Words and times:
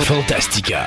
Fantastica. 0.00 0.86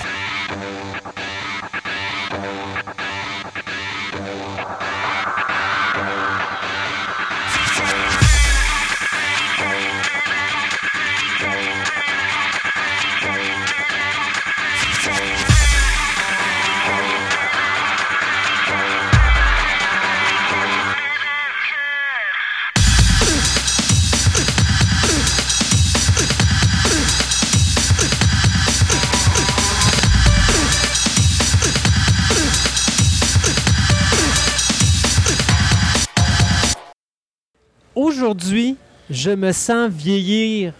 Je 39.21 39.31
me 39.31 39.51
sens 39.51 39.89
vieillir 39.91 40.73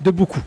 de 0.00 0.10
beaucoup. 0.10 0.42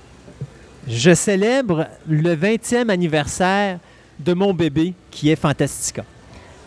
Je 0.87 1.13
célèbre 1.13 1.87
le 2.07 2.35
20e 2.35 2.89
anniversaire 2.89 3.79
de 4.19 4.33
mon 4.33 4.53
bébé 4.53 4.93
qui 5.11 5.29
est 5.29 5.35
Fantastica. 5.35 6.03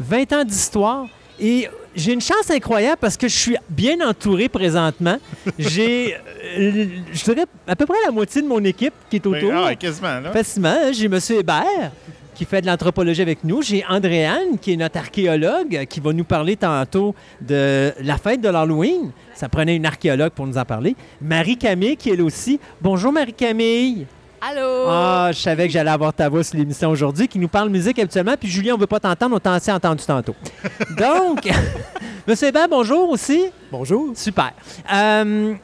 20 0.00 0.32
ans 0.34 0.44
d'histoire 0.44 1.06
et 1.40 1.68
j'ai 1.94 2.12
une 2.12 2.20
chance 2.20 2.50
incroyable 2.50 2.98
parce 3.00 3.16
que 3.16 3.26
je 3.28 3.34
suis 3.36 3.56
bien 3.70 4.06
entouré 4.06 4.48
présentement. 4.50 5.16
J'ai, 5.58 6.14
euh, 6.14 6.86
je 7.12 7.24
dirais, 7.24 7.46
à 7.66 7.74
peu 7.74 7.86
près 7.86 7.96
la 8.04 8.10
moitié 8.12 8.42
de 8.42 8.46
mon 8.46 8.62
équipe 8.64 8.92
qui 9.08 9.16
est 9.16 9.26
autour. 9.26 9.50
Ah, 9.54 9.74
quasiment, 9.74 10.20
là. 10.20 10.30
Facilement. 10.32 10.68
hein. 10.78 10.92
J'ai 10.92 11.06
M. 11.06 11.18
Hébert 11.30 11.92
qui 12.36 12.44
fait 12.44 12.60
de 12.60 12.66
l'anthropologie 12.66 13.22
avec 13.22 13.44
nous. 13.44 13.62
J'ai 13.62 13.82
Andréane 13.88 14.58
qui 14.60 14.74
est 14.74 14.76
notre 14.76 14.98
archéologue 14.98 15.86
qui 15.88 16.00
va 16.00 16.12
nous 16.12 16.24
parler 16.24 16.56
tantôt 16.56 17.14
de 17.40 17.92
la 18.00 18.18
fête 18.18 18.42
de 18.42 18.48
l'Halloween. 18.48 19.10
Ça 19.34 19.48
prenait 19.48 19.74
une 19.74 19.86
archéologue 19.86 20.32
pour 20.32 20.46
nous 20.46 20.58
en 20.58 20.64
parler. 20.64 20.94
Marie-Camille 21.22 21.96
qui 21.96 22.10
est 22.10 22.16
là 22.16 22.24
aussi. 22.24 22.60
Bonjour 22.82 23.10
Marie-Camille. 23.10 24.06
Allô? 24.38 24.84
Ah, 24.86 25.30
je 25.32 25.38
savais 25.38 25.66
que 25.66 25.72
j'allais 25.72 25.90
avoir 25.90 26.12
ta 26.12 26.28
voix 26.28 26.44
sur 26.44 26.58
l'émission 26.58 26.90
aujourd'hui, 26.90 27.26
qui 27.26 27.38
nous 27.38 27.48
parle 27.48 27.70
musique 27.70 27.98
habituellement. 27.98 28.34
Puis 28.38 28.50
Julien, 28.50 28.74
on 28.74 28.78
veut 28.78 28.86
pas 28.86 29.00
t'entendre, 29.00 29.34
on 29.34 29.40
t'a 29.40 29.54
assez 29.54 29.72
entendu 29.72 30.04
tantôt. 30.04 30.36
Donc, 30.96 31.48
Monsieur 32.28 32.48
Hébert, 32.48 32.68
bonjour 32.68 33.08
aussi. 33.08 33.46
Bonjour. 33.72 34.10
Super. 34.14 34.52
Euh, 34.92 35.54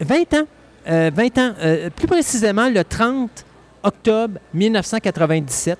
20 0.00 0.34
ans. 0.34 0.46
Euh, 0.86 1.10
20 1.14 1.38
ans. 1.38 1.54
Euh, 1.62 1.88
plus 1.90 2.06
précisément, 2.06 2.68
le 2.68 2.84
30 2.84 3.46
octobre 3.82 4.38
1997, 4.54 5.78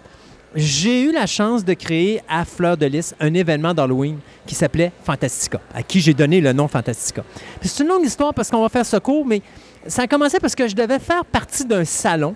j'ai 0.55 1.03
eu 1.03 1.13
la 1.13 1.27
chance 1.27 1.65
de 1.65 1.75
créer 1.75 2.23
à 2.29 2.45
Fleur 2.45 2.77
de 2.77 2.87
Lys 2.87 3.15
un 3.21 3.35
événement 3.35 3.75
d'Halloween 3.75 4.19
qui 4.47 4.55
s'appelait 4.55 4.93
Fantastica, 5.05 5.61
à 5.75 5.83
qui 5.83 6.01
j'ai 6.01 6.15
donné 6.15 6.41
le 6.41 6.53
nom 6.53 6.69
Fantastica. 6.69 7.23
C'est 7.61 7.83
une 7.83 7.89
longue 7.89 8.05
histoire 8.05 8.33
parce 8.33 8.51
qu'on 8.51 8.63
va 8.63 8.69
faire 8.69 8.87
ce 8.87 8.97
cours, 8.97 9.27
mais 9.27 9.43
ça 9.87 10.03
a 10.03 10.07
commencé 10.07 10.39
parce 10.41 10.55
que 10.55 10.67
je 10.67 10.75
devais 10.75 10.99
faire 10.99 11.25
partie 11.25 11.65
d'un 11.65 11.85
salon. 11.85 12.35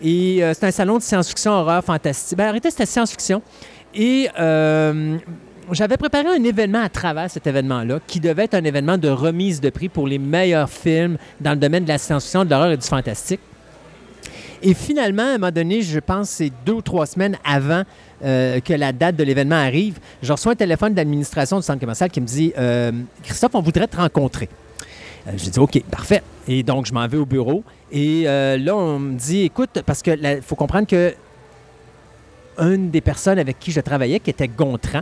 Et 0.00 0.42
euh, 0.42 0.54
c'est 0.54 0.66
un 0.66 0.70
salon 0.70 0.98
de 0.98 1.02
science-fiction, 1.02 1.52
horreur, 1.52 1.82
fantastique. 1.82 2.38
Ben, 2.38 2.48
arrêtez, 2.48 2.70
c'était 2.70 2.86
science-fiction. 2.86 3.42
Et 3.94 4.28
euh, 4.38 5.18
j'avais 5.72 5.96
préparé 5.96 6.28
un 6.28 6.44
événement 6.44 6.82
à 6.82 6.88
travers 6.88 7.30
cet 7.30 7.46
événement-là, 7.46 7.98
qui 8.06 8.20
devait 8.20 8.44
être 8.44 8.54
un 8.54 8.64
événement 8.64 8.98
de 8.98 9.08
remise 9.08 9.60
de 9.60 9.70
prix 9.70 9.88
pour 9.88 10.06
les 10.06 10.18
meilleurs 10.18 10.70
films 10.70 11.18
dans 11.40 11.50
le 11.50 11.56
domaine 11.56 11.82
de 11.84 11.88
la 11.88 11.98
science-fiction, 11.98 12.44
de 12.44 12.50
l'horreur 12.50 12.70
et 12.70 12.76
du 12.76 12.86
fantastique. 12.86 13.40
Et 14.62 14.74
finalement, 14.74 15.22
à 15.22 15.26
un 15.26 15.38
moment 15.38 15.52
donné, 15.52 15.82
je 15.82 15.98
pense 15.98 16.30
c'est 16.30 16.52
deux 16.66 16.74
ou 16.74 16.82
trois 16.82 17.06
semaines 17.06 17.36
avant 17.44 17.82
euh, 18.24 18.60
que 18.60 18.72
la 18.72 18.92
date 18.92 19.16
de 19.16 19.24
l'événement 19.24 19.56
arrive, 19.56 19.98
je 20.22 20.32
reçois 20.32 20.52
un 20.52 20.56
téléphone 20.56 20.92
de 20.92 20.96
l'administration 20.96 21.58
du 21.58 21.62
centre 21.62 21.80
commercial 21.80 22.10
qui 22.10 22.20
me 22.20 22.26
dit 22.26 22.52
euh, 22.58 22.90
Christophe, 23.22 23.54
on 23.54 23.62
voudrait 23.62 23.86
te 23.86 23.96
rencontrer. 23.96 24.48
Euh, 25.26 25.32
J'ai 25.36 25.50
dit 25.50 25.58
OK, 25.58 25.82
parfait. 25.90 26.22
Et 26.46 26.62
donc, 26.62 26.86
je 26.86 26.92
m'en 26.92 27.06
vais 27.06 27.18
au 27.18 27.26
bureau. 27.26 27.62
Et 27.92 28.24
euh, 28.26 28.56
là, 28.58 28.76
on 28.76 28.98
me 28.98 29.16
dit 29.16 29.42
écoute, 29.42 29.82
parce 29.86 30.02
qu'il 30.02 30.40
faut 30.42 30.56
comprendre 30.56 30.86
que 30.86 31.14
une 32.58 32.90
des 32.90 33.00
personnes 33.00 33.38
avec 33.38 33.58
qui 33.58 33.70
je 33.72 33.80
travaillais, 33.80 34.20
qui 34.20 34.30
était 34.30 34.48
Gontran 34.48 35.00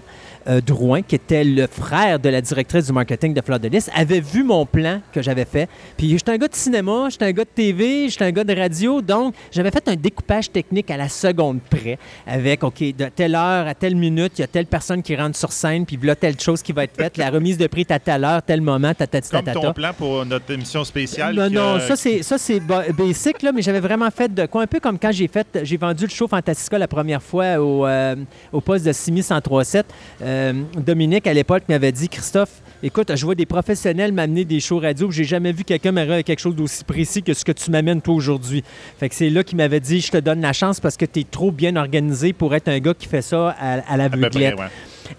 euh, 0.49 0.61
Drouin, 0.61 1.03
qui 1.03 1.15
était 1.15 1.45
le 1.45 1.67
frère 1.67 2.19
de 2.19 2.29
la 2.29 2.41
directrice 2.41 2.87
du 2.87 2.93
marketing 2.93 3.35
de 3.35 3.41
Fleur 3.41 3.59
de 3.59 3.69
Lys, 3.69 3.91
avait 3.95 4.21
vu 4.21 4.45
mon 4.45 4.65
plan 4.67 5.01
que 5.13 5.23
j'avais 5.23 5.45
fait. 5.45 5.69
Puis 5.97 6.11
j'étais 6.11 6.33
un 6.33 6.37
gars 6.39 6.49
de 6.49 6.55
cinéma, 6.55 7.09
j'étais 7.11 7.25
un 7.27 7.33
gars 7.33 7.45
de 7.45 7.51
TV, 7.55 8.09
j'étais 8.09 8.25
un 8.25 8.31
gars 8.33 8.45
de 8.45 8.55
radio, 8.55 9.01
donc 9.03 9.35
j'avais 9.51 9.71
fait 9.71 9.89
un 9.89 9.97
découpage 9.97 10.51
technique 10.51 10.91
à 10.91 10.97
la 10.97 11.09
seconde 11.09 11.61
près, 11.69 11.99
avec, 12.27 12.63
OK, 12.63 12.81
de 12.81 13.07
telle 13.15 13.35
heure 13.35 13.67
à 13.67 13.75
telle 13.75 13.97
minute, 13.97 14.33
il 14.39 14.43
y 14.43 14.45
a 14.45 14.49
telle 14.49 14.67
personne 14.67 15.03
qui 15.03 15.17
rentre 15.17 15.37
sur 15.37 15.53
scène, 15.53 15.85
puis 15.87 15.97
voilà 15.97 16.15
telle 16.17 16.39
chose 16.39 16.63
qui 16.63 16.73
va 16.73 16.85
être 16.85 16.97
faite, 16.97 17.17
la 17.17 17.31
remise 17.31 17.59
de 17.59 17.67
prix 17.67 17.87
à 17.91 17.99
telle 17.99 18.25
heure, 18.25 18.43
tel 18.43 18.61
moment, 18.61 18.93
tatati 18.95 19.31
Comme 19.31 19.45
ton 19.53 19.73
plan 19.73 19.93
pour 19.97 20.25
notre 20.25 20.51
émission 20.53 20.85
spéciale. 20.85 21.35
Non, 21.35 21.51
non, 21.51 21.77
euh, 21.77 21.81
ça 21.81 21.97
c'est 21.97 22.23
ça 22.23 22.39
c'est 22.39 22.61
ba- 22.61 22.85
basic 22.97 23.43
là, 23.43 23.53
mais 23.53 23.63
j'avais 23.63 23.81
vraiment 23.81 24.11
fait 24.11 24.33
de 24.33 24.47
quoi 24.47 24.63
un 24.63 24.67
peu 24.67 24.81
comme 24.81 24.99
quand 24.99 25.13
j'ai 25.13 25.29
fait 25.29 25.47
j'ai 25.63 25.77
vendu 25.77 26.05
le 26.05 26.11
show 26.11 26.29
Fantastica 26.29 26.79
la 26.79 26.89
première 26.89 27.23
fois 27.23 27.45
au, 27.59 27.87
euh, 27.87 28.17
au 28.53 28.61
poste 28.61 28.85
de 28.85 28.93
Simi 28.93 29.17
1037. 29.21 29.87
Euh, 30.23 30.53
Dominique 30.77 31.27
à 31.27 31.33
l'époque 31.33 31.63
m'avait 31.69 31.93
dit 31.93 32.09
Christophe, 32.09 32.63
écoute, 32.83 33.13
je 33.15 33.25
vois 33.25 33.35
des 33.35 33.47
professionnels 33.47 34.13
m'amener 34.13 34.45
des 34.45 34.61
shows 34.61 34.81
radio, 34.81 35.11
j'ai 35.11 35.25
jamais 35.25 35.53
vu 35.53 35.65
quelqu'un 35.65 35.93
m'amener 35.93 36.15
avec 36.15 36.27
quelque 36.27 36.41
chose 36.41 36.57
d'aussi 36.57 36.85
précis 36.85 37.23
que 37.23 37.35
ce 37.35 37.45
que 37.45 37.53
tu 37.53 37.71
m'amènes 37.71 38.03
toi 38.03 38.15
aujourd'hui. 38.15 38.63
Fait 38.99 39.09
que 39.09 39.15
c'est 39.15 39.31
là 39.31 39.43
qu'il 39.45 39.57
m'avait 39.57 39.81
dit 39.81 40.01
je 40.01 40.11
te 40.11 40.19
donne 40.19 40.41
la 40.41 40.53
chance 40.53 40.81
parce 40.81 40.97
que 40.97 41.05
tu 41.07 41.21
es 41.21 41.25
trop 41.25 41.51
bien 41.53 41.77
organisé 41.77 42.33
pour 42.33 42.55
être 42.55 42.69
un 42.69 42.79
gars 42.79 42.95
qui 42.95 43.07
fait 43.07 43.23
ça 43.23 43.55
à, 43.59 43.81
à 43.81 43.97
l'aveuglette. 43.97 44.57
ouais. 44.59 44.67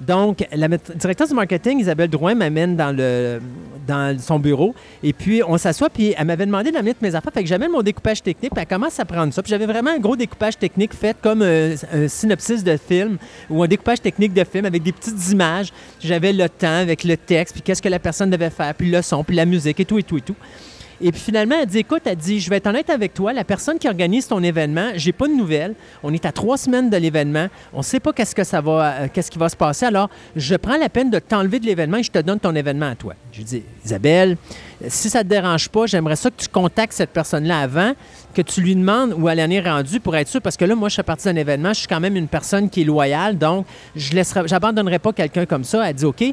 Donc, 0.01 0.45
la 0.51 0.67
directrice 0.67 1.29
du 1.29 1.35
marketing, 1.35 1.79
Isabelle 1.79 2.09
Drouin, 2.09 2.35
m'amène 2.35 2.75
dans, 2.75 4.19
son 4.19 4.39
bureau. 4.39 4.75
Et 5.01 5.13
puis, 5.13 5.41
on 5.47 5.57
s'assoit, 5.57 5.89
puis 5.89 6.13
elle 6.17 6.27
m'avait 6.27 6.45
demandé 6.45 6.71
d'amener 6.71 6.93
toutes 6.93 7.03
mes 7.03 7.15
affaires. 7.15 7.31
Fait 7.33 7.43
que 7.43 7.49
j'amène 7.49 7.71
mon 7.71 7.81
découpage 7.81 8.21
technique, 8.21 8.51
puis 8.53 8.61
elle 8.61 8.67
commence 8.67 8.99
à 8.99 9.05
prendre 9.05 9.33
ça. 9.33 9.41
Puis 9.41 9.49
j'avais 9.49 9.65
vraiment 9.65 9.91
un 9.91 9.99
gros 9.99 10.15
découpage 10.15 10.57
technique 10.57 10.93
fait 10.93 11.15
comme 11.21 11.41
euh, 11.41 11.75
un 11.93 12.07
synopsis 12.07 12.63
de 12.63 12.77
film 12.77 13.17
ou 13.49 13.63
un 13.63 13.67
découpage 13.67 14.01
technique 14.01 14.33
de 14.33 14.43
film 14.43 14.65
avec 14.65 14.83
des 14.83 14.91
petites 14.91 15.31
images. 15.31 15.71
J'avais 15.99 16.33
le 16.33 16.49
temps 16.49 16.79
avec 16.79 17.03
le 17.03 17.15
texte, 17.15 17.55
puis 17.55 17.61
qu'est-ce 17.61 17.81
que 17.81 17.89
la 17.89 17.99
personne 17.99 18.29
devait 18.29 18.49
faire, 18.49 18.73
puis 18.75 18.89
le 18.89 19.01
son, 19.01 19.23
puis 19.23 19.35
la 19.35 19.45
musique 19.45 19.79
et 19.79 19.85
tout, 19.85 19.99
et 19.99 20.03
tout, 20.03 20.17
et 20.17 20.21
tout. 20.21 20.35
Et 21.01 21.11
puis 21.11 21.21
finalement, 21.21 21.55
elle 21.61 21.67
dit 21.67 21.79
Écoute, 21.79 22.01
elle 22.05 22.15
dit, 22.15 22.39
je 22.39 22.49
vais 22.49 22.57
être 22.57 22.67
honnête 22.67 22.89
avec 22.89 23.13
toi, 23.13 23.33
la 23.33 23.43
personne 23.43 23.77
qui 23.77 23.87
organise 23.87 24.27
ton 24.27 24.41
événement, 24.41 24.91
j'ai 24.95 25.11
pas 25.11 25.27
de 25.27 25.33
nouvelles. 25.33 25.75
On 26.03 26.13
est 26.13 26.25
à 26.25 26.31
trois 26.31 26.57
semaines 26.57 26.89
de 26.89 26.97
l'événement. 26.97 27.47
On 27.73 27.81
sait 27.81 27.99
pas 27.99 28.13
qu'est-ce 28.13 28.33
que 28.33 28.43
ça 28.43 28.61
va, 28.61 28.85
euh, 28.85 29.07
qu'est-ce 29.11 29.29
qui 29.29 29.37
va 29.37 29.49
se 29.49 29.55
passer. 29.55 29.85
Alors, 29.85 30.09
je 30.35 30.55
prends 30.55 30.77
la 30.77 30.89
peine 30.89 31.09
de 31.09 31.19
t'enlever 31.19 31.59
de 31.59 31.65
l'événement 31.65 31.97
et 31.97 32.03
je 32.03 32.11
te 32.11 32.19
donne 32.19 32.39
ton 32.39 32.55
événement 32.55 32.89
à 32.89 32.95
toi. 32.95 33.13
Je 33.31 33.41
dis 33.43 33.63
Isabelle, 33.85 34.37
si 34.87 35.09
ça 35.09 35.23
te 35.23 35.29
dérange 35.29 35.69
pas, 35.69 35.85
j'aimerais 35.85 36.15
ça 36.15 36.29
que 36.29 36.37
tu 36.37 36.47
contactes 36.47 36.93
cette 36.93 37.11
personne-là 37.11 37.59
avant, 37.59 37.93
que 38.33 38.41
tu 38.41 38.61
lui 38.61 38.75
demandes 38.75 39.13
où 39.17 39.29
elle 39.29 39.39
en 39.39 39.49
est 39.49 39.61
rendue 39.61 39.99
pour 39.99 40.15
être 40.15 40.27
sûr. 40.27 40.41
Parce 40.41 40.57
que 40.57 40.65
là, 40.65 40.75
moi, 40.75 40.89
je 40.89 40.95
fais 40.95 41.03
partie 41.03 41.25
d'un 41.25 41.35
événement, 41.35 41.69
je 41.69 41.79
suis 41.79 41.87
quand 41.87 41.99
même 41.99 42.15
une 42.15 42.27
personne 42.27 42.69
qui 42.69 42.81
est 42.81 42.85
loyale, 42.85 43.37
donc 43.37 43.65
je 43.95 44.13
laisserai, 44.13 44.47
j'abandonnerai 44.47 44.99
pas 44.99 45.13
quelqu'un 45.13 45.45
comme 45.45 45.63
ça. 45.63 45.87
Elle 45.87 45.95
dit 45.95 46.05
OK. 46.05 46.23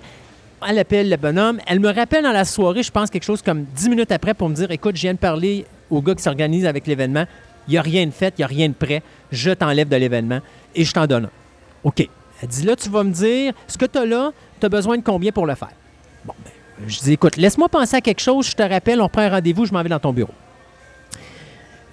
Elle 0.68 0.78
appelle 0.78 1.08
le 1.08 1.16
bonhomme. 1.16 1.60
Elle 1.66 1.80
me 1.80 1.92
rappelle 1.92 2.22
dans 2.22 2.32
la 2.32 2.44
soirée, 2.44 2.82
je 2.82 2.90
pense 2.90 3.10
quelque 3.10 3.24
chose 3.24 3.42
comme 3.42 3.64
10 3.64 3.88
minutes 3.88 4.12
après 4.12 4.34
pour 4.34 4.48
me 4.48 4.54
dire 4.54 4.70
Écoute, 4.70 4.96
je 4.96 5.02
viens 5.02 5.14
de 5.14 5.18
parler 5.18 5.66
au 5.90 6.00
gars 6.00 6.14
qui 6.14 6.22
s'organise 6.22 6.66
avec 6.66 6.86
l'événement. 6.86 7.24
Il 7.68 7.72
n'y 7.72 7.78
a 7.78 7.82
rien 7.82 8.06
de 8.06 8.10
fait, 8.10 8.34
il 8.36 8.40
n'y 8.40 8.44
a 8.44 8.48
rien 8.48 8.68
de 8.68 8.74
prêt. 8.74 9.02
Je 9.32 9.50
t'enlève 9.50 9.88
de 9.88 9.96
l'événement 9.96 10.40
et 10.74 10.84
je 10.84 10.92
t'en 10.92 11.06
donne 11.06 11.26
un. 11.26 11.30
OK. 11.84 12.08
Elle 12.42 12.48
dit 12.48 12.64
Là, 12.64 12.76
tu 12.76 12.88
vas 12.88 13.04
me 13.04 13.12
dire 13.12 13.52
ce 13.66 13.78
que 13.78 13.86
tu 13.86 13.98
as 13.98 14.06
là, 14.06 14.32
tu 14.60 14.66
as 14.66 14.68
besoin 14.68 14.96
de 14.96 15.02
combien 15.02 15.32
pour 15.32 15.46
le 15.46 15.54
faire? 15.54 15.72
Bon, 16.24 16.34
ben, 16.44 16.88
je 16.88 17.00
dis 17.00 17.12
Écoute, 17.12 17.36
laisse-moi 17.36 17.68
penser 17.68 17.96
à 17.96 18.00
quelque 18.00 18.20
chose, 18.20 18.48
je 18.48 18.54
te 18.54 18.62
rappelle, 18.62 19.00
on 19.00 19.08
prend 19.08 19.22
un 19.22 19.30
rendez-vous, 19.30 19.66
je 19.66 19.72
m'en 19.72 19.82
vais 19.82 19.88
dans 19.88 20.00
ton 20.00 20.12
bureau. 20.12 20.34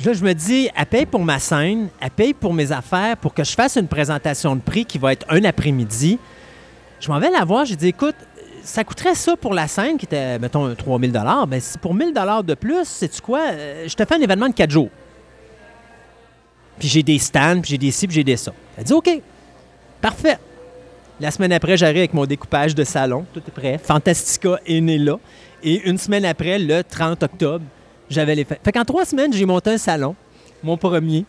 Là, 0.05 0.13
je 0.13 0.23
me 0.23 0.33
dis, 0.33 0.67
elle 0.75 0.85
paye 0.87 1.05
pour 1.05 1.23
ma 1.23 1.37
scène, 1.37 1.89
elle 1.99 2.09
paye 2.09 2.33
pour 2.33 2.55
mes 2.55 2.71
affaires, 2.71 3.17
pour 3.17 3.35
que 3.35 3.43
je 3.43 3.51
fasse 3.51 3.75
une 3.75 3.87
présentation 3.87 4.55
de 4.55 4.61
prix 4.61 4.83
qui 4.83 4.97
va 4.97 5.13
être 5.13 5.27
un 5.29 5.43
après-midi. 5.43 6.17
Je 6.99 7.11
m'en 7.11 7.19
vais 7.19 7.29
la 7.29 7.45
voir, 7.45 7.65
j'ai 7.65 7.75
dit, 7.75 7.89
écoute, 7.89 8.15
ça 8.63 8.83
coûterait 8.83 9.15
ça 9.15 9.35
pour 9.35 9.53
la 9.53 9.67
scène 9.67 9.97
qui 9.97 10.05
était, 10.05 10.39
mettons, 10.39 10.73
3000 10.73 11.11
Ben, 11.47 11.59
si 11.59 11.77
pour 11.77 11.93
1000 11.93 12.13
de 12.13 12.53
plus, 12.53 12.85
sais-tu 12.85 13.21
quoi? 13.21 13.41
Euh, 13.51 13.87
Je 13.87 13.95
te 13.95 14.05
fais 14.05 14.15
un 14.15 14.21
événement 14.21 14.49
de 14.49 14.53
4 14.53 14.69
jours. 14.69 14.89
Puis 16.79 16.87
j'ai 16.87 17.03
des 17.03 17.19
stands, 17.19 17.61
puis 17.61 17.71
j'ai 17.71 17.77
des 17.77 17.91
ci, 17.91 18.07
puis 18.07 18.15
j'ai 18.15 18.23
des 18.23 18.37
ça. 18.37 18.53
Elle 18.77 18.83
dit, 18.85 18.93
OK, 18.93 19.09
parfait. 20.01 20.37
La 21.19 21.29
semaine 21.29 21.53
après, 21.53 21.77
j'arrive 21.77 21.97
avec 21.97 22.13
mon 22.13 22.25
découpage 22.25 22.73
de 22.73 22.83
salon, 22.83 23.25
tout 23.31 23.41
est 23.47 23.51
prêt. 23.51 23.77
Fantastica 23.77 24.59
est 24.65 24.81
né 24.81 24.97
là. 24.97 25.19
Et 25.63 25.87
une 25.87 25.99
semaine 25.99 26.25
après, 26.25 26.57
le 26.57 26.83
30 26.83 27.21
octobre, 27.21 27.63
j'avais 28.09 28.33
les 28.33 28.43
fêtes. 28.43 28.61
Fait 28.63 28.71
qu'en 28.71 28.83
trois 28.83 29.05
semaines, 29.05 29.31
j'ai 29.31 29.45
monté 29.45 29.69
un 29.69 29.77
salon, 29.77 30.15
mon 30.63 30.77
premier. 30.77 31.25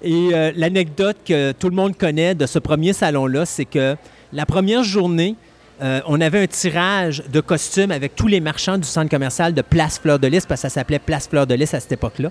Et 0.00 0.30
euh, 0.32 0.52
l'anecdote 0.54 1.16
que 1.24 1.52
tout 1.52 1.68
le 1.68 1.74
monde 1.74 1.96
connaît 1.96 2.34
de 2.36 2.46
ce 2.46 2.60
premier 2.60 2.92
salon-là, 2.92 3.44
c'est 3.44 3.64
que 3.64 3.96
la 4.32 4.46
première 4.46 4.84
journée, 4.84 5.34
euh, 5.82 6.00
on 6.06 6.20
avait 6.20 6.42
un 6.42 6.46
tirage 6.46 7.24
de 7.32 7.40
costumes 7.40 7.90
avec 7.90 8.14
tous 8.14 8.28
les 8.28 8.40
marchands 8.40 8.78
du 8.78 8.86
centre 8.86 9.10
commercial 9.10 9.52
de 9.52 9.62
Place 9.62 9.98
Fleur 9.98 10.18
de 10.18 10.28
Lys, 10.28 10.46
parce 10.46 10.62
que 10.62 10.68
ça 10.68 10.74
s'appelait 10.74 11.00
Place 11.00 11.26
Fleur 11.28 11.46
de 11.46 11.54
Lys 11.54 11.74
à 11.74 11.80
cette 11.80 11.92
époque-là. 11.92 12.30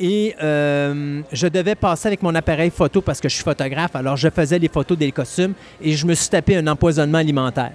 Et 0.00 0.34
euh, 0.42 1.22
je 1.32 1.48
devais 1.48 1.74
passer 1.74 2.06
avec 2.06 2.22
mon 2.22 2.34
appareil 2.34 2.70
photo 2.70 3.02
parce 3.02 3.20
que 3.20 3.28
je 3.28 3.34
suis 3.34 3.44
photographe. 3.44 3.94
Alors, 3.94 4.16
je 4.16 4.28
faisais 4.30 4.58
les 4.58 4.68
photos 4.68 4.96
des 4.96 5.10
costumes 5.12 5.54
et 5.82 5.92
je 5.92 6.06
me 6.06 6.14
suis 6.14 6.28
tapé 6.28 6.56
un 6.56 6.66
empoisonnement 6.66 7.18
alimentaire. 7.18 7.72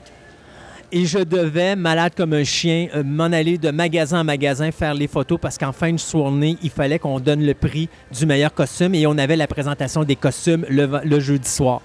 Et 0.91 1.05
je 1.05 1.19
devais, 1.19 1.75
malade 1.75 2.13
comme 2.15 2.33
un 2.33 2.43
chien, 2.43 2.87
euh, 2.95 3.03
m'en 3.03 3.25
aller 3.25 3.57
de 3.57 3.71
magasin 3.71 4.21
en 4.21 4.23
magasin 4.23 4.71
faire 4.71 4.93
les 4.93 5.07
photos 5.07 5.37
parce 5.39 5.57
qu'en 5.57 5.73
fin 5.73 5.91
de 5.91 5.99
journée, 5.99 6.57
il 6.63 6.69
fallait 6.69 6.99
qu'on 6.99 7.19
donne 7.19 7.45
le 7.45 7.53
prix 7.53 7.89
du 8.11 8.25
meilleur 8.25 8.53
costume 8.53 8.95
et 8.95 9.05
on 9.05 9.17
avait 9.17 9.35
la 9.35 9.47
présentation 9.47 10.03
des 10.03 10.15
costumes 10.15 10.65
le, 10.69 11.01
le 11.03 11.19
jeudi 11.19 11.49
soir. 11.49 11.81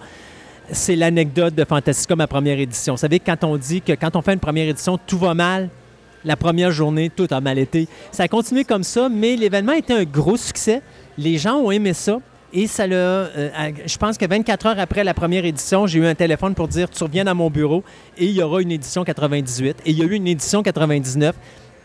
C'est 0.71 0.97
l'anecdote 0.97 1.55
de 1.55 1.65
Fantastica, 1.65 2.15
ma 2.15 2.27
première 2.27 2.59
édition. 2.59 2.95
Vous 2.95 3.01
savez, 3.01 3.21
quand 3.21 3.43
on 3.45 3.57
dit 3.57 3.81
que 3.81 3.93
quand 3.93 4.17
on 4.17 4.23
fait 4.23 4.35
une 4.35 4.41
première 4.41 4.69
édition, 4.69 4.99
tout 5.07 5.19
va 5.19 5.33
mal, 5.33 5.71
la 6.25 6.37
première 6.37 6.71
journée, 6.71 7.11
tout 7.11 7.27
a 7.31 7.41
mal 7.41 7.59
été. 7.59 7.89
Ça 8.13 8.25
a 8.25 8.29
continué 8.29 8.65
comme 8.65 8.83
ça, 8.83 9.09
mais 9.09 9.37
l'événement 9.37 9.73
a 9.73 9.79
été 9.79 9.95
un 9.95 10.05
gros 10.05 10.37
succès. 10.37 10.83
Les 11.17 11.39
gens 11.39 11.57
ont 11.57 11.71
aimé 11.71 11.95
ça. 11.95 12.19
Et 12.53 12.67
ça 12.67 12.87
l'a. 12.87 12.97
Euh, 12.97 13.71
je 13.85 13.97
pense 13.99 14.17
que 14.17 14.27
24 14.27 14.67
heures 14.67 14.79
après 14.79 15.05
la 15.05 15.13
première 15.13 15.45
édition, 15.45 15.87
j'ai 15.87 15.99
eu 15.99 16.07
un 16.07 16.15
téléphone 16.15 16.55
pour 16.55 16.67
dire 16.67 16.89
Tu 16.89 17.05
reviens 17.05 17.27
à 17.27 17.35
mon 17.35 17.51
bureau 17.51 17.85
et 18.17 18.25
il 18.25 18.33
y 18.33 18.43
aura 18.43 18.63
une 18.63 18.73
édition 18.73 19.05
98. 19.05 19.83
Et 19.85 19.91
il 19.91 19.99
y 19.99 20.03
a 20.03 20.07
eu 20.07 20.15
une 20.15 20.27
édition 20.27 20.63
99. 20.63 21.35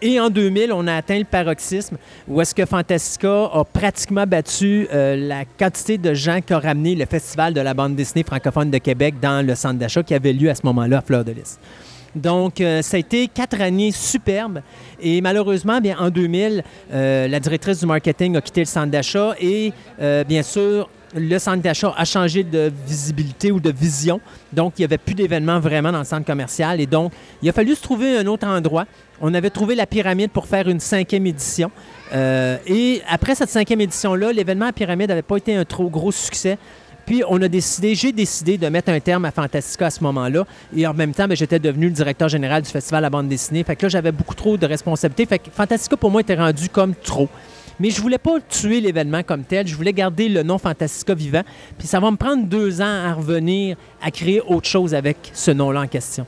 Et 0.06 0.20
en 0.20 0.30
2000, 0.30 0.74
on 0.74 0.86
a 0.88 0.96
atteint 0.96 1.18
le 1.18 1.24
paroxysme 1.24 1.96
où 2.28 2.42
est-ce 2.42 2.54
que 2.54 2.66
Fantastica 2.66 3.46
a 3.46 3.64
pratiquement 3.64 4.28
battu 4.28 4.86
euh, 4.94 5.16
la 5.16 5.46
quantité 5.46 5.98
de 5.98 6.14
gens 6.14 6.42
ont 6.52 6.60
ramené 6.60 6.94
le 6.94 7.06
Festival 7.06 7.54
de 7.54 7.62
la 7.62 7.74
bande 7.74 7.96
dessinée 7.96 8.26
francophone 8.26 8.70
de 8.70 8.80
Québec 8.80 9.16
dans 9.22 9.46
le 9.48 9.56
centre 9.56 9.80
d'achat 9.80 10.04
qui 10.04 10.14
avait 10.14 10.34
lieu 10.34 10.50
à 10.50 10.56
ce 10.56 10.66
moment-là 10.66 10.98
à 10.98 11.02
Fleur 11.02 11.24
de 11.24 11.32
Lys. 11.32 11.58
Donc, 12.16 12.60
euh, 12.60 12.82
ça 12.82 12.98
a 12.98 13.00
été 13.00 13.30
quatre 13.30 13.62
années 13.62 13.94
superbes. 13.94 14.60
Et 15.02 15.22
malheureusement, 15.22 15.80
bien, 15.80 15.98
en 15.98 16.10
2000, 16.10 16.66
euh, 16.92 17.30
la 17.30 17.40
directrice 17.40 17.80
du 17.80 17.86
marketing 17.86 18.36
a 18.36 18.42
quitté 18.42 18.60
le 18.60 18.66
centre 18.66 18.92
d'achat 18.92 19.36
et, 19.40 19.72
bien 20.28 20.44
sûr, 20.44 20.90
le 21.16 21.40
centre 21.40 21.62
d'achat 21.62 21.94
a 21.96 22.06
changé 22.06 22.44
de 22.44 22.72
visibilité 22.88 23.52
ou 23.52 23.60
de 23.60 23.72
vision. 23.72 24.20
Donc, 24.52 24.74
il 24.78 24.82
n'y 24.82 24.86
avait 24.86 24.98
plus 24.98 25.16
d'événements 25.16 25.60
vraiment 25.60 25.92
dans 25.92 26.00
le 26.00 26.06
centre 26.06 26.26
commercial. 26.26 26.82
Et 26.82 26.86
donc, 26.86 27.12
il 27.42 27.50
a 27.50 27.54
fallu 27.54 27.76
se 27.76 27.82
trouver 27.82 28.18
un 28.18 28.28
autre 28.28 28.48
endroit. 28.48 28.86
On 29.22 29.34
avait 29.34 29.50
trouvé 29.50 29.76
la 29.76 29.86
pyramide 29.86 30.32
pour 30.32 30.48
faire 30.48 30.68
une 30.68 30.80
cinquième 30.80 31.26
édition. 31.28 31.72
et 32.14 33.02
après 33.08 33.36
cette 33.36 33.50
cinquième 33.50 33.82
édition-là, 33.82 34.34
l'événement 34.34 34.68
à 34.68 34.74
pyramide 34.74 35.10
n'avait 35.10 35.22
pas 35.22 35.38
été 35.38 35.56
un 35.56 35.66
trop 35.66 35.90
gros 35.90 36.12
succès. 36.12 36.58
Puis 37.06 37.24
on 37.28 37.42
a 37.42 37.48
décidé, 37.48 37.96
j'ai 37.96 38.12
décidé 38.12 38.58
de 38.58 38.68
mettre 38.70 38.90
un 38.90 39.00
terme 39.00 39.26
à 39.26 39.32
Fantastica 39.32 39.88
à 39.88 39.90
ce 39.90 40.04
moment-là. 40.04 40.46
Et 40.76 40.88
en 40.88 40.94
même 40.94 41.14
temps, 41.14 41.28
ben, 41.28 41.36
j'étais 41.36 41.60
devenu 41.60 41.88
le 41.88 41.92
directeur 41.92 42.30
général 42.30 42.62
du 42.62 42.70
festival 42.70 43.04
à 43.04 43.10
bande 43.10 43.28
dessinée. 43.28 43.64
Fait 43.64 43.76
que 43.76 43.86
là, 43.86 43.90
j'avais 43.90 44.12
beaucoup 44.12 44.36
trop 44.36 44.58
de 44.58 44.66
responsabilités. 44.66 45.26
Fait 45.26 45.40
que 45.40 45.50
Fantastica, 45.52 45.98
pour 45.98 46.12
moi, 46.12 46.22
était 46.22 46.36
rendu 46.36 46.70
comme 46.70 46.96
trop. 46.96 47.28
Mais 47.80 47.90
je 47.90 48.02
voulais 48.02 48.18
pas 48.18 48.40
tuer 48.42 48.82
l'événement 48.82 49.24
comme 49.24 49.44
tel. 49.44 49.68
Je 49.68 49.76
voulais 49.76 49.94
garder 49.94 50.30
le 50.30 50.44
nom 50.44 50.58
Fantastica 50.58 51.14
vivant. 51.14 51.44
Puis 51.78 51.88
ça 51.88 52.00
va 52.00 52.12
me 52.12 52.18
prendre 52.18 52.46
deux 52.46 52.82
ans 52.82 53.06
à 53.06 53.14
revenir 53.14 53.78
à 54.02 54.12
créer 54.12 54.42
autre 54.42 54.68
chose 54.68 54.94
avec 54.94 55.18
ce 55.34 55.52
nom-là 55.52 55.82
en 55.82 55.88
question. 55.88 56.26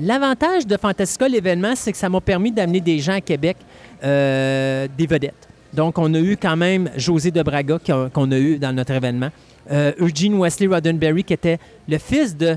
L'avantage 0.00 0.66
de 0.66 0.76
Fantastica, 0.76 1.28
l'événement, 1.28 1.72
c'est 1.74 1.90
que 1.90 1.98
ça 1.98 2.08
m'a 2.08 2.20
permis 2.20 2.52
d'amener 2.52 2.80
des 2.80 3.00
gens 3.00 3.14
à 3.14 3.20
Québec, 3.20 3.56
euh, 4.04 4.86
des 4.96 5.06
vedettes. 5.06 5.48
Donc, 5.72 5.98
on 5.98 6.14
a 6.14 6.18
eu 6.20 6.36
quand 6.36 6.56
même 6.56 6.88
José 6.96 7.30
de 7.30 7.42
Braga 7.42 7.78
qu'on 8.12 8.30
a 8.30 8.38
eu 8.38 8.58
dans 8.58 8.72
notre 8.72 8.92
événement. 8.92 9.30
Euh, 9.70 9.92
Eugene 9.98 10.38
Wesley 10.40 10.68
Roddenberry, 10.68 11.24
qui 11.24 11.34
était 11.34 11.58
le 11.88 11.98
fils 11.98 12.36
de 12.36 12.56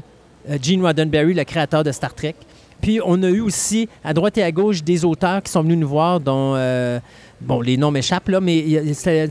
euh, 0.49 0.57
Gene 0.61 0.85
Roddenberry, 0.85 1.33
le 1.33 1.43
créateur 1.43 1.83
de 1.83 1.91
Star 1.91 2.13
Trek. 2.13 2.35
Puis 2.79 2.99
on 3.03 3.21
a 3.23 3.29
eu 3.29 3.41
aussi 3.41 3.89
à 4.03 4.13
droite 4.13 4.37
et 4.37 4.43
à 4.43 4.51
gauche 4.51 4.83
des 4.83 5.03
auteurs 5.03 5.41
qui 5.43 5.51
sont 5.51 5.61
venus 5.61 5.77
nous 5.77 5.87
voir, 5.87 6.19
dont 6.19 6.55
bon, 7.41 7.61
les 7.61 7.77
noms 7.77 7.91
m'échappent 7.91 8.29
là, 8.29 8.39
mais 8.39 8.83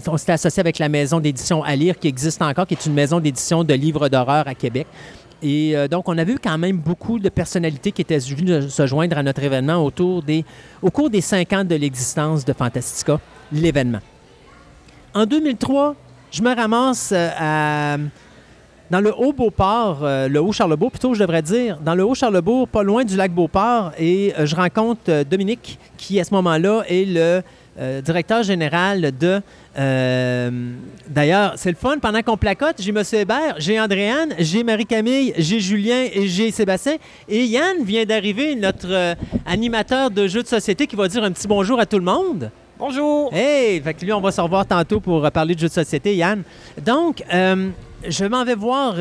on 0.06 0.16
s'était 0.16 0.32
associé 0.32 0.60
avec 0.60 0.78
la 0.78 0.88
maison 0.88 1.20
d'édition 1.20 1.62
à 1.62 1.74
lire 1.76 1.98
qui 1.98 2.08
existe 2.08 2.42
encore, 2.42 2.66
qui 2.66 2.74
est 2.74 2.86
une 2.86 2.94
maison 2.94 3.20
d'édition 3.20 3.64
de 3.64 3.74
livres 3.74 4.08
d'horreur 4.08 4.46
à 4.46 4.54
Québec. 4.54 4.86
Et 5.42 5.74
donc, 5.90 6.06
on 6.06 6.18
a 6.18 6.24
vu 6.24 6.38
quand 6.38 6.58
même 6.58 6.76
beaucoup 6.76 7.18
de 7.18 7.30
personnalités 7.30 7.92
qui 7.92 8.02
étaient 8.02 8.18
venues 8.18 8.68
se 8.68 8.86
joindre 8.86 9.16
à 9.16 9.22
notre 9.22 9.42
événement 9.42 9.82
autour 9.82 10.22
des, 10.22 10.44
au 10.82 10.90
cours 10.90 11.08
des 11.08 11.22
cinq 11.22 11.54
ans 11.54 11.64
de 11.64 11.74
l'existence 11.76 12.44
de 12.44 12.52
Fantastica, 12.52 13.18
l'événement. 13.50 14.00
En 15.12 15.26
2003, 15.26 15.96
je 16.30 16.42
me 16.42 16.54
ramasse 16.54 17.12
euh, 17.12 17.96
dans 18.90 19.00
le 19.00 19.12
Haut-Beauport, 19.12 20.04
euh, 20.04 20.28
le 20.28 20.40
Haut-Charlebourg 20.40 20.92
plutôt, 20.92 21.14
je 21.14 21.20
devrais 21.20 21.42
dire, 21.42 21.78
dans 21.84 21.96
le 21.96 22.04
Haut-Charlebourg, 22.04 22.68
pas 22.68 22.84
loin 22.84 23.04
du 23.04 23.16
lac 23.16 23.32
Beauport, 23.32 23.90
et 23.98 24.32
euh, 24.38 24.46
je 24.46 24.54
rencontre 24.54 25.24
Dominique, 25.24 25.80
qui 25.96 26.20
à 26.20 26.24
ce 26.24 26.32
moment-là 26.34 26.84
est 26.88 27.04
le 27.04 27.42
directeur 28.02 28.42
général 28.42 29.12
de. 29.16 29.40
D'ailleurs, 31.08 31.54
c'est 31.56 31.70
le 31.70 31.76
fun, 31.76 31.98
pendant 31.98 32.22
qu'on 32.22 32.36
placote, 32.36 32.76
j'ai 32.78 32.90
M. 32.90 33.02
Hébert, 33.12 33.54
j'ai 33.58 33.80
Andréane, 33.80 34.34
j'ai 34.38 34.64
Marie-Camille, 34.64 35.32
j'ai 35.38 35.60
Julien 35.60 36.06
et 36.12 36.26
j'ai 36.26 36.50
Sébastien. 36.50 36.96
Et 37.28 37.44
Yann 37.44 37.82
vient 37.84 38.04
d'arriver, 38.04 38.54
notre 38.54 39.16
animateur 39.46 40.10
de 40.10 40.26
jeux 40.26 40.42
de 40.42 40.48
société, 40.48 40.86
qui 40.86 40.96
va 40.96 41.08
dire 41.08 41.24
un 41.24 41.32
petit 41.32 41.48
bonjour 41.48 41.80
à 41.80 41.86
tout 41.86 41.98
le 41.98 42.04
monde. 42.04 42.50
Bonjour! 42.80 43.30
Hey! 43.34 43.78
Fait 43.82 43.92
que 43.92 44.02
lui, 44.06 44.12
on 44.14 44.22
va 44.22 44.32
se 44.32 44.40
revoir 44.40 44.64
tantôt 44.64 45.00
pour 45.00 45.22
euh, 45.22 45.28
parler 45.28 45.54
de 45.54 45.60
jeux 45.60 45.68
de 45.68 45.72
société, 45.72 46.16
Yann. 46.16 46.42
Donc, 46.82 47.22
euh, 47.30 47.68
je 48.08 48.24
m'en 48.24 48.42
vais 48.42 48.54
voir. 48.54 48.94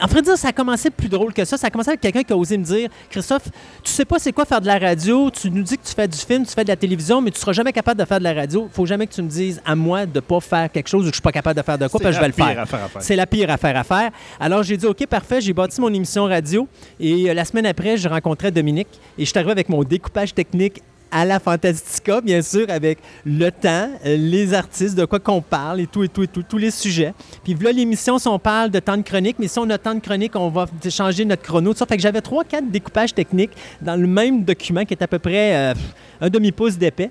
Euh, 0.00 0.04
en 0.04 0.08
fait, 0.08 0.22
dire, 0.22 0.36
ça 0.36 0.48
a 0.48 0.52
commencé 0.52 0.90
plus 0.90 1.08
drôle 1.08 1.32
que 1.32 1.44
ça. 1.44 1.56
Ça 1.56 1.66
a 1.66 1.70
commencé 1.70 1.90
avec 1.90 2.00
quelqu'un 2.00 2.22
qui 2.22 2.32
a 2.32 2.36
osé 2.36 2.58
me 2.58 2.64
dire 2.64 2.88
Christophe, 3.10 3.48
tu 3.82 3.92
sais 3.92 4.04
pas 4.04 4.18
c'est 4.18 4.32
quoi 4.32 4.44
faire 4.44 4.60
de 4.60 4.66
la 4.66 4.78
radio, 4.78 5.30
tu 5.30 5.50
nous 5.50 5.62
dis 5.62 5.76
que 5.76 5.86
tu 5.86 5.94
fais 5.94 6.08
du 6.08 6.18
film, 6.18 6.44
tu 6.44 6.52
fais 6.52 6.64
de 6.64 6.68
la 6.68 6.76
télévision, 6.76 7.20
mais 7.20 7.30
tu 7.30 7.40
seras 7.40 7.52
jamais 7.52 7.72
capable 7.72 8.00
de 8.00 8.04
faire 8.04 8.18
de 8.18 8.24
la 8.24 8.34
radio. 8.34 8.68
Faut 8.72 8.86
jamais 8.86 9.06
que 9.06 9.12
tu 9.12 9.22
me 9.22 9.28
dises 9.28 9.60
à 9.64 9.74
moi 9.74 10.06
de 10.06 10.20
pas 10.20 10.40
faire 10.40 10.70
quelque 10.70 10.88
chose 10.88 11.02
ou 11.02 11.10
que 11.10 11.12
je 11.12 11.16
suis 11.16 11.22
pas 11.22 11.32
capable 11.32 11.58
de 11.58 11.64
faire 11.64 11.78
de 11.78 11.88
quoi, 11.88 12.00
parce 12.00 12.14
que 12.14 12.16
je 12.16 12.20
vais 12.20 12.28
le 12.28 12.32
faire. 12.32 12.64
C'est 13.00 13.16
la 13.16 13.26
pire 13.26 13.50
affaire 13.50 13.76
à 13.76 13.84
faire. 13.84 14.10
Alors, 14.40 14.62
j'ai 14.62 14.76
dit 14.76 14.86
OK, 14.86 15.06
parfait, 15.06 15.40
j'ai 15.40 15.52
bâti 15.52 15.80
mon 15.80 15.92
émission 15.92 16.24
radio 16.24 16.68
et 17.00 17.32
la 17.32 17.44
semaine 17.44 17.66
après, 17.66 17.96
je 17.96 18.08
rencontrais 18.08 18.50
Dominique 18.50 18.88
et 19.18 19.24
je 19.24 19.30
suis 19.30 19.38
arrivé 19.38 19.52
avec 19.52 19.68
mon 19.68 19.82
découpage 19.82 20.34
technique 20.34 20.82
à 21.10 21.24
la 21.24 21.38
Fantastica, 21.38 22.20
bien 22.20 22.42
sûr, 22.42 22.66
avec 22.68 22.98
le 23.24 23.50
temps, 23.50 23.88
euh, 24.04 24.16
les 24.16 24.54
artistes, 24.54 24.96
de 24.96 25.04
quoi 25.04 25.18
qu'on 25.18 25.40
parle 25.40 25.80
et 25.80 25.86
tout, 25.86 26.02
et 26.02 26.08
tout, 26.08 26.22
et 26.22 26.26
tout, 26.26 26.42
tous 26.42 26.58
les 26.58 26.70
sujets. 26.70 27.14
Puis 27.44 27.54
là, 27.54 27.72
l'émission, 27.72 28.18
si 28.18 28.28
on 28.28 28.38
parle 28.38 28.70
de 28.70 28.78
temps 28.80 28.96
de 28.96 29.02
chronique, 29.02 29.36
mais 29.38 29.48
si 29.48 29.58
on 29.58 29.68
a 29.70 29.78
temps 29.78 29.94
de 29.94 30.00
chronique, 30.00 30.34
on 30.34 30.48
va 30.48 30.66
changer 30.90 31.24
notre 31.24 31.42
chrono. 31.42 31.74
Ça 31.74 31.86
fait 31.86 31.96
que 31.96 32.02
j'avais 32.02 32.20
trois, 32.20 32.44
quatre 32.44 32.70
découpages 32.70 33.14
techniques 33.14 33.52
dans 33.80 33.96
le 33.96 34.06
même 34.06 34.44
document 34.44 34.84
qui 34.84 34.94
est 34.94 35.02
à 35.02 35.08
peu 35.08 35.18
près 35.18 35.54
euh, 35.54 35.74
un 36.20 36.28
demi-pouce 36.28 36.76
d'épais. 36.76 37.10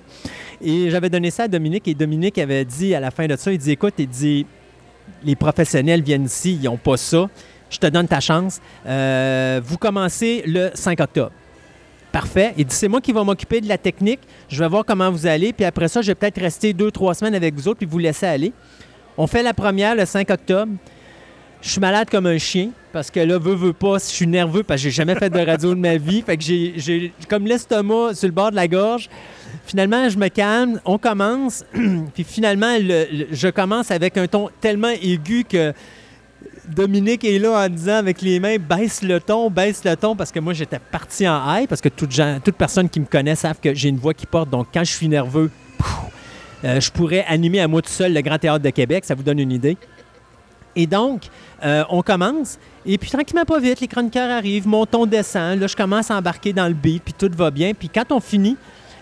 Et 0.61 0.89
j'avais 0.89 1.09
donné 1.09 1.31
ça 1.31 1.43
à 1.43 1.47
Dominique 1.47 1.87
et 1.87 1.93
Dominique 1.93 2.37
avait 2.37 2.65
dit 2.65 2.93
à 2.95 2.99
la 2.99 3.11
fin 3.11 3.27
de 3.27 3.35
ça, 3.35 3.51
il 3.51 3.57
dit, 3.57 3.71
écoute, 3.71 3.93
il 3.97 4.07
dit, 4.07 4.45
les 5.23 5.35
professionnels 5.35 6.01
viennent 6.01 6.25
ici, 6.25 6.57
ils 6.61 6.65
n'ont 6.65 6.77
pas 6.77 6.97
ça. 6.97 7.29
Je 7.69 7.77
te 7.77 7.87
donne 7.87 8.07
ta 8.07 8.19
chance. 8.19 8.61
Euh, 8.85 9.59
vous 9.63 9.77
commencez 9.77 10.43
le 10.45 10.71
5 10.73 10.99
octobre. 10.99 11.31
Parfait. 12.15 12.53
Il 12.57 12.63
dit 12.63 12.73
c'est 12.73 12.87
moi 12.87 13.01
qui 13.01 13.11
vais 13.11 13.25
m'occuper 13.25 13.59
de 13.59 13.67
la 13.67 13.77
technique. 13.77 14.21
Je 14.47 14.63
vais 14.63 14.69
voir 14.69 14.85
comment 14.85 15.11
vous 15.11 15.27
allez. 15.27 15.51
Puis 15.51 15.65
après 15.65 15.89
ça, 15.89 16.01
je 16.01 16.07
vais 16.07 16.15
peut-être 16.15 16.39
rester 16.39 16.71
deux, 16.71 16.89
trois 16.89 17.13
semaines 17.13 17.35
avec 17.35 17.53
vous 17.53 17.67
autres 17.67 17.79
puis 17.79 17.85
vous 17.85 17.97
laisser 17.97 18.25
aller. 18.25 18.53
On 19.17 19.27
fait 19.27 19.43
la 19.43 19.53
première 19.53 19.95
le 19.95 20.05
5 20.05 20.29
octobre. 20.29 20.71
Je 21.61 21.71
suis 21.71 21.81
malade 21.81 22.09
comme 22.09 22.25
un 22.25 22.37
chien 22.37 22.69
parce 22.93 23.11
que 23.11 23.19
là, 23.19 23.37
veux, 23.37 23.55
veux 23.55 23.73
pas, 23.73 23.95
je 23.95 24.05
suis 24.05 24.27
nerveux 24.27 24.63
parce 24.63 24.79
que 24.79 24.83
j'ai 24.83 24.95
jamais 24.95 25.15
fait 25.15 25.29
de 25.29 25.45
radio 25.45 25.75
de 25.75 25.79
ma 25.81 25.97
vie. 25.97 26.21
Fait 26.21 26.37
que 26.37 26.43
j'ai 26.45 27.11
comme 27.27 27.47
l'estomac 27.47 28.13
sur 28.13 28.29
le 28.29 28.33
bord 28.33 28.51
de 28.51 28.55
la 28.55 28.69
gorge. 28.69 29.09
Finalement, 29.65 30.07
je 30.07 30.17
me 30.17 30.29
calme, 30.29 30.79
on 30.85 30.97
commence. 30.97 31.65
puis 32.13 32.23
finalement, 32.23 32.77
je 32.79 33.49
commence 33.49 33.91
avec 33.91 34.15
un 34.15 34.27
ton 34.27 34.49
tellement 34.61 34.87
aigu 34.87 35.43
que 35.43 35.73
Dominique 36.67 37.23
est 37.23 37.39
là 37.39 37.65
en 37.65 37.69
disant 37.69 37.95
avec 37.95 38.21
les 38.21 38.39
mains 38.39 38.57
baisse 38.57 39.01
le 39.01 39.19
ton, 39.19 39.49
baisse 39.49 39.83
le 39.83 39.95
ton, 39.95 40.15
parce 40.15 40.31
que 40.31 40.39
moi 40.39 40.53
j'étais 40.53 40.79
parti 40.79 41.27
en 41.27 41.41
high, 41.47 41.67
parce 41.67 41.81
que 41.81 41.89
toute, 41.89 42.11
personne 42.57 42.89
qui 42.89 42.99
me 42.99 43.05
connaît 43.05 43.35
savent 43.35 43.59
que 43.59 43.73
j'ai 43.73 43.89
une 43.89 43.97
voix 43.97 44.13
qui 44.13 44.25
porte. 44.25 44.49
Donc 44.49 44.67
quand 44.73 44.83
je 44.83 44.91
suis 44.91 45.07
nerveux, 45.07 45.51
euh, 46.63 46.79
je 46.79 46.91
pourrais 46.91 47.25
animer 47.27 47.59
à 47.59 47.67
moi 47.67 47.81
tout 47.81 47.89
seul 47.89 48.13
le 48.13 48.21
Grand 48.21 48.37
Théâtre 48.37 48.63
de 48.63 48.69
Québec, 48.69 49.05
ça 49.05 49.15
vous 49.15 49.23
donne 49.23 49.39
une 49.39 49.51
idée. 49.51 49.77
Et 50.75 50.87
donc, 50.87 51.23
euh, 51.63 51.83
on 51.89 52.01
commence. 52.01 52.59
Et 52.85 52.97
puis, 52.97 53.09
tranquillement, 53.09 53.45
pas 53.45 53.59
vite, 53.59 53.79
les 53.79 53.87
chroniqueurs 53.87 54.29
arrivent, 54.29 54.67
mon 54.67 54.85
ton 54.85 55.05
descend. 55.05 55.59
Là, 55.59 55.67
je 55.67 55.75
commence 55.75 56.11
à 56.11 56.17
embarquer 56.17 56.51
dans 56.51 56.67
le 56.67 56.73
beat, 56.73 57.01
puis 57.01 57.13
tout 57.13 57.31
va 57.33 57.49
bien. 57.49 57.73
Puis, 57.73 57.87
quand 57.87 58.11
on 58.11 58.19
finit, 58.19 58.57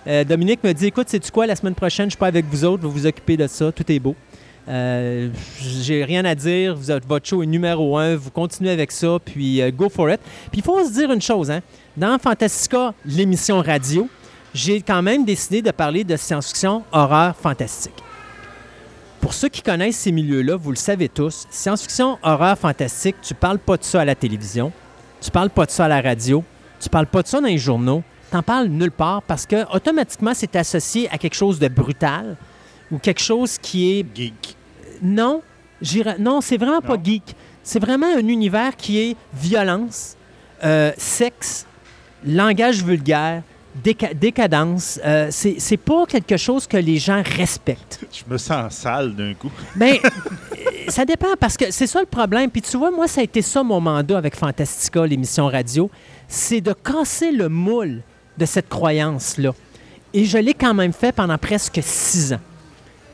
euh, 0.05 0.23
Dominique 0.23 0.63
me 0.63 0.71
dit 0.71 0.87
Écoute, 0.87 1.09
sais-tu 1.09 1.31
quoi, 1.31 1.47
la 1.47 1.55
semaine 1.55 1.73
prochaine, 1.73 2.05
je 2.05 2.11
suis 2.11 2.19
pas 2.19 2.27
avec 2.27 2.45
vous 2.45 2.63
autres, 2.63 2.83
vais 2.83 2.89
vous 2.89 3.07
occuper 3.07 3.37
de 3.37 3.47
ça, 3.47 3.71
tout 3.71 3.91
est 3.91 3.99
beau. 3.99 4.15
Euh, 4.67 5.29
j'ai 5.59 6.03
rien 6.03 6.23
à 6.25 6.35
dire. 6.35 6.75
Votre 6.75 7.27
show 7.27 7.43
est 7.43 7.47
numéro 7.47 7.97
un. 7.97 8.15
Vous 8.15 8.31
continuez 8.31 8.71
avec 8.71 8.91
ça, 8.91 9.17
puis 9.23 9.61
euh, 9.61 9.71
go 9.71 9.89
for 9.89 10.09
it. 10.09 10.19
Puis 10.51 10.61
il 10.61 10.63
faut 10.63 10.83
se 10.85 10.93
dire 10.93 11.11
une 11.11 11.21
chose. 11.21 11.51
Hein? 11.51 11.61
Dans 11.97 12.17
Fantastica, 12.17 12.93
l'émission 13.05 13.61
radio, 13.61 14.07
j'ai 14.53 14.81
quand 14.81 15.01
même 15.01 15.25
décidé 15.25 15.61
de 15.61 15.71
parler 15.71 16.03
de 16.03 16.15
science-fiction, 16.15 16.83
horreur, 16.91 17.35
fantastique. 17.35 17.93
Pour 19.19 19.33
ceux 19.33 19.49
qui 19.49 19.61
connaissent 19.61 19.97
ces 19.97 20.11
milieux-là, 20.11 20.57
vous 20.57 20.69
le 20.69 20.75
savez 20.75 21.07
tous, 21.07 21.47
science-fiction, 21.49 22.17
horreur, 22.21 22.57
fantastique, 22.57 23.15
tu 23.21 23.33
parles 23.33 23.57
pas 23.57 23.77
de 23.77 23.83
ça 23.83 24.01
à 24.01 24.05
la 24.05 24.15
télévision, 24.15 24.71
tu 25.21 25.31
parles 25.31 25.49
pas 25.49 25.65
de 25.65 25.71
ça 25.71 25.85
à 25.85 25.87
la 25.87 26.01
radio, 26.01 26.43
tu 26.79 26.89
parles 26.89 27.07
pas 27.07 27.21
de 27.21 27.27
ça 27.27 27.39
dans 27.39 27.47
les 27.47 27.57
journaux, 27.57 28.03
tu 28.29 28.35
n'en 28.35 28.43
parles 28.43 28.67
nulle 28.67 28.91
part 28.91 29.21
parce 29.21 29.45
que 29.45 29.65
automatiquement 29.73 30.33
c'est 30.33 30.55
associé 30.55 31.09
à 31.09 31.17
quelque 31.17 31.35
chose 31.35 31.57
de 31.57 31.69
brutal, 31.69 32.35
ou 32.93 32.99
quelque 32.99 33.21
chose 33.21 33.57
qui 33.57 33.99
est... 33.99 34.05
Geek. 34.15 34.55
Non, 35.01 35.41
non 36.19 36.39
c'est 36.41 36.57
vraiment 36.57 36.81
pas 36.81 36.95
geek. 37.03 37.35
C'est 37.63 37.79
vraiment 37.79 38.07
un 38.15 38.27
univers 38.27 38.75
qui 38.75 38.99
est 38.99 39.15
violence, 39.33 40.15
euh, 40.63 40.91
sexe, 40.97 41.65
langage 42.25 42.83
vulgaire, 42.83 43.41
déca- 43.83 44.13
décadence. 44.13 44.99
Euh, 45.03 45.29
c'est 45.31 45.77
pas 45.77 46.05
quelque 46.05 46.37
chose 46.37 46.67
que 46.67 46.77
les 46.77 46.97
gens 46.97 47.23
respectent. 47.25 48.05
Je 48.11 48.31
me 48.31 48.37
sens 48.37 48.73
sale 48.75 49.15
d'un 49.15 49.33
coup. 49.33 49.51
Ben, 49.75 49.95
euh, 49.95 50.57
ça 50.89 51.05
dépend 51.05 51.35
parce 51.39 51.57
que 51.57 51.71
c'est 51.71 51.87
ça 51.87 51.99
le 51.99 52.05
problème. 52.05 52.49
Puis 52.51 52.61
tu 52.61 52.77
vois, 52.77 52.91
moi, 52.91 53.07
ça 53.07 53.21
a 53.21 53.23
été 53.23 53.41
ça 53.41 53.63
mon 53.63 53.79
mandat 53.81 54.17
avec 54.17 54.35
Fantastica, 54.35 55.05
l'émission 55.05 55.47
radio. 55.47 55.89
C'est 56.27 56.61
de 56.61 56.73
casser 56.73 57.31
le 57.31 57.49
moule 57.49 58.01
de 58.37 58.45
cette 58.45 58.69
croyance-là. 58.69 59.53
Et 60.13 60.25
je 60.25 60.37
l'ai 60.37 60.53
quand 60.53 60.73
même 60.73 60.93
fait 60.93 61.11
pendant 61.11 61.37
presque 61.37 61.79
six 61.81 62.33
ans. 62.33 62.39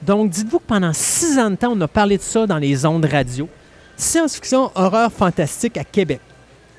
Donc, 0.01 0.29
dites-vous 0.29 0.59
que 0.59 0.65
pendant 0.65 0.93
six 0.93 1.37
ans 1.37 1.49
de 1.51 1.55
temps, 1.55 1.73
on 1.75 1.81
a 1.81 1.87
parlé 1.87 2.17
de 2.17 2.21
ça 2.21 2.47
dans 2.47 2.57
les 2.57 2.85
ondes 2.85 3.05
radio. 3.05 3.49
Science-fiction, 3.97 4.71
horreur 4.75 5.11
fantastique 5.11 5.77
à 5.77 5.83
Québec. 5.83 6.21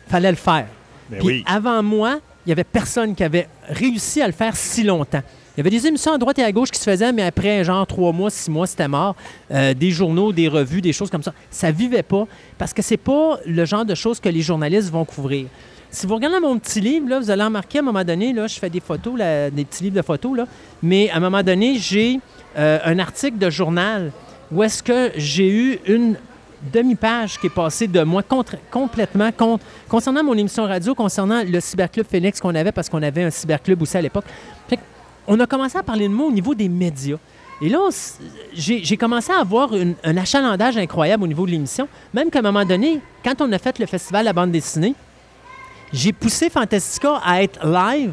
Fallait 0.09 0.31
le 0.31 0.37
faire. 0.37 0.67
Ben 1.11 1.19
Puis 1.19 1.27
oui. 1.27 1.45
avant 1.47 1.83
moi, 1.83 2.19
il 2.47 2.49
n'y 2.49 2.53
avait 2.53 2.65
personne 2.65 3.15
qui 3.15 3.23
avait 3.23 3.49
réussi 3.69 4.23
à 4.23 4.27
le 4.27 4.33
faire 4.33 4.57
si 4.57 4.83
longtemps. 4.83 5.23
Il 5.57 5.59
y 5.59 5.61
avait 5.61 5.71
des 5.71 5.87
émissions 5.87 6.13
à 6.13 6.19
droite 6.19 6.39
et 6.39 6.45
à 6.45 6.53
gauche 6.53 6.71
qui 6.71 6.79
se 6.79 6.89
faisaient, 6.89 7.13
mais 7.13 7.23
après, 7.23 7.63
genre, 7.65 7.87
trois 7.87 8.13
mois, 8.13 8.31
six 8.31 8.51
mois, 8.51 8.67
c'était 8.67 8.89
mort. 8.89 9.15
Euh, 9.51 9.75
des 9.75 9.91
journaux, 9.91 10.33
des 10.33 10.49
revues, 10.49 10.81
des 10.81 10.93
choses 10.93 11.11
comme 11.11 11.23
ça. 11.23 11.35
Ça 11.51 11.71
vivait 11.71 12.03
pas 12.03 12.27
parce 12.57 12.73
que 12.73 12.81
c'est 12.81 12.97
pas 12.97 13.39
le 13.45 13.65
genre 13.67 13.85
de 13.85 13.95
choses 13.95 14.21
que 14.21 14.29
les 14.29 14.41
journalistes 14.41 14.91
vont 14.91 15.05
couvrir. 15.05 15.47
Si 15.91 16.07
vous 16.07 16.15
regardez 16.15 16.39
mon 16.39 16.57
petit 16.59 16.81
livre, 16.81 17.09
là, 17.09 17.19
vous 17.19 17.31
allez 17.31 17.43
remarquer 17.43 17.79
à 17.79 17.81
un 17.83 17.85
moment 17.85 18.05
donné, 18.05 18.33
là, 18.33 18.47
je 18.47 18.59
fais 18.59 18.71
des 18.71 18.81
photos, 18.81 19.19
là, 19.19 19.51
des 19.51 19.65
petits 19.65 19.83
livres 19.83 19.97
de 19.97 20.03
photos, 20.03 20.37
là, 20.37 20.47
mais 20.83 21.11
à 21.11 21.17
un 21.17 21.21
moment 21.21 21.43
donné, 21.43 21.79
j'ai 21.79 22.21
euh, 22.57 22.79
un 22.85 22.99
article 22.99 23.39
de 23.39 23.51
journal 23.51 24.13
où 24.53 24.63
est-ce 24.63 24.83
que 24.83 25.13
j'ai 25.17 25.49
eu 25.51 25.79
une 25.87 26.17
demi-page 26.73 27.39
qui 27.39 27.47
est 27.47 27.55
passée 27.55 27.87
de 27.87 28.03
moi 28.03 28.23
contre- 28.23 28.57
complètement 28.71 29.31
contre, 29.33 29.65
concernant 29.89 30.23
mon 30.23 30.35
émission 30.35 30.65
radio, 30.65 30.95
concernant 30.95 31.43
le 31.43 31.61
cyberclub 31.61 32.07
Phoenix 32.07 32.41
qu'on 32.41 32.55
avait, 32.55 32.73
parce 32.73 32.89
qu'on 32.89 33.03
avait 33.03 33.23
un 33.25 33.31
cyberclub 33.31 33.81
aussi 33.81 33.97
à 33.97 34.03
l'époque. 34.03 34.25
On 35.27 35.39
a 35.39 35.47
commencé 35.47 35.79
à 35.79 35.83
parler 35.83 36.09
de 36.09 36.13
moi 36.13 36.27
au 36.27 36.33
niveau 36.33 36.55
des 36.55 36.69
médias. 36.69 37.17
Et 37.63 37.69
là, 37.69 37.79
j'ai 38.55 38.97
commencé 38.97 39.31
à 39.31 39.39
avoir 39.41 39.71
un 40.03 40.17
achalandage 40.17 40.77
incroyable 40.77 41.23
au 41.25 41.27
niveau 41.27 41.47
de 41.47 41.53
l'émission, 41.53 41.87
même 42.13 42.31
qu'à 42.31 42.41
un 42.41 42.43
moment 42.43 42.65
donné, 42.65 43.01
quand 43.25 43.41
on 43.41 43.53
a 43.53 43.59
fait 43.59 43.79
le 43.79 43.87
festival 43.87 44.23
de 44.23 44.27
la 44.27 44.33
bande 44.33 44.51
dessinée, 44.51 44.95
j'ai 45.93 46.13
poussé 46.13 46.51
Fantastica 46.51 47.21
à 47.25 47.43
être 47.43 47.65
live 47.67 48.13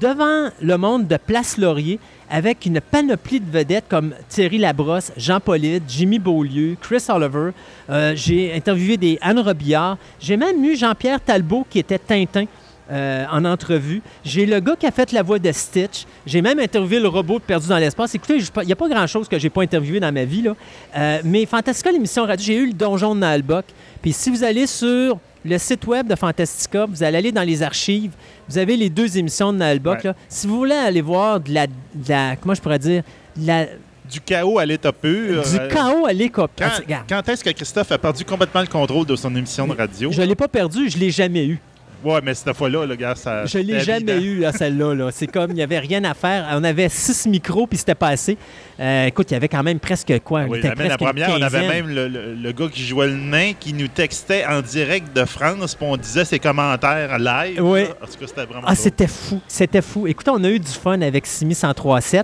devant 0.00 0.48
le 0.60 0.76
monde 0.76 1.06
de 1.06 1.16
Place 1.16 1.58
Laurier 1.58 1.98
avec 2.30 2.64
une 2.64 2.80
panoplie 2.80 3.40
de 3.40 3.50
vedettes 3.50 3.86
comme 3.88 4.14
Thierry 4.28 4.58
Labrosse, 4.58 5.12
Jean 5.16 5.40
Polide, 5.40 5.82
Jimmy 5.88 6.18
Beaulieu, 6.18 6.76
Chris 6.80 7.04
Oliver. 7.08 7.50
Euh, 7.90 8.12
j'ai 8.14 8.54
interviewé 8.54 8.96
des 8.96 9.18
Anne 9.20 9.40
Robillard. 9.40 9.98
J'ai 10.20 10.36
même 10.36 10.64
eu 10.64 10.76
Jean-Pierre 10.76 11.20
Talbot 11.20 11.66
qui 11.68 11.80
était 11.80 11.98
Tintin 11.98 12.44
euh, 12.90 13.24
en 13.30 13.44
entrevue. 13.44 14.02
J'ai 14.24 14.46
le 14.46 14.60
gars 14.60 14.76
qui 14.76 14.86
a 14.86 14.90
fait 14.90 15.12
la 15.12 15.22
voix 15.22 15.38
de 15.38 15.52
Stitch. 15.52 16.06
J'ai 16.26 16.42
même 16.42 16.58
interviewé 16.58 17.00
le 17.00 17.08
robot 17.08 17.38
Perdu 17.38 17.68
dans 17.68 17.78
l'espace. 17.78 18.14
Écoutez, 18.14 18.38
il 18.38 18.66
n'y 18.66 18.72
a 18.72 18.76
pas 18.76 18.88
grand-chose 18.88 19.28
que 19.28 19.38
j'ai 19.38 19.50
pas 19.50 19.62
interviewé 19.62 20.00
dans 20.00 20.12
ma 20.12 20.24
vie. 20.24 20.42
Là. 20.42 20.56
Euh, 20.96 21.20
mais 21.24 21.46
Fantastica, 21.46 21.92
l'émission 21.92 22.24
radio, 22.24 22.44
j'ai 22.44 22.56
eu 22.56 22.66
le 22.66 22.72
donjon 22.72 23.14
de 23.14 23.20
Nalbuck. 23.20 23.64
Puis 24.02 24.12
si 24.12 24.30
vous 24.30 24.42
allez 24.42 24.66
sur 24.66 25.18
le 25.44 25.58
site 25.58 25.86
web 25.86 26.06
de 26.06 26.14
Fantastica, 26.14 26.86
vous 26.86 27.02
allez 27.02 27.18
aller 27.18 27.32
dans 27.32 27.42
les 27.42 27.62
archives, 27.62 28.12
vous 28.50 28.58
avez 28.58 28.76
les 28.76 28.90
deux 28.90 29.16
émissions 29.16 29.52
de. 29.52 29.58
Ouais. 29.58 29.78
là. 30.04 30.14
Si 30.28 30.46
vous 30.46 30.56
voulez 30.58 30.74
aller 30.74 31.00
voir 31.00 31.40
de 31.40 31.52
la, 31.52 31.66
de 31.66 31.72
la- 32.08 32.36
comment 32.36 32.54
je 32.54 32.60
pourrais 32.60 32.78
dire, 32.78 33.02
de 33.36 33.46
la- 33.46 33.66
Du 34.10 34.20
chaos 34.20 34.58
à 34.58 34.66
l'état 34.66 34.92
pur. 34.92 35.42
du 35.42 35.56
euh, 35.58 35.68
chaos 35.68 36.04
à 36.06 36.12
l'école. 36.12 36.48
Quand, 36.58 36.68
quand 37.08 37.28
est-ce 37.28 37.44
que 37.44 37.50
Christophe 37.50 37.92
a 37.92 37.98
perdu 37.98 38.24
complètement 38.24 38.60
le 38.60 38.66
contrôle 38.66 39.06
de 39.06 39.14
son 39.16 39.34
émission 39.36 39.66
de 39.68 39.74
radio? 39.74 40.10
Je 40.10 40.20
ne 40.20 40.26
l'ai 40.26 40.34
pas 40.34 40.48
perdu, 40.48 40.90
je 40.90 40.98
l'ai 40.98 41.10
jamais 41.10 41.46
eu. 41.46 41.60
Ouais, 42.02 42.20
mais 42.22 42.34
cette 42.34 42.54
fois-là, 42.56 42.86
le 42.86 42.94
gars, 42.96 43.14
ça. 43.14 43.44
Je 43.46 43.58
l'ai 43.58 43.80
jamais 43.80 44.12
évident. 44.12 44.24
eu, 44.26 44.38
là, 44.40 44.52
celle-là. 44.52 44.94
Là. 44.94 45.10
C'est 45.12 45.26
comme, 45.26 45.50
il 45.50 45.54
n'y 45.54 45.62
avait 45.62 45.78
rien 45.78 46.02
à 46.04 46.14
faire. 46.14 46.46
On 46.52 46.64
avait 46.64 46.88
six 46.88 47.26
micros, 47.26 47.66
puis 47.66 47.78
c'était 47.78 47.94
pas 47.94 48.08
assez. 48.08 48.38
Euh, 48.78 49.06
écoute, 49.06 49.30
il 49.30 49.34
y 49.34 49.36
avait 49.36 49.48
quand 49.48 49.62
même 49.62 49.78
presque 49.78 50.12
quoi? 50.24 50.42
il 50.44 50.50
Oui, 50.50 50.60
la, 50.62 50.70
la 50.70 50.74
presque 50.74 51.00
une 51.00 51.06
première, 51.06 51.30
on 51.38 51.42
avait 51.42 51.68
même 51.68 51.88
le, 51.88 52.08
le- 52.08 52.34
le 52.34 52.52
gars 52.52 52.68
qui 52.72 52.82
jouait 52.84 53.08
le 53.08 53.16
nain 53.16 53.52
qui 53.58 53.72
nous 53.74 53.88
textait 53.88 54.44
en 54.46 54.62
direct 54.62 55.14
de 55.14 55.24
France, 55.24 55.74
puis 55.74 55.86
on 55.88 55.96
disait 55.96 56.24
ses 56.24 56.38
commentaires 56.38 57.18
live. 57.18 57.62
Oui. 57.62 57.82
En 58.02 58.06
tout 58.06 58.18
cas, 58.18 58.26
c'était 58.26 58.44
vraiment. 58.46 58.66
Ah, 58.66 58.74
c'était 58.74 59.06
fou. 59.06 59.40
C'était 59.46 59.82
fou. 59.82 60.06
Écoutez, 60.06 60.30
on 60.30 60.42
a 60.44 60.48
eu 60.48 60.58
du 60.58 60.70
fun 60.70 61.00
avec 61.02 61.26
Simi 61.26 61.54
103.7. 61.54 62.22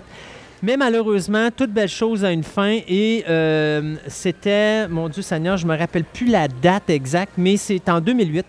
Mais 0.63 0.75
malheureusement, 0.75 1.49
toute 1.55 1.69
belle 1.71 1.87
chose 1.87 2.25
a 2.25 2.31
une 2.31 2.43
fin 2.43 2.79
et 2.87 3.23
euh, 3.29 3.93
c'était, 4.07 4.87
mon 4.87 5.07
Dieu 5.07 5.21
Seigneur, 5.21 5.55
je 5.55 5.67
me 5.67 5.77
rappelle 5.77 6.03
plus 6.03 6.25
la 6.25 6.47
date 6.47 6.89
exacte, 6.89 7.33
mais 7.37 7.57
c'est 7.57 7.87
en 7.89 8.01
2008 8.01 8.43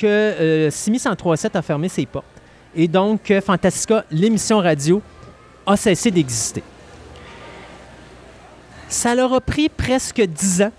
que 0.00 0.06
euh, 0.06 0.70
Simi 0.70 0.98
103.7 0.98 1.56
a 1.56 1.62
fermé 1.62 1.88
ses 1.88 2.06
portes. 2.06 2.24
Et 2.74 2.88
donc, 2.88 3.30
euh, 3.30 3.40
Fantastica, 3.40 4.04
l'émission 4.10 4.58
radio, 4.58 5.02
a 5.66 5.76
cessé 5.76 6.10
d'exister. 6.10 6.62
Ça 8.88 9.14
leur 9.14 9.32
a 9.32 9.40
pris 9.40 9.68
presque 9.68 10.20
10 10.20 10.62
ans 10.62 10.72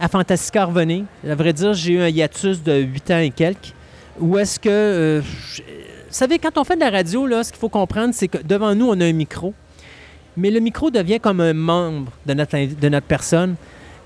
à 0.00 0.08
Fantastica 0.08 0.64
revenir. 0.64 1.04
À 1.28 1.34
vrai 1.34 1.52
dire, 1.52 1.74
j'ai 1.74 1.92
eu 1.94 2.00
un 2.00 2.08
hiatus 2.08 2.62
de 2.62 2.80
8 2.80 3.10
ans 3.10 3.18
et 3.18 3.30
quelques. 3.30 3.74
Où 4.18 4.38
est-ce 4.38 4.58
que... 4.58 4.68
euh, 4.68 5.20
vous 5.20 6.18
savez, 6.18 6.38
quand 6.38 6.58
on 6.58 6.64
fait 6.64 6.74
de 6.74 6.80
la 6.80 6.90
radio, 6.90 7.26
là, 7.26 7.44
ce 7.44 7.50
qu'il 7.50 7.60
faut 7.60 7.68
comprendre, 7.68 8.12
c'est 8.14 8.28
que 8.28 8.38
devant 8.38 8.74
nous, 8.74 8.86
on 8.88 9.00
a 9.00 9.04
un 9.04 9.12
micro. 9.12 9.54
Mais 10.36 10.50
le 10.50 10.60
micro 10.60 10.90
devient 10.90 11.20
comme 11.20 11.40
un 11.40 11.52
membre 11.54 12.12
de 12.26 12.34
notre, 12.34 12.56
de 12.56 12.88
notre 12.88 13.06
personne. 13.06 13.54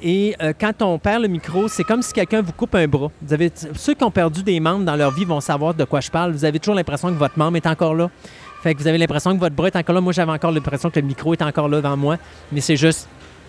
Et 0.02 0.36
euh, 0.42 0.52
quand 0.58 0.82
on 0.82 0.98
perd 0.98 1.22
le 1.22 1.28
micro, 1.28 1.68
c'est 1.68 1.84
comme 1.84 2.02
si 2.02 2.12
quelqu'un 2.12 2.42
vous 2.42 2.52
coupe 2.52 2.74
un 2.74 2.86
bras. 2.86 3.10
Vous 3.22 3.32
avez, 3.32 3.50
ceux 3.74 3.94
qui 3.94 4.04
ont 4.04 4.10
perdu 4.10 4.42
des 4.42 4.60
membres 4.60 4.84
dans 4.84 4.96
leur 4.96 5.10
vie 5.10 5.24
vont 5.24 5.40
savoir 5.40 5.74
de 5.74 5.84
quoi 5.84 6.00
je 6.00 6.10
parle. 6.10 6.32
Vous 6.32 6.44
avez 6.44 6.58
toujours 6.58 6.74
l'impression 6.74 7.08
que 7.08 7.18
votre 7.18 7.38
membre 7.38 7.56
est 7.56 7.66
encore 7.66 7.94
là. 7.94 8.10
Fait 8.62 8.74
que 8.74 8.80
vous 8.80 8.86
avez 8.86 8.98
l'impression 8.98 9.34
que 9.34 9.40
votre 9.40 9.54
bras 9.54 9.68
est 9.68 9.76
encore 9.76 9.94
là. 9.94 10.00
Moi, 10.00 10.12
j'avais 10.12 10.32
encore 10.32 10.52
l'impression 10.52 10.90
que 10.90 11.00
le 11.00 11.06
micro 11.06 11.32
est 11.32 11.42
encore 11.42 11.68
là 11.68 11.78
devant 11.78 11.96
moi. 11.96 12.16
Mais 12.52 12.60
c'est 12.60 12.76
juste, 12.76 13.08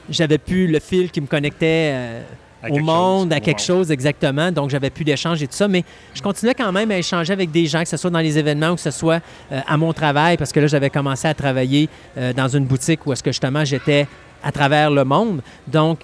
j'avais 0.10 0.38
plus 0.38 0.68
le 0.68 0.80
fil 0.80 1.12
qui 1.12 1.20
me 1.20 1.28
connectait 1.28 1.92
euh, 1.94 2.22
au 2.70 2.80
monde, 2.80 3.30
chose, 3.30 3.38
à 3.38 3.40
quelque 3.42 3.62
chose 3.62 3.92
exactement. 3.92 4.50
Donc, 4.52 4.70
j'avais 4.70 4.90
plus 4.90 5.04
d'échange 5.04 5.44
et 5.44 5.48
tout 5.48 5.56
ça. 5.56 5.68
Mais 5.68 5.84
je 6.14 6.22
continuais 6.22 6.54
quand 6.54 6.72
même 6.72 6.92
à 6.92 6.98
échanger 6.98 7.34
avec 7.34 7.52
des 7.52 7.66
gens, 7.66 7.82
que 7.82 7.90
ce 7.90 7.98
soit 7.98 8.10
dans 8.10 8.20
les 8.20 8.38
événements 8.38 8.70
ou 8.70 8.76
que 8.76 8.82
ce 8.82 8.92
soit 8.92 9.22
euh, 9.52 9.60
à 9.68 9.76
mon 9.76 9.92
travail, 9.92 10.38
parce 10.38 10.54
que 10.54 10.62
là, 10.62 10.68
j'avais 10.68 10.90
commencé 10.90 11.28
à 11.28 11.34
travailler 11.34 11.90
dans 12.36 12.48
une 12.48 12.66
boutique 12.66 13.06
où 13.06 13.14
est-ce 13.14 13.22
que 13.22 13.32
justement 13.32 13.64
j'étais 13.66 14.08
à 14.44 14.52
travers 14.52 14.90
le 14.92 15.04
monde. 15.04 15.42
Donc, 15.68 16.00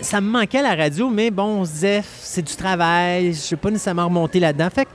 ça 0.00 0.20
me 0.20 0.28
manquait 0.30 0.62
la 0.62 0.74
radio, 0.74 1.08
mais 1.08 1.30
bon, 1.30 1.60
on 1.60 1.64
se 1.64 1.72
disait, 1.72 2.02
c'est 2.20 2.42
du 2.42 2.54
travail, 2.54 3.24
je 3.24 3.28
ne 3.28 3.34
suis 3.34 3.56
pas 3.56 3.70
nécessairement 3.70 4.04
remonté 4.04 4.40
là-dedans. 4.40 4.68
Fait 4.74 4.88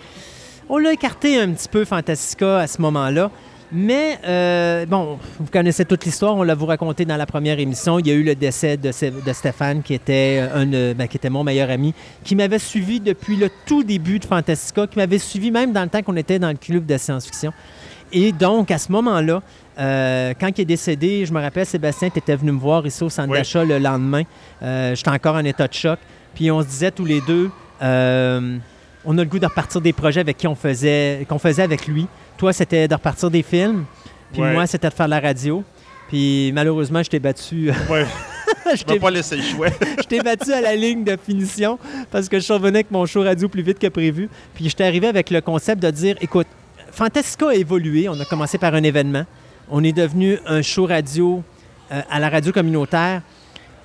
on 0.70 0.78
l'a 0.78 0.94
écarté 0.94 1.38
un 1.40 1.50
petit 1.52 1.68
peu, 1.68 1.84
Fantastica, 1.84 2.60
à 2.60 2.68
ce 2.68 2.82
moment-là. 2.82 3.30
Mais, 3.74 4.20
euh, 4.26 4.86
bon, 4.86 5.18
vous 5.40 5.46
connaissez 5.52 5.86
toute 5.86 6.04
l'histoire, 6.04 6.36
on 6.36 6.44
l'a 6.44 6.56
vous 6.56 6.66
raconté 6.66 7.06
dans 7.06 7.16
la 7.16 7.26
première 7.26 7.58
émission. 7.60 8.00
Il 8.00 8.08
y 8.08 8.12
a 8.12 8.14
eu 8.14 8.24
le 8.24 8.36
décès 8.36 8.76
de, 8.76 8.92
Stéphane, 8.92 9.82
qui 9.82 9.94
était, 9.94 10.46
un, 10.54 10.66
de- 10.66 10.94
ben, 10.94 11.08
qui 11.08 11.18
était 11.18 11.30
mon 11.30 11.44
meilleur 11.44 11.70
ami, 11.70 11.94
qui 12.24 12.36
m'avait 12.36 12.60
suivi 12.60 13.00
depuis 13.00 13.38
le 13.38 13.50
tout 13.66 13.84
début 13.84 14.20
de 14.20 14.26
Fantastica, 14.26 14.88
qui 14.88 14.98
m'avait 14.98 15.20
suivi 15.20 15.52
même 15.52 15.72
dans 15.72 15.84
le 15.84 15.90
temps 15.90 16.02
qu'on 16.02 16.18
était 16.18 16.38
dans 16.38 16.50
le 16.50 16.58
club 16.58 16.86
de 16.86 16.98
science-fiction. 16.98 17.54
Et 18.14 18.34
donc, 18.34 18.72
à 18.72 18.78
ce 18.78 18.92
moment-là, 18.92 19.42
euh, 19.80 20.34
quand 20.40 20.50
il 20.58 20.62
est 20.62 20.66
décédé, 20.66 21.26
je 21.26 21.34
me 21.34 21.40
rappelle, 21.42 21.66
Sébastien, 21.66 22.10
tu 22.10 22.20
étais 22.20 22.36
venu 22.36 22.52
me 22.52 22.60
voir 22.60 22.86
ici 22.86 23.04
au 23.04 23.10
centre 23.10 23.30
Oui. 23.32 23.38
d'achat 23.38 23.64
le 23.64 23.78
lendemain. 23.80 24.24
Euh, 24.62 24.96
J'étais 24.96 25.10
encore 25.10 25.36
en 25.36 25.44
état 25.46 25.68
de 25.68 25.74
choc. 25.74 26.00
Puis 26.36 26.50
on 26.52 26.62
se 26.62 26.68
disait 26.68 26.92
tous 26.92 27.06
les 27.06 27.22
deux, 27.22 27.50
euh, 27.82 28.58
on 29.06 29.18
a 29.18 29.24
le 29.24 29.30
goût 29.30 29.40
de 29.40 29.46
repartir 29.46 29.82
des 29.82 29.94
projets 29.94 30.20
avec 30.22 30.38
qui 30.38 30.48
on 30.48 30.56
faisait, 30.56 31.26
qu'on 31.28 31.40
faisait 31.40 31.64
avec 31.64 31.88
lui. 31.88 32.08
Toi, 32.38 32.54
c'était 32.54 32.88
de 32.88 32.94
repartir 32.94 33.30
des 33.30 33.44
films. 33.44 33.86
Puis 34.32 34.42
Ouais. 34.42 34.54
moi, 34.54 34.66
c'était 34.68 34.90
de 34.90 34.94
faire 34.94 35.08
de 35.08 35.12
la 35.12 35.20
radio. 35.20 35.64
Puis 36.10 36.52
malheureusement, 36.54 37.02
je 37.04 37.10
t'ai 37.10 37.20
battu. 37.20 37.72
Ouais, 37.90 38.06
je 38.72 38.78
je 38.78 38.84
t'ai 38.84 39.00
pas 39.00 39.12
le 39.12 39.22
choix. 39.22 39.68
je 39.98 40.04
t'ai 40.08 40.20
battu 40.22 40.52
à 40.54 40.62
la 40.62 40.76
ligne 40.76 41.04
de 41.04 41.18
finition 41.22 41.80
parce 42.12 42.28
que 42.30 42.40
je 42.40 42.52
revenu 42.54 42.76
avec 42.76 42.92
mon 42.92 43.06
show 43.06 43.22
radio 43.24 43.48
plus 43.50 43.62
vite 43.62 43.80
que 43.80 43.88
prévu. 43.88 44.30
Puis 44.54 44.68
j'étais 44.70 44.84
arrivé 44.86 45.08
avec 45.08 45.30
le 45.30 45.42
concept 45.42 45.82
de 45.82 45.90
dire 45.92 46.16
écoute, 46.22 46.48
Fantastica 46.92 47.50
a 47.50 47.54
évolué. 47.56 48.10
On 48.10 48.20
a 48.20 48.26
commencé 48.26 48.58
par 48.58 48.74
un 48.76 48.84
événement. 48.84 49.26
On 49.72 49.84
est 49.84 49.94
devenu 49.94 50.38
un 50.46 50.62
show 50.62 50.86
radio 50.86 51.42
euh, 51.92 52.02
à 52.10 52.20
la 52.20 52.30
radio 52.30 52.52
communautaire. 52.52 53.22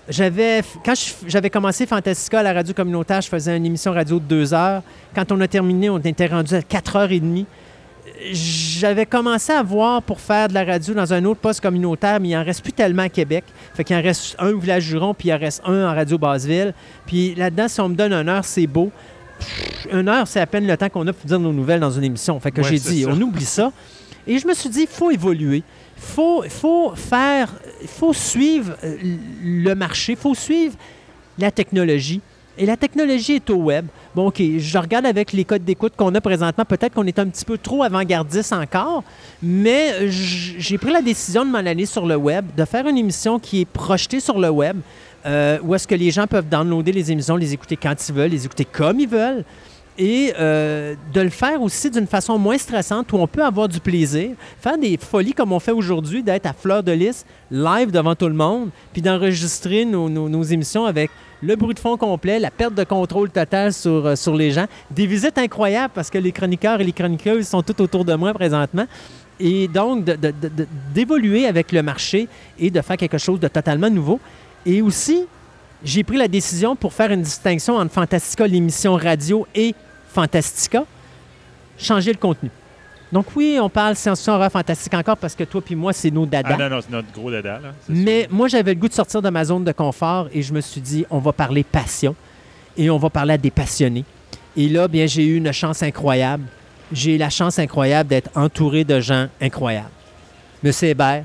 J'avais, 0.09 0.63
quand 0.85 0.95
j'avais 1.27 1.51
commencé 1.51 1.87
Fantastica 1.87 2.41
à 2.41 2.43
la 2.43 2.53
radio 2.53 2.75
communautaire, 2.75 3.21
je 3.21 3.29
faisais 3.29 3.57
une 3.57 3.67
émission 3.67 3.93
radio 3.93 4.19
de 4.19 4.25
deux 4.25 4.55
heures. 4.55 4.83
Quand 5.15 5.31
on 5.33 5.41
a 5.41 5.49
terminé, 5.49 5.91
on 5.91 5.99
était 5.99 6.27
rendu 6.27 6.55
à 6.55 6.63
quatre 6.63 6.97
heures 6.97 7.11
et 7.11 7.19
demie. 7.21 7.47
J'avais 8.33 9.05
commencé 9.07 9.53
à 9.53 9.63
voir 9.63 10.03
pour 10.03 10.21
faire 10.21 10.49
de 10.49 10.55
la 10.55 10.65
radio 10.65 10.95
dans 10.95 11.13
un 11.13 11.25
autre 11.25 11.41
poste 11.41 11.61
communautaire, 11.61 12.19
mais 12.21 12.29
il 12.31 12.37
en 12.37 12.45
reste 12.45 12.63
plus 12.63 12.73
tellement 12.73 13.03
à 13.03 13.09
Québec. 13.09 13.45
Fait 13.75 13.83
qu'il 13.85 13.97
en 13.97 14.03
reste 14.03 14.37
un 14.39 14.51
au 14.53 14.59
village 14.59 14.85
Juron, 14.85 15.13
puis 15.13 15.29
il 15.29 15.33
en 15.35 15.39
reste 15.39 15.63
un 15.67 15.91
en 15.91 15.95
radio 15.95 16.19
Basseville. 16.19 16.73
Puis 17.05 17.35
là-dedans, 17.35 17.69
si 17.69 17.81
on 17.81 17.89
me 17.89 17.95
donne 17.95 18.13
une 18.13 18.29
heure, 18.29 18.45
c'est 18.45 18.67
beau. 18.67 18.91
Pff, 19.39 19.89
Une 19.93 20.09
heure, 20.09 20.27
c'est 20.27 20.41
à 20.41 20.47
peine 20.47 20.67
le 20.67 20.77
temps 20.77 20.89
qu'on 20.89 21.07
a 21.07 21.13
pour 21.13 21.27
dire 21.27 21.39
nos 21.39 21.53
nouvelles 21.53 21.81
dans 21.81 21.91
une 21.91 22.05
émission. 22.05 22.39
Fait 22.41 22.51
que 22.53 22.61
Ouais, 22.63 22.69
j'ai 22.69 22.79
dit, 22.79 23.03
ça. 23.03 23.09
on 23.11 23.21
oublie 23.21 23.45
ça. 23.45 23.71
Et 24.27 24.39
je 24.39 24.47
me 24.47 24.55
suis 24.55 24.69
dit, 24.69 24.83
il 24.83 24.89
faut 24.89 25.11
évoluer. 25.11 25.63
faut, 25.97 26.43
faut 26.49 26.93
faire, 26.95 27.53
il 27.81 27.89
faut 27.89 28.13
suivre 28.13 28.77
euh, 28.83 28.97
le 29.43 29.75
marché, 29.75 30.13
il 30.13 30.19
faut 30.19 30.35
suivre 30.35 30.75
la 31.39 31.51
technologie. 31.51 32.21
Et 32.59 32.65
la 32.65 32.77
technologie 32.77 33.35
est 33.35 33.51
au 33.51 33.57
web. 33.57 33.87
Bon, 34.15 34.29
OK, 34.29 34.41
je 34.41 34.79
regarde 34.79 35.05
avec 35.05 35.33
les 35.33 35.45
codes 35.45 35.65
d'écoute 35.65 35.93
qu'on 35.95 36.15
a 36.15 36.21
présentement, 36.21 36.65
peut-être 36.65 36.95
qu'on 36.95 37.07
est 37.07 37.19
un 37.19 37.27
petit 37.27 37.45
peu 37.45 37.59
trop 37.59 37.83
avant-gardiste 37.83 38.53
encore, 38.53 39.05
mais 39.43 40.09
j'ai 40.09 40.79
pris 40.79 40.91
la 40.91 41.03
décision 41.03 41.45
de 41.45 41.51
m'en 41.51 41.59
aller 41.59 41.85
sur 41.85 42.07
le 42.07 42.17
web, 42.17 42.47
de 42.57 42.65
faire 42.65 42.87
une 42.87 42.97
émission 42.97 43.39
qui 43.39 43.61
est 43.61 43.67
projetée 43.67 44.21
sur 44.21 44.39
le 44.39 44.49
web, 44.49 44.79
euh, 45.27 45.59
où 45.63 45.75
est-ce 45.75 45.87
que 45.87 45.95
les 45.95 46.11
gens 46.11 46.27
peuvent 46.27 46.49
downloader 46.49 46.93
les 46.93 47.13
émissions, 47.13 47.37
les 47.37 47.53
écouter 47.53 47.77
quand 47.77 47.95
ils 48.09 48.15
veulent, 48.15 48.31
les 48.31 48.47
écouter 48.47 48.65
comme 48.65 49.01
ils 49.01 49.09
veulent 49.09 49.45
et 49.99 50.33
euh, 50.39 50.95
de 51.13 51.21
le 51.21 51.31
faire 51.31 51.61
aussi 51.63 51.91
d'une 51.91 52.07
façon 52.07 52.39
moins 52.39 52.59
stressante 52.59 53.13
où 53.13 53.17
on 53.17 53.27
peut 53.27 53.45
avoir 53.45 53.69
du 53.69 53.81
plaisir, 53.81 54.31
faire 54.61 54.79
des 54.79 54.97
folies 54.97 55.33
comme 55.33 55.53
on 55.53 55.61
fait 55.61 55.73
aujourd'hui, 55.73 56.23
d'être 56.23 56.47
à 56.47 56.53
fleur 56.53 56.83
de 56.83 56.93
lys, 56.93 57.25
live 57.51 57.91
devant 57.91 58.15
tout 58.15 58.29
le 58.29 58.35
monde, 58.35 58.71
puis 58.93 59.03
d'enregistrer 59.03 59.85
nos, 59.85 60.43
émissions 60.43 60.85
avec 60.85 61.11
le 61.43 61.57
bruit 61.57 61.75
de 61.75 61.81
fond 61.81 61.97
complet, 61.97 62.39
la 62.39 62.51
perte 62.51 62.75
de 62.75 62.85
contrôle 62.85 63.31
totale 63.31 63.73
sur, 63.73 64.07
euh, 64.07 64.17
sur 64.17 64.35
les 64.35 64.51
gens, 64.51 64.67
des 64.91 65.07
visites 65.07 65.39
incroyables 65.39 65.93
parce 65.95 66.11
que 66.11 66.19
les 66.19 66.33
chroniqueurs 66.33 66.81
et 66.81 66.85
les 66.85 66.93
chroniqueuses 66.93 67.47
sont 67.47 67.63
tout 67.63 67.81
autour 67.83 68.05
de 68.05 68.15
moi 68.15 68.33
présentement. 68.33 68.87
Et 69.39 69.69
donc, 69.69 70.05
d'évoluer 70.95 71.47
avec 71.47 71.73
le 71.73 71.83
marché 71.83 72.27
et 72.59 72.71
de 72.71 72.81
faire 72.81 72.97
quelque 72.97 73.19
chose 73.19 73.39
de 73.39 73.49
totalement 73.49 73.91
nouveau. 73.91 74.19
Et 74.65 74.81
aussi, 74.81 75.27
j'ai 75.85 76.03
pris 76.05 76.17
la 76.17 76.27
décision 76.27 76.75
pour 76.75 76.93
faire 76.93 77.13
une 77.13 77.23
distinction 77.23 77.77
entre 77.77 77.93
Fantastica, 77.93 78.47
l'émission 78.47 78.95
radio, 78.95 79.47
et 79.55 79.75
Fantastica, 80.17 80.87
changer 81.77 82.11
le 82.11 82.17
contenu. 82.17 82.49
Donc 83.13 83.27
oui, 83.37 83.59
on 83.61 83.69
parle 83.69 83.97
science-fiction, 83.97 84.33
horreur, 84.33 84.51
fantastique 84.51 84.95
encore 84.95 85.19
parce 85.19 85.35
que 85.35 85.45
toi 85.45 85.61
puis 85.61 85.75
moi, 85.75 85.93
c'est 85.93 86.11
nos 86.11 86.25
dada. 86.25 86.55
Ah 86.55 86.57
non, 86.57 86.71
non, 86.71 86.81
c'est 86.81 86.91
notre 86.91 87.13
gros 87.13 87.31
dada. 87.31 87.61
Là, 87.63 87.75
Mais 87.87 88.27
moi, 88.31 88.49
j'avais 88.49 88.73
le 88.73 88.81
goût 88.81 88.89
de 88.89 88.95
sortir 88.95 89.21
de 89.21 89.29
ma 89.29 89.45
zone 89.45 89.63
de 89.63 89.73
confort 89.73 90.29
et 90.33 90.41
je 90.41 90.55
me 90.55 90.63
suis 90.63 90.81
dit, 90.81 91.05
on 91.11 91.19
va 91.19 91.35
parler 91.35 91.65
passion 91.65 92.17
et 92.79 92.89
on 92.89 92.97
va 92.97 93.11
parler 93.11 93.35
à 93.35 93.37
des 93.37 93.51
passionnés. 93.51 94.07
Et 94.57 94.71
là, 94.71 94.89
bien, 94.89 95.05
j'ai 95.05 95.27
eu 95.27 95.37
une 95.37 95.53
chance 95.53 95.83
incroyable. 95.83 96.45
J'ai 96.91 97.17
eu 97.17 97.19
la 97.19 97.29
chance 97.29 97.59
incroyable 97.59 98.09
d'être 98.09 98.31
entouré 98.35 98.85
de 98.85 98.99
gens 99.01 99.27
incroyables. 99.39 99.91
Monsieur 100.63 100.89
Hébert, 100.89 101.25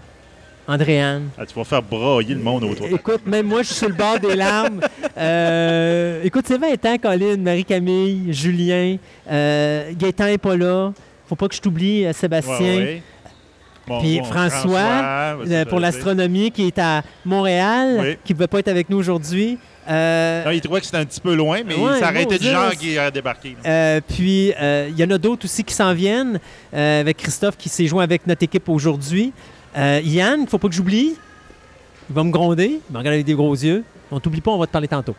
Andréane. 0.68 1.30
Ah, 1.38 1.46
tu 1.46 1.56
vas 1.56 1.64
faire 1.64 1.82
brailler 1.82 2.36
le 2.36 2.42
monde 2.42 2.64
autour. 2.64 2.88
Écoute, 2.88 3.26
même 3.26 3.48
moi, 3.48 3.62
je 3.62 3.68
suis 3.68 3.76
sur 3.76 3.90
le 3.90 3.96
bord 3.96 4.20
des 4.20 4.36
larmes. 4.36 4.82
Euh, 5.18 6.22
écoute, 6.24 6.46
c'est 6.48 6.58
20 6.58 6.86
ans, 6.86 6.98
Colin, 7.02 7.38
Marie-Camille, 7.38 8.32
Julien, 8.34 8.98
euh, 9.30 9.92
Gaétan 9.94 10.26
n'est 10.26 10.38
pas 10.38 10.56
là. 10.56 10.94
Faut 11.28 11.36
pas 11.36 11.48
que 11.48 11.56
je 11.56 11.62
t'oublie, 11.62 12.06
euh, 12.06 12.14
Sébastien. 12.14 13.00
Puis 14.00 14.22
François, 14.24 15.38
pour 15.70 15.80
l'astronomie, 15.80 16.52
qui 16.52 16.68
est 16.68 16.80
à 16.80 17.04
Montréal, 17.26 18.18
qui 18.24 18.34
ne 18.34 18.38
pouvait 18.38 18.48
pas 18.48 18.60
être 18.60 18.68
avec 18.68 18.90
nous 18.90 18.98
aujourd'hui. 18.98 19.58
il 19.88 20.62
trouvait 20.62 20.80
que 20.80 20.86
c'était 20.86 20.98
un 20.98 21.06
petit 21.06 21.20
peu 21.20 21.36
loin, 21.36 21.62
mais 21.66 21.76
il 21.76 22.00
s'arrêtait 22.00 22.38
de 22.38 22.44
gens 22.44 22.70
qui 22.80 22.98
a 22.98 23.12
débarqué. 23.12 23.56
puis, 24.08 24.54
il 24.60 24.96
y 24.98 25.04
en 25.04 25.12
a 25.12 25.18
d'autres 25.18 25.46
aussi 25.46 25.64
qui 25.64 25.74
s'en 25.74 25.94
viennent, 25.94 26.40
avec 26.72 27.18
Christophe 27.18 27.58
qui 27.58 27.70
s'est 27.70 27.88
joint 27.88 28.04
avec 28.04 28.28
notre 28.28 28.44
équipe 28.44 28.70
aujourd'hui. 28.70 29.34
Euh, 29.78 30.02
Yann, 30.04 30.42
il 30.42 30.48
faut 30.48 30.58
pas 30.58 30.68
que 30.68 30.76
j'oublie. 30.76 31.16
Il 32.10 32.16
va 32.16 32.24
me 32.24 32.32
gronder, 32.32 32.82
il 32.90 32.94
me 32.94 32.98
regarde 32.98 33.14
avec 33.14 33.26
des 33.26 33.34
gros 33.34 33.54
yeux. 33.54 33.84
On 34.12 34.20
t'oublie 34.20 34.42
pas, 34.42 34.52
on 34.52 34.58
va 34.58 34.68
te 34.68 34.72
parler 34.72 34.88
tantôt. 34.88 35.16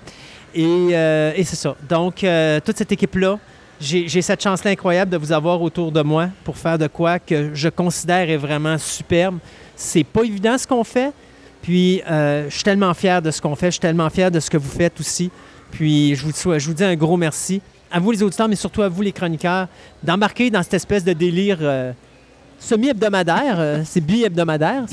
Et, 0.54 0.64
euh, 0.64 1.32
c'est 1.36 1.56
ça. 1.56 1.74
Donc, 1.88 2.22
euh, 2.22 2.60
toute 2.60 2.76
cette 2.76 2.92
équipe-là, 2.92 3.38
j'ai 3.80 4.22
cette 4.22 4.42
chance-là 4.42 4.70
incroyable 4.70 5.10
de 5.10 5.16
vous 5.16 5.32
avoir 5.32 5.60
autour 5.60 5.90
de 5.90 6.02
moi 6.02 6.28
pour 6.44 6.56
faire 6.56 6.78
de 6.78 6.86
quoi 6.86 7.18
que 7.18 7.50
je 7.54 7.68
considère 7.68 8.30
est 8.30 8.36
vraiment 8.36 8.78
superbe. 8.78 9.38
C'est 9.74 10.04
pas 10.04 10.22
évident 10.22 10.56
ce 10.56 10.66
qu'on 10.66 10.84
fait. 10.84 11.12
Puis, 11.62 12.00
je 12.06 12.46
suis 12.50 12.62
tellement 12.62 12.94
fier 12.94 13.20
de 13.22 13.30
ce 13.30 13.40
qu'on 13.40 13.56
fait. 13.56 13.68
Je 13.68 13.72
suis 13.72 13.80
tellement 13.80 14.08
fier 14.10 14.30
de 14.30 14.38
ce 14.38 14.50
que 14.50 14.56
vous 14.56 14.70
faites 14.70 15.00
aussi. 15.00 15.30
Puis, 15.72 16.14
je 16.14 16.26
vous, 16.26 16.58
je 16.58 16.66
vous 16.66 16.74
dis 16.74 16.84
un 16.84 16.94
gros 16.94 17.16
merci 17.16 17.60
à 17.90 17.98
vous 17.98 18.10
les 18.10 18.22
auditeurs, 18.22 18.48
mais 18.48 18.56
surtout 18.56 18.82
à 18.82 18.88
vous 18.88 19.02
les 19.02 19.12
chroniqueurs, 19.12 19.68
d'embarquer 20.02 20.50
dans 20.50 20.62
cette 20.62 20.74
espèce 20.74 21.04
de 21.04 21.12
délire 21.12 21.58
semi-hebdomadaire. 22.62 23.56
Euh, 23.58 23.82
c'est 23.84 24.00
bi-hebdomadaire. 24.00 24.84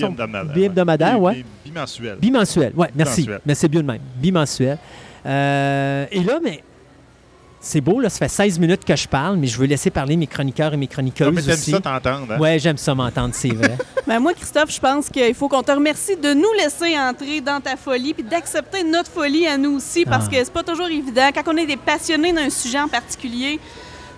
Bi-hebdomadaire. 0.53 1.21
oui. 1.21 1.45
Bimensuel. 1.65 2.17
Bimensuel, 2.19 2.73
oui, 2.75 2.87
merci. 2.95 3.29
Mais 3.45 3.55
c'est 3.55 3.67
bien 3.67 3.81
de 3.81 3.87
même. 3.87 4.01
Bimensuel. 4.15 4.77
Euh, 5.25 6.05
et 6.11 6.23
là, 6.23 6.39
mais 6.43 6.63
c'est 7.61 7.81
beau, 7.81 7.99
là, 7.99 8.09
ça 8.09 8.19
fait 8.19 8.29
16 8.29 8.57
minutes 8.57 8.85
que 8.85 8.95
je 8.95 9.07
parle, 9.07 9.35
mais 9.37 9.47
je 9.47 9.57
veux 9.57 9.67
laisser 9.67 9.89
parler 9.89 10.15
mes 10.15 10.27
chroniqueurs 10.27 10.73
et 10.73 10.77
mes 10.77 10.87
chroniqueuses 10.87 11.27
ah, 11.27 11.31
mais 11.31 11.53
aussi. 11.53 11.71
ça 11.71 11.79
t'entendre. 11.79 12.31
Hein? 12.31 12.37
Oui, 12.39 12.57
j'aime 12.57 12.77
ça 12.77 12.95
m'entendre, 12.95 13.33
c'est 13.33 13.49
vrai. 13.49 13.77
ben 14.07 14.19
moi, 14.19 14.33
Christophe, 14.33 14.73
je 14.73 14.79
pense 14.79 15.09
qu'il 15.09 15.35
faut 15.35 15.49
qu'on 15.49 15.61
te 15.61 15.71
remercie 15.71 16.15
de 16.15 16.33
nous 16.33 16.53
laisser 16.57 16.97
entrer 16.97 17.41
dans 17.41 17.59
ta 17.59 17.75
folie 17.75 18.13
puis 18.13 18.23
d'accepter 18.23 18.83
notre 18.83 19.11
folie 19.11 19.45
à 19.45 19.57
nous 19.57 19.75
aussi 19.75 20.05
parce 20.05 20.25
ah. 20.27 20.31
que 20.31 20.37
c'est 20.37 20.53
pas 20.53 20.63
toujours 20.63 20.87
évident. 20.87 21.29
Quand 21.35 21.53
on 21.53 21.57
est 21.57 21.67
des 21.67 21.77
passionnés 21.77 22.31
d'un 22.31 22.49
sujet 22.49 22.79
en 22.79 22.87
particulier, 22.87 23.59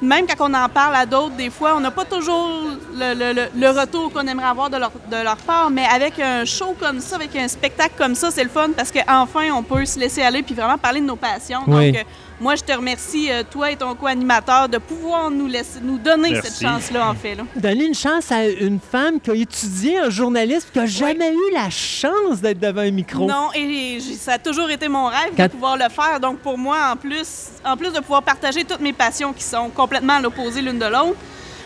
même 0.01 0.25
quand 0.25 0.49
on 0.49 0.53
en 0.53 0.67
parle 0.67 0.95
à 0.95 1.05
d'autres, 1.05 1.35
des 1.35 1.49
fois, 1.49 1.75
on 1.75 1.79
n'a 1.79 1.91
pas 1.91 2.05
toujours 2.05 2.49
le, 2.97 3.79
retour 3.79 4.11
qu'on 4.11 4.25
aimerait 4.27 4.47
avoir 4.47 4.69
de 4.69 4.77
leur, 4.77 4.91
de 5.11 5.23
leur, 5.23 5.37
part, 5.37 5.69
mais 5.69 5.85
avec 5.85 6.19
un 6.19 6.43
show 6.45 6.75
comme 6.79 6.99
ça, 6.99 7.15
avec 7.17 7.35
un 7.35 7.47
spectacle 7.47 7.93
comme 7.97 8.15
ça, 8.15 8.31
c'est 8.31 8.43
le 8.43 8.49
fun 8.49 8.69
parce 8.75 8.91
qu'enfin, 8.91 9.51
on 9.53 9.63
peut 9.63 9.85
se 9.85 9.99
laisser 9.99 10.21
aller 10.23 10.41
puis 10.41 10.55
vraiment 10.55 10.77
parler 10.77 11.01
de 11.01 11.05
nos 11.05 11.15
passions. 11.15 11.61
Donc, 11.67 11.95
euh, 11.95 12.03
moi, 12.41 12.56
je 12.56 12.63
te 12.63 12.71
remercie, 12.73 13.32
euh, 13.32 13.43
toi 13.49 13.69
et 13.69 13.75
ton 13.75 13.93
co-animateur, 13.93 14.67
de 14.67 14.80
pouvoir 14.80 15.30
nous, 15.30 15.45
laisser, 15.45 15.80
nous 15.80 15.99
donner 15.99 16.41
cette 16.41 16.60
chance-là, 16.60 17.08
en 17.08 17.13
fait. 17.13 17.36
Là. 17.36 17.43
Donner 17.56 17.86
une 17.86 17.93
chance 17.93 18.32
à 18.32 18.47
une 18.47 18.80
femme 18.80 19.19
qui 19.21 19.30
a 19.30 19.36
étudié 19.36 20.01
en 20.01 20.10
journalisme, 20.10 20.67
qui 20.73 20.80
n'a 20.80 20.88
jamais 20.88 21.32
eu 21.32 21.54
la 21.54 21.69
chance 21.69 22.41
d'être 22.41 22.60
devant 22.60 22.82
un 22.82 22.89
micro. 22.89 23.27
Non, 23.27 23.49
et 23.54 23.99
ça 23.99 24.34
a 24.34 24.38
toujours 24.39 24.71
été 24.71 24.88
mon 24.88 25.06
rêve 25.06 25.36
de 25.38 25.47
pouvoir 25.47 25.77
le 25.77 25.88
faire. 25.89 26.19
Donc, 26.19 26.39
pour 26.39 26.58
moi, 26.58 26.77
en 26.91 26.95
plus, 26.95 27.49
en 27.63 27.77
plus 27.77 27.93
de 27.93 27.99
pouvoir 27.99 28.23
partager 28.23 28.63
toutes 28.63 28.82
mes 28.82 28.93
passions 28.93 29.34
qui 29.34 29.43
sont 29.43 29.69
complètement 29.69 30.13
à 30.13 30.21
l'opposé 30.21 30.63
l'une 30.63 30.80
de 30.80 30.86
l'autre, 30.86 31.17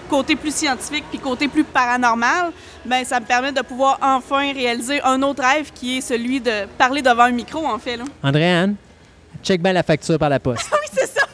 côté 0.09 0.35
plus 0.35 0.53
scientifique 0.53 1.05
puis 1.09 1.19
côté 1.19 1.47
plus 1.47 1.63
paranormal, 1.63 2.51
ben 2.85 3.03
ça 3.05 3.19
me 3.21 3.25
permet 3.25 3.53
de 3.53 3.61
pouvoir 3.61 3.97
enfin 4.01 4.53
réaliser 4.53 5.01
un 5.03 5.21
autre 5.23 5.41
rêve 5.41 5.71
qui 5.73 5.97
est 5.97 6.01
celui 6.01 6.41
de 6.41 6.65
parler 6.77 7.01
devant 7.01 7.23
un 7.23 7.31
micro, 7.31 7.65
en 7.65 7.79
fait. 7.79 7.95
Là. 7.95 8.03
Andréane? 8.21 8.75
Check 9.45 9.61
bien 9.61 9.73
la 9.73 9.83
facture 9.83 10.17
par 10.17 10.29
la 10.29 10.39
poste. 10.39 10.67
oui, 10.71 10.87
c'est 10.91 11.07
ça. 11.07 11.25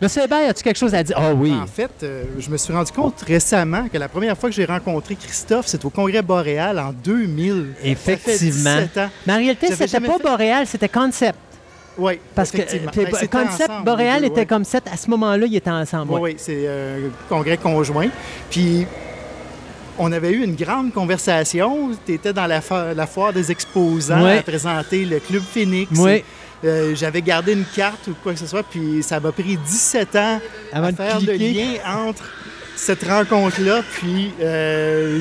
Monsieur 0.00 0.22
Hébert, 0.22 0.50
as-tu 0.50 0.62
quelque 0.62 0.78
chose 0.78 0.94
à 0.94 1.02
dire? 1.02 1.16
Ah 1.18 1.34
oui. 1.34 1.52
En 1.52 1.66
fait, 1.66 1.90
euh, 2.04 2.22
je 2.38 2.48
me 2.48 2.56
suis 2.56 2.72
rendu 2.72 2.92
compte 2.92 3.20
récemment 3.22 3.88
que 3.92 3.98
la 3.98 4.08
première 4.08 4.38
fois 4.38 4.48
que 4.48 4.54
j'ai 4.54 4.64
rencontré 4.64 5.16
Christophe, 5.16 5.66
c'était 5.66 5.84
au 5.84 5.90
Congrès 5.90 6.22
Boréal 6.22 6.78
en 6.78 6.92
2000. 6.92 7.74
Effectivement. 7.82 8.78
Mais 9.26 9.32
en 9.32 9.36
réalité, 9.38 9.74
c'était 9.74 9.98
pas 10.00 10.18
Boréal, 10.18 10.68
c'était 10.68 10.88
Concept. 10.88 11.38
Oui, 11.98 12.20
Parce 12.32 12.52
que 12.52 12.58
ben, 12.58 13.28
Concept 13.28 13.72
Boréal 13.84 14.24
était 14.24 14.46
comme 14.46 14.62
ça. 14.62 14.78
À 14.88 14.96
ce 14.96 15.10
moment-là, 15.10 15.44
ils 15.46 15.56
étaient 15.56 15.68
ensemble. 15.68 16.12
Oui, 16.12 16.20
oui, 16.22 16.34
c'est 16.38 16.68
un 16.68 16.70
euh, 16.70 17.08
congrès 17.28 17.56
conjoint. 17.56 18.06
Puis 18.48 18.86
on 19.98 20.12
avait 20.12 20.30
eu 20.30 20.44
une 20.44 20.54
grande 20.54 20.92
conversation. 20.92 21.90
Tu 22.06 22.14
étais 22.14 22.32
dans 22.32 22.46
la, 22.46 22.60
foire 22.60 23.32
des 23.32 23.50
exposants 23.50 24.24
à 24.24 24.42
présenter 24.42 25.04
le 25.04 25.18
Club 25.18 25.42
Phoenix. 25.42 25.90
Oui. 25.98 26.22
Euh, 26.64 26.94
j'avais 26.96 27.22
gardé 27.22 27.52
une 27.52 27.64
carte 27.64 28.08
ou 28.08 28.14
quoi 28.22 28.32
que 28.32 28.38
ce 28.38 28.46
soit, 28.46 28.64
puis 28.64 29.02
ça 29.02 29.20
m'a 29.20 29.30
pris 29.30 29.56
17 29.56 30.16
ans 30.16 30.40
à 30.72 30.92
faire 30.92 31.20
le 31.20 31.32
lien 31.34 31.74
entre 31.86 32.24
cette 32.78 33.04
rencontre-là, 33.04 33.82
puis 33.92 34.32
euh, 34.40 35.20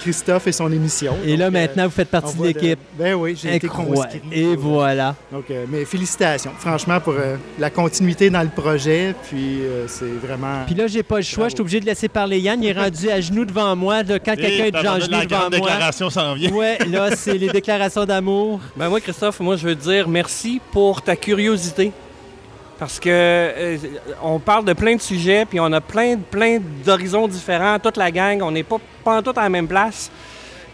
Christophe 0.00 0.48
et 0.48 0.52
son 0.52 0.70
émission. 0.72 1.16
Et 1.24 1.36
là, 1.36 1.50
maintenant, 1.50 1.84
vous 1.84 1.90
faites 1.90 2.08
partie 2.08 2.36
de 2.36 2.44
l'équipe. 2.44 2.78
Ben 2.98 3.14
oui, 3.14 3.38
j'ai 3.40 3.56
été 3.56 3.68
conscrit. 3.68 4.20
Et 4.32 4.56
voilà. 4.56 5.14
Donc, 5.32 5.44
euh, 5.50 5.66
mais 5.68 5.84
félicitations, 5.84 6.50
franchement, 6.58 7.00
pour 7.00 7.14
euh, 7.14 7.36
la 7.58 7.70
continuité 7.70 8.28
dans 8.28 8.42
le 8.42 8.48
projet, 8.48 9.14
puis 9.28 9.60
c'est 9.86 10.04
vraiment... 10.04 10.64
Puis 10.66 10.74
là, 10.74 10.86
j'ai 10.88 11.02
pas 11.02 11.16
le 11.16 11.22
choix, 11.22 11.48
je 11.48 11.54
suis 11.54 11.60
obligé 11.60 11.80
de 11.80 11.86
laisser 11.86 12.08
parler 12.08 12.40
Yann. 12.40 12.62
Il 12.62 12.68
est 12.68 12.78
rendu 12.78 13.08
à 13.08 13.20
genoux 13.20 13.44
devant 13.44 13.74
moi. 13.76 14.02
quand 14.04 14.36
quelqu'un 14.36 14.64
est 14.64 14.74
à 14.74 14.98
genoux 14.98 15.24
devant 15.24 15.40
moi... 15.40 15.50
déclaration 15.50 16.10
s'en 16.10 16.34
vient. 16.34 16.50
Oui, 16.52 16.90
là, 16.90 17.14
c'est 17.14 17.38
les 17.38 17.48
déclarations 17.52 18.04
d'amour. 18.04 18.60
Ben 18.76 18.88
moi, 18.88 19.00
Christophe, 19.00 19.40
moi, 19.40 19.56
je 19.56 19.66
veux 19.66 19.74
dire 19.74 20.08
merci 20.08 20.60
pour 20.72 21.02
ta 21.02 21.14
curiosité. 21.14 21.92
Parce 22.80 22.98
que 22.98 23.10
euh, 23.10 23.76
on 24.22 24.38
parle 24.38 24.64
de 24.64 24.72
plein 24.72 24.96
de 24.96 25.02
sujets, 25.02 25.44
puis 25.44 25.60
on 25.60 25.70
a 25.70 25.82
plein, 25.82 26.16
plein 26.16 26.58
d'horizons 26.82 27.28
différents, 27.28 27.78
toute 27.78 27.98
la 27.98 28.10
gang, 28.10 28.40
on 28.40 28.50
n'est 28.50 28.62
pas, 28.62 28.78
pas 29.04 29.20
tout 29.20 29.34
à 29.36 29.42
la 29.42 29.50
même 29.50 29.68
place. 29.68 30.10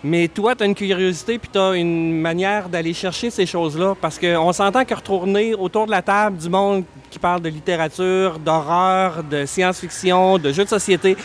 Mais 0.04 0.28
toi, 0.28 0.54
tu 0.54 0.62
as 0.62 0.66
une 0.66 0.74
curiosité, 0.76 1.36
puis 1.36 1.50
tu 1.52 1.58
as 1.58 1.74
une 1.74 2.20
manière 2.20 2.68
d'aller 2.68 2.94
chercher 2.94 3.28
ces 3.28 3.44
choses-là. 3.44 3.96
Parce 4.00 4.20
qu'on 4.20 4.52
s'entend 4.52 4.84
que 4.84 4.94
retourner 4.94 5.52
autour 5.56 5.86
de 5.86 5.90
la 5.90 6.00
table 6.00 6.36
du 6.36 6.48
monde 6.48 6.84
qui 7.10 7.18
parle 7.18 7.42
de 7.42 7.48
littérature, 7.48 8.38
d'horreur, 8.38 9.24
de 9.24 9.44
science-fiction, 9.44 10.38
de 10.38 10.52
jeux 10.52 10.62
de 10.62 10.68
société, 10.68 11.16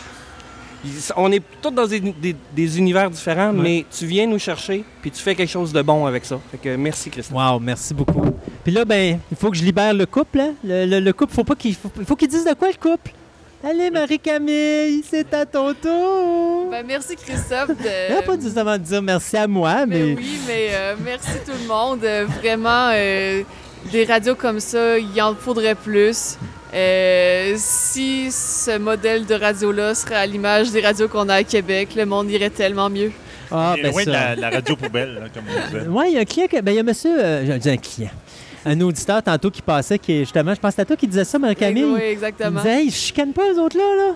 on 1.16 1.30
est 1.30 1.42
tous 1.60 1.70
dans 1.70 1.86
des, 1.86 2.78
univers 2.78 3.08
différents, 3.08 3.52
mais 3.52 3.84
tu 3.96 4.04
viens 4.06 4.26
nous 4.26 4.40
chercher, 4.40 4.84
puis 5.00 5.12
tu 5.12 5.22
fais 5.22 5.36
quelque 5.36 5.50
chose 5.50 5.72
de 5.72 5.80
bon 5.80 6.06
avec 6.06 6.24
ça. 6.24 6.40
Fait 6.50 6.58
que 6.58 6.74
merci, 6.74 7.08
Christophe. 7.08 7.36
Wow, 7.36 7.60
merci 7.60 7.94
beaucoup. 7.94 8.24
Puis 8.64 8.72
là, 8.72 8.84
ben, 8.84 9.18
il 9.30 9.36
faut 9.36 9.50
que 9.50 9.56
je 9.56 9.64
libère 9.64 9.92
le 9.92 10.06
couple. 10.06 10.40
Hein. 10.40 10.54
Le, 10.64 11.10
couple, 11.12 11.34
faut 11.34 11.44
pas 11.44 11.56
qu'il 11.56 11.74
faut, 11.74 12.16
qu'il 12.16 12.28
dise 12.28 12.44
de 12.44 12.54
quoi 12.54 12.68
le 12.68 12.74
couple? 12.74 13.10
Allez, 13.64 13.90
Marie-Camille, 13.90 15.02
c'est 15.08 15.32
à 15.34 15.46
ton 15.46 15.72
tour. 15.74 16.68
Ben, 16.70 16.84
merci, 16.86 17.16
Christophe. 17.16 17.68
De... 17.68 18.22
pas 18.26 18.40
justement 18.40 18.72
de 18.72 18.82
dire 18.82 19.02
merci 19.02 19.36
à 19.36 19.46
moi, 19.46 19.84
mais... 19.86 19.98
mais... 19.98 20.14
oui, 20.14 20.38
mais 20.46 20.68
euh, 20.72 20.94
merci 21.04 21.30
tout 21.44 21.52
le 21.60 21.68
monde. 21.68 22.04
Euh, 22.04 22.26
vraiment, 22.40 22.90
euh, 22.92 23.42
des 23.90 24.04
radios 24.04 24.36
comme 24.36 24.60
ça, 24.60 24.98
il 24.98 25.22
en 25.22 25.34
faudrait 25.34 25.74
plus. 25.74 26.38
si 27.56 28.30
ce 28.30 28.78
modèle 28.78 29.26
de 29.26 29.34
radio-là 29.34 29.94
serait 29.94 30.16
à 30.16 30.26
l'image 30.26 30.70
des 30.70 30.80
radios 30.80 31.08
qu'on 31.08 31.28
a 31.28 31.34
à 31.34 31.44
Québec, 31.44 31.90
le 31.96 32.06
monde 32.06 32.30
irait 32.30 32.50
tellement 32.50 32.90
mieux. 32.90 33.10
Ah, 33.50 33.74
ben 33.80 33.90
loin 33.90 34.04
de 34.04 34.40
la, 34.40 34.50
radio 34.50 34.76
poubelle, 34.76 35.30
comme 35.34 35.44
on 35.48 35.66
disait. 35.66 35.86
Oui, 35.88 36.04
il 36.08 36.14
y 36.14 36.16
a 36.16 36.20
un 36.20 36.24
client, 36.24 36.46
ben, 36.62 36.72
il 36.72 36.76
y 36.76 36.80
a 36.80 36.82
monsieur, 36.82 37.16
j'ai 37.44 37.58
dit 37.58 37.70
un 37.70 37.76
client 37.76 38.10
un 38.64 38.80
auditeur 38.80 39.22
tantôt 39.22 39.50
qui 39.50 39.62
passait, 39.62 39.98
qui 39.98 40.20
justement, 40.20 40.54
je 40.54 40.60
pense 40.60 40.70
que 40.70 40.76
c'était 40.76 40.86
toi 40.86 40.96
qui 40.96 41.06
disais 41.06 41.24
ça, 41.24 41.38
Marie-Camille. 41.38 41.84
Oui, 41.84 42.00
exactement. 42.00 42.60
Il 42.60 42.62
disait, 42.62 42.82
hey, 42.82 42.90
je 42.90 42.96
chicane 42.96 43.32
pas, 43.32 43.50
les 43.50 43.58
autres 43.58 43.76
là, 43.76 43.84
là. 43.96 44.14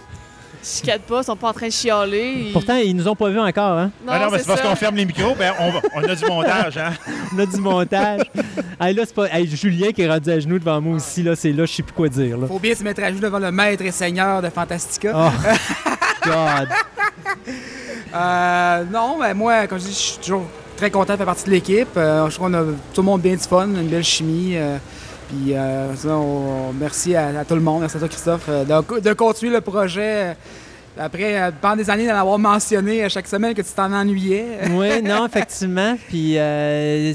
Ils 0.62 0.68
chicanent 0.68 1.00
pas, 1.00 1.20
ils 1.20 1.24
sont 1.24 1.36
pas 1.36 1.50
en 1.50 1.52
train 1.52 1.68
de 1.68 1.72
chialer. 1.72 2.50
Pourtant, 2.52 2.74
ils 2.76 2.94
nous 2.94 3.06
ont 3.06 3.14
pas 3.14 3.28
vus 3.28 3.38
encore, 3.38 3.78
hein? 3.78 3.90
Non, 4.04 4.12
ah 4.14 4.18
non 4.24 4.30
mais 4.32 4.38
c'est 4.38 4.46
parce 4.46 4.60
qu'on 4.60 4.74
ferme 4.74 4.96
les 4.96 5.04
micros, 5.04 5.34
ben 5.38 5.52
on, 5.94 6.02
a 6.02 6.14
du 6.14 6.24
montage, 6.24 6.76
hein? 6.76 6.92
on 7.34 7.38
a 7.38 7.46
du 7.46 7.56
montage. 7.58 8.22
hey, 8.80 8.94
là, 8.94 9.02
c'est 9.06 9.14
pas. 9.14 9.26
Hey, 9.26 9.46
Julien 9.46 9.92
qui 9.92 10.02
est 10.02 10.08
rendu 10.08 10.30
à 10.30 10.40
genoux 10.40 10.58
devant 10.58 10.80
moi 10.80 10.96
aussi, 10.96 11.22
là, 11.22 11.36
c'est 11.36 11.52
là, 11.52 11.66
je 11.66 11.72
sais 11.72 11.82
plus 11.84 11.92
quoi 11.92 12.08
dire. 12.08 12.36
Là. 12.36 12.48
Faut 12.48 12.58
bien 12.58 12.74
se 12.74 12.82
mettre 12.82 13.02
à 13.02 13.10
genoux 13.10 13.20
devant 13.20 13.38
le 13.38 13.52
maître 13.52 13.84
et 13.84 13.92
seigneur 13.92 14.42
de 14.42 14.48
Fantastica. 14.48 15.12
Oh, 15.14 15.48
God! 16.24 16.68
euh, 18.14 18.84
non, 18.92 19.18
mais 19.20 19.34
moi, 19.34 19.68
comme 19.68 19.78
je 19.78 19.84
dis, 19.84 19.92
je 19.92 19.96
suis 19.96 20.18
toujours 20.18 20.46
très 20.76 20.90
content 20.90 21.14
de 21.14 21.16
faire 21.16 21.26
partie 21.26 21.46
de 21.46 21.50
l'équipe. 21.50 21.96
Euh, 21.96 22.28
je 22.28 22.34
trouve 22.34 22.48
qu'on 22.48 22.54
a 22.54 22.62
tout 22.62 23.00
le 23.00 23.02
monde 23.02 23.22
bien 23.22 23.34
du 23.34 23.42
fun, 23.42 23.66
une 23.66 23.88
belle 23.88 24.04
chimie. 24.04 24.56
Euh, 24.56 24.76
puis 25.28 25.54
euh, 25.54 25.92
merci 26.78 27.16
à, 27.16 27.44
tout 27.44 27.54
le 27.54 27.60
monde, 27.60 27.80
merci 27.80 27.96
à 27.96 28.00
toi 28.00 28.08
Christophe, 28.08 28.48
de, 28.48 29.12
continuer 29.14 29.52
le 29.52 29.60
projet. 29.60 30.36
Après, 30.98 31.52
pendant 31.60 31.76
des 31.76 31.90
années 31.90 32.06
d'en 32.06 32.14
avoir 32.14 32.38
mentionné 32.38 33.04
à 33.04 33.08
chaque 33.08 33.26
semaine 33.26 33.52
que 33.52 33.60
tu 33.60 33.68
t'en 33.74 33.92
ennuyais. 33.92 34.46
oui, 34.70 35.02
non, 35.02 35.26
effectivement. 35.26 35.96
Puis, 36.08 36.34
je 36.34 37.12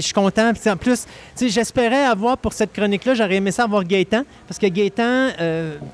suis 0.00 0.12
content. 0.12 0.52
Puis, 0.52 0.68
en 0.68 0.76
plus, 0.76 1.06
j'espérais 1.40 2.04
avoir 2.04 2.36
pour 2.36 2.52
cette 2.52 2.72
chronique-là, 2.72 3.14
j'aurais 3.14 3.36
aimé 3.36 3.50
ça 3.50 3.64
avoir 3.64 3.84
Gaëtan. 3.84 4.24
Parce 4.46 4.58
que 4.58 4.66
Gaëtan, 4.66 5.28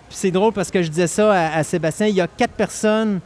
c'est 0.09 0.31
drôle 0.31 0.53
parce 0.53 0.71
que 0.71 0.83
je 0.83 0.89
disais 0.89 1.07
ça 1.07 1.31
à 1.55 1.63
Sébastien, 1.63 2.07
il 2.07 2.17
y 2.17 2.21
a 2.21 2.27
quatre 2.27 2.55
personnes 2.55 3.21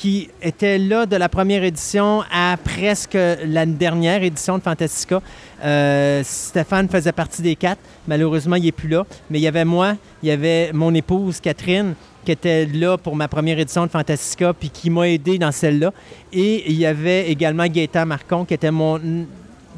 qui 0.00 0.30
était 0.40 0.78
là 0.78 1.04
de 1.04 1.14
la 1.14 1.28
première 1.28 1.62
édition 1.62 2.22
à 2.32 2.56
presque 2.56 3.18
la 3.44 3.66
dernière 3.66 4.22
édition 4.22 4.56
de 4.56 4.62
Fantastica. 4.62 5.20
Euh, 5.62 6.22
Stéphane 6.24 6.88
faisait 6.88 7.12
partie 7.12 7.42
des 7.42 7.54
quatre. 7.54 7.82
Malheureusement, 8.08 8.56
il 8.56 8.64
n'est 8.64 8.72
plus 8.72 8.88
là. 8.88 9.04
Mais 9.28 9.40
il 9.40 9.42
y 9.42 9.46
avait 9.46 9.66
moi, 9.66 9.96
il 10.22 10.30
y 10.30 10.32
avait 10.32 10.70
mon 10.72 10.94
épouse 10.94 11.38
Catherine 11.38 11.92
qui 12.24 12.32
était 12.32 12.64
là 12.64 12.96
pour 12.96 13.14
ma 13.14 13.28
première 13.28 13.58
édition 13.58 13.84
de 13.84 13.90
Fantastica 13.90 14.54
puis 14.54 14.70
qui 14.70 14.88
m'a 14.88 15.06
aidé 15.06 15.36
dans 15.36 15.52
celle-là. 15.52 15.92
Et 16.32 16.70
il 16.70 16.78
y 16.78 16.86
avait 16.86 17.30
également 17.30 17.66
Gaëtan 17.66 18.06
Marcon 18.06 18.46
qui 18.46 18.54
était 18.54 18.70
mon 18.70 18.98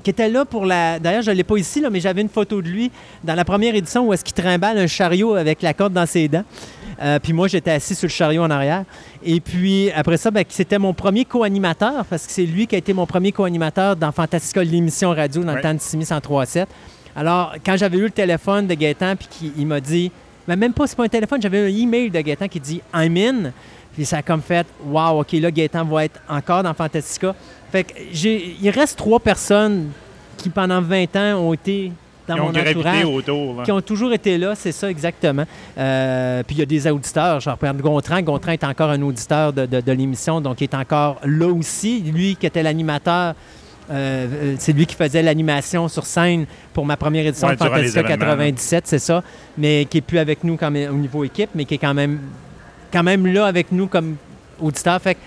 qui 0.04 0.10
était 0.10 0.28
là 0.28 0.44
pour 0.44 0.66
la. 0.66 1.00
D'ailleurs, 1.00 1.22
je 1.22 1.30
ne 1.32 1.36
l'ai 1.36 1.44
pas 1.44 1.56
ici, 1.56 1.82
mais 1.90 1.98
j'avais 2.00 2.22
une 2.22 2.28
photo 2.28 2.62
de 2.62 2.68
lui 2.68 2.92
dans 3.24 3.34
la 3.34 3.44
première 3.44 3.74
édition 3.74 4.06
où 4.06 4.12
est-ce 4.12 4.24
qu'il 4.24 4.34
trimballe 4.34 4.78
un 4.78 4.86
chariot 4.86 5.34
avec 5.34 5.62
la 5.62 5.74
corde 5.74 5.92
dans 5.92 6.06
ses 6.06 6.28
dents. 6.28 6.44
Euh, 7.02 7.18
puis 7.18 7.32
moi, 7.32 7.48
j'étais 7.48 7.72
assis 7.72 7.94
sur 7.94 8.06
le 8.06 8.12
chariot 8.12 8.42
en 8.42 8.50
arrière. 8.50 8.84
Et 9.24 9.40
puis 9.40 9.90
après 9.90 10.16
ça, 10.16 10.30
ben, 10.30 10.44
c'était 10.48 10.78
mon 10.78 10.94
premier 10.94 11.24
co-animateur, 11.24 12.04
parce 12.06 12.26
que 12.26 12.32
c'est 12.32 12.46
lui 12.46 12.66
qui 12.66 12.76
a 12.76 12.78
été 12.78 12.92
mon 12.92 13.06
premier 13.06 13.32
co-animateur 13.32 13.96
dans 13.96 14.12
Fantastica, 14.12 14.62
l'émission 14.62 15.10
radio 15.10 15.42
dans 15.42 15.54
le 15.54 15.60
temps 15.60 15.74
de 15.74 15.78
103.7. 15.78 16.66
Alors, 17.16 17.54
quand 17.64 17.76
j'avais 17.76 17.98
eu 17.98 18.02
le 18.02 18.10
téléphone 18.10 18.66
de 18.66 18.74
Gaëtan, 18.74 19.16
puis 19.16 19.28
qu'il 19.28 19.66
m'a 19.66 19.80
dit, 19.80 20.10
mais 20.46 20.56
même 20.56 20.72
pas, 20.72 20.86
c'est 20.86 20.96
pas 20.96 21.04
un 21.04 21.08
téléphone, 21.08 21.42
j'avais 21.42 21.64
un 21.64 21.76
email 21.76 22.10
de 22.10 22.20
Gaëtan 22.20 22.48
qui 22.48 22.60
dit 22.60 22.80
I'm 22.94 23.16
in. 23.16 23.52
Puis 23.94 24.06
ça 24.06 24.18
a 24.18 24.22
comme 24.22 24.40
fait, 24.40 24.66
wow, 24.86 25.20
OK, 25.20 25.32
là, 25.32 25.50
Gaëtan 25.50 25.84
va 25.84 26.04
être 26.04 26.20
encore 26.28 26.62
dans 26.62 26.72
Fantastica. 26.72 27.34
Fait 27.70 27.84
que 27.84 27.92
il 28.12 28.70
reste 28.70 28.96
trois 28.96 29.20
personnes 29.20 29.90
qui, 30.36 30.48
pendant 30.48 30.80
20 30.80 31.16
ans, 31.16 31.34
ont 31.40 31.52
été 31.52 31.92
dans 32.28 32.36
mon 32.36 32.48
entourage. 32.48 33.04
Autour, 33.04 33.62
Qui 33.64 33.72
ont 33.72 33.80
toujours 33.80 34.12
été 34.12 34.38
là, 34.38 34.54
c'est 34.54 34.72
ça 34.72 34.90
exactement. 34.90 35.44
Euh, 35.78 36.42
puis 36.46 36.56
il 36.56 36.58
y 36.60 36.62
a 36.62 36.66
des 36.66 36.88
auditeurs, 36.90 37.40
genre 37.40 37.58
par 37.58 37.74
Gontran. 37.74 38.22
Gontran 38.22 38.52
est 38.52 38.64
encore 38.64 38.90
un 38.90 39.02
auditeur 39.02 39.52
de, 39.52 39.92
l'émission, 39.92 40.40
donc 40.40 40.60
il 40.60 40.64
est 40.64 40.74
encore 40.74 41.20
là 41.24 41.48
aussi. 41.48 42.00
Lui 42.00 42.36
qui 42.36 42.46
était 42.46 42.62
l'animateur. 42.62 43.34
Euh, 43.90 44.26
euh, 44.32 44.54
c'est 44.58 44.72
lui 44.72 44.86
qui 44.86 44.94
faisait 44.94 45.22
l'animation 45.22 45.88
sur 45.88 46.06
scène 46.06 46.46
pour 46.72 46.86
ma 46.86 46.96
première 46.96 47.26
édition 47.26 47.50
de 47.50 47.56
Fantastica 47.56 48.04
97, 48.04 48.86
c'est 48.86 49.00
ça, 49.00 49.24
mais 49.58 49.86
qui 49.90 49.98
est 49.98 50.02
plus 50.02 50.18
avec 50.18 50.44
nous 50.44 50.56
au 50.56 50.94
niveau 50.94 51.24
équipe, 51.24 51.50
mais 51.54 51.64
qui 51.64 51.74
est 51.74 51.78
quand 51.78 51.92
même, 51.92 52.20
quand 52.92 53.02
même 53.02 53.26
là 53.26 53.44
avec 53.44 53.72
nous 53.72 53.88
comme 53.88 54.16
auditeur. 54.60 55.02
Fait 55.02 55.18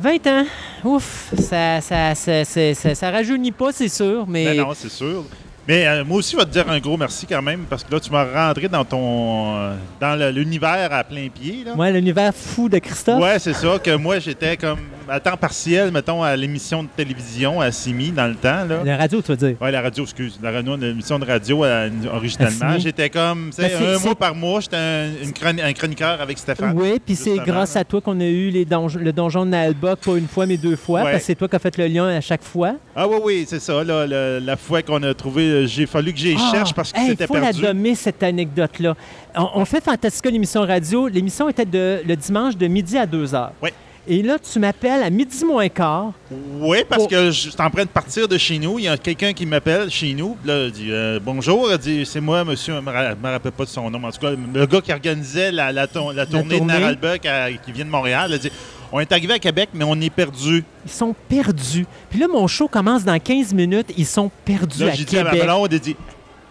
20 0.00 0.26
ans, 0.28 0.44
ouf, 0.82 1.32
ça 1.38 1.80
ça, 1.82 2.14
ça, 2.14 2.44
ça, 2.44 2.94
ça 2.94 3.10
rajeunit 3.10 3.52
pas, 3.52 3.70
c'est 3.70 3.88
sûr, 3.88 4.26
mais... 4.26 4.44
Ben 4.46 4.56
non, 4.56 4.72
c'est 4.74 4.88
sûr. 4.88 5.24
Mais 5.68 5.86
euh, 5.86 6.02
moi 6.02 6.16
aussi, 6.16 6.32
je 6.32 6.38
vais 6.38 6.46
te 6.46 6.50
dire 6.50 6.66
un 6.70 6.80
gros 6.80 6.96
merci 6.96 7.26
quand 7.26 7.42
même, 7.42 7.66
parce 7.68 7.84
que 7.84 7.92
là, 7.92 8.00
tu 8.00 8.10
m'as 8.10 8.24
rentré 8.24 8.68
dans 8.68 8.86
ton 8.86 9.54
euh, 9.54 9.74
dans 10.00 10.34
l'univers 10.34 10.88
à 10.90 11.04
plein 11.04 11.28
pied. 11.28 11.62
Là. 11.66 11.74
Ouais, 11.74 11.92
l'univers 11.92 12.34
fou 12.34 12.70
de 12.70 12.78
Christophe. 12.78 13.20
Ouais, 13.20 13.38
c'est 13.38 13.52
ça, 13.52 13.78
que 13.78 13.94
moi, 13.94 14.18
j'étais 14.18 14.56
comme 14.56 14.78
à 15.10 15.20
temps 15.20 15.36
partiel, 15.36 15.90
mettons, 15.90 16.22
à 16.22 16.36
l'émission 16.36 16.82
de 16.82 16.88
télévision 16.94 17.60
à 17.60 17.72
Simi 17.72 18.10
dans 18.10 18.26
le 18.26 18.34
temps. 18.34 18.64
Là. 18.64 18.82
La 18.84 18.96
radio, 18.96 19.22
tu 19.22 19.32
veux 19.32 19.36
dire? 19.36 19.56
Oui, 19.60 19.70
la 19.70 19.80
radio, 19.80 20.04
excuse. 20.04 20.38
La 20.42 20.50
radio, 20.50 20.76
l'émission 20.76 21.18
de 21.18 21.24
radio 21.24 21.64
euh, 21.64 21.90
originalement. 22.12 22.78
J'étais 22.78 23.10
comme, 23.10 23.50
ben, 23.56 23.70
un 23.94 23.98
mois 23.98 24.14
par 24.14 24.34
mois, 24.34 24.60
j'étais 24.60 24.76
un, 24.76 25.72
chroniqueur 25.72 26.20
avec 26.20 26.38
Stéphane. 26.38 26.74
Oui, 26.76 26.98
puis 27.04 27.16
c'est 27.16 27.36
grâce 27.36 27.76
à 27.76 27.84
toi 27.84 28.00
qu'on 28.00 28.20
a 28.20 28.24
eu 28.24 28.50
les 28.50 28.66
le 28.68 29.12
donjon 29.12 29.44
de 29.44 29.50
Nalba, 29.50 29.96
pas 29.96 30.16
une 30.16 30.28
fois, 30.28 30.46
mais 30.46 30.56
deux 30.56 30.76
fois, 30.76 31.02
parce 31.02 31.18
que 31.18 31.22
c'est 31.24 31.34
toi 31.34 31.48
qui 31.48 31.56
as 31.56 31.58
fait 31.58 31.76
le 31.76 31.86
lien 31.86 32.08
à 32.08 32.20
chaque 32.20 32.42
fois. 32.42 32.74
Ah 32.94 33.08
oui, 33.08 33.16
oui, 33.22 33.46
c'est 33.48 33.60
ça. 33.60 33.82
Là, 33.82 34.06
la 34.06 34.56
fois 34.56 34.82
qu'on 34.82 35.02
a 35.02 35.14
trouvé, 35.14 35.57
j'ai 35.66 35.86
fallu 35.86 36.12
que 36.12 36.18
j'y 36.18 36.36
ah, 36.38 36.50
cherche 36.52 36.74
parce 36.74 36.92
que 36.92 36.98
c'était 36.98 37.26
perdu. 37.26 37.46
Il 37.48 37.54
faut 37.54 37.62
la 37.62 37.72
nommer, 37.72 37.94
cette 37.94 38.22
anecdote-là. 38.22 38.94
On, 39.34 39.64
fait 39.64 39.82
Fantastica, 39.82 40.30
l'émission 40.30 40.62
radio. 40.62 41.08
L'émission 41.08 41.48
était 41.48 41.64
de, 41.64 42.02
le 42.06 42.16
dimanche 42.16 42.56
de 42.56 42.66
midi 42.66 42.96
à 42.98 43.06
2 43.06 43.34
heures. 43.34 43.52
Oui. 43.62 43.70
Et 44.10 44.22
là, 44.22 44.38
tu 44.38 44.58
m'appelles 44.58 45.02
à 45.02 45.10
midi 45.10 45.44
moins 45.44 45.68
quart. 45.68 46.12
Oui, 46.60 46.78
parce 46.88 47.06
que 47.06 47.26
je 47.26 47.50
suis 47.50 47.60
en 47.60 47.68
train 47.68 47.82
de 47.82 47.90
partir 47.90 48.26
de 48.26 48.38
chez 48.38 48.58
nous. 48.58 48.78
Il 48.78 48.86
y 48.86 48.88
a 48.88 48.96
quelqu'un 48.96 49.34
qui 49.34 49.44
m'appelle 49.44 49.90
chez 49.90 50.14
nous. 50.14 50.34
Là, 50.46 50.64
il 50.64 50.72
dit 50.72 50.88
euh, 50.90 51.20
Bonjour. 51.22 51.70
Il 51.70 51.76
dit 51.76 52.06
C'est 52.06 52.22
moi, 52.22 52.42
monsieur. 52.42 52.72
Je 52.72 52.78
ne 52.78 52.84
me 52.84 53.30
rappelle 53.30 53.52
pas 53.52 53.64
de 53.64 53.68
son 53.68 53.90
nom. 53.90 54.02
En 54.02 54.10
tout 54.10 54.18
cas, 54.18 54.30
le 54.30 54.66
gars 54.66 54.80
qui 54.80 54.92
organisait 54.92 55.52
la, 55.52 55.72
la, 55.72 55.86
tournée, 55.86 56.24
de 56.24 56.64
Naralbuck 56.64 57.20
qui 57.64 57.72
vient 57.72 57.84
de 57.84 57.90
Montréal. 57.90 58.30
Il 58.32 58.38
dit 58.38 58.50
On 58.92 59.00
est 59.00 59.12
arrivé 59.12 59.34
à 59.34 59.38
Québec, 59.38 59.70
mais 59.74 59.84
on 59.84 60.00
est 60.00 60.10
perdu. 60.10 60.64
Ils 60.84 60.90
sont 60.90 61.14
perdus. 61.28 61.86
Puis 62.10 62.18
là, 62.18 62.26
mon 62.28 62.46
show 62.46 62.68
commence 62.68 63.04
dans 63.04 63.18
15 63.18 63.52
minutes. 63.52 63.92
Ils 63.96 64.06
sont 64.06 64.30
perdus 64.44 64.84
à 64.84 64.90
Québec. 64.92 65.08
Dit 65.08 65.18
à 65.18 65.24
ma 65.24 65.44
blonde, 65.44 65.74
dit 65.74 65.96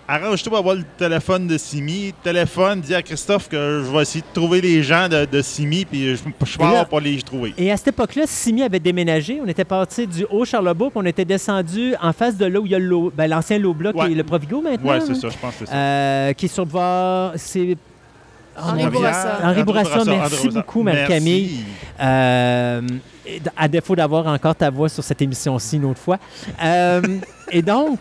arrange-toi 0.08 0.52
pour 0.52 0.60
avoir 0.60 0.76
le 0.76 0.84
téléphone 0.98 1.48
de 1.48 1.58
Simi. 1.58 2.14
Téléphone, 2.24 2.80
dis 2.80 2.96
à 2.96 3.02
Christophe 3.02 3.50
que 3.50 3.84
je 3.86 3.92
vais 3.92 4.02
essayer 4.02 4.22
de 4.22 4.34
trouver 4.34 4.62
les 4.62 4.84
gens 4.84 5.08
de, 5.10 5.42
Simi, 5.42 5.86
puis 5.86 6.16
je, 6.16 6.16
je 6.16 6.58
vais 6.58 6.86
pour 6.90 7.00
les 7.00 7.22
trouver. 7.22 7.54
Et 7.58 7.72
à 7.72 7.78
cette 7.78 7.90
époque-là, 7.90 8.24
Simi 8.26 8.64
avait 8.64 8.80
déménagé. 8.80 9.40
On 9.44 9.48
était 9.48 9.66
parti 9.66 10.08
du 10.08 10.26
Haut-Charlebourg, 10.30 10.92
puis 10.92 11.02
on 11.04 11.06
était 11.06 11.26
descendu 11.26 11.96
en 12.02 12.14
face 12.14 12.38
de 12.38 12.46
là 12.46 12.60
où 12.60 12.66
il 12.66 12.72
y 12.72 12.76
a 12.76 12.80
ben, 13.16 13.28
l'ancien 13.28 13.58
Low-Bloc, 13.58 13.96
qui 13.96 14.12
est 14.12 14.16
le 14.16 14.24
Provigo 14.24 14.62
maintenant. 14.62 14.94
Oui, 14.94 15.00
c'est 15.06 15.16
ça, 15.16 15.30
je 15.30 15.38
pense 15.38 15.56
que 15.56 15.66
c'est 15.66 15.72
ça. 15.72 15.76
Euh, 15.76 16.34
qui 16.34 16.46
est 16.46 16.50
sur 16.50 16.66
le 16.66 17.38
C'est 17.38 17.78
Henri 18.58 18.88
Bourassa. 18.88 19.40
Henri 19.44 19.64
Bourassa, 19.64 20.04
merci 20.06 20.50
beaucoup, 20.50 20.84
Marie-Camille. 20.84 21.64
Euh, 22.00 22.82
à 23.56 23.68
défaut 23.68 23.96
d'avoir 23.96 24.28
encore 24.28 24.56
ta 24.56 24.70
voix 24.70 24.90
sur 24.90 25.04
cette 25.04 25.22
émission-ci 25.22 25.78
une 25.78 25.86
autre 25.86 26.00
fois. 26.00 26.18
Euh, 26.64 27.02
et 27.52 27.62
donc, 27.62 28.00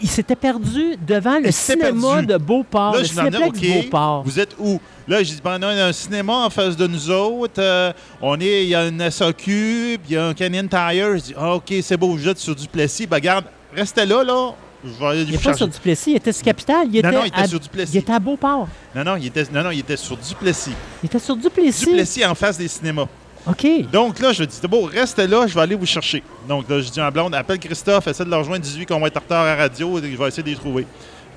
il 0.00 0.08
s'était 0.08 0.36
perdu 0.36 0.96
devant 1.06 1.38
le 1.38 1.50
cinéma 1.50 2.22
de 2.22 2.36
Beauport, 2.36 2.96
le 2.96 3.04
cinéplex 3.04 3.60
de 3.60 3.82
Beauport. 3.82 4.22
Vous 4.24 4.40
êtes 4.40 4.56
où? 4.58 4.80
Là, 5.06 5.22
j'ai 5.22 5.34
dit, 5.34 5.40
ben, 5.42 5.58
on 5.60 5.62
a 5.62 5.84
un 5.86 5.92
cinéma 5.92 6.32
en 6.46 6.50
face 6.50 6.76
de 6.76 6.86
nous 6.86 7.10
autres. 7.10 7.54
Euh, 7.58 7.92
on 8.20 8.40
est, 8.40 8.64
il 8.64 8.68
y 8.68 8.74
a 8.74 8.86
une 8.86 9.10
SAQ, 9.10 9.98
puis 10.02 10.10
il 10.10 10.14
y 10.14 10.16
a 10.16 10.26
un 10.26 10.34
Canyon 10.34 10.68
Tire. 10.68 11.16
Je 11.16 11.22
dis, 11.22 11.34
ah, 11.36 11.54
OK, 11.54 11.72
c'est 11.82 11.96
beau, 11.96 12.12
vous 12.12 12.28
êtes 12.28 12.38
sur 12.38 12.54
Duplessis. 12.54 13.06
Ben, 13.06 13.16
regarde, 13.16 13.44
restez 13.74 14.06
là, 14.06 14.22
là. 14.24 14.52
Je 14.84 14.90
vais 14.90 15.22
il 15.22 15.30
n'était 15.30 15.44
pas 15.44 15.54
sur 15.54 15.68
Duplessis, 15.68 16.10
il 16.10 16.16
était 16.16 16.32
sur 16.32 16.44
Capital. 16.44 16.88
Il 16.92 17.02
non, 17.02 17.12
non, 17.12 17.20
il 17.24 17.28
était 17.28 17.46
sur 17.46 17.60
Duplessis. 17.60 17.92
Il 17.94 17.98
était 17.98 18.12
à 18.12 18.18
Beauport. 18.18 18.68
Non, 18.94 19.04
non, 19.04 19.16
il 19.16 19.26
était, 19.26 19.44
non, 19.52 19.62
non, 19.62 19.70
il 19.70 19.78
était 19.78 19.96
sur 19.96 20.16
Duplessis. 20.16 20.72
Il 21.02 21.06
était 21.06 21.18
sur 21.18 21.36
Duplessis. 21.36 21.86
Duplessis 21.86 22.24
en 22.24 22.34
face 22.34 22.58
des 22.58 22.68
cinémas. 22.68 23.06
OK. 23.46 23.66
Donc 23.92 24.20
là, 24.20 24.32
je 24.32 24.44
dis, 24.44 24.56
c'est 24.60 24.68
bon, 24.68 24.84
reste 24.84 25.18
là, 25.18 25.46
je 25.46 25.54
vais 25.54 25.60
aller 25.60 25.74
vous 25.74 25.86
chercher. 25.86 26.22
Donc 26.48 26.68
là, 26.68 26.80
je 26.80 26.90
dis 26.90 27.00
à 27.00 27.10
blonde, 27.10 27.34
appelle 27.34 27.58
Christophe, 27.58 28.06
essaie 28.06 28.24
de 28.24 28.30
leur 28.30 28.40
rejoindre 28.40 28.62
18 28.62 28.86
qu'on 28.86 29.00
va 29.00 29.08
être 29.08 29.16
en 29.16 29.20
retard 29.20 29.42
à 29.42 29.46
la 29.46 29.56
radio, 29.56 29.98
et 29.98 30.10
je 30.10 30.16
vais 30.16 30.28
essayer 30.28 30.42
de 30.42 30.48
les 30.48 30.56
trouver. 30.56 30.86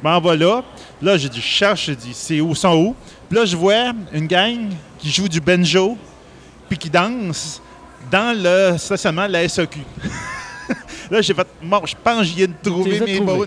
Je 0.02 0.08
m'en 0.08 0.20
vais 0.20 0.38
là. 0.38 0.64
Là, 1.02 1.18
j'ai 1.18 1.30
dit, 1.30 1.40
je 1.40 1.46
cherche, 1.46 1.88
je 1.88 1.94
dis, 1.94 2.14
c'est 2.14 2.42
où, 2.42 2.54
sont 2.54 2.76
où? 2.76 2.96
Puis 3.30 3.38
là, 3.38 3.46
je 3.46 3.56
vois 3.56 3.94
une 4.14 4.28
gang 4.28 4.70
qui 5.00 5.10
joue 5.12 5.28
du 5.28 5.40
banjo, 5.40 5.98
puis 6.70 6.78
qui 6.78 6.90
danse 6.90 7.62
dans 8.12 8.38
le 8.38 8.78
stationnement 8.78 9.28
de 9.28 9.34
la 9.34 9.48
SAQ. 9.48 9.80
là, 11.12 11.22
j'ai 11.22 11.34
fait, 11.34 11.48
bon, 11.62 11.82
je 11.86 11.96
pense 12.04 12.20
que 12.20 12.24
j'y 12.26 12.44
ai 12.44 12.48
trouvé 12.64 13.00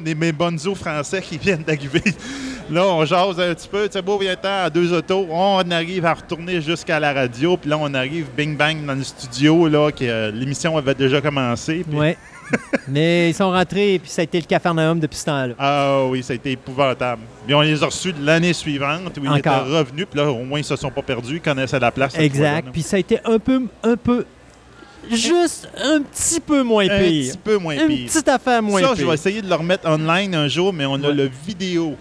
mes, 0.02 0.14
mes 0.14 0.32
bonzos 0.32 0.74
français 0.74 1.20
qui 1.22 1.38
viennent 1.38 1.62
d'arriver. 1.62 2.02
Là, 2.70 2.84
on 2.86 3.02
jase 3.06 3.40
un 3.40 3.54
petit 3.54 3.66
peu. 3.68 3.86
Tu 3.86 3.94
sais, 3.94 4.02
beau, 4.02 4.18
viens 4.18 4.36
temps 4.36 4.64
à 4.64 4.68
deux 4.68 4.92
autos. 4.92 5.26
On 5.30 5.70
arrive 5.70 6.04
à 6.04 6.12
retourner 6.12 6.60
jusqu'à 6.60 7.00
la 7.00 7.14
radio. 7.14 7.56
Puis 7.56 7.70
là, 7.70 7.78
on 7.80 7.94
arrive 7.94 8.26
bing 8.36 8.58
bang 8.58 8.84
dans 8.84 8.92
le 8.94 9.02
studio. 9.04 9.68
là, 9.68 9.90
que 9.90 10.04
euh, 10.04 10.30
L'émission 10.30 10.76
avait 10.76 10.94
déjà 10.94 11.20
commencé. 11.22 11.82
puis- 11.88 11.98
Ouais. 11.98 12.16
Mais 12.88 13.30
ils 13.30 13.34
sont 13.34 13.50
rentrés 13.50 13.94
et 13.94 13.98
puis 13.98 14.10
ça 14.10 14.20
a 14.20 14.24
été 14.24 14.38
le 14.38 14.46
cafarnaum 14.46 14.98
depuis 15.00 15.16
ce 15.18 15.24
temps-là. 15.26 15.54
Ah 15.58 16.04
oui, 16.08 16.22
ça 16.22 16.32
a 16.32 16.36
été 16.36 16.52
épouvantable. 16.52 17.22
Mais 17.46 17.54
on 17.54 17.60
les 17.62 17.82
a 17.82 17.86
reçus 17.86 18.14
l'année 18.22 18.52
suivante 18.54 19.16
où 19.18 19.24
ils 19.24 19.38
étaient 19.38 19.48
Encore. 19.48 19.66
revenus. 19.66 20.06
Puis 20.10 20.18
là, 20.20 20.30
au 20.30 20.44
moins, 20.44 20.58
ils 20.58 20.64
se 20.64 20.76
sont 20.76 20.90
pas 20.90 21.02
perdus. 21.02 21.36
Ils 21.36 21.40
connaissaient 21.40 21.80
la 21.80 21.90
place. 21.90 22.18
Exact. 22.18 22.68
Puis 22.72 22.82
ça 22.82 22.96
a 22.96 23.00
été 23.00 23.18
un 23.24 23.38
peu, 23.38 23.62
un 23.82 23.96
peu, 23.96 24.24
juste 25.10 25.68
un 25.82 26.02
petit 26.02 26.40
peu 26.40 26.62
moins 26.62 26.84
là. 26.86 26.96
Un 26.96 26.98
pire. 27.00 27.32
petit 27.32 27.38
peu 27.38 27.56
moins 27.56 27.74
Une 27.74 27.86
pire. 27.88 28.06
petite 28.06 28.28
affaire 28.28 28.62
moins 28.62 28.80
ça, 28.80 28.86
pire. 28.88 28.96
je 28.96 29.06
vais 29.06 29.14
essayer 29.14 29.42
de 29.42 29.48
le 29.48 29.54
remettre 29.54 29.88
online 29.88 30.34
un 30.34 30.48
jour, 30.48 30.72
mais 30.72 30.84
on 30.86 30.94
a 30.96 31.08
Ouais. 31.08 31.14
le 31.14 31.30
vidéo 31.46 31.96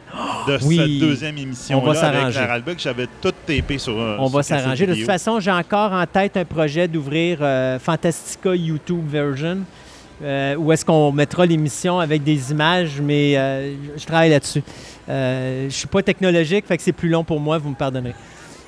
de 0.47 0.57
Oui. 0.65 0.77
cette 0.77 0.99
deuxième 0.99 1.38
émission 1.38 1.77
On 1.77 1.81
va 1.81 1.91
avec 1.91 2.01
s'arranger. 2.01 2.38
Clara 2.39 2.53
Albuck. 2.53 2.79
J'avais 2.79 3.07
tout 3.21 3.31
tapé 3.45 3.77
sur 3.77 3.97
euh, 3.99 4.17
On 4.19 4.27
va 4.27 4.43
sur 4.43 4.55
s'arranger. 4.57 4.86
De 4.88 4.93
toute 4.95 5.05
façon, 5.05 5.39
j'ai 5.39 5.51
encore 5.51 5.91
en 5.93 6.05
tête 6.05 6.36
un 6.38 6.45
projet 6.45 6.88
d'ouvrir 6.88 7.39
euh, 7.41 7.79
Fantastica 7.79 8.53
YouTube 8.55 9.05
version, 9.10 9.60
euh, 10.23 10.55
où 10.55 10.71
est-ce 10.71 10.83
qu'on 10.83 11.12
mettra 11.12 11.45
l'émission 11.45 11.99
avec 11.99 12.23
des 12.23 12.51
images, 12.51 12.99
mais 13.01 13.38
euh, 13.38 13.73
je 13.97 14.05
travaille 14.05 14.29
là-dessus. 14.31 14.63
Je 15.07 15.67
suis 15.69 15.88
pas 15.88 16.01
technologique, 16.03 16.65
fait 16.67 16.75
que 16.77 16.83
c'est 16.83 16.91
plus 16.91 17.10
long 17.10 17.23
pour 17.23 17.39
moi, 17.39 17.57
vous 17.57 17.69
me 17.69 17.75
pardonnerez. 17.75 18.15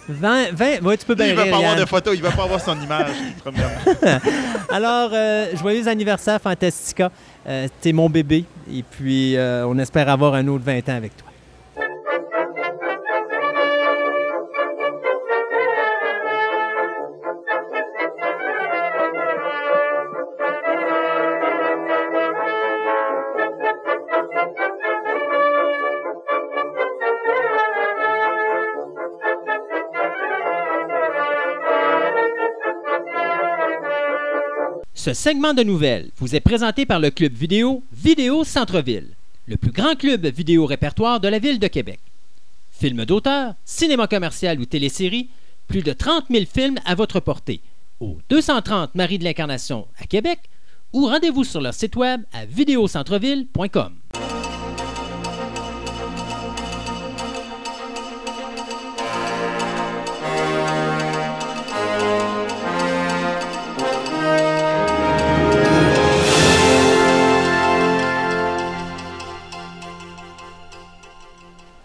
20, 0.09 0.53
20 0.53 0.81
ouais, 0.81 0.97
tu 0.97 1.05
peux 1.05 1.13
bien 1.13 1.27
il 1.27 1.35
va 1.35 1.45
pas 1.45 1.57
avoir 1.57 1.75
de 1.75 1.85
photo, 1.85 2.13
il 2.13 2.21
va 2.21 2.31
pas 2.31 2.43
avoir 2.43 2.59
son 2.59 2.79
image. 2.81 3.11
Alors, 4.71 5.11
euh, 5.13 5.55
joyeux 5.55 5.87
anniversaire, 5.87 6.41
Fantastica. 6.41 7.11
Euh, 7.47 7.67
T'es 7.79 7.93
mon 7.93 8.09
bébé. 8.09 8.45
Et 8.71 8.83
puis, 8.83 9.37
euh, 9.37 9.65
on 9.67 9.77
espère 9.77 10.09
avoir 10.09 10.33
un 10.33 10.47
autre 10.47 10.63
20 10.65 10.89
ans 10.89 10.95
avec 10.95 11.15
toi. 11.15 11.28
Ce 34.99 35.13
segment 35.13 35.53
de 35.53 35.63
nouvelles 35.63 36.12
vous 36.17 36.35
est 36.35 36.41
présenté 36.41 36.85
par 36.85 36.99
le 36.99 37.09
club 37.09 37.31
vidéo 37.31 37.83
Vidéo 37.93 38.43
Centre-Ville, 38.43 39.15
le 39.45 39.55
plus 39.55 39.71
grand 39.71 39.95
club 39.95 40.25
vidéo 40.25 40.65
répertoire 40.65 41.21
de 41.21 41.29
la 41.29 41.39
ville 41.39 41.57
de 41.57 41.67
Québec. 41.67 42.01
Films 42.69 43.05
d'auteur, 43.05 43.53
cinéma 43.63 44.07
commercial 44.07 44.59
ou 44.59 44.65
télésérie, 44.65 45.29
plus 45.69 45.83
de 45.83 45.93
30 45.93 46.25
000 46.29 46.43
films 46.53 46.79
à 46.83 46.95
votre 46.95 47.21
portée. 47.21 47.62
Au 48.01 48.17
230 48.27 48.93
Marie 48.95 49.19
de 49.19 49.23
l'Incarnation 49.23 49.88
à 50.01 50.05
Québec 50.05 50.39
ou 50.91 51.05
rendez-vous 51.05 51.45
sur 51.45 51.62
leur 51.62 51.73
site 51.73 51.95
web 51.95 52.23
à 52.33 52.43
vidéocentreville.com. 52.43 53.98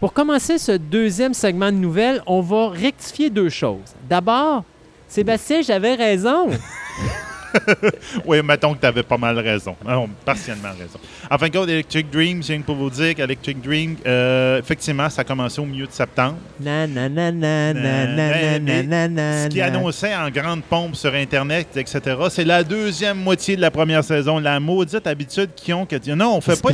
Pour 0.04 0.12
commencer 0.12 0.58
ce 0.58 0.72
deuxième 0.72 1.32
segment 1.32 1.72
de 1.72 1.78
nouvelles, 1.78 2.22
on 2.26 2.42
va 2.42 2.68
rectifier 2.68 3.30
deux 3.30 3.48
choses. 3.48 3.94
D'abord, 4.06 4.62
Sébastien, 5.08 5.62
j'avais 5.62 5.94
raison. 5.94 6.50
oui, 8.24 8.40
mettons 8.42 8.74
que 8.74 8.80
tu 8.80 8.86
avais 8.86 9.02
pas 9.02 9.18
mal 9.18 9.38
raison. 9.38 9.76
Partiellement 10.24 10.70
raison. 10.70 10.98
En 11.30 11.38
fin 11.38 11.48
de 11.48 11.56
compte, 11.56 11.68
Electric 11.68 12.10
Dream, 12.10 12.42
j'ai 12.42 12.54
rien 12.54 12.62
pour 12.62 12.76
vous 12.76 12.90
dire 12.90 13.14
qu'Electric 13.14 13.60
Dream, 13.60 13.96
euh, 14.06 14.58
effectivement, 14.58 15.08
ça 15.10 15.22
a 15.22 15.24
commencé 15.24 15.60
au 15.60 15.64
milieu 15.64 15.86
de 15.86 15.92
septembre. 15.92 16.36
Na, 16.60 16.86
ce 19.44 19.48
qui 19.48 19.60
annonçait 19.60 20.14
en 20.14 20.30
grande 20.30 20.62
pompe 20.62 20.96
sur 20.96 21.12
Internet, 21.14 21.68
etc., 21.76 22.00
c'est 22.30 22.44
la 22.44 22.62
deuxième 22.62 23.18
moitié 23.18 23.56
de 23.56 23.60
la 23.60 23.70
première 23.70 24.04
saison. 24.04 24.38
La 24.38 24.60
maudite 24.60 25.06
habitude 25.06 25.50
qu'ils 25.54 25.74
ont 25.74 25.86
que 25.86 25.96
non, 26.14 26.36
on 26.36 26.40
fait 26.40 26.60
pas. 26.60 26.70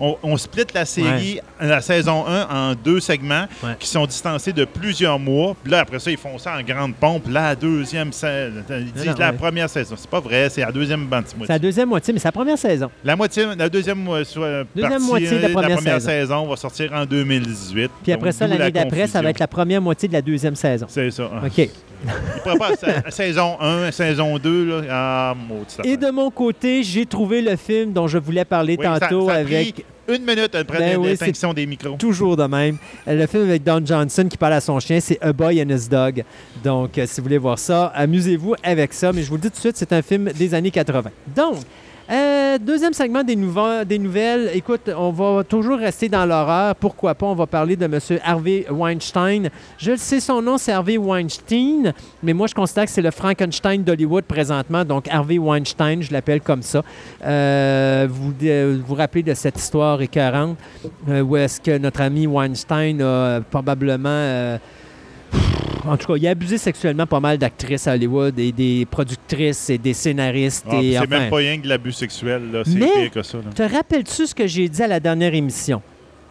On, 0.00 0.16
on, 0.22 0.36
split 0.36 0.64
la 0.74 0.84
série, 0.84 1.40
la 1.60 1.80
saison 1.80 2.26
1 2.26 2.48
en 2.50 2.74
deux 2.74 3.00
segments 3.00 3.46
qui 3.78 3.88
sont 3.88 4.06
distancés 4.06 4.52
de 4.52 4.64
plusieurs 4.64 5.18
mois. 5.18 5.54
Puis 5.62 5.70
là, 5.70 5.80
après 5.80 5.98
ça, 5.98 6.10
ils 6.10 6.16
font 6.16 6.38
ça 6.38 6.56
en 6.56 6.62
grande 6.62 6.94
pompe. 6.94 7.26
La 7.28 7.54
deuxième, 7.54 8.12
saison. 8.12 8.62
ils 8.70 8.92
disent 8.92 9.18
la 9.18 9.32
première 9.32 9.70
saison. 9.70 9.94
C'est 9.96 10.10
pas 10.14 10.20
vrai, 10.20 10.48
c'est 10.48 10.60
la 10.60 10.70
deuxième 10.70 11.08
moitié. 11.08 11.36
C'est 11.40 11.52
la 11.52 11.58
deuxième 11.58 11.88
moitié, 11.88 12.14
mais 12.14 12.20
c'est 12.20 12.28
la 12.28 12.32
première 12.32 12.56
saison. 12.56 12.88
La 13.02 13.16
moitié, 13.16 13.46
la 13.58 13.68
deuxième, 13.68 14.06
soit 14.24 14.64
Deuxième 14.72 14.90
partie, 14.92 15.06
moitié 15.06 15.30
de 15.30 15.42
la 15.42 15.48
euh, 15.48 15.52
première 15.52 16.00
saison. 16.00 16.46
va 16.46 16.54
sortir 16.56 16.92
en 16.92 17.04
2018. 17.04 17.90
Puis 18.04 18.12
après 18.12 18.30
ça, 18.30 18.46
l'année 18.46 18.60
la 18.60 18.70
d'après, 18.70 19.08
ça 19.08 19.20
va 19.20 19.30
être 19.30 19.40
la 19.40 19.48
première 19.48 19.82
moitié 19.82 20.06
de 20.06 20.12
la 20.12 20.22
deuxième 20.22 20.54
saison. 20.54 20.86
C'est 20.88 21.10
ça. 21.10 21.24
OK. 21.44 21.58
Il 22.04 22.40
prépare 22.42 22.76
sa- 22.78 23.10
saison 23.10 23.56
1, 23.60 23.90
saison 23.90 24.38
2. 24.38 24.64
Là. 24.66 24.82
Ah, 24.88 25.34
maudit 25.48 25.78
Et 25.82 25.96
de 25.96 26.10
mon 26.10 26.30
côté, 26.30 26.84
j'ai 26.84 27.06
trouvé 27.06 27.42
le 27.42 27.56
film 27.56 27.92
dont 27.92 28.06
je 28.06 28.18
voulais 28.18 28.44
parler 28.44 28.76
Oui, 28.78 28.84
tantôt 28.84 29.26
ça 29.28 29.34
a 29.34 29.38
avec 29.38 29.84
une 30.08 30.24
minute 30.24 30.54
après 30.54 30.78
Ben 30.78 30.96
oui, 30.98 31.08
l'extinction 31.08 31.52
des 31.54 31.66
micros. 31.66 31.96
toujours 31.96 32.36
de 32.36 32.44
même. 32.44 32.76
Le 33.06 33.26
film 33.26 33.44
avec 33.44 33.62
Don 33.62 33.80
Johnson 33.84 34.26
qui 34.30 34.36
parle 34.36 34.54
à 34.54 34.60
son 34.60 34.78
chien, 34.80 35.00
c'est 35.00 35.18
A 35.22 35.32
Boy 35.32 35.62
and 35.62 35.68
His 35.70 35.88
Dog. 35.88 36.24
Donc, 36.62 36.98
euh, 36.98 37.06
si 37.06 37.20
vous 37.20 37.24
voulez 37.24 37.38
voir 37.38 37.58
ça, 37.58 37.86
amusez-vous 37.94 38.54
avec 38.62 38.92
ça. 38.92 39.12
Mais 39.12 39.22
je 39.22 39.28
vous 39.28 39.36
le 39.36 39.40
dis 39.42 39.48
tout 39.50 39.56
de 39.56 39.60
suite, 39.60 39.76
c'est 39.76 39.92
un 39.92 40.02
film 40.02 40.30
des 40.32 40.54
années 40.54 40.70
80. 40.70 41.10
Donc, 41.34 41.56
euh, 42.10 42.58
deuxième 42.58 42.92
segment 42.92 43.22
des, 43.22 43.36
des 43.86 43.98
nouvelles. 43.98 44.50
Écoute, 44.54 44.90
on 44.96 45.10
va 45.10 45.42
toujours 45.44 45.78
rester 45.78 46.08
dans 46.08 46.26
l'horreur. 46.26 46.74
Pourquoi 46.76 47.14
pas? 47.14 47.26
On 47.26 47.34
va 47.34 47.46
parler 47.46 47.76
de 47.76 47.84
M. 47.84 47.98
Harvey 48.22 48.66
Weinstein. 48.70 49.48
Je 49.78 49.92
le 49.92 49.96
sais, 49.96 50.20
son 50.20 50.42
nom, 50.42 50.58
c'est 50.58 50.72
Harvey 50.72 50.98
Weinstein, 50.98 51.92
mais 52.22 52.32
moi, 52.32 52.46
je 52.46 52.54
considère 52.54 52.84
que 52.84 52.90
c'est 52.90 53.02
le 53.02 53.10
Frankenstein 53.10 53.82
d'Hollywood 53.82 54.24
présentement. 54.24 54.84
Donc, 54.84 55.08
Harvey 55.08 55.38
Weinstein, 55.38 56.02
je 56.02 56.12
l'appelle 56.12 56.40
comme 56.40 56.62
ça. 56.62 56.82
Euh, 57.24 58.06
vous 58.10 58.34
euh, 58.42 58.78
vous 58.86 58.94
rappelez 58.94 59.22
de 59.22 59.34
cette 59.34 59.58
histoire 59.58 60.00
écœurante 60.02 60.58
où 61.08 61.36
est-ce 61.36 61.60
que 61.60 61.78
notre 61.78 62.02
ami 62.02 62.26
Weinstein 62.26 63.00
a 63.00 63.40
probablement... 63.50 64.58
en 65.86 65.96
tout 65.96 66.06
cas, 66.12 66.16
il 66.16 66.26
a 66.26 66.30
abusé 66.30 66.58
sexuellement 66.58 67.06
pas 67.06 67.20
mal 67.20 67.38
d'actrices 67.38 67.86
à 67.86 67.92
Hollywood 67.94 68.38
et 68.38 68.52
des 68.52 68.86
productrices 68.90 69.70
et 69.70 69.78
des 69.78 69.92
scénaristes. 69.94 70.66
Ah, 70.70 70.80
et, 70.82 70.92
c'est 70.92 70.98
enfin, 70.98 71.06
même 71.08 71.30
pas 71.30 71.36
rien 71.36 71.58
que 71.58 71.64
de 71.64 71.68
l'abus 71.68 71.92
sexuel. 71.92 72.50
là. 72.52 72.62
C'est 72.64 72.74
Mais- 72.78 72.86
pire 73.02 73.10
que 73.10 73.22
ça. 73.22 73.38
là. 73.38 73.44
Te 73.54 73.62
rappelles-tu 73.74 74.26
ce 74.26 74.34
que 74.34 74.46
j'ai 74.46 74.68
dit 74.68 74.82
à 74.82 74.86
la 74.88 75.00
dernière 75.00 75.34
émission? 75.34 75.82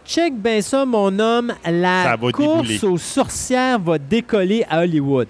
Check 0.06 0.34
bien 0.36 0.60
ça, 0.60 0.84
mon 0.84 1.18
homme. 1.18 1.52
La 1.64 2.16
course 2.32 2.68
débouler. 2.68 2.84
aux 2.84 2.98
sorcières 2.98 3.78
va 3.78 3.98
décoller 3.98 4.64
à 4.68 4.80
Hollywood. 4.82 5.28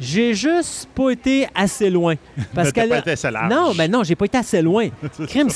J'ai 0.00 0.34
juste 0.34 0.88
pas 0.94 1.10
été 1.10 1.46
assez 1.54 1.88
loin. 1.90 2.14
Parce 2.54 2.72
qu'elle 2.72 2.88
pas 2.88 2.98
été 2.98 3.12
assez 3.12 3.30
large. 3.30 3.52
Non, 3.52 3.72
ben 3.74 3.90
non, 3.90 4.02
j'ai 4.02 4.14
pas 4.14 4.24
été 4.26 4.38
assez 4.38 4.60
loin. 4.62 4.88
Crime, 5.28 5.48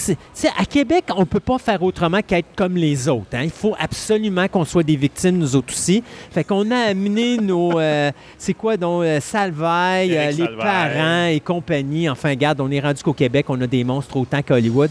à 0.58 0.64
Québec, 0.64 1.04
on 1.16 1.26
peut 1.26 1.40
pas 1.40 1.58
faire 1.58 1.82
autrement 1.82 2.20
qu'être 2.22 2.48
comme 2.56 2.76
les 2.76 3.08
autres. 3.08 3.26
hein. 3.34 3.42
Il 3.44 3.50
faut 3.50 3.74
absolument 3.78 4.48
qu'on 4.48 4.64
soit 4.64 4.82
des 4.82 4.96
victimes, 4.96 5.38
nous 5.38 5.56
autres 5.56 5.72
aussi. 5.72 6.02
Fait 6.30 6.44
qu'on 6.44 6.70
a 6.70 6.78
amené 6.90 7.38
nos... 7.38 7.78
euh, 7.78 8.10
c'est 8.38 8.54
quoi, 8.54 8.76
donc, 8.76 9.02
euh, 9.04 9.20
Salvaille, 9.20 10.16
euh, 10.16 10.30
les 10.30 10.36
Salvaille. 10.36 10.56
parents 10.58 11.26
et 11.26 11.40
compagnie. 11.40 12.08
Enfin, 12.08 12.30
regarde, 12.30 12.60
on 12.60 12.70
est 12.70 12.80
rendu 12.80 13.02
qu'au 13.02 13.12
Québec, 13.12 13.46
on 13.48 13.60
a 13.60 13.66
des 13.66 13.84
monstres 13.84 14.16
autant 14.16 14.42
qu'à 14.42 14.54
Hollywood. 14.54 14.90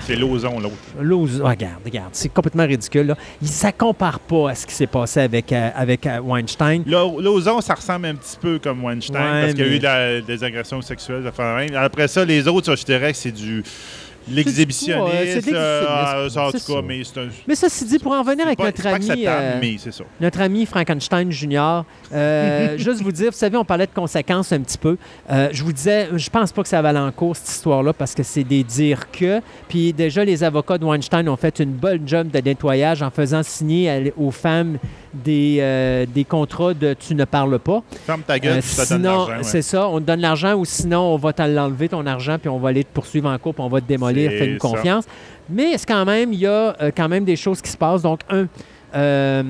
C'est 0.00 0.16
Lozon, 0.16 0.58
l'autre. 0.60 0.74
Ah, 1.44 1.48
regarde, 1.50 1.74
regarde, 1.84 2.08
c'est 2.12 2.28
complètement 2.32 2.66
ridicule. 2.66 3.06
Là. 3.08 3.16
Ça 3.42 3.72
compare 3.72 4.18
pas 4.20 4.50
à 4.50 4.54
ce 4.54 4.66
qui 4.66 4.74
s'est 4.74 4.86
passé 4.86 5.20
avec, 5.20 5.52
euh, 5.52 5.70
avec 5.74 6.06
euh, 6.06 6.18
Weinstein. 6.20 6.82
Lo- 6.86 7.20
Lozon, 7.20 7.60
ça 7.60 7.74
ressemble 7.74 8.06
un 8.06 8.14
petit 8.14 8.36
peu 8.40 8.58
comme 8.58 8.82
Weinstein 8.84 9.16
Ouais, 9.16 9.40
parce 9.42 9.54
qu'il 9.54 9.66
y 9.66 9.70
a 9.70 9.76
eu 9.76 9.78
la- 9.78 10.20
des 10.20 10.44
agressions 10.44 10.80
sexuelles. 10.82 11.30
même. 11.38 11.74
Après 11.76 12.08
ça, 12.08 12.24
les 12.24 12.46
autres, 12.48 12.66
ça, 12.66 12.74
je 12.76 12.84
dirais 12.84 13.12
que 13.12 13.18
c'est 13.18 13.32
du. 13.32 13.62
De 14.26 14.32
euh, 14.32 14.36
l'exhibitionnisme, 14.36 16.38
en 16.38 16.46
tout 16.46 16.52
cas, 16.52 16.58
ça. 16.58 16.82
mais 16.82 17.02
c'est 17.04 17.20
un. 17.20 17.28
Mais 17.46 17.54
dit, 17.86 17.98
pour 17.98 18.12
en 18.12 18.22
venir 18.22 18.46
avec 18.46 18.58
pas- 18.58 18.64
notre 18.64 18.86
ami... 18.86 19.26
euh, 19.26 19.58
mais 19.60 19.76
c'est 19.78 19.92
ça. 19.92 20.04
notre 20.20 20.40
ami 20.40 20.66
Frankenstein 20.66 21.30
Junior. 21.30 21.84
Euh, 22.12 22.74
juste 22.78 23.02
vous 23.02 23.12
dire, 23.12 23.30
vous 23.30 23.36
savez, 23.36 23.56
on 23.56 23.64
parlait 23.64 23.86
de 23.86 23.94
conséquences 23.94 24.52
un 24.52 24.60
petit 24.60 24.78
peu. 24.78 24.96
Euh, 25.30 25.48
je 25.52 25.62
vous 25.62 25.72
disais, 25.72 26.08
je 26.14 26.30
pense 26.30 26.52
pas 26.52 26.62
que 26.62 26.68
ça 26.68 26.80
va 26.80 26.94
en 26.94 27.12
cours, 27.12 27.36
cette 27.36 27.50
histoire-là, 27.50 27.92
parce 27.92 28.14
que 28.14 28.22
c'est 28.22 28.44
des 28.44 28.64
dire 28.64 29.10
que. 29.10 29.40
Puis 29.68 29.92
déjà, 29.92 30.24
les 30.24 30.42
avocats 30.42 30.78
de 30.78 30.84
Weinstein 30.84 31.28
ont 31.28 31.36
fait 31.36 31.58
une 31.58 31.72
bonne 31.72 32.06
job 32.06 32.30
de 32.30 32.38
nettoyage 32.38 33.02
en 33.02 33.10
faisant 33.10 33.42
signer 33.42 34.12
aux 34.16 34.30
femmes 34.30 34.78
des, 35.12 36.06
des 36.12 36.24
contrats 36.24 36.74
de 36.74 36.94
tu 36.94 37.14
ne 37.14 37.24
parles 37.24 37.58
pas. 37.58 37.82
Ferme 38.06 38.22
ta 38.22 38.38
gueule, 38.38 38.62
ça 38.62 38.86
donne 38.86 39.04
sinon, 39.04 39.26
ouais. 39.26 39.42
c'est 39.42 39.62
ça, 39.62 39.88
on 39.88 40.00
te 40.00 40.04
donne 40.04 40.20
l'argent 40.20 40.54
ou 40.54 40.64
sinon 40.64 41.00
on 41.00 41.16
va 41.16 41.32
te 41.32 41.42
l'enlever 41.42 41.88
ton 41.88 42.06
argent 42.06 42.38
puis 42.38 42.48
on 42.48 42.58
va 42.58 42.70
aller 42.70 42.84
te 42.84 42.92
poursuivre 42.92 43.28
en 43.28 43.38
cours 43.38 43.54
puis 43.54 43.62
on 43.62 43.68
va 43.68 43.80
te 43.80 43.86
démolir, 43.86 44.13
Fais-nous 44.14 44.58
confiance. 44.58 45.04
Mais 45.48 45.76
c'est 45.76 45.86
quand 45.86 46.04
même, 46.04 46.32
il 46.32 46.40
y 46.40 46.46
a 46.46 46.74
euh, 46.80 46.90
quand 46.96 47.08
même 47.08 47.24
des 47.24 47.36
choses 47.36 47.60
qui 47.60 47.70
se 47.70 47.76
passent. 47.76 48.02
Donc, 48.02 48.20
un, 48.30 48.46
euh, 48.94 49.42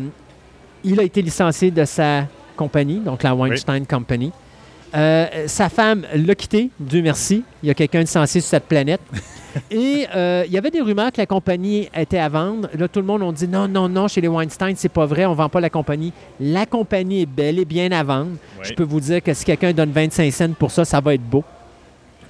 il 0.82 0.98
a 0.98 1.02
été 1.02 1.22
licencié 1.22 1.70
de 1.70 1.84
sa 1.84 2.26
compagnie, 2.56 3.00
donc 3.00 3.22
la 3.22 3.34
Weinstein 3.34 3.86
Company. 3.86 4.32
Euh, 4.94 5.26
sa 5.46 5.68
femme 5.68 6.06
l'a 6.14 6.34
quitté, 6.36 6.70
Dieu 6.78 7.02
merci. 7.02 7.42
Il 7.62 7.66
y 7.66 7.70
a 7.70 7.74
quelqu'un 7.74 8.00
licencié 8.00 8.40
sur 8.40 8.50
cette 8.50 8.66
planète. 8.66 9.00
Et 9.70 10.06
euh, 10.14 10.44
il 10.46 10.52
y 10.52 10.58
avait 10.58 10.70
des 10.70 10.80
rumeurs 10.80 11.10
que 11.10 11.20
la 11.20 11.26
compagnie 11.26 11.88
était 11.94 12.18
à 12.18 12.28
vendre. 12.28 12.68
Là, 12.76 12.86
tout 12.86 13.00
le 13.00 13.06
monde 13.06 13.22
a 13.22 13.32
dit 13.32 13.48
non, 13.48 13.66
non, 13.66 13.88
non, 13.88 14.08
chez 14.08 14.20
les 14.20 14.28
Weinstein, 14.28 14.74
c'est 14.76 14.88
pas 14.88 15.06
vrai, 15.06 15.26
on 15.26 15.34
vend 15.34 15.48
pas 15.48 15.60
la 15.60 15.70
compagnie. 15.70 16.12
La 16.40 16.66
compagnie 16.66 17.22
est 17.22 17.26
belle 17.26 17.58
et 17.58 17.64
bien 17.64 17.90
à 17.90 18.02
vendre. 18.02 18.32
Oui. 18.58 18.62
Je 18.62 18.74
peux 18.74 18.84
vous 18.84 19.00
dire 19.00 19.22
que 19.22 19.34
si 19.34 19.44
quelqu'un 19.44 19.72
donne 19.72 19.90
25 19.90 20.32
cents 20.32 20.52
pour 20.52 20.70
ça, 20.70 20.84
ça 20.84 21.00
va 21.00 21.14
être 21.14 21.22
beau. 21.22 21.44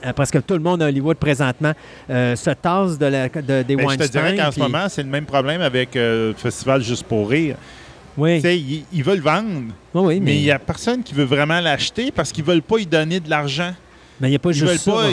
Euh, 0.05 0.13
parce 0.13 0.31
que 0.31 0.39
tout 0.39 0.55
le 0.55 0.61
monde 0.61 0.83
à 0.83 0.87
Hollywood 0.87 1.17
présentement 1.17 1.73
euh, 2.11 2.37
se 2.37 2.51
tasse 2.51 2.99
de 2.99 3.07
la, 3.07 3.29
de- 3.29 3.63
des 3.63 3.77
Ben, 3.77 3.83
je 3.83 3.87
Weinstein. 3.87 4.07
te 4.07 4.13
dirais 4.13 4.37
qu'en 4.37 4.51
ce 4.53 4.59
moment, 4.61 4.87
c'est 4.89 5.03
le 5.03 5.09
même 5.09 5.25
problème 5.25 5.61
avec 5.63 5.97
euh, 5.97 6.29
le 6.29 6.35
Festival 6.35 6.83
Juste 6.83 7.05
pour 7.05 7.29
rire. 7.31 7.57
Oui, 8.17 8.37
Tu 8.37 8.43
sais, 8.43 8.59
Ils, 8.59 8.85
ils 8.93 9.03
veulent 9.03 9.21
vendre, 9.21 9.49
oui, 9.95 10.03
oui, 10.03 10.21
mais 10.21 10.37
il 10.37 10.43
n'y 10.43 10.51
a 10.51 10.59
personne 10.59 11.03
qui 11.03 11.15
veut 11.15 11.25
vraiment 11.25 11.59
l'acheter 11.61 12.13
parce 12.13 12.31
qu'ils 12.33 12.45
ne 12.45 12.51
veulent 12.51 12.63
pas 12.63 12.79
y 12.79 12.87
donner 12.87 13.19
de 13.19 13.29
l'argent. 13.31 13.73
mais 14.21 14.29
il 14.29 14.31
n'y 14.31 14.37
a 14.37 14.39
pas 14.39 14.51
Ils 14.51 14.55
juste 14.55 14.69
veulent 14.71 14.79
ça. 14.79 14.93
pas 14.93 15.09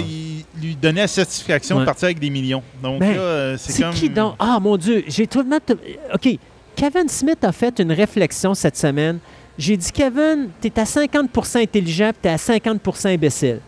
lui 0.62 0.76
donner 0.76 1.02
la 1.02 1.08
Ouais. 1.08 1.82
de 1.82 1.86
partir 1.86 2.06
avec 2.06 2.20
des 2.20 2.30
millions. 2.30 2.62
Donc 2.84 3.00
Ben, 3.00 3.16
là, 3.16 3.58
c'est 3.58 3.82
comme... 3.82 3.94
qui 3.94 4.10
donc? 4.10 4.36
Ah, 4.38 4.60
mon 4.62 4.78
Dieu, 4.78 5.04
j'ai. 5.08 5.28
OK, 6.14 6.38
Kevin 6.76 7.08
Smith 7.10 7.44
a 7.44 7.52
fait 7.52 7.80
une 7.80 7.92
réflexion 7.92 8.54
cette 8.54 8.78
semaine. 8.78 9.20
J'ai 9.58 9.78
dit, 9.78 9.92
Kevin, 9.92 10.50
tu 10.62 10.68
es 10.68 10.80
à 10.80 10.84
50% 10.84 11.62
intelligent 11.62 12.12
tu 12.22 12.28
es 12.28 12.32
à 12.32 12.36
50% 12.38 13.08
imbécile. 13.14 13.60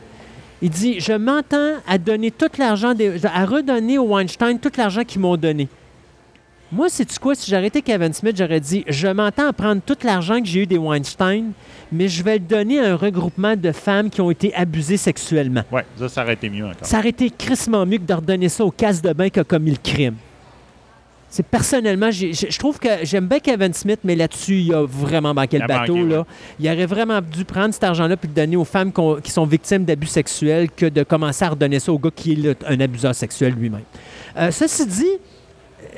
Il 0.64 0.70
dit, 0.70 1.00
je 1.02 1.12
m'entends 1.12 1.74
à 1.88 1.98
donner 1.98 2.32
tout 2.32 2.48
l'argent, 2.58 2.94
des- 2.94 3.26
à 3.26 3.46
redonner 3.46 3.98
au 3.98 4.08
Weinstein 4.08 4.58
tout 4.60 4.72
l'argent 4.78 5.04
qu'ils 5.04 5.20
m'ont 5.20 5.36
donné. 5.36 5.68
Moi, 6.72 6.88
c'est-tu 6.90 7.20
quoi? 7.20 7.36
Si 7.36 7.52
j'arrêtais 7.52 7.82
Kevin 7.82 8.14
Smith, 8.14 8.36
j'aurais 8.38 8.62
dit, 8.62 8.84
je 8.88 9.08
m'entends 9.10 9.48
à 9.50 9.54
prendre 9.54 9.82
tout 9.86 9.98
l'argent 10.04 10.40
que 10.40 10.48
j'ai 10.48 10.62
eu 10.62 10.66
des 10.66 10.78
Weinstein, 10.78 11.52
mais 11.92 12.08
je 12.08 12.24
vais 12.24 12.36
le 12.36 12.40
donner 12.46 12.80
à 12.80 12.94
un 12.94 12.96
regroupement 12.96 13.56
de 13.58 13.72
femmes 13.74 14.10
qui 14.10 14.22
ont 14.22 14.32
été 14.32 14.56
abusées 14.56 14.98
sexuellement. 14.98 15.64
Ouais, 15.72 15.86
ça, 16.00 16.08
ça 16.10 16.24
aurait 16.24 16.34
été 16.34 16.50
mieux 16.50 16.66
encore. 16.66 16.78
Ça 16.88 16.98
aurait 17.00 17.10
été 17.10 17.30
crissement 17.30 17.86
mieux 17.86 17.98
que 17.98 18.04
de 18.06 18.14
redonner 18.14 18.48
ça 18.50 18.64
au 18.66 18.72
casse 18.72 19.02
de 19.02 19.12
bain 19.14 19.30
qui 19.30 19.40
a 19.40 19.44
commis 19.44 19.72
le 19.72 19.78
crime. 19.84 20.16
C'est 21.36 21.42
personnellement, 21.48 22.12
je 22.12 22.58
trouve 22.60 22.78
que 22.78 22.90
j'aime 23.02 23.26
bien 23.26 23.40
Kevin 23.40 23.74
Smith, 23.74 24.02
mais 24.04 24.16
là-dessus, 24.16 24.58
il 24.60 24.72
a 24.72 24.86
vraiment 24.86 25.34
manqué 25.34 25.58
le 25.58 25.66
bateau. 25.66 25.96
manqué, 25.96 26.08
là. 26.10 26.20
ouais. 26.20 26.26
Il 26.60 26.68
aurait 26.70 26.86
vraiment 26.86 27.22
dû 27.22 27.44
prendre 27.44 27.74
cet 27.74 27.84
argent-là 27.84 28.14
et 28.22 28.28
le 28.28 28.34
donner 28.34 28.56
aux 28.56 28.64
femmes 28.64 28.92
qui 29.24 29.32
sont 29.32 29.48
victimes 29.48 29.84
d'abus 29.84 30.06
sexuels 30.06 30.70
que 30.70 30.86
de 30.86 31.02
commencer 31.02 31.44
à 31.44 31.50
redonner 31.50 31.80
ça 31.80 31.92
au 31.92 31.98
gars 31.98 32.12
qui 32.16 32.34
est 32.34 32.36
le- 32.36 32.56
un 32.68 32.80
abuseur 32.80 33.16
sexuel 33.16 33.56
lui-même. 33.56 33.82
Euh, 34.38 34.52
ceci 34.52 34.86
dit, 34.86 35.08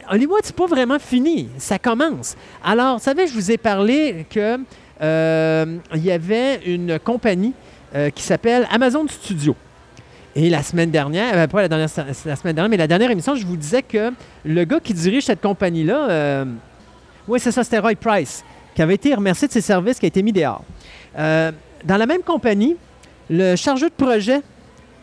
Hollywood, 0.10 0.40
c'est 0.42 0.56
pas 0.56 0.68
vraiment 0.68 1.00
fini. 1.00 1.50
Ça 1.58 1.80
commence. 1.80 2.38
Alors, 2.64 2.98
vous 3.00 3.04
savez, 3.04 3.28
je 3.28 3.34
vous 3.34 3.52
ai 3.52 3.58
parlé 3.58 4.26
que 4.30 4.58
euh, 5.02 5.78
y 5.96 6.12
avait 6.12 6.62
une 6.66 6.98
compagnie 6.98 7.52
euh, 7.94 8.10
qui 8.10 8.24
s'appelle 8.24 8.66
Amazon 8.72 9.06
Studio. 9.10 9.54
Et 10.38 10.50
la 10.50 10.64
semaine 10.64 10.92
dernière, 10.92 11.34
euh, 11.38 11.48
pas 11.48 11.62
la 11.62 11.70
dernière 11.70 11.88
la 11.98 12.36
semaine 12.36 12.56
dernière, 12.56 12.70
mais 12.70 12.78
la 12.78 12.88
dernière 12.88 13.10
émission, 13.10 13.36
je 13.36 13.46
vous 13.46 13.56
disais 13.56 13.82
que 13.82 14.12
le 14.44 14.64
gars 14.66 14.82
qui 14.82 14.94
dirige 14.94 15.24
cette 15.24 15.42
compagnie-là, 15.42 16.10
euh, 16.10 16.46
oui, 17.28 17.40
c'est 17.40 17.52
ça, 17.52 17.64
c'était 17.64 17.80
Roy 17.80 17.96
Price, 17.96 18.44
qui 18.76 18.82
avait 18.82 18.96
été 18.96 19.16
remercié 19.16 19.48
de 19.48 19.54
ses 19.54 19.62
services, 19.62 19.98
qui 19.98 20.06
a 20.06 20.08
été 20.08 20.22
mis 20.22 20.34
dehors. 20.34 20.64
Euh, 21.18 21.52
dans 21.86 21.98
la 21.98 22.06
même 22.06 22.22
compagnie, 22.22 22.76
le 23.30 23.56
chargé 23.56 23.86
de 23.86 23.94
projet, 23.94 24.42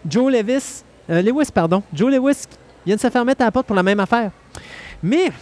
Joe 0.06 0.30
Lewis, 0.30 0.84
euh, 1.08 1.22
Lewis, 1.22 1.48
pardon, 1.52 1.82
Joe 1.94 2.12
Lewis, 2.12 2.44
vient 2.84 2.96
de 2.96 3.00
se 3.00 3.08
faire 3.08 3.24
mettre 3.24 3.40
à 3.40 3.46
la 3.46 3.52
porte 3.52 3.66
pour 3.66 3.76
la 3.76 3.82
même 3.82 4.00
affaire. 4.00 4.30
Mais 5.02 5.32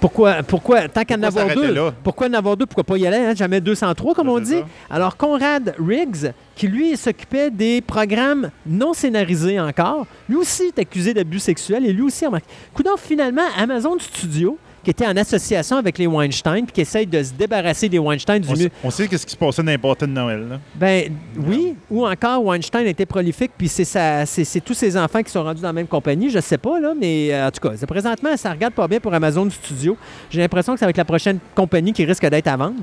pourquoi, 0.00 0.42
pourquoi 0.42 0.88
tant 0.88 1.04
qu'à 1.04 1.16
en 1.16 1.22
avoir 1.22 1.54
deux, 1.54 1.72
là? 1.72 1.92
pourquoi 2.04 2.28
en 2.28 2.32
avoir 2.32 2.56
deux, 2.56 2.66
pourquoi 2.66 2.84
pas 2.84 2.96
y 2.96 3.06
aller, 3.06 3.16
hein? 3.16 3.34
jamais 3.34 3.60
203 3.60 4.14
comme 4.14 4.28
on 4.28 4.38
dit. 4.38 4.58
ça. 4.58 4.66
Alors 4.90 5.16
Conrad 5.16 5.74
Riggs, 5.78 6.32
qui 6.54 6.68
lui 6.68 6.96
s'occupait 6.96 7.50
des 7.50 7.80
programmes 7.80 8.50
non 8.66 8.92
scénarisés 8.92 9.58
encore, 9.58 10.06
lui 10.28 10.36
aussi 10.36 10.64
est 10.64 10.78
accusé 10.78 11.14
d'abus 11.14 11.40
sexuels 11.40 11.84
et 11.84 11.92
lui 11.92 12.02
aussi 12.02 12.24
a 12.24 12.30
marqué. 12.30 12.46
Coudonc, 12.74 12.96
finalement, 12.96 13.42
Amazon 13.56 13.96
Studio, 13.98 14.58
qui 14.84 14.90
était 14.90 15.06
en 15.06 15.16
association 15.16 15.76
avec 15.76 15.98
les 15.98 16.06
Weinstein, 16.06 16.64
puis 16.64 16.72
qui 16.72 16.80
essaye 16.82 17.06
de 17.06 17.22
se 17.22 17.32
débarrasser 17.32 17.88
des 17.88 17.98
Weinstein 17.98 18.40
du 18.40 18.48
On, 18.48 18.56
mieux. 18.56 18.70
on 18.84 18.90
sait 18.90 19.06
qu'est-ce 19.08 19.26
qui 19.26 19.32
se 19.32 19.36
passait 19.36 19.62
dans 19.62 19.70
les 19.70 19.78
pâtés 19.78 20.06
de 20.06 20.12
Noël. 20.12 20.46
Là. 20.48 20.60
Ben 20.74 21.12
oui, 21.36 21.74
ou 21.90 22.06
encore 22.06 22.44
Weinstein 22.44 22.86
était 22.86 23.06
prolifique, 23.06 23.52
puis 23.58 23.68
c'est 23.68 23.84
sa- 23.84 24.24
c'est 24.26 24.44
c'est 24.44 24.60
tous 24.60 24.74
ses 24.74 24.96
enfants 24.96 25.22
qui 25.22 25.30
sont 25.30 25.42
rendus 25.42 25.60
dans 25.62 25.68
la 25.68 25.72
même 25.72 25.86
compagnie, 25.86 26.30
je 26.30 26.38
sais 26.40 26.58
pas, 26.58 26.78
là, 26.80 26.94
mais 26.98 27.32
euh, 27.32 27.48
en 27.48 27.50
tout 27.50 27.60
cas, 27.68 27.74
c'est- 27.76 27.86
présentement, 27.86 28.36
ça 28.36 28.50
regarde 28.52 28.74
pas 28.74 28.86
bien 28.88 29.00
pour 29.00 29.12
Amazon 29.12 29.48
Studio. 29.50 29.96
J'ai 30.30 30.40
l'impression 30.40 30.72
que 30.74 30.80
ça 30.80 30.86
va 30.86 30.90
être 30.90 30.96
la 30.96 31.04
prochaine 31.04 31.38
compagnie 31.54 31.92
qui 31.92 32.04
risque 32.04 32.26
d'être 32.28 32.46
à 32.48 32.56
vendre. 32.56 32.76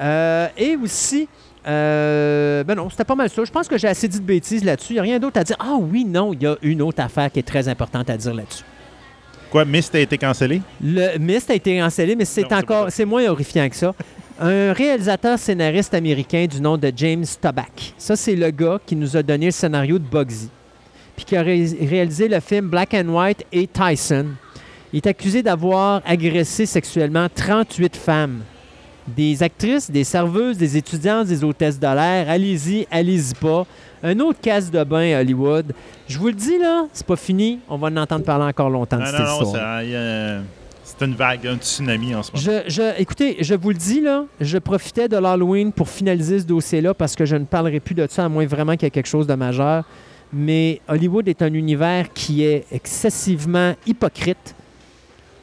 Euh, 0.00 0.48
et 0.58 0.76
aussi, 0.76 1.28
euh, 1.66 2.62
ben 2.64 2.74
non, 2.74 2.88
c'était 2.90 3.04
pas 3.04 3.14
mal 3.14 3.28
ça. 3.30 3.44
Je 3.44 3.50
pense 3.50 3.66
que 3.68 3.76
j'ai 3.78 3.88
assez 3.88 4.08
dit 4.08 4.20
de 4.20 4.24
bêtises 4.24 4.64
là-dessus. 4.64 4.92
Il 4.92 4.94
n'y 4.94 5.00
a 5.00 5.02
rien 5.02 5.18
d'autre 5.18 5.38
à 5.40 5.44
dire. 5.44 5.56
Ah 5.58 5.76
oui, 5.80 6.04
non, 6.04 6.32
il 6.32 6.42
y 6.42 6.46
a 6.46 6.56
une 6.62 6.82
autre 6.82 7.02
affaire 7.02 7.30
qui 7.30 7.38
est 7.40 7.42
très 7.46 7.68
importante 7.68 8.08
à 8.10 8.16
dire 8.16 8.34
là-dessus. 8.34 8.64
Quoi, 9.50 9.64
Mist 9.64 9.94
a 9.94 10.00
été 10.00 10.18
cancellé? 10.18 10.60
Le 10.82 11.18
Mist 11.18 11.50
a 11.50 11.54
été 11.54 11.78
cancellé, 11.78 12.16
mais 12.16 12.24
c'est 12.24 12.52
encore, 12.52 12.86
c'est 12.90 13.04
moins 13.04 13.26
horrifiant 13.28 13.68
que 13.68 13.76
ça. 13.76 13.94
Un 14.38 14.72
réalisateur 14.72 15.38
scénariste 15.38 15.94
américain 15.94 16.46
du 16.46 16.60
nom 16.60 16.76
de 16.76 16.92
James 16.94 17.24
Toback. 17.40 17.94
Ça, 17.96 18.16
c'est 18.16 18.34
le 18.36 18.50
gars 18.50 18.78
qui 18.84 18.94
nous 18.96 19.16
a 19.16 19.22
donné 19.22 19.46
le 19.46 19.52
scénario 19.52 19.98
de 19.98 20.04
Bugsy, 20.04 20.48
puis 21.16 21.24
qui 21.24 21.36
a 21.36 21.42
ré- 21.42 21.76
réalisé 21.88 22.28
le 22.28 22.40
film 22.40 22.68
Black 22.68 22.92
and 22.94 23.08
White 23.08 23.44
et 23.52 23.66
Tyson. 23.66 24.26
Il 24.92 24.98
est 24.98 25.06
accusé 25.06 25.42
d'avoir 25.42 26.02
agressé 26.04 26.66
sexuellement 26.66 27.28
38 27.34 27.96
femmes. 27.96 28.40
Des 29.08 29.42
actrices, 29.42 29.90
des 29.90 30.04
serveuses, 30.04 30.58
des 30.58 30.76
étudiantes, 30.76 31.28
des 31.28 31.44
hôtesses 31.44 31.78
de 31.78 31.86
l'air. 31.86 32.28
Allez-y, 32.28 32.86
allez-y 32.90 33.34
pas. 33.34 33.64
Un 34.06 34.20
autre 34.20 34.40
casse 34.40 34.70
de 34.70 34.84
bain 34.84 35.16
à 35.16 35.20
Hollywood. 35.20 35.72
Je 36.06 36.16
vous 36.18 36.28
le 36.28 36.32
dis, 36.32 36.58
là, 36.58 36.86
c'est 36.92 37.04
pas 37.06 37.16
fini. 37.16 37.58
On 37.68 37.76
va 37.76 37.88
en 37.88 37.96
entendre 37.96 38.24
parler 38.24 38.44
encore 38.44 38.70
longtemps 38.70 38.98
de 38.98 39.02
Non, 39.02 39.08
cette 39.10 39.18
non, 39.20 39.42
histoire. 39.42 39.72
c'est 40.84 41.04
une 41.04 41.14
vague, 41.14 41.46
un 41.46 41.56
tsunami 41.56 42.14
en 42.14 42.22
ce 42.22 42.30
moment. 42.32 42.42
Je, 42.66 42.70
je- 42.70 43.00
écoutez, 43.00 43.36
je 43.40 43.54
vous 43.54 43.70
le 43.70 43.74
dis, 43.74 44.00
là, 44.00 44.24
je 44.40 44.58
profitais 44.58 45.08
de 45.08 45.16
l'Halloween 45.16 45.72
pour 45.72 45.88
finaliser 45.88 46.38
ce 46.38 46.44
dossier-là 46.44 46.94
parce 46.94 47.16
que 47.16 47.24
je 47.24 47.34
ne 47.34 47.44
parlerai 47.44 47.80
plus 47.80 47.94
de 47.96 48.06
ça, 48.08 48.24
à 48.24 48.28
moins 48.28 48.46
vraiment 48.46 48.74
qu'il 48.74 48.84
y 48.84 48.86
ait 48.86 48.90
quelque 48.90 49.08
chose 49.08 49.26
de 49.26 49.34
majeur. 49.34 49.84
Mais 50.32 50.80
Hollywood 50.88 51.26
est 51.28 51.42
un 51.42 51.52
univers 51.52 52.12
qui 52.12 52.44
est 52.44 52.64
excessivement 52.72 53.74
hypocrite. 53.86 54.54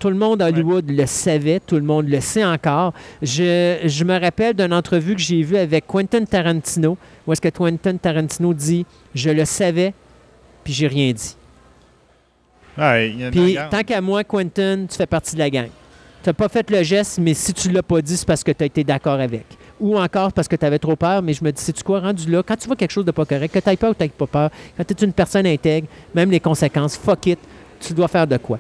Tout 0.04 0.10
le 0.10 0.16
monde 0.16 0.42
à 0.42 0.48
Hollywood 0.48 0.92
le 0.92 1.06
savait, 1.06 1.62
tout 1.62 1.78
le 1.78 1.82
monde 1.82 2.10
le 2.10 2.20
sait 2.20 2.44
encore. 2.44 2.92
Je, 3.22 3.78
je 3.86 4.04
me 4.04 4.20
rappelle 4.20 4.54
d'une 4.54 4.74
entrevue 4.74 5.16
que 5.16 5.22
j'ai 5.22 5.42
vue 5.44 5.56
avec 5.56 5.88
Quentin 5.88 6.26
Tarantino, 6.26 6.98
où 7.26 7.32
est-ce 7.32 7.40
que 7.40 7.48
Quentin 7.48 7.96
Tarantino 7.96 8.54
dit 8.54 8.86
«Je 9.16 9.30
le 9.30 9.46
savais, 9.46 9.94
puis 10.62 10.74
j'ai 10.74 10.88
rien 10.88 11.14
dit». 11.14 11.38
Ouais, 12.78 13.16
Puis, 13.32 13.58
tant 13.72 13.82
qu'à 13.84 14.02
moi, 14.02 14.26
Quentin, 14.26 14.88
tu 14.90 14.98
fais 14.98 15.06
partie 15.06 15.36
de 15.36 15.40
la 15.40 15.50
gang. 15.50 15.70
Tu 16.22 16.28
n'as 16.28 16.34
pas 16.34 16.50
fait 16.50 16.70
le 16.70 16.84
geste, 16.84 17.20
mais 17.20 17.34
si 17.34 17.54
tu 17.54 17.72
l'as 17.72 17.82
pas 17.82 18.02
dit, 18.02 18.18
c'est 18.18 18.28
parce 18.28 18.44
que 18.44 18.52
tu 18.52 18.62
as 18.62 18.66
été 18.66 18.84
d'accord 18.84 19.22
avec. 19.22 19.46
Ou 19.80 19.98
encore 19.98 20.34
parce 20.34 20.50
que 20.50 20.58
tu 20.58 20.66
avais 20.66 20.80
trop 20.80 20.98
peur, 20.98 21.22
mais 21.22 21.32
je 21.32 21.42
me 21.46 21.52
dis, 21.54 21.62
sais-tu 21.62 21.82
quoi, 21.82 22.02
rendu 22.02 22.30
là, 22.30 22.44
quand 22.44 22.58
tu 22.58 22.68
vois 22.68 22.76
quelque 22.76 22.92
chose 22.92 23.06
de 23.06 23.12
pas 23.12 23.24
correct, 23.24 23.54
que 23.54 23.60
tu 23.60 23.70
aies 23.70 23.78
peur 23.78 23.92
ou 23.92 23.94
tu 23.94 24.10
pas 24.10 24.28
peur, 24.28 24.50
quand 24.76 24.84
tu 24.84 24.94
es 25.02 25.06
une 25.06 25.14
personne 25.14 25.48
intègre, 25.48 25.88
même 26.14 26.30
les 26.30 26.42
conséquences, 26.42 26.98
fuck 26.98 27.26
it, 27.28 27.40
tu 27.80 27.94
dois 27.94 28.10
faire 28.10 28.28
de 28.28 28.36
quoi. 28.36 28.60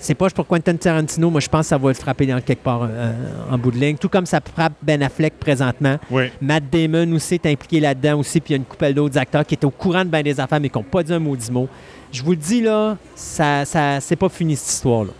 C'est 0.00 0.14
pas 0.14 0.28
pour 0.30 0.46
Quentin 0.46 0.74
Tarantino, 0.76 1.30
moi 1.30 1.40
je 1.40 1.48
pense 1.48 1.62
que 1.62 1.68
ça 1.68 1.78
va 1.78 1.88
le 1.88 1.94
frapper 1.94 2.26
dans 2.26 2.40
quelque 2.40 2.62
part 2.62 2.82
euh, 2.90 3.12
en 3.50 3.56
bout 3.56 3.70
de 3.70 3.78
ligne, 3.78 3.96
tout 3.96 4.08
comme 4.08 4.26
ça 4.26 4.40
frappe 4.40 4.72
Ben 4.82 5.02
Affleck 5.02 5.38
présentement. 5.38 5.98
Oui. 6.10 6.24
Matt 6.40 6.64
Damon 6.70 7.12
aussi 7.12 7.34
est 7.34 7.46
impliqué 7.46 7.80
là-dedans 7.80 8.18
aussi, 8.18 8.40
puis 8.40 8.52
il 8.52 8.56
y 8.56 8.56
a 8.56 8.58
une 8.58 8.64
couple 8.64 8.92
d'autres 8.92 9.16
acteurs 9.18 9.46
qui 9.46 9.54
étaient 9.54 9.64
au 9.66 9.70
courant 9.70 10.04
de 10.04 10.10
bien 10.10 10.22
des 10.22 10.38
affaires, 10.40 10.60
mais 10.60 10.68
qui 10.68 10.76
n'ont 10.78 10.84
pas 10.84 11.02
dit 11.02 11.12
un 11.12 11.18
maudit 11.20 11.50
mot. 11.50 11.68
Je 12.12 12.22
vous 12.22 12.30
le 12.32 12.36
dis, 12.36 12.60
là, 12.60 12.96
ça, 13.14 13.64
ça, 13.64 14.00
c'est 14.00 14.16
pas 14.16 14.28
fini 14.28 14.56
cette 14.56 14.70
histoire-là. 14.74 15.12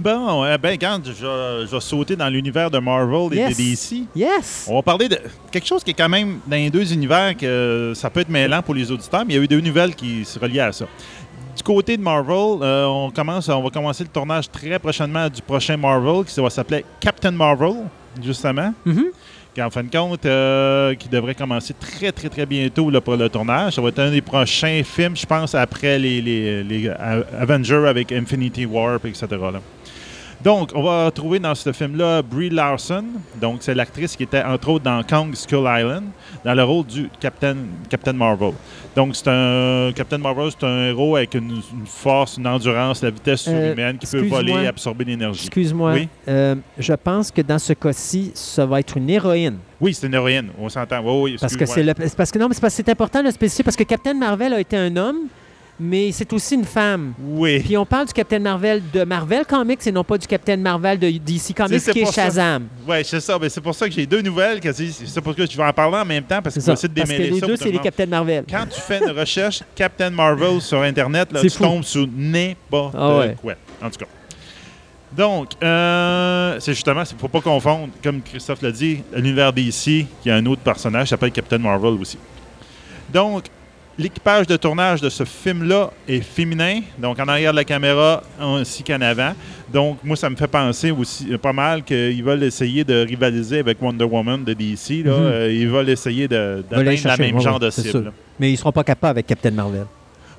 Bon, 0.00 0.44
euh, 0.44 0.56
ben, 0.58 0.70
regarde, 0.70 1.04
je, 1.06 1.10
vais- 1.26 1.66
je 1.66 1.72
vais 1.74 1.80
sauter 1.80 2.14
dans 2.14 2.28
l'univers 2.28 2.70
de 2.70 2.78
Marvel 2.78 3.32
et 3.36 3.36
Yes. 3.38 3.56
de 3.56 3.62
DC. 3.62 4.02
Yes! 4.14 4.66
On 4.70 4.76
va 4.76 4.82
parler 4.82 5.08
de 5.08 5.18
quelque 5.50 5.66
chose 5.66 5.82
qui 5.82 5.90
est 5.90 5.94
quand 5.94 6.08
même 6.08 6.38
dans 6.46 6.54
les 6.54 6.70
deux 6.70 6.92
univers 6.92 7.36
que 7.36 7.92
ça 7.96 8.08
peut 8.08 8.20
être 8.20 8.28
mêlant 8.28 8.62
pour 8.62 8.74
les 8.74 8.92
auditeurs, 8.92 9.24
mais 9.26 9.34
il 9.34 9.36
y 9.38 9.40
a 9.40 9.42
eu 9.42 9.48
deux 9.48 9.60
nouvelles 9.60 9.96
qui 9.96 10.24
se 10.24 10.38
relient 10.38 10.60
à 10.60 10.70
ça. 10.70 10.84
Du 11.58 11.64
côté 11.64 11.96
de 11.96 12.02
Marvel, 12.02 12.62
euh, 12.62 12.86
on, 12.86 13.10
commence, 13.10 13.48
on 13.48 13.60
va 13.62 13.68
commencer 13.70 14.04
le 14.04 14.08
tournage 14.10 14.48
très 14.48 14.78
prochainement 14.78 15.28
du 15.28 15.42
prochain 15.42 15.76
Marvel 15.76 16.24
qui 16.24 16.40
va 16.40 16.48
s'appeler 16.50 16.84
Captain 17.00 17.32
Marvel, 17.32 17.74
justement. 18.22 18.72
Mhm. 18.86 19.06
Qui, 19.54 19.62
en 19.62 19.68
fin 19.70 19.82
de 19.82 19.90
compte, 19.90 20.24
euh, 20.24 20.94
qui 20.94 21.08
devrait 21.08 21.34
commencer 21.34 21.74
très, 21.74 22.12
très, 22.12 22.28
très 22.28 22.46
bientôt 22.46 22.90
là, 22.90 23.00
pour 23.00 23.16
le 23.16 23.28
tournage. 23.28 23.72
Ça 23.74 23.82
va 23.82 23.88
être 23.88 23.98
un 23.98 24.10
des 24.12 24.20
prochains 24.22 24.82
films, 24.84 25.16
je 25.16 25.26
pense, 25.26 25.52
après 25.56 25.98
les, 25.98 26.20
les- 26.22 26.62
les 26.62 26.88
A- 26.90 27.24
Avengers 27.40 27.88
avec 27.88 28.12
Infinity 28.12 28.64
War, 28.64 29.00
etc. 29.04 29.26
là. 29.30 29.60
Donc, 30.40 30.70
on 30.76 30.84
va 30.84 31.06
retrouver 31.06 31.40
dans 31.40 31.56
ce 31.56 31.72
film-là 31.72 32.22
Brie 32.22 32.50
Larson. 32.50 33.04
Donc, 33.40 33.56
c'est 33.58 33.74
l'actrice 33.74 34.14
qui 34.14 34.22
était, 34.22 34.44
entre 34.44 34.68
autres, 34.68 34.84
dans 34.84 35.02
Kong 35.02 35.34
Skull 35.34 35.66
Island, 35.66 36.04
dans 36.44 36.54
le 36.54 36.62
rôle 36.62 36.86
du 36.86 37.10
Captain, 37.18 37.56
Captain 37.90 38.12
Marvel. 38.12 38.52
Donc, 38.98 39.14
c'est 39.14 39.28
un. 39.28 39.92
Captain 39.94 40.18
Marvel, 40.18 40.50
c'est 40.50 40.66
un 40.66 40.88
héros 40.88 41.14
avec 41.14 41.32
une, 41.34 41.62
une 41.72 41.86
force, 41.86 42.36
une 42.36 42.48
endurance, 42.48 43.00
la 43.00 43.10
vitesse 43.10 43.46
Euh, 43.46 43.66
surhumaine 43.66 43.96
qui 43.96 44.06
peut 44.08 44.26
voler 44.26 44.64
et 44.64 44.66
absorber 44.66 45.04
l'énergie. 45.04 45.46
Excuse-moi. 45.46 45.92
Oui? 45.92 46.08
Euh, 46.26 46.56
je 46.76 46.94
pense 46.94 47.30
que 47.30 47.40
dans 47.40 47.60
ce 47.60 47.74
cas-ci, 47.74 48.32
ça 48.34 48.66
va 48.66 48.80
être 48.80 48.96
une 48.96 49.08
héroïne. 49.08 49.58
Oui, 49.80 49.94
c'est 49.94 50.08
une 50.08 50.14
héroïne, 50.14 50.48
on 50.58 50.68
s'entend. 50.68 50.98
Oui, 51.04 51.30
oui, 51.32 51.36
Parce 51.40 51.56
que 51.56 51.64
c'est 51.64 51.84
le, 51.84 51.94
parce 51.94 52.32
que 52.32 52.40
non, 52.40 52.48
mais 52.48 52.56
c'est 52.68 52.88
important 52.88 53.20
de 53.20 53.26
le 53.26 53.30
spécifier 53.30 53.62
parce 53.62 53.76
que 53.76 53.84
Captain 53.84 54.14
Marvel 54.14 54.52
a 54.52 54.58
été 54.58 54.76
un 54.76 54.96
homme, 54.96 55.28
mais 55.80 56.10
c'est 56.12 56.32
aussi 56.32 56.54
une 56.54 56.64
femme. 56.64 57.14
Oui. 57.20 57.60
Puis 57.60 57.76
on 57.76 57.86
parle 57.86 58.06
du 58.06 58.12
Captain 58.12 58.38
Marvel 58.38 58.82
de 58.92 59.04
Marvel 59.04 59.44
Comics 59.46 59.86
et 59.86 59.92
non 59.92 60.02
pas 60.04 60.18
du 60.18 60.26
Captain 60.26 60.56
Marvel 60.56 60.98
de 60.98 61.08
DC 61.10 61.54
Comics 61.56 61.80
c'est 61.80 61.92
qui 61.92 62.00
est 62.00 62.02
pour 62.02 62.12
ça. 62.12 62.24
Shazam. 62.24 62.66
Oui, 62.86 62.96
c'est 63.04 63.20
ça. 63.20 63.38
Ben, 63.38 63.48
c'est 63.48 63.60
pour 63.60 63.74
ça 63.74 63.86
que 63.88 63.94
j'ai 63.94 64.06
deux 64.06 64.22
nouvelles. 64.22 64.58
C'est 64.62 64.72
c'est 64.90 65.20
pour 65.20 65.34
ça 65.34 65.44
que 65.46 65.50
je 65.50 65.56
vais 65.56 65.64
en 65.64 65.72
parler 65.72 65.98
en 65.98 66.04
même 66.04 66.24
temps 66.24 66.42
parce 66.42 66.54
C'est 66.54 66.64
que 66.66 66.72
essayer 66.72 66.88
de 66.88 66.94
Parce 66.94 67.08
que 67.10 67.14
démêler 67.16 67.30
les 67.34 67.40
ça. 67.40 67.46
deux, 67.46 67.56
c'est 67.56 67.64
le 67.66 67.70
les. 67.72 67.78
Captain 67.78 68.06
Marvel. 68.06 68.44
Quand 68.50 68.66
tu 68.68 68.80
fais 68.80 68.98
une 68.98 69.10
recherche 69.10 69.62
Captain 69.74 70.10
Marvel 70.10 70.60
sur 70.60 70.80
Internet, 70.82 71.32
là, 71.32 71.40
C'est 71.42 71.48
tu 71.50 71.56
fou. 71.58 71.62
tombes 71.64 71.84
sur 71.84 72.06
n'importe 72.16 72.94
Ah 72.98 73.18
ouais. 73.18 73.36
quoi. 73.40 73.54
En 73.82 73.90
tout 73.90 73.98
cas. 74.00 74.06
Donc, 75.10 75.52
euh, 75.62 76.56
c'est 76.60 76.74
justement, 76.74 77.02
il 77.10 77.14
ne 77.14 77.18
faut 77.18 77.28
pas 77.28 77.40
confondre, 77.40 77.88
comme 78.04 78.20
Christophe 78.20 78.60
l'a 78.60 78.70
dit, 78.70 79.02
l'univers 79.14 79.52
DC, 79.54 80.06
qui 80.22 80.30
a 80.30 80.34
un 80.34 80.44
autre 80.44 80.60
personnage 80.60 81.04
qui 81.04 81.08
s'appelle 81.10 81.30
Captain 81.32 81.56
Marvel 81.58 81.94
aussi. 82.00 82.18
Donc, 83.12 83.44
l'équipage 83.98 84.46
de 84.46 84.56
tournage 84.56 85.00
de 85.00 85.08
ce 85.08 85.24
film-là 85.24 85.90
est 86.06 86.20
féminin, 86.20 86.80
donc 86.98 87.18
en 87.18 87.26
arrière 87.26 87.50
de 87.50 87.56
la 87.56 87.64
caméra 87.64 88.22
ainsi 88.40 88.84
qu'en 88.84 89.00
avant. 89.00 89.32
Donc, 89.72 89.98
moi, 90.02 90.16
ça 90.16 90.30
me 90.30 90.36
fait 90.36 90.46
penser 90.46 90.90
aussi 90.90 91.32
euh, 91.32 91.36
pas 91.36 91.52
mal 91.52 91.82
qu'ils 91.82 92.22
veulent 92.24 92.44
essayer 92.44 92.84
de 92.84 93.04
rivaliser 93.04 93.58
avec 93.58 93.82
Wonder 93.82 94.04
Woman 94.04 94.44
de 94.44 94.54
DC. 94.54 95.04
Là. 95.04 95.12
Mhm. 95.12 95.26
Euh, 95.26 95.52
ils 95.52 95.68
veulent 95.68 95.90
essayer 95.90 96.28
d'atteindre 96.28 96.90
la 97.04 97.16
même 97.16 97.36
ouais, 97.36 97.42
genre 97.42 97.60
de 97.60 97.68
cible. 97.70 97.90
sûr. 97.90 98.12
Mais 98.38 98.52
ils 98.52 98.56
seront 98.56 98.72
pas 98.72 98.84
capables 98.84 99.18
avec 99.18 99.26
Captain 99.26 99.50
Marvel. 99.50 99.86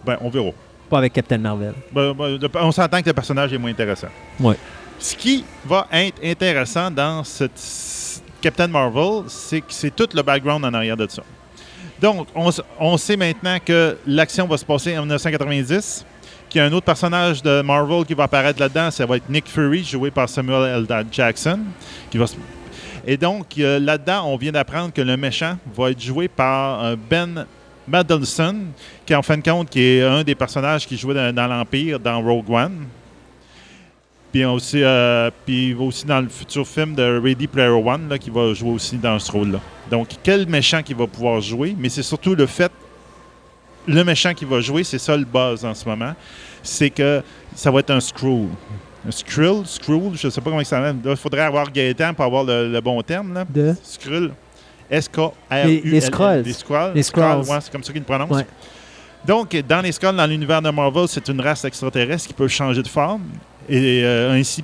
Ben, 0.05 0.17
on 0.21 0.29
verra. 0.29 0.51
Pas 0.89 0.97
avec 0.99 1.13
Captain 1.13 1.37
Marvel. 1.37 1.73
Ben, 1.91 2.13
ben, 2.13 2.39
on 2.55 2.71
s'entend 2.71 3.01
que 3.01 3.07
le 3.07 3.13
personnage 3.13 3.53
est 3.53 3.57
moins 3.57 3.69
intéressant. 3.69 4.07
Ouais. 4.39 4.55
Ce 4.97 5.15
qui 5.15 5.43
va 5.65 5.87
être 5.91 6.17
intéressant 6.23 6.89
dans 6.89 7.23
cette 7.23 8.23
Captain 8.41 8.67
Marvel, 8.67 9.23
c'est 9.27 9.59
que 9.59 9.67
c'est 9.69 9.93
tout 9.93 10.07
le 10.13 10.21
background 10.23 10.63
en 10.65 10.73
arrière 10.73 10.97
de 10.97 11.07
ça. 11.07 11.23
Donc, 12.01 12.27
on, 12.79 12.97
sait 12.97 13.17
maintenant 13.17 13.57
que 13.63 13.97
l'action 14.07 14.47
va 14.47 14.57
se 14.57 14.63
passer 14.63 14.97
en 14.97 15.01
1990, 15.01 16.05
qu'il 16.49 16.59
y 16.59 16.63
a 16.63 16.67
un 16.67 16.71
autre 16.71 16.85
personnage 16.85 17.43
de 17.43 17.61
Marvel 17.61 18.05
qui 18.05 18.13
va 18.13 18.23
apparaître 18.23 18.59
là-dedans, 18.59 18.89
ça 18.89 19.05
va 19.05 19.17
être 19.17 19.29
Nick 19.29 19.47
Fury, 19.47 19.83
joué 19.83 20.09
par 20.09 20.29
Samuel 20.29 20.85
L. 20.89 21.05
Jackson. 21.11 21.59
Et 23.05 23.17
donc, 23.17 23.47
euh, 23.57 23.79
là-dedans, 23.79 24.27
on 24.27 24.37
vient 24.37 24.51
d'apprendre 24.51 24.93
que 24.93 25.01
le 25.01 25.17
méchant 25.17 25.57
va 25.75 25.91
être 25.91 26.01
joué 26.01 26.27
par 26.27 26.83
euh, 26.83 26.95
Ben 27.09 27.45
Mendelsohn, 27.87 28.71
qui 29.05 29.13
en 29.13 29.21
fin 29.21 29.37
de 29.37 29.43
compte 29.43 29.75
est 29.75 30.01
un 30.01 30.23
des 30.23 30.35
personnages 30.35 30.87
qui 30.87 30.95
jouait 30.97 31.33
dans 31.33 31.47
l'Empire, 31.47 31.99
dans 31.99 32.21
Rogue 32.21 32.49
One. 32.49 32.85
Puis 34.31 34.45
aussi, 34.45 34.83
euh, 34.83 35.31
puis 35.45 35.69
il 35.69 35.75
va 35.75 35.83
aussi 35.85 36.05
dans 36.05 36.21
le 36.21 36.29
futur 36.29 36.67
film 36.67 36.93
de 36.93 37.19
Ready 37.19 37.47
Player 37.47 37.69
One, 37.69 38.09
là, 38.09 38.17
qui 38.19 38.29
va 38.29 38.53
jouer 38.53 38.69
aussi 38.71 38.97
dans 38.97 39.17
ce 39.17 39.31
rôle-là. 39.31 39.59
Donc, 39.89 40.07
quel 40.21 40.47
méchant 40.47 40.83
qui 40.83 40.93
va 40.93 41.07
pouvoir 41.07 41.41
jouer, 41.41 41.75
mais 41.79 41.89
c'est 41.89 42.03
surtout 42.03 42.35
le 42.35 42.45
fait, 42.45 42.71
le 43.87 44.03
méchant 44.03 44.33
qui 44.35 44.45
va 44.45 44.61
jouer, 44.61 44.83
c'est 44.83 44.99
ça 44.99 45.17
le 45.17 45.25
buzz 45.25 45.65
en 45.65 45.73
ce 45.73 45.87
moment, 45.89 46.13
c'est 46.61 46.91
que 46.91 47.23
ça 47.55 47.71
va 47.71 47.79
être 47.79 47.89
un 47.89 47.99
Skrull. 47.99 48.49
Un 49.07 49.11
Skrull, 49.11 49.65
Skrull, 49.65 50.11
je 50.15 50.29
sais 50.29 50.41
pas 50.41 50.49
comment 50.51 50.63
ça 50.63 50.77
s'appelle. 50.77 50.97
Il 51.03 51.15
faudrait 51.15 51.41
avoir 51.41 51.71
Gaëtan 51.71 52.13
pour 52.13 52.25
avoir 52.25 52.43
le, 52.43 52.71
le 52.71 52.81
bon 52.81 53.01
terme. 53.01 53.33
Là. 53.33 53.45
De? 53.49 53.73
Skrull. 53.81 54.31
S-K-R-U-L-L. 54.91 55.81
Les- 55.85 56.01
Skrulls. 56.01 56.43
Les 56.43 56.53
Skrulls. 56.53 56.91
Les 56.95 57.03
ouais, 57.49 57.57
c'est 57.61 57.71
comme 57.71 57.83
ça 57.83 57.91
qu'ils 57.93 58.01
le 58.01 58.05
prononcent. 58.05 58.29
Ouais. 58.37 58.45
Donc, 59.25 59.55
dans 59.67 59.81
les 59.81 59.91
Skrulls, 59.91 60.15
dans 60.15 60.25
l'univers 60.27 60.61
de 60.61 60.69
Marvel, 60.69 61.07
c'est 61.07 61.27
une 61.29 61.41
race 61.41 61.63
extraterrestre 61.65 62.27
qui 62.27 62.33
peut 62.33 62.47
changer 62.47 62.81
de 62.83 62.87
forme 62.87 63.23
et 63.69 64.01
euh, 64.03 64.31
ainsi 64.33 64.63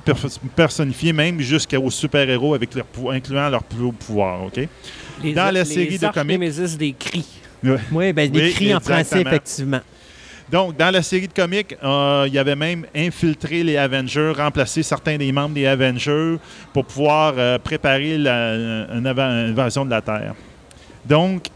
personnifier 0.54 1.12
même 1.12 1.40
jusqu'aux 1.40 1.90
super-héros 1.90 2.54
avec 2.54 2.74
leur 2.74 2.86
incluant 3.12 3.48
leur 3.48 3.62
plus 3.62 3.84
haut 3.84 3.92
pouvoir. 3.92 4.44
OK? 4.44 4.60
Les, 5.22 5.32
Dans 5.32 5.44
la 5.46 5.52
les 5.52 5.64
série 5.64 5.98
de 5.98 6.06
comics- 6.08 6.38
Némésis 6.38 6.76
des 6.76 6.92
cris. 6.92 7.24
Oui, 7.92 8.12
ben, 8.12 8.30
des 8.30 8.40
Oui, 8.40 8.52
cris 8.52 8.74
en 8.74 8.80
français, 8.80 9.22
effectivement. 9.22 9.80
Donc, 10.50 10.76
dans 10.76 10.90
la 10.92 11.02
série 11.02 11.26
de 11.26 11.32
comics, 11.32 11.76
euh, 11.82 12.24
il 12.28 12.34
y 12.34 12.38
avait 12.38 12.54
même 12.54 12.84
infiltré 12.94 13.64
les 13.64 13.76
Avengers, 13.76 14.32
remplacé 14.36 14.82
certains 14.84 15.16
des 15.16 15.32
membres 15.32 15.54
des 15.54 15.66
Avengers 15.66 16.36
pour 16.72 16.84
pouvoir 16.84 17.34
euh, 17.36 17.58
préparer 17.58 18.16
la- 18.18 18.52
une 18.94 19.06
ava- 19.06 19.48
invasion 19.48 19.84
de 19.84 19.90
la 19.90 20.00
Terre. 20.02 20.34
Donc, 21.04 21.46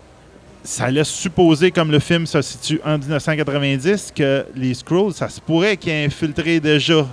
ça 0.65 0.91
laisse 0.91 1.09
supposer, 1.09 1.71
comme 1.71 1.91
le 1.93 2.01
film 2.01 2.27
se 2.27 2.43
situe 2.43 2.81
en 2.85 2.99
1990, 2.99 4.13
que 4.15 4.45
les 4.57 4.75
Skrulls, 4.75 5.13
ça 5.15 5.29
se 5.29 5.41
pourrait 5.41 5.77
qu'ils 5.77 5.93
aient 5.93 6.05
infiltré 6.07 6.59
déjà 6.61 7.07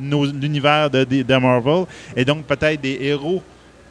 l'univers 0.00 0.90
de, 0.90 1.04
de- 1.04 1.22
de 1.22 1.36
Marvel 1.36 1.84
et 2.16 2.24
donc 2.24 2.44
peut-être 2.44 2.80
des 2.80 2.98
héros 3.00 3.42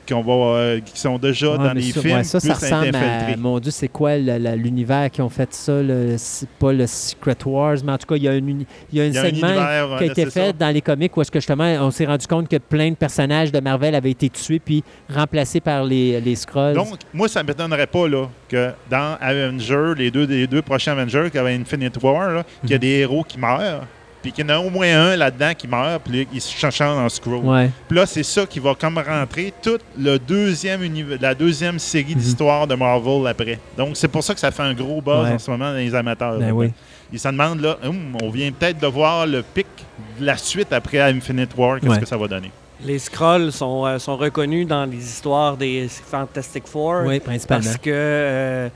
qu'on 0.05 0.21
va, 0.21 0.33
euh, 0.57 0.79
qui 0.81 0.99
sont 0.99 1.17
déjà 1.17 1.51
Ouais, 1.51 1.57
dans 1.59 1.71
les 1.71 1.81
ça, 1.93 2.01
films 2.01 2.17
ouais, 2.17 2.23
ça, 2.25 2.37
ça 2.41 2.49
puissent 2.55 2.63
être 2.63 2.75
ressemble 2.77 2.95
à. 2.97 3.37
Mon 3.37 3.57
Dieu, 3.61 3.71
c'est 3.71 3.87
quoi 3.87 4.17
l'univers 4.17 5.09
qui 5.09 5.21
ont 5.21 5.29
fait 5.29 5.53
ça? 5.53 5.81
le- 5.81 6.15
c'est 6.17 6.49
pas 6.59 6.73
le 6.73 6.85
Secret 6.87 7.37
Wars, 7.45 7.77
mais 7.85 7.93
en 7.93 7.97
tout 7.97 8.07
cas, 8.07 8.17
il 8.17 8.23
y 8.23 8.27
a, 8.27 8.35
une, 8.35 8.65
il 8.91 8.97
y 8.97 9.01
a 9.01 9.05
un 9.05 9.07
Il 9.07 9.13
y 9.13 9.17
a 9.17 9.21
un 9.21 9.23
segment 9.23 9.47
univers, 9.47 9.95
qui 9.99 10.03
a 10.03 10.07
été 10.07 10.25
fait 10.25 10.47
ça. 10.47 10.51
dans 10.51 10.73
les 10.73 10.81
comics 10.81 11.15
où 11.15 11.21
est-ce 11.21 11.31
que 11.31 11.39
justement 11.39 11.63
on 11.79 11.89
s'est 11.89 12.05
rendu 12.05 12.27
compte 12.27 12.49
que 12.49 12.57
plein 12.57 12.89
de 12.89 12.95
personnages 12.95 13.49
de 13.49 13.61
Marvel 13.61 13.95
avaient 13.95 14.11
été 14.11 14.29
tués 14.29 14.59
puis 14.59 14.83
remplacés 15.09 15.61
par 15.61 15.85
les, 15.85 16.19
les 16.19 16.35
Skrulls. 16.35 16.73
Donc, 16.73 16.89
moi, 17.13 17.29
ça 17.29 17.41
ne 17.41 17.47
m'étonnerait 17.47 17.87
pas 17.87 18.05
là, 18.09 18.27
que 18.49 18.71
dans 18.91 19.15
Avengers, 19.21 19.93
les 19.97 20.11
deux, 20.11 20.25
les 20.25 20.47
deux 20.47 20.61
prochains 20.61 20.91
Avengers, 20.91 21.29
qui 21.31 21.37
avaient 21.37 21.55
Infinite 21.55 21.97
War, 22.03 22.29
là, 22.29 22.43
qu'il 22.59 22.71
y 22.71 22.73
a 22.73 22.75
Mhm. 22.75 22.81
des 22.81 22.87
héros 22.99 23.23
qui 23.25 23.39
meurent, 23.39 23.85
puis 24.23 24.31
qu'il 24.31 24.47
y 24.47 24.51
en 24.51 24.55
a 24.55 24.59
au 24.59 24.69
moins 24.71 24.87
un 24.87 25.15
là-dedans 25.15 25.51
qui 25.55 25.67
meurt, 25.67 26.01
puis 26.03 26.27
il 26.33 26.41
se 26.41 26.55
change 26.57 26.81
en 26.81 27.07
ouais. 27.43 27.69
Puis 27.87 27.97
là, 27.97 28.05
c'est 28.07 28.23
ça 28.23 28.45
qui 28.47 28.59
va 28.59 28.73
comme 28.73 28.97
rentrer 28.97 29.53
toute 29.61 29.81
le 29.99 30.17
deuxième 30.17 30.81
la 31.21 31.35
deuxième 31.35 31.77
série 31.77 32.15
Mhm. 32.15 32.21
d'histoires 32.21 32.65
de 32.65 32.73
Marvel 32.75 33.27
après. 33.27 33.59
Donc, 33.77 33.89
c'est 33.95 34.07
pour 34.07 34.23
ça 34.23 34.33
que 34.33 34.39
ça 34.39 34.49
fait 34.49 34.63
un 34.63 34.73
gros 34.73 35.01
buzz 35.01 35.25
Ouais. 35.27 35.33
en 35.33 35.39
ce 35.39 35.51
moment 35.51 35.71
dans 35.71 35.77
les 35.77 35.93
amateurs. 35.93 36.39
Ben 36.39 36.51
oui. 36.51 36.71
Ils 37.11 37.19
se 37.19 37.27
demandent, 37.27 37.61
là, 37.61 37.77
Hum, 37.85 38.17
on 38.23 38.29
vient 38.29 38.51
peut-être 38.51 38.79
de 38.79 38.87
voir 38.87 39.27
le 39.27 39.43
pic 39.43 39.67
de 40.19 40.25
la 40.25 40.37
suite 40.37 40.71
après 40.73 40.99
Infinite 40.99 41.51
War, 41.55 41.79
qu'est-ce 41.79 41.91
Ouais. 41.91 41.99
que 41.99 42.07
ça 42.07 42.17
va 42.17 42.27
donner? 42.27 42.49
Les 42.85 42.97
Skrulls 42.99 43.51
sont, 43.51 43.85
euh, 43.85 43.99
sont 43.99 44.17
reconnus 44.17 44.67
dans 44.67 44.85
les 44.85 44.97
histoires 44.97 45.55
des 45.55 45.87
Fantastic 45.87 46.67
Four 46.67 47.03
Oui, 47.05 47.19
principalement. 47.19 47.63
parce 47.63 47.77
que 47.77 47.89
euh, 47.93 48.69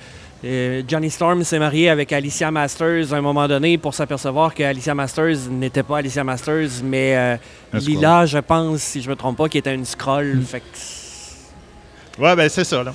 euh, 0.46 0.84
Johnny 0.88 1.10
Storm 1.10 1.44
s'est 1.44 1.60
marié 1.60 1.90
avec 1.90 2.12
Alicia 2.14 2.52
Masters 2.52 3.12
à 3.14 3.18
un 3.18 3.22
moment 3.22 3.48
donné 3.48 3.78
pour 3.78 3.94
s'apercevoir 3.94 4.54
que 4.54 4.64
Alicia 4.64 4.94
Masters 4.94 5.50
n'était 5.50 5.84
pas 5.84 5.98
Alicia 5.98 6.24
Masters, 6.24 6.70
mais 6.84 7.16
euh. 7.18 7.38
Lila, 7.74 8.26
je 8.26 8.38
pense, 8.38 8.82
si 8.82 9.02
je 9.02 9.10
me 9.10 9.16
trompe 9.16 9.38
pas, 9.38 9.50
qui 9.50 9.58
était 9.58 9.74
une 9.74 9.86
Skrull. 9.86 10.38
Mm. 10.38 10.44
Fait 10.44 10.60
que 10.60 12.22
Ouais, 12.22 12.36
ben 12.36 12.50
c'est 12.50 12.64
ça, 12.64 12.84
là. 12.84 12.94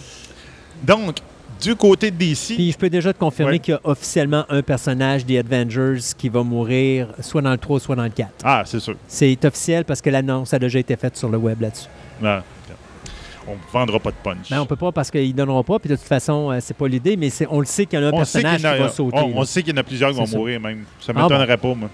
Donc, 0.83 1.19
du 1.61 1.77
côté 1.77 2.11
de 2.11 2.17
DC, 2.17 2.55
Puis 2.57 2.73
je 2.73 2.79
peux 2.79 2.91
déjà 2.91 3.13
te 3.13 3.19
confirmer 3.19 3.53
Ouais. 3.53 3.59
qu'il 3.61 3.73
y 3.75 3.77
a 3.77 3.81
officiellement 3.85 4.45
un 4.49 4.63
personnage 4.63 5.25
des 5.25 5.39
Avengers 5.39 5.99
qui 6.19 6.29
va 6.29 6.43
mourir 6.43 7.09
soit 7.21 7.41
dans 7.43 7.53
le 7.53 7.59
3, 7.59 7.79
soit 7.79 7.95
dans 7.95 8.03
le 8.03 8.09
4. 8.11 8.31
ah, 8.43 8.63
c'est 8.67 8.81
sûr. 8.81 8.97
C'est 9.07 9.45
officiel 9.45 9.85
parce 9.85 10.01
que 10.01 10.11
l'annonce 10.11 10.53
a 10.55 10.59
déjà 10.59 10.79
été 10.81 10.97
faite 10.97 11.17
sur 11.17 11.29
le 11.29 11.39
web 11.39 11.61
là-dessus. 11.61 11.87
Ouais. 12.21 12.39
On 13.47 13.53
ne 13.53 13.57
vendra 13.73 13.99
pas 13.99 14.11
de 14.11 14.17
punch. 14.23 14.51
Ben, 14.51 14.61
on 14.61 14.67
peut 14.67 14.77
pas 14.77 14.93
parce 14.93 15.11
qu'ils 15.11 15.35
donneront 15.35 15.65
pas, 15.65 15.79
puis 15.79 15.91
de 15.91 15.97
toute 15.97 16.05
façon, 16.07 16.51
euh, 16.53 16.59
c'est 16.61 16.77
pas 16.77 16.87
l'idée, 16.87 17.17
mais 17.17 17.29
on 17.51 17.59
le 17.61 17.67
sait 17.67 17.87
qu'il 17.87 17.99
y 17.99 18.03
en 18.03 18.07
a 18.07 18.09
un 18.09 18.13
on 18.13 18.17
personnage 18.19 18.65
a- 18.65 18.75
qui 18.77 18.83
va 18.83 18.89
sauter. 18.89 19.19
on, 19.19 19.45
sait 19.45 19.63
qu'il 19.63 19.73
y 19.75 19.77
en 19.77 19.81
a 19.81 19.83
plusieurs 19.85 20.11
qui 20.11 20.17
vont 20.17 20.27
ça. 20.27 20.37
mourir 20.37 20.61
même. 20.61 20.85
Ça 21.01 21.13
Ah 21.17 21.23
m'étonnerait 21.23 21.57
pas, 21.57 21.75
moi. 21.75 21.89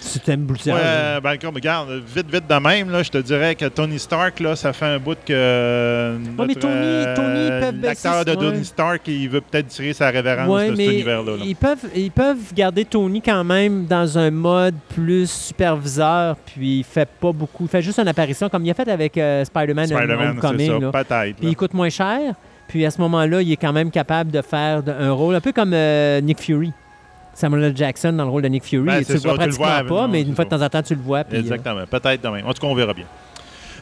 Si 0.00 0.20
tu 0.20 0.30
aimes 0.30 0.44
Bruxelles. 0.46 0.74
Ouais, 0.74 1.20
ben, 1.22 1.36
comme, 1.38 1.54
regarde, 1.54 1.90
vite, 2.14 2.30
vite 2.32 2.46
de 2.48 2.54
même, 2.54 2.90
là, 2.90 3.02
je 3.02 3.10
te 3.10 3.18
dirais 3.18 3.54
que 3.54 3.66
Tony 3.66 3.98
Stark, 3.98 4.40
là, 4.40 4.54
ça 4.56 4.72
fait 4.72 4.86
un 4.86 4.98
bout 4.98 5.16
que. 5.26 5.32
euh, 5.32 6.16
mais 6.38 6.46
notre, 6.46 6.60
Tony- 6.60 6.72
euh, 6.74 7.16
Tony, 7.16 7.80
L'acteur 7.82 8.24
de 8.24 8.30
ouais. 8.30 8.36
Tony 8.36 8.64
Stark, 8.64 9.02
il 9.08 9.28
veut 9.28 9.40
peut-être 9.40 9.68
tirer 9.68 9.92
sa 9.92 10.10
révérence 10.10 10.48
Ouais, 10.48 10.70
de 10.70 10.76
mais 10.76 10.84
cet 10.84 10.94
univers-là. 10.94 11.32
là. 11.36 11.42
ils 11.44 11.56
peuvent, 11.56 11.86
ils 11.94 12.10
peuvent 12.10 12.54
garder 12.54 12.84
Tony 12.84 13.20
quand 13.20 13.44
même 13.44 13.86
dans 13.86 14.16
un 14.18 14.30
mode 14.30 14.74
plus 14.94 15.28
superviseur, 15.30 16.36
puis 16.36 16.78
il 16.78 16.84
fait 16.84 17.08
pas 17.20 17.32
beaucoup. 17.32 17.64
Il 17.64 17.68
fait 17.68 17.82
juste 17.82 17.98
une 17.98 18.08
apparition 18.08 18.48
comme 18.48 18.64
il 18.64 18.70
a 18.70 18.74
fait 18.74 18.88
avec 18.88 19.16
euh, 19.18 19.44
Spider-Man, 19.44 19.86
c'est 19.88 19.94
Homecoming. 19.94 20.90
peut-être. 20.90 21.36
Puis 21.36 21.48
il 21.48 21.56
coûte 21.56 21.74
moins 21.74 21.90
cher. 21.90 22.34
Puis 22.68 22.84
à 22.84 22.90
ce 22.90 23.00
moment-là, 23.00 23.40
il 23.42 23.50
est 23.50 23.56
quand 23.56 23.72
même 23.72 23.90
capable 23.90 24.30
de 24.30 24.42
faire 24.42 24.82
un 24.86 25.10
rôle 25.10 25.34
un 25.34 25.40
peu 25.40 25.52
comme 25.52 25.72
euh, 25.72 26.20
Nick 26.20 26.38
Fury. 26.40 26.70
Samuel 27.38 27.64
L. 27.64 27.76
Jackson 27.76 28.12
dans 28.12 28.24
le 28.24 28.30
rôle 28.30 28.42
de 28.42 28.48
Nick 28.48 28.64
Fury. 28.64 28.84
Ben, 28.84 29.04
tu 29.04 29.12
le 29.12 29.18
ça, 29.18 29.28
vois 29.28 29.38
tu 29.38 29.50
le 29.50 29.56
pratiquement 29.56 29.66
vois, 29.88 29.96
pas, 30.00 30.06
non, 30.06 30.12
mais 30.12 30.22
une 30.22 30.34
fois 30.34 30.44
ça. 30.44 30.56
de 30.56 30.56
temps 30.60 30.64
en 30.64 30.68
temps, 30.68 30.82
tu 30.82 30.94
le 30.94 31.00
vois. 31.00 31.24
puis, 31.24 31.36
euh, 31.36 31.40
Exactement. 31.40 31.84
Peut-être 31.88 32.22
de 32.22 32.28
même. 32.28 32.46
En 32.46 32.52
tout 32.52 32.60
cas, 32.60 32.66
on 32.66 32.74
verra 32.74 32.92
bien. 32.94 33.04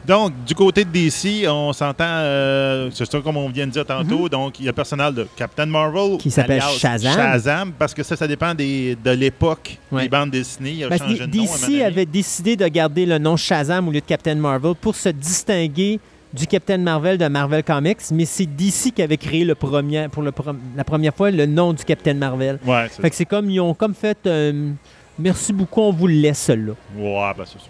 Donc, 0.05 0.31
du 0.45 0.55
côté 0.55 0.85
de 0.85 0.89
DC, 0.89 1.45
on 1.49 1.73
s'entend, 1.73 2.05
euh, 2.07 2.89
c'est 2.93 3.03
ça 3.11 3.19
comme 3.19 3.35
on 3.35 3.49
vient 3.49 3.65
de 3.67 3.71
dire 3.71 3.85
tantôt, 3.85 4.19
Mhm. 4.23 4.29
donc 4.29 4.59
il 4.59 4.63
y 4.65 4.67
a 4.67 4.71
le 4.71 4.75
personnel 4.75 5.13
de 5.13 5.27
Captain 5.35 5.65
Marvel. 5.65 6.17
Qui 6.17 6.31
s'appelle 6.31 6.61
Shazam. 6.61 7.13
Shazam, 7.13 7.71
parce 7.73 7.93
que 7.93 8.03
ça, 8.03 8.15
ça 8.15 8.25
dépend 8.25 8.53
des- 8.53 8.95
de 9.03 9.11
l'époque 9.11 9.77
Ouais. 9.91 10.03
des 10.03 10.09
bandes 10.09 10.29
dessinées. 10.31 10.75
Il 10.89 10.97
changé 10.97 11.17
que 11.17 11.23
de 11.25 11.37
nom. 11.37 11.43
DC 11.43 11.81
avait 11.83 12.05
décidé 12.05 12.55
de 12.55 12.67
garder 12.67 13.05
le 13.05 13.17
nom 13.17 13.35
Shazam 13.35 13.87
au 13.87 13.91
lieu 13.91 13.99
de 13.99 14.05
Captain 14.05 14.35
Marvel 14.35 14.75
pour 14.79 14.95
se 14.95 15.09
distinguer 15.09 15.99
du 16.37 16.47
Captain 16.47 16.77
Marvel 16.77 17.17
de 17.17 17.27
Marvel 17.27 17.63
Comics, 17.63 18.11
mais 18.11 18.25
c'est 18.25 18.45
DC 18.45 18.93
qui 18.95 19.01
avait 19.01 19.17
créé 19.17 19.43
le 19.43 19.55
premier, 19.55 20.07
pour 20.09 20.23
le 20.23 20.31
la 20.75 20.83
première 20.83 21.13
fois 21.13 21.31
le 21.31 21.45
nom 21.45 21.73
du 21.73 21.83
Captain 21.83 22.13
Marvel. 22.13 22.59
Ouais, 22.65 22.87
c'est 22.91 23.01
Fait 23.01 23.09
que 23.09 23.15
c'est 23.15 23.25
comme, 23.25 23.49
ils 23.49 23.59
ont 23.59 23.73
comme 23.73 23.95
fait, 23.95 24.17
euh, 24.25 24.71
merci 25.17 25.51
beaucoup, 25.51 25.81
on 25.81 25.91
vous 25.91 26.07
le 26.07 26.13
laisse, 26.13 26.39
celui-là. 26.39 26.73
Ouais, 26.95 27.33
ben, 27.37 27.43
c'est 27.45 27.59
ça. 27.59 27.67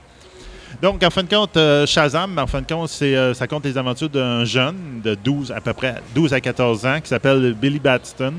Donc, 0.82 1.02
en 1.02 1.10
fin 1.10 1.24
de 1.24 1.30
compte, 1.30 1.58
euh, 1.58 1.86
Shazam, 1.86 2.38
en 2.38 2.46
fin 2.46 2.62
de 2.62 2.68
compte, 2.68 2.90
c'est, 2.90 3.16
euh, 3.16 3.34
ça 3.34 3.48
compte 3.48 3.66
les 3.66 3.78
aventures 3.78 4.10
d'un 4.10 4.44
jeune 4.46 5.02
de 5.04 5.16
12, 5.16 5.52
à 5.52 5.62
peu 5.62 5.74
près 5.74 5.96
12 6.14 6.34
à 6.34 6.42
14 6.42 6.86
ans 6.86 7.00
qui 7.02 7.08
s'appelle 7.08 7.54
Billy 7.54 7.80
Batson, 7.80 8.34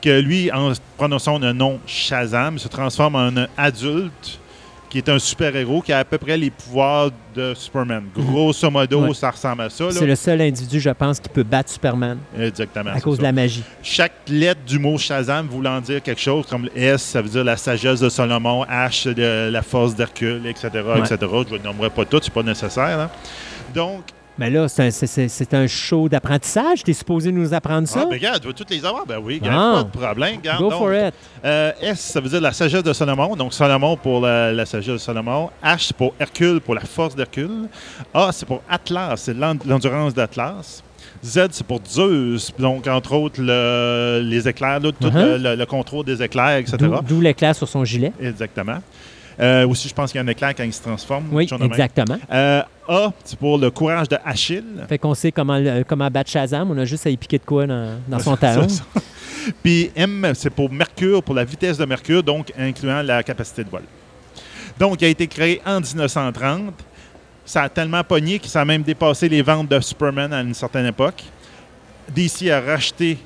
que 0.00 0.20
lui, 0.20 0.50
en 0.52 0.72
prononçant 0.96 1.38
le 1.38 1.52
nom 1.52 1.80
Shazam, 1.86 2.58
se 2.58 2.68
transforme 2.68 3.16
en 3.16 3.36
un 3.36 3.48
adulte 3.56 4.38
qui 4.94 4.98
est 4.98 5.08
un 5.08 5.18
super-héros 5.18 5.82
qui 5.82 5.92
a 5.92 5.98
à 5.98 6.04
peu 6.04 6.18
près 6.18 6.36
les 6.36 6.50
pouvoirs 6.50 7.10
de 7.34 7.52
Superman. 7.54 8.04
Grosso 8.14 8.70
modo, 8.70 9.00
Ouais. 9.00 9.12
ça 9.12 9.28
ressemble 9.32 9.62
à 9.62 9.68
ça. 9.68 9.86
C'est 9.90 10.06
le 10.06 10.14
seul 10.14 10.40
individu, 10.40 10.78
je 10.78 10.90
pense, 10.90 11.18
qui 11.18 11.28
peut 11.28 11.42
battre 11.42 11.68
Superman 11.68 12.18
Exactement. 12.38 12.90
à 12.94 13.00
cause 13.00 13.16
ça. 13.16 13.22
de 13.22 13.24
la 13.24 13.32
magie. 13.32 13.64
Chaque 13.82 14.12
lettre 14.28 14.60
du 14.64 14.78
mot 14.78 14.96
Shazam 14.96 15.48
voulant 15.48 15.80
dire 15.80 16.00
quelque 16.00 16.20
chose, 16.20 16.46
comme 16.48 16.68
S, 16.76 17.02
ça 17.02 17.20
veut 17.22 17.28
dire 17.28 17.42
la 17.42 17.56
sagesse 17.56 17.98
de 17.98 18.08
Salomon, 18.08 18.64
H, 18.66 19.12
de 19.12 19.50
la 19.50 19.62
force 19.62 19.96
d'Hercule, 19.96 20.46
etc., 20.46 20.68
etc. 20.96 21.16
Je 21.50 21.54
ne 21.56 21.62
nommerai 21.64 21.90
pas 21.90 22.04
toutes, 22.04 22.22
c'est 22.22 22.32
pas 22.32 22.44
nécessaire. 22.44 23.00
hein. 23.00 23.10
Donc, 23.74 24.02
Mais 24.36 24.50
là, 24.50 24.66
c'est 24.68 24.82
un, 24.86 24.90
c'est- 24.90 25.68
show 25.68 26.08
d'apprentissage. 26.08 26.82
Tu 26.82 26.90
es 26.90 26.94
supposé 26.94 27.30
nous 27.30 27.54
apprendre 27.54 27.86
ça? 27.86 28.00
ah, 28.02 28.06
ben, 28.10 28.14
regarde, 28.16 28.40
tu 28.40 28.48
veux 28.48 28.52
toutes 28.52 28.70
les 28.70 28.84
avoir? 28.84 29.06
Ben 29.06 29.18
oui, 29.22 29.38
regarde, 29.40 29.56
Ah. 29.56 29.84
pas 29.92 29.98
de 29.98 30.04
problème. 30.04 30.36
regarde. 30.38 30.58
Go 30.60 30.70
Donc, 30.70 30.78
for 30.80 30.92
it. 30.94 31.14
euh, 31.44 31.72
S, 31.80 32.00
ça 32.00 32.20
veut 32.20 32.28
dire 32.28 32.40
la 32.40 32.52
sagesse 32.52 32.82
de 32.82 32.92
Salomon. 32.92 33.36
Donc, 33.36 33.54
Salomon 33.54 33.96
pour 33.96 34.20
la, 34.20 34.52
la 34.52 34.66
sagesse 34.66 34.92
de 34.94 34.98
Salomon. 34.98 35.50
H, 35.64 35.86
c'est 35.86 35.96
pour 35.96 36.14
Hercule, 36.18 36.60
pour 36.60 36.74
la 36.74 36.80
force 36.80 37.14
d'Hercule. 37.14 37.68
A, 38.12 38.30
c'est 38.32 38.46
pour 38.46 38.60
Atlas, 38.68 39.20
c'est 39.20 39.34
l'en- 39.34 39.54
l'endurance 39.66 40.12
d'Atlas. 40.14 40.82
Z, 41.24 41.46
c'est 41.52 41.66
pour 41.66 41.80
Zeus. 41.88 42.50
Donc, 42.58 42.86
entre 42.88 43.12
autres, 43.14 43.40
le- 43.40 44.20
les 44.24 44.48
éclairs, 44.48 44.80
là, 44.80 44.90
tout 44.92 45.06
Uh-huh. 45.08 45.36
le, 45.36 45.38
le- 45.38 45.54
le 45.54 45.66
contrôle 45.66 46.04
des 46.04 46.20
éclairs, 46.22 46.58
etc. 46.58 46.76
D'où 46.78 47.00
d'où 47.02 47.20
l'éclair 47.20 47.54
sur 47.54 47.68
son 47.68 47.84
gilet. 47.84 48.12
Exactement. 48.20 48.78
Euh, 49.40 49.66
aussi, 49.66 49.88
je 49.88 49.94
pense 49.94 50.10
qu'il 50.10 50.20
y 50.20 50.22
a 50.22 50.24
un 50.24 50.28
éclair 50.28 50.54
quand 50.54 50.64
il 50.64 50.72
se 50.72 50.82
transforme. 50.82 51.24
Oui, 51.32 51.48
exactement. 51.62 52.18
Euh, 52.32 52.62
A, 52.88 53.12
c'est 53.24 53.38
pour 53.38 53.58
le 53.58 53.70
courage 53.70 54.08
de 54.08 54.16
Achille. 54.24 54.64
Fait 54.88 54.98
qu'on 54.98 55.14
sait 55.14 55.32
comment, 55.32 55.60
comment 55.86 56.10
battre 56.10 56.30
Shazam. 56.30 56.70
On 56.70 56.78
a 56.78 56.84
juste 56.84 57.06
à 57.06 57.10
y 57.10 57.16
piquer 57.16 57.38
de 57.38 57.44
quoi 57.44 57.66
dans, 57.66 57.98
dans 58.06 58.18
son 58.18 58.36
talon. 58.36 58.66
Puis 59.62 59.90
M, 59.96 60.32
c'est 60.34 60.50
pour 60.50 60.70
Mercure, 60.70 61.22
pour 61.22 61.34
la 61.34 61.44
vitesse 61.44 61.78
de 61.78 61.84
Mercure, 61.84 62.22
donc 62.22 62.52
incluant 62.58 63.02
la 63.02 63.22
capacité 63.22 63.64
de 63.64 63.70
vol. 63.70 63.82
Donc, 64.78 65.00
il 65.02 65.04
a 65.04 65.08
été 65.08 65.26
créé 65.26 65.60
en 65.64 65.80
1930. 65.80 66.74
Ça 67.44 67.62
a 67.64 67.68
tellement 67.68 68.02
pogné 68.02 68.38
que 68.38 68.46
ça 68.46 68.62
a 68.62 68.64
même 68.64 68.82
dépassé 68.82 69.28
les 69.28 69.42
ventes 69.42 69.68
de 69.68 69.78
Superman 69.80 70.32
à 70.32 70.40
une 70.40 70.54
certaine 70.54 70.86
époque. 70.86 71.22
DC 72.14 72.50
a 72.50 72.60
racheté 72.60 73.18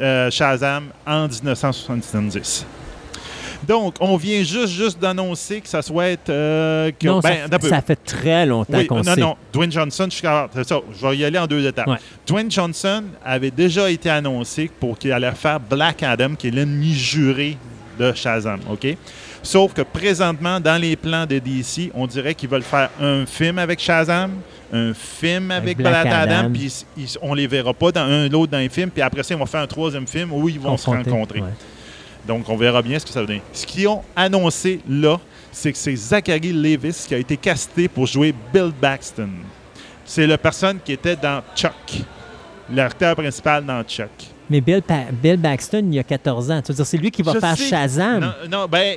euh, 0.00 0.30
Shazam 0.30 0.88
en 1.06 1.26
1970. 1.26 2.66
Donc, 3.66 3.96
on 4.00 4.16
vient 4.16 4.42
juste, 4.42 4.68
juste 4.68 4.98
d'annoncer 5.00 5.60
que 5.60 5.68
ça 5.68 5.82
souhaite... 5.82 6.28
euh, 6.28 6.90
que, 6.98 7.06
Non, 7.06 7.20
ça, 7.20 7.30
ben, 7.48 7.60
ça 7.60 7.80
fait 7.80 7.96
très 7.96 8.46
longtemps 8.46 8.78
Oui, 8.78 8.86
qu'on 8.86 8.96
non, 9.02 9.14
sait. 9.14 9.20
non. 9.20 9.36
Dwayne 9.52 9.72
Johnson, 9.72 10.08
je 10.10 10.16
ça. 10.16 10.80
Je 11.00 11.06
vais 11.06 11.16
y 11.16 11.24
aller 11.24 11.38
en 11.38 11.46
deux 11.46 11.66
étapes. 11.66 11.86
Ouais. 11.86 11.96
Dwayne 12.26 12.50
Johnson 12.50 13.04
avait 13.24 13.50
déjà 13.50 13.90
été 13.90 14.10
annoncé 14.10 14.70
pour 14.80 14.98
qu'il 14.98 15.12
allait 15.12 15.32
faire 15.32 15.60
Black 15.60 16.02
Adam, 16.02 16.34
qui 16.36 16.48
est 16.48 16.50
l'ennemi 16.50 16.92
juré 16.94 17.56
de 17.98 18.12
Shazam. 18.12 18.60
OK? 18.70 18.86
Sauf 19.42 19.72
que 19.72 19.82
présentement, 19.82 20.58
dans 20.58 20.80
les 20.80 20.96
plans 20.96 21.24
de 21.24 21.38
DC, 21.38 21.90
on 21.94 22.06
dirait 22.06 22.34
qu'ils 22.34 22.48
veulent 22.48 22.62
faire 22.62 22.90
un 23.00 23.24
film 23.26 23.58
avec 23.58 23.78
Shazam, 23.78 24.32
un 24.72 24.92
film 24.92 25.52
avec, 25.52 25.76
Black 25.76 26.02
Black, 26.02 26.28
Adam, 26.28 26.50
puis 26.52 26.84
on 27.22 27.32
les 27.32 27.46
verra 27.46 27.72
pas 27.72 27.92
dans 27.92 28.00
un 28.02 28.28
l'autre 28.28 28.50
dans 28.50 28.58
les 28.58 28.68
films, 28.68 28.90
puis 28.90 29.02
après 29.02 29.22
ça, 29.22 29.34
ils 29.34 29.38
vont 29.38 29.46
faire 29.46 29.60
un 29.60 29.66
troisième 29.68 30.06
film 30.06 30.32
où 30.32 30.48
ils 30.48 30.58
vont 30.58 30.76
se 30.76 30.86
rencontrer. 30.86 31.40
ouais. 31.40 31.48
Donc, 32.26 32.48
on 32.48 32.56
verra 32.56 32.82
bien 32.82 32.98
ce 32.98 33.04
que 33.06 33.10
ça 33.12 33.20
va 33.20 33.26
donner. 33.26 33.42
Ce 33.52 33.64
qu'ils 33.66 33.86
ont 33.88 34.02
annoncé 34.14 34.80
là, 34.88 35.18
c'est 35.52 35.72
que 35.72 35.78
c'est 35.78 35.94
Zachary 35.96 36.52
Levis 36.52 37.04
qui 37.06 37.14
a 37.14 37.18
été 37.18 37.36
casté 37.36 37.88
pour 37.88 38.06
jouer 38.06 38.34
Bill 38.52 38.72
Baxton. 38.80 39.28
C'est 40.04 40.26
la 40.26 40.38
personne 40.38 40.78
qui 40.84 40.92
était 40.92 41.16
dans 41.16 41.42
Chuck, 41.54 42.02
l'acteur 42.70 43.16
principal 43.16 43.64
dans 43.64 43.82
Chuck. 43.84 44.10
Mais 44.48 44.60
Bill, 44.60 44.80
Pa- 44.80 45.06
Bill 45.10 45.36
Baxton, 45.38 45.82
il 45.88 45.94
y 45.94 45.98
a 45.98 46.04
14 46.04 46.50
ans. 46.52 46.62
Tu 46.62 46.70
veux 46.70 46.76
dire, 46.76 46.86
c'est 46.86 46.96
lui 46.98 47.10
qui 47.10 47.22
va 47.22 47.32
Je 47.34 47.40
faire 47.40 47.56
sais. 47.56 47.64
Shazam? 47.68 48.20
Non, 48.20 48.32
non, 48.60 48.66
ben, 48.70 48.96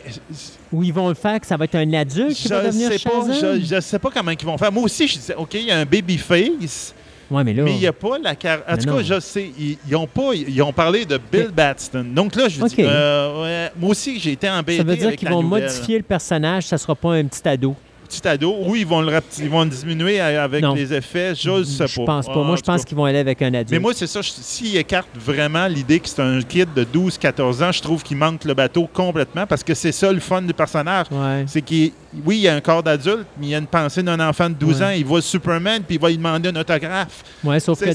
Ou 0.71 0.83
ils 0.83 0.93
vont 0.93 1.07
le 1.09 1.15
faire 1.15 1.39
que 1.39 1.47
ça 1.47 1.57
va 1.57 1.65
être 1.65 1.73
un 1.75 1.91
adulte 1.93 2.35
qui 2.35 2.47
va 2.49 2.63
devenir 2.63 2.91
sais 2.91 2.99
pas, 2.99 3.09
Shazam? 3.33 3.59
je, 3.59 3.75
je 3.75 3.79
sais 3.81 3.97
pas 3.97 4.11
comment 4.13 4.29
ils 4.29 4.45
vont 4.45 4.57
faire. 4.59 4.71
Moi 4.71 4.83
aussi, 4.83 5.07
je 5.07 5.15
disais, 5.17 5.33
OK, 5.35 5.55
il 5.55 5.63
y 5.65 5.71
a 5.71 5.79
un 5.79 5.85
babyface, 5.85 6.93
Ouais, 7.31 7.43
mais 7.43 7.53
là... 7.53 7.63
mais 7.63 7.73
il 7.73 7.79
n'y 7.79 7.87
a 7.87 7.93
pas 7.93 8.17
la 8.17 8.33
car- 8.35 8.61
En 8.67 8.75
tout 8.77 8.87
non. 8.87 8.97
cas, 8.97 9.03
je 9.03 9.19
sais, 9.19 9.51
ils, 9.59 9.77
ils 9.87 9.95
ont 9.95 10.07
pas, 10.07 10.31
ils 10.33 10.61
ont 10.63 10.73
parlé 10.73 11.05
de 11.05 11.19
Bill 11.31 11.45
Ok. 11.49 11.51
Baxton. 11.53 12.05
Donc 12.13 12.35
là, 12.35 12.47
je 12.49 12.61
Ok. 12.61 12.69
dis, 12.69 12.75
euh, 12.79 13.43
ouais, 13.43 13.71
moi 13.79 13.91
aussi, 13.91 14.19
j'ai 14.19 14.31
été 14.31 14.49
embêté 14.49 14.77
ça 14.79 14.83
veut 14.83 14.95
dire 14.95 15.15
qu'ils 15.15 15.29
vont 15.29 15.43
nouvelle. 15.43 15.63
modifier 15.63 15.97
le 15.97 16.03
personnage, 16.03 16.63
ça 16.65 16.77
sera 16.77 16.95
pas 16.95 17.13
un 17.13 17.25
petit 17.25 17.47
ado. 17.47 17.75
Petit 18.09 18.27
ado. 18.27 18.55
Oui, 18.65 18.79
ils 18.81 18.87
vont 18.87 19.01
le, 19.01 19.13
ils 19.39 19.49
vont 19.49 19.63
le 19.63 19.69
diminuer 19.69 20.19
avec 20.19 20.61
Non. 20.63 20.73
les 20.73 20.93
effets. 20.93 21.33
Je 21.35 21.63
sais 21.63 21.87
Je 21.87 21.95
pas. 21.99 22.05
pense 22.05 22.25
pas. 22.25 22.33
Ah, 22.35 22.43
Moi, 22.43 22.55
je 22.55 22.61
pense 22.61 22.83
qu'ils 22.83 22.97
vont 22.97 23.05
aller 23.05 23.19
avec 23.19 23.41
un 23.41 23.53
adulte. 23.53 23.71
Mais 23.71 23.79
moi, 23.79 23.93
c'est 23.95 24.07
ça. 24.07 24.21
je- 24.21 24.29
S'ils 24.31 24.75
écartent 24.77 25.07
vraiment 25.15 25.67
l'idée 25.67 25.99
que 25.99 26.09
c'est 26.09 26.21
un 26.21 26.41
kid 26.41 26.67
de 26.75 26.83
12-14 26.83 27.61
ans, 27.63 27.71
je 27.71 27.81
trouve 27.81 28.03
qu'il 28.03 28.17
manque 28.17 28.43
le 28.43 28.53
bateau 28.53 28.87
complètement 28.91 29.45
parce 29.45 29.63
que 29.63 29.73
c'est 29.73 29.91
ça 29.91 30.11
le 30.11 30.19
fun 30.19 30.41
du 30.41 30.53
personnage. 30.53 31.05
Ouais. 31.11 31.43
C'est 31.47 31.61
qu'il, 31.61 31.91
oui, 32.25 32.37
il 32.37 32.41
y 32.41 32.47
a 32.47 32.55
un 32.55 32.61
corps 32.61 32.81
d'adulte, 32.83 33.25
mais 33.39 33.47
il 33.47 33.49
y 33.49 33.55
a 33.55 33.59
une 33.59 33.67
pensée 33.67 34.01
d'un 34.03 34.19
enfant 34.19 34.49
de 34.49 34.55
12 34.55 34.79
Ouais. 34.81 34.85
ans. 34.85 34.89
Il 34.95 35.05
voit 35.05 35.21
Superman 35.21 35.83
puis 35.85 35.95
il 35.95 36.01
va 36.01 36.09
lui 36.09 36.17
demander 36.17 36.49
un 36.49 36.55
autographe. 36.55 37.23
Ouais, 37.43 37.59
sauf 37.59 37.79
que 37.79 37.93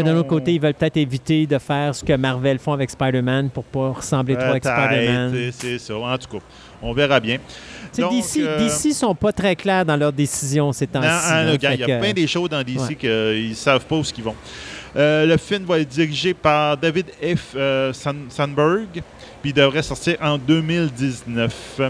d'un 0.00 0.16
autre, 0.16 0.28
côté, 0.28 0.54
ils 0.54 0.60
veulent 0.60 0.74
peut-être 0.74 0.96
éviter 0.96 1.46
de 1.46 1.58
faire 1.58 1.94
ce 1.94 2.04
que 2.04 2.12
Marvel 2.14 2.58
font 2.58 2.72
avec 2.72 2.90
Spider-Man 2.90 3.50
pour 3.50 3.64
pas 3.64 3.90
ressembler 3.90 4.34
trop 4.36 4.44
avec 4.50 4.64
Spider-Man. 4.64 5.50
C'est 5.52 5.78
ça. 5.78 5.94
En 5.96 6.16
tout 6.18 6.38
cas, 6.38 6.44
on 6.82 6.92
verra 6.92 7.20
bien. 7.20 7.38
DC, 7.96 8.38
euh, 8.38 8.58
DC 8.66 8.92
sont 8.94 9.14
pas 9.14 9.32
très 9.32 9.56
clairs 9.56 9.84
dans 9.84 9.96
leurs 9.96 10.12
décisions 10.12 10.72
ces 10.72 10.86
temps-ci. 10.86 11.08
Hein, 11.08 11.54
il 11.54 11.80
y 11.80 11.92
a 11.92 11.98
plein 11.98 12.12
des 12.12 12.26
choses 12.26 12.48
dans 12.48 12.62
DC 12.62 12.78
ouais. 12.80 12.94
qu'ils 12.94 13.50
ne 13.50 13.54
savent 13.54 13.84
pas 13.84 13.96
où 13.96 14.02
ils 14.16 14.24
vont. 14.24 14.36
Euh, 14.96 15.26
le 15.26 15.36
film 15.36 15.64
va 15.64 15.78
être 15.78 15.88
dirigé 15.88 16.34
par 16.34 16.76
David 16.76 17.06
F. 17.22 17.54
euh, 17.54 17.92
San- 17.92 18.26
Sandberg, 18.28 18.88
puis 19.40 19.50
il 19.50 19.52
devrait 19.52 19.82
sortir 19.82 20.16
en 20.20 20.36
2019. 20.36 21.80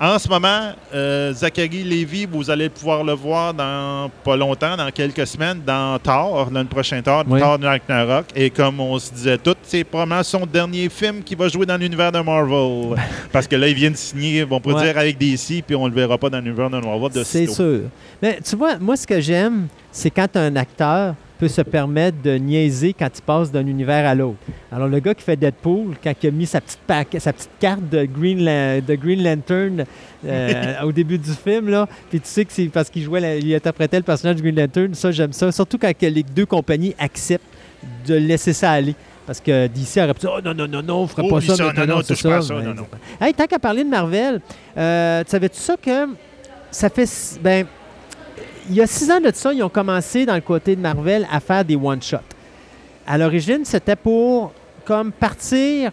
En 0.00 0.16
ce 0.16 0.28
moment, 0.28 0.70
euh, 0.94 1.32
Zachary 1.32 1.82
Lévy, 1.82 2.24
vous 2.24 2.48
allez 2.48 2.68
pouvoir 2.68 3.02
le 3.02 3.14
voir 3.14 3.52
dans 3.52 4.08
pas 4.22 4.36
longtemps, 4.36 4.76
dans 4.76 4.88
quelques 4.92 5.26
semaines, 5.26 5.60
dans 5.66 5.98
Thor, 5.98 6.48
dans 6.52 6.60
le 6.60 6.66
prochain 6.68 7.02
Thor, 7.02 7.24
Oui. 7.26 7.40
Thor 7.40 7.58
Ragnarok. 7.60 8.26
Et 8.36 8.48
comme 8.48 8.78
on 8.78 8.96
se 9.00 9.12
disait 9.12 9.38
tout, 9.38 9.56
c'est 9.64 9.82
probablement 9.82 10.22
son 10.22 10.46
dernier 10.46 10.88
film 10.88 11.24
qui 11.24 11.34
va 11.34 11.48
jouer 11.48 11.66
dans 11.66 11.76
l'univers 11.76 12.12
de 12.12 12.20
Marvel. 12.20 12.96
Parce 13.32 13.48
que 13.48 13.56
là, 13.56 13.66
il 13.66 13.74
vient 13.74 13.90
de 13.90 13.96
signer, 13.96 14.46
on 14.48 14.60
peut 14.60 14.72
Ouais. 14.72 14.84
dire, 14.84 14.96
avec 14.98 15.18
DC, 15.18 15.64
puis 15.66 15.74
on 15.74 15.86
ne 15.86 15.88
le 15.88 15.96
verra 15.96 16.16
pas 16.16 16.30
dans 16.30 16.38
l'univers 16.38 16.70
de 16.70 16.78
Marvel 16.78 17.10
de 17.10 17.24
C'est 17.24 17.48
sûr. 17.48 17.80
Mais 18.22 18.38
tu 18.48 18.54
vois, 18.54 18.78
moi, 18.78 18.96
ce 18.96 19.04
que 19.06 19.20
j'aime, 19.20 19.66
c'est 19.90 20.10
quand 20.10 20.36
un 20.36 20.54
acteur 20.54 21.16
peut 21.38 21.48
se 21.48 21.62
permettre 21.62 22.20
de 22.22 22.32
niaiser 22.36 22.92
quand 22.92 23.08
il 23.16 23.22
passe 23.22 23.52
d'un 23.52 23.66
univers 23.66 24.06
à 24.08 24.14
l'autre. 24.14 24.38
Alors, 24.72 24.88
le 24.88 24.98
gars 24.98 25.14
qui 25.14 25.22
fait 25.22 25.36
Deadpool, 25.36 25.94
quand 26.02 26.12
il 26.22 26.26
a 26.26 26.30
mis 26.30 26.46
sa 26.46 26.60
petite, 26.60 26.80
sa 27.20 27.32
petite 27.32 27.50
carte 27.60 27.88
de 27.88 28.04
Green, 28.06 28.40
La- 28.44 28.80
de 28.80 28.94
Green 28.96 29.22
Lantern 29.22 29.84
euh, 30.26 30.74
au 30.84 30.92
début 30.92 31.18
du 31.18 31.30
film, 31.32 31.68
là, 31.68 31.88
puis 32.10 32.20
tu 32.20 32.28
sais 32.28 32.44
que 32.44 32.52
c'est 32.52 32.66
parce 32.66 32.90
qu'il 32.90 33.02
jouait, 33.04 33.20
la- 33.20 33.36
il 33.36 33.54
interprétait 33.54 33.98
le 33.98 34.02
personnage 34.02 34.36
de 34.36 34.42
Green 34.42 34.56
Lantern, 34.56 34.94
ça, 34.94 35.10
j'aime 35.12 35.32
ça. 35.32 35.52
Surtout 35.52 35.78
quand 35.78 35.92
les 36.02 36.22
deux 36.22 36.46
compagnies 36.46 36.94
acceptent 36.98 37.44
de 38.06 38.14
laisser 38.14 38.52
ça 38.52 38.72
aller. 38.72 38.94
Parce 39.26 39.40
que 39.40 39.66
DC 39.66 39.98
aurait 39.98 40.14
pu 40.14 40.20
dire 40.20 40.32
Oh 40.36 40.40
non, 40.42 40.54
non, 40.54 40.66
non, 40.66 40.82
non, 40.82 40.94
on 41.02 41.06
ferait 41.06 41.22
Oh, 41.26 41.34
pas 41.34 41.40
ça. 41.42 41.54
ça, 41.54 41.64
maintenant, 41.66 41.86
non, 41.86 41.94
non, 41.96 42.00
c'est 42.02 42.14
touche 42.14 42.22
pas 42.22 42.36
à 42.38 42.42
ça, 42.42 42.54
non, 42.54 42.74
non. 42.74 42.84
pas- 42.84 43.26
Hey, 43.26 43.34
tant 43.34 43.46
qu'à 43.46 43.58
parler 43.58 43.84
de 43.84 43.88
Marvel, 43.90 44.40
euh, 44.76 45.22
tu 45.22 45.30
savais-tu 45.30 45.58
ça 45.60 45.76
que 45.76 46.06
ça 46.70 46.88
fait. 46.88 47.08
Ben, 47.42 47.66
il 48.68 48.74
y 48.76 48.80
a 48.82 48.86
six 48.86 49.10
ans 49.10 49.20
de 49.20 49.30
ça, 49.34 49.52
ils 49.52 49.62
ont 49.62 49.68
commencé 49.68 50.26
dans 50.26 50.34
le 50.34 50.40
côté 50.40 50.76
de 50.76 50.80
Marvel 50.80 51.26
à 51.30 51.40
faire 51.40 51.64
des 51.64 51.76
one-shots. 51.76 52.16
À 53.06 53.16
l'origine, 53.18 53.64
c'était 53.64 53.96
pour 53.96 54.52
comme 54.84 55.12
partir 55.12 55.90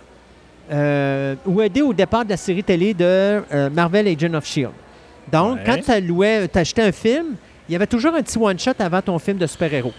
euh, 0.72 1.36
ou 1.46 1.62
aider 1.62 1.82
au 1.82 1.94
départ 1.94 2.26
de 2.26 2.32
la 2.32 2.38
série 2.38 2.64
télé 2.64 2.94
de 2.94 3.04
euh, 3.06 3.70
Marvel 3.70 4.08
Agent 4.08 4.34
of 4.34 4.46
Shield. 4.46 4.72
Donc, 5.32 5.58
Ouais. 5.58 5.64
quand 5.66 5.94
tu 5.96 6.02
louais, 6.02 6.48
tu 6.48 6.58
achetais 6.60 6.82
un 6.84 6.92
film, 6.92 7.36
il 7.70 7.74
y 7.74 7.76
avait 7.76 7.88
toujours 7.88 8.14
un 8.16 8.22
petit 8.22 8.38
one-shot 8.38 8.72
avant 8.80 9.02
ton 9.02 9.18
film 9.20 9.38
de 9.38 9.48
super-héros. 9.48 9.94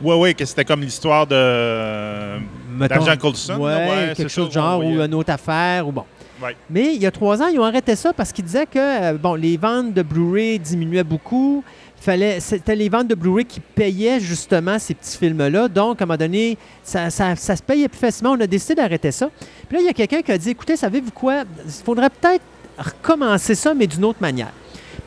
Oui, 0.00 0.16
oui, 0.18 0.34
que 0.34 0.44
c'était 0.44 0.64
comme 0.64 0.80
l'histoire 0.80 1.26
de 1.26 2.38
Mettons- 2.76 2.96
d'Argent 3.04 3.16
Coulson. 3.20 3.64
là, 3.64 3.76
Ouais, 3.78 4.12
quelque 4.16 4.28
chose 4.28 4.48
de 4.48 4.52
genre, 4.54 4.80
ouais, 4.80 4.86
ou 4.96 5.00
une 5.02 5.14
autre 5.14 5.30
affaire, 5.32 5.86
ou 5.86 5.92
bon. 5.92 6.04
Ouais. 6.42 6.56
Mais 6.68 6.94
il 6.94 7.00
y 7.02 7.06
a 7.06 7.10
trois 7.10 7.40
ans, 7.40 7.46
ils 7.46 7.58
ont 7.60 7.64
arrêté 7.64 7.94
ça 7.94 8.12
parce 8.12 8.32
qu'ils 8.32 8.44
disaient 8.44 8.66
que 8.66 8.78
euh, 8.78 9.12
bon, 9.16 9.34
les 9.34 9.56
ventes 9.56 9.94
de 9.94 10.02
Blu-ray 10.02 10.58
diminuaient 10.58 11.04
beaucoup. 11.04 11.62
Fallait, 12.04 12.40
c'était 12.40 12.74
les 12.74 12.88
ventes 12.88 13.06
de 13.06 13.14
Blu-ray 13.14 13.44
qui 13.44 13.60
payaient 13.60 14.18
justement 14.18 14.76
ces 14.78 14.92
petits 14.94 15.16
films-là. 15.16 15.68
Donc, 15.68 16.00
à 16.00 16.04
un 16.04 16.06
moment 16.06 16.16
donné, 16.16 16.58
ça, 16.82 17.10
ça- 17.10 17.36
ça 17.36 17.54
se 17.54 17.62
payait 17.62 17.86
plus 17.88 17.98
facilement. 17.98 18.32
On 18.32 18.40
a 18.40 18.46
décidé 18.48 18.74
d'arrêter 18.74 19.12
ça. 19.12 19.30
Puis 19.68 19.76
là, 19.76 19.82
il 19.82 19.86
y 19.86 19.90
a 19.90 19.92
quelqu'un 19.92 20.20
qui 20.20 20.32
a 20.32 20.36
dit 20.38 20.50
écoutez, 20.50 20.76
savez-vous 20.76 21.12
quoi? 21.12 21.44
Il 21.64 21.70
faudrait 21.84 22.10
peut-être 22.10 22.42
recommencer 22.76 23.54
ça, 23.54 23.72
mais 23.72 23.86
d'une 23.86 24.04
autre 24.04 24.18
manière. 24.20 24.50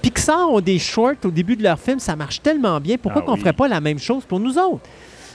Pixar 0.02 0.50
ont 0.52 0.62
des 0.62 0.80
shorts 0.80 1.16
au 1.26 1.32
début 1.32 1.56
de 1.58 1.64
leur 1.64 1.80
film, 1.80 2.00
ça 2.00 2.16
marche 2.16 2.42
tellement 2.42 2.80
bien. 2.80 2.96
Pourquoi 2.98 3.22
Ah 3.24 3.26
qu'on 3.26 3.34
oui. 3.34 3.40
ferait 3.42 3.54
pas 3.54 3.68
la 3.68 3.82
même 3.82 4.00
chose 4.00 4.24
pour 4.24 4.40
nous 4.40 4.58
autres? 4.58 4.82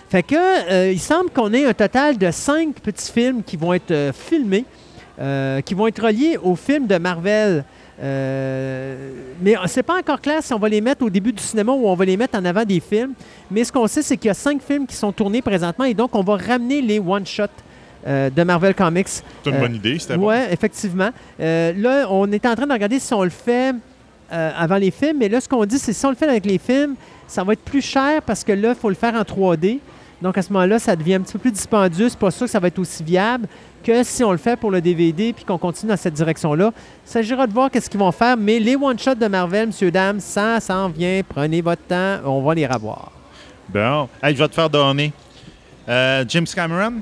Fait 0.08 0.22
que 0.22 0.34
euh, 0.70 0.90
il 0.92 0.98
semble 0.98 1.30
qu'on 1.30 1.52
ait 1.52 1.66
un 1.66 1.74
total 1.74 2.16
de 2.18 2.30
cinq 2.30 2.74
petits 2.80 3.12
films 3.12 3.42
qui 3.44 3.56
vont 3.56 3.72
être 3.74 3.90
euh, 3.90 4.12
filmés, 4.12 4.64
euh, 5.21 5.61
qui 5.61 5.75
vont 5.75 5.87
être 5.87 6.03
reliés 6.03 6.39
aux 6.43 6.57
films 6.57 6.87
de 6.87 6.97
Marvel. 6.99 7.64
Euh, 8.03 9.11
mais 9.43 9.55
c'est 9.66 9.83
pas 9.83 9.99
encore 9.99 10.21
clair 10.21 10.43
si 10.43 10.53
on 10.55 10.59
va 10.59 10.68
les 10.68 10.81
mettre 10.81 11.05
au 11.05 11.11
début 11.11 11.33
du 11.33 11.43
cinéma 11.43 11.73
ou 11.73 11.87
on 11.87 11.95
va 11.95 12.05
les 12.05 12.16
mettre 12.16 12.39
en 12.39 12.45
avant 12.45 12.64
des 12.64 12.81
films. 12.81 13.12
Mais 13.51 13.64
ce 13.64 13.73
qu'on 13.73 13.87
sait, 13.87 14.03
c'est 14.03 14.16
qu'il 14.16 14.29
y 14.29 14.31
a 14.31 14.35
cinq 14.35 14.62
films 14.62 14.87
qui 14.87 14.97
sont 14.97 15.12
tournés 15.12 15.43
présentement 15.43 15.85
et 15.85 15.95
donc 15.95 16.14
on 16.14 16.23
va 16.23 16.37
ramener 16.37 16.81
les 16.81 16.99
one-shots 16.99 17.45
euh, 18.07 18.31
de 18.31 18.43
Marvel 18.43 18.75
Comics 18.75 19.09
C'est 19.09 19.23
une 19.51 19.57
Euh, 19.57 19.61
bonne 19.61 19.75
idée, 19.75 19.99
c'était 19.99 20.16
bon. 20.16 20.29
oui, 20.31 20.37
effectivement. 20.51 21.11
Euh, 21.41 21.73
là, 21.77 22.07
on 22.11 22.31
est 22.33 22.47
en 22.47 22.55
train 22.55 22.66
de 22.66 22.73
regarder 22.73 22.99
si 22.99 23.12
on 23.12 23.23
le 23.25 23.29
fait 23.31 23.75
euh, 24.33 24.51
avant 24.57 24.77
les 24.77 24.91
films, 24.91 25.18
mais 25.18 25.29
là, 25.29 25.41
ce 25.41 25.49
qu'on 25.49 25.64
dit, 25.66 25.79
c'est 25.79 25.93
si 25.93 26.07
on 26.07 26.11
le 26.11 26.16
fait 26.16 26.29
avec 26.29 26.47
les 26.47 26.57
films, 26.59 26.95
ça 27.27 27.45
va 27.45 27.53
être 27.53 27.61
plus 27.64 27.83
cher 27.83 28.23
parce 28.23 28.43
que 28.45 28.53
là, 28.53 28.71
il 28.71 28.75
faut 28.81 28.89
le 28.89 28.95
faire 28.95 29.14
en 29.14 29.21
3D. 29.23 29.79
Donc, 30.23 30.37
à 30.37 30.43
ce 30.43 30.53
moment-là, 30.53 30.79
ça 30.79 30.95
devient 30.97 31.14
un 31.14 31.21
petit 31.21 31.33
peu 31.33 31.39
plus 31.39 31.53
dispendieux. 31.53 32.09
C'est 32.09 32.18
pas 32.18 32.31
sûr 32.31 32.47
que 32.47 32.51
ça 32.51 32.61
va 32.61 32.68
être 32.68 32.79
aussi 32.79 33.03
viable 33.03 33.49
que 33.83 34.03
si 34.03 34.23
on 34.23 34.33
le 34.33 34.39
fait 34.39 34.57
pour 34.57 34.71
le 34.71 34.81
DVD 34.81 35.33
puis 35.33 35.45
qu'on 35.45 35.59
continue 35.59 35.91
dans 35.91 35.97
cette 35.97 36.14
direction-là. 36.14 36.73
Il 37.07 37.11
s'agira 37.11 37.47
de 37.47 37.53
voir 37.53 37.71
qu'est-ce 37.71 37.89
qu'ils 37.89 38.01
vont 38.01 38.12
faire, 38.12 38.37
mais 38.37 38.59
les 38.59 38.77
one-shots 38.77 39.14
de 39.14 39.27
Marvel, 39.27 39.68
monsieur, 39.68 39.91
dame, 39.91 40.21
ça 40.21 40.61
s'en 40.61 40.89
vient. 40.89 41.23
Prenez 41.27 41.62
votre 41.62 41.83
temps, 41.83 42.18
on 42.25 42.43
va 42.43 42.55
les 42.55 42.66
revoir. 42.66 43.11
Bon. 43.68 44.09
Hey, 44.23 44.35
je 44.35 44.43
vais 44.43 44.49
te 44.49 44.55
faire 44.55 44.68
donner. 44.68 45.12
Euh, 45.89 46.25
James 46.29 46.47
Cameron, 46.55 46.95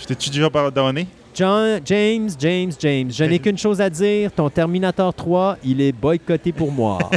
je 0.00 0.06
t'ai-tu 0.06 0.30
déjà 0.30 0.48
donné? 0.70 1.06
John, 1.34 1.80
James, 1.84 2.28
James, 2.38 2.72
James, 2.78 3.10
je 3.10 3.24
n'ai 3.24 3.38
qu'une 3.38 3.56
chose 3.56 3.80
à 3.80 3.88
dire. 3.88 4.30
Ton 4.32 4.50
Terminator 4.50 5.14
3, 5.14 5.56
il 5.64 5.80
est 5.80 5.92
boycotté 5.92 6.52
pour 6.52 6.70
moi. 6.70 6.98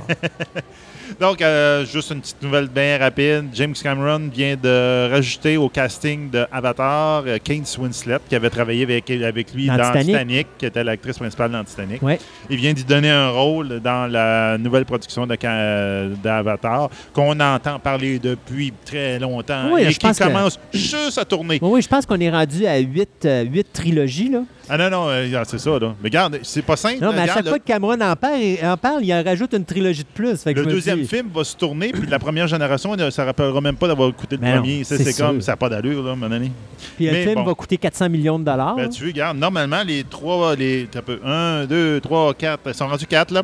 Donc, 1.20 1.42
euh, 1.42 1.86
juste 1.86 2.12
une 2.12 2.22
petite 2.22 2.42
nouvelle 2.42 2.68
bien 2.68 2.98
rapide. 2.98 3.46
James 3.54 3.74
Cameron 3.82 4.30
vient 4.34 4.56
de 4.62 5.10
rajouter 5.12 5.58
au 5.58 5.70
casting 5.70 6.30
de 6.30 6.46
Avatar 6.52 7.24
euh, 7.28 7.38
Kate 7.44 7.78
Winslet, 7.80 8.18
qui 8.28 8.36
avait 8.36 8.50
travaillé 8.50 8.84
avec, 8.84 9.10
avec 9.10 9.54
lui 9.54 9.68
Dans 9.68 9.78
dans, 9.78 9.84
Titanic. 9.88 10.06
Titanic. 10.08 10.48
qui 10.58 10.66
était 10.66 10.84
l'actrice 10.84 11.18
principale 11.18 11.52
dans 11.52 11.64
Titanic. 11.64 12.02
Ouais. 12.02 12.20
Il 12.50 12.58
vient 12.58 12.74
d'y 12.74 12.84
donner 12.84 13.10
un 13.10 13.30
rôle 13.30 13.80
dans 13.80 14.10
la 14.12 14.58
nouvelle 14.58 14.86
production 14.86 15.26
d'Avatar, 15.28 16.90
qu'on 17.14 17.40
entend 17.40 17.80
parler 17.80 18.20
depuis 18.20 18.74
très 18.86 19.20
longtemps 19.20 19.72
Oui, 19.72 19.82
et 19.82 19.86
je 19.92 19.98
qui 20.00 20.06
pense 20.06 20.18
que- 20.20 20.24
commence 20.24 20.60
juste 20.74 21.18
à 21.18 21.26
tourner. 21.26 21.60
Oui, 21.62 21.70
oui, 21.74 21.82
je 21.82 21.88
pense 21.88 22.06
qu'on 22.06 22.20
est 22.20 22.30
rendu 22.30 22.66
à 22.66 22.78
8, 22.80 23.28
trilogies. 23.74 24.30
Là. 24.30 24.42
Ah 24.70 24.78
non, 24.78 24.90
non, 24.90 25.10
euh, 25.10 25.44
c'est 25.46 25.60
ça. 25.60 25.78
Là. 25.80 25.94
Mais 26.02 26.08
regarde, 26.10 26.40
c'est 26.44 26.62
pas 26.62 26.76
simple. 26.76 27.04
Non, 27.04 27.12
mais 27.12 27.20
à 27.20 27.22
Regarde, 27.22 27.38
chaque 27.38 27.44
le- 27.46 27.50
fois 27.52 27.60
que 27.60 27.64
Cameron 27.66 28.02
en 28.02 28.16
parle, 28.16 28.40
il, 28.40 28.66
en 28.66 28.78
parle, 28.78 29.04
il 29.06 29.14
en 29.14 29.24
rajoute 29.24 29.54
une 29.54 29.66
trilogie 29.66 30.04
de 30.04 30.08
plus. 30.14 30.42
Fait 30.42 30.54
que 30.54 30.60
Le 30.60 30.66
deuxième 30.66 31.02
dis- 31.02 31.08
film 31.08 31.28
va 31.34 31.44
se 31.44 31.56
tourner, 31.56 31.92
puis 31.92 32.08
la 32.10 32.20
première 32.20 32.48
génération, 32.48 32.96
ça 33.12 33.22
ne 33.24 33.28
rappellera 33.28 33.62
même 33.62 33.76
pas 33.76 33.88
d'avoir 33.88 34.10
écouté 34.10 34.38
le 34.38 34.42
Mais 34.42 34.54
premier. 34.56 34.84
Ça, 34.84 34.98
c'est 34.98 35.16
comme, 35.16 35.42
ça 35.42 35.52
n'a 35.54 35.58
pas 35.58 35.70
d'allure, 35.70 36.02
là, 36.04 36.16
moment 36.16 36.30
donné. 36.30 36.52
Puis 36.96 37.06
le 37.06 37.12
mais 37.12 37.24
film 37.24 37.36
bon. 37.36 37.44
va 37.44 37.54
coûter 37.54 37.78
400 37.78 38.10
millions 38.10 38.40
de 38.40 38.44
dollars. 38.46 38.76
Ben, 38.76 38.90
tu 38.90 39.04
veux, 39.04 39.10
regarde, 39.10 39.38
normalement, 39.38 39.84
les 39.86 40.04
trois, 40.04 40.56
les, 40.56 40.88
un, 41.24 41.66
deux, 41.66 42.00
trois, 42.02 42.34
quatre, 42.34 42.62
ils 42.68 42.74
sont 42.74 42.88
rendus 42.88 43.08
quatre, 43.08 43.32
là. 43.32 43.44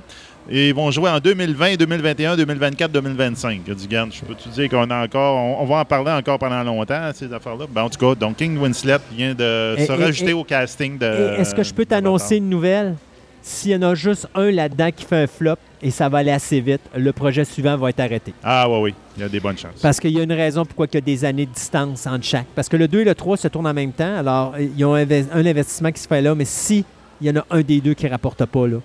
Et 0.53 0.67
ils 0.69 0.75
vont 0.75 0.91
jouer 0.91 1.09
en 1.09 1.19
2020, 1.19 1.75
2021, 1.77 2.35
2024, 2.35 2.91
2025. 2.91 3.61
Je 3.65 3.73
dis, 3.73 3.85
regarde, 3.85 4.11
je 4.11 4.19
peux 4.25 4.35
te 4.35 4.49
dire 4.49 4.69
qu'on 4.69 4.89
a 4.89 5.05
encore, 5.05 5.37
on, 5.37 5.61
on 5.63 5.65
va 5.65 5.77
en 5.77 5.85
parler 5.85 6.11
encore 6.11 6.37
pendant 6.39 6.61
longtemps, 6.61 7.09
ces 7.15 7.31
affaires-là? 7.31 7.65
Ben, 7.73 7.83
en 7.83 7.89
tout 7.89 7.97
cas, 7.97 8.15
donc 8.15 8.35
King 8.35 8.57
Winslet 8.57 8.97
vient 9.15 9.33
de 9.33 9.75
Et- 9.77 9.85
se 9.85 9.91
et- 9.93 9.95
rajouter 9.95 10.31
et- 10.31 10.33
au 10.33 10.43
casting 10.43 10.97
de. 10.97 11.05
Est-ce 11.39 11.55
que 11.55 11.63
je 11.63 11.73
peux 11.73 11.85
t'annoncer 11.85 12.35
une 12.37 12.49
nouvelle? 12.49 12.95
S'il 13.43 13.71
y 13.71 13.75
en 13.75 13.81
a 13.81 13.95
juste 13.95 14.27
un 14.35 14.51
là-dedans 14.51 14.89
qui 14.95 15.03
fait 15.05 15.23
un 15.23 15.27
flop 15.27 15.55
et 15.81 15.89
ça 15.89 16.09
va 16.09 16.19
aller 16.19 16.29
assez 16.31 16.59
vite, 16.59 16.81
le 16.95 17.11
projet 17.11 17.43
suivant 17.45 17.75
va 17.77 17.89
être 17.89 17.99
arrêté. 18.01 18.33
Ah, 18.43 18.69
oui, 18.69 18.77
oui, 18.81 18.93
il 19.17 19.21
y 19.23 19.25
a 19.25 19.29
des 19.29 19.39
bonnes 19.39 19.57
chances. 19.57 19.79
Parce 19.81 19.99
qu'il 19.99 20.11
y 20.11 20.19
a 20.19 20.23
une 20.23 20.31
raison 20.33 20.63
pourquoi 20.65 20.85
il 20.91 20.95
y 20.95 20.97
a 20.97 21.01
des 21.01 21.25
années 21.25 21.47
de 21.47 21.51
distance 21.51 22.05
entre 22.05 22.23
chaque. 22.25 22.45
Parce 22.53 22.69
que 22.69 22.77
le 22.77 22.87
2 22.87 22.99
et 22.99 23.03
le 23.05 23.15
3 23.15 23.37
se 23.37 23.47
tournent 23.47 23.65
en 23.67 23.73
même 23.73 23.93
temps. 23.93 24.15
Alors, 24.17 24.53
ils 24.59 24.85
ont 24.85 24.93
un 24.93 25.45
investissement 25.45 25.91
qui 25.91 25.99
se 26.01 26.07
fait 26.07 26.21
là, 26.21 26.35
mais 26.35 26.45
si 26.45 26.85
il 27.19 27.27
y 27.27 27.31
en 27.31 27.37
a 27.41 27.45
un 27.49 27.61
des 27.61 27.79
deux 27.81 27.93
qui 27.95 28.05
ne 28.05 28.11
rapporte 28.11 28.45
pas, 28.45 28.67
là, 28.67 28.77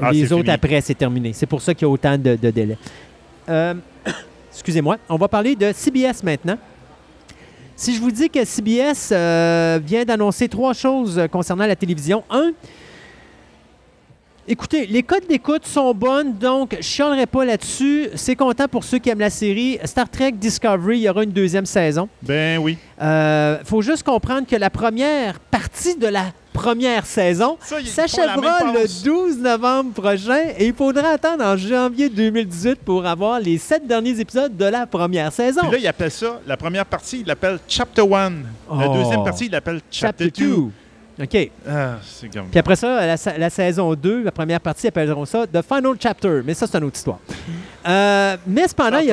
Ah, 0.00 0.12
les 0.12 0.32
autres 0.32 0.42
fini. 0.42 0.54
après, 0.54 0.80
c'est 0.80 0.94
terminé. 0.94 1.32
C'est 1.32 1.46
pour 1.46 1.62
ça 1.62 1.74
qu'il 1.74 1.82
y 1.82 1.88
a 1.88 1.88
autant 1.88 2.16
de, 2.18 2.36
de 2.36 2.50
délais. 2.50 2.78
Euh, 3.48 3.74
Excusez-moi. 4.52 4.96
On 5.08 5.16
va 5.16 5.28
parler 5.28 5.54
de 5.54 5.72
CBS 5.72 6.22
maintenant. 6.22 6.58
Si 7.74 7.94
je 7.94 8.00
vous 8.00 8.10
dis 8.10 8.30
que 8.30 8.44
CBS 8.44 9.10
euh, 9.12 9.78
vient 9.84 10.04
d'annoncer 10.04 10.48
trois 10.48 10.72
choses 10.72 11.18
euh, 11.18 11.26
concernant 11.28 11.66
la 11.66 11.76
télévision. 11.76 12.24
Un, 12.30 12.52
écoutez, 14.48 14.86
les 14.86 15.02
codes 15.02 15.26
d'écoute 15.28 15.66
sont 15.66 15.92
bonnes, 15.92 16.38
donc 16.38 16.74
je 16.78 16.82
chialerai 16.82 17.26
pas 17.26 17.44
là-dessus. 17.44 18.08
C'est 18.14 18.34
content 18.34 18.66
pour 18.66 18.82
ceux 18.82 18.98
qui 18.98 19.10
aiment 19.10 19.20
la 19.20 19.28
série. 19.30 19.78
Star 19.84 20.08
Trek 20.08 20.32
Discovery, 20.32 20.98
il 20.98 21.02
y 21.02 21.08
aura 21.10 21.24
une 21.24 21.32
deuxième 21.32 21.66
saison. 21.66 22.08
Ben 22.22 22.58
oui. 22.58 22.78
Il 22.98 23.58
faut 23.64 23.82
juste 23.82 24.04
comprendre 24.04 24.46
que 24.46 24.56
la 24.56 24.70
première 24.70 25.38
partie 25.38 25.96
de 25.96 26.06
la 26.06 26.32
première 26.56 27.06
saison 27.06 27.58
ils 27.80 27.86
s'achèvera 27.86 28.72
le 28.72 28.80
passe. 28.82 29.02
12 29.02 29.38
novembre 29.38 29.92
prochain 29.92 30.40
et 30.58 30.66
il 30.66 30.74
faudra 30.74 31.10
attendre 31.10 31.44
en 31.44 31.56
janvier 31.56 32.08
2018 32.08 32.80
pour 32.84 33.06
avoir 33.06 33.38
les 33.40 33.58
sept 33.58 33.86
derniers 33.86 34.18
épisodes 34.20 34.56
de 34.56 34.64
la 34.64 34.86
première 34.86 35.32
saison. 35.32 35.60
Puis 35.62 35.70
là, 35.72 35.78
il 35.78 35.86
appelle 35.86 36.10
ça, 36.10 36.40
la 36.46 36.56
première 36.56 36.86
partie, 36.86 37.20
il 37.20 37.26
l'appelle 37.26 37.58
Chapter 37.68 38.02
1. 38.02 38.06
La 38.08 38.88
Oh. 38.88 38.94
deuxième 38.94 39.22
partie, 39.24 39.46
il 39.46 39.52
l'appelle 39.52 39.80
Chapter 39.90 40.24
Chapter 40.26 40.44
2. 40.44 40.56
2. 40.56 40.70
OK. 41.22 41.50
Ah, 41.66 41.94
c'est. 42.04 42.28
Puis 42.28 42.58
après 42.58 42.76
ça, 42.76 43.06
la, 43.06 43.16
sa- 43.16 43.38
la 43.38 43.48
saison 43.48 43.94
2, 43.94 44.22
la 44.24 44.30
première 44.32 44.60
partie, 44.60 44.86
appelleront 44.88 45.24
ça 45.24 45.46
The 45.46 45.62
Final 45.62 45.94
Chapter. 45.98 46.42
Mais 46.44 46.52
ça, 46.52 46.66
c'est 46.66 46.76
une 46.76 46.84
autre 46.84 46.96
histoire. 46.96 47.18
Euh, 47.88 48.36
mais 48.46 48.68
cependant, 48.68 48.98
il 48.98 49.06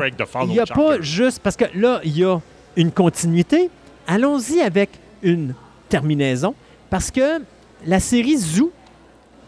n'y 0.49 0.59
a, 0.59 0.65
pas 0.65 0.99
juste... 0.99 1.39
Parce 1.41 1.55
que 1.55 1.65
là, 1.75 2.01
il 2.03 2.17
y 2.17 2.25
a 2.25 2.39
une 2.75 2.91
continuité. 2.91 3.69
Allons-y 4.05 4.59
avec 4.59 4.89
une 5.21 5.53
terminaison. 5.87 6.53
Parce 6.93 7.09
que 7.09 7.41
la 7.87 7.99
série 7.99 8.37
Zoo 8.37 8.71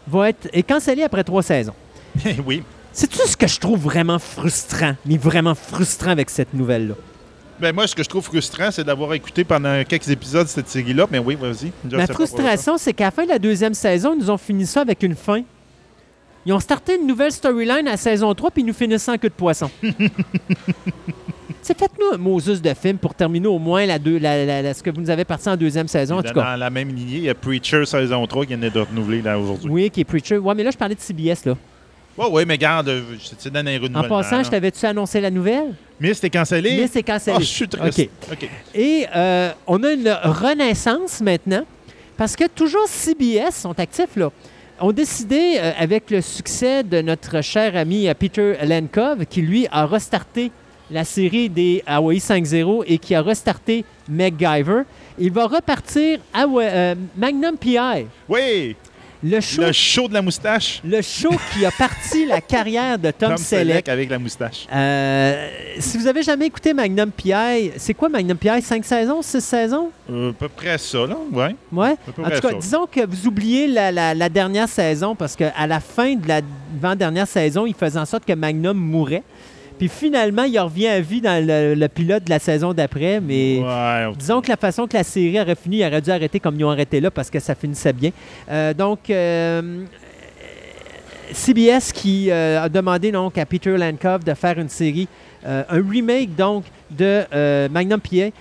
va 0.08 0.30
être 0.30 0.48
est 0.52 0.64
cancellée 0.64 1.04
après 1.04 1.22
trois 1.22 1.44
saisons. 1.44 1.74
oui. 2.44 2.64
C'est-tu 2.92 3.18
ce 3.18 3.36
que 3.36 3.46
je 3.46 3.60
trouve 3.60 3.78
vraiment 3.78 4.18
frustrant, 4.18 4.96
mais 5.06 5.16
vraiment 5.16 5.54
frustrant 5.54 6.10
avec 6.10 6.28
cette 6.28 6.52
nouvelle-là? 6.54 6.94
Ben 7.60 7.72
moi, 7.72 7.86
ce 7.86 7.94
que 7.94 8.02
je 8.02 8.08
trouve 8.08 8.24
frustrant, 8.24 8.72
c'est 8.72 8.82
d'avoir 8.82 9.14
écouté 9.14 9.44
pendant 9.44 9.84
quelques 9.84 10.10
épisodes 10.10 10.48
cette 10.48 10.68
série-là. 10.68 11.06
Mais 11.08 11.20
oui, 11.20 11.36
vas-y. 11.36 11.70
Ma 11.84 12.08
frustration, 12.08 12.78
c'est 12.78 12.92
qu'à 12.92 13.04
la 13.04 13.10
fin 13.12 13.22
de 13.22 13.28
la 13.28 13.38
deuxième 13.38 13.74
saison, 13.74 14.14
ils 14.14 14.24
nous 14.24 14.30
ont 14.30 14.38
fini 14.38 14.66
ça 14.66 14.80
avec 14.80 15.04
une 15.04 15.14
fin. 15.14 15.42
Ils 16.46 16.52
ont 16.52 16.58
starté 16.58 16.96
une 16.96 17.06
nouvelle 17.06 17.30
storyline 17.30 17.86
à 17.86 17.96
saison 17.96 18.34
3, 18.34 18.50
puis 18.50 18.62
ils 18.64 18.66
nous 18.66 18.74
finissent 18.74 19.04
sans 19.04 19.18
queue 19.18 19.28
de 19.28 19.34
poisson. 19.34 19.70
C'est 21.62 21.78
faites-nous 21.78 22.14
un 22.14 22.18
Moses 22.18 22.60
de 22.60 22.74
film 22.74 22.98
pour 22.98 23.14
terminer 23.14 23.46
au 23.46 23.58
moins 23.58 23.86
la 23.86 23.98
deux, 23.98 24.18
la- 24.18 24.44
la- 24.44 24.62
la- 24.62 24.74
ce 24.74 24.82
que 24.82 24.90
vous 24.90 25.00
nous 25.00 25.10
avez 25.10 25.24
parti 25.24 25.48
en 25.48 25.56
deuxième 25.56 25.86
saison, 25.88 26.18
en 26.18 26.22
tout 26.22 26.32
cas. 26.34 26.52
Dans 26.52 26.56
la 26.56 26.70
même 26.70 26.88
lignée, 26.94 27.18
il 27.18 27.24
y 27.24 27.28
a 27.30 27.34
Preacher 27.34 27.84
saison 27.86 28.26
3 28.26 28.46
qui 28.46 28.54
vient 28.56 28.70
de 28.70 28.80
renouveler 28.80 29.22
là 29.22 29.38
aujourd'hui. 29.38 29.70
Oui, 29.70 29.90
qui 29.90 30.00
est 30.00 30.04
Preacher. 30.04 30.38
Ouais, 30.38 30.54
mais 30.54 30.62
là, 30.64 30.70
je 30.72 30.76
parlais 30.76 30.94
de 30.94 31.00
CBS, 31.00 31.44
là. 31.44 31.54
Oui, 32.18 32.26
oui, 32.32 32.44
mais 32.46 32.56
garde, 32.56 32.86
te 32.86 33.48
donne 33.50 33.68
un 33.68 33.94
En 33.94 34.08
passant, 34.08 34.42
je 34.42 34.48
t'avais-tu 34.50 34.86
annoncé 34.86 35.20
la 35.20 35.30
nouvelle? 35.30 35.74
Mais 36.00 36.14
c'était 36.14 36.30
cancellé? 36.30 36.76
Mais 36.80 36.86
c'est 36.88 37.02
cancellé. 37.02 37.36
Ah, 37.38 37.40
je 37.40 37.46
suis 37.46 37.68
triste. 37.68 38.08
Et 38.74 39.06
euh, 39.14 39.50
on 39.66 39.82
a 39.84 39.92
une 39.92 40.08
renaissance 40.24 41.20
maintenant 41.20 41.64
parce 42.16 42.34
que 42.34 42.44
toujours 42.48 42.86
CBS 42.88 43.50
sont 43.54 43.78
actifs 43.78 44.16
là. 44.16 44.30
ont 44.80 44.92
décidé, 44.92 45.56
euh, 45.58 45.72
avec 45.78 46.10
le 46.10 46.22
succès 46.22 46.82
de 46.82 47.02
notre 47.02 47.42
cher 47.42 47.76
ami 47.76 48.08
euh, 48.08 48.14
Peter 48.14 48.54
Lenkov, 48.64 49.26
qui 49.26 49.42
lui 49.42 49.66
a 49.70 49.84
restarté 49.86 50.50
la 50.90 51.04
série 51.04 51.48
des 51.48 51.82
Hawaii 51.86 52.18
5.0 52.18 52.84
et 52.86 52.98
qui 52.98 53.14
a 53.14 53.22
restarté 53.22 53.84
MacGyver, 54.08 54.82
il 55.18 55.32
va 55.32 55.46
repartir 55.46 56.20
Hawa- 56.32 56.62
euh, 56.62 56.94
Magnum 57.16 57.56
PI, 57.56 58.06
Oui, 58.28 58.76
le 59.24 59.40
show, 59.40 59.62
le 59.62 59.72
show 59.72 60.06
de 60.08 60.14
la 60.14 60.22
moustache. 60.22 60.80
le 60.84 61.00
show 61.02 61.30
qui 61.52 61.64
a 61.64 61.70
parti 61.72 62.26
la 62.26 62.40
carrière 62.40 62.98
de 62.98 63.10
Tom, 63.10 63.30
Tom 63.30 63.36
Selleck. 63.38 63.68
Selleck 63.68 63.88
avec 63.88 64.10
la 64.10 64.18
moustache. 64.18 64.66
Euh, 64.72 65.48
si 65.78 65.96
vous 65.98 66.06
avez 66.06 66.22
jamais 66.22 66.46
écouté 66.46 66.72
Magnum 66.74 67.10
PI, 67.10 67.72
c'est 67.78 67.94
quoi 67.94 68.08
Magnum 68.08 68.36
PI? 68.36 68.62
Cinq 68.62 68.84
saisons? 68.84 69.22
Six 69.22 69.40
saisons? 69.42 69.90
Euh, 70.10 70.30
à 70.30 70.32
peu 70.34 70.48
près 70.48 70.76
ça, 70.78 70.98
là, 71.06 71.16
ouais. 71.32 71.56
Ouais. 71.72 71.96
À 72.08 72.12
peu 72.14 72.22
En 72.22 72.30
tout 72.30 72.40
cas, 72.42 72.50
ça. 72.50 72.54
disons 72.60 72.86
que 72.86 73.04
vous 73.06 73.26
oubliez 73.26 73.66
la, 73.66 73.90
la- 73.90 74.14
la 74.14 74.28
dernière 74.28 74.68
saison 74.68 75.16
parce 75.16 75.34
qu'à 75.34 75.66
la 75.66 75.80
fin 75.80 76.14
de 76.14 76.28
la 76.28 76.42
avant-dernière 76.80 77.26
saison, 77.26 77.64
il 77.66 77.74
faisait 77.74 77.98
en 77.98 78.04
sorte 78.06 78.24
que 78.26 78.34
Magnum 78.34 78.76
mourait. 78.76 79.22
Puis 79.78 79.88
finalement, 79.88 80.44
il 80.44 80.58
revient 80.58 80.88
à 80.88 81.00
vie 81.00 81.20
dans 81.20 81.44
le, 81.44 81.74
le 81.74 81.88
pilote 81.88 82.24
de 82.24 82.30
la 82.30 82.38
saison 82.38 82.72
d'après, 82.72 83.20
mais... 83.20 83.60
Ouais, 83.60 84.12
Disons 84.18 84.40
que 84.40 84.48
la 84.48 84.56
façon 84.56 84.86
que 84.86 84.96
la 84.96 85.04
série 85.04 85.40
aurait 85.40 85.54
fini, 85.54 85.78
il 85.78 85.86
aurait 85.86 86.00
dû 86.00 86.10
arrêter 86.10 86.40
comme 86.40 86.58
ils 86.58 86.64
ont 86.64 86.70
arrêté 86.70 87.00
là 87.00 87.10
parce 87.10 87.30
que 87.30 87.40
ça 87.40 87.54
finissait 87.54 87.92
bien. 87.92 88.10
Euh, 88.50 88.72
donc, 88.72 89.10
euh, 89.10 89.84
CBS 91.32 91.92
qui 91.92 92.30
euh, 92.30 92.62
a 92.62 92.68
demandé 92.68 93.12
donc 93.12 93.36
à 93.36 93.44
Peter 93.44 93.76
Lankov 93.76 94.24
de 94.24 94.32
faire 94.34 94.58
une 94.58 94.68
série, 94.68 95.08
un 95.44 95.64
remake 95.88 96.34
donc 96.34 96.64
de 96.90 97.68
Magnum 97.68 98.00
PI, 98.00 98.32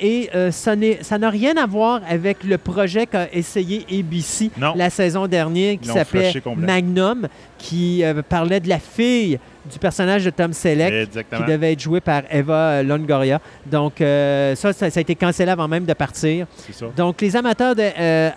et 0.00 0.30
ça 0.52 0.76
n'a 1.18 1.30
rien 1.30 1.56
à 1.56 1.66
voir 1.66 2.00
avec 2.08 2.44
le 2.44 2.56
projet 2.56 3.06
qu'a 3.06 3.28
essayé 3.32 3.84
ABC 3.90 4.50
Non. 4.56 4.74
la 4.76 4.90
saison 4.90 5.26
dernière 5.26 5.76
qui 5.80 5.88
s'appelait. 5.88 6.32
Magnum, 6.56 7.26
qui 7.58 8.04
parlait 8.28 8.60
de 8.60 8.68
la 8.68 8.78
fille 8.78 9.40
du 9.70 9.78
personnage 9.78 10.24
de 10.24 10.30
Tom 10.30 10.52
Selleck 10.52 11.10
qui 11.10 11.44
devait 11.46 11.72
être 11.72 11.80
joué 11.80 12.00
par 12.00 12.22
Eva 12.30 12.82
Longoria. 12.82 13.40
Donc, 13.64 14.00
euh, 14.00 14.54
ça, 14.54 14.72
ça, 14.72 14.90
ça 14.90 14.98
a 14.98 15.00
été 15.00 15.14
cancellé 15.14 15.50
avant 15.50 15.68
même 15.68 15.84
de 15.84 15.92
partir. 15.92 16.46
C'est 16.66 16.74
ça. 16.74 16.86
Donc, 16.96 17.20
les 17.20 17.34
amateurs 17.36 17.74
de 17.74 17.82
euh, 17.82 17.90
euh, 17.98 18.30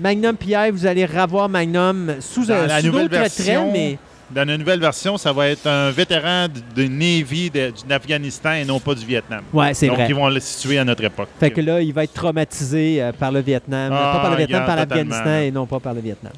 Magnum 0.00 0.36
PI, 0.36 0.70
vous 0.72 0.86
allez 0.86 1.04
revoir 1.06 1.48
Magnum 1.48 2.14
sous, 2.20 2.50
un 2.50 2.66
la 2.66 2.80
sous 2.80 2.86
nouvelle 2.86 3.08
traits, 3.08 3.20
version, 3.38 3.70
mais 3.72 3.98
Dans 4.30 4.46
la 4.48 4.56
nouvelle 4.56 4.80
version, 4.80 5.16
ça 5.18 5.32
va 5.32 5.48
être 5.48 5.66
un 5.66 5.90
vétéran 5.90 6.46
de, 6.48 6.82
de 6.82 6.88
Navy 6.88 7.50
l'Afghanistan 7.88 8.52
et 8.54 8.64
non 8.64 8.80
pas 8.80 8.94
du 8.94 9.04
Vietnam. 9.04 9.42
ouais, 9.52 9.74
c'est 9.74 9.86
Donc, 9.86 9.96
vrai. 9.96 10.06
ils 10.08 10.14
vont 10.14 10.28
le 10.28 10.40
situer 10.40 10.78
à 10.78 10.84
notre 10.84 11.04
époque. 11.04 11.28
Fait 11.38 11.50
que 11.50 11.60
là, 11.60 11.80
il 11.80 11.92
va 11.92 12.04
être 12.04 12.14
traumatisé 12.14 13.02
euh, 13.02 13.12
par 13.12 13.30
le 13.30 13.40
Vietnam. 13.40 13.92
Ah, 13.94 14.12
pas 14.14 14.20
par 14.22 14.30
le 14.30 14.36
Vietnam, 14.38 14.66
par 14.66 14.76
l'Afghanistan 14.76 15.38
et 15.40 15.50
non 15.50 15.66
pas 15.66 15.78
par 15.80 15.94
le 15.94 16.00
Vietnam. 16.00 16.32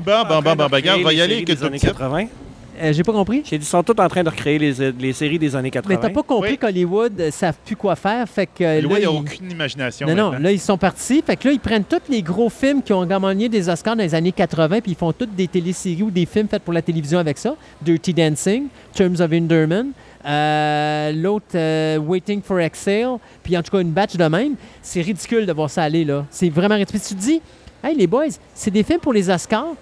Bon, 0.00 0.22
bon, 0.28 0.40
bon, 0.42 0.54
bon, 0.56 0.66
ben, 0.66 0.76
regarde, 0.76 1.00
on 1.00 1.04
va 1.04 1.12
y 1.12 1.20
aller 1.20 1.44
les 1.44 1.52
une 1.54 1.64
années 1.64 1.78
petite. 1.78 1.96
80. 1.96 2.24
Euh, 2.80 2.92
J'ai 2.92 3.02
pas 3.02 3.12
compris. 3.12 3.42
J'ai 3.44 3.58
dit, 3.58 3.64
ils 3.64 3.68
sont 3.68 3.82
tous 3.82 4.00
en 4.00 4.08
train 4.08 4.22
de 4.22 4.28
recréer 4.28 4.58
les, 4.58 4.92
les 4.92 5.12
séries 5.12 5.38
des 5.38 5.54
années 5.56 5.70
80. 5.70 5.94
Mais 5.94 6.00
t'as 6.00 6.12
pas 6.12 6.22
compris 6.22 6.52
Oui. 6.52 6.58
qu'Hollywood 6.58 7.18
ne 7.18 7.30
savent 7.30 7.56
plus 7.64 7.76
quoi 7.76 7.96
faire. 7.96 8.28
Fait 8.28 8.46
que 8.46 8.62
euh, 8.64 8.80
là, 8.80 8.80
il 8.82 8.88
n'y 8.88 8.94
a 8.96 8.98
ils- 9.00 9.06
aucune 9.08 9.50
imagination. 9.50 10.06
Non, 10.06 10.14
non, 10.14 10.30
maintenant. 10.30 10.44
là, 10.44 10.52
ils 10.52 10.60
sont 10.60 10.76
partis. 10.78 11.22
Fait 11.24 11.36
que 11.36 11.48
là, 11.48 11.54
ils 11.54 11.60
prennent 11.60 11.84
tous 11.84 12.10
les 12.10 12.22
gros 12.22 12.48
films 12.50 12.82
qui 12.82 12.92
ont 12.92 13.04
gagné 13.06 13.48
des 13.48 13.68
Oscars 13.68 13.96
dans 13.96 14.02
les 14.02 14.14
années 14.14 14.32
80, 14.32 14.80
puis 14.80 14.92
ils 14.92 14.96
font 14.96 15.12
toutes 15.12 15.34
des 15.34 15.48
téléséries 15.48 16.02
ou 16.02 16.10
des 16.10 16.26
films 16.26 16.48
faits 16.48 16.62
pour 16.62 16.72
la 16.74 16.82
télévision 16.82 17.18
avec 17.18 17.38
ça. 17.38 17.54
Dirty 17.82 18.12
Dancing, 18.12 18.66
Terms 18.94 19.20
of 19.20 19.32
Endearment, 19.32 19.90
euh, 20.26 21.12
l'autre, 21.12 21.46
euh, 21.54 21.98
Waiting 21.98 22.42
for 22.42 22.60
Exhale, 22.60 23.16
puis 23.42 23.56
en 23.56 23.62
tout 23.62 23.70
cas, 23.70 23.80
une 23.80 23.90
batch 23.92 24.16
de 24.16 24.24
même. 24.24 24.54
C'est 24.82 25.00
ridicule 25.00 25.46
de 25.46 25.52
voir 25.52 25.70
ça 25.70 25.82
aller, 25.84 26.04
là. 26.04 26.24
C'est 26.30 26.48
vraiment 26.50 26.74
ridicule. 26.74 27.00
Puis 27.00 27.08
tu 27.08 27.14
te 27.14 27.20
dis, 27.20 27.40
hey, 27.84 27.96
les 27.96 28.06
boys, 28.06 28.26
c'est 28.54 28.70
des 28.70 28.82
films 28.82 29.00
pour 29.00 29.12
les 29.12 29.30
Oscars, 29.30 29.74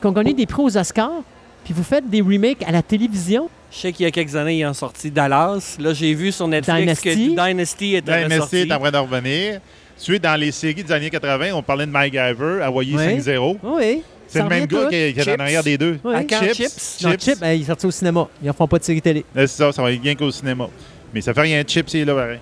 qui 0.00 0.06
ont 0.06 0.12
gagné 0.12 0.32
des 0.34 0.46
prix 0.46 0.62
aux 0.62 0.76
Oscars, 0.76 1.22
puis 1.64 1.72
vous 1.74 1.82
faites 1.82 2.08
des 2.08 2.20
remakes 2.20 2.62
à 2.66 2.72
la 2.72 2.82
télévision? 2.82 3.48
Je 3.72 3.78
sais 3.78 3.92
qu'il 3.92 4.04
y 4.04 4.06
a 4.06 4.10
quelques 4.12 4.36
années, 4.36 4.58
ils 4.58 4.66
ont 4.66 4.74
sorti 4.74 5.10
Dallas. 5.10 5.76
Là, 5.80 5.92
j'ai 5.94 6.14
vu 6.14 6.30
sur 6.30 6.46
Netflix 6.46 6.78
Dynasty. 6.80 7.34
que 7.34 7.48
Dynasty 7.48 7.94
était 7.96 8.22
Dynasty 8.28 8.56
est 8.58 8.72
en 8.72 8.78
train 8.78 8.90
de 8.90 8.96
revenir. 8.98 9.60
Tu 10.00 10.14
es 10.16 10.18
dans 10.18 10.38
les 10.38 10.52
séries 10.52 10.82
des 10.84 10.92
années 10.92 11.10
80, 11.10 11.52
on 11.54 11.62
parlait 11.62 11.86
de 11.86 11.90
MacGyver, 11.90 12.62
Hawaii 12.62 12.94
Ouais. 12.94 13.18
5-0. 13.18 13.58
Oui. 13.62 14.02
C'est 14.26 14.42
le 14.42 14.48
même 14.48 14.66
gars 14.66 14.84
tout. 14.84 14.88
qui 14.88 14.96
est, 14.96 15.20
en 15.20 15.22
Chips. 15.22 15.40
arrière 15.40 15.62
des 15.62 15.78
deux. 15.78 15.98
Quand 16.02 16.26
Chips. 16.28 16.54
Chips? 16.56 16.98
Non, 17.02 17.10
Chip, 17.18 17.42
euh, 17.42 17.54
il 17.54 17.62
est 17.62 17.64
sorti 17.66 17.86
au 17.86 17.90
cinéma. 17.90 18.28
Ils 18.42 18.50
en 18.50 18.52
font 18.52 18.66
pas 18.66 18.78
de 18.78 18.84
série 18.84 19.00
télé. 19.02 19.24
C'est 19.34 19.46
ça, 19.46 19.70
ça 19.72 19.82
va 19.82 19.92
être 19.92 20.00
bien 20.00 20.14
qu'au 20.14 20.30
cinéma. 20.30 20.68
Mais 21.12 21.20
ça 21.20 21.32
fait 21.32 21.42
rien, 21.42 21.62
Chips, 21.62 21.94
il 21.94 22.00
est 22.00 22.04
là, 22.04 22.14
pareil. 22.14 22.38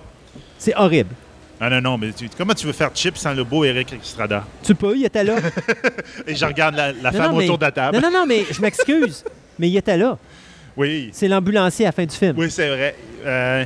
C'est 0.57 0.75
horrible. 0.75 1.09
Ah 1.59 1.69
non, 1.69 1.81
non, 1.81 1.97
mais 1.97 2.11
tu- 2.11 2.27
comment 2.37 2.53
tu 2.53 2.65
veux 2.65 2.73
faire 2.73 2.91
Chips 2.93 3.17
sans 3.17 3.33
le 3.33 3.43
beau 3.43 3.63
Eric 3.63 3.93
Estrada? 3.93 4.43
Tu 4.63 4.75
peux, 4.75 4.97
il 4.97 5.05
était 5.05 5.23
là. 5.23 5.35
Et 6.27 6.35
je 6.35 6.45
regarde 6.45 6.75
la, 6.75 6.91
la 6.91 7.11
Non, 7.11 7.17
femme 7.17 7.31
non, 7.31 7.37
mais- 7.37 7.43
autour 7.45 7.57
de 7.57 7.63
la 7.65 7.71
table. 7.71 7.97
Non, 7.97 8.09
non, 8.09 8.19
non, 8.19 8.25
mais 8.25 8.43
je 8.51 8.59
m'excuse. 8.61 9.23
mais 9.59 9.69
il 9.69 9.77
était 9.77 9.97
là. 9.97 10.17
Oui, 10.75 11.09
C'est 11.13 11.27
l'ambulancier 11.27 11.85
à 11.85 11.89
la 11.89 11.91
fin 11.93 12.05
du 12.05 12.15
film. 12.15 12.33
oui, 12.37 12.49
c'est 12.49 12.67
vrai. 12.67 12.95
Euh, 13.25 13.65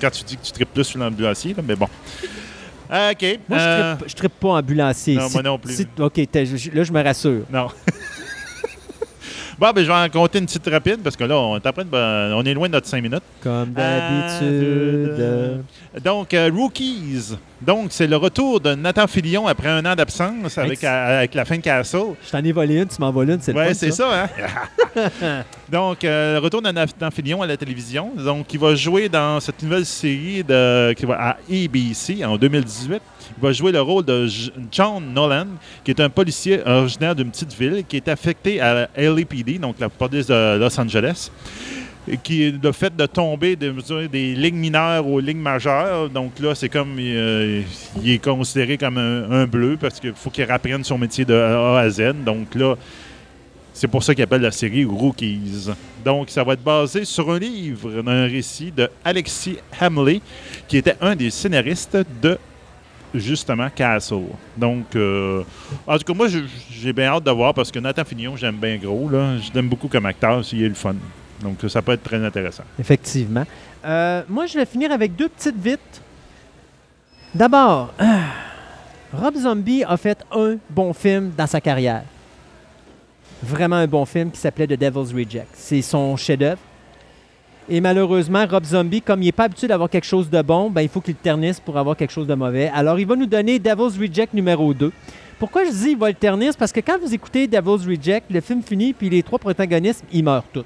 quand 0.00 0.10
tu 0.10 0.22
dis 0.24 0.36
que 0.36 0.42
tu 0.44 0.52
tripes 0.52 0.72
plus 0.72 0.84
sur 0.84 0.98
l'ambulancier, 1.00 1.54
mais 1.66 1.74
bon. 1.74 1.88
Ah, 2.90 3.10
OK. 3.12 3.38
Moi, 3.48 3.58
je 3.58 3.64
Euh, 3.64 3.94
trippe- 4.14 4.32
pas 4.38 4.48
ambulancier. 4.58 5.16
non, 5.16 5.30
moi 5.30 5.42
non 5.42 5.58
plus. 5.58 5.74
si- 5.74 5.86
OK, 5.98 6.16
là, 6.34 6.44
je 6.84 6.92
me 6.92 7.02
rassure. 7.02 7.42
Non. 7.50 7.68
bon, 9.62 9.70
ben, 9.72 9.82
je 9.84 9.86
vais 9.88 9.94
en 9.94 10.08
compter 10.08 10.38
une 10.40 10.46
petite 10.46 10.66
rapide 10.68 10.98
parce 11.04 11.14
que 11.16 11.22
là, 11.24 11.38
on 11.38 11.56
est, 11.56 11.60
de- 11.64 11.82
ben, 11.84 12.32
on 12.34 12.44
est 12.44 12.52
loin 12.54 12.66
de 12.68 12.72
notre 12.72 12.86
5 12.88 13.00
minutes. 13.02 13.22
Comme 13.42 13.70
d'habitude. 13.72 15.62
Donc, 16.04 16.34
euh, 16.34 16.50
Rookies. 16.52 17.36
Donc, 17.60 17.86
c'est 17.90 18.06
le 18.08 18.16
retour 18.16 18.60
de 18.60 18.74
Nathan 18.74 19.06
Fillion 19.06 19.46
après 19.46 19.68
un 19.68 19.84
an 19.86 19.94
d'absence 19.94 20.58
avec, 20.58 20.72
Ex- 20.72 20.84
avec 20.84 21.34
la 21.34 21.44
fin 21.44 21.56
de 21.56 21.60
Castle. 21.62 22.14
Je 22.26 22.30
t'en 22.30 22.42
ai 22.42 22.50
volé 22.50 22.78
une, 22.80 22.86
tu 22.88 23.00
m'en 23.00 23.12
voles 23.12 23.30
une, 23.30 23.40
c'est 23.40 23.52
le 23.52 23.58
Ouais, 23.58 23.72
c'est 23.74 23.92
ça, 23.92 24.24
hein? 24.24 24.28
Donc, 25.70 26.02
euh, 26.04 26.34
le 26.34 26.38
retour 26.40 26.60
de 26.60 26.70
Nathan 26.70 27.10
Fillion 27.10 27.40
à 27.42 27.46
la 27.46 27.56
télévision. 27.56 28.10
Donc, 28.16 28.52
il 28.52 28.58
va 28.58 28.74
jouer 28.74 29.08
dans 29.08 29.38
cette 29.40 29.62
nouvelle 29.62 29.86
série 29.86 30.42
de, 30.42 30.92
qui 30.94 31.06
va 31.06 31.14
à 31.20 31.36
ABC 31.50 32.24
en 32.24 32.36
2018. 32.36 33.00
Il 33.36 33.42
va 33.42 33.52
jouer 33.52 33.72
le 33.72 33.80
rôle 33.80 34.04
de 34.04 34.26
John 34.70 35.12
Nolan, 35.12 35.46
qui 35.84 35.90
est 35.90 36.00
un 36.00 36.10
policier 36.10 36.60
originaire 36.66 37.14
d'une 37.14 37.30
petite 37.30 37.52
ville 37.54 37.84
qui 37.88 37.96
est 37.96 38.08
affecté 38.08 38.60
à 38.60 38.88
la 38.96 39.10
LAPD, 39.10 39.58
donc 39.58 39.76
la 39.80 39.88
police 39.88 40.26
de 40.26 40.58
Los 40.58 40.78
Angeles, 40.78 41.30
qui 42.22 42.44
est 42.44 42.62
le 42.62 42.72
fait 42.72 42.94
de 42.94 43.06
tomber 43.06 43.56
de, 43.56 43.72
des 44.08 44.34
lignes 44.34 44.56
mineures 44.56 45.06
aux 45.06 45.20
lignes 45.20 45.40
majeures. 45.40 46.10
Donc 46.10 46.38
là, 46.40 46.54
c'est 46.54 46.68
comme 46.68 46.96
euh, 46.98 47.62
il 48.02 48.10
est 48.10 48.22
considéré 48.22 48.76
comme 48.76 48.98
un, 48.98 49.46
bleu 49.46 49.76
parce 49.80 50.00
qu'il 50.00 50.14
faut 50.14 50.30
qu'il 50.30 50.50
apprenne 50.50 50.84
son 50.84 50.98
métier 50.98 51.24
de 51.24 51.34
A 51.34 51.78
à 51.78 51.90
Z. 51.90 52.14
Donc 52.24 52.54
là, 52.54 52.76
c'est 53.72 53.88
pour 53.88 54.02
ça 54.02 54.14
qu'il 54.14 54.24
appelle 54.24 54.42
la 54.42 54.50
série 54.50 54.84
Rookies. 54.84 55.70
Donc, 56.04 56.30
ça 56.30 56.44
va 56.44 56.54
être 56.54 56.62
basé 56.62 57.04
sur 57.04 57.30
un 57.30 57.38
livre, 57.38 58.02
un 58.06 58.24
récit 58.24 58.70
de 58.70 58.90
Alexis 59.04 59.56
Hamley, 59.80 60.20
qui 60.68 60.76
était 60.76 60.96
un 61.00 61.14
des 61.14 61.30
scénaristes 61.30 61.96
de 62.20 62.38
justement 63.14 63.68
Castle. 63.70 64.24
Donc, 64.56 64.94
euh, 64.96 65.42
en 65.86 65.98
tout 65.98 66.04
cas, 66.04 66.14
moi, 66.14 66.26
j'ai 66.70 66.92
bien 66.92 67.06
hâte 67.06 67.24
de 67.24 67.30
voir 67.30 67.54
parce 67.54 67.70
que 67.70 67.78
Nathan 67.78 68.04
Fillion, 68.04 68.36
j'aime 68.36 68.56
bien 68.56 68.76
gros. 68.76 69.08
Là. 69.08 69.38
Je 69.38 69.52
l'aime 69.52 69.68
beaucoup 69.68 69.88
comme 69.88 70.06
acteur, 70.06 70.42
il 70.52 70.62
est 70.64 70.68
le 70.68 70.74
fun. 70.74 70.94
Donc, 71.42 71.58
ça 71.68 71.82
peut 71.82 71.92
être 71.92 72.02
très 72.02 72.24
intéressant. 72.24 72.64
Effectivement. 72.78 73.44
Euh, 73.84 74.22
moi, 74.28 74.46
je 74.46 74.58
vais 74.58 74.66
finir 74.66 74.92
avec 74.92 75.16
deux 75.16 75.28
petites 75.28 75.58
vites. 75.58 76.00
D'abord, 77.34 77.92
Rob 79.12 79.34
Zombie 79.36 79.84
a 79.84 79.96
fait 79.96 80.18
un 80.30 80.56
bon 80.70 80.92
film 80.92 81.32
dans 81.36 81.46
sa 81.46 81.60
carrière. 81.60 82.04
Vraiment 83.42 83.76
un 83.76 83.86
bon 83.88 84.04
film 84.04 84.30
qui 84.30 84.38
s'appelait 84.38 84.66
The 84.66 84.78
Devil's 84.78 85.12
Reject. 85.12 85.48
C'est 85.54 85.82
son 85.82 86.16
chef-d'œuvre. 86.16 86.60
Et 87.68 87.80
malheureusement, 87.80 88.44
Rob 88.50 88.64
Zombie, 88.64 89.00
comme 89.00 89.22
il 89.22 89.26
n'est 89.26 89.32
pas 89.32 89.44
habitué 89.44 89.68
d'avoir 89.68 89.88
quelque 89.88 90.04
chose 90.04 90.28
de 90.28 90.42
bon, 90.42 90.68
ben, 90.68 90.82
il 90.82 90.88
faut 90.88 91.00
qu'il 91.00 91.14
le 91.14 91.20
ternisse 91.20 91.60
pour 91.60 91.78
avoir 91.78 91.96
quelque 91.96 92.10
chose 92.10 92.26
de 92.26 92.34
mauvais. 92.34 92.70
Alors, 92.74 92.98
il 92.98 93.06
va 93.06 93.14
nous 93.14 93.26
donner 93.26 93.58
Devil's 93.58 93.96
Reject 93.98 94.34
numéro 94.34 94.74
2. 94.74 94.92
Pourquoi 95.38 95.64
je 95.64 95.70
dis 95.70 95.90
il 95.90 95.96
va 95.96 96.08
le 96.08 96.14
ternir? 96.14 96.54
Parce 96.56 96.72
que 96.72 96.80
quand 96.80 96.98
vous 97.00 97.14
écoutez 97.14 97.46
Devil's 97.46 97.86
Reject, 97.86 98.26
le 98.30 98.40
film 98.40 98.62
finit, 98.62 98.92
puis 98.92 99.08
les 99.08 99.22
trois 99.22 99.38
protagonistes, 99.38 100.04
ils 100.12 100.24
meurent 100.24 100.44
tous. 100.52 100.64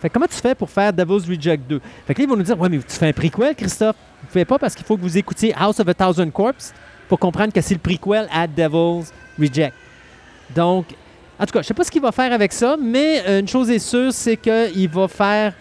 Fait 0.00 0.10
comment 0.10 0.26
tu 0.26 0.36
fais 0.36 0.54
pour 0.54 0.70
faire 0.70 0.92
Devil's 0.92 1.26
Reject 1.28 1.68
2? 1.68 1.80
Fait 2.06 2.14
que 2.14 2.20
là, 2.20 2.24
ils 2.24 2.28
vont 2.28 2.36
nous 2.36 2.42
dire 2.42 2.58
Ouais, 2.60 2.68
mais 2.68 2.78
tu 2.78 2.96
fais 2.96 3.08
un 3.08 3.12
prequel, 3.12 3.54
Christophe? 3.54 3.96
Vous 4.20 4.26
ne 4.26 4.28
pouvez 4.32 4.44
pas 4.44 4.58
parce 4.58 4.74
qu'il 4.74 4.84
faut 4.84 4.96
que 4.96 5.02
vous 5.02 5.18
écoutiez 5.18 5.54
House 5.56 5.80
of 5.80 5.88
a 5.88 5.94
Thousand 5.94 6.30
Corpses 6.30 6.72
pour 7.08 7.18
comprendre 7.18 7.52
que 7.52 7.60
c'est 7.60 7.74
le 7.74 7.80
prequel 7.80 8.28
à 8.32 8.46
Devil's 8.46 9.12
Reject. 9.38 9.74
Donc, 10.54 10.86
en 11.38 11.46
tout 11.46 11.52
cas, 11.52 11.62
je 11.62 11.66
sais 11.66 11.74
pas 11.74 11.84
ce 11.84 11.90
qu'il 11.90 12.02
va 12.02 12.12
faire 12.12 12.32
avec 12.32 12.52
ça, 12.52 12.76
mais 12.80 13.22
euh, 13.26 13.40
une 13.40 13.48
chose 13.48 13.70
est 13.70 13.80
sûre, 13.80 14.12
c'est 14.12 14.36
qu'il 14.36 14.88
va 14.88 15.08
faire 15.08 15.54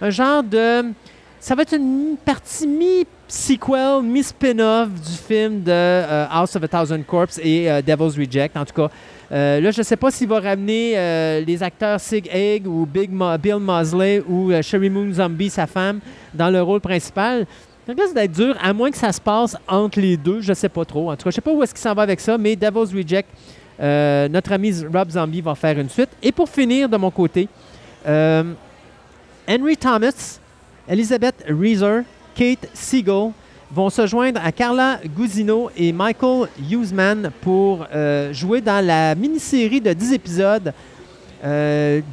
un 0.00 0.10
genre 0.10 0.42
de. 0.42 0.92
Ça 1.38 1.54
va 1.54 1.62
être 1.62 1.74
une 1.74 2.16
partie 2.24 2.66
mi-sequel, 2.66 4.02
mi-spin-off 4.02 4.88
du 4.88 5.12
film 5.12 5.62
de 5.62 5.70
euh, 5.70 6.26
House 6.30 6.54
of 6.56 6.62
a 6.64 6.68
Thousand 6.68 7.02
Corpses 7.02 7.40
et 7.42 7.70
euh, 7.70 7.82
Devil's 7.82 8.16
Reject. 8.16 8.56
En 8.56 8.64
tout 8.64 8.74
cas, 8.74 8.88
là, 9.30 9.70
je 9.70 9.78
ne 9.78 9.84
sais 9.84 9.96
pas 9.96 10.10
s'il 10.10 10.28
va 10.28 10.40
ramener 10.40 11.42
les 11.46 11.62
acteurs 11.62 11.98
Sig 11.98 12.28
Egg 12.30 12.66
ou 12.66 12.84
Big 12.84 13.10
Bill 13.40 13.56
Mosley 13.58 14.22
ou 14.28 14.52
Sherry 14.60 14.90
Moon 14.90 15.12
Zombie, 15.12 15.50
sa 15.50 15.66
femme, 15.66 16.00
dans 16.34 16.50
le 16.50 16.60
rôle 16.62 16.80
principal. 16.80 17.46
Ça 17.86 17.92
risque 17.94 18.14
d'être 18.14 18.32
dur, 18.32 18.54
à 18.62 18.72
moins 18.72 18.90
que 18.90 18.96
ça 18.96 19.10
se 19.10 19.20
passe 19.20 19.56
entre 19.66 19.98
les 19.98 20.16
deux. 20.16 20.40
Je 20.40 20.50
ne 20.50 20.54
sais 20.54 20.68
pas 20.68 20.84
trop. 20.84 21.10
En 21.10 21.16
tout 21.16 21.24
cas, 21.24 21.30
je 21.30 21.30
ne 21.30 21.32
sais 21.32 21.40
pas 21.40 21.52
où 21.52 21.62
est-ce 21.62 21.74
qu'il 21.74 21.80
s'en 21.80 21.94
va 21.94 22.02
avec 22.02 22.20
ça, 22.20 22.38
mais 22.38 22.54
Devil's 22.54 22.92
Reject, 22.92 23.28
euh, 23.82 24.28
notre 24.28 24.52
ami 24.52 24.72
Rob 24.92 25.10
Zombie 25.10 25.40
va 25.40 25.54
faire 25.54 25.78
une 25.78 25.88
suite. 25.88 26.10
Et 26.22 26.30
pour 26.30 26.48
finir, 26.48 26.88
de 26.88 26.96
mon 26.96 27.10
côté, 27.10 27.48
euh, 28.06 28.44
Henry 29.48 29.76
Thomas, 29.76 30.38
Elizabeth 30.88 31.44
Reeser, 31.48 32.02
Kate 32.34 32.68
Siegel 32.72 33.30
vont 33.72 33.90
se 33.90 34.06
joindre 34.06 34.40
à 34.44 34.52
Carla 34.52 35.00
Gugino 35.04 35.70
et 35.76 35.92
Michael 35.92 36.48
Huseman 36.70 37.30
pour 37.40 37.86
euh, 37.92 38.32
jouer 38.32 38.60
dans 38.60 38.84
la 38.84 39.14
mini-série 39.14 39.80
de 39.80 39.92
10 39.92 40.12
épisodes 40.12 40.72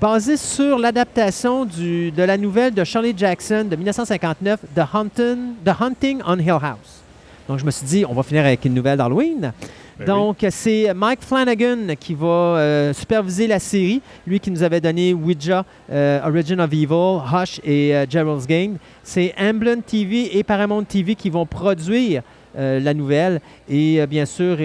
basée 0.02 0.38
sur 0.38 0.80
l'adaptation 0.80 1.64
de 1.64 2.24
la 2.24 2.36
nouvelle 2.36 2.74
de 2.74 2.84
Shirley 2.84 3.14
Jackson 3.16 3.64
de 3.70 3.76
1959, 3.76 4.62
The 4.76 4.82
Hunting, 4.92 5.38
The 5.64 5.70
Hunting 5.80 6.22
on 6.26 6.40
Hill 6.40 6.58
House. 6.60 7.04
Donc, 7.48 7.60
je 7.60 7.66
me 7.66 7.70
suis 7.70 7.86
dit, 7.86 8.06
on 8.10 8.14
va 8.14 8.24
finir 8.24 8.44
avec 8.44 8.66
une 8.66 8.74
nouvelle 8.74 8.98
d'Halloween. 8.98 9.54
Ben 10.00 10.06
Donc, 10.06 10.46
c'est 10.50 10.94
Mike 10.94 11.22
Flanagan 11.22 11.96
qui 12.00 12.14
va 12.14 12.26
euh, 12.28 12.94
superviser 12.94 13.48
la 13.48 13.60
série. 13.60 14.02
Lui 14.26 14.40
qui 14.40 14.50
nous 14.50 14.64
avait 14.64 14.80
donné 14.80 15.14
Ouija, 15.14 15.66
euh, 15.92 16.22
Origin 16.26 16.62
of 16.62 16.72
Evil, 16.72 17.20
Hush 17.34 17.60
et 17.66 17.94
euh, 17.94 18.06
Gerald's 18.10 18.48
Game. 18.48 18.78
C'est 19.04 19.34
Amblin 19.38 19.82
TV 19.82 20.38
et 20.38 20.44
Paramount 20.44 20.84
TV 20.84 21.16
qui 21.16 21.30
vont 21.30 21.46
produire 21.46 22.24
la 22.56 22.94
nouvelle. 22.96 23.40
Et 23.70 24.06
bien 24.08 24.26
sûr, 24.26 24.58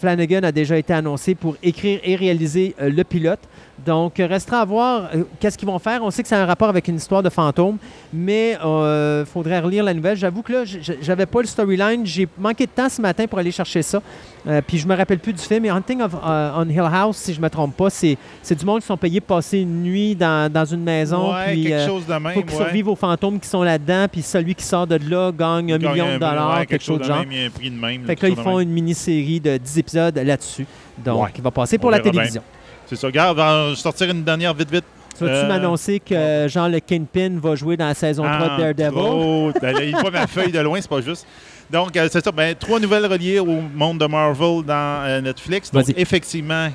Flanagan 0.00 0.42
a 0.42 0.52
déjà 0.52 0.76
été 0.76 0.92
annoncé 0.92 1.34
pour 1.36 1.56
écrire 1.62 2.00
et 2.02 2.16
réaliser 2.16 2.74
le 2.78 3.02
pilote. 3.04 3.38
Donc, 3.86 4.14
restera 4.18 4.60
à 4.60 4.64
voir 4.64 5.10
euh, 5.14 5.22
qu'est-ce 5.38 5.56
qu'ils 5.56 5.68
vont 5.68 5.78
faire. 5.78 6.02
On 6.02 6.10
sait 6.10 6.22
que 6.22 6.28
c'est 6.28 6.34
un 6.34 6.44
rapport 6.44 6.68
avec 6.68 6.88
une 6.88 6.96
histoire 6.96 7.22
de 7.22 7.30
fantôme, 7.30 7.78
mais 8.12 8.58
il 8.60 9.24
faudrait 9.26 9.60
relire 9.60 9.84
la 9.84 9.94
nouvelle. 9.94 10.16
J'avoue 10.16 10.42
que 10.42 10.52
là, 10.52 10.64
j'avais 11.00 11.26
pas 11.26 11.40
le 11.40 11.46
storyline. 11.46 12.04
J'ai 12.04 12.28
manqué 12.36 12.66
de 12.66 12.72
temps 12.72 12.88
ce 12.88 13.00
matin 13.00 13.26
pour 13.26 13.38
aller 13.38 13.52
chercher 13.52 13.82
ça. 13.82 14.02
Euh, 14.46 14.60
puis 14.66 14.78
je 14.78 14.86
me 14.86 14.94
rappelle 14.94 15.18
plus 15.18 15.32
du 15.32 15.42
film. 15.42 15.62
Mais 15.62 15.70
Hunting 15.70 16.02
of, 16.02 16.14
euh, 16.14 16.52
on 16.56 16.68
Hill 16.68 16.80
House, 16.80 17.16
si 17.16 17.32
je 17.32 17.40
me 17.40 17.48
trompe 17.48 17.76
pas, 17.76 17.88
c'est 17.90 18.16
du 18.50 18.64
monde 18.64 18.80
qui 18.80 18.86
sont 18.86 18.96
payés 18.96 19.20
pour 19.20 19.36
passer 19.36 19.60
une 19.60 19.82
nuit 19.82 20.14
dans, 20.14 20.52
dans 20.52 20.64
une 20.64 20.82
maison. 20.82 21.32
Ouais, 21.32 21.52
puis, 21.52 21.62
quelque 21.64 21.74
euh, 21.74 21.86
chose 21.86 22.06
de 22.06 22.12
même. 22.14 22.32
faut 22.34 22.42
qu'ils 22.42 22.50
ouais. 22.50 22.64
survivent 22.64 22.88
aux 22.88 22.96
fantômes 22.96 23.40
qui 23.40 23.48
sont 23.48 23.62
là-dedans. 23.62 24.06
Puis 24.10 24.22
celui 24.22 24.54
qui 24.54 24.64
sort 24.64 24.86
de 24.86 24.98
là 25.08 25.32
gagne 25.32 25.72
un 25.72 25.78
million 25.78 26.06
de 26.06 26.12
ouais, 26.12 26.18
dollars, 26.18 26.66
quelque 26.66 26.84
chose 26.84 26.98
de 27.00 27.04
genre. 27.04 27.20
même, 27.20 27.32
il 27.32 27.38
y 27.38 27.42
a 27.42 27.46
un 27.46 27.50
prix 27.50 27.70
de 27.70 27.78
même. 27.78 28.04
Fait 28.04 28.16
que 28.16 28.22
là, 28.22 28.28
ils 28.28 28.34
quelque 28.34 28.44
font 28.44 28.58
même. 28.58 28.68
une 28.68 28.74
mini-série 28.74 29.40
de 29.40 29.56
10 29.56 29.78
épisodes 29.78 30.18
là-dessus. 30.18 30.66
Donc, 30.98 31.30
il 31.36 31.42
va 31.42 31.50
passer 31.50 31.76
On 31.78 31.80
pour 31.80 31.90
la 31.90 32.00
télévision. 32.00 32.42
C'est 32.86 32.96
ça. 32.96 33.06
Regarde, 33.06 33.38
on 33.38 33.70
va 33.70 33.76
sortir 33.76 34.10
une 34.10 34.24
dernière 34.24 34.52
vite, 34.52 34.70
vite. 34.70 34.84
Tu 35.16 35.24
vas-tu 35.24 35.36
Euh, 35.36 35.48
m'annoncer 35.48 36.00
que 36.00 36.46
Jean 36.48 36.68
le 36.68 36.80
Kingpin 36.80 37.38
va 37.40 37.54
jouer 37.54 37.76
dans 37.76 37.86
la 37.86 37.94
saison 37.94 38.24
3 38.24 38.58
de 38.58 38.72
Daredevil? 38.72 38.98
Oh, 39.00 39.52
il 39.80 39.92
pas 39.92 40.10
ma 40.10 40.26
feuille 40.26 40.52
de 40.52 40.58
loin, 40.58 40.80
c'est 40.80 40.90
pas 40.90 41.00
juste. 41.00 41.26
Donc, 41.74 41.96
euh, 41.96 42.08
c'est 42.08 42.24
ça. 42.24 42.30
Ben, 42.30 42.54
trois 42.54 42.78
nouvelles 42.78 43.04
reliées 43.06 43.40
au 43.40 43.46
monde 43.74 43.98
de 43.98 44.06
Marvel 44.06 44.62
dans 44.64 45.02
euh, 45.04 45.20
Netflix. 45.20 45.72
Donc, 45.72 45.86
effectivement, 45.96 46.68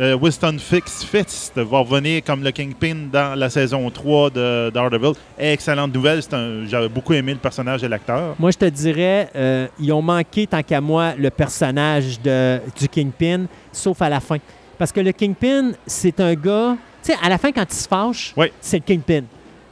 euh, 0.00 0.16
Winston 0.16 0.56
Fix 0.58 1.04
Fist 1.04 1.56
va 1.58 1.78
revenir 1.78 2.24
comme 2.24 2.42
le 2.42 2.50
Kingpin 2.50 3.06
dans 3.12 3.38
la 3.38 3.48
saison 3.48 3.88
3 3.88 4.30
de 4.30 4.70
Daredevil. 4.70 5.12
Excellente 5.38 5.94
nouvelle. 5.94 6.22
J'avais 6.66 6.88
beaucoup 6.88 7.12
aimé 7.12 7.34
le 7.34 7.38
personnage 7.38 7.84
et 7.84 7.88
l'acteur. 7.88 8.34
Moi, 8.36 8.50
je 8.50 8.58
te 8.58 8.64
dirais, 8.64 9.30
euh, 9.36 9.68
ils 9.78 9.92
ont 9.92 10.02
manqué, 10.02 10.48
tant 10.48 10.62
qu'à 10.64 10.80
moi, 10.80 11.12
le 11.16 11.30
personnage 11.30 12.20
de, 12.20 12.60
du 12.76 12.88
Kingpin, 12.88 13.44
sauf 13.70 14.02
à 14.02 14.08
la 14.08 14.18
fin. 14.18 14.38
Parce 14.76 14.90
que 14.90 14.98
le 14.98 15.12
Kingpin, 15.12 15.70
c'est 15.86 16.18
un 16.18 16.34
gars... 16.34 16.76
Tu 17.04 17.12
sais, 17.12 17.18
à 17.22 17.28
la 17.28 17.38
fin, 17.38 17.52
quand 17.52 17.66
il 17.70 17.76
se 17.76 17.86
fâche, 17.86 18.32
Oui. 18.36 18.46
c'est 18.60 18.78
le 18.78 18.84
Kingpin. 18.84 19.22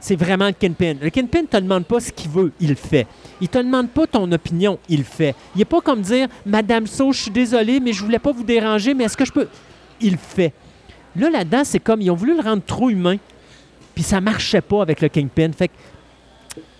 C'est 0.01 0.15
vraiment 0.15 0.47
le 0.47 0.53
Kingpin. 0.53 0.95
Le 0.99 1.11
Kingpin 1.11 1.43
ne 1.43 1.47
te 1.47 1.57
demande 1.57 1.85
pas 1.85 1.99
ce 1.99 2.11
qu'il 2.11 2.29
veut, 2.31 2.51
il 2.59 2.69
le 2.69 2.75
fait. 2.75 3.05
Il 3.39 3.47
te 3.47 3.59
demande 3.59 3.89
pas 3.89 4.07
ton 4.07 4.29
opinion, 4.31 4.79
il 4.89 4.97
le 4.99 5.03
fait. 5.05 5.35
Il 5.55 5.59
n'est 5.59 5.65
pas 5.65 5.79
comme 5.79 6.01
dire 6.01 6.27
Madame 6.45 6.87
So, 6.87 7.13
je 7.13 7.21
suis 7.21 7.31
désolé, 7.31 7.79
mais 7.79 7.93
je 7.93 8.03
voulais 8.03 8.17
pas 8.19 8.31
vous 8.31 8.43
déranger, 8.43 8.95
mais 8.95 9.03
est-ce 9.03 9.15
que 9.15 9.25
je 9.25 9.31
peux? 9.31 9.47
Il 10.01 10.13
le 10.13 10.17
fait. 10.17 10.53
Là, 11.15 11.29
là-dedans, 11.29 11.61
c'est 11.63 11.79
comme 11.79 12.01
ils 12.01 12.09
ont 12.09 12.15
voulu 12.15 12.35
le 12.35 12.41
rendre 12.41 12.63
trop 12.65 12.89
humain, 12.89 13.17
puis 13.93 14.03
ça 14.03 14.19
marchait 14.19 14.61
pas 14.61 14.81
avec 14.81 15.01
le 15.01 15.07
Kingpin. 15.07 15.51
Fait 15.55 15.67
que 15.67 15.73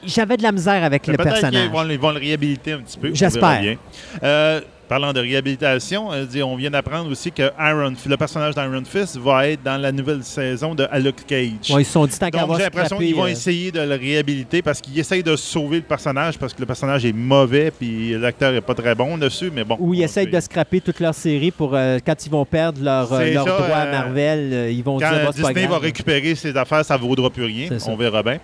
j'avais 0.04 0.36
de 0.38 0.44
la 0.44 0.52
misère 0.52 0.84
avec 0.84 1.08
Mais 1.08 1.16
le 1.16 1.24
personnage. 1.24 1.70
vont, 1.70 1.88
ils 1.90 2.00
vont 2.00 2.12
le 2.12 2.20
réhabiliter 2.20 2.72
un 2.74 2.80
petit 2.80 2.98
peu. 2.98 3.14
J'espère. 3.14 3.78
Euh, 4.24 4.62
parlant 4.92 5.14
de 5.14 5.22
réhabilitation, 5.22 6.10
on 6.10 6.56
vient 6.58 6.70
d'apprendre 6.70 7.10
aussi 7.10 7.32
que 7.32 7.44
Iron, 7.58 7.94
le 8.06 8.18
personnage 8.18 8.56
d'Iron 8.56 8.84
Fist 8.84 9.16
va 9.16 9.48
être 9.48 9.64
dans 9.64 9.78
la 9.78 9.90
nouvelle 9.90 10.22
saison 10.22 10.76
de 10.76 10.86
Luke 11.00 11.26
Cage. 11.26 11.70
Ouais, 11.70 11.84
ils 11.84 11.86
se 11.86 11.94
sont 11.94 12.06
dit 12.06 12.20
tant 12.20 12.28
Donc, 12.28 12.58
j'ai 12.58 12.64
l'impression 12.64 12.98
qu'ils 12.98 13.16
vont 13.16 13.24
euh, 13.24 13.28
essayer 13.28 13.72
de 13.72 13.80
le 13.80 13.96
réhabiliter 13.96 14.62
parce 14.62 14.82
qu'ils 14.82 15.00
essayent 15.00 15.24
de 15.24 15.38
sauver 15.38 15.78
le 15.78 15.84
personnage 15.84 16.38
parce 16.38 16.54
que 16.54 16.60
le 16.60 16.66
personnage 16.66 17.06
est 17.06 17.14
mauvais 17.14 17.72
puis 17.72 18.20
l'acteur 18.20 18.54
est 18.54 18.60
pas 18.60 18.74
très 18.74 18.94
bon 18.94 19.18
dessus, 19.18 19.50
mais 19.56 19.64
bon. 19.64 19.78
Ou 19.80 19.94
ils 19.94 20.04
essayent 20.04 20.30
de 20.30 20.40
scraper 20.42 20.82
toute 20.82 21.00
leur 21.00 21.16
série 21.16 21.52
pour 21.52 21.74
euh, 21.74 22.00
quand 22.06 22.26
ils 22.26 22.30
vont 22.30 22.44
perdre 22.44 22.84
leur, 22.84 23.14
euh, 23.14 23.20
C'est 23.20 23.34
leur 23.34 23.48
ça, 23.48 23.62
droit 23.62 23.78
à 23.78 23.86
Marvel, 23.86 24.50
euh, 24.52 24.72
ils 24.72 24.84
vont 24.84 25.00
Quand 25.00 25.10
dire 25.10 25.24
bah, 25.24 25.32
c'est 25.34 25.42
pas 25.42 25.54
Disney 25.54 25.68
va 25.68 25.78
récupérer 25.78 26.36
ses 26.36 26.58
affaires, 26.58 26.84
ça 26.84 26.98
ne 26.98 27.02
vaudra 27.02 27.30
plus 27.30 27.46
rien. 27.46 27.70
On 27.88 27.96
verra 27.96 28.22
bien. 28.24 28.40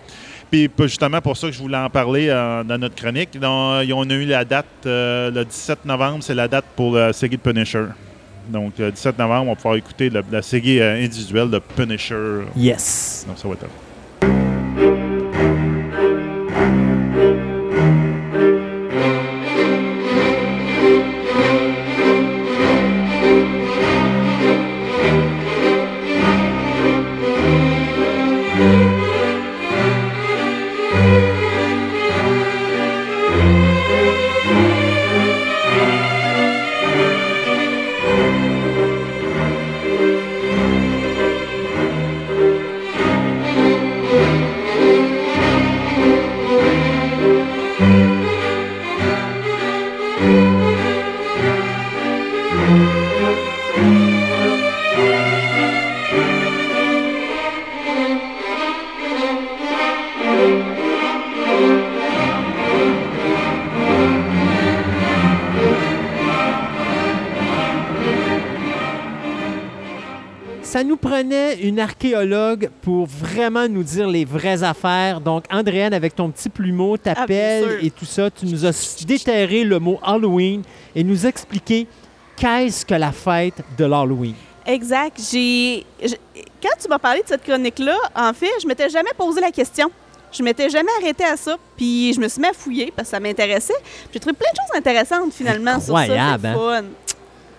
Puis 0.50 0.70
justement 0.82 1.20
pour 1.20 1.36
ça 1.36 1.46
que 1.48 1.52
je 1.52 1.58
voulais 1.58 1.76
en 1.76 1.90
parler 1.90 2.28
euh, 2.28 2.64
dans 2.64 2.78
notre 2.78 2.94
chronique. 2.94 3.38
Donc, 3.38 3.84
ils 3.84 3.92
ont 3.92 4.04
eu 4.04 4.24
la 4.24 4.44
date 4.44 4.66
euh, 4.86 5.30
le 5.30 5.44
17 5.44 5.84
novembre, 5.84 6.22
c'est 6.22 6.34
la 6.34 6.48
date 6.48 6.64
pour 6.74 6.94
la 6.94 7.12
série 7.12 7.36
de 7.36 7.42
Punisher. 7.42 7.84
Donc, 8.48 8.72
le 8.78 8.90
17 8.90 9.18
novembre, 9.18 9.48
on 9.48 9.50
va 9.50 9.56
pouvoir 9.56 9.74
écouter 9.76 10.08
le- 10.08 10.24
la 10.32 10.40
série 10.40 10.80
euh, 10.80 11.04
individuelle 11.04 11.50
de 11.50 11.58
Punisher. 11.58 12.44
Yes. 12.56 13.26
Donc, 13.28 13.38
ça 13.38 13.46
va 13.46 13.54
être 13.54 13.66
prenait 71.18 71.56
une 71.60 71.80
archéologue 71.80 72.70
pour 72.82 73.06
vraiment 73.06 73.68
nous 73.68 73.82
dire 73.82 74.06
les 74.08 74.24
vraies 74.24 74.62
affaires. 74.62 75.20
Donc, 75.20 75.44
Andréane, 75.50 75.92
avec 75.92 76.14
ton 76.14 76.30
petit 76.30 76.48
plumeau, 76.48 76.94
Ah, 76.94 77.14
t'appelles 77.14 77.64
sûr. 77.64 77.78
et 77.84 77.90
tout 77.90 78.04
ça. 78.04 78.30
Tu 78.30 78.46
nous 78.46 78.64
as 78.64 79.04
déterré 79.06 79.64
le 79.64 79.78
mot 79.80 79.98
Halloween 80.02 80.62
et 80.94 81.02
nous 81.02 81.26
expliquer 81.26 81.86
qu'est-ce 82.36 82.86
que 82.86 82.94
la 82.94 83.10
fête 83.10 83.62
de 83.76 83.84
l'Halloween. 83.84 84.34
Exact. 84.64 85.18
J'ai. 85.32 85.84
Quand 86.62 86.76
tu 86.80 86.88
m'as 86.88 86.98
parlé 87.00 87.22
de 87.22 87.26
cette 87.28 87.42
chronique-là, 87.42 87.96
en 88.14 88.32
fait, 88.32 88.50
je 88.62 88.66
m'étais 88.68 88.88
jamais 88.88 89.10
posé 89.16 89.40
la 89.40 89.50
question. 89.50 89.90
Je 90.30 90.42
m'étais 90.42 90.68
jamais 90.68 90.90
arrêtée 91.00 91.24
à 91.24 91.36
ça, 91.36 91.56
puis 91.76 92.12
je 92.12 92.20
me 92.20 92.28
suis 92.28 92.40
mis 92.40 92.48
à 92.48 92.52
fouiller 92.52 92.92
parce 92.94 93.08
que 93.08 93.16
ça 93.16 93.18
m'intéressait. 93.20 93.72
Puis 93.82 94.10
J'ai 94.14 94.20
trouvé 94.20 94.36
plein 94.36 94.50
de 94.52 94.56
choses 94.56 94.78
intéressantes 94.78 95.32
finalement 95.32 95.80
sur 95.80 95.94
ça. 95.96 96.02
Incroyable, 96.02 96.42
C'est 96.42 96.48
hein? 96.48 96.82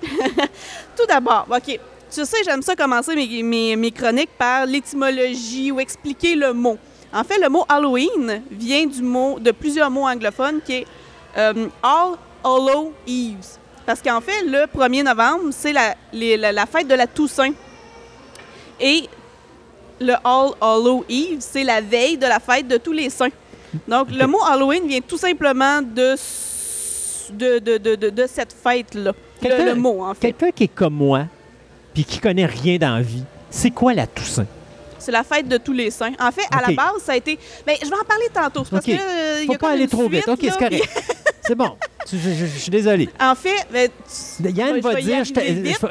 fun. 0.05 0.45
Tout 0.95 1.05
d'abord, 1.07 1.45
OK. 1.49 1.79
Tu 2.11 2.25
sais, 2.25 2.37
j'aime 2.43 2.61
ça 2.61 2.75
commencer 2.75 3.15
mes, 3.15 3.43
mes- 3.43 3.75
mes 3.75 3.91
chroniques 3.91 4.31
par 4.37 4.65
l'étymologie 4.65 5.71
ou 5.71 5.79
expliquer 5.79 6.35
le 6.35 6.53
mot. 6.53 6.77
En 7.13 7.23
fait, 7.23 7.37
le 7.39 7.49
mot 7.49 7.63
Halloween 7.69 8.41
vient 8.51 8.85
du 8.85 9.01
mot 9.01 9.39
de 9.39 9.51
plusieurs 9.51 9.89
mots 9.91 10.07
anglophones 10.07 10.59
qui 10.65 10.73
est 10.73 10.87
euh, 11.37 11.67
All 11.83 12.13
Hallow 12.43 12.93
Eves. 13.07 13.57
Parce 13.85 14.01
qu'en 14.01 14.21
fait, 14.21 14.43
le 14.45 14.65
1er 14.65 15.03
novembre, 15.03 15.45
c'est 15.51 15.73
la, 15.73 15.95
la- 16.13 16.51
la 16.51 16.65
fête 16.65 16.87
de 16.87 16.93
la 16.95 17.07
Toussaint. 17.07 17.51
Et 18.79 19.07
le 19.99 20.13
All 20.23 20.51
Hallow 20.61 21.03
Eve, 21.09 21.37
c'est 21.39 21.63
la 21.63 21.81
veille 21.81 22.17
de 22.17 22.25
la 22.27 22.39
fête 22.39 22.67
de 22.67 22.77
tous 22.77 22.91
les 22.93 23.09
saints. 23.09 23.29
Donc, 23.87 24.07
le 24.11 24.25
mot 24.25 24.39
Halloween 24.43 24.87
vient 24.87 25.01
tout 25.01 25.17
simplement 25.17 25.81
de, 25.81 26.15
de, 27.33 27.59
de, 27.59 27.77
de, 27.95 28.09
de- 28.09 28.27
cette 28.27 28.53
fête-là. 28.53 29.11
Le, 29.43 29.65
le 29.65 29.75
mot, 29.75 30.03
en 30.03 30.13
fait. 30.13 30.31
Quelqu'un 30.33 30.51
qui 30.51 30.63
est 30.65 30.67
comme 30.73 30.95
moi, 30.95 31.25
puis 31.99 32.05
qui 32.05 32.19
connaît 32.19 32.45
rien 32.45 32.77
dans 32.77 32.95
la 32.95 33.01
vie, 33.01 33.23
c'est 33.49 33.71
quoi 33.71 33.93
la 33.93 34.07
Toussaint? 34.07 34.45
C'est 34.99 35.11
la 35.11 35.23
fête 35.23 35.49
de 35.49 35.57
tous 35.57 35.73
les 35.73 35.91
saints. 35.91 36.13
En 36.19 36.31
fait, 36.31 36.43
à 36.51 36.59
OK. 36.61 36.67
la 36.69 36.73
base, 36.73 37.01
ça 37.03 37.11
a 37.13 37.15
été. 37.17 37.37
Mais 37.67 37.77
je 37.81 37.87
vais 37.87 37.95
en 37.95 38.05
parler 38.05 38.27
tantôt. 38.33 38.63
Parce 38.69 38.87
OK. 38.87 38.95
que, 38.95 38.99
euh, 39.01 39.43
y 39.43 39.47
Faut 39.47 39.53
a 39.53 39.57
pas 39.57 39.71
aller 39.71 39.87
trop 39.87 40.07
vite. 40.07 40.23
suite, 40.23 40.29
OK, 40.29 40.41
là, 40.43 40.51
c'est 40.53 40.59
correct. 40.59 41.03
c'est 41.49 41.55
bon. 41.55 41.75
Je, 42.11 42.15
je- 42.17 42.29
je- 42.29 42.45
je 42.45 42.57
suis 42.59 42.69
désolé. 42.71 43.09
En 43.19 43.33
fait, 43.35 43.65
ben, 43.73 43.89
tu- 43.89 44.51
Yann 44.51 44.75
je 44.77 44.81
va 44.81 44.95
dire, 44.95 45.23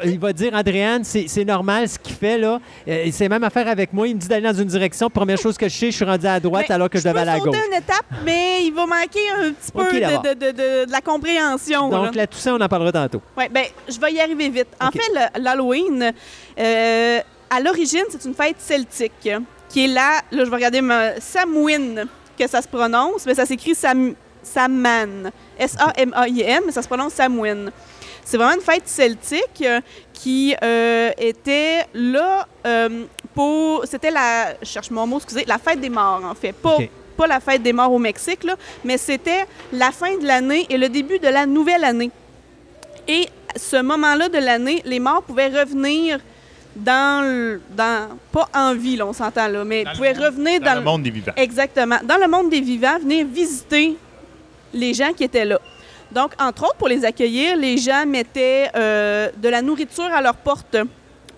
il 0.05 0.19
va 0.19 0.33
dire, 0.33 0.53
Andréane, 0.53 1.03
c'est 1.03 1.43
normal 1.45 1.87
ce 1.89 1.99
qu'il 1.99 2.15
fait 2.15 2.37
là. 2.37 2.59
Euh, 2.87 3.05
c'est 3.11 3.27
même 3.29 3.43
affaire 3.43 3.67
avec 3.67 3.91
moi. 3.93 4.07
Il 4.07 4.15
me 4.15 4.19
dit 4.21 4.27
d'aller 4.27 4.47
dans 4.51 4.53
une 4.57 4.67
direction. 4.69 5.09
Première 5.09 5.37
chose 5.37 5.57
que 5.57 5.67
je 5.67 5.75
sais, 5.75 5.91
je 5.91 5.95
suis 5.97 6.05
rendu 6.05 6.25
à 6.27 6.39
droite 6.39 6.65
Mais 6.69 6.75
alors 6.75 6.89
que 6.89 6.97
je 6.97 7.03
devais 7.07 7.19
aller 7.19 7.31
à 7.31 7.39
gauche. 7.39 7.55
une 7.67 7.73
étape, 7.77 8.05
mais 8.25 8.63
il 8.63 8.71
va 8.73 8.85
manquer 8.85 9.29
un 9.37 9.51
petit 9.51 9.71
peu 9.71 9.83
de, 9.93 9.99
d'abord. 9.99 10.21
de- 10.23 10.33
de- 10.33 10.51
de- 10.51 10.85
de 10.85 10.91
la 10.91 11.01
compréhension. 11.01 11.89
là. 11.89 11.97
Donc 12.05 12.15
la 12.15 12.25
Toussaint, 12.27 12.55
on 12.55 12.61
en 12.61 12.67
parlera 12.69 12.91
tantôt. 12.91 13.21
Oui, 13.37 13.45
ben, 13.51 13.65
je 13.89 13.99
vais 13.99 14.13
y 14.13 14.19
arriver 14.21 14.49
vite. 14.49 14.67
En 14.81 14.91
fait, 14.91 15.39
l'Halloween, 15.39 16.11
euh, 16.57 17.19
à 17.49 17.59
l'origine, 17.59 18.03
c'est 18.09 18.23
une 18.25 18.33
fête 18.33 18.55
celtique 18.59 19.29
qui 19.69 19.83
est 19.85 19.87
là, 19.87 20.21
là, 20.31 20.45
je 20.45 20.49
vais 20.49 20.55
regarder 20.55 20.81
ma, 20.81 21.19
Samhain, 21.19 22.05
que 22.37 22.47
ça 22.47 22.61
se 22.61 22.67
prononce, 22.67 23.25
mais 23.25 23.35
ça 23.35 23.45
s'écrit 23.45 23.75
Sam, 23.75 24.13
Samhain. 24.41 25.31
S-A-M-A-I-N, 25.59 26.61
mais 26.65 26.71
ça 26.71 26.81
se 26.81 26.87
prononce 26.87 27.13
Samhain. 27.13 27.65
C'est 28.25 28.37
vraiment 28.37 28.55
une 28.55 28.61
fête 28.61 28.87
celtique 28.87 29.61
euh, 29.63 29.81
qui 30.13 30.55
euh, 30.63 31.11
était 31.17 31.85
là 31.93 32.47
euh, 32.65 33.05
pour. 33.33 33.85
C'était 33.85 34.11
la. 34.11 34.53
Je 34.61 34.67
cherche 34.67 34.91
mon 34.91 35.07
mot, 35.07 35.17
excusez. 35.17 35.45
La 35.47 35.57
fête 35.57 35.79
des 35.79 35.89
morts, 35.89 36.21
en 36.23 36.35
fait. 36.35 36.51
Pas, 36.53 36.77
pas 37.17 37.27
la 37.27 37.39
fête 37.39 37.63
des 37.63 37.73
morts 37.73 37.91
au 37.91 37.97
Mexique, 37.99 38.43
là, 38.43 38.55
mais 38.83 38.97
c'était 38.97 39.45
la 39.73 39.91
fin 39.91 40.15
de 40.17 40.25
l'année 40.25 40.65
et 40.69 40.77
le 40.77 40.89
début 40.89 41.17
de 41.19 41.27
la 41.27 41.45
nouvelle 41.45 41.83
année. 41.83 42.11
Et 43.07 43.27
ce 43.55 43.81
moment-là 43.81 44.29
de 44.29 44.37
l'année, 44.37 44.81
les 44.85 44.99
morts 44.99 45.23
pouvaient 45.23 45.47
revenir 45.47 46.19
dans, 46.75 47.25
le- 47.25 47.61
dans 47.75 48.09
pas 48.31 48.47
en 48.53 48.75
vie, 48.75 48.95
là, 48.95 49.07
on 49.07 49.13
s'entend 49.13 49.47
là, 49.47 49.63
mais 49.65 49.83
Dans 49.83 49.93
pouvaient 49.93 50.13
revenir 50.13 50.59
Dans, 50.59 50.67
dans, 50.67 50.75
le 50.75 50.81
monde 50.81 51.01
des 51.03 51.09
vivants. 51.09 51.31
Exactement. 51.35 51.97
Dans 52.03 52.17
le 52.17 52.27
monde 52.27 52.49
des 52.51 52.61
vivants, 52.61 52.99
venir 52.99 53.25
visiter 53.25 53.97
les 54.73 54.93
gens 54.93 55.13
qui 55.13 55.23
étaient 55.23 55.45
là. 55.45 55.59
Donc, 56.11 56.31
entre 56.39 56.63
autres, 56.63 56.75
pour 56.75 56.87
les 56.87 57.05
accueillir, 57.05 57.55
les 57.55 57.77
gens 57.77 58.05
mettaient 58.05 58.69
euh, 58.75 59.29
de 59.37 59.49
la 59.49 59.61
nourriture 59.61 60.11
à 60.11 60.21
leur 60.21 60.35
porte 60.35 60.77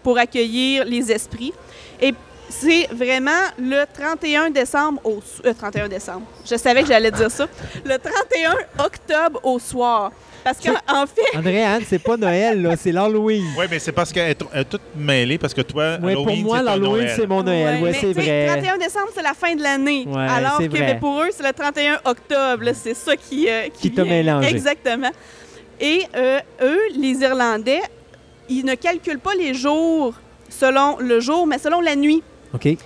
pour 0.02 0.18
accueillir 0.18 0.86
les 0.86 1.12
esprits. 1.12 1.54
Et 2.02 2.14
c'est 2.52 2.88
vraiment 2.94 3.32
le 3.58 3.84
31 3.92 4.50
décembre 4.52 5.02
au... 5.04 5.22
so- 5.22 5.42
euh, 5.46 5.54
31 5.54 5.88
décembre. 5.88 6.24
Je 6.50 6.56
savais 6.56 6.82
que 6.84 6.88
j'allais 6.90 7.12
dire 7.12 7.32
ça. 7.32 7.48
Le 7.84 7.98
31 7.98 8.86
octobre 8.86 9.40
au 9.44 9.58
soir. 9.60 10.12
Parce 10.44 10.58
qu'en 10.60 11.06
fait, 11.06 11.38
Andréane, 11.38 11.84
c'est 11.88 12.00
pas 12.00 12.18
Noël, 12.18 12.64
là, 12.64 12.76
c'est 12.76 12.92
l'Halloween. 12.92 13.44
Oui, 13.60 13.66
mais 13.70 13.78
c'est 13.78 13.92
parce 13.92 14.12
qu'elle 14.12 14.32
est, 14.32 14.42
est 14.56 14.64
toute 14.66 14.82
mêlée, 14.96 15.38
parce 15.38 15.54
que 15.54 15.62
toi, 15.62 15.98
Ouais, 16.02 16.14
pour 16.16 16.24
Halloween, 16.28 16.44
moi, 16.44 16.62
l'Halloween, 16.64 17.08
c'est 17.16 17.28
mon 17.28 17.44
Noël. 17.44 17.80
Ouais, 17.80 17.92
mais 17.92 17.94
c'est 17.94 18.12
vrai. 18.12 18.48
31 18.48 18.78
décembre, 18.80 19.10
c'est 19.14 19.22
la 19.22 19.36
fin 19.36 19.54
de 19.56 19.62
l'année. 19.62 20.06
Ouais, 20.08 20.18
alors 20.28 20.58
c'est 20.60 20.68
que 20.68 20.78
vrai. 20.78 20.94
mais 20.94 21.00
pour 21.00 21.22
eux, 21.22 21.30
c'est 21.32 21.46
le 21.46 21.54
31 21.54 22.00
octobre. 22.06 22.64
C'est 22.74 22.96
ça 22.96 23.16
qui, 23.16 23.48
euh, 23.48 23.68
Qui 23.80 23.92
t'a 23.92 24.04
vient. 24.04 24.12
mélangé. 24.14 24.50
Exactement. 24.50 25.12
Et 25.80 26.04
euh, 26.16 26.40
eux, 26.64 26.80
les 26.98 27.20
Irlandais, 27.22 27.82
ils 28.50 28.66
ne 28.66 28.74
calculent 28.74 29.20
pas 29.20 29.36
les 29.36 29.54
jours 29.54 30.16
selon 30.50 30.98
le 30.98 31.20
jour, 31.20 31.46
mais 31.46 31.60
selon 31.60 31.82
la 31.82 31.96
nuit. 31.96 32.24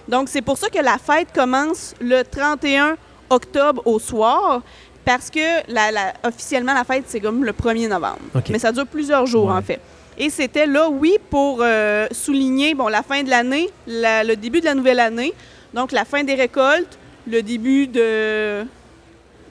Donc, 0.08 0.30
c'est 0.30 0.42
pour 0.42 0.58
ça 0.58 0.70
que 0.70 0.80
la 0.82 0.98
fête 0.98 1.30
commence 1.34 1.94
le 2.00 2.22
31 2.24 2.96
octobre 3.30 3.82
au 3.86 4.00
soir, 4.00 4.62
parce 5.04 5.30
que 5.30 5.40
la, 5.72 5.92
la- 5.92 6.14
officiellement, 6.24 6.74
la 6.74 6.84
fête, 6.84 7.06
c'est 7.08 7.20
comme 7.20 7.44
le 7.44 7.52
1er 7.52 7.88
novembre. 7.88 8.20
Mais 8.50 8.60
ça 8.60 8.72
dure 8.72 8.88
plusieurs 8.88 9.26
jours, 9.26 9.48
Ouais. 9.48 9.54
en 9.58 9.62
fait. 9.62 9.80
Et 10.18 10.30
c'était 10.30 10.66
là, 10.66 10.90
oui, 10.90 11.18
pour 11.30 11.60
euh, 11.62 12.08
souligner 12.12 12.74
bon, 12.74 12.88
la 12.88 13.04
fin 13.04 13.22
de 13.24 13.30
l'année, 13.30 13.70
la- 13.88 14.24
le 14.24 14.36
début 14.36 14.60
de 14.62 14.66
la 14.66 14.74
nouvelle 14.76 15.00
année, 15.00 15.34
donc 15.74 15.92
la 15.92 16.06
fin 16.06 16.24
des 16.24 16.36
récoltes, 16.36 16.98
le 17.28 17.42
début 17.42 17.88
de... 17.88 18.64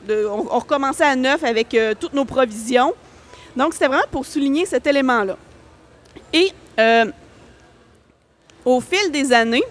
de- 0.09 0.27
on, 0.27 0.47
on 0.51 0.59
recommençait 0.59 1.05
à 1.05 1.17
neuf 1.17 1.43
avec 1.45 1.75
euh, 1.75 1.95
toutes 1.99 2.15
nos 2.15 2.25
provisions. 2.25 2.95
Donc, 3.57 3.75
c'était 3.75 3.89
vraiment 3.89 4.03
pour 4.11 4.25
souligner 4.27 4.65
cet 4.65 4.87
élément-là. 4.87 5.37
Et 6.33 6.51
euh, 6.79 7.05
au 8.65 8.81
fil 8.81 9.11
des 9.13 9.33
années, 9.33 9.63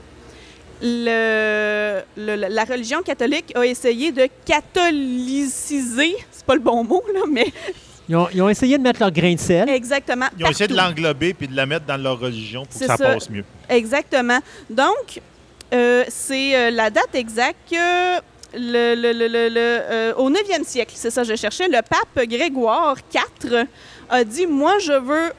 le- 0.84 2.02
le- 2.18 2.48
la 2.50 2.64
religion 2.66 3.02
catholique 3.02 3.52
a 3.56 3.66
essayé 3.66 4.12
de 4.12 4.28
catholiciser, 4.46 6.16
c'est 6.32 6.46
pas 6.46 6.56
le 6.56 6.62
bon 6.62 6.84
mot, 6.84 7.02
là, 7.14 7.22
mais 7.30 7.48
Ils 8.10 8.18
ont, 8.18 8.28
ils 8.34 8.42
ont 8.42 8.50
essayé 8.50 8.78
de 8.78 8.84
mettre 8.84 9.00
leur 9.00 9.12
grain 9.12 9.34
de 9.34 9.40
sel. 9.40 9.70
exactement. 9.70 10.26
Ils 10.38 10.46
ont 10.46 10.50
essayé 10.50 10.68
de 10.68 10.76
l'englober 10.76 11.34
puis 11.34 11.48
de 11.48 11.56
la 11.56 11.66
mettre 11.66 11.86
dans 11.86 11.96
leur 11.96 12.20
religion 12.20 12.66
pour 12.66 12.78
que 12.78 12.86
ça, 12.86 12.98
ça. 12.98 13.06
passe 13.14 13.30
mieux. 13.30 13.46
Exactement. 13.70 14.40
Donc, 14.70 15.22
euh, 15.74 16.04
c'est 16.10 16.54
euh, 16.54 16.70
la 16.72 16.90
date 16.90 17.16
exacte 17.16 17.56
que 17.72 18.18
le, 18.56 18.94
le- 18.96 19.14
le- 19.14 19.28
le- 19.30 19.48
le, 19.48 19.56
euh, 19.58 20.14
au 20.16 20.30
9e 20.30 20.66
siècle, 20.66 20.92
c'est 20.96 21.12
ça 21.12 21.22
que 21.22 21.30
je 21.30 21.36
cherchais, 21.36 21.70
le 21.70 21.80
pape 21.82 22.28
Grégoire 22.28 22.98
IV 23.16 23.66
a 24.10 24.24
dit 24.26 24.48
Moi, 24.48 24.80
je 24.80 24.92
veux 25.00 25.32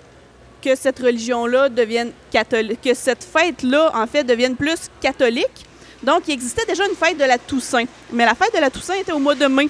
que 0.64 0.74
cette 0.74 0.98
religion-là 0.98 1.68
devienne 1.68 2.10
catholique, 2.30 2.80
que 2.82 2.94
cette 2.94 3.22
fête-là, 3.22 3.90
en 3.94 4.06
fait, 4.06 4.24
devienne 4.24 4.56
plus 4.56 4.88
catholique. 5.00 5.66
Donc, 6.02 6.22
il 6.28 6.32
existait 6.32 6.64
déjà 6.66 6.84
une 6.86 6.96
fête 6.96 7.18
de 7.18 7.24
la 7.24 7.38
Toussaint. 7.38 7.84
Mais 8.12 8.24
la 8.24 8.34
fête 8.34 8.54
de 8.54 8.60
la 8.60 8.70
Toussaint 8.70 8.94
était 8.94 9.12
au 9.12 9.18
mois 9.18 9.34
de 9.34 9.46
mai. 9.46 9.68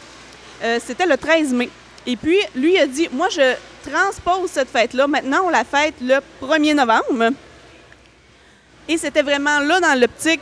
Euh, 0.63 0.79
C'était 0.85 1.07
le 1.07 1.17
13 1.17 1.53
mai. 1.53 1.69
Et 2.07 2.17
puis, 2.17 2.39
lui 2.55 2.79
a 2.79 2.87
dit 2.87 3.09
Moi, 3.13 3.29
je 3.31 3.55
transpose 3.91 4.51
cette 4.51 4.69
fête-là. 4.69 5.07
Maintenant, 5.07 5.43
on 5.47 5.51
la 5.51 5.65
fête 5.65 5.95
le 6.01 6.19
1er 6.43 6.75
novembre. 6.75 7.35
Et 8.89 8.99
c'était 8.99 9.23
vraiment 9.23 9.61
là, 9.61 9.81
dans 9.81 9.99
l'optique 9.99 10.41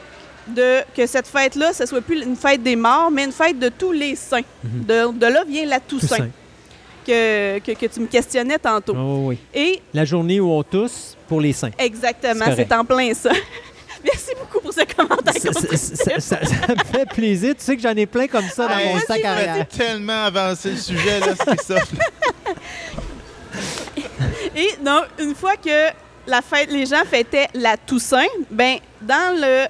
de 0.48 0.80
que 0.96 1.06
cette 1.06 1.28
fête-là, 1.28 1.72
ce 1.72 1.86
soit 1.86 2.00
plus 2.00 2.20
une 2.22 2.36
fête 2.36 2.62
des 2.62 2.74
morts, 2.74 3.10
mais 3.10 3.24
une 3.24 3.32
fête 3.32 3.58
de 3.58 3.68
tous 3.68 3.92
les 3.92 4.16
saints. 4.16 4.40
de, 4.64 5.12
de 5.12 5.26
là 5.26 5.44
vient 5.44 5.64
la 5.66 5.78
Toussaint, 5.80 6.08
Toussaint. 6.16 6.28
Que, 7.06 7.58
que, 7.58 7.72
que 7.72 7.86
tu 7.86 8.00
me 8.00 8.06
questionnais 8.06 8.58
tantôt. 8.58 8.94
Oh, 8.96 9.28
oui. 9.28 9.38
Et 9.54 9.80
La 9.92 10.04
journée 10.04 10.38
où 10.40 10.50
on 10.50 10.62
tousse 10.62 11.16
pour 11.28 11.40
les 11.40 11.52
saints. 11.52 11.70
exactement, 11.78 12.44
C'est 12.54 12.72
en 12.72 12.84
plein 12.84 13.12
ça. 13.14 13.30
Merci 14.04 14.30
beaucoup 14.38 14.60
pour 14.60 14.72
ce 14.72 14.80
commentaire. 14.96 15.32
Ça, 15.34 15.52
ça- 15.52 15.76
ça- 15.76 16.20
ça- 16.20 16.44
ça 16.44 16.74
me 16.74 16.84
fait 16.92 17.06
plaisir. 17.06 17.54
Tu 17.56 17.62
sais 17.64 17.76
que 17.76 17.82
j'en 17.82 17.94
ai 17.96 18.06
plein 18.06 18.26
comme 18.26 18.48
ça 18.48 18.66
dans 18.66 18.76
Hey, 18.76 18.92
mon 18.94 18.98
tu 19.00 19.06
sac 19.06 19.24
arrière. 19.24 19.68
tellement 19.68 20.24
avancer 20.24 20.70
le 20.72 20.76
sujet, 20.76 21.20
là, 21.20 21.34
Christophe. 21.38 21.92
Et 24.56 24.70
donc, 24.84 25.04
une 25.18 25.34
fois 25.34 25.56
que 25.56 25.90
la 26.26 26.42
fête, 26.42 26.70
les 26.70 26.86
gens 26.86 27.04
fêtaient 27.08 27.48
la 27.54 27.76
Toussaint, 27.76 28.26
ben 28.50 28.76
dans 29.00 29.38
le 29.40 29.66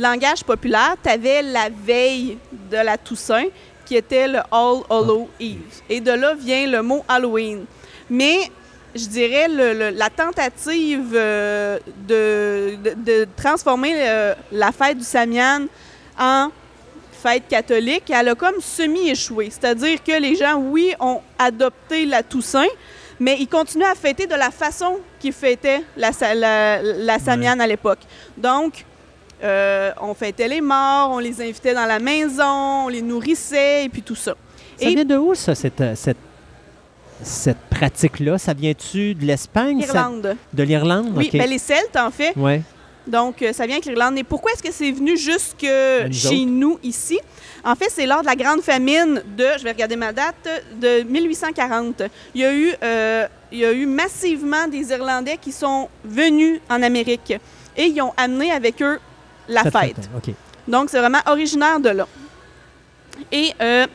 langage 0.00 0.42
populaire, 0.44 0.96
tu 1.02 1.08
avais 1.10 1.42
la 1.42 1.68
veille 1.68 2.38
de 2.70 2.76
la 2.76 2.96
Toussaint 2.98 3.44
qui 3.84 3.96
était 3.96 4.28
le 4.28 4.38
All 4.50 4.82
Hallow 4.90 5.28
Eve. 5.40 5.58
Et 5.88 6.00
de 6.00 6.10
là 6.12 6.34
vient 6.34 6.66
le 6.66 6.82
mot 6.82 7.04
Halloween. 7.08 7.64
Mais 8.10 8.50
je 8.94 9.06
dirais 9.06 9.48
le- 9.48 9.72
le- 9.74 9.90
la 9.90 10.08
tentative 10.10 11.12
euh, 11.14 11.78
de, 12.08 12.76
de- 12.76 12.94
de 12.96 13.28
transformer 13.36 13.92
euh, 13.96 14.34
la 14.52 14.70
fête 14.72 14.98
du 14.98 15.04
Samian 15.04 15.66
en 16.18 16.50
fête 17.22 17.48
catholique, 17.48 18.10
elle 18.10 18.28
a 18.28 18.34
comme 18.34 18.60
semi-échoué. 18.60 19.48
C'est-à-dire 19.50 20.02
que 20.02 20.12
les 20.20 20.36
gens, 20.36 20.56
oui, 20.56 20.94
ont 21.00 21.20
adopté 21.38 22.04
la 22.04 22.22
Toussaint, 22.22 22.66
mais 23.18 23.36
ils 23.40 23.48
continuent 23.48 23.84
à 23.90 23.94
fêter 23.94 24.26
de 24.26 24.34
la 24.34 24.50
façon 24.50 24.98
qu'ils 25.18 25.32
fêtaient 25.32 25.82
la, 25.96 26.10
la, 26.34 26.82
la 26.82 27.18
Samian 27.18 27.58
à 27.60 27.66
l'époque. 27.66 28.00
Donc, 28.36 28.84
euh, 29.44 29.90
on 30.00 30.14
fêtait 30.14 30.48
les 30.48 30.60
morts, 30.60 31.10
on 31.12 31.18
les 31.18 31.40
invitait 31.42 31.74
dans 31.74 31.86
la 31.86 31.98
maison, 31.98 32.84
on 32.86 32.88
les 32.88 33.02
nourrissait 33.02 33.84
et 33.84 33.88
puis 33.88 34.02
tout 34.02 34.14
ça. 34.14 34.34
Ça 34.80 34.86
Et- 34.88 34.94
vient 34.94 35.04
de 35.04 35.16
où, 35.16 35.34
ça, 35.34 35.54
cette, 35.54 35.80
euh, 35.80 35.94
cette, 35.94 36.16
cette 37.22 37.60
pratique-là? 37.70 38.38
Ça 38.38 38.52
vient-tu 38.54 39.14
de 39.14 39.24
l'Espagne? 39.24 39.82
ça-. 39.82 40.10
De 40.52 40.62
l'Irlande? 40.62 41.12
Oui, 41.16 41.26
OK. 41.32 41.38
ben 41.38 41.48
les 41.48 41.58
Celtes, 41.58 41.96
en 41.96 42.10
fait. 42.10 42.34
Ouais. 42.36 42.62
Donc, 43.06 43.42
euh, 43.42 43.52
ça 43.52 43.66
vient 43.66 43.76
avec 43.76 43.84
l'Irlande. 43.86 44.14
Mais 44.14 44.24
pourquoi 44.24 44.52
est-ce 44.52 44.62
que 44.62 44.72
c'est 44.72 44.90
venu 44.90 45.16
jusque 45.16 45.62
nous 46.06 46.12
chez 46.12 46.44
nous, 46.46 46.78
ici? 46.82 47.18
En 47.62 47.74
fait, 47.74 47.88
c'est 47.90 48.06
lors 48.06 48.22
de 48.22 48.26
la 48.26 48.34
grande 48.36 48.62
famine 48.62 49.22
de, 49.36 49.46
je 49.58 49.64
vais 49.64 49.72
regarder 49.72 49.96
ma 49.96 50.12
date, 50.12 50.48
de 50.80 51.02
1840. 51.02 52.02
Il 52.34 52.40
y 52.40 52.44
a 52.44 52.54
eu, 52.54 52.72
euh, 52.82 53.26
il 53.52 53.58
y 53.58 53.64
a 53.64 53.72
eu 53.72 53.86
massivement 53.86 54.66
des 54.68 54.90
Irlandais 54.90 55.38
qui 55.40 55.52
sont 55.52 55.88
venus 56.04 56.60
en 56.70 56.82
Amérique 56.82 57.34
et 57.76 57.84
ils 57.84 58.00
ont 58.02 58.12
amené 58.16 58.50
avec 58.50 58.80
eux 58.82 58.98
la 59.48 59.62
Cette 59.62 59.72
fête. 59.78 59.96
fête, 59.96 60.10
OK. 60.16 60.34
Donc, 60.68 60.90
c'est 60.90 60.98
vraiment 60.98 61.20
originaire 61.26 61.78
de 61.80 61.90
là. 61.90 62.06
Et 63.30 63.52
euh, 63.60 63.86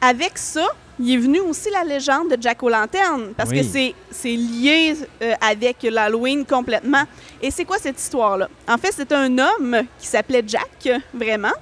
avec 0.00 0.36
ça, 0.38 0.66
il 1.00 1.12
est 1.12 1.16
venu 1.16 1.40
aussi 1.40 1.70
la 1.70 1.84
légende 1.84 2.30
de 2.30 2.40
Jack 2.40 2.62
O'Lantern, 2.62 3.32
parce 3.36 3.50
Oui. 3.50 3.58
que 3.60 3.64
c'est- 3.64 3.94
c'est 4.10 4.34
lié 4.34 4.94
euh, 5.22 5.32
avec 5.40 5.82
l'Halloween 5.84 6.44
complètement. 6.44 7.04
Et 7.40 7.50
c'est 7.50 7.64
quoi 7.64 7.78
cette 7.78 7.98
histoire-là? 8.00 8.48
En 8.68 8.76
fait, 8.78 8.92
c'est 8.94 9.10
un 9.12 9.38
homme 9.38 9.76
qui 9.98 10.06
s'appelait 10.06 10.42
Jack, 10.46 10.88
vraiment. 11.14 11.52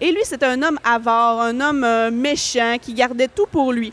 Et 0.00 0.10
lui, 0.12 0.20
c'était 0.24 0.46
un 0.46 0.62
homme 0.62 0.78
avare, 0.84 1.40
un 1.40 1.60
homme 1.60 1.84
euh, 1.84 2.10
méchant, 2.10 2.76
qui 2.80 2.92
gardait 2.94 3.28
tout 3.28 3.46
pour 3.50 3.72
lui. 3.72 3.92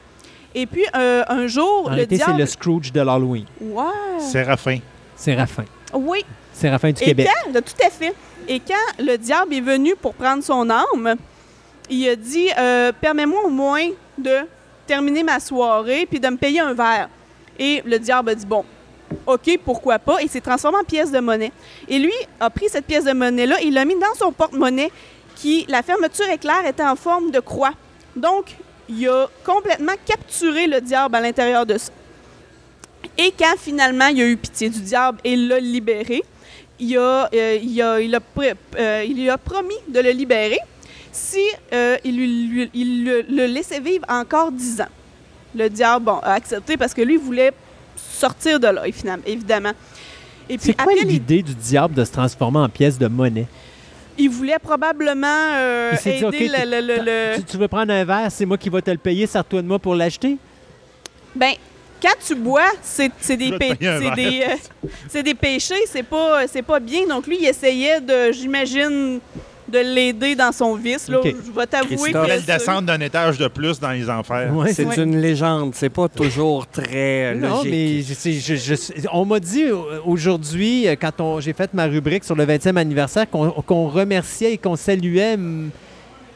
Et 0.56 0.66
puis, 0.66 0.86
euh, 0.96 1.24
un 1.30 1.48
jour, 1.48 1.84
En 1.86 1.90
le 1.90 1.96
réalité, 1.96 2.18
c'est 2.18 2.26
diable... 2.26 2.40
le 2.40 2.46
Scrooge 2.46 2.92
de 2.92 3.02
l'Halloween. 3.02 3.46
Ouais. 3.62 3.84
Séraphin. 4.20 4.80
Séraphin. 5.16 5.66
Oui, 5.94 6.26
Séraphin 6.54 6.92
du 6.92 7.02
Et 7.04 7.06
Québec. 7.06 7.28
de- 7.54 7.60
tout 7.60 7.74
à 7.86 7.90
fait. 7.90 8.14
Et 8.50 8.60
quand 8.60 9.04
le 9.04 9.16
diable 9.16 9.54
est 9.54 9.62
venu 9.62 9.96
pour 9.96 10.16
prendre 10.16 10.44
son 10.44 10.68
âme, 10.72 11.16
il 11.88 12.10
a 12.10 12.16
dit 12.16 12.50
euh, 12.58 12.92
Permets-moi 13.00 13.44
au 13.46 13.50
moins 13.50 13.90
de 14.18 14.38
terminer 14.88 15.22
ma 15.22 15.40
soirée 15.40 16.08
puis 16.10 16.20
de 16.20 16.28
me 16.28 16.36
payer 16.36 16.60
un 16.60 16.74
verre. 16.74 17.10
Et 17.60 17.84
le 17.86 18.00
diable 18.00 18.32
a 18.32 18.36
dit 18.36 18.48
Bon, 18.48 18.66
OK, 19.28 19.60
pourquoi 19.64 20.00
pas? 20.00 20.24
Et 20.24 20.28
s'est 20.28 20.42
transformé 20.42 20.80
en 20.80 20.84
pièce 20.84 21.12
de 21.12 21.20
monnaie. 21.20 21.52
Et 21.88 22.00
lui 22.00 22.14
a 22.40 22.50
pris 22.50 22.70
cette 22.70 22.86
pièce 22.86 23.06
de 23.06 23.14
monnaie-là, 23.14 23.62
il 23.62 23.76
l'a 23.76 23.86
mis 23.86 24.00
dans 24.00 24.16
son 24.18 24.32
porte-monnaie 24.32 24.92
qui, 25.36 25.66
la 25.70 25.84
fermeture 25.84 26.28
éclair 26.30 26.66
était 26.66 26.84
en 26.84 26.96
forme 26.96 27.30
de 27.30 27.40
croix. 27.40 27.74
Donc, 28.16 28.56
il 28.90 29.08
a 29.08 29.28
complètement 29.46 29.94
capturé 30.08 30.66
le 30.66 30.82
diable 30.82 31.16
à 31.16 31.22
l'intérieur 31.22 31.68
de 31.68 31.78
ça. 31.78 31.92
Et 33.16 33.32
quand 33.38 33.54
finalement 33.60 34.08
il 34.08 34.22
a 34.22 34.26
eu 34.26 34.38
pitié 34.38 34.70
du 34.70 34.80
diable 34.82 35.20
et 35.24 35.36
l'a 35.36 35.60
libéré, 35.60 36.24
il, 36.80 36.98
a, 36.98 37.30
euh, 37.34 37.60
il, 37.62 37.82
a, 37.82 38.00
il, 38.00 38.16
a 38.16 38.20
euh, 38.78 39.04
il 39.08 39.16
lui 39.16 39.30
a 39.30 39.38
promis 39.38 39.76
de 39.88 40.00
le 40.00 40.12
libérer 40.12 40.60
si 41.12 41.42
euh, 41.74 41.98
il, 42.04 42.16
lui, 42.18 42.48
lui- 42.48 42.70
il 42.74 43.06
le, 43.06 43.26
le 43.30 43.46
laissait 43.46 43.80
vivre 43.80 44.06
encore 44.08 44.52
dix 44.52 44.80
ans. 44.82 44.88
Le 45.56 45.70
diable 45.70 46.06
bon, 46.06 46.20
a 46.22 46.34
accepté 46.34 46.78
parce 46.78 46.94
que 46.94 47.02
lui 47.02 47.18
voulait 47.18 47.52
sortir 47.96 48.60
de 48.60 48.68
là, 48.68 48.84
évidemment. 49.26 49.72
Et 50.48 50.58
puis, 50.58 50.68
C'est 50.68 50.74
quoi 50.82 50.94
l'idée 50.94 51.42
du 51.44 51.54
diable 51.56 51.94
de 51.96 52.04
se 52.06 52.12
transformer 52.12 52.60
en 52.60 52.70
pièce 52.70 52.98
de 52.98 53.08
monnaie? 53.08 53.48
il 54.22 54.30
voulait 54.30 54.60
probablement 54.60 55.48
aider 56.06 56.50
le, 56.50 57.42
Tu, 57.42 57.56
veux 57.58 57.68
prendre 57.70 57.94
un 57.94 58.04
verre, 58.04 58.30
c'est 58.30 58.46
moi 58.46 58.58
qui 58.58 58.70
vais 58.70 58.82
te 58.82 58.92
le 58.92 58.98
payer, 58.98 59.26
sers-toi 59.26 59.62
de 59.62 59.68
moi 59.68 59.80
pour 59.80 59.96
l'acheter? 59.96 60.38
Ben, 61.36 61.54
quand 62.02 62.16
tu 62.26 62.36
bois, 62.36 62.72
c'est 62.82 63.12
des, 63.30 63.52
des, 63.52 63.76
euh, 63.84 65.22
des 65.24 65.34
péchés, 65.34 65.86
c'est 65.88 66.04
pas, 66.04 66.46
pas 66.66 66.80
bien. 66.80 67.08
Donc 67.08 67.28
lui, 67.28 67.38
il 67.42 67.48
essayait 67.48 68.02
de, 68.02 68.32
j'imagine, 68.32 69.20
de 69.68 69.80
l'aider 69.80 70.36
dans 70.36 70.52
son 70.52 70.76
vice. 70.76 71.08
Là. 71.08 71.20
Je 71.24 71.52
vais 71.52 71.68
t'avouer 71.68 72.12
que... 72.12 72.18
Elle 72.30 72.44
descendre 72.44 72.84
d'un 72.84 73.00
étage 73.00 73.38
de 73.38 73.48
plus 73.48 73.80
dans 73.80 73.92
les 73.92 74.10
enfers. 74.10 74.52
c'est 74.74 74.98
une 74.98 75.20
légende. 75.22 75.74
C'est 75.76 75.90
pas 75.90 76.08
toujours 76.08 76.68
très 76.68 77.36
logique. 77.36 77.50
Non, 77.50 77.64
mais 77.64 79.08
on 79.14 79.26
m'a 79.26 79.40
dit 79.40 79.66
aujourd'hui, 80.06 80.88
quand 81.00 81.40
j'ai 81.40 81.54
fait 81.54 81.74
ma 81.74 81.86
rubrique 81.86 82.24
sur 82.24 82.36
le 82.36 82.46
20e 82.46 82.78
anniversaire, 82.78 83.30
qu'on 83.30 83.88
remerciait 83.88 84.54
et 84.54 84.58
qu'on 84.58 84.76
saluait 84.76 85.38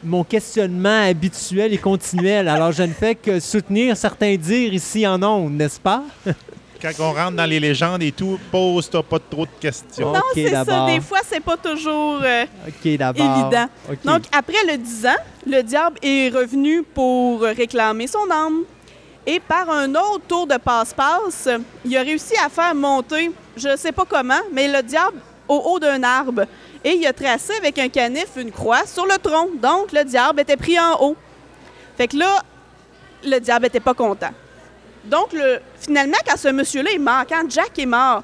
mon 0.04 0.24
questionnement 0.24 1.02
habituel 1.02 1.72
et 1.72 1.78
continuel. 1.78 2.48
Alors, 2.48 2.72
je 2.72 2.82
ne 2.82 2.92
fais 2.92 3.14
que 3.14 3.40
soutenir 3.40 3.96
certains 3.96 4.36
dires 4.36 4.72
ici 4.72 5.06
en 5.06 5.22
ondes, 5.22 5.54
n'est-ce 5.54 5.80
pas? 5.80 6.02
Quand 6.80 6.92
on 7.00 7.12
rentre 7.12 7.36
dans 7.36 7.46
les 7.46 7.60
légendes 7.60 8.02
et 8.02 8.12
tout, 8.12 8.38
pose-toi 8.50 9.02
pas 9.02 9.18
trop 9.18 9.46
de 9.46 9.50
questions. 9.58 10.12
Non, 10.12 10.20
c'est 10.34 10.50
ça. 10.50 10.86
Des 10.86 11.00
fois, 11.00 11.20
c'est 11.26 11.40
pas 11.40 11.56
toujours 11.56 12.20
euh, 12.22 12.44
évident. 12.84 13.68
Donc, 14.04 14.24
après 14.30 14.66
le 14.70 14.76
10 14.76 15.06
ans, 15.06 15.22
le 15.46 15.62
diable 15.62 15.96
est 16.02 16.28
revenu 16.28 16.82
pour 16.82 17.40
réclamer 17.40 18.06
son 18.06 18.30
âme. 18.30 18.64
Et 19.26 19.40
par 19.40 19.70
un 19.70 19.88
autre 19.94 20.26
tour 20.28 20.46
de 20.46 20.58
passe-passe, 20.58 21.48
il 21.86 21.96
a 21.96 22.02
réussi 22.02 22.34
à 22.44 22.50
faire 22.50 22.74
monter, 22.74 23.30
je 23.56 23.68
ne 23.68 23.76
sais 23.76 23.92
pas 23.92 24.04
comment, 24.06 24.40
mais 24.52 24.68
le 24.68 24.82
diable 24.82 25.16
au 25.48 25.62
haut 25.64 25.78
d'un 25.78 26.02
arbre 26.02 26.44
et 26.84 26.92
il 26.96 27.06
a 27.06 27.12
tracé 27.12 27.54
avec 27.56 27.78
un 27.78 27.88
canif 27.88 28.28
une 28.36 28.52
croix 28.52 28.86
sur 28.86 29.06
le 29.06 29.16
tronc. 29.18 29.50
Donc, 29.54 29.92
le 29.92 30.04
diable 30.04 30.40
était 30.40 30.56
pris 30.56 30.78
en 30.78 31.00
haut. 31.00 31.16
Fait 31.96 32.08
que 32.08 32.16
là, 32.16 32.42
le 33.24 33.38
diable 33.38 33.64
n'était 33.64 33.80
pas 33.80 33.94
content. 33.94 34.30
Donc, 35.04 35.32
le, 35.32 35.60
finalement, 35.80 36.16
quand 36.26 36.36
ce 36.36 36.48
monsieur-là 36.48 36.90
est 36.92 36.98
mort, 36.98 37.24
quand 37.28 37.50
Jack 37.50 37.78
est 37.78 37.86
mort, 37.86 38.22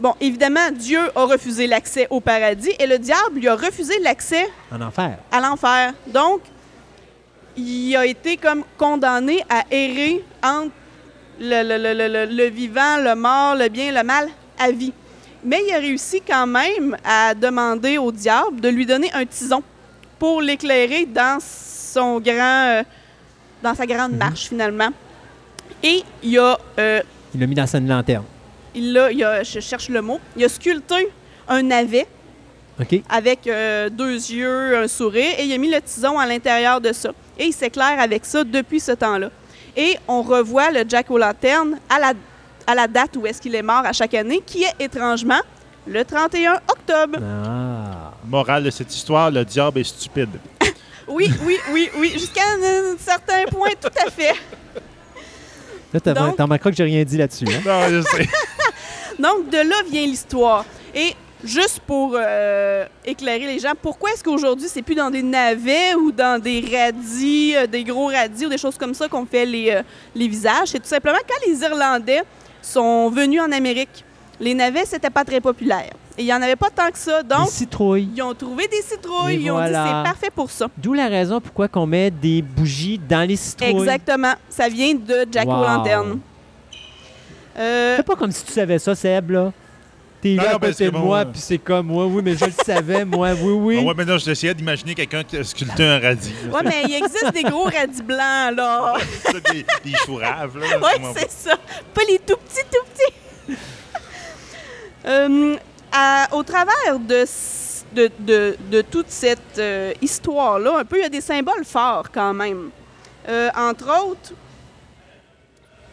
bon, 0.00 0.14
évidemment, 0.20 0.70
Dieu 0.72 1.00
a 1.14 1.24
refusé 1.24 1.66
l'accès 1.66 2.06
au 2.10 2.20
paradis 2.20 2.72
et 2.78 2.86
le 2.86 2.98
diable 2.98 3.40
lui 3.40 3.48
a 3.48 3.54
refusé 3.54 3.98
l'accès 4.00 4.48
en 4.72 4.80
enfer. 4.80 5.18
à 5.30 5.40
l'enfer. 5.40 5.92
Donc, 6.06 6.40
il 7.56 7.94
a 7.96 8.04
été 8.06 8.36
comme 8.36 8.64
condamné 8.76 9.44
à 9.48 9.64
errer 9.70 10.24
entre 10.42 10.72
le, 11.40 12.26
le, 12.26 12.48
vivant, 12.48 12.98
le 12.98 13.14
mort, 13.14 13.54
le 13.56 13.68
bien, 13.68 13.92
le 13.92 14.02
mal 14.02 14.28
à 14.58 14.70
vie. 14.70 14.92
Mais 15.44 15.60
il 15.68 15.74
a 15.74 15.78
réussi 15.78 16.22
quand 16.26 16.46
même 16.46 16.96
à 17.04 17.34
demander 17.34 17.98
au 17.98 18.10
diable 18.10 18.60
de 18.60 18.68
lui 18.68 18.86
donner 18.86 19.12
un 19.12 19.26
tison 19.26 19.62
pour 20.18 20.40
l'éclairer 20.40 21.04
dans 21.04 21.38
son 21.40 22.18
grand, 22.18 22.66
euh, 22.66 22.82
dans 23.62 23.74
sa 23.74 23.84
grande 23.86 24.12
mhm. 24.12 24.18
marche 24.18 24.48
finalement. 24.48 24.90
Et 25.82 26.02
il 26.22 26.38
a. 26.38 26.58
Euh, 26.78 27.02
il 27.34 27.40
l'a 27.40 27.46
mis 27.46 27.54
dans 27.54 27.66
sa 27.66 27.78
lanterne. 27.78 28.24
Il 28.74 28.96
a, 28.96 29.12
il 29.12 29.22
a, 29.22 29.42
je 29.42 29.60
cherche 29.60 29.88
le 29.90 30.00
mot. 30.00 30.18
Il 30.36 30.44
a 30.44 30.48
sculpté 30.48 31.08
un 31.46 31.62
navet. 31.62 32.06
Avec 33.08 33.46
euh, 33.46 33.88
deux 33.88 34.14
yeux, 34.14 34.76
un 34.76 34.88
sourire, 34.88 35.38
et 35.38 35.44
il 35.44 35.52
a 35.52 35.58
mis 35.58 35.70
le 35.70 35.80
tison 35.80 36.18
à 36.18 36.26
l'intérieur 36.26 36.80
de 36.80 36.92
ça. 36.92 37.10
Et 37.38 37.46
il 37.46 37.52
s'éclaire 37.52 38.00
avec 38.00 38.24
ça 38.24 38.42
depuis 38.42 38.80
ce 38.80 38.92
temps-là. 38.92 39.30
Et 39.76 39.96
on 40.08 40.22
revoit 40.22 40.72
le 40.72 40.82
Jack 40.88 41.08
o' 41.10 41.18
lanterne 41.18 41.78
à 41.88 42.00
la 42.00 42.12
à 42.66 42.74
la 42.74 42.86
date 42.86 43.16
où 43.16 43.26
est-ce 43.26 43.40
qu'il 43.40 43.54
est 43.54 43.62
mort 43.62 43.82
à 43.84 43.92
chaque 43.92 44.14
année, 44.14 44.42
qui 44.44 44.64
est 44.64 44.74
étrangement 44.80 45.40
le 45.86 46.04
31 46.04 46.54
octobre. 46.68 47.18
Ah. 47.22 48.12
Morale 48.26 48.64
de 48.64 48.70
cette 48.70 48.94
histoire, 48.94 49.30
le 49.30 49.44
diable 49.44 49.80
est 49.80 49.84
stupide. 49.84 50.30
oui, 51.08 51.30
oui, 51.44 51.58
oui, 51.72 51.90
oui, 51.98 52.10
jusqu'à 52.14 52.42
un, 52.42 52.96
certain 52.98 53.44
point, 53.50 53.70
tout 53.80 53.88
à 54.04 54.10
fait. 54.10 54.34
Là, 55.92 56.00
t'as 56.00 56.42
remarqué 56.42 56.70
que 56.70 56.76
j'ai 56.76 56.84
rien 56.84 57.04
dit 57.04 57.16
là-dessus. 57.16 57.44
Hein? 57.48 57.60
non, 57.66 57.88
je 57.88 58.02
sais. 58.02 58.28
Donc, 59.18 59.48
de 59.48 59.58
là 59.58 59.76
vient 59.88 60.06
l'histoire. 60.06 60.64
Et 60.94 61.14
juste 61.44 61.80
pour 61.86 62.16
euh, 62.18 62.86
éclairer 63.04 63.46
les 63.46 63.58
gens, 63.58 63.72
pourquoi 63.80 64.10
est-ce 64.12 64.24
qu'aujourd'hui, 64.24 64.66
c'est 64.68 64.82
plus 64.82 64.94
dans 64.94 65.10
des 65.10 65.22
navets 65.22 65.94
ou 65.94 66.10
dans 66.10 66.40
des 66.40 66.60
radis, 66.60 67.54
euh, 67.54 67.66
des 67.66 67.84
gros 67.84 68.06
radis 68.06 68.46
ou 68.46 68.48
des 68.48 68.58
choses 68.58 68.76
comme 68.76 68.94
ça 68.94 69.06
qu'on 69.06 69.26
fait 69.26 69.46
les, 69.46 69.70
euh, 69.70 69.82
les 70.14 70.26
visages? 70.26 70.68
C'est 70.68 70.80
tout 70.80 70.88
simplement 70.88 71.18
quand 71.28 71.46
les 71.46 71.60
Irlandais 71.60 72.22
sont 72.64 73.10
venus 73.10 73.40
en 73.40 73.52
Amérique. 73.52 74.04
Les 74.40 74.54
navets, 74.54 74.84
c'était 74.84 75.10
pas 75.10 75.24
très 75.24 75.40
populaire. 75.40 75.90
Et 76.16 76.22
il 76.22 76.24
n'y 76.26 76.32
en 76.32 76.42
avait 76.42 76.56
pas 76.56 76.70
tant 76.70 76.90
que 76.90 76.98
ça. 76.98 77.22
Donc, 77.22 77.48
citrouilles. 77.48 78.08
ils 78.14 78.22
ont 78.22 78.34
trouvé 78.34 78.68
des 78.68 78.82
citrouilles. 78.82 79.42
ils 79.42 79.50
ont 79.50 79.60
dit 79.60 79.66
c'est 79.66 79.72
parfait 79.72 80.30
pour 80.34 80.50
ça. 80.50 80.68
D'où 80.76 80.92
la 80.92 81.08
raison 81.08 81.40
pourquoi 81.40 81.68
on 81.74 81.86
met 81.86 82.10
des 82.10 82.42
bougies 82.42 82.98
dans 82.98 83.26
les 83.26 83.36
citrouilles. 83.36 83.70
Exactement. 83.70 84.34
Ça 84.48 84.68
vient 84.68 84.94
de 84.94 85.26
Jack 85.30 85.46
wow. 85.46 85.54
O'Lantern. 85.54 86.20
Euh... 87.58 87.96
Fais 87.96 88.02
pas 88.02 88.16
comme 88.16 88.32
si 88.32 88.44
tu 88.44 88.52
savais 88.52 88.78
ça, 88.78 88.94
Seb, 88.94 89.30
là. 89.30 89.52
T'es 90.24 90.36
là 90.36 90.54
à 90.54 90.58
côté 90.58 90.90
de 90.90 90.96
moi, 90.96 91.26
puis 91.26 91.38
c'est 91.38 91.58
comme, 91.58 91.88
moi, 91.88 92.06
oui, 92.06 92.22
mais 92.24 92.34
je 92.34 92.46
le 92.46 92.52
savais, 92.64 93.04
moi, 93.04 93.32
oui, 93.34 93.52
oui. 93.52 93.78
Ah 93.78 93.84
ouais, 93.84 93.92
mais 93.94 94.06
non, 94.06 94.16
j'essayais 94.16 94.54
d'imaginer 94.54 94.94
quelqu'un 94.94 95.22
qui 95.22 95.36
a 95.36 95.44
sculpté 95.44 95.84
un 95.84 95.98
radis. 95.98 96.32
Ouais, 96.50 96.62
mais 96.64 96.84
il 96.88 96.94
existe 96.94 97.30
des 97.34 97.42
gros 97.42 97.64
radis 97.64 98.02
blancs, 98.02 98.56
là. 98.56 98.94
des, 99.52 99.66
des 99.84 99.96
chouraves, 99.98 100.56
là. 100.56 100.78
Ouais, 100.78 100.98
c'est 101.14 101.30
ça. 101.30 101.58
Pas 101.92 102.00
les 102.08 102.18
tout 102.20 102.36
petits, 102.38 102.64
tout 102.72 102.86
petits. 102.94 103.58
Euh, 105.06 105.56
au 106.32 106.42
travers 106.42 106.98
de, 106.98 107.26
de, 107.94 108.10
de, 108.20 108.56
de 108.70 108.80
toute 108.80 109.10
cette 109.10 109.58
euh, 109.58 109.92
histoire-là, 110.00 110.78
un 110.78 110.84
peu, 110.86 110.96
il 110.96 111.02
y 111.02 111.04
a 111.04 111.10
des 111.10 111.20
symboles 111.20 111.66
forts 111.66 112.10
quand 112.10 112.32
même. 112.32 112.70
Euh, 113.28 113.50
entre 113.54 113.84
autres, 114.02 114.32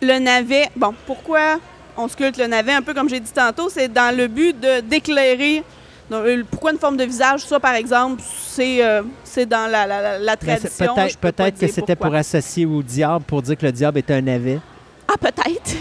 le 0.01 0.17
navet. 0.17 0.69
Bon, 0.77 0.95
pourquoi 1.05 1.59
on 1.97 2.07
sculpte 2.07 2.37
le 2.37 2.47
navet, 2.47 2.73
un 2.73 2.81
peu 2.81 2.93
comme 2.93 3.09
j'ai 3.09 3.19
dit 3.19 3.31
tantôt, 3.31 3.69
c'est 3.69 3.87
dans 3.87 4.15
le 4.15 4.27
but 4.27 4.55
d'éclairer. 4.83 5.63
Euh, 6.11 6.43
pourquoi 6.49 6.71
une 6.71 6.79
forme 6.79 6.97
de 6.97 7.03
visage? 7.05 7.41
Ça, 7.41 7.59
par 7.59 7.75
exemple, 7.75 8.21
c'est 8.47 8.83
euh, 8.83 9.01
dans 9.47 9.71
la, 9.71 9.87
la, 9.87 10.19
la 10.19 10.35
tradition. 10.35 10.95
Peut-être 10.95 11.55
peut 11.57 11.67
que 11.67 11.71
c'était 11.71 11.95
pour 11.95 12.13
associer 12.13 12.65
au 12.65 12.83
diable, 12.83 13.23
pour 13.25 13.41
dire 13.41 13.57
que 13.57 13.65
le 13.65 13.71
diable 13.71 13.99
est 13.99 14.11
un 14.11 14.21
navet. 14.21 14.59
Ah, 15.07 15.15
peut-être. 15.19 15.75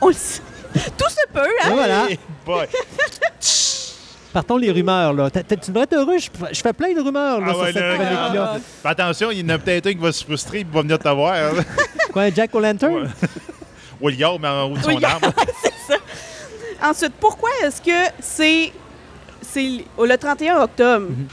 Tout 0.00 0.12
se 0.12 1.26
peut, 1.32 1.40
hein? 1.64 1.70
voilà. 1.72 2.06
Partons 4.32 4.58
les 4.58 4.70
rumeurs, 4.70 5.14
là. 5.14 5.30
tu 5.30 5.70
devrais 5.70 5.84
être 5.84 5.94
heureux. 5.94 6.18
Je, 6.18 6.60
fais 6.60 6.72
plein 6.74 6.92
de 6.92 7.00
rumeurs, 7.00 7.40
là, 7.40 7.46
ah 7.48 7.54
sur 7.54 7.66
cette 7.66 7.76
chronique-là. 7.76 8.56
Attention, 8.84 9.30
il 9.30 9.40
y 9.40 9.44
en 9.44 9.48
a 9.54 9.58
peut-être 9.58 9.86
un 9.86 9.92
qui 9.92 9.98
va 9.98 10.12
se 10.12 10.22
frustrer 10.24 10.60
et 10.60 10.64
va 10.64 10.82
venir 10.82 10.98
te 10.98 11.08
voir. 11.08 11.52
Quoi, 12.12 12.30
Jack 12.30 12.54
O'Lantern? 12.54 13.10
William 14.00 14.38
mais 14.40 14.48
en 14.48 14.70
haut 14.70 14.76
de 14.76 14.82
son 14.82 15.02
arbre. 15.02 15.32
c'est 15.62 15.92
ça. 15.92 15.98
Ensuite, 16.82 17.12
pourquoi 17.20 17.50
est-ce 17.62 17.80
que 17.80 18.12
c'est 18.20 18.72
le 19.98 20.16
31 20.16 20.62
octobre 20.62 21.06
mhm. 21.08 21.26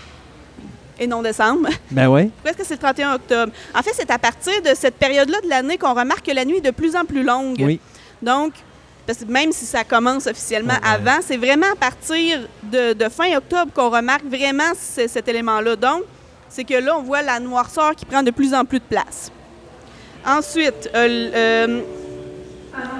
et 0.99 1.07
non 1.07 1.21
décembre? 1.21 1.69
Ben 1.91 2.07
oui. 2.07 2.25
Pourquoi 2.27 2.51
est-ce 2.51 2.57
que 2.57 2.65
c'est 2.65 2.75
le 2.75 2.79
31 2.79 3.15
octobre? 3.15 3.51
En 3.75 3.81
fait, 3.81 3.91
c'est 3.93 4.09
à 4.09 4.17
partir 4.17 4.61
de 4.61 4.73
cette 4.75 4.95
période-là 4.95 5.41
de 5.41 5.49
l'année 5.49 5.77
qu'on 5.77 5.93
remarque 5.93 6.25
que 6.25 6.31
la 6.31 6.45
nuit 6.45 6.57
est 6.57 6.61
de 6.61 6.71
plus 6.71 6.95
en 6.95 7.05
plus 7.05 7.23
longue. 7.23 7.57
Oui. 7.59 7.79
Donc, 8.21 8.53
parce 9.05 9.19
que 9.19 9.25
même 9.25 9.51
si 9.51 9.65
ça 9.65 9.83
commence 9.83 10.27
officiellement 10.27 10.77
avant, 10.81 11.19
c'est 11.21 11.37
vraiment 11.37 11.67
à 11.73 11.75
partir 11.75 12.47
de, 12.63 12.95
fin 13.09 13.35
octobre 13.35 13.71
qu'on 13.73 13.89
remarque 13.89 14.23
vraiment 14.25 14.71
cet 14.75 15.27
élément-là. 15.27 15.75
Donc, 15.75 16.03
c'est 16.47 16.63
que 16.63 16.75
là, 16.75 16.97
on 16.97 17.01
voit 17.01 17.21
la 17.21 17.39
noirceur 17.39 17.95
qui 17.95 18.05
prend 18.05 18.23
de 18.23 18.31
plus 18.31 18.53
en 18.53 18.63
plus 18.63 18.79
de 18.79 18.85
place. 18.85 19.31
Ensuite, 20.25 20.89
euh, 20.95 21.31
euh, 21.33 21.81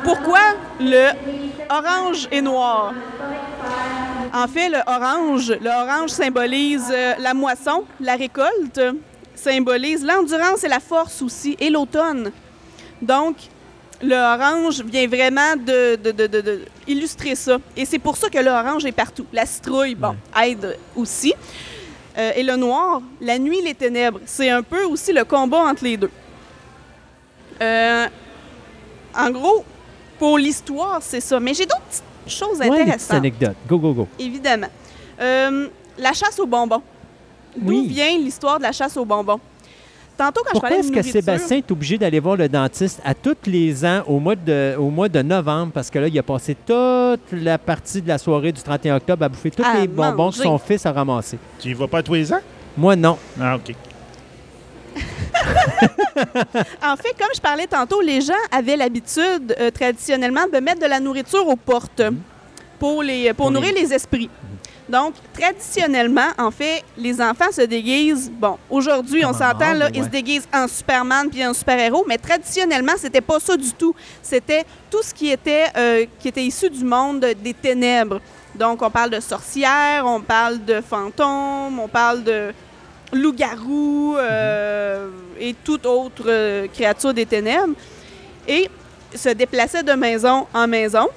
pourquoi 0.03 0.39
le 0.80 1.09
orange 1.69 2.28
et 2.32 2.41
noir? 2.41 2.93
En 4.34 4.47
fait, 4.47 4.69
le 4.69 4.80
orange, 4.88 5.53
le 5.61 5.69
orange 5.69 6.09
symbolise 6.09 6.91
euh, 6.91 7.14
la 7.19 7.34
moisson, 7.34 7.84
la 7.99 8.15
récolte, 8.15 8.81
symbolise 9.35 10.03
l'endurance 10.03 10.64
et 10.64 10.68
la 10.68 10.80
force 10.80 11.22
aussi, 11.22 11.56
et 11.60 11.69
l'automne. 11.69 12.31
Donc, 13.02 13.35
le 14.02 14.15
orange 14.15 14.81
vient 14.81 15.07
vraiment 15.07 15.56
de, 15.56 16.61
illustrer 16.88 17.35
ça. 17.35 17.57
Et 17.77 17.85
c'est 17.85 17.99
pour 17.99 18.18
ça 18.18 18.30
que 18.30 18.39
l'orange 18.39 18.85
est 18.85 18.91
partout. 18.91 19.26
La 19.31 19.45
citrouille, 19.45 19.95
bon, 19.95 20.15
aide 20.41 20.77
aussi. 20.95 21.34
Euh, 22.18 22.31
et 22.35 22.43
le 22.43 22.56
noir, 22.56 23.02
la 23.22 23.39
nuit, 23.39 23.61
les 23.61 23.73
ténèbres. 23.73 24.19
C'est 24.26 24.49
un 24.49 24.61
peu 24.61 24.84
aussi 24.84 25.14
le 25.14 25.23
combat 25.23 25.60
entre 25.60 25.84
les 25.84 25.98
deux. 25.98 26.11
Euh, 27.61 28.07
en 29.15 29.30
gros, 29.31 29.64
pour 30.19 30.38
l'histoire, 30.38 30.99
c'est 31.02 31.22
ça. 31.22 31.40
Mais 31.40 31.53
j'ai 31.53 31.65
d'autres 31.65 31.81
petites 31.90 32.03
choses 32.27 32.60
ouais, 32.60 32.69
intéressantes. 32.69 33.18
anecdotes. 33.18 33.56
Go, 33.68 33.77
go, 33.77 33.94
go. 33.94 34.07
Évidemment. 34.19 34.68
Euh, 35.19 35.68
la 35.98 36.14
chasse 36.14 36.40
aux 36.40 36.48
bonbons. 36.48 36.81
D'où 37.56 37.84
vient 37.85 38.18
l'histoire 38.18 38.57
de 38.57 38.64
la 38.64 38.72
chasse 38.72 38.98
aux 38.98 39.06
bonbons? 39.06 39.40
Tantôt, 40.18 40.41
quand 40.44 40.52
Pourquoi 40.52 40.69
je 40.69 40.76
parlais 40.76 40.80
est-ce 40.80 40.90
de 40.90 40.94
que 40.94 40.99
nourriture... 40.99 41.22
Sébastien 41.22 41.57
est 41.57 41.72
obligé 41.72 41.98
d'aller 41.98 42.19
voir 42.19 42.35
le 42.35 42.48
dentiste 42.48 43.02
à 43.03 43.15
tous 43.15 43.35
les 43.48 43.84
ans 43.84 44.03
au 44.07 44.19
mois, 44.19 44.35
de, 44.35 44.76
au 44.77 44.90
mois 44.90 45.10
de 45.10 45.22
novembre? 45.22 45.72
Parce 45.73 45.90
que 45.90 45.98
là, 45.98 46.07
il 46.07 46.18
a 46.19 46.23
passé 46.23 46.56
toute 46.56 47.31
la 47.31 47.57
partie 47.57 48.02
de 48.02 48.07
la 48.07 48.18
soirée 48.19 48.52
du 48.52 48.61
31 48.61 48.98
octobre 48.98 49.26
à 49.26 49.30
bouffer 49.30 49.49
tous 49.52 49.64
À 49.64 49.80
les 49.80 49.88
bonbons 49.88 50.30
que 50.30 50.38
son 50.38 50.57
fils 50.57 50.85
a 50.85 50.91
ramassés. 50.91 51.40
Tu 51.60 51.69
y 51.69 51.73
vas 51.73 51.88
pas 51.88 52.03
tous 52.03 52.14
les 52.14 52.31
ans? 52.31 52.41
Moi, 52.77 52.95
non. 52.95 53.18
Ah, 53.40 53.56
OK. 53.56 53.76
En 56.84 56.95
fait, 56.95 57.14
comme 57.18 57.30
je 57.34 57.41
parlais 57.41 57.68
tantôt, 57.68 58.01
les 58.01 58.22
gens 58.22 58.34
avaient 58.51 58.77
l'habitude 58.77 59.55
euh, 59.60 59.72
traditionnellement 59.72 60.45
de 60.51 60.60
mettre 60.60 60.81
de 60.81 60.85
la 60.88 60.99
nourriture 60.99 61.47
aux 61.47 61.55
portes 61.55 62.01
pour, 62.80 63.03
les, 63.03 63.34
pour, 63.34 63.47
les- 63.49 63.53
nourrir 63.53 63.73
les 63.73 63.93
esprits. 63.93 64.30
Donc, 64.88 65.14
traditionnellement, 65.34 66.27
en 66.38 66.51
fait, 66.51 66.84
les 66.97 67.22
enfants 67.22 67.51
se 67.51 67.61
déguisent. 67.61 68.30
Bon, 68.30 68.57
aujourd'hui, 68.69 69.23
on 69.26 69.31
s'entend, 69.31 69.73
là, 69.73 69.88
ils 69.93 70.03
se 70.03 70.10
déguisent 70.10 70.47
en 70.53 70.68
Superman 70.68 71.30
puis 71.31 71.45
en 71.45 71.53
super-héros, 71.53 72.03
mais 72.07 72.18
traditionnellement, 72.18 72.91
c'était 72.97 73.22
pas 73.22 73.39
ça 73.39 73.55
du 73.55 73.72
tout. 73.72 73.95
C'était 74.22 74.65
tout 74.91 75.01
ce 75.01 75.14
qui 75.14 75.30
était, 75.31 75.65
euh, 75.77 76.05
qui 76.19 76.27
était 76.27 76.43
issu 76.43 76.69
du 76.69 76.84
monde 76.84 77.26
des 77.41 77.53
ténèbres. 77.53 78.19
Donc, 78.53 78.81
on 78.81 78.89
parle 78.91 79.10
de 79.11 79.19
sorcières, 79.22 80.03
on 80.05 80.19
parle 80.19 80.64
de 80.64 80.81
fantômes, 80.81 81.80
on 81.80 81.88
parle 81.88 82.23
de 82.23 82.53
loups-garous 83.14 84.15
euh, 84.19 85.07
et 85.44 85.53
toute 85.53 85.86
autre 85.86 86.24
euh, 86.28 86.68
créature 86.68 87.14
des 87.14 87.26
ténèbres. 87.26 87.74
Et 88.48 88.70
se 89.14 89.30
déplaçaient 89.30 89.84
de 89.84 89.94
maison 89.94 90.48
en 90.53 90.68
maison 90.68 91.10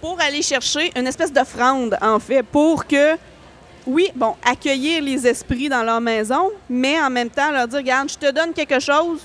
pour 0.00 0.18
aller 0.20 0.42
chercher 0.42 0.90
une 0.96 1.06
espèce 1.06 1.32
d'offrande, 1.32 1.96
en 2.00 2.18
fait, 2.18 2.42
pour 2.42 2.86
que, 2.86 3.16
oui, 3.86 4.10
bon, 4.14 4.34
accueillir 4.44 5.02
les 5.02 5.26
esprits 5.26 5.68
dans 5.68 5.82
leur 5.82 6.00
maison, 6.00 6.50
mais 6.68 7.00
en 7.00 7.10
même 7.10 7.30
temps 7.30 7.50
leur 7.52 7.68
dire, 7.68 7.78
regarde, 7.78 8.10
je 8.10 8.18
te 8.18 8.32
donne 8.32 8.52
quelque 8.52 8.80
chose, 8.80 9.20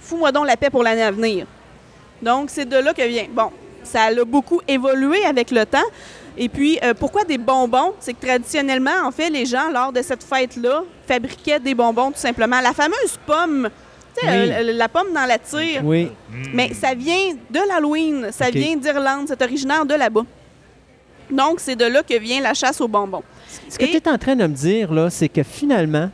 fous-moi 0.00 0.32
donc 0.32 0.46
la 0.46 0.56
paix 0.56 0.70
pour 0.70 0.82
l'année 0.82 1.02
à 1.02 1.10
venir. 1.10 1.46
Donc, 2.22 2.50
c'est 2.50 2.64
de 2.64 2.76
là 2.76 2.94
que 2.94 3.02
vient. 3.02 3.26
Bon, 3.30 3.50
ça 3.84 4.04
a 4.04 4.24
beaucoup 4.24 4.60
évolué 4.66 5.24
avec 5.24 5.50
le 5.50 5.66
temps. 5.66 5.78
Et 6.40 6.48
puis, 6.48 6.78
euh, 6.84 6.94
pourquoi 6.94 7.24
des 7.24 7.36
bonbons? 7.38 7.94
C'est 7.98 8.12
que 8.14 8.24
traditionnellement, 8.24 9.04
en 9.04 9.10
fait, 9.10 9.28
les 9.28 9.44
gens, 9.44 9.70
lors 9.72 9.92
de 9.92 10.00
cette 10.02 10.22
fête-là, 10.22 10.82
fabriquaient 11.06 11.58
des 11.58 11.74
bonbons 11.74 12.12
tout 12.12 12.18
simplement. 12.18 12.60
La 12.60 12.72
fameuse 12.72 13.18
pomme, 13.26 13.68
tu 14.16 14.24
sais, 14.24 14.32
Oui. 14.32 14.50
euh, 14.52 14.72
la 14.74 14.88
pomme 14.88 15.12
dans 15.12 15.26
la 15.26 15.38
tire. 15.38 15.80
Oui. 15.84 16.10
Mais 16.54 16.72
ça 16.74 16.94
vient 16.94 17.34
de 17.50 17.58
l'Halloween, 17.68 18.28
ça 18.30 18.50
vient 18.50 18.76
d'Irlande, 18.76 19.24
c'est 19.26 19.42
originaire 19.42 19.84
de 19.84 19.94
là-bas. 19.94 20.22
Donc, 21.30 21.60
c'est 21.60 21.76
de 21.76 21.84
là 21.84 22.02
que 22.02 22.18
vient 22.18 22.40
la 22.40 22.54
chasse 22.54 22.80
aux 22.80 22.88
bonbons. 22.88 23.22
Ce 23.68 23.76
que 23.78 23.84
Et- 23.84 23.90
tu 23.90 23.96
es 23.96 24.08
en 24.08 24.16
train 24.16 24.36
de 24.36 24.44
me 24.46 24.54
dire, 24.54 24.92
là, 24.92 25.10
c'est 25.10 25.28
que 25.28 25.42
finalement, 25.42 26.08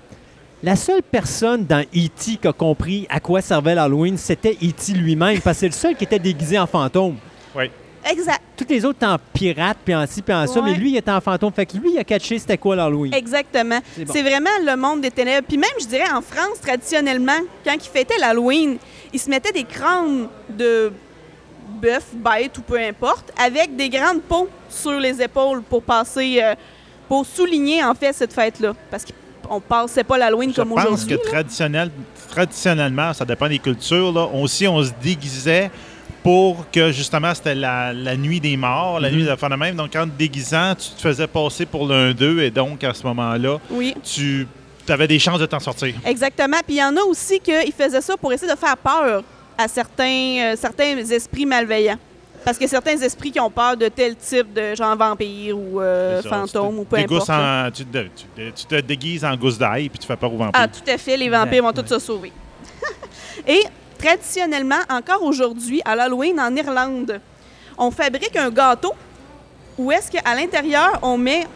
la 0.62 0.74
seule 0.76 1.02
personne 1.02 1.66
dans 1.66 1.82
E.T. 1.94 2.36
qui 2.40 2.48
a 2.48 2.52
compris 2.52 3.06
à 3.10 3.20
quoi 3.20 3.42
servait 3.42 3.74
l'Halloween, 3.74 4.16
c'était 4.16 4.56
E.T. 4.62 4.92
lui-même, 4.94 5.38
parce 5.40 5.56
que 5.58 5.60
c'est 5.60 5.66
le 5.66 5.72
seul 5.72 5.94
qui 5.94 6.04
était 6.04 6.18
déguisé 6.18 6.58
en 6.58 6.66
fantôme. 6.66 7.16
Oui. 7.54 7.70
Exact. 8.10 8.40
Tous 8.56 8.66
les 8.68 8.84
autres 8.84 8.98
étaient 8.98 9.06
en 9.06 9.18
pirate, 9.32 9.78
puis 9.84 9.94
en 9.94 10.06
ci, 10.06 10.20
puis 10.22 10.34
en 10.34 10.46
ça, 10.46 10.60
mais 10.62 10.74
lui, 10.74 10.90
il 10.92 10.96
était 10.96 11.10
en 11.10 11.20
fantôme. 11.20 11.52
Fait 11.52 11.66
que 11.66 11.76
lui, 11.76 11.92
il 11.94 11.98
a 11.98 12.04
catché 12.04 12.38
c'était 12.38 12.58
quoi 12.58 12.76
l'Halloween. 12.76 13.12
Exactement. 13.14 13.80
C'est 13.96 14.04
bon. 14.04 14.12
Vraiment 14.22 14.50
le 14.64 14.76
monde 14.76 15.00
des 15.00 15.10
ténèbres. 15.10 15.46
Puis 15.48 15.56
même, 15.58 15.70
je 15.80 15.86
dirais, 15.86 16.10
en 16.12 16.20
France, 16.20 16.60
traditionnellement, 16.60 17.38
quand 17.64 17.74
ils 17.74 17.88
fêtaient 17.90 18.18
l'Halloween, 18.18 18.76
ils 19.12 19.18
se 19.20 19.28
mettaient 19.30 19.52
des 19.52 19.64
crânes 19.64 20.28
de 20.50 20.92
bœuf, 21.80 22.04
bête 22.14 22.56
ou 22.58 22.62
peu 22.62 22.78
importe, 22.78 23.32
avec 23.42 23.74
des 23.76 23.88
grandes 23.88 24.22
peaux 24.22 24.48
sur 24.68 24.98
les 25.00 25.20
épaules 25.22 25.62
pour 25.62 25.82
passer, 25.82 26.40
euh, 26.42 26.54
pour 27.08 27.24
souligner 27.26 27.82
en 27.82 27.94
fait 27.94 28.12
cette 28.12 28.32
fête-là. 28.32 28.74
Parce 28.90 29.04
qu'on 29.48 29.60
passait 29.60 30.04
pas 30.04 30.18
l'Halloween 30.18 30.50
Je 30.50 30.56
comme 30.56 30.70
pense 30.74 30.84
aujourd'hui. 30.84 31.18
que 31.18 31.26
traditionnel, 31.28 31.90
traditionnellement, 32.28 33.12
ça 33.12 33.24
dépend 33.24 33.48
des 33.48 33.58
cultures, 33.58 34.12
là, 34.12 34.26
aussi, 34.34 34.66
on 34.68 34.82
se 34.82 34.90
déguisait 35.02 35.70
pour 36.24 36.68
que, 36.72 36.90
justement, 36.90 37.32
c'était 37.34 37.54
la, 37.54 37.92
la 37.92 38.16
nuit 38.16 38.40
des 38.40 38.56
morts, 38.56 38.98
la 38.98 39.10
Mhm. 39.10 39.14
nuit 39.16 39.22
de 39.24 39.28
la 39.28 39.36
fin 39.36 39.48
de 39.50 39.54
même. 39.56 39.76
Donc, 39.76 39.94
en 39.94 40.04
te 40.06 40.10
déguisant, 40.18 40.74
tu 40.74 40.88
te 40.96 41.00
faisais 41.00 41.26
passer 41.28 41.66
pour 41.66 41.86
l'un 41.86 42.12
d'eux, 42.12 42.40
et 42.42 42.50
donc, 42.50 42.82
à 42.82 42.92
ce 42.94 43.02
moment-là, 43.06 43.58
Oui. 43.70 43.94
tu 44.02 44.46
avais 44.88 45.06
des 45.06 45.18
chances 45.18 45.38
de 45.38 45.46
t'en 45.46 45.60
sortir. 45.60 45.94
Exactement. 46.04 46.56
Puis 46.66 46.76
il 46.76 46.78
y 46.80 46.84
en 46.84 46.96
a 46.96 47.02
aussi 47.02 47.38
qui 47.40 47.52
faisaient 47.72 48.00
ça 48.00 48.16
pour 48.16 48.32
essayer 48.32 48.50
de 48.52 48.58
faire 48.58 48.76
peur 48.78 49.22
à 49.56 49.68
certains, 49.68 50.38
euh, 50.40 50.56
certains 50.56 50.96
esprits 50.96 51.46
malveillants. 51.46 51.98
Parce 52.44 52.58
que 52.58 52.66
certains 52.66 52.98
esprits 52.98 53.30
qui 53.30 53.40
ont 53.40 53.50
peur 53.50 53.74
de 53.76 53.88
tel 53.88 54.16
type 54.16 54.52
de 54.52 54.74
genre 54.74 54.94
vampire 54.96 55.56
ou 55.56 55.80
euh, 55.80 56.20
fantôme 56.22 56.78
ou 56.80 56.84
peu 56.84 56.96
importe. 56.96 57.30
en- 57.30 57.70
tu, 57.72 57.86
te, 57.86 57.98
tu 57.98 58.24
te- 58.36 58.50
tu 58.50 58.64
te 58.66 58.80
déguises 58.82 59.24
en 59.24 59.34
gousse 59.36 59.56
d'ail, 59.56 59.88
puis 59.88 59.98
tu 59.98 60.06
fais 60.06 60.16
peur 60.16 60.30
aux 60.32 60.36
vampires. 60.36 60.52
Ah, 60.62 60.68
tout 60.68 60.90
à 60.90 60.98
fait. 60.98 61.16
Les 61.16 61.30
vampires 61.30 61.62
vont 61.62 61.70
Exact, 61.70 61.88
tous 61.88 61.94
se 61.94 62.00
sauver. 62.00 62.32
Et 63.48 63.62
traditionnellement, 63.98 64.80
encore 64.88 65.22
aujourd'hui, 65.22 65.80
à 65.84 65.96
l'Halloween 65.96 66.40
en 66.40 66.54
Irlande, 66.54 67.20
on 67.78 67.90
fabrique 67.90 68.36
un 68.36 68.50
gâteau 68.50 68.92
où 69.76 69.90
est-ce 69.90 70.10
qu'à 70.10 70.34
l'intérieur, 70.34 70.98
on 71.02 71.16
met 71.16 71.46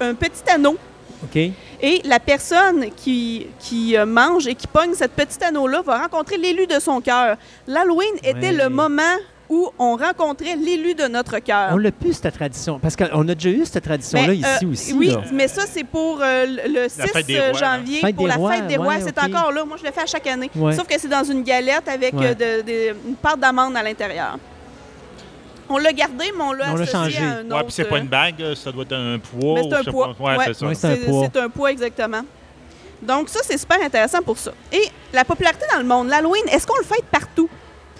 un 0.00 0.14
petit 0.14 0.48
anneau 0.48 0.76
OK? 1.22 1.36
Et 1.84 2.00
la 2.04 2.20
personne 2.20 2.90
qui, 2.96 3.48
qui 3.58 3.96
euh, 3.96 4.06
mange 4.06 4.46
et 4.46 4.54
qui 4.54 4.66
pogne 4.66 4.94
cette 4.94 5.12
petit 5.12 5.42
anneau-là 5.42 5.82
va 5.82 6.02
rencontrer 6.02 6.36
l'élu 6.36 6.66
de 6.66 6.78
son 6.78 7.00
cœur. 7.00 7.36
L'Halloween 7.66 8.14
était 8.22 8.52
le 8.52 8.68
moment 8.68 9.16
où 9.54 9.68
on 9.78 9.96
rencontrait 9.96 10.56
l'élu 10.56 10.94
de 10.94 11.04
notre 11.08 11.38
cœur. 11.40 11.68
On 11.72 11.76
l'a 11.76 11.92
plus, 11.92 12.14
cette 12.14 12.32
tradition. 12.34 12.78
Parce 12.78 12.96
qu'on 12.96 13.28
a 13.28 13.34
déjà 13.34 13.50
eu 13.50 13.66
cette 13.66 13.84
tradition-là 13.84 14.28
Ben, 14.28 14.32
ici 14.38 14.64
euh, 14.64 14.68
aussi. 14.72 14.92
Oui, 14.94 15.08
là. 15.08 15.20
mais 15.30 15.46
ça, 15.46 15.64
c'est 15.70 15.84
pour 15.84 16.20
euh, 16.22 16.46
le 16.46 16.82
le 16.84 16.88
6 16.88 17.02
fête 17.12 17.26
des 17.26 17.38
rois, 17.38 17.60
là. 17.60 17.76
janvier, 17.76 18.12
pour 18.14 18.26
la 18.28 18.34
rois, 18.36 18.52
fête 18.54 18.66
des 18.66 18.76
rois. 18.78 18.86
ouais, 18.88 19.00
c'est 19.04 19.18
encore 19.18 19.52
là. 19.52 19.64
Moi, 19.66 19.76
je 19.78 19.84
le 19.84 19.92
fais 19.92 20.00
à 20.00 20.06
chaque 20.06 20.26
année. 20.26 20.50
Ouais. 20.56 20.72
Sauf 20.72 20.86
que 20.86 20.98
c'est 20.98 21.08
dans 21.08 21.22
une 21.24 21.42
galette 21.42 21.86
avec 21.86 22.14
Ouais. 22.14 22.34
euh, 22.40 22.62
de- 22.62 22.62
de- 22.62 22.96
une 23.08 23.14
pâte 23.16 23.38
d'amande 23.40 23.76
à 23.76 23.82
l'intérieur. 23.82 24.38
On 25.68 25.76
l'a 25.78 25.92
gardé, 25.92 26.24
mais 26.36 26.42
on 26.44 26.52
l'a 26.52 26.72
On 26.72 26.76
l'a 26.76 26.82
associé 26.84 26.92
changé. 26.98 27.18
à 27.18 27.38
un 27.38 27.44
autre. 27.46 27.56
Ouais, 27.56 27.62
puis 27.64 27.72
c'est 27.72 27.84
pas 27.84 27.96
euh, 27.96 28.00
une 28.00 28.08
bague, 28.08 28.54
ça 28.54 28.72
doit 28.72 28.82
être 28.84 28.92
un 28.94 29.18
poids. 29.18 29.54
Mais 29.54 29.62
c'est 29.70 29.74
un 29.88 29.92
poids. 29.92 30.14
pas. 30.18 30.24
Ouais, 30.24 30.36
Ouais. 30.38 30.44
c'est 30.48 30.54
ça. 30.54 30.66
C'est 30.74 31.36
un 31.38 31.48
poids, 31.50 31.70
exactement. 31.72 32.22
Donc, 33.02 33.28
ça, 33.28 33.40
c'est 33.42 33.58
super 33.58 33.82
intéressant 33.82 34.22
pour 34.22 34.38
ça. 34.38 34.52
Et 34.72 34.82
la 35.12 35.24
popularité 35.24 35.64
dans 35.72 35.78
le 35.78 35.84
monde, 35.84 36.08
l'Halloween, 36.08 36.44
est-ce 36.50 36.66
qu'on 36.66 36.78
le 36.78 36.84
fête 36.84 37.04
partout? 37.10 37.48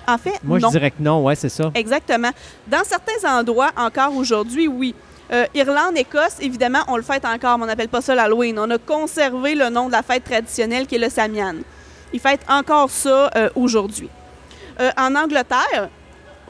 En 0.07 0.19
fait, 0.19 0.39
Moi, 0.43 0.59
non. 0.59 0.69
je 0.69 0.73
dirais 0.73 0.91
que 0.91 1.01
non, 1.03 1.23
ouais, 1.23 1.35
c'est 1.35 1.49
ça. 1.49 1.71
Exactement. 1.75 2.31
Dans 2.67 2.83
certains 2.85 3.39
endroits, 3.39 3.71
encore 3.77 4.15
aujourd'hui, 4.17 4.69
oui. 4.69 4.95
Euh, 5.33 5.47
Irlande, 5.55 5.97
Écosse, 5.97 6.37
évidemment, 6.41 6.81
on 6.89 6.97
le 6.97 7.03
fête 7.03 7.25
encore, 7.25 7.57
mais 7.57 7.65
on 7.65 7.67
n'appelle 7.67 7.89
pas 7.89 8.01
ça 8.03 8.15
l'Halloween. 8.15 8.59
On 8.59 8.69
a 8.71 8.79
conservé 8.79 9.55
le 9.55 9.71
nom 9.71 9.87
de 9.87 9.93
la 9.93 10.03
fête 10.03 10.25
traditionnelle 10.25 10.87
qui 10.87 10.97
est 10.97 10.99
le 10.99 11.09
Samian. 11.09 11.55
Ils 12.13 12.21
fêtent 12.21 12.45
encore 12.49 12.91
ça 12.91 13.31
euh, 13.37 13.49
aujourd'hui. 13.55 14.11
Euh, 14.81 14.91
en 14.99 15.15
Angleterre, 15.15 15.89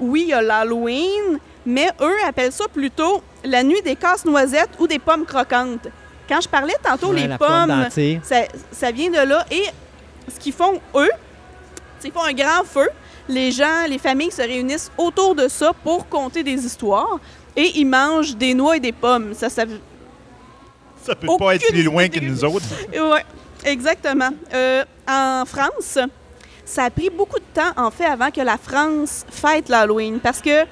oui, 0.01 0.23
il 0.23 0.29
y 0.31 0.33
a 0.33 0.43
l'Halloween, 0.43 1.39
mais 1.65 1.89
eux 2.01 2.17
appellent 2.27 2.51
ça 2.53 2.65
plutôt 2.73 3.23
la 3.45 3.63
nuit 3.63 3.83
des 3.83 3.95
casse-noisettes 3.95 4.71
ou 4.81 4.87
des 4.89 4.99
pommes 4.99 5.25
croquantes. 5.27 5.87
Quand 6.29 6.41
je 6.41 6.49
parlais 6.49 6.75
tantôt, 6.83 7.13
Ouais, 7.13 7.27
les 7.29 7.37
pommes, 7.37 7.87
ça, 8.23 8.37
ça 8.73 8.91
vient 8.91 9.11
de 9.11 9.29
là. 9.29 9.45
Et 9.51 9.65
ce 10.33 10.41
qu'ils 10.41 10.53
font, 10.53 10.81
eux, 10.97 11.11
c'est 12.01 12.11
qu'ils 12.11 12.19
font 12.21 12.27
un 12.27 12.33
grand 12.33 12.65
feu. 12.65 12.89
Les 13.29 13.53
gens, 13.53 13.87
les 13.89 13.99
familles 13.99 14.31
se 14.33 14.43
réunissent 14.43 14.91
autour 14.99 15.35
de 15.35 15.49
ça 15.49 15.73
pour 15.85 16.09
conter 16.09 16.43
des 16.43 16.65
histoires. 16.65 17.19
Et 17.57 17.71
ils 17.77 17.85
mangent 17.87 18.37
des 18.37 18.55
noix 18.55 18.77
et 18.77 18.81
des 18.81 18.93
pommes. 18.93 19.35
Ça, 19.35 19.49
ça... 19.49 19.65
Ça 21.03 21.15
peut 21.15 21.27
pas 21.39 21.55
être 21.57 21.67
plus 21.69 21.83
loin 21.83 22.05
idée. 22.05 22.21
que 22.21 22.25
nous 22.25 22.45
autres. 22.45 22.65
Oui, 22.93 23.19
exactement. 23.65 24.31
Euh, 24.55 24.85
en 25.09 25.45
France, 25.47 25.99
ça 26.65 26.85
a 26.85 26.91
pris 26.91 27.11
beaucoup 27.11 27.39
de 27.39 27.45
temps, 27.53 27.73
en 27.77 27.91
fait, 27.91 28.05
avant 28.07 28.31
que 28.31 28.41
la 28.41 28.57
France 28.57 29.25
fête 29.31 29.69
l'Halloween. 29.69 30.21
Parce 30.21 30.41
que 30.41 30.65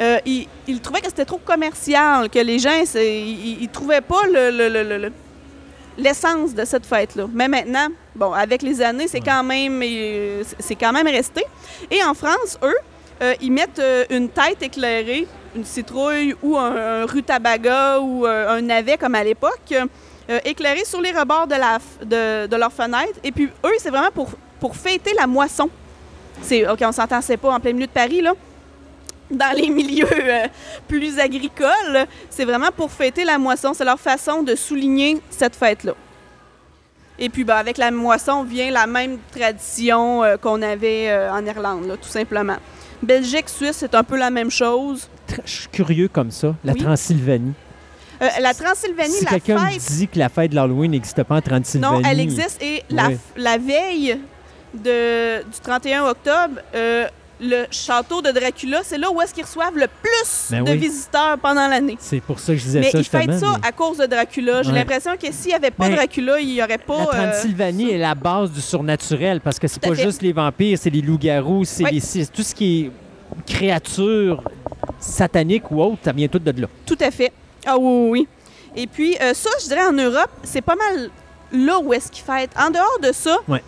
euh, 0.00 0.18
ils, 0.26 0.46
ils 0.66 0.80
trouvaient 0.80 1.00
que 1.00 1.06
c'était 1.08 1.24
trop 1.24 1.38
commercial, 1.44 2.28
que 2.28 2.38
les 2.40 2.58
gens, 2.58 2.82
ils, 2.94 3.62
ils 3.62 3.68
trouvaient 3.68 4.00
pas 4.00 4.22
le- 4.26 4.50
le- 4.50 4.68
le- 4.68 4.82
le- 4.82 4.98
le- 4.98 5.12
l'essence 5.98 6.54
de 6.54 6.64
cette 6.64 6.86
fête-là. 6.86 7.26
Mais 7.32 7.48
maintenant, 7.48 7.88
bon, 8.14 8.32
avec 8.32 8.62
les 8.62 8.80
années, 8.80 9.08
c'est 9.08 9.20
quand 9.20 9.42
même 9.42 9.82
euh, 9.84 10.42
c'est 10.58 10.76
quand 10.76 10.92
même 10.92 11.08
resté. 11.08 11.44
Et 11.90 12.02
en 12.02 12.14
France, 12.14 12.58
eux, 12.62 12.76
euh, 13.20 13.34
ils 13.40 13.52
mettent 13.52 13.80
euh, 13.80 14.04
une 14.10 14.28
tête 14.28 14.62
éclairée, 14.62 15.26
une 15.56 15.64
citrouille 15.64 16.34
ou 16.42 16.56
un, 16.56 17.02
un 17.02 17.06
rutabaga 17.06 17.98
ou 18.00 18.24
un 18.26 18.60
navet 18.62 18.96
comme 18.96 19.16
à 19.16 19.24
l'époque, 19.24 19.74
euh, 20.30 20.38
éclairée 20.44 20.84
sur 20.84 21.00
les 21.00 21.10
rebords 21.10 21.46
de, 21.46 21.54
la, 21.54 21.78
de, 22.04 22.46
de 22.46 22.56
leur 22.56 22.72
fenêtre. 22.72 23.18
Et 23.24 23.32
puis 23.32 23.50
eux, 23.64 23.72
c'est 23.78 23.90
vraiment 23.90 24.10
pour, 24.14 24.30
pour 24.60 24.76
fêter 24.76 25.12
la 25.14 25.26
moisson. 25.26 25.68
C'est, 26.42 26.68
OK, 26.68 26.78
on 26.82 26.92
s'entend, 26.92 27.20
c'est 27.20 27.36
pas 27.36 27.50
en 27.50 27.58
plein 27.58 27.72
milieu 27.72 27.86
de 27.86 27.92
Paris, 27.92 28.20
là. 28.20 28.34
Dans 29.30 29.54
les 29.56 29.68
milieux 29.68 30.06
euh, 30.10 30.46
plus 30.88 31.18
agricoles, 31.18 32.06
c'est 32.30 32.44
vraiment 32.44 32.70
pour 32.74 32.90
fêter 32.90 33.24
la 33.24 33.36
moisson. 33.38 33.74
C'est 33.74 33.84
leur 33.84 34.00
façon 34.00 34.42
de 34.42 34.54
souligner 34.54 35.20
cette 35.30 35.54
fête-là. 35.54 35.92
Et 37.18 37.28
puis, 37.28 37.44
ben, 37.44 37.56
avec 37.56 37.78
la 37.78 37.90
moisson 37.90 38.44
vient 38.44 38.70
la 38.70 38.86
même 38.86 39.18
tradition 39.36 40.22
euh, 40.24 40.36
qu'on 40.36 40.62
avait 40.62 41.08
euh, 41.10 41.32
en 41.32 41.44
Irlande, 41.44 41.86
là, 41.88 41.96
tout 41.96 42.08
simplement. 42.08 42.56
Belgique, 43.02 43.48
Suisse, 43.48 43.76
c'est 43.78 43.94
un 43.94 44.04
peu 44.04 44.16
la 44.16 44.30
même 44.30 44.50
chose. 44.50 45.08
Je 45.44 45.50
suis 45.50 45.68
curieux 45.68 46.08
comme 46.08 46.30
ça. 46.30 46.54
La 46.64 46.72
Oui. 46.72 46.80
Transylvanie. 46.82 47.52
Euh, 48.22 48.28
la 48.40 48.54
Transylvanie, 48.54 49.10
Si 49.12 49.24
la 49.24 49.30
quelqu'un 49.32 49.58
fête, 49.68 49.82
dit 49.92 50.08
que 50.08 50.18
la 50.18 50.28
fête 50.28 50.50
de 50.52 50.56
l'Halloween 50.56 50.90
n'existe 50.92 51.22
pas 51.24 51.36
en 51.36 51.40
Transylvanie... 51.40 52.02
non, 52.02 52.08
elle 52.08 52.18
existe. 52.20 52.60
Et 52.62 52.82
la, 52.90 53.08
Oui. 53.08 53.16
la 53.36 53.58
veille 53.58 54.18
de, 54.74 55.42
du 55.42 55.60
31 55.62 56.04
octobre, 56.06 56.60
le 57.40 57.66
château 57.70 58.20
de 58.20 58.30
Dracula, 58.30 58.80
c'est 58.82 58.98
là 58.98 59.10
où 59.10 59.20
est-ce 59.22 59.32
qu'ils 59.32 59.44
reçoivent 59.44 59.76
le 59.76 59.86
plus 59.86 60.50
Ben 60.50 60.64
de 60.64 60.72
oui. 60.72 60.76
visiteurs 60.78 61.38
pendant 61.38 61.68
l'année. 61.68 61.96
C'est 62.00 62.20
pour 62.20 62.38
ça 62.40 62.52
que 62.52 62.58
je 62.58 62.64
disais 62.64 62.80
Mais 62.80 62.90
ça, 62.90 62.98
ils 62.98 63.04
fêtent 63.04 63.32
ça 63.38 63.54
mais- 63.60 63.66
à 63.68 63.72
cause 63.72 63.98
de 63.98 64.06
Dracula. 64.06 64.62
J'ai 64.62 64.70
Ouais. 64.72 64.78
l'impression 64.78 65.12
que 65.16 65.30
s'il 65.30 65.48
n'y 65.48 65.54
avait 65.54 65.70
pas 65.70 65.88
Ben, 65.88 65.94
Dracula, 65.96 66.40
il 66.40 66.48
n'y 66.54 66.62
aurait 66.62 66.78
pas... 66.78 66.98
La 67.12 67.20
euh, 67.20 67.30
Transylvanie 67.32 67.90
est 67.92 67.98
la 67.98 68.14
base 68.14 68.50
du 68.50 68.60
surnaturel 68.60 69.40
parce 69.40 69.58
que 69.58 69.68
c'est 69.68 69.80
pas 69.80 69.94
fait. 69.94 70.02
juste 70.02 70.22
les 70.22 70.32
vampires, 70.32 70.76
c'est 70.80 70.90
les 70.90 71.00
loups-garous, 71.02 71.64
c'est 71.64 71.84
Oui. 71.84 72.02
les- 72.14 72.26
tout 72.26 72.42
ce 72.42 72.54
qui 72.54 72.86
est 72.86 72.90
créatures 73.46 74.42
sataniques 74.98 75.70
ou 75.70 75.82
autres, 75.82 75.98
ça 76.04 76.12
vient 76.12 76.28
tout 76.28 76.38
de 76.38 76.60
là. 76.60 76.66
Tout 76.86 76.98
à 77.00 77.10
fait. 77.10 77.32
Ah 77.66 77.76
oui, 77.78 77.86
oui, 77.86 78.08
oui. 78.10 78.28
Et 78.76 78.86
puis, 78.86 79.16
euh, 79.20 79.32
ça, 79.34 79.50
je 79.62 79.66
dirais, 79.68 79.84
en 79.86 79.92
Europe, 79.92 80.30
c'est 80.42 80.60
pas 80.60 80.76
mal 80.76 81.10
là 81.52 81.78
où 81.78 81.92
est-ce 81.92 82.10
qu'ils 82.10 82.24
fêtent. 82.24 82.50
En 82.58 82.70
dehors 82.70 82.98
de 83.02 83.12
ça, 83.12 83.36
Ouais. 83.48 83.62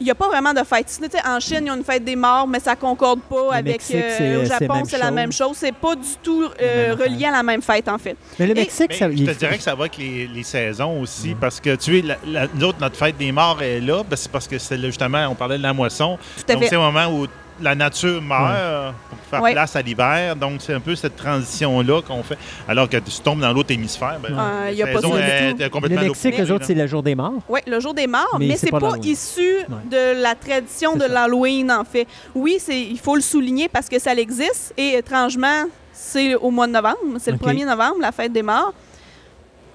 Il 0.00 0.04
n'y 0.04 0.10
a 0.10 0.14
pas 0.14 0.28
vraiment 0.28 0.52
de 0.52 0.62
fête. 0.64 0.88
Sinon, 0.88 1.08
tu 1.08 1.16
sais, 1.16 1.26
en 1.26 1.40
Chine, 1.40 1.62
ils 1.66 1.70
ont 1.70 1.76
une 1.76 1.84
fête 1.84 2.04
des 2.04 2.16
morts, 2.16 2.46
mais 2.46 2.60
ça 2.60 2.76
concorde 2.76 3.20
pas 3.22 3.54
avec... 3.54 3.74
Mexique, 3.74 3.96
euh, 3.96 4.42
au 4.42 4.44
Japon, 4.44 4.82
c'est 4.88 4.98
la 4.98 5.10
même 5.10 5.32
chose. 5.32 5.56
C'est 5.56 5.74
pas 5.74 5.94
du 5.96 6.08
tout 6.22 6.44
euh, 6.62 6.94
relié 6.98 7.26
à 7.26 7.30
la 7.32 7.42
même 7.42 7.62
fête, 7.62 7.88
en 7.88 7.98
fait. 7.98 8.16
Mais 8.38 8.46
le 8.46 8.52
Et- 8.52 8.60
Mexique, 8.60 8.86
Mais 8.90 8.96
ça. 8.96 9.10
je 9.10 9.16
il- 9.16 9.26
te 9.26 9.32
dirais 9.38 9.56
que 9.56 9.62
ça 9.62 9.74
va 9.74 9.80
avec 9.82 9.96
les, 9.98 10.26
les 10.28 10.42
saisons 10.42 11.00
aussi, 11.00 11.34
parce 11.34 11.60
que 11.60 11.74
tu 11.76 12.00
sais, 12.00 12.06
la, 12.06 12.16
la- 12.26 12.46
nous 12.54 12.64
autres, 12.66 12.78
notre 12.80 12.96
fête 12.96 13.16
des 13.16 13.32
morts 13.32 13.62
est 13.62 13.80
là, 13.80 14.02
ben, 14.08 14.16
c'est 14.16 14.30
parce 14.30 14.46
que 14.48 14.58
c'est 14.58 14.76
là, 14.76 14.86
justement, 14.86 15.26
on 15.28 15.34
parlait 15.34 15.58
de 15.58 15.62
la 15.62 15.72
moisson. 15.72 16.18
Tout 16.36 16.52
à 16.52 16.54
Donc, 16.54 16.64
c'est 16.64 16.76
un 16.76 16.90
moment 16.90 17.06
où 17.08 17.26
la 17.60 17.74
nature 17.74 18.22
meurt 18.22 18.94
pour 19.08 19.18
faire 19.30 19.42
Ouais. 19.42 19.52
place 19.52 19.74
à 19.76 19.82
l'hiver. 19.82 20.36
Donc, 20.36 20.60
c'est 20.60 20.74
un 20.74 20.80
peu 20.80 20.94
cette 20.94 21.16
transition-là 21.16 22.02
qu'on 22.02 22.22
fait. 22.22 22.38
Alors 22.68 22.88
que 22.88 22.96
tu 22.96 23.10
tombes 23.22 23.40
dans 23.40 23.52
l'autre 23.52 23.72
hémisphère, 23.72 24.18
ben, 24.22 24.36
Euh, 24.38 24.70
y 24.72 24.82
a 24.82 24.86
pas 24.86 24.92
est- 24.98 25.02
tout. 25.02 25.16
est 25.16 25.54
Le 25.64 25.68
complètement 25.68 26.00
Mexique, 26.02 26.40
eux 26.40 26.50
autres, 26.52 26.64
c'est 26.64 26.74
le 26.74 26.86
jour 26.86 27.02
des 27.02 27.14
morts. 27.14 27.34
Oui, 27.48 27.60
le 27.66 27.80
jour 27.80 27.94
des 27.94 28.06
morts, 28.06 28.36
Mais 28.38 28.48
mais, 28.48 28.56
c'est 28.56 28.70
pas 28.70 28.92
issu 29.02 29.58
de 29.90 30.20
la 30.22 30.34
tradition 30.34 30.96
de 30.96 31.04
l'Halloween, 31.04 31.70
en 31.72 31.84
fait. 31.84 32.06
Oui, 32.34 32.58
c'est 32.60 32.80
il 32.80 32.98
faut 32.98 33.14
le 33.16 33.20
souligner 33.22 33.68
parce 33.68 33.88
que 33.88 33.98
ça 33.98 34.14
existe. 34.14 34.72
Et 34.76 34.94
étrangement, 34.94 35.64
c'est 35.92 36.34
au 36.36 36.50
mois 36.50 36.66
de 36.66 36.72
novembre. 36.72 36.96
C'est 37.18 37.32
le 37.32 37.38
1er 37.38 37.64
novembre, 37.64 37.96
la 38.00 38.12
fête 38.12 38.32
des 38.32 38.42
morts. 38.42 38.72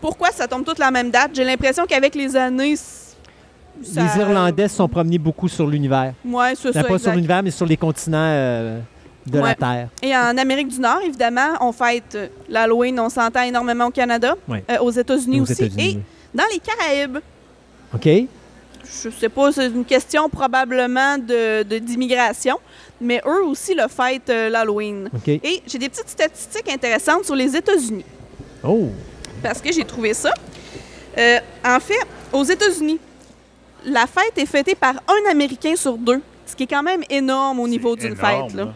Pourquoi 0.02 0.32
ça 0.32 0.48
tombe 0.48 0.66
toutes 0.66 0.80
la 0.80 0.92
même 0.92 1.12
date? 1.12 1.32
J'ai 1.34 1.44
l'impression 1.46 1.86
qu'avec 1.88 2.16
les 2.16 2.36
années... 2.36 2.76
ça- 3.82 4.02
Les 4.04 4.22
Irlandais 4.22 4.68
se 4.68 4.76
sont 4.76 4.88
promenés 4.88 5.18
beaucoup 5.18 5.48
sur 5.48 5.68
l'univers. 5.68 6.14
Ouais, 6.26 6.54
c'est 6.56 6.74
Ben, 6.74 6.82
ça, 6.82 6.88
pas 6.88 7.00
sur 7.00 7.12
l'univers, 7.14 7.42
mais 7.44 7.52
sur 7.52 7.66
les 7.66 7.78
continents 7.78 8.18
euh, 8.20 8.80
de 9.26 9.40
la. 9.40 9.56
Terre. 9.56 9.88
Et 10.02 10.16
en 10.16 10.38
Amérique 10.38 10.68
du 10.68 10.80
Nord, 10.80 11.00
évidemment, 11.06 11.54
on 11.62 11.72
fête 11.72 12.16
euh, 12.16 12.28
l'Halloween, 12.50 13.00
on 13.00 13.10
s'entend 13.10 13.42
énormément 13.44 13.86
au 13.88 13.92
Canada, 13.92 14.36
Ouais. 14.48 14.64
euh, 14.70 14.78
aux 14.80 14.92
États-Unis 14.92 15.42
aussi, 15.42 15.64
et 15.78 15.98
dans 16.34 16.44
les 16.52 16.60
Caraïbes. 16.60 17.18
OK? 17.94 18.10
Je 18.86 19.10
sais 19.10 19.30
pas, 19.30 19.52
c'est 19.54 19.68
une 19.68 19.86
question 19.86 20.28
probablement 20.30 21.18
de 21.18 21.64
de- 21.64 21.78
d'immigration, 21.80 22.58
mais 23.00 23.22
eux 23.26 23.44
aussi 23.46 23.74
le 23.74 23.88
fêtent 23.88 24.30
euh, 24.30 24.50
l'Halloween. 24.50 25.10
OK. 25.16 25.28
Et 25.30 25.64
j'ai 25.66 25.78
des 25.78 25.88
petites 25.90 26.10
statistiques 26.10 26.70
intéressantes 26.70 27.24
sur 27.26 27.36
les 27.36 27.56
États-Unis, 27.56 28.06
Oh! 28.64 28.90
parce 29.42 29.62
que 29.62 29.72
j'ai 29.72 29.86
trouvé 29.86 30.14
ça. 30.14 30.32
Euh, 31.18 31.38
en 31.66 31.80
fait, 31.80 32.00
aux 32.34 32.44
États-Unis, 32.44 33.00
la 33.86 34.06
fête 34.08 34.38
est 34.38 34.46
fêtée 34.46 34.76
par 34.76 34.96
un 35.08 35.32
Américain 35.32 35.76
sur 35.76 35.98
deux, 35.98 36.22
ce 36.46 36.56
qui 36.56 36.64
est 36.64 36.68
quand 36.68 36.84
même 36.84 37.02
énorme 37.10 37.60
au 37.60 37.68
niveau 37.68 37.96
d'une 37.96 38.16
fête. 38.16 38.54
Là. 38.54 38.74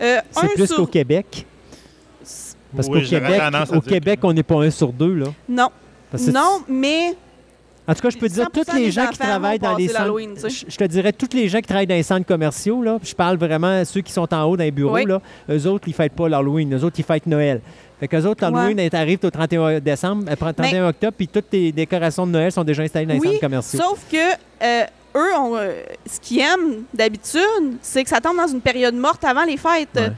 Euh, 0.00 0.18
C'est 0.32 0.54
plus 0.54 0.66
sur- 0.66 0.76
qu'au 0.76 0.86
Québec. 0.86 1.44
Parce 2.74 2.86
Oui, 2.88 3.02
qu'au 3.02 3.08
Québec, 3.08 3.42
au 3.74 3.80
Québec, 3.80 4.20
que- 4.20 4.26
on 4.26 4.32
n'est 4.32 4.42
pas 4.42 4.56
un 4.62 4.70
sur 4.70 4.92
deux. 4.92 5.14
Là. 5.14 5.26
Non, 5.48 5.68
non, 6.32 6.60
mais 6.68 7.14
En 7.86 7.94
tout 7.94 8.02
cas, 8.02 8.10
je 8.10 8.18
peux 8.18 8.28
te 8.28 8.34
dire, 8.34 8.44
100% 8.44 8.64
tous 8.66 8.76
les 8.76 8.90
gens 8.90 9.06
qui 9.06 9.16
travaillent 9.18 9.58
dans 9.58 9.74
les 9.74 9.88
centres... 9.88 10.00
l'Halloween, 10.00 10.34
tu 10.34 10.50
sais. 10.50 10.66
Je 10.68 10.76
te 10.76 10.84
dirais, 10.84 11.10
tous 11.10 11.34
les 11.34 11.48
gens 11.48 11.58
qui 11.60 11.66
travaillent 11.68 11.86
dans 11.86 11.94
les 11.94 12.02
centres 12.02 12.26
commerciaux, 12.26 12.82
là, 12.82 12.98
je 13.02 13.14
parle 13.14 13.38
vraiment 13.38 13.80
à 13.80 13.84
ceux 13.86 14.02
qui 14.02 14.12
sont 14.12 14.32
en 14.34 14.42
haut 14.44 14.58
dans 14.58 14.64
les 14.64 14.70
bureaux, 14.70 14.92
Oui. 14.94 15.06
là, 15.06 15.22
eux 15.50 15.66
autres, 15.66 15.88
ils 15.88 15.94
fêtent 15.94 16.12
pas 16.12 16.28
l'Halloween. 16.28 16.74
Eux 16.76 16.84
autres, 16.84 16.96
ils 16.98 17.04
fêtent 17.04 17.26
Noël. 17.26 17.62
Fait 18.00 18.08
qu'eux 18.08 18.24
autres, 18.26 18.42
l'Halloween 18.48 18.78
elle 18.78 18.94
arrive 18.94 19.18
au 19.24 19.30
31 19.30 19.80
décembre, 19.80 20.24
euh, 20.30 20.36
31 20.36 20.88
octobre, 20.88 21.14
puis 21.16 21.26
toutes 21.28 21.46
les 21.52 21.72
décorations 21.72 22.26
de 22.26 22.32
Noël 22.32 22.52
sont 22.52 22.64
déjà 22.64 22.82
installées 22.82 23.06
dans 23.06 23.14
les 23.14 23.20
Oui, 23.20 23.26
centres 23.28 23.40
commerciaux. 23.40 23.80
sauf 23.80 23.98
que 24.10 24.16
euh, 24.62 24.84
eux, 25.16 25.36
ont, 25.36 25.56
euh, 25.56 25.82
ce 26.06 26.20
qu'ils 26.20 26.40
aiment 26.40 26.84
d'habitude, 26.94 27.76
c'est 27.82 28.04
que 28.04 28.08
ça 28.10 28.20
tombe 28.20 28.36
dans 28.36 28.46
une 28.46 28.60
période 28.60 28.94
morte 28.94 29.24
avant 29.24 29.44
les 29.44 29.56
fêtes. 29.56 29.88
Ouais. 29.96 30.12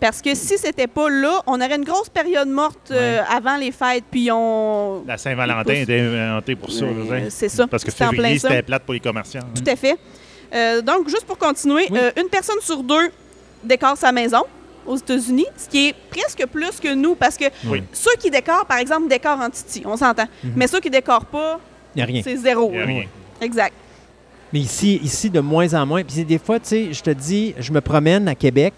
Parce 0.00 0.20
que 0.20 0.34
si 0.34 0.58
c'était 0.58 0.88
pas 0.88 1.08
là, 1.08 1.40
on 1.46 1.54
aurait 1.60 1.76
une 1.76 1.84
grosse 1.84 2.08
période 2.10 2.48
morte 2.48 2.90
euh, 2.90 3.20
avant 3.30 3.56
les 3.56 3.70
fêtes, 3.70 4.04
puis 4.10 4.28
on... 4.30 5.02
La 5.06 5.16
Saint-Valentin 5.16 5.72
était 5.72 6.00
inventée 6.00 6.56
pour 6.56 6.70
ça. 6.72 6.84
Euh, 6.84 7.26
c'est 7.30 7.48
ça. 7.48 7.66
Parce 7.68 7.84
que 7.84 7.90
C'est 7.90 8.04
en 8.04 8.08
plein 8.08 8.16
février, 8.16 8.38
c'était 8.38 8.62
plate 8.62 8.82
pour 8.82 8.92
les 8.92 9.00
commerçants. 9.00 9.38
hein. 9.38 9.54
Tout 9.54 9.70
à 9.70 9.76
fait. 9.76 9.96
Euh, 10.54 10.82
donc, 10.82 11.08
juste 11.08 11.24
pour 11.24 11.38
continuer, 11.38 11.86
Oui. 11.90 11.98
euh, 11.98 12.10
une 12.20 12.28
personne 12.28 12.58
sur 12.60 12.82
deux 12.82 13.08
décore 13.62 13.96
sa 13.96 14.12
maison 14.12 14.42
aux 14.86 14.96
États-Unis, 14.96 15.46
ce 15.56 15.68
qui 15.68 15.88
est 15.88 15.94
presque 16.10 16.44
plus 16.46 16.78
que 16.80 16.94
nous, 16.94 17.14
parce 17.14 17.36
que 17.36 17.44
Oui. 17.66 17.82
ceux 17.92 18.14
qui 18.18 18.30
décorent, 18.30 18.66
par 18.66 18.78
exemple, 18.78 19.08
décorent 19.08 19.40
en 19.40 19.50
Titi, 19.50 19.82
on 19.86 19.96
s'entend. 19.96 20.26
Mhm. 20.42 20.52
Mais 20.56 20.66
ceux 20.66 20.80
qui 20.80 20.90
décorent 20.90 21.26
pas, 21.26 21.60
c'est 21.96 22.36
zéro. 22.36 22.72
Y 22.72 22.80
a 22.80 22.84
rien. 22.84 23.04
Exact. 23.40 23.74
Mais 24.52 24.60
ici, 24.60 25.00
ici, 25.02 25.30
de 25.30 25.40
moins 25.40 25.72
en 25.74 25.84
moins. 25.84 26.02
Puis 26.04 26.24
des 26.24 26.38
fois, 26.38 26.60
tu 26.60 26.68
sais, 26.68 26.92
je 26.92 27.02
te 27.02 27.10
dis, 27.10 27.54
je 27.58 27.72
me 27.72 27.80
promène 27.80 28.28
à 28.28 28.34
Québec, 28.34 28.72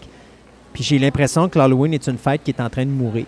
puis 0.73 0.83
j'ai 0.83 0.97
l'impression 0.97 1.47
que 1.49 1.57
l'Halloween 1.59 1.93
est 1.93 2.07
une 2.07 2.17
fête 2.17 2.41
qui 2.43 2.51
est 2.51 2.61
en 2.61 2.69
train 2.69 2.85
de 2.85 2.91
mourir. 2.91 3.25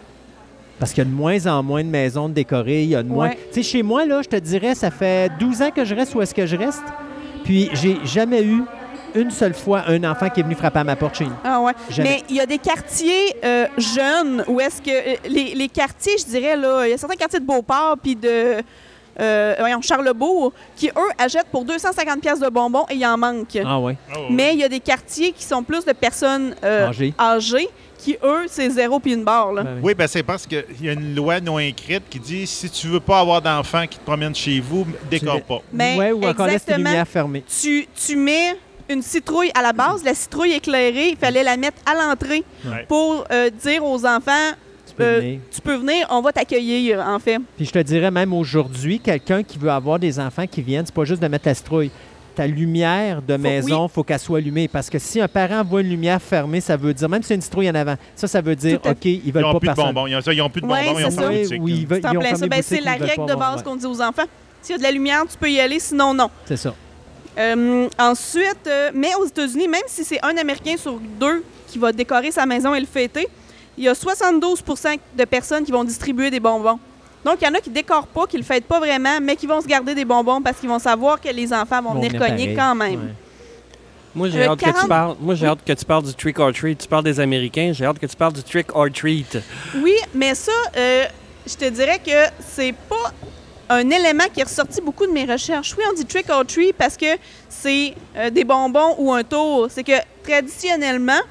Parce 0.79 0.91
qu'il 0.91 0.99
y 1.03 1.07
a 1.07 1.09
de 1.09 1.13
moins 1.15 1.45
en 1.45 1.61
moins 1.61 1.83
de 1.83 1.89
maisons 1.89 2.29
décorées, 2.29 2.83
il 2.83 2.89
y 2.89 2.95
a 2.95 3.03
de 3.03 3.09
moins... 3.09 3.29
Ouais. 3.29 3.39
Tu 3.51 3.61
sais, 3.61 3.63
chez 3.63 3.83
moi, 3.83 4.05
là, 4.05 4.21
je 4.23 4.29
te 4.29 4.35
dirais, 4.37 4.73
ça 4.75 4.89
fait 4.91 5.29
12 5.39 5.61
ans 5.61 5.71
que 5.71 5.83
je 5.83 5.93
reste 5.93 6.15
où 6.15 6.21
est-ce 6.21 6.33
que 6.33 6.45
je 6.45 6.55
reste. 6.55 6.83
Puis 7.43 7.69
j'ai 7.73 7.97
jamais 8.05 8.43
eu 8.43 8.63
une 9.15 9.31
seule 9.31 9.53
fois 9.53 9.83
un 9.87 10.03
enfant 10.03 10.29
qui 10.29 10.39
est 10.39 10.43
venu 10.43 10.55
frapper 10.55 10.79
à 10.79 10.83
ma 10.83 10.95
porte 10.95 11.15
chez 11.15 11.25
nous. 11.25 11.35
Ah 11.43 11.59
ouais. 11.61 11.73
Jamais. 11.89 12.09
Mais 12.09 12.23
il 12.29 12.35
y 12.35 12.39
a 12.39 12.45
des 12.45 12.57
quartiers 12.57 13.35
euh, 13.43 13.67
jeunes 13.77 14.43
où 14.47 14.59
est-ce 14.59 14.81
que 14.81 14.89
euh, 14.89 15.15
les, 15.27 15.55
les 15.55 15.67
quartiers, 15.69 16.17
je 16.19 16.25
dirais 16.25 16.55
là, 16.55 16.85
il 16.85 16.91
y 16.91 16.93
a 16.93 16.97
certains 16.97 17.15
quartiers 17.15 17.39
de 17.39 17.45
Beauport 17.45 17.97
puis 18.01 18.15
de 18.15 18.61
euh, 19.19 19.55
voyons, 19.59 19.81
Charlebourg 19.81 20.53
qui 20.75 20.87
eux 20.87 21.11
achètent 21.17 21.47
pour 21.51 21.65
250 21.65 22.21
pièces 22.21 22.39
de 22.39 22.47
bonbons 22.47 22.85
et 22.89 22.95
il 22.95 23.05
en 23.05 23.17
manque. 23.17 23.57
Ah 23.65 23.79
ouais. 23.79 23.97
Oh, 24.15 24.19
oui. 24.19 24.35
Mais 24.35 24.53
il 24.53 24.59
y 24.59 24.63
a 24.63 24.69
des 24.69 24.79
quartiers 24.79 25.31
qui 25.31 25.43
sont 25.43 25.61
plus 25.63 25.83
de 25.83 25.91
personnes 25.91 26.55
euh, 26.63 26.87
Âgé. 26.87 27.13
âgées 27.19 27.69
qui 27.97 28.15
eux 28.23 28.45
c'est 28.47 28.69
zéro 28.69 28.99
puis 28.99 29.13
une 29.13 29.25
barre 29.25 29.51
là. 29.51 29.63
Ben 29.63 29.73
oui. 29.75 29.81
Oui, 29.83 29.93
ben 29.93 30.07
c'est 30.07 30.23
parce 30.23 30.47
qu'il 30.47 30.63
y 30.81 30.87
a 30.87 30.93
une 30.93 31.15
loi 31.15 31.41
non 31.41 31.59
écrite 31.59 32.03
qui 32.09 32.19
dit 32.19 32.47
si 32.47 32.69
tu 32.69 32.87
veux 32.87 33.01
pas 33.01 33.19
avoir 33.19 33.41
d'enfants 33.41 33.85
qui 33.87 33.97
te 33.99 34.05
promènent 34.05 34.35
chez 34.35 34.61
vous, 34.61 34.87
décore 35.11 35.41
pas. 35.41 35.61
Mais 35.73 35.97
ouais, 35.97 36.11
ou 36.13 36.25
encore 36.25 36.47
laisse 36.47 36.63
tes 36.63 36.71
exactement. 36.71 36.89
lumières 36.89 37.07
fermées. 37.07 37.43
Tu, 37.61 37.87
tu 37.93 38.15
mets 38.15 38.55
une 38.89 39.01
citrouille 39.01 39.51
à 39.55 39.61
la 39.61 39.73
base, 39.73 40.03
la 40.03 40.13
citrouille 40.13 40.53
éclairée, 40.53 41.09
il 41.09 41.17
fallait 41.17 41.43
la 41.43 41.57
mettre 41.57 41.77
à 41.85 41.93
l'entrée 41.95 42.43
Ouais. 42.65 42.85
pour 42.87 43.25
euh, 43.31 43.49
dire 43.49 43.83
aux 43.85 44.05
enfants 44.05 44.51
Tu 44.87 44.93
peux 44.95 45.03
euh, 45.03 45.19
venir. 45.19 45.39
tu 45.51 45.61
peux 45.61 45.75
venir, 45.75 46.07
on 46.09 46.21
va 46.21 46.31
t'accueillir 46.31 46.99
en 46.99 47.19
fait. 47.19 47.37
Puis 47.55 47.65
je 47.65 47.71
te 47.71 47.79
dirais 47.79 48.11
même 48.11 48.33
aujourd'hui, 48.33 48.99
quelqu'un 48.99 49.43
qui 49.43 49.57
veut 49.57 49.69
avoir 49.71 49.99
des 49.99 50.19
enfants 50.19 50.47
qui 50.47 50.61
viennent, 50.61 50.85
c'est 50.85 50.95
pas 50.95 51.05
juste 51.05 51.21
de 51.21 51.27
mettre 51.27 51.47
la 51.47 51.53
citrouille. 51.53 51.91
Ta 52.35 52.47
lumière 52.47 53.21
de 53.21 53.35
maison, 53.35 53.87
il 53.87 53.91
faut 53.91 54.03
qu'elle 54.03 54.19
soit 54.19 54.37
allumée. 54.37 54.67
Parce 54.69 54.89
que 54.89 54.97
si 54.97 55.19
un 55.19 55.27
parent 55.27 55.61
voit 55.63 55.81
une 55.81 55.89
lumière 55.89 56.21
fermée, 56.21 56.61
ça 56.61 56.77
veut 56.77 56.93
dire, 56.93 57.09
même 57.09 57.21
si 57.21 57.29
y 57.29 57.33
a 57.33 57.35
une 57.35 57.41
citrouille 57.41 57.69
en 57.69 57.75
avant, 57.75 57.95
ça, 58.15 58.27
ça 58.27 58.39
veut 58.39 58.55
dire, 58.55 58.79
OK, 58.85 59.05
ils 59.05 59.21
Ils 59.25 59.33
veulent 59.33 59.43
n'ont 59.43 59.53
pas 59.53 59.59
plus 59.59 59.69
de 59.69 59.73
bonbons. 59.73 60.07
Ils 60.07 60.15
ont, 60.15 60.21
ils 60.31 60.41
ont 60.41 60.49
plus 60.49 60.61
de 60.61 60.65
Ouais, 60.67 60.85
bonbons, 60.85 60.99
ils 60.99 61.05
ont 61.05 61.09
c'est 61.09 61.15
plus 61.17 61.45
ça. 61.45 61.55
de 61.55 61.59
Oui, 61.59 61.59
oui, 61.61 61.87
ils 61.89 61.95
C'est 61.95 62.01
ils 62.11 62.17
ont 62.17 62.21
plein 62.21 62.35
ça. 62.35 62.47
Ben, 62.47 62.61
c'est 62.63 62.79
la 62.81 62.95
ils 62.97 63.03
règle 63.03 63.25
de 63.25 63.35
base 63.35 63.57
ouais. 63.57 63.63
qu'on 63.63 63.75
dit 63.75 63.85
aux 63.85 64.01
enfants. 64.01 64.23
S'il 64.61 64.73
y 64.73 64.75
a 64.75 64.77
de 64.77 64.83
la 64.83 64.91
lumière, 64.91 65.23
tu 65.29 65.37
peux 65.37 65.49
y 65.51 65.59
aller, 65.59 65.79
sinon 65.79 66.13
non. 66.13 66.29
C'est 66.45 66.55
ça. 66.57 66.73
Euh, 67.37 67.87
ensuite, 67.97 68.67
euh, 68.67 68.91
mais 68.93 69.13
aux 69.15 69.25
États-Unis, 69.25 69.67
même 69.67 69.81
si 69.87 70.03
c'est 70.03 70.23
un 70.25 70.35
Américain 70.37 70.75
sur 70.77 70.93
deux 71.19 71.43
qui 71.67 71.77
va 71.77 71.91
décorer 71.91 72.31
sa 72.31 72.45
maison 72.45 72.73
et 72.75 72.79
le 72.79 72.85
fêter, 72.85 73.27
il 73.77 73.83
y 73.85 73.87
a 73.87 73.93
72% 73.93 74.97
de 75.17 75.25
personnes 75.25 75.63
qui 75.63 75.71
vont 75.71 75.83
distribuer 75.83 76.29
des 76.29 76.39
bonbons. 76.39 76.79
Donc, 77.23 77.37
il 77.41 77.45
y 77.45 77.47
en 77.47 77.53
a 77.53 77.59
qui 77.59 77.69
décorent 77.69 78.07
pas, 78.07 78.25
qui 78.27 78.37
le 78.37 78.43
fêtent 78.43 78.65
pas 78.65 78.79
vraiment, 78.79 79.19
mais 79.21 79.35
qui 79.35 79.45
vont 79.45 79.61
se 79.61 79.67
garder 79.67 79.93
des 79.93 80.05
bonbons 80.05 80.41
parce 80.41 80.57
qu'ils 80.57 80.69
vont 80.69 80.79
savoir 80.79 81.19
que 81.21 81.29
les 81.29 81.53
enfants 81.53 81.81
vont 81.81 81.93
Vont 81.93 82.01
venir 82.01 82.11
cogner 82.13 82.53
pareil. 82.53 82.55
quand 82.55 82.75
même. 82.75 82.93
Ouais. 82.99 83.13
Moi, 84.15 84.29
j'ai 84.29 84.41
Euh, 84.41 84.49
hâte 84.49 84.59
que 84.59 84.65
40 84.65 84.81
tu 84.81 84.87
parles. 84.87 85.15
Moi, 85.19 85.35
j'ai 85.35 85.45
hâte 85.45 85.59
que 85.65 85.73
tu 85.73 85.85
parles 85.85 86.03
du 86.03 86.13
trick 86.13 86.39
or 86.39 86.51
treat. 86.51 86.79
Tu 86.79 86.87
parles 86.87 87.03
des 87.03 87.19
Américains. 87.19 87.71
J'ai 87.73 87.85
hâte 87.85 87.99
que 87.99 88.05
tu 88.07 88.15
parles 88.15 88.33
du 88.33 88.43
trick 88.43 88.67
or 88.75 88.87
treat. 88.91 89.37
Oui, 89.77 89.93
mais 90.15 90.33
ça, 90.33 90.51
je 90.75 91.55
te 91.55 91.69
dirais 91.69 91.99
que 92.03 92.33
c'est 92.39 92.73
pas 92.89 93.11
un 93.69 93.89
élément 93.89 94.25
qui 94.33 94.39
est 94.41 94.43
ressorti 94.43 94.81
beaucoup 94.81 95.05
de 95.05 95.11
mes 95.11 95.25
recherches. 95.25 95.75
Oui, 95.77 95.83
on 95.89 95.93
dit 95.93 96.05
trick 96.05 96.29
or 96.29 96.45
treat 96.45 96.75
parce 96.75 96.97
que 96.97 97.17
c'est 97.47 97.93
euh, 98.17 98.29
des 98.29 98.43
bonbons 98.43 98.95
ou 98.97 99.13
un 99.13 99.23
tour. 99.23 99.67
C'est 99.69 99.83
que 99.83 99.93
traditionnellement, 100.23 101.21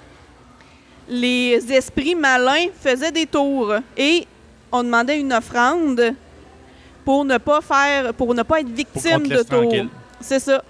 les 1.08 1.60
esprits 1.72 2.14
malins 2.14 2.66
faisaient 2.80 3.12
des 3.12 3.26
tours 3.26 3.74
et 3.96 4.26
on 4.70 4.84
demandait 4.84 5.18
une 5.18 5.32
offrande 5.32 6.14
pour 7.04 7.24
ne 7.24 7.38
pas 7.38 7.60
faire, 7.60 8.14
pour 8.14 8.34
ne 8.34 8.42
pas 8.42 8.60
être 8.60 8.68
victime 8.68 9.26
de 9.26 9.42
tours. 9.42 9.86
C'est 10.20 10.40
ça. 10.40 10.62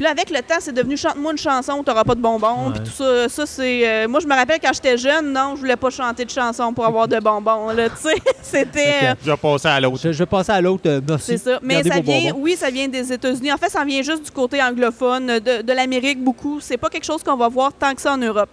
Puis 0.00 0.04
là, 0.06 0.12
avec 0.12 0.30
le 0.30 0.38
temps, 0.38 0.54
c'est 0.60 0.72
devenu 0.72 0.96
chante-moi 0.96 1.32
une 1.32 1.36
chanson, 1.36 1.82
t'auras 1.84 2.04
pas 2.04 2.14
de 2.14 2.22
bonbons. 2.22 2.68
Ouais. 2.68 2.72
Puis 2.72 2.84
tout 2.84 2.90
ça, 3.04 3.28
ça 3.28 3.44
c'est. 3.44 3.86
euh, 3.86 4.08
moi, 4.08 4.20
je 4.20 4.26
me 4.26 4.34
rappelle 4.34 4.58
quand 4.58 4.72
j'étais 4.72 4.96
jeune, 4.96 5.30
non, 5.30 5.56
je 5.56 5.60
voulais 5.60 5.76
pas 5.76 5.90
chanter 5.90 6.24
de 6.24 6.30
chansons 6.30 6.72
pour 6.72 6.86
avoir 6.86 7.06
de 7.06 7.18
bonbons. 7.18 7.68
Là, 7.68 7.90
tu 7.90 7.96
sais, 7.98 8.14
c'était. 8.42 8.94
euh, 9.10 9.14
Je 9.22 9.30
vais 9.30 9.36
passer 9.36 9.68
à 9.68 9.78
l'autre. 9.78 9.98
Je, 10.02 10.12
je 10.12 10.18
vais 10.20 10.24
passer 10.24 10.52
à 10.52 10.60
l'autre. 10.62 10.84
euh, 10.86 11.02
merci. 11.06 11.26
C'est 11.26 11.36
ça. 11.50 11.58
Mais 11.62 11.82
ça 11.82 12.00
vient, 12.00 12.30
bonbons. 12.30 12.40
oui, 12.42 12.56
ça 12.56 12.70
vient 12.70 12.88
des 12.88 13.12
États-Unis. 13.12 13.52
En 13.52 13.58
fait, 13.58 13.68
ça 13.68 13.84
vient 13.84 14.00
juste 14.00 14.22
du 14.24 14.30
côté 14.30 14.62
anglophone, 14.62 15.26
de, 15.38 15.60
de 15.60 15.72
l'Amérique 15.74 16.24
beaucoup. 16.24 16.60
C'est 16.62 16.78
pas 16.78 16.88
quelque 16.88 17.04
chose 17.04 17.22
qu'on 17.22 17.36
va 17.36 17.48
voir 17.48 17.70
tant 17.74 17.94
que 17.94 18.00
ça 18.00 18.14
en 18.14 18.16
Europe. 18.16 18.48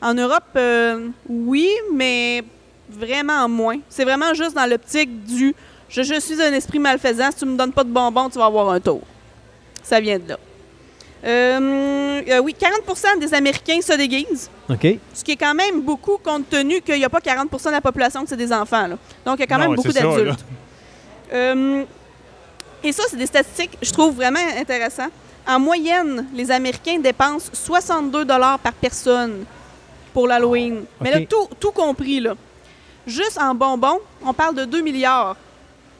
En 0.00 0.14
Europe, 0.14 0.44
euh, 0.56 1.08
oui, 1.28 1.68
mais 1.92 2.42
vraiment 2.88 3.46
moins. 3.50 3.76
C'est 3.90 4.04
vraiment 4.04 4.32
juste 4.32 4.54
dans 4.56 4.64
l'optique 4.64 5.26
du 5.26 5.54
je, 5.90 6.02
je 6.02 6.18
suis 6.20 6.40
un 6.40 6.54
esprit 6.54 6.78
malfaisant. 6.78 7.30
Si 7.32 7.40
tu 7.40 7.44
me 7.44 7.58
donnes 7.58 7.72
pas 7.72 7.84
de 7.84 7.90
bonbons, 7.90 8.30
tu 8.30 8.38
vas 8.38 8.46
avoir 8.46 8.70
un 8.70 8.80
tour. 8.80 9.02
Ça 9.82 10.00
vient 10.00 10.18
de 10.18 10.30
là. 10.30 10.38
Euh, 11.26 12.22
euh, 12.28 12.38
oui, 12.38 12.54
40 12.54 13.18
des 13.20 13.34
Américains 13.34 13.80
se 13.80 13.92
déguisent. 13.94 14.48
OK. 14.70 14.86
Ce 15.12 15.24
qui 15.24 15.32
est 15.32 15.36
quand 15.36 15.54
même 15.54 15.80
beaucoup 15.80 16.18
compte 16.22 16.48
tenu 16.48 16.80
qu'il 16.80 16.96
n'y 16.98 17.04
a 17.04 17.08
pas 17.08 17.20
40 17.20 17.50
de 17.50 17.70
la 17.70 17.80
population 17.80 18.22
que 18.22 18.28
c'est 18.28 18.36
des 18.36 18.52
enfants. 18.52 18.86
là. 18.86 18.96
Donc, 19.24 19.38
il 19.38 19.40
y 19.40 19.42
a 19.42 19.46
quand 19.46 19.58
Non, 19.58 19.68
même 19.68 19.74
beaucoup 19.74 19.92
d'adultes. 19.92 20.44
Euh, 21.32 21.84
et 22.84 22.92
ça, 22.92 23.02
c'est 23.10 23.16
des 23.16 23.26
statistiques, 23.26 23.76
je 23.82 23.90
trouve 23.90 24.14
vraiment 24.14 24.38
intéressantes. 24.56 25.10
En 25.48 25.58
moyenne, 25.58 26.26
les 26.34 26.50
Américains 26.50 26.98
dépensent 26.98 27.50
62 27.52 28.24
par 28.26 28.72
personne 28.80 29.44
pour 30.12 30.28
l'Halloween. 30.28 30.84
Mais 31.00 31.10
là, 31.10 31.20
tout, 31.28 31.48
tout 31.58 31.72
compris, 31.72 32.20
là. 32.20 32.34
Juste 33.06 33.38
en 33.40 33.54
bonbons, 33.54 33.98
on 34.24 34.32
parle 34.32 34.54
de 34.56 34.64
2 34.64 34.80
milliards. 34.80 35.36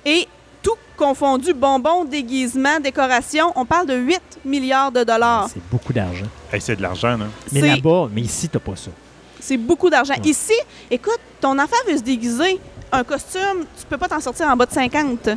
Et 0.05 0.27
tout 0.67 0.77
confondu, 0.97 1.55
bonbons, 1.55 2.05
déguisements, 2.05 2.81
décorations, 2.81 3.53
on 3.55 3.65
parle 3.65 3.87
de 3.87 3.95
8 3.95 4.21
milliards 4.45 4.91
de 4.91 5.05
dollars. 5.05 5.49
C'est 5.53 5.63
beaucoup 5.71 5.93
d'argent. 5.93 6.27
Hey, 6.53 6.61
c'est 6.61 6.75
de 6.75 6.83
l'argent, 6.83 7.17
là. 7.17 7.27
Mais 7.53 7.61
là-bas, 7.61 8.09
mais 8.13 8.23
ici, 8.23 8.49
t'as 8.49 8.59
pas 8.59 8.75
ça. 8.75 8.91
C'est 9.39 9.57
beaucoup 9.59 9.89
d'argent. 9.89 10.15
Ouais. 10.15 10.29
Ici, 10.29 10.55
écoute, 10.91 11.21
ton 11.41 11.57
enfant 11.57 11.77
veut 11.89 11.97
se 11.97 12.03
déguiser. 12.03 12.59
Un 12.91 13.05
costume, 13.05 13.65
tu 13.79 13.85
peux 13.89 13.97
pas 13.97 14.09
t'en 14.09 14.19
sortir 14.21 14.49
en 14.49 14.57
bas 14.57 14.67
de 14.67 14.73
50. 14.73 15.29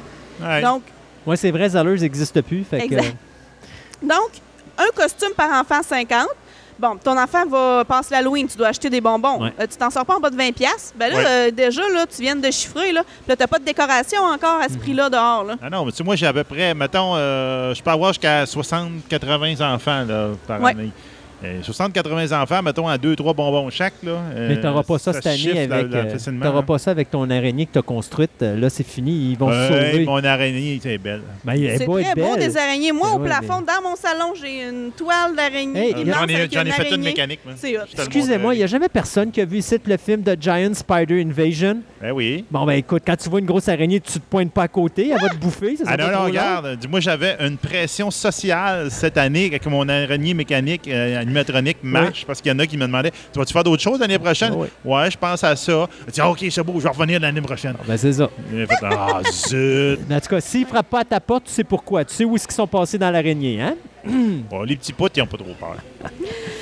Ouais. 0.41 0.61
Donc, 0.63 0.81
Ouais, 1.27 1.35
c'est 1.37 1.51
vrai, 1.51 1.69
Zellers 1.69 1.99
n'existe 1.99 2.41
plus. 2.41 2.63
Fait 2.63 2.87
que, 2.87 2.95
Exact. 2.95 3.15
donc, 4.01 4.31
un 4.79 4.87
costume 4.95 5.33
par 5.37 5.51
enfant, 5.61 5.83
50. 5.87 6.27
Bon, 6.79 6.95
ton 6.95 7.17
enfant 7.21 7.45
va 7.45 7.83
passer 7.83 8.15
l'Halloween, 8.15 8.47
tu 8.47 8.57
dois 8.57 8.67
acheter 8.67 8.89
des 8.89 9.01
bonbons. 9.01 9.41
Ouais. 9.43 9.53
Euh, 9.59 9.67
tu 9.69 9.75
t'en 9.77 9.89
sors 9.89 10.05
pas 10.05 10.15
en 10.15 10.19
bas 10.21 10.29
de 10.29 10.37
20$. 10.37 10.53
piastres. 10.53 10.93
Ben 10.97 11.11
là, 11.11 11.17
Ouais. 11.19 11.25
euh, 11.27 11.51
déjà, 11.51 11.81
là, 11.89 12.05
tu 12.07 12.21
viens 12.21 12.37
de 12.37 12.49
chiffrer. 12.51 12.93
Là, 12.93 13.03
là 13.27 13.35
t'as 13.35 13.47
pas 13.47 13.59
de 13.59 13.65
décoration 13.65 14.21
encore 14.23 14.61
à 14.61 14.69
ce 14.69 14.77
prix-là 14.77 15.09
dehors. 15.09 15.43
Là. 15.43 15.55
Ah 15.61 15.69
non, 15.69 15.83
mais 15.83 15.91
tu 15.91 15.97
sais, 15.97 16.03
moi, 16.05 16.15
j'ai 16.15 16.25
à 16.27 16.31
peu 16.33 16.45
près, 16.45 16.73
mettons, 16.73 17.15
euh, 17.17 17.73
je 17.73 17.83
peux 17.83 17.91
avoir 17.91 18.11
jusqu'à 18.13 18.45
60-80 18.45 19.61
enfants 19.61 20.05
là, 20.07 20.29
par 20.47 20.61
Ouais. 20.61 20.71
année. 20.71 20.91
60-80 21.43 22.33
enfants, 22.41 22.61
mettons, 22.61 22.87
à 22.87 22.97
2-3 22.97 23.33
bonbons 23.35 23.69
chaque. 23.69 23.93
Là, 24.03 24.17
Mais 24.35 24.57
euh, 24.57 24.61
t'auras 24.61 24.83
pas 24.83 24.97
ça, 24.99 25.13
cette 25.13 25.25
année 25.27 25.51
avec. 25.61 25.69
la- 25.91 25.99
euh, 25.99 26.39
T'auras 26.41 26.61
pas 26.63 26.77
ça 26.77 26.91
avec 26.91 27.09
ton 27.09 27.29
araignée 27.29 27.65
que 27.65 27.71
t'as 27.73 27.81
construite. 27.81 28.31
Euh, 28.41 28.57
Là, 28.59 28.69
c'est 28.69 28.85
fini. 28.85 29.31
Ils 29.31 29.37
vont 29.37 29.49
se 29.51 29.67
sauver. 29.67 30.05
mon 30.05 30.23
araignée, 30.23 30.79
c'est 30.81 30.97
belle. 30.97 31.21
Ben, 31.45 31.55
C'est 31.77 31.85
beau, 31.85 31.99
très 32.01 32.13
beau, 32.15 32.35
des 32.35 32.57
araignées. 32.57 32.91
Moi, 32.91 33.07
Ben 33.09 33.15
au 33.15 33.19
plafond, 33.19 33.61
dans 33.61 33.89
mon 33.89 33.95
salon, 33.95 34.33
j'ai 34.39 34.63
une 34.67 34.91
toile 34.91 35.35
d'araignée. 35.35 35.79
Hey, 35.89 35.93
Euh, 35.93 36.01
immense 36.01 36.15
J'en 36.19 36.27
ai, 36.27 36.35
avec 36.35 36.53
j'en 36.53 36.61
ai 36.61 36.65
une 36.67 36.71
fait 36.73 36.81
une 36.83 36.87
araignée. 36.93 37.03
mécanique. 37.09 37.39
moi. 37.45 37.53
Excusez-moi, 37.97 38.55
il 38.55 38.57
n'y 38.57 38.63
a 38.63 38.67
jamais 38.67 38.89
personne 38.89 39.31
qui 39.31 39.41
a 39.41 39.45
vu 39.45 39.57
ici 39.57 39.75
le 39.85 39.97
film 39.97 40.21
de 40.21 40.35
Giant 40.39 40.73
Spider 40.73 41.21
Invasion? 41.21 41.77
Ben 42.01 42.11
oui. 42.11 42.45
Bon, 42.51 42.65
ben 42.65 42.73
écoute, 42.73 43.03
quand 43.05 43.15
tu 43.15 43.29
vois 43.29 43.39
une 43.39 43.45
grosse 43.45 43.67
araignée, 43.69 43.99
tu 43.99 44.13
te 44.13 44.19
pointes 44.29 44.51
pas 44.51 44.63
à 44.63 44.67
côté, 44.67 45.09
elle 45.13 45.21
va 45.21 45.29
te 45.29 45.37
bouffer. 45.37 45.75
Ça, 45.77 45.83
Ah 45.87 45.97
non, 45.97 46.11
non, 46.11 46.23
regarde. 46.25 46.77
Dis-moi, 46.79 46.99
j'avais 46.99 47.35
une 47.39 47.57
pression 47.57 48.11
sociale 48.11 48.89
cette 48.91 49.17
année 49.17 49.45
avec 49.47 49.65
mon 49.67 49.87
araignée 49.87 50.33
mécanique, 50.33 50.87
euh, 51.29 51.41
animatronique 51.41 51.77
marche, 51.83 52.25
parce 52.25 52.41
qu'il 52.41 52.51
y 52.51 52.55
en 52.55 52.59
a 52.59 52.65
qui 52.65 52.77
me 52.77 52.85
demandaient 52.85 53.11
Tu 53.31 53.39
vas-tu 53.39 53.53
faire 53.53 53.63
d'autres 53.63 53.81
choses 53.83 53.99
l'année 53.99 54.19
prochaine? 54.19 54.51
Ah 54.53 54.57
oui. 54.57 54.67
Ouais, 54.85 55.11
je 55.11 55.17
pense 55.17 55.43
à 55.43 55.55
ça. 55.55 55.87
Je 56.07 56.11
dis, 56.11 56.21
Ah, 56.21 56.29
OK, 56.29 56.45
c'est 56.49 56.63
beau, 56.63 56.73
je 56.77 56.83
vais 56.83 56.89
revenir 56.89 57.19
l'année 57.19 57.41
prochaine. 57.41 57.75
Ben, 57.87 57.97
c'est 57.97 58.13
ça. 58.13 58.29
Ah, 58.83 59.21
zut. 59.47 59.99
Mais 60.07 60.15
en 60.15 60.19
tout 60.19 60.29
cas, 60.29 60.41
s'ils 60.41 60.65
frappent 60.65 60.89
pas 60.89 60.99
à 61.01 61.05
ta 61.05 61.19
porte, 61.19 61.45
tu 61.45 61.51
sais 61.51 61.63
pourquoi. 61.63 62.03
Tu 62.05 62.13
sais 62.15 62.25
où 62.25 62.35
est-ce 62.35 62.47
qu'ils 62.47 62.55
sont 62.55 62.67
passés 62.67 62.97
dans 62.97 63.11
l'araignée, 63.11 63.61
hein? 63.61 63.75
Bon, 64.49 64.63
les 64.63 64.75
petits 64.75 64.93
potes, 64.93 65.15
ils 65.17 65.19
n'ont 65.19 65.25
pas 65.27 65.37
trop 65.37 65.53
peur. 65.59 65.75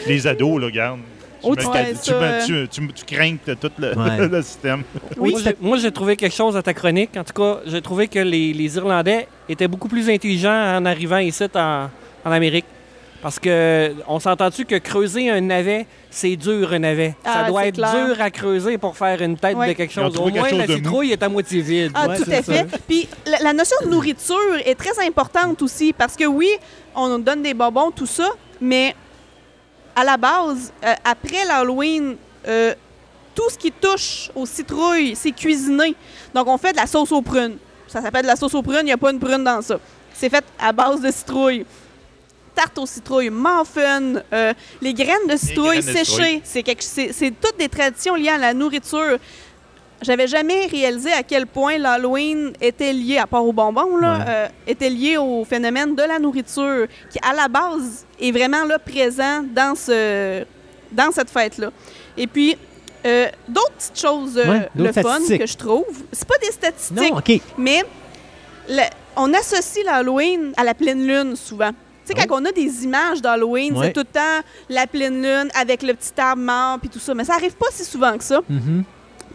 les 0.08 0.26
ados, 0.28 0.60
là, 0.60 0.66
regarde. 0.68 1.00
Tu, 1.40 1.44
Oh, 1.44 1.52
me- 1.52 1.56
tu- 1.56 1.64
tu, 2.04 2.12
Ouais, 2.14 2.40
me- 2.40 2.46
tu, 2.46 2.68
tu, 2.68 2.94
tu 3.06 3.16
crains 3.16 3.38
que 3.38 3.52
tout 3.52 3.70
le, 3.78 3.96
Ouais. 3.96 4.28
le 4.32 4.42
système. 4.42 4.82
Oui, 5.18 5.32
moi, 5.32 5.42
j'ai- 5.44 5.56
moi, 5.62 5.78
j'ai 5.78 5.92
trouvé 5.92 6.16
quelque 6.16 6.34
chose 6.36 6.58
à 6.58 6.64
ta 6.64 6.74
chronique. 6.74 7.12
En 7.16 7.24
tout 7.24 7.34
cas, 7.34 7.60
j'ai 7.68 7.80
trouvé 7.82 8.08
que 8.08 8.18
les, 8.20 8.54
les 8.54 8.76
Irlandais 8.76 9.28
étaient 9.48 9.68
beaucoup 9.68 9.88
plus 9.88 10.10
intelligents 10.10 10.78
en 10.78 10.84
arrivant 10.86 11.20
ici 11.20 11.44
en, 11.54 11.90
en 12.26 12.32
Amérique. 12.32 12.66
Parce 13.22 13.40
que 13.40 13.96
on 14.08 14.20
s'entend-tu 14.20 14.66
que 14.66 14.76
creuser 14.76 15.30
un 15.30 15.42
navet, 15.42 15.88
c'est 16.12 16.36
dur 16.36 16.72
un 16.72 16.80
navet? 16.80 17.16
Ah, 17.26 17.34
ça 17.34 17.50
doit 17.50 17.62
c'est 17.64 17.68
être 17.70 17.76
clair. 17.76 18.06
dur 18.06 18.22
à 18.22 18.30
creuser 18.30 18.78
pour 18.78 18.96
faire 18.96 19.22
une 19.22 19.38
tête 19.38 19.58
de 19.58 19.74
quelque 19.74 19.92
chose. 19.92 20.16
Au 20.18 20.30
moins, 20.30 20.48
chose 20.50 20.58
la 20.58 20.68
citrouille 20.68 21.12
est 21.14 21.24
à 21.24 21.30
moitié 21.30 21.62
vide. 21.62 21.92
Ah, 21.96 22.08
Ouais, 22.08 22.18
tout 22.18 22.30
à 22.32 22.42
fait. 22.44 22.68
Puis 22.88 23.10
la, 23.26 23.40
la 23.40 23.54
notion 23.54 23.76
de 23.84 23.90
nourriture 23.90 24.38
est 24.66 24.76
très 24.76 25.06
importante 25.06 25.62
aussi 25.64 25.94
parce 25.94 26.16
que 26.16 26.26
oui, 26.26 26.50
on 26.96 27.08
nous 27.10 27.24
donne 27.24 27.42
des 27.42 27.56
bonbons, 27.56 27.90
tout 27.92 28.06
ça, 28.06 28.30
mais 28.62 28.96
à 29.96 30.04
la 30.04 30.16
base, 30.18 30.72
euh, 30.86 30.94
après 31.04 31.44
l'Halloween, 31.48 32.18
euh, 32.48 32.74
tout 33.34 33.50
ce 33.50 33.58
qui 33.58 33.72
touche 33.72 34.30
aux 34.36 34.46
citrouilles, 34.46 35.16
c'est 35.16 35.32
cuisiné. 35.32 35.96
Donc 36.36 36.48
on 36.48 36.58
fait 36.60 36.72
de 36.72 36.78
la 36.78 36.86
sauce 36.86 37.12
aux 37.12 37.24
prunes. 37.24 37.58
Ça 37.88 38.02
s'appelle 38.02 38.24
de 38.24 38.28
la 38.28 38.36
sauce 38.36 38.54
aux 38.54 38.62
prunes, 38.62 38.82
il 38.82 38.86
n'y 38.86 38.92
a 38.92 38.98
pas 38.98 39.12
une 39.12 39.20
prune 39.20 39.44
dans 39.44 39.62
ça. 39.64 39.80
C'est 40.14 40.30
fait 40.30 40.44
à 40.60 40.72
base 40.72 41.02
de 41.02 41.10
citrouilles. 41.12 41.66
Tarte 42.58 42.78
aux 42.80 42.88
citrouilles, 42.88 43.30
muffin, 43.30 44.16
euh, 44.34 44.52
les 44.82 44.94
graines 44.96 45.28
de 45.30 45.38
citrouilles 45.38 45.80
graines 45.80 45.94
de 45.94 46.00
citrouilles. 46.00 46.24
séchées. 46.26 46.42
C'est 46.44 46.64
quelque- 46.64 46.84
C'est 46.84 47.14
c'est 47.14 47.32
toutes 47.40 47.58
des 47.60 47.70
traditions 47.70 48.16
liées 48.16 48.30
à 48.30 48.38
la 48.40 48.54
nourriture. 48.56 49.18
J'avais 50.02 50.26
jamais 50.28 50.66
réalisé 50.66 51.12
à 51.12 51.22
quel 51.22 51.46
point 51.46 51.78
l'Halloween 51.78 52.54
était 52.60 52.94
lié, 52.94 53.18
à 53.20 53.28
part 53.28 53.46
aux 53.46 53.54
bonbons, 53.54 53.98
là, 53.98 54.18
Ouais. 54.18 54.26
euh, 54.28 54.48
était 54.68 54.90
lié 54.90 55.18
au 55.18 55.46
phénomène 55.46 55.96
de 55.96 56.02
la 56.04 56.18
nourriture, 56.20 56.88
qui 57.12 57.20
à 57.22 57.34
la 57.34 57.48
base 57.48 58.06
est 58.20 58.32
vraiment 58.32 58.64
là 58.66 58.80
présent 58.80 59.44
dans, 59.54 59.76
ce, 59.76 60.44
dans 60.92 61.12
cette 61.12 61.30
fête-là. 61.30 61.70
Et 62.18 62.26
puis, 62.28 62.58
euh, 63.06 63.28
d'autres 63.48 63.74
petites 63.78 64.00
choses 64.00 64.36
euh, 64.38 64.50
Ouais, 64.52 64.70
le 64.76 64.92
fun 64.92 65.20
que 65.38 65.46
je 65.48 65.58
trouve, 65.58 65.86
c'est 66.12 66.28
pas 66.28 66.38
des 66.40 66.52
statistiques, 66.52 67.12
Non, 67.14 67.22
mais 67.58 67.84
le- 68.70 68.82
on 69.16 69.32
associe 69.34 69.84
l'Halloween 69.86 70.54
à 70.58 70.64
la 70.64 70.74
pleine 70.76 71.06
lune 71.08 71.36
souvent. 71.36 71.72
Tu 72.08 72.14
sais, 72.14 72.28
quand 72.28 72.42
on 72.42 72.46
a 72.46 72.52
des 72.52 72.86
images 72.86 73.22
d'Halloween, 73.22 73.76
c'est 73.82 73.92
tout 73.92 74.00
le 74.00 74.06
temps 74.06 74.46
la 74.70 74.88
pleine 74.88 75.22
lune 75.22 75.50
avec 75.54 75.84
le 75.84 75.94
petit 75.94 76.20
arbre 76.20 76.42
mort 76.42 76.80
puis 76.80 76.90
tout 76.90 77.00
ça. 77.00 77.14
Mais 77.14 77.26
ça 77.26 77.34
arrive 77.34 77.56
pas 77.56 77.68
si 77.72 77.84
souvent 77.84 78.18
que 78.18 78.24
ça. 78.24 78.40
Mhm. 78.48 78.84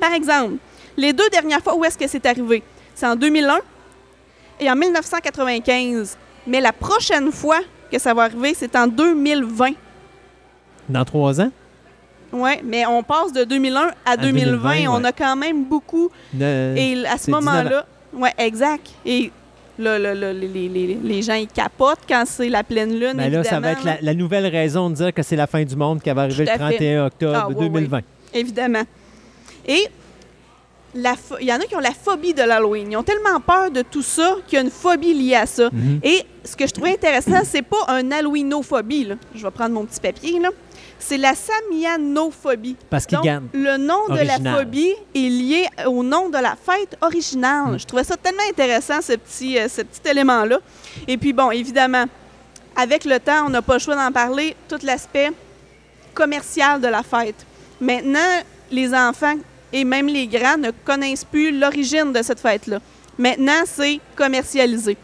Par 0.01 0.13
exemple, 0.15 0.55
les 0.97 1.13
deux 1.13 1.29
dernières 1.31 1.61
fois 1.61 1.77
où 1.77 1.85
est-ce 1.85 1.99
que 1.99 2.09
c'est 2.09 2.25
arrivé? 2.25 2.63
C'est 2.95 3.07
en 3.07 3.15
2001 3.17 3.59
et 4.61 4.71
en 4.71 4.77
1995. 4.77 6.17
Mais 6.47 6.61
la 6.61 6.73
prochaine 6.73 7.31
fois 7.31 7.61
que 7.91 7.99
ça 7.99 8.15
va 8.15 8.23
arriver, 8.23 8.55
c'est 8.57 8.75
en 8.75 8.87
2020. 8.87 9.73
Dans 10.89 11.05
trois 11.05 11.41
ans? 11.41 11.51
Oui, 12.33 12.53
mais 12.65 12.87
on 12.87 13.03
passe 13.03 13.33
de 13.33 13.45
2001 13.45 13.91
à, 14.07 14.17
2020. 14.17 14.71
2020, 14.73 14.91
On 14.91 15.05
a 15.05 15.13
quand 15.13 15.37
même 15.37 15.65
beaucoup. 15.65 16.11
Et 16.41 17.05
à 17.07 17.19
ce 17.19 17.25
c'est 17.25 17.33
19 17.33 17.45
moment-là, 17.45 17.87
oui, 18.15 18.31
exact. 18.39 18.89
Et 19.05 19.31
là, 19.83 19.99
là, 19.99 20.15
là, 20.15 20.33
les, 20.33 20.49
les- 20.49 20.69
les- 20.69 20.99
les 21.03 21.23
gens, 21.23 21.35
ils 21.35 21.47
capotent 21.49 22.01
quand 22.09 22.25
c'est 22.27 22.49
la 22.49 22.65
pleine 22.65 22.99
lune. 22.99 23.15
Ben 23.17 23.31
là, 23.31 23.45
ça 23.45 23.61
va 23.61 23.73
être 23.73 23.85
la, 23.85 23.97
la 24.01 24.15
nouvelle 24.15 24.47
raison 24.47 24.89
de 24.91 24.95
dire 24.95 25.13
que 25.13 25.23
c'est 25.23 25.37
la 25.37 25.47
fin 25.47 25.63
du 25.65 25.77
monde 25.77 26.01
qui 26.01 26.11
va 26.11 26.23
arriver 26.23 26.45
le 26.45 26.51
à 26.51 26.55
fait. 26.55 26.77
31 26.77 27.07
octobre 27.07 27.39
Ah, 27.43 27.49
ouais, 27.49 27.55
2020. 27.55 28.01
Évidemment. 28.35 28.83
Et 29.67 29.87
la 30.95 31.15
pho- 31.15 31.37
il 31.41 31.47
y 31.49 31.53
en 31.53 31.57
a 31.57 31.65
qui 31.65 31.75
ont 31.75 31.81
la 31.81 31.93
phobie 31.93 32.35
de 32.35 32.43
l'Halloween. 32.43 32.91
Ils 32.93 32.97
ont 32.97 33.03
tellement 33.03 33.41
peur 33.41 33.71
de 33.71 33.83
tout 33.83 34.03
ça 34.03 34.37
qu'il 34.47 34.57
y 34.57 34.61
a 34.61 34.65
une 34.65 34.71
phobie 34.71 35.15
liée 35.15 35.37
à 35.37 35.47
ça. 35.47 35.71
Mhm. 35.73 36.01
Et 36.03 36.23
ce 36.45 36.55
que 36.57 36.67
je 36.67 36.73
trouvais 36.73 36.91
intéressant, 36.93 37.41
c'est 37.45 37.63
pas 37.63 37.77
un 37.89 38.11
Halloweenophobie. 38.11 39.05
là. 39.05 39.15
Je 39.35 39.43
vais 39.43 39.51
prendre 39.51 39.75
mon 39.75 39.85
petit 39.87 40.01
papier. 40.01 40.39
là. 40.39 40.51
C'est 41.05 41.19
la 41.19 41.35
Samianophobie. 41.35 42.77
Parce 42.89 43.07
qu'ils 43.07 43.17
Donc, 43.17 43.25
gagnent. 43.25 43.49
le 43.53 43.77
nom 43.77 44.09
de 44.09 44.21
la 44.21 44.39
phobie 44.57 44.95
est 45.15 45.19
lié 45.19 45.67
au 45.87 46.03
nom 46.03 46.29
de 46.29 46.39
la 46.39 46.55
fête 46.57 46.97
originale. 47.01 47.73
Mm. 47.73 47.79
Je 47.81 47.87
trouvais 47.87 48.05
ça 48.05 48.17
tellement 48.17 48.43
intéressant, 48.49 49.01
ce 49.03 49.15
petit, 49.15 49.59
euh, 49.59 49.69
ce 49.69 49.83
petit 49.83 50.09
élément-là. 50.09 50.59
Et 51.09 51.19
puis, 51.19 51.33
bon, 51.33 51.51
évidemment, 51.51 52.05
avec 52.77 53.05
le 53.05 53.19
temps, 53.19 53.47
on 53.47 53.51
n'a 53.51 53.63
pas 53.63 53.75
le 53.75 53.79
choix 53.81 53.97
d'en 53.97 54.13
parler, 54.13 54.57
tout 54.69 54.79
l'aspect 54.83 55.31
commercial 56.15 56.81
de 56.81 56.89
la 56.89 57.03
fête. 57.03 57.47
Maintenant, 57.81 58.21
les 58.71 58.95
enfants 58.95 59.35
et 59.73 59.85
même 59.85 60.07
les 60.07 60.27
grands 60.27 60.57
ne 60.59 60.71
connaissent 60.85 61.25
plus 61.25 61.59
l'origine 61.59 62.13
de 62.13 62.23
cette 62.23 62.41
fête-là. 62.41 62.79
Maintenant, 63.19 63.63
c'est 63.67 64.01
commercialisé. 64.15 64.97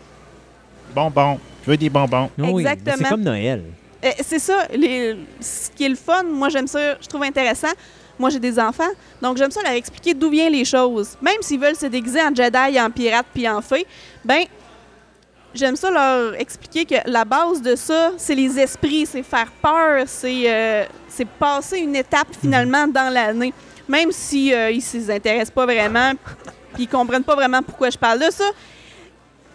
Bonbons. 0.95 1.39
Je 1.65 1.71
veux 1.71 1.77
des 1.77 1.91
bonbons. 1.91 2.31
Oui, 2.39 2.63
exactement. 2.63 2.97
C'est 2.99 3.09
comme 3.09 3.23
Noël. 3.23 3.65
Euh, 4.05 4.11
c'est 4.25 4.39
ça, 4.39 4.67
les- 4.73 5.17
ce 5.41 5.71
qui 5.75 5.85
est 5.85 5.89
le 5.89 5.97
fun, 5.97 6.23
moi 6.25 6.49
j'aime 6.49 6.67
ça, 6.69 6.97
je 7.01 7.07
trouve 7.09 7.23
intéressant. 7.25 7.73
Moi 8.19 8.31
j'ai 8.31 8.39
des 8.41 8.59
enfants, 8.59 8.91
donc 9.23 9.37
j'aime 9.37 9.51
ça 9.51 9.63
leur 9.63 9.73
expliquer 9.73 10.13
d'où 10.15 10.29
viennent 10.31 10.53
les 10.53 10.65
choses. 10.65 11.17
Même 11.23 11.41
s'ils 11.41 11.61
veulent 11.61 11.77
se 11.77 11.87
déguiser 11.87 12.21
en 12.21 12.35
Jedi, 12.35 12.81
en 12.81 12.91
pirate 12.91 13.27
puis 13.33 13.49
en 13.49 13.61
fée, 13.61 13.87
ben 14.25 14.43
j'aime 15.55 15.77
ça 15.77 15.91
leur 15.91 16.35
expliquer 16.35 16.85
que 16.85 16.95
la 17.11 17.25
base 17.25 17.63
de 17.63 17.75
ça, 17.77 18.13
c'est 18.17 18.35
les 18.35 18.59
esprits, 18.59 19.07
c'est 19.07 19.23
faire 19.23 19.51
peur, 19.63 20.05
c'est 20.07 20.43
euh, 20.47 20.85
passer 21.39 21.79
une 21.79 21.97
étape 21.97 22.29
finalement 22.41 22.87
dans 22.89 23.13
l'année. 23.13 23.53
Même 23.89 24.11
si 24.13 24.53
euh, 24.53 24.71
ils 24.71 24.83
s'y 24.83 25.11
intéressent 25.11 25.51
pas 25.55 25.65
vraiment, 25.65 26.13
puis 26.75 26.85
ils 26.85 26.89
comprennent 26.89 27.25
pas 27.25 27.35
vraiment 27.35 27.63
pourquoi 27.63 27.91
je 27.91 27.99
parle 27.99 28.19
de 28.19 28.31
ça. 28.31 28.45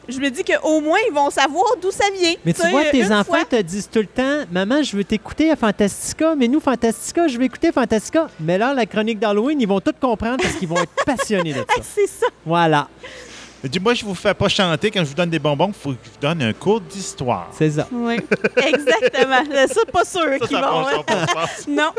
Je 0.09 0.19
me 0.19 0.29
dis 0.29 0.43
qu'au 0.43 0.81
moins, 0.81 0.97
ils 1.09 1.13
vont 1.13 1.29
savoir 1.29 1.65
d'où 1.81 1.89
ça 1.91 2.05
vient. 2.19 2.33
Mais 2.45 2.53
tu 2.53 2.67
vois, 2.69 2.83
tes 2.85 3.05
enfants 3.05 3.23
fois- 3.23 3.45
te 3.45 3.61
disent 3.61 3.89
tout 3.91 3.99
le 3.99 4.07
temps 4.07 4.43
Maman, 4.51 4.83
je 4.83 4.97
veux 4.97 5.03
t'écouter 5.03 5.49
à 5.51 5.55
Fantastica, 5.55 6.35
mais 6.35 6.47
nous, 6.47 6.59
Fantastica, 6.59 7.27
je 7.27 7.37
veux 7.37 7.45
écouter 7.45 7.71
Fantastica. 7.71 8.27
Mais 8.39 8.57
là, 8.57 8.73
la 8.73 8.85
chronique 8.85 9.19
d'Halloween, 9.19 9.59
ils 9.61 9.67
vont 9.67 9.79
tout 9.79 9.93
comprendre 9.99 10.37
parce 10.41 10.55
qu'ils 10.55 10.67
vont 10.67 10.81
être 10.81 10.91
passionnés 11.05 11.53
de 11.53 11.59
ça. 11.59 11.81
C'est 11.95 12.07
ça. 12.07 12.27
Voilà, 12.45 12.87
Il 13.63 13.69
dit, 13.69 13.79
moi, 13.79 13.93
je 13.93 14.03
vous 14.03 14.13
fais 14.13 14.33
pas 14.33 14.49
chanter 14.49 14.91
quand 14.91 14.99
je 14.99 15.05
vous 15.05 15.13
donne 15.13 15.29
des 15.29 15.39
bonbons, 15.39 15.67
il 15.69 15.73
faut 15.73 15.91
que 15.91 15.97
je 16.03 16.09
vous 16.09 16.17
donne 16.19 16.41
un 16.41 16.51
cours 16.51 16.81
d'histoire. 16.81 17.49
c'est 17.57 17.71
ça. 17.71 17.87
Oui, 17.89 18.17
exactement. 18.57 19.43
ça, 19.67 19.81
pas 19.91 20.03
sûr 20.03 20.37
qu'ils 20.47 20.57
vont. 20.57 20.87
hein. 20.87 21.45
Non. 21.69 21.91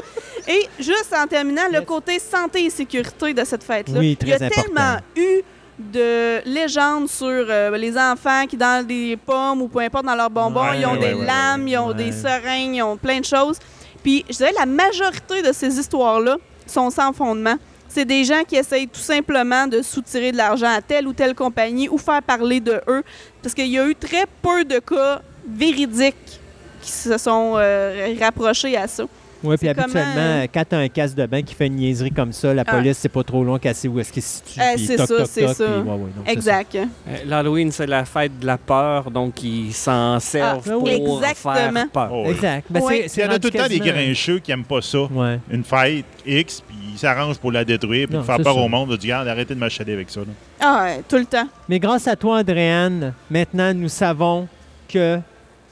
Et 0.46 0.68
juste 0.78 1.14
en 1.18 1.26
terminant, 1.26 1.62
le 1.72 1.80
côté 1.80 2.18
santé 2.18 2.64
et 2.66 2.70
sécurité 2.70 3.32
de 3.32 3.44
cette 3.44 3.64
fête-là. 3.64 3.98
Oui, 3.98 4.14
très 4.14 4.28
Il 4.28 4.30
y 4.30 4.32
a 4.34 4.36
important. 4.46 4.62
tellement 4.62 4.96
eu 5.16 5.40
de 5.78 6.40
légendes 6.48 7.08
sur 7.08 7.26
euh, 7.28 7.76
les 7.76 7.96
enfants 7.98 8.46
qui, 8.48 8.56
dans 8.56 8.86
des 8.86 9.16
pommes 9.16 9.62
ou 9.62 9.68
peu 9.68 9.80
importe 9.80 10.04
dans 10.06 10.14
leurs 10.14 10.30
bonbons, 10.30 10.62
Ouais, 10.62 10.80
ils 10.80 10.86
ont 10.86 10.92
ouais, 10.92 10.98
des 10.98 11.14
ouais, 11.14 11.26
lames, 11.26 11.66
ils 11.66 11.78
ont 11.78 11.92
des 11.92 12.12
seringues, 12.12 12.76
ils 12.76 12.82
ont 12.82 12.96
plein 12.96 13.20
de 13.20 13.24
choses. 13.24 13.58
Puis, 14.02 14.24
je 14.28 14.36
dirais, 14.36 14.52
la 14.58 14.66
majorité 14.66 15.42
de 15.42 15.52
ces 15.52 15.78
histoires-là 15.78 16.36
sont 16.66 16.90
sans 16.90 17.12
fondement. 17.12 17.56
C'est 17.88 18.04
des 18.04 18.24
gens 18.24 18.42
qui 18.46 18.56
essayent 18.56 18.88
tout 18.88 19.00
simplement 19.00 19.66
de 19.66 19.80
soutirer 19.82 20.32
de 20.32 20.36
l'argent 20.36 20.72
à 20.72 20.80
telle 20.82 21.06
ou 21.06 21.12
telle 21.12 21.34
compagnie 21.34 21.88
ou 21.88 21.96
faire 21.98 22.22
parler 22.22 22.60
de 22.60 22.80
eux. 22.88 23.02
Parce 23.42 23.54
qu'il 23.54 23.68
y 23.68 23.78
a 23.78 23.86
eu 23.86 23.94
très 23.94 24.24
peu 24.42 24.64
de 24.64 24.78
cas 24.78 25.22
véridiques 25.48 26.40
qui 26.82 26.90
se 26.90 27.16
sont 27.18 27.54
euh, 27.56 28.14
rapprochés 28.20 28.76
à 28.76 28.86
ça. 28.88 29.04
Oui, 29.44 29.56
puis 29.56 29.68
habituellement, 29.68 30.00
comment, 30.14 30.20
euh, 30.26 30.46
quand 30.52 30.64
tu 30.68 30.74
as 30.74 30.78
un 30.78 30.88
casque 30.88 31.14
de 31.16 31.26
bain 31.26 31.42
qui 31.42 31.54
fait 31.54 31.66
une 31.66 31.76
niaiserie 31.76 32.10
comme 32.10 32.32
ça, 32.32 32.52
la 32.54 32.62
Ah. 32.66 32.70
police, 32.72 32.98
c'est 32.98 33.08
pas 33.08 33.22
trop 33.22 33.44
long 33.44 33.58
qu'à 33.58 33.74
sait 33.74 33.88
où 33.88 34.00
est-ce 34.00 34.12
qu'il 34.12 34.22
se 34.22 34.38
situe. 34.38 34.60
Eh, 34.60 34.74
puis 34.76 34.86
c'est 34.86 34.96
toc, 34.96 35.06
ça, 35.08 35.16
toc, 35.18 35.26
c'est 35.30 35.46
toc, 35.46 35.54
ça. 35.56 35.64
puis 35.64 35.74
ouais, 35.74 35.80
ouais, 35.82 35.96
non, 35.98 36.08
c'est 36.24 36.26
ça. 36.26 36.32
Exact. 36.32 36.74
Euh, 36.76 36.84
L'Halloween, 37.26 37.70
c'est 37.70 37.86
la 37.86 38.04
fête 38.04 38.38
de 38.38 38.46
la 38.46 38.58
peur, 38.58 39.10
donc 39.10 39.42
ils 39.42 39.72
s'en 39.72 40.18
servent 40.20 40.62
Ah, 40.66 40.72
pour 40.72 40.82
oui. 40.84 40.90
Exactement. 40.92 41.72
faire 41.72 41.88
peur. 41.92 42.08
Oh, 42.12 42.22
oui. 42.26 42.30
Exact. 42.32 42.66
Ben, 42.70 42.80
Il 42.90 43.20
y 43.22 43.24
en 43.26 43.30
a 43.30 43.38
tout 43.38 43.50
le 43.52 43.58
temps 43.58 43.68
des 43.68 43.78
grincheux 43.80 44.38
qui 44.38 44.50
n'aiment 44.50 44.64
pas 44.64 44.80
ça. 44.82 45.02
Ouais. 45.10 45.38
Une 45.50 45.62
fête 45.64 46.04
X, 46.26 46.62
puis 46.66 46.76
ils 46.94 46.98
s'arrangent 46.98 47.38
pour 47.38 47.52
la 47.52 47.64
détruire, 47.64 48.08
puis 48.08 48.16
Non, 48.16 48.22
faire 48.24 48.36
peur 48.38 48.54
ça. 48.54 48.60
au 48.60 48.68
monde. 48.68 48.88
Ils 48.92 48.98
disent, 48.98 49.04
Regarde, 49.10 49.28
arrêtez 49.28 49.54
de 49.54 49.60
m'achaler 49.60 49.92
avec 49.92 50.08
ça. 50.10 50.20
là. 50.20 50.26
Ah, 50.60 50.84
ouais, 50.84 51.02
tout 51.08 51.16
le 51.16 51.26
temps. 51.26 51.46
Mais 51.68 51.78
grâce 51.78 52.08
à 52.08 52.16
toi, 52.16 52.38
Andréane, 52.38 53.12
maintenant, 53.30 53.74
nous 53.74 53.88
savons 53.88 54.48
que 54.88 55.18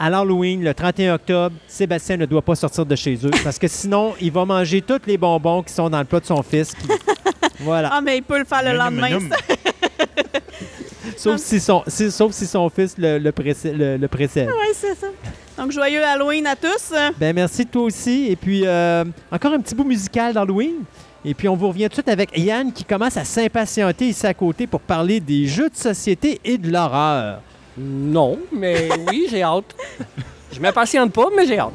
à 0.05 0.11
l'Halloween, 0.11 0.65
le 0.65 0.75
31 0.75 1.15
octobre, 1.15 1.55
Sébastien 1.69 2.17
ne 2.17 2.27
doit 2.27 2.43
pas 2.43 2.57
sortir 2.57 2.85
de 2.85 2.97
chez 2.97 3.15
eux 3.25 3.31
parce 3.45 3.57
que 3.59 3.69
sinon, 3.69 4.15
il 4.21 4.33
va 4.33 4.45
manger 4.45 4.83
tous 4.83 4.99
les 5.07 5.17
bonbons 5.17 5.63
qui 5.63 5.73
sont 5.73 5.89
dans 5.89 5.99
le 6.01 6.05
plat 6.05 6.19
de 6.19 6.27
son 6.27 6.43
fils. 6.43 6.75
qui- 6.75 6.89
Voilà. 7.61 7.91
Ah, 7.93 8.01
mais 8.01 8.17
il 8.19 8.23
peut 8.23 8.39
le 8.39 8.45
faire 8.45 8.65
le 8.65 8.77
lendemain. 8.77 9.21
Sauf, 11.17 11.37
si 11.41 11.61
son, 11.61 11.83
si- 11.87 12.11
sauf 12.11 12.33
si 12.33 12.47
son 12.47 12.69
fils 12.69 12.97
le, 12.99 13.19
le, 13.19 13.31
précè- 13.31 13.73
le- 13.73 13.97
le 13.97 14.09
précède. 14.09 14.49
Ouais, 14.49 14.73
c'est 14.75 14.97
ça. 14.97 15.07
Donc, 15.57 15.71
joyeux 15.71 16.03
Halloween 16.05 16.47
à 16.47 16.57
tous. 16.57 16.93
Ben 17.19 17.33
merci 17.35 17.65
toi 17.67 17.83
aussi. 17.83 18.27
Et 18.31 18.35
puis, 18.37 18.63
euh, 18.67 19.05
encore 19.31 19.53
un 19.53 19.61
petit 19.61 19.75
bout 19.75 19.85
musical 19.85 20.33
d'Halloween. 20.35 20.83
Et 21.25 21.35
puis, 21.35 21.49
on 21.49 21.55
vous 21.55 21.69
revient 21.69 21.85
tout 21.85 21.89
de 21.91 21.95
suite 21.95 22.09
avec 22.09 22.37
Yann 22.37 22.73
qui 22.73 22.85
commence 22.85 23.17
à 23.17 23.25
s'impatienter 23.25 24.09
ici 24.09 24.27
à 24.27 24.35
côté 24.35 24.67
pour 24.67 24.81
parler 24.81 25.21
des 25.21 25.47
jeux 25.47 25.69
de 25.71 25.77
société 25.77 26.41
et 26.45 26.59
de 26.59 26.69
l'horreur. 26.73 27.41
Non, 27.77 28.39
mais 28.53 28.89
oui, 29.09 29.27
j'ai 29.31 29.43
hâte. 29.43 29.75
Je 30.53 30.61
m'impatiente 30.61 31.13
pas, 31.13 31.29
mais 31.35 31.47
j'ai 31.47 31.59
hâte. 31.59 31.73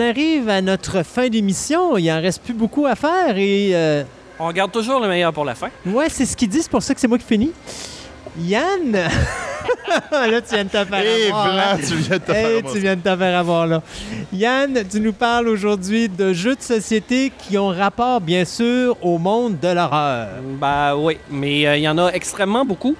On 0.00 0.02
arrive 0.02 0.48
à 0.48 0.62
notre 0.62 1.02
fin 1.02 1.28
d'émission. 1.28 1.98
Il 1.98 2.10
en 2.10 2.22
reste 2.22 2.40
plus 2.42 2.54
beaucoup 2.54 2.86
à 2.86 2.94
faire 2.94 3.36
et 3.36 3.72
euh, 3.74 4.02
On 4.38 4.50
garde 4.50 4.72
toujours 4.72 4.98
le 4.98 5.06
meilleur 5.08 5.30
pour 5.30 5.44
la 5.44 5.54
fin. 5.54 5.68
ouais, 5.84 6.06
c'est 6.08 6.24
ce 6.24 6.34
qu'ils 6.34 6.48
disent. 6.48 6.62
C'est 6.62 6.70
pour 6.70 6.82
ça 6.82 6.94
que 6.94 7.00
c'est 7.00 7.06
moi 7.06 7.18
qui 7.18 7.26
finis. 7.26 7.52
Yann, 8.40 8.92
là 8.92 10.40
tu 10.40 10.54
viens 10.54 10.64
de 10.64 10.70
te 10.70 10.84
faire 10.86 11.02
Eh, 11.04 11.26
avoir, 11.26 11.46
hein? 11.48 11.52
Vlad, 11.52 11.80
tu 11.86 11.94
viens 11.96 12.16
de 12.16 12.22
te 12.22 12.30
Eh, 12.30 12.34
faire 12.34 12.50
tu 12.50 12.56
avoir. 12.58 12.74
viens 12.76 12.96
de 12.96 13.00
te 13.02 13.16
faire 13.16 13.38
avoir 13.38 13.66
là. 13.66 13.82
Yann, 14.32 14.78
tu 14.90 15.00
nous 15.00 15.12
parles 15.12 15.48
aujourd'hui 15.48 16.08
de 16.08 16.32
jeux 16.32 16.54
de 16.56 16.62
société 16.62 17.30
qui 17.36 17.58
ont 17.58 17.68
rapport, 17.68 18.22
bien 18.22 18.46
sûr, 18.46 18.96
au 19.02 19.18
monde 19.18 19.58
de 19.60 19.68
l'horreur. 19.68 20.28
Ben 20.58 20.94
oui, 20.96 21.18
mais 21.30 21.66
euh, 21.66 21.76
il 21.76 21.82
y 21.82 21.88
en 21.88 21.98
a 21.98 22.08
extrêmement 22.12 22.64
beaucoup. 22.64 22.96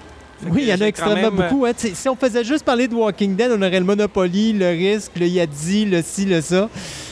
Oui, 0.49 0.61
il 0.63 0.67
y 0.69 0.73
en 0.73 0.81
a 0.81 0.87
extrêmement 0.87 1.31
même, 1.31 1.49
beaucoup. 1.49 1.65
hein. 1.65 1.71
Si 1.75 2.09
on 2.09 2.15
faisait 2.15 2.43
juste 2.43 2.63
parler 2.65 2.87
de 2.87 2.95
Walking 2.95 3.35
Dead, 3.35 3.51
on 3.51 3.61
aurait 3.61 3.79
le 3.79 3.85
Monopoly, 3.85 4.53
le 4.53 4.69
Risque, 4.69 5.11
le 5.19 5.27
Yadzi, 5.27 5.85
le 5.85 6.01
ci, 6.01 6.25
le 6.25 6.41
ça. 6.41 6.69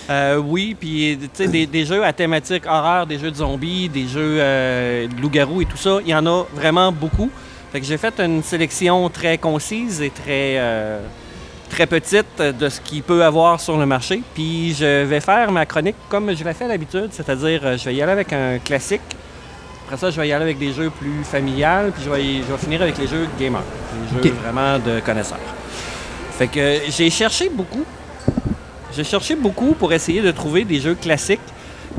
Euh, 0.10 0.38
oui, 0.38 0.76
puis 0.80 1.18
des, 1.38 1.68
des 1.68 1.86
jeux 1.86 2.04
à 2.04 2.12
thématique 2.14 2.64
horreur, 2.66 3.06
des 3.06 3.20
jeux 3.20 3.30
de 3.30 3.36
zombies, 3.36 3.90
des 3.90 4.08
jeux 4.08 4.38
euh, 4.40 5.08
de 5.08 5.22
loups-garous 5.22 5.62
et 5.62 5.66
tout 5.66 5.78
ça, 5.78 6.00
il 6.04 6.10
y 6.10 6.16
en 6.16 6.26
a 6.26 6.46
vraiment 6.56 6.92
beaucoup. 6.92 7.30
Fait 7.72 7.80
que 7.80 7.86
j'ai 7.86 7.98
fait 7.98 8.20
une 8.20 8.42
sélection 8.42 9.08
très 9.10 9.38
concise 9.38 10.02
et 10.02 10.10
très, 10.10 10.56
euh, 10.58 11.00
très 11.70 11.86
petite 11.86 12.42
de 12.42 12.68
ce 12.70 12.82
qu'il 12.82 13.04
peut 13.04 13.24
avoir 13.24 13.60
sur 13.62 13.78
le 13.78 13.86
marché. 13.86 14.24
Puis 14.34 14.74
je 14.74 15.04
vais 15.04 15.20
faire 15.20 15.52
ma 15.52 15.68
chronique 15.68 15.96
comme 16.10 16.36
je 16.36 16.44
l'ai 16.44 16.54
fait 16.56 16.66
à 16.66 16.70
l'habitude, 16.70 17.10
c'est-à-dire 17.12 17.62
euh, 17.64 17.78
je 17.78 17.86
vais 17.86 17.94
y 17.94 18.02
aller 18.02 18.12
avec 18.12 18.34
un 18.34 18.58
classique. 18.58 19.02
Après 19.92 19.98
ça, 19.98 20.12
je 20.12 20.22
vais 20.22 20.28
y 20.28 20.32
aller 20.34 20.44
avec 20.44 20.60
des 20.60 20.72
jeux 20.72 20.92
plus 20.92 21.24
familiales, 21.24 21.92
puis 21.92 22.04
je 22.06 22.10
vais, 22.12 22.24
y- 22.24 22.44
je 22.44 22.52
vais 22.52 22.58
finir 22.60 22.80
avec 22.84 22.96
les 23.00 23.08
jeux 23.08 23.28
gamers, 23.40 23.64
les 24.14 24.30
jeux 24.30 24.36
vraiment 24.36 24.78
de 24.78 25.00
connaisseurs. 25.00 25.40
Fait 26.38 26.48
que 26.48 26.82
j'ai 26.90 27.10
cherché 27.10 27.50
beaucoup 27.50 27.84
j'ai 28.96 29.04
cherché 29.04 29.36
beaucoup 29.36 29.74
pour 29.74 29.92
essayer 29.92 30.22
de 30.22 30.30
trouver 30.30 30.64
des 30.64 30.80
jeux 30.80 30.94
classiques. 30.94 31.40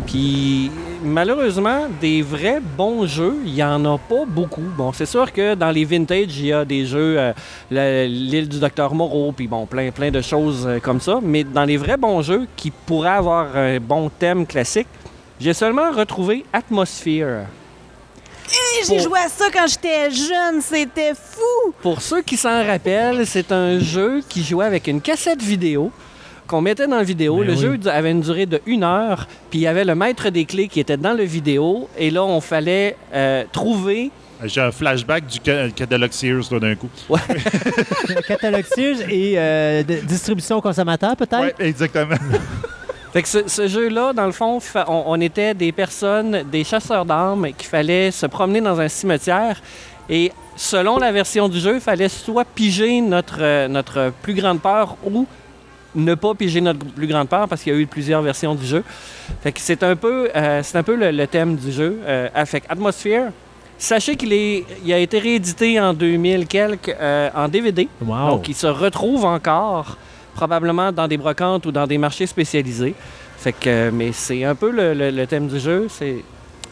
Puis 0.07 0.71
malheureusement, 1.03 1.89
des 2.01 2.23
vrais 2.23 2.61
bons 2.61 3.07
jeux, 3.07 3.39
il 3.45 3.55
n'y 3.55 3.63
en 3.65 3.85
a 3.85 3.99
pas 3.99 4.25
beaucoup. 4.25 4.63
Bon, 4.77 4.93
c'est 4.93 5.07
sûr 5.07 5.33
que 5.33 5.57
dans 5.57 5.71
les 5.73 5.85
vintage, 5.85 6.39
il 6.39 6.47
y 6.47 6.53
a 6.53 6.65
des 6.65 6.87
jeux, 6.87 7.17
euh, 7.19 7.33
le- 7.73 8.07
l'île 8.07 8.49
du 8.49 8.61
docteur 8.61 8.95
Moreau, 8.95 9.33
puis 9.33 9.49
bon, 9.49 9.67
plein, 9.67 9.91
plein 9.91 10.13
de 10.13 10.21
choses 10.21 10.65
euh, 10.65 10.79
comme 10.79 11.01
ça. 11.01 11.19
Mais 11.23 11.43
dans 11.43 11.65
les 11.65 11.77
vrais 11.77 11.97
bons 11.97 12.23
jeux 12.23 12.47
qui 12.57 12.71
pourraient 12.71 13.09
avoir 13.19 13.57
un 13.57 13.81
bon 13.81 14.09
thème 14.17 14.47
classique, 14.47 14.87
j'ai 15.41 15.55
seulement 15.55 15.91
retrouvé 15.91 16.45
Atmosphere. 16.53 17.47
Hey, 18.53 18.85
J'ai 18.89 18.97
Pour- 18.97 19.05
joué 19.05 19.19
à 19.21 19.29
ça 19.29 19.45
quand 19.53 19.67
j'étais 19.69 20.11
jeune, 20.11 20.61
c'était 20.61 21.13
fou! 21.15 21.73
Pour 21.83 22.01
ceux 22.03 22.23
qui 22.23 22.37
s'en 22.37 22.65
rappellent, 22.67 23.25
c'est 23.27 23.53
un 23.53 23.79
jeu 23.79 24.23
qui 24.29 24.43
jouait 24.43 24.65
avec 24.67 24.87
une 24.89 25.01
cassette 25.01 25.43
vidéo 25.43 25.93
qu'on 26.47 26.61
mettait 26.61 26.87
dans 26.89 26.97
la 26.97 27.05
vidéo. 27.05 27.37
Ben 27.39 27.47
le 27.47 27.53
oui. 27.55 27.61
jeu 27.61 27.79
avait 27.91 28.11
une 28.11 28.23
durée 28.23 28.47
de 28.47 28.61
une 28.67 28.83
heure, 28.83 29.29
puis 29.51 29.61
il 29.61 29.63
y 29.63 29.67
avait 29.69 29.85
le 29.85 29.95
maître 29.95 30.31
des 30.31 30.45
clés 30.47 30.67
qui 30.67 30.81
était 30.81 30.97
dans 30.97 31.13
le 31.13 31.23
vidéo, 31.23 31.89
et 31.97 32.11
là, 32.11 32.25
on 32.25 32.41
fallait 32.41 32.97
euh, 33.15 33.45
trouver... 33.53 34.11
J'ai 34.43 34.63
un 34.63 34.73
flashback 34.73 35.27
du 35.27 35.39
ca- 35.45 35.69
catalogue 35.71 36.13
Sears 36.13 36.51
là, 36.51 36.59
d'un 36.59 36.75
coup. 36.75 36.89
Catalogue 38.27 38.65
Sears 38.75 39.03
et 39.11 39.35
euh, 39.37 39.83
de- 39.83 39.97
distribution 39.97 40.57
au 40.57 40.61
consommateur, 40.63 41.15
peut-être? 41.15 41.55
Oui, 41.59 41.67
exactement. 41.67 42.17
Fait 43.13 43.23
que 43.23 43.29
ce, 43.29 43.49
ce 43.49 43.67
jeu-là, 43.67 44.13
dans 44.13 44.27
le 44.27 44.33
fond, 44.33 44.61
on, 44.87 45.03
on 45.07 45.21
était 45.21 45.55
des 45.55 45.73
personnes, 45.73 46.45
des 46.51 46.65
chasseurs 46.65 47.05
d'armes, 47.05 47.49
qu'il 47.53 47.69
fallait 47.69 48.11
se 48.11 48.27
promener 48.27 48.61
dans 48.61 48.81
un 48.81 48.89
cimetière, 48.89 49.61
et 50.09 50.33
selon 50.57 50.99
la 50.99 51.11
version 51.13 51.49
du 51.49 51.59
jeu, 51.59 51.75
il 51.77 51.81
fallait 51.81 52.09
soit 52.09 52.45
piger 52.45 53.01
notre, 53.01 53.39
euh, 53.41 53.69
notre 53.69 54.13
plus 54.23 54.35
grande 54.35 54.61
peur 54.61 54.97
ou 55.05 55.27
ne 55.95 56.15
pas 56.15 56.35
piger 56.35 56.61
notre 56.61 56.79
plus 56.79 57.07
grande 57.07 57.29
peur 57.29 57.49
parce 57.49 57.63
qu'il 57.63 57.73
y 57.73 57.77
a 57.77 57.79
eu 57.79 57.87
plusieurs 57.87 58.23
versions 58.23 58.55
du 58.55 58.67
jeu. 58.67 58.85
Fait 59.43 59.53
que 59.53 59.61
c'est 59.61 59.83
un 59.83 59.97
peu, 59.97 60.31
euh, 60.35 60.61
c'est 60.63 60.79
un 60.79 60.83
peu 60.83 60.95
le, 60.95 61.11
le 61.11 61.27
thème 61.27 61.57
du 61.57 61.73
jeu. 61.73 62.01
Euh, 62.07 62.29
fait 62.47 62.63
Atmosphere, 62.69 63.31
sachez 63.79 64.17
qu'il 64.17 64.33
est, 64.33 64.65
il 64.85 64.93
a 64.93 64.99
été 64.99 65.19
réédité 65.19 65.81
en 65.81 65.93
2000 65.93 66.47
quelques 66.47 66.89
euh, 67.01 67.31
en 67.35 67.49
DVD. 67.49 67.89
Wow. 68.01 68.31
Donc, 68.31 68.49
il 68.49 68.55
se 68.55 68.67
retrouve 68.67 69.25
encore 69.25 69.97
probablement 70.41 70.91
dans 70.91 71.07
des 71.07 71.19
brocantes 71.19 71.67
ou 71.67 71.73
dans 71.73 71.87
des 71.87 71.99
marchés 71.99 72.27
spécialisés. 72.27 72.95
Fait 73.37 73.53
que, 73.53 73.69
euh, 73.69 73.91
mais 73.93 74.11
c'est 74.13 74.43
un 74.45 74.55
peu 74.55 74.71
le, 74.71 74.95
le- 74.95 75.11
le 75.11 75.27
thème 75.27 75.49
du 75.49 75.61
jeu. 75.61 75.87
C'est, 75.91 76.17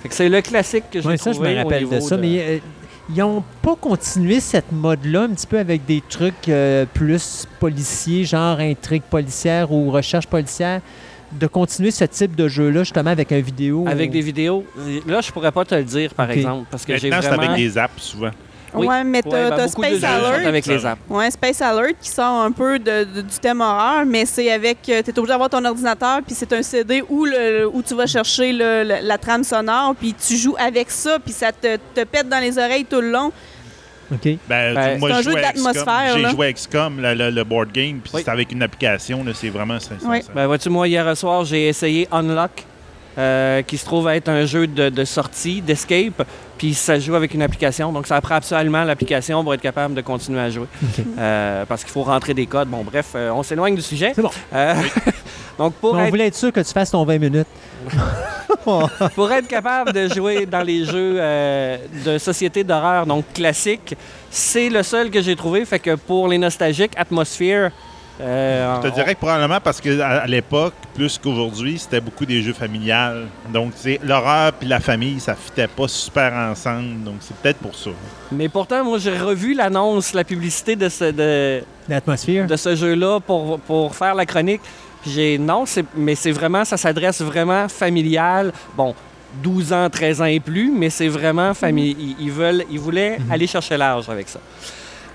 fait 0.01 0.09
que 0.09 0.15
c'est 0.15 0.29
le 0.31 0.41
classique 0.41 0.85
que 0.91 1.01
j'ai 1.03 1.09
Oui, 1.09 1.19
ça, 1.19 1.33
je 1.33 1.41
me 1.41 1.53
au 1.53 1.57
rappelle 1.57 1.85
de 1.85 1.95
niveau 1.95 2.01
ça. 2.09 2.17
Mais 2.17 2.41
euh, 2.41 2.59
ils 3.11 3.19
n'ont 3.19 3.45
pas 3.63 3.77
continué 3.77 4.41
cette 4.41 4.73
mode-là 4.73 5.23
un 5.25 5.29
petit 5.31 5.47
peu 5.47 5.59
avec 5.59 5.85
des 5.85 6.03
trucs 6.09 6.49
euh, 6.49 6.87
plus 6.95 7.47
policiers, 7.61 8.25
genre 8.25 8.59
intrigue 8.59 9.03
policière 9.03 9.71
ou 9.71 9.91
recherche 9.91 10.27
policière, 10.27 10.81
de 11.33 11.47
continuer 11.47 11.91
ce 11.91 12.05
type 12.07 12.35
de 12.37 12.49
jeu-là 12.49 12.85
justement 12.85 13.11
avec 13.11 13.33
un 13.33 13.41
vidéo. 13.41 13.85
Avec 13.87 14.11
des 14.11 14.23
vidéos. 14.23 14.65
Là, 15.07 15.21
je 15.21 15.31
pourrais 15.31 15.53
pas 15.53 15.65
te 15.67 15.75
le 15.75 15.85
dire, 15.85 16.15
par 16.15 16.31
exemple, 16.31 16.67
parce 16.71 16.87
que 16.87 16.97
j'ai 16.97 17.11
Maintenant, 17.11 17.23
c'est 17.31 17.37
vraiment... 17.37 17.53
avec 17.53 17.65
des 17.65 17.77
apps, 17.77 18.03
souvent. 18.03 18.31
Oui. 18.75 18.87
Ouais, 18.87 19.03
mais 19.05 19.19
Ouais, 19.25 19.31
t'as 19.49 19.57
ben, 19.57 19.69
Space 19.69 20.05
Alert. 20.05 20.47
avec 20.47 20.67
les 20.67 20.85
apps. 20.87 21.01
Ouais, 21.09 21.31
Space 21.31 21.63
Alert 21.63 21.97
qui 22.01 22.11
sort 22.11 22.43
un 22.43 22.53
peu 22.53 22.79
de- 22.79 23.05
de- 23.05 23.21
du 23.23 23.39
thème 23.41 23.61
horreur, 23.61 24.05
mais 24.07 24.27
c'est 24.27 24.51
avec. 24.51 24.79
euh, 24.89 25.03
T'es 25.03 25.11
obligé 25.19 25.33
d'avoir 25.33 25.49
ton 25.49 25.65
ordinateur, 25.65 26.21
puis 26.27 26.35
c'est 26.35 26.53
un 26.53 26.63
CD 26.63 27.03
où, 27.09 27.25
le, 27.25 27.67
où 27.73 27.83
tu 27.83 27.95
vas 27.95 28.07
chercher 28.07 28.53
le- 28.53 28.85
le- 28.85 29.07
la 29.07 29.19
trame 29.19 29.43
sonore, 29.45 29.95
puis 29.99 30.15
tu 30.15 30.37
joues 30.37 30.57
avec 30.59 30.91
ça, 30.91 31.19
puis 31.19 31.33
ça 31.33 31.51
te, 31.53 31.77
te 31.95 32.05
pète 32.05 32.29
dans 32.29 32.41
les 32.41 32.59
oreilles 32.59 32.85
tout 32.85 33.01
le 33.01 33.11
long. 33.11 33.33
OK. 34.11 34.21
Ben, 34.49 34.75
Ben, 34.75 34.99
moi, 34.99 35.11
c'est 35.11 35.15
un 35.17 35.19
je 35.23 35.31
jeu 35.31 35.35
d'atmosphère, 35.35 36.17
J'ai 36.17 36.29
joué 36.31 36.47
à 36.47 36.53
XCOM, 36.53 37.01
le, 37.01 37.15
le- 37.15 37.31
le 37.31 37.45
board 37.45 37.71
game, 37.73 38.01
puis 38.03 38.11
Oui. 38.15 38.23
c'est 38.25 38.31
avec 38.31 38.51
une 38.53 38.63
application. 38.63 39.23
C'est 39.35 39.51
vraiment... 39.51 39.79
ça- 39.79 39.91
ça- 40.01 40.07
Oui. 40.09 40.23
ça- 40.23 40.33
Ben, 40.35 40.47
vois-tu, 40.47 40.71
moi, 40.71 40.89
hier 40.89 41.15
soir, 41.17 41.45
j'ai 41.45 41.69
essayé 41.69 42.09
Unlock, 42.11 42.65
euh, 43.19 43.63
qui 43.63 43.77
se 43.77 43.85
trouve 43.85 44.09
être 44.09 44.29
un 44.29 44.45
jeu 44.47 44.67
de, 44.67 44.89
de 44.89 45.05
sortie, 45.05 45.61
d'escape, 45.61 46.25
puis 46.57 46.75
ça 46.75 46.99
joue 46.99 47.15
avec 47.15 47.35
une 47.35 47.43
application. 47.43 47.93
Donc, 47.93 48.07
ça 48.07 48.21
prend 48.21 48.37
absolument 48.37 48.85
l'application 48.85 49.43
pour 49.43 49.55
être 49.55 49.61
capable 49.61 49.95
de 49.95 50.01
continuer 50.01 50.41
à 50.41 50.51
jouer. 50.51 50.67
Euh, 51.19 51.65
parce 51.67 51.83
qu'il 51.83 51.93
faut 51.93 52.03
rentrer 52.03 52.35
des 52.35 52.47
codes. 52.47 52.69
Bon, 52.69 52.83
bref, 52.85 53.13
euh, 53.15 53.31
on 53.31 53.43
s'éloigne 53.43 53.75
du 53.75 53.83
sujet. 53.83 54.13
C'est 54.15 54.23
bon. 54.23 54.31
Euh, 54.53 54.75
donc, 55.59 55.75
pour 55.75 55.95
Mais 55.95 56.03
on 56.03 56.05
être, 56.05 56.11
voulait 56.11 56.27
être 56.27 56.37
sûr 56.37 56.53
que 56.53 56.61
tu 56.61 56.73
fasses 56.73 56.91
ton 56.91 57.05
20 57.05 57.19
minutes. 57.19 57.47
pour 59.15 59.33
être 59.33 59.49
capable 59.49 59.93
de 59.93 60.09
jouer 60.09 60.47
dans 60.47 60.63
les 60.63 60.85
jeux 60.85 61.17
euh, 61.19 61.79
de 62.05 62.19
société 62.19 62.65
d'horreur, 62.65 63.07
donc 63.07 63.25
classiques, 63.33 63.97
c'est 64.31 64.69
le 64.69 64.83
seul 64.83 65.11
que 65.11 65.23
j'ai 65.23 65.37
trouvé. 65.37 65.65
Fait 65.65 65.79
que 65.79 65.95
pour 65.95 66.29
les 66.29 66.39
nostalgiques, 66.39 66.93
Atmosphere. 66.97 67.71
Euh, 68.21 68.77
Je 68.83 68.89
te 68.89 68.95
dirais 68.95 69.15
que 69.15 69.21
probablement 69.21 69.61
parce 69.61 69.81
qu'à 69.81 70.27
l'époque, 70.27 70.75
plus 70.95 71.19
qu'aujourd'hui, 71.19 71.79
c'était 71.79 72.01
beaucoup 72.01 72.27
des 72.27 72.43
jeux 72.43 72.53
familiales. 72.53 73.27
Donc, 73.53 73.73
c'est 73.77 74.01
l'horreur 74.03 74.53
puis 74.53 74.69
la 74.69 74.81
famille, 74.81 75.21
ça 75.21 75.35
fitait 75.35 75.69
pas 75.69 75.89
super 75.89 76.33
ensemble. 76.33 77.03
Donc, 77.05 77.17
c'est 77.21 77.37
peut-être 77.37 77.59
pour 77.59 77.75
ça. 77.75 77.91
Mais 78.33 78.49
pourtant, 78.49 78.85
moi, 78.85 78.99
j'ai 78.99 79.17
revu 79.17 79.55
l'annonce, 79.55 80.13
la 80.15 80.25
publicité 80.25 80.77
de 80.77 80.89
ce, 80.89 81.05
de, 81.11 81.63
L'atmosphère. 81.89 82.47
de 82.47 82.57
ce 82.57 82.75
jeu-là 82.75 83.21
pour, 83.21 83.59
pour 83.61 83.95
faire 83.95 84.15
la 84.15 84.27
chronique. 84.27 84.61
Puis 85.03 85.13
j'ai 85.13 85.39
non, 85.39 85.65
c'est- 85.65 85.85
mais 85.97 86.15
c'est 86.17 86.33
vraiment, 86.33 86.65
ça 86.65 86.77
s'adresse 86.77 87.21
vraiment 87.23 87.69
familial. 87.69 88.53
Bon, 88.77 88.95
12 89.43 89.73
ans, 89.73 89.89
13 89.89 90.21
ans 90.21 90.25
et 90.25 90.41
plus, 90.41 90.73
mais 90.75 90.91
c'est 90.91 91.07
vraiment 91.09 91.55
famille. 91.55 91.95
Ils, 91.99 92.17
ils 92.27 92.33
veulent, 92.33 92.65
ils 92.71 92.81
voulaient 92.81 93.19
aller 93.31 93.47
chercher 93.47 93.77
large 93.77 94.09
avec 94.09 94.29
ça. 94.29 94.41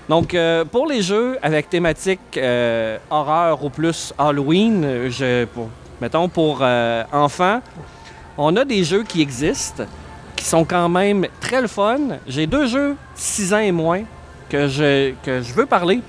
Donc, 0.08 0.34
euh, 0.34 0.64
pour 0.64 0.86
les 0.86 1.00
jeux 1.00 1.38
avec 1.42 1.70
thématique 1.70 2.20
euh, 2.36 2.98
horreur 3.10 3.64
ou 3.64 3.70
plus 3.70 4.12
Halloween, 4.18 4.82
euh, 4.84 5.46
mettons 6.00 6.28
pour 6.28 6.62
enfants, 7.12 7.60
on 8.36 8.54
a 8.56 8.64
des 8.64 8.84
jeux 8.84 9.02
qui 9.02 9.22
existent, 9.22 9.84
qui 10.36 10.44
sont 10.44 10.64
quand 10.64 10.88
même 10.88 11.26
très 11.40 11.62
le 11.62 11.68
fun. 11.68 11.98
J'ai 12.26 12.46
deux 12.46 12.66
jeux 12.66 12.96
6 13.14 13.54
ans 13.54 13.58
et 13.58 13.72
moins 13.72 14.02
que 14.50 14.68
je, 14.68 15.12
veux 15.54 15.66
parler. 15.66 16.02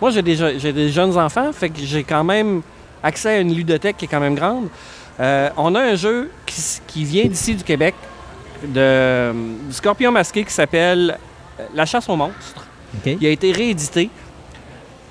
Moi, 0.00 0.10
j'ai 0.10 0.22
des, 0.22 0.36
j'ai 0.36 0.72
des 0.72 0.90
jeunes 0.90 1.16
enfants, 1.16 1.50
fait 1.52 1.70
que 1.70 1.80
j'ai 1.80 2.04
quand 2.04 2.24
même 2.24 2.60
accès 3.02 3.30
à 3.30 3.38
une 3.38 3.54
ludothèque 3.54 3.96
qui 3.96 4.04
est 4.04 4.08
quand 4.08 4.20
même 4.20 4.34
grande. 4.34 4.68
On 5.18 5.74
a 5.74 5.80
un 5.80 5.94
jeu 5.94 6.30
qui, 6.86 7.04
vient 7.04 7.24
d'ici 7.24 7.54
du 7.54 7.64
Québec, 7.64 7.94
de, 8.62 9.32
du 9.66 9.72
Scorpion 9.72 10.12
masqué 10.12 10.44
qui 10.44 10.52
s'appelle 10.52 11.16
La 11.74 11.86
chasse 11.86 12.08
aux 12.10 12.16
monstres. 12.16 12.67
Il 13.20 13.26
a 13.26 13.30
été 13.30 13.52
réédité. 13.52 14.10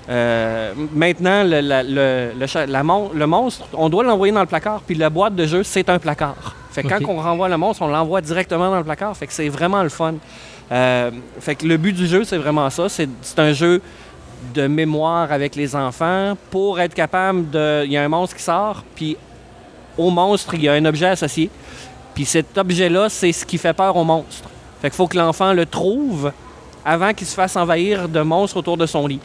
Euh, 0.10 0.74
maintenant, 0.94 1.44
le, 1.44 1.60
la- 1.60 1.84
le- 1.84 2.32
le 2.40 2.48
cha- 2.48 2.66
la 2.66 2.82
mon- 2.84 3.12
le 3.14 3.28
monstre, 3.28 3.66
on 3.74 3.90
doit 3.90 4.04
l'envoyer 4.04 4.34
dans 4.34 4.40
le 4.40 4.46
placard, 4.46 4.82
puis 4.86 4.96
la 4.96 5.10
boîte 5.10 5.36
de 5.36 5.46
jeu, 5.46 5.64
c'est 5.64 5.90
un 5.90 6.00
placard. 6.00 6.56
Fait 6.72 6.82
que 6.84 6.88
quand 6.88 7.12
on 7.12 7.18
renvoie 7.22 7.50
le 7.50 7.58
monstre, 7.58 7.82
on 7.82 7.88
l'envoie 7.88 8.22
directement 8.22 8.70
dans 8.70 8.78
le 8.78 8.84
placard. 8.86 9.16
Fait 9.18 9.28
que 9.28 9.34
c'est 9.34 9.50
vraiment 9.50 9.84
le 9.84 9.90
fun. 9.90 10.14
Euh, 10.72 11.12
fait 11.40 11.56
que 11.56 11.66
le 11.68 11.76
but 11.78 11.94
du 11.94 12.08
jeu, 12.08 12.24
c'est 12.24 12.38
vraiment 12.38 12.70
ça. 12.70 12.88
C'est 12.88 13.10
c'est 13.22 13.40
un 13.40 13.52
jeu 13.52 13.82
de 14.54 14.68
mémoire 14.68 15.32
avec 15.32 15.56
les 15.56 15.76
enfants 15.76 16.38
pour 16.52 16.80
être 16.80 16.94
capable 16.94 17.50
de. 17.50 17.84
Il 17.86 17.92
y 17.92 17.98
a 17.98 18.04
un 18.04 18.08
monstre 18.10 18.36
qui 18.38 18.44
sort, 18.44 18.84
puis 18.96 19.18
au 19.98 20.10
monstre, 20.10 20.54
il 20.54 20.64
y 20.64 20.70
a 20.70 20.74
un 20.74 20.86
objet 20.86 21.08
associé. 21.08 21.50
Puis 22.14 22.24
cet 22.26 22.58
objet-là, 22.58 23.10
c'est 23.10 23.32
ce 23.34 23.46
qui 23.46 23.58
fait 23.58 23.74
peur 23.74 23.96
au 23.98 24.04
monstre. 24.04 24.48
Fait 24.82 24.90
qu'il 24.90 24.96
faut 24.96 25.08
que 25.08 25.18
l'enfant 25.18 25.52
le 25.54 25.66
trouve 25.66 26.32
avant 26.88 27.14
qu'il 27.14 27.28
se 27.28 27.36
fasse 27.36 27.56
envahir 27.58 28.08
de 28.08 28.22
monstres 28.22 28.58
autour 28.58 28.78
de 28.78 28.86
son 28.86 29.06
lit. 29.06 29.20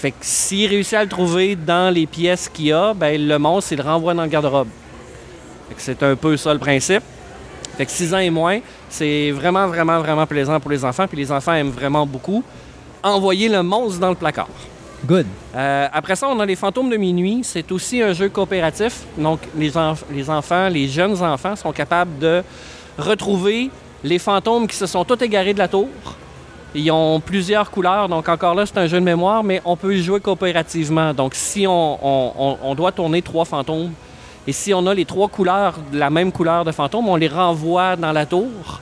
Fait 0.00 0.10
que 0.12 0.16
s'il 0.22 0.68
réussit 0.70 0.94
à 0.94 1.02
le 1.02 1.08
trouver 1.08 1.54
dans 1.54 1.92
les 1.92 2.06
pièces 2.06 2.48
qu'il 2.48 2.66
y 2.66 2.72
a, 2.72 2.94
ben 2.94 3.20
le 3.28 3.38
monstre, 3.38 3.72
il 3.72 3.78
le 3.78 3.84
renvoie 3.84 4.14
dans 4.14 4.22
le 4.22 4.28
garde-robe. 4.28 4.68
Fait 5.68 5.74
que 5.74 5.82
c'est 5.82 6.02
un 6.02 6.16
peu 6.16 6.36
ça 6.36 6.52
le 6.52 6.58
principe. 6.58 7.02
Fait 7.76 7.84
que 7.84 7.90
6 7.92 8.14
ans 8.14 8.18
et 8.18 8.30
moins, 8.30 8.60
c'est 8.88 9.30
vraiment, 9.32 9.66
vraiment, 9.68 9.98
vraiment 10.00 10.26
plaisant 10.26 10.58
pour 10.60 10.70
les 10.70 10.84
enfants. 10.84 11.06
Puis 11.06 11.18
les 11.18 11.30
enfants 11.30 11.52
aiment 11.52 11.70
vraiment 11.70 12.06
beaucoup 12.06 12.42
envoyer 13.02 13.48
le 13.48 13.62
monstre 13.62 14.00
dans 14.00 14.08
le 14.08 14.14
placard. 14.16 14.48
Good. 15.04 15.26
Euh, 15.54 15.86
après 15.92 16.16
ça, 16.16 16.26
on 16.28 16.40
a 16.40 16.46
les 16.46 16.56
fantômes 16.56 16.90
de 16.90 16.96
minuit. 16.96 17.40
C'est 17.44 17.70
aussi 17.70 18.02
un 18.02 18.12
jeu 18.14 18.28
coopératif. 18.30 19.02
Donc, 19.16 19.40
les, 19.56 19.72
enf- 19.72 20.02
les 20.12 20.28
enfants, 20.30 20.68
les 20.68 20.88
jeunes 20.88 21.22
enfants 21.22 21.54
sont 21.54 21.70
capables 21.72 22.18
de 22.18 22.42
retrouver 22.98 23.70
les 24.02 24.18
fantômes 24.18 24.66
qui 24.66 24.76
se 24.76 24.86
sont 24.86 25.04
tous 25.04 25.22
égarés 25.22 25.54
de 25.54 25.58
la 25.58 25.68
tour. 25.68 25.88
Ils 26.74 26.90
ont 26.90 27.18
plusieurs 27.20 27.70
couleurs, 27.70 28.08
donc 28.08 28.28
encore 28.28 28.54
là, 28.54 28.66
c'est 28.66 28.76
un 28.78 28.86
jeu 28.86 29.00
de 29.00 29.04
mémoire, 29.04 29.42
mais 29.42 29.62
on 29.64 29.76
peut 29.76 29.94
y 29.94 30.02
jouer 30.02 30.20
coopérativement. 30.20 31.14
Donc, 31.14 31.34
si 31.34 31.66
on, 31.66 32.74
doit 32.76 32.92
tourner 32.92 33.22
trois 33.22 33.46
fantômes, 33.46 33.92
et 34.46 34.52
si 34.52 34.74
on 34.74 34.86
a 34.86 34.94
les 34.94 35.04
trois 35.04 35.28
couleurs, 35.28 35.78
la 35.92 36.10
même 36.10 36.30
couleur 36.30 36.64
de 36.64 36.72
fantôme, 36.72 37.08
on 37.08 37.16
les 37.16 37.28
renvoie 37.28 37.96
dans 37.96 38.12
la 38.12 38.26
tour. 38.26 38.80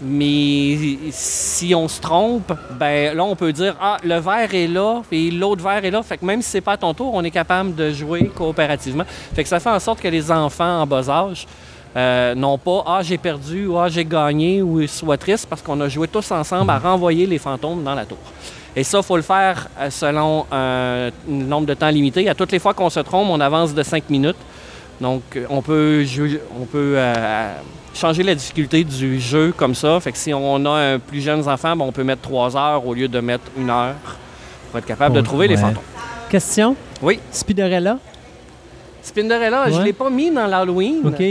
Mais 0.00 0.78
si 1.10 1.74
on 1.74 1.88
se 1.88 2.00
trompe, 2.00 2.52
ben 2.78 3.16
là, 3.16 3.24
on 3.24 3.34
peut 3.34 3.52
dire 3.52 3.74
Ah, 3.80 3.96
le 4.04 4.18
vert 4.20 4.54
est 4.54 4.68
là, 4.68 5.02
et 5.10 5.32
l'autre 5.32 5.62
vert 5.62 5.84
est 5.84 5.90
là. 5.90 6.04
Fait 6.04 6.18
que 6.18 6.24
même 6.24 6.40
si 6.40 6.50
c'est 6.50 6.60
pas 6.60 6.76
ton 6.76 6.94
tour, 6.94 7.12
on 7.14 7.24
est 7.24 7.32
capable 7.32 7.74
de 7.74 7.90
jouer 7.90 8.30
coopérativement. 8.32 9.04
Fait 9.34 9.42
que 9.42 9.48
ça 9.48 9.58
fait 9.58 9.70
en 9.70 9.80
sorte 9.80 10.00
que 10.00 10.06
les 10.06 10.30
enfants 10.30 10.82
en 10.82 10.86
bas 10.86 11.10
âge 11.10 11.48
euh, 11.98 12.34
n'ont 12.34 12.56
pas 12.58 12.84
Ah, 12.86 13.00
j'ai 13.02 13.18
perdu, 13.18 13.66
ou 13.66 13.76
Ah, 13.78 13.88
j'ai 13.88 14.04
gagné, 14.04 14.62
ou 14.62 14.80
ils 14.80 14.88
soient 14.88 15.16
tristes 15.18 15.46
parce 15.50 15.60
qu'on 15.62 15.80
a 15.80 15.88
joué 15.88 16.06
tous 16.08 16.30
ensemble 16.30 16.70
à 16.70 16.78
renvoyer 16.78 17.26
les 17.26 17.38
fantômes 17.38 17.82
dans 17.82 17.94
la 17.94 18.04
tour. 18.06 18.18
Et 18.76 18.84
ça, 18.84 18.98
il 18.98 19.04
faut 19.04 19.16
le 19.16 19.22
faire 19.22 19.66
euh, 19.80 19.90
selon 19.90 20.46
un 20.52 21.10
nombre 21.28 21.66
de 21.66 21.74
temps 21.74 21.88
limité. 21.88 22.28
À 22.28 22.34
toutes 22.34 22.52
les 22.52 22.58
fois 22.60 22.72
qu'on 22.74 22.90
se 22.90 23.00
trompe, 23.00 23.28
on 23.30 23.40
avance 23.40 23.74
de 23.74 23.82
5 23.82 24.08
minutes 24.10 24.36
Donc, 25.00 25.22
euh, 25.36 25.46
on 25.50 25.60
peut, 25.62 26.04
jou- 26.04 26.38
on 26.60 26.64
peut 26.64 26.94
euh, 26.96 27.52
changer 27.94 28.22
la 28.22 28.34
difficulté 28.34 28.84
du 28.84 29.18
jeu 29.20 29.52
comme 29.56 29.74
ça. 29.74 29.98
Fait 30.00 30.12
que 30.12 30.18
si 30.18 30.32
on 30.34 30.64
a 30.66 30.70
un 30.94 30.98
plus 30.98 31.20
jeune 31.20 31.40
enfant, 31.48 31.74
ben, 31.76 31.84
on 31.84 31.92
peut 31.92 32.04
mettre 32.04 32.22
trois 32.22 32.56
heures 32.56 32.86
au 32.86 32.94
lieu 32.94 33.08
de 33.08 33.20
mettre 33.20 33.44
une 33.56 33.70
heure 33.70 33.94
pour 34.70 34.78
être 34.78 34.86
capable 34.86 35.14
de 35.14 35.20
Ouais. 35.20 35.24
trouver 35.26 35.48
les 35.48 35.56
fantômes. 35.56 35.82
Question? 36.28 36.76
Oui. 37.00 37.18
Spinderella? 37.32 37.98
Spinderella, 39.02 39.70
je 39.70 39.78
ne 39.78 39.84
l'ai 39.84 39.92
pas 39.92 40.10
mis 40.10 40.30
dans 40.30 40.46
l'Halloween. 40.46 41.00
OK. 41.06 41.22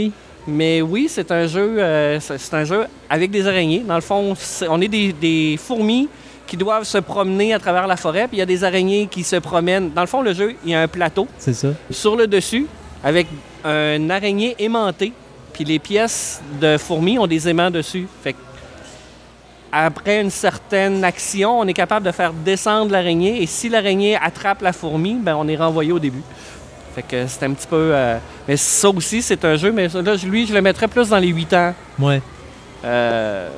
Mais 0.47 0.81
oui, 0.81 1.07
c'est 1.09 1.31
un 1.31 1.45
jeu, 1.47 1.75
euh, 1.79 2.19
c'est 2.19 2.53
un 2.53 2.63
jeu 2.63 2.85
avec 3.09 3.31
des 3.31 3.45
araignées. 3.47 3.83
Dans 3.85 3.95
le 3.95 4.01
fond, 4.01 4.33
on 4.69 4.81
est 4.81 4.87
des, 4.87 5.11
des 5.11 5.57
fourmis 5.61 6.07
qui 6.45 6.55
doivent 6.55 6.85
se 6.85 6.99
promener 6.99 7.53
à 7.53 7.59
travers 7.59 7.85
la 7.87 7.97
forêt, 7.97 8.27
puis 8.27 8.37
il 8.37 8.39
y 8.39 8.43
a 8.43 8.45
des 8.45 8.63
araignées 8.63 9.07
qui 9.07 9.23
se 9.23 9.35
promènent. 9.35 9.91
Dans 9.91 10.01
le 10.01 10.07
fond, 10.07 10.21
le 10.21 10.33
jeu, 10.33 10.55
il 10.63 10.71
y 10.71 10.75
a 10.75 10.81
un 10.81 10.87
plateau 10.87 11.27
C'est 11.37 11.53
ça. 11.53 11.67
sur 11.91 12.15
le 12.15 12.27
dessus 12.27 12.65
avec 13.03 13.27
une 13.65 14.09
araignée 14.09 14.55
aimantée, 14.57 15.11
puis 15.51 15.65
les 15.65 15.79
pièces 15.79 16.41
de 16.61 16.77
fourmis 16.77 17.19
ont 17.19 17.27
des 17.27 17.49
aimants 17.49 17.69
dessus. 17.71 18.07
Fait 18.23 18.31
que 18.31 18.37
après 19.69 20.21
une 20.21 20.29
certaine 20.29 21.03
action, 21.03 21.59
on 21.59 21.67
est 21.67 21.73
capable 21.73 22.05
de 22.05 22.11
faire 22.11 22.31
descendre 22.31 22.93
l'araignée, 22.93 23.41
et 23.43 23.45
si 23.45 23.67
l'araignée 23.67 24.15
attrape 24.15 24.61
la 24.61 24.71
fourmi, 24.71 25.15
ben 25.15 25.35
on 25.37 25.47
est 25.49 25.57
renvoyé 25.57 25.91
au 25.91 25.99
début. 25.99 26.23
Fait 26.97 27.03
que 27.03 27.27
c'est 27.27 27.43
un 27.45 27.53
petit 27.53 27.67
peu... 27.67 27.91
euh, 27.93 28.17
Mais 28.47 28.57
ça 28.57 28.89
aussi, 28.89 29.21
c'est 29.21 29.45
un 29.45 29.55
jeu, 29.55 29.71
mais 29.71 29.87
là, 29.87 30.15
lui, 30.25 30.47
je 30.47 30.53
le 30.55 30.61
mettrais 30.63 30.87
plus 30.87 31.09
dans 31.09 31.19
les 31.19 31.27
8 31.27 31.53
ans. 31.53 31.73
Ouais. 31.99 32.19
Euh, 32.83 33.49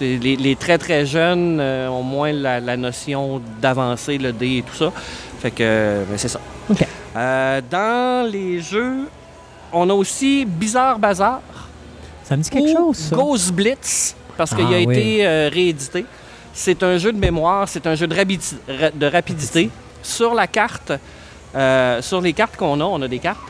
les, 0.00 0.18
les 0.36 0.56
très 0.56 0.76
très 0.76 1.06
jeunes 1.06 1.58
euh, 1.60 1.86
ont 1.88 2.02
moins 2.02 2.32
la, 2.32 2.58
la 2.58 2.76
notion 2.76 3.40
d'avancer 3.62 4.18
le 4.18 4.32
dé 4.32 4.56
et 4.58 4.62
tout 4.62 4.74
ça. 4.74 4.92
Fait 5.40 5.52
que 5.52 6.02
ben, 6.08 6.18
c'est 6.18 6.26
ça. 6.28 6.40
Dans 7.70 8.28
les 8.28 8.60
jeux, 8.60 9.08
on 9.72 9.88
a 9.88 9.92
aussi 9.94 10.44
Bizarre 10.44 10.98
Bazar 10.98 11.40
Ça 12.24 12.36
me 12.36 12.42
dit 12.42 12.50
quelque 12.50 12.70
ou 12.70 12.76
chose, 12.94 12.96
ça. 12.96 13.14
Ghost 13.16 13.52
Blitz 13.52 14.16
parce 14.36 14.52
qu'il 14.54 14.64
Ah, 14.68 14.74
a 14.74 14.78
oui. 14.78 14.82
été 14.82 15.48
réédité. 15.48 16.04
C'est 16.52 16.82
un 16.82 16.96
jeu 16.98 17.12
de 17.12 17.18
mémoire, 17.18 17.68
c'est 17.68 17.86
un 17.86 17.94
jeu 17.94 18.06
de, 18.08 18.14
rapidi- 18.14 18.56
ra- 18.68 18.90
de 18.92 19.06
rapidité. 19.06 19.70
Sur 20.02 20.34
la 20.34 20.46
carte, 20.46 20.92
euh, 21.54 22.02
sur 22.02 22.20
les 22.20 22.32
cartes 22.32 22.56
qu'on 22.56 22.80
a, 22.80 22.84
on 22.84 23.02
a 23.02 23.08
des 23.08 23.18
cartes. 23.18 23.40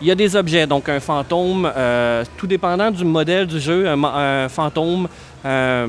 Il 0.00 0.06
y 0.06 0.10
a 0.10 0.14
des 0.14 0.34
objets, 0.34 0.66
donc 0.66 0.88
un 0.88 1.00
fantôme, 1.00 1.70
euh, 1.76 2.24
tout 2.38 2.46
dépendant 2.46 2.90
du 2.90 3.04
modèle 3.04 3.46
du 3.46 3.60
jeu, 3.60 3.86
un, 3.86 4.48
fantôme, 4.48 5.06
euh, 5.44 5.86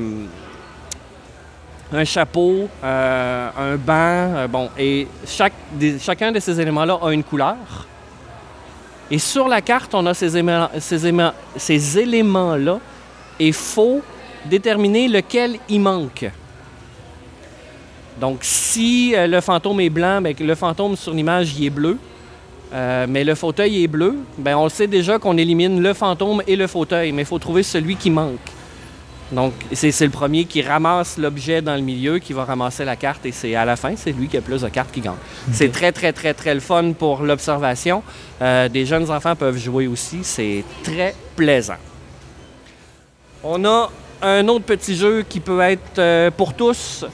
un 1.92 2.04
chapeau, 2.04 2.68
un 2.82 3.76
banc, 3.76 4.48
bon, 4.50 4.68
et 4.78 5.08
chacun 5.98 6.30
de 6.30 6.40
ces 6.40 6.60
éléments-là 6.60 6.98
a 7.02 7.10
une 7.12 7.24
couleur. 7.24 7.56
Et 9.10 9.18
sur 9.18 9.48
la 9.48 9.62
carte, 9.62 9.94
on 9.94 10.04
a 10.04 10.12
ces, 10.12 10.30
ces 11.56 11.98
éléments-là, 11.98 12.78
et 13.40 13.46
il 13.46 13.54
faut 13.54 14.02
déterminer 14.44 15.08
lequel 15.08 15.56
il 15.70 15.80
manque. 15.80 16.30
Donc, 18.20 18.38
si 18.42 19.14
euh, 19.14 19.26
le 19.26 19.40
fantôme 19.40 19.80
est 19.80 19.90
blanc, 19.90 20.22
que 20.36 20.44
le 20.44 20.54
fantôme 20.54 20.96
sur 20.96 21.12
l'image, 21.12 21.54
il 21.58 21.66
est 21.66 21.70
bleu. 21.70 21.98
Euh, 22.72 23.06
mais 23.08 23.22
le 23.22 23.34
fauteuil 23.34 23.84
est 23.84 23.88
bleu, 23.88 24.16
ben 24.38 24.56
on 24.56 24.70
sait 24.70 24.86
déjà 24.86 25.18
qu'on 25.18 25.36
élimine 25.36 25.82
le 25.82 25.92
fantôme 25.92 26.42
et 26.46 26.56
le 26.56 26.66
fauteuil, 26.66 27.12
mais 27.12 27.22
il 27.22 27.26
faut 27.26 27.38
trouver 27.38 27.62
celui 27.62 27.96
qui 27.96 28.10
manque. 28.10 28.38
Donc, 29.30 29.52
c'est 29.72 29.98
le 30.00 30.10
premier 30.10 30.44
qui 30.44 30.62
ramasse 30.62 31.18
l'objet 31.18 31.60
dans 31.60 31.74
le 31.74 31.82
milieu, 31.82 32.18
qui 32.18 32.32
va 32.32 32.44
ramasser 32.44 32.84
la 32.84 32.96
carte, 32.96 33.26
et 33.26 33.32
c'est 33.32 33.54
à 33.54 33.66
la 33.66 33.76
fin, 33.76 33.94
c'est 33.96 34.12
lui 34.12 34.26
qui 34.26 34.38
a 34.38 34.40
plus 34.40 34.62
de 34.62 34.68
cartes 34.68 34.90
qui 34.90 35.00
gagne. 35.00 35.14
C'est 35.52 35.70
très, 35.70 35.92
très, 35.92 36.12
très, 36.12 36.32
très 36.32 36.54
le 36.54 36.60
fun 36.60 36.92
pour 36.92 37.22
l'observation. 37.22 38.02
Euh, 38.40 38.68
des 38.68 38.86
jeunes 38.86 39.10
enfants 39.10 39.36
peuvent 39.36 39.58
jouer 39.58 39.86
aussi, 39.86 40.20
c'est 40.22 40.64
très 40.82 41.14
plaisant. 41.36 41.80
On 43.44 43.64
a 43.66 43.90
un 44.22 44.48
autre 44.48 44.64
petit 44.64 44.96
jeu 44.96 45.24
qui 45.28 45.40
peut 45.40 45.60
être 45.60 46.30
pour 46.36 46.54
tous, 46.54 47.04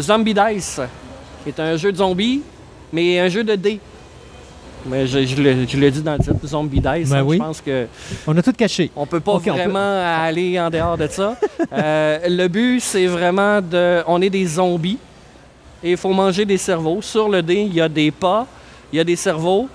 Zombie 0.00 0.34
Dice, 0.34 0.80
qui 1.42 1.50
est 1.50 1.60
un 1.60 1.76
jeu 1.76 1.92
de 1.92 1.96
zombies, 1.98 2.42
mais 2.92 3.20
un 3.20 3.28
jeu 3.28 3.44
de 3.44 3.54
dés. 3.54 3.80
Mais 4.86 5.06
je, 5.06 5.24
je 5.24 5.36
le, 5.40 5.66
je 5.66 5.78
le 5.78 5.90
dis 5.90 6.02
dans 6.02 6.12
le 6.12 6.18
titre, 6.18 6.34
Zombie 6.46 6.80
Dice. 6.80 7.08
Ben 7.08 7.16
hein, 7.18 7.22
oui. 7.24 7.36
Je 7.38 7.42
pense 7.42 7.60
que 7.62 7.86
On 8.26 8.36
a 8.36 8.42
tout 8.42 8.52
caché. 8.52 8.90
on 8.94 9.06
peut 9.06 9.20
pas 9.20 9.38
peut- 9.38 9.50
vraiment 9.50 10.02
aller 10.22 10.60
en 10.60 10.68
dehors 10.68 10.98
de 10.98 11.06
ça. 11.08 11.36
Euh, 11.72 12.18
le 12.28 12.48
but, 12.48 12.80
c'est 12.80 13.06
vraiment 13.06 13.62
de... 13.62 14.02
On 14.06 14.20
est 14.20 14.28
des 14.28 14.44
zombies 14.46 14.98
et 15.82 15.92
il 15.92 15.96
faut 15.96 16.12
manger 16.12 16.44
des 16.44 16.58
cerveaux. 16.58 17.00
Sur 17.00 17.28
le 17.30 17.42
dé, 17.42 17.62
il 17.62 17.74
y 17.74 17.80
a 17.80 17.88
des 17.88 18.10
pas, 18.10 18.46
il 18.92 18.96
y 18.96 19.00
a 19.00 19.04
des 19.04 19.16
cerveaux, 19.16 19.68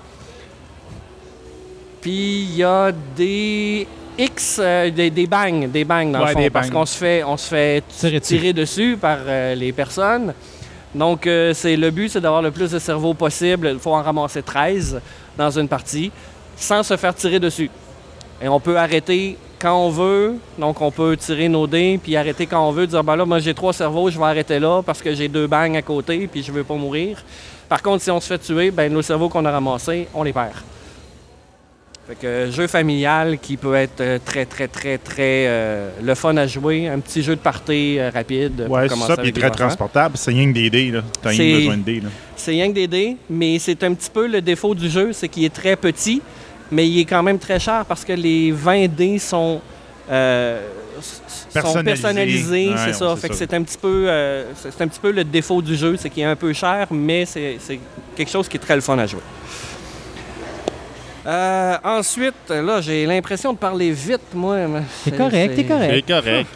puis 2.00 2.42
il 2.50 2.56
y 2.56 2.62
a 2.64 2.92
des 3.16 3.86
X, 4.20 4.58
euh, 4.62 4.90
des, 4.90 5.10
des 5.10 5.26
bangs, 5.26 5.66
des 5.68 5.84
bangs 5.84 6.06
dans 6.10 6.20
Ouais, 6.20 6.26
le 6.28 6.32
fond, 6.32 6.40
des 6.40 6.50
parce 6.50 6.70
qu'on 6.70 6.84
se 6.86 6.96
fait, 6.96 7.24
on 7.24 7.36
se 7.36 7.48
fait 7.48 7.82
Tirer 7.88 8.18
dessus. 8.20 8.36
tirer 8.36 8.52
dessus 8.52 8.98
par 9.00 9.18
euh, 9.26 9.54
les 9.54 9.72
personnes. 9.72 10.34
Donc, 10.94 11.26
euh, 11.26 11.54
c'est 11.54 11.76
le 11.76 11.90
but, 11.90 12.08
c'est 12.10 12.20
d'avoir 12.20 12.42
le 12.42 12.50
plus 12.50 12.70
de 12.70 12.78
cerveaux 12.78 13.14
possible. 13.14 13.70
Il 13.72 13.78
faut 13.78 13.94
en 13.94 14.02
ramasser 14.02 14.42
13 14.42 15.00
dans 15.38 15.50
une 15.58 15.68
partie 15.68 16.10
sans 16.56 16.82
se 16.82 16.96
faire 16.96 17.14
tirer 17.14 17.38
dessus. 17.40 17.70
Et 18.42 18.48
on 18.48 18.60
peut 18.60 18.76
arrêter 18.76 19.38
quand 19.58 19.76
on 19.76 19.88
veut. 19.90 20.34
Donc, 20.58 20.80
on 20.80 20.90
peut 20.90 21.16
tirer 21.16 21.48
nos 21.48 21.66
dés 21.66 21.98
puis 22.02 22.16
arrêter 22.16 22.46
quand 22.46 22.66
on 22.68 22.72
veut. 22.72 22.86
Dire, 22.86 23.04
ben 23.04 23.16
là, 23.16 23.24
moi, 23.24 23.38
j'ai 23.38 23.54
trois 23.54 23.72
cerveaux, 23.72 24.10
je 24.10 24.18
vais 24.18 24.24
arrêter 24.24 24.58
là 24.58 24.82
parce 24.82 25.00
que 25.00 25.14
j'ai 25.14 25.28
deux 25.28 25.46
bangs 25.46 25.74
à 25.76 25.82
côté 25.82 26.26
puis 26.26 26.42
je 26.42 26.50
veux 26.52 26.64
pas 26.64 26.74
mourir. 26.74 27.22
Par 27.68 27.80
contre, 27.82 28.02
si 28.02 28.10
on 28.10 28.20
se 28.20 28.26
fait 28.26 28.38
tuer, 28.38 28.70
ben 28.70 28.92
nos 28.92 29.02
cerveaux 29.02 29.28
qu'on 29.28 29.44
a 29.44 29.50
ramassés, 29.50 30.08
on 30.12 30.24
les 30.24 30.32
perd. 30.32 30.54
Fait 32.10 32.16
que 32.16 32.26
euh, 32.26 32.50
jeu 32.50 32.66
familial 32.66 33.38
qui 33.38 33.56
peut 33.56 33.76
être 33.76 34.00
euh, 34.00 34.18
très, 34.24 34.44
très, 34.44 34.66
très, 34.66 34.98
très 34.98 35.46
euh, 35.46 35.90
le 36.02 36.16
fun 36.16 36.36
à 36.38 36.46
jouer. 36.48 36.88
Un 36.88 36.98
petit 36.98 37.22
jeu 37.22 37.36
de 37.36 37.40
party 37.40 38.00
euh, 38.00 38.10
rapide. 38.12 38.66
Ouais, 38.68 38.88
c'est 38.88 38.96
ça, 38.96 39.16
puis 39.16 39.32
très 39.32 39.46
enfants. 39.46 39.54
transportable. 39.54 40.16
C'est 40.16 40.32
rien 40.32 40.48
que 40.48 40.54
des 40.54 40.70
dés, 40.70 40.90
là. 40.90 41.02
T'as 41.22 41.30
rien 41.30 41.58
besoin 41.58 41.76
de 41.76 41.82
dés, 41.82 42.00
là. 42.00 42.08
C'est 42.34 42.50
rien 42.50 42.68
que 42.68 42.74
des 42.74 42.88
dés, 42.88 43.16
mais 43.28 43.60
c'est 43.60 43.80
un 43.84 43.94
petit 43.94 44.10
peu 44.10 44.26
le 44.26 44.40
défaut 44.40 44.74
du 44.74 44.90
jeu, 44.90 45.12
c'est 45.12 45.28
qu'il 45.28 45.44
est 45.44 45.54
très 45.54 45.76
petit, 45.76 46.20
mais 46.72 46.88
il 46.88 46.98
est 46.98 47.04
quand 47.04 47.22
même 47.22 47.38
très 47.38 47.60
cher 47.60 47.84
parce 47.86 48.04
que 48.04 48.14
les 48.14 48.50
20 48.50 48.88
dés 48.88 49.20
sont, 49.20 49.60
euh, 50.10 50.66
Personnalisés. 51.52 52.70
Ouais, 52.70 52.74
c'est 52.86 52.92
ça. 52.92 53.14
c'est 53.20 53.28
que 53.28 53.54
un 53.54 53.62
petit 53.62 53.78
peu, 53.78 54.08
c'est 54.56 54.82
un 54.82 54.88
petit 54.88 55.00
peu 55.00 55.12
le 55.12 55.22
défaut 55.22 55.62
du 55.62 55.76
jeu, 55.76 55.96
c'est 55.96 56.10
qu'il 56.10 56.24
est 56.24 56.26
un 56.26 56.36
peu 56.36 56.52
cher, 56.52 56.88
mais 56.90 57.24
c'est 57.24 57.58
quelque 58.16 58.30
chose 58.30 58.48
qui 58.48 58.56
est 58.56 58.60
très 58.60 58.74
le 58.74 58.80
fun 58.80 58.98
à 58.98 59.06
jouer. 59.06 59.20
Euh, 61.26 61.76
ensuite, 61.84 62.48
là, 62.48 62.80
j'ai 62.80 63.04
l'impression 63.06 63.52
de 63.52 63.58
parler 63.58 63.90
vite, 63.92 64.20
moi. 64.34 64.56
T'es 65.04 65.10
c'est- 65.10 65.16
correct, 65.16 65.50
t'es 65.54 65.56
c'est- 65.62 65.64
correct. 65.68 65.92
C'est 66.06 66.12
correct. 66.14 66.48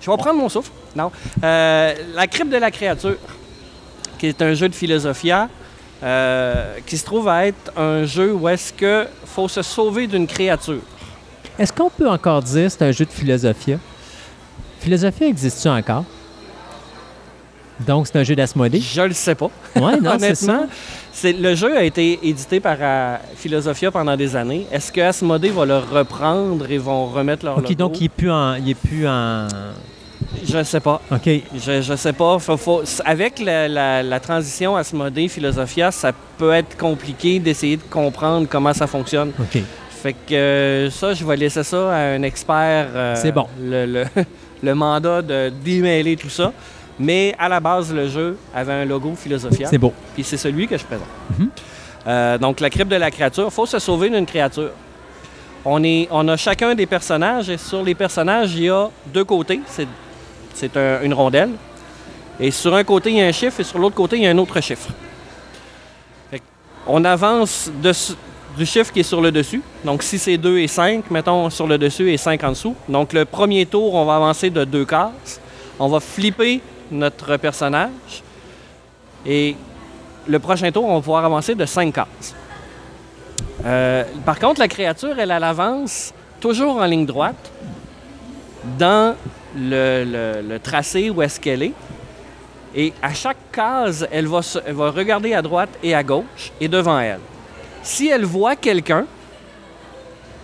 je 0.00 0.10
vais 0.10 0.16
prendre 0.16 0.38
mon 0.38 0.48
souffle. 0.48 0.70
Non. 0.94 1.10
Euh, 1.42 1.94
la 2.14 2.26
crypte 2.26 2.52
de 2.52 2.56
la 2.58 2.70
créature, 2.70 3.16
qui 4.18 4.26
est 4.28 4.40
un 4.42 4.54
jeu 4.54 4.68
de 4.68 4.74
philosophia, 4.74 5.48
euh, 6.02 6.76
qui 6.86 6.96
se 6.98 7.04
trouve 7.04 7.26
à 7.28 7.46
être 7.46 7.72
un 7.76 8.04
jeu 8.04 8.32
où 8.32 8.48
est-ce 8.48 8.72
que 8.72 9.06
faut 9.24 9.48
se 9.48 9.62
sauver 9.62 10.06
d'une 10.06 10.26
créature. 10.26 10.80
Est-ce 11.58 11.72
qu'on 11.72 11.90
peut 11.90 12.08
encore 12.08 12.42
dire 12.42 12.64
que 12.64 12.68
c'est 12.70 12.82
un 12.84 12.92
jeu 12.92 13.04
de 13.04 13.10
philosophia? 13.12 13.78
Philosophia 14.80 15.26
existe-tu 15.28 15.68
encore? 15.68 16.04
Donc, 17.80 18.06
c'est 18.06 18.16
un 18.18 18.22
jeu 18.22 18.36
d'Asmodée? 18.36 18.80
Je 18.80 19.02
le 19.02 19.12
sais 19.12 19.34
pas. 19.34 19.50
Ouais, 19.76 19.98
non, 20.00 20.12
c'est 20.18 20.34
ça. 20.34 20.52
Honnêtement, 20.52 20.68
c'est 21.12 21.32
le 21.32 21.54
jeu 21.54 21.76
a 21.76 21.82
été 21.84 22.18
édité 22.22 22.60
par 22.60 22.76
euh, 22.80 23.16
Philosophia 23.36 23.90
pendant 23.90 24.16
des 24.16 24.34
années. 24.36 24.66
Est-ce 24.72 24.90
que 24.92 25.00
Asmodée 25.00 25.50
va 25.50 25.64
le 25.64 25.78
reprendre 25.78 26.70
et 26.70 26.78
vont 26.78 27.06
remettre 27.06 27.44
leur 27.44 27.58
OK, 27.58 27.62
logo? 27.64 27.74
donc 27.74 28.00
il 28.00 28.04
est 28.04 28.08
plus 28.08 28.30
en... 28.30 28.54
Il 28.54 28.70
est 28.70 28.74
plus 28.74 29.06
en... 29.08 29.48
Je 30.44 30.58
ne 30.58 30.62
sais 30.64 30.80
pas. 30.80 31.00
OK. 31.12 31.28
Je, 31.54 31.80
je 31.82 31.96
sais 31.96 32.12
pas. 32.12 32.38
Faut- 32.38 32.56
faut- 32.56 32.82
avec 33.04 33.38
la, 33.38 33.68
la- 33.68 34.02
la 34.02 34.20
transition 34.20 34.76
Asmodée 34.76 35.28
Philosophia, 35.28 35.90
ça 35.90 36.12
peut 36.38 36.52
être 36.52 36.76
compliqué 36.76 37.38
d'essayer 37.38 37.76
de 37.76 37.82
comprendre 37.82 38.46
comment 38.50 38.72
ça 38.72 38.86
fonctionne. 38.86 39.30
OK. 39.38 39.62
Fait 39.90 40.12
que 40.12 40.34
euh, 40.34 40.90
ça, 40.90 41.14
je 41.14 41.24
vais 41.24 41.36
laisser 41.36 41.62
ça 41.62 41.92
à 41.94 41.98
un 42.14 42.22
expert. 42.22 42.88
euh, 42.94 43.14
C'est 43.16 43.32
bon. 43.32 43.46
Le, 43.60 43.86
le- 43.86 44.04
le 44.62 44.74
mandat 44.74 45.22
de 45.22 45.52
démêler 45.64 46.16
tout 46.16 46.28
ça. 46.30 46.52
Mais 46.98 47.34
à 47.38 47.48
la 47.48 47.58
base, 47.60 47.92
le 47.92 48.08
jeu 48.08 48.36
avait 48.54 48.72
un 48.72 48.84
logo 48.84 49.14
Philosophia. 49.16 49.66
C'est 49.68 49.78
beau. 49.78 49.92
Puis 50.14 50.22
c'est 50.24 50.36
celui 50.36 50.68
que 50.68 50.76
je 50.78 50.84
présente. 50.84 51.08
Mhm. 51.38 51.48
Euh, 52.06 52.38
donc, 52.38 52.60
la 52.60 52.70
crypte 52.70 52.90
de 52.90 52.96
la 52.96 53.10
créature, 53.10 53.46
il 53.46 53.50
faut 53.50 53.66
se 53.66 53.78
sauver 53.78 54.10
d'une 54.10 54.26
créature. 54.26 54.70
On, 55.64 55.82
est, 55.82 56.06
on 56.10 56.28
a 56.28 56.36
chacun 56.36 56.74
des 56.74 56.86
personnages 56.86 57.48
et 57.50 57.56
sur 57.56 57.82
les 57.82 57.94
personnages, 57.94 58.54
il 58.54 58.64
y 58.64 58.68
a 58.68 58.88
deux 59.06 59.24
côtés. 59.24 59.60
C'est, 59.66 59.88
c'est 60.52 60.76
un- 60.76 61.00
une 61.02 61.14
rondelle. 61.14 61.50
Et 62.38 62.50
sur 62.50 62.74
un 62.74 62.84
côté, 62.84 63.10
il 63.10 63.16
y 63.16 63.22
a 63.22 63.26
un 63.26 63.32
chiffre 63.32 63.58
et 63.60 63.64
sur 63.64 63.78
l'autre 63.78 63.94
côté, 63.94 64.16
il 64.16 64.22
y 64.22 64.26
a 64.26 64.30
un 64.30 64.38
autre 64.38 64.60
chiffre. 64.60 64.88
Fait 66.30 66.42
on 66.86 67.04
avance 67.04 67.70
du 68.56 68.66
chiffre 68.66 68.92
qui 68.92 69.00
est 69.00 69.04
sur 69.04 69.20
le 69.22 69.32
dessus. 69.32 69.62
Donc, 69.84 70.02
si 70.02 70.18
c'est 70.18 70.36
2 70.36 70.58
et 70.58 70.68
5, 70.68 71.10
mettons 71.10 71.48
sur 71.50 71.66
le 71.66 71.78
dessus 71.78 72.12
et 72.12 72.16
5 72.18 72.44
en 72.44 72.50
dessous. 72.50 72.76
Donc, 72.88 73.12
le 73.14 73.24
premier 73.24 73.64
tour, 73.66 73.94
on 73.94 74.04
va 74.04 74.16
avancer 74.16 74.50
de 74.50 74.64
deux 74.64 74.84
cases. 74.84 75.40
On 75.78 75.88
va 75.88 75.98
flipper 76.00 76.60
notre 76.90 77.36
personnage. 77.36 78.22
Et 79.26 79.56
le 80.26 80.38
prochain 80.38 80.70
tour, 80.70 80.84
on 80.84 80.94
va 80.94 81.00
pouvoir 81.00 81.24
avancer 81.24 81.54
de 81.54 81.64
5 81.64 81.92
cases. 81.92 82.34
Euh, 83.64 84.04
par 84.24 84.38
contre, 84.38 84.60
la 84.60 84.68
créature, 84.68 85.18
elle, 85.18 85.30
avance 85.30 86.12
toujours 86.40 86.76
en 86.76 86.84
ligne 86.84 87.06
droite 87.06 87.52
dans 88.78 89.14
le, 89.56 90.58
tracé 90.58 91.10
où 91.10 91.22
est-ce 91.22 91.40
qu'elle 91.40 91.62
est. 91.62 91.72
Et 92.74 92.92
à 93.00 93.14
chaque 93.14 93.52
case, 93.52 94.06
elle 94.10 94.26
va, 94.26 94.40
regarder 94.90 95.32
à 95.32 95.42
droite 95.42 95.70
et 95.82 95.94
à 95.94 96.02
gauche 96.02 96.52
et 96.60 96.68
devant 96.68 96.98
elle. 96.98 97.20
Si 97.82 98.08
elle 98.08 98.24
voit 98.24 98.56
quelqu'un, 98.56 99.06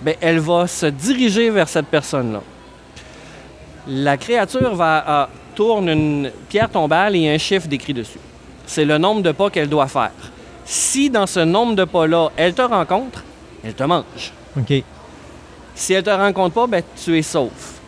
ben, 0.03 0.15
elle 0.21 0.39
va 0.39 0.67
se 0.67 0.87
diriger 0.87 1.51
vers 1.51 1.69
cette 1.69 1.87
personne-là. 1.87 2.41
La 3.89 4.17
créature 4.17 4.75
va 4.75 5.29
tourne 5.61 5.91
une 5.91 6.31
pierre 6.49 6.71
tombale 6.71 7.15
et 7.17 7.29
un 7.29 7.37
chiffre 7.37 7.69
décrit 7.69 7.93
dessus. 7.93 8.19
C'est 8.65 8.87
le 8.87 8.97
nombre 8.97 9.21
de 9.21 9.31
pas 9.31 9.51
qu'elle 9.51 9.69
doit 9.69 9.89
faire. 9.89 10.15
Si 10.65 11.11
dans 11.11 11.27
ce 11.27 11.41
nombre 11.41 11.75
de 11.75 11.85
pas-là, 11.85 12.31
elle 12.35 12.55
te 12.55 12.63
rencontre, 12.63 13.23
elle 13.63 13.75
te 13.75 13.83
mange. 13.83 14.33
OK. 14.57 14.83
Si 15.75 15.93
elle 15.93 16.03
te 16.03 16.09
rencontre 16.09 16.55
pas, 16.55 16.67
ben, 16.67 16.83
tu 17.05 17.19
es 17.19 17.21
sauf. 17.21 17.79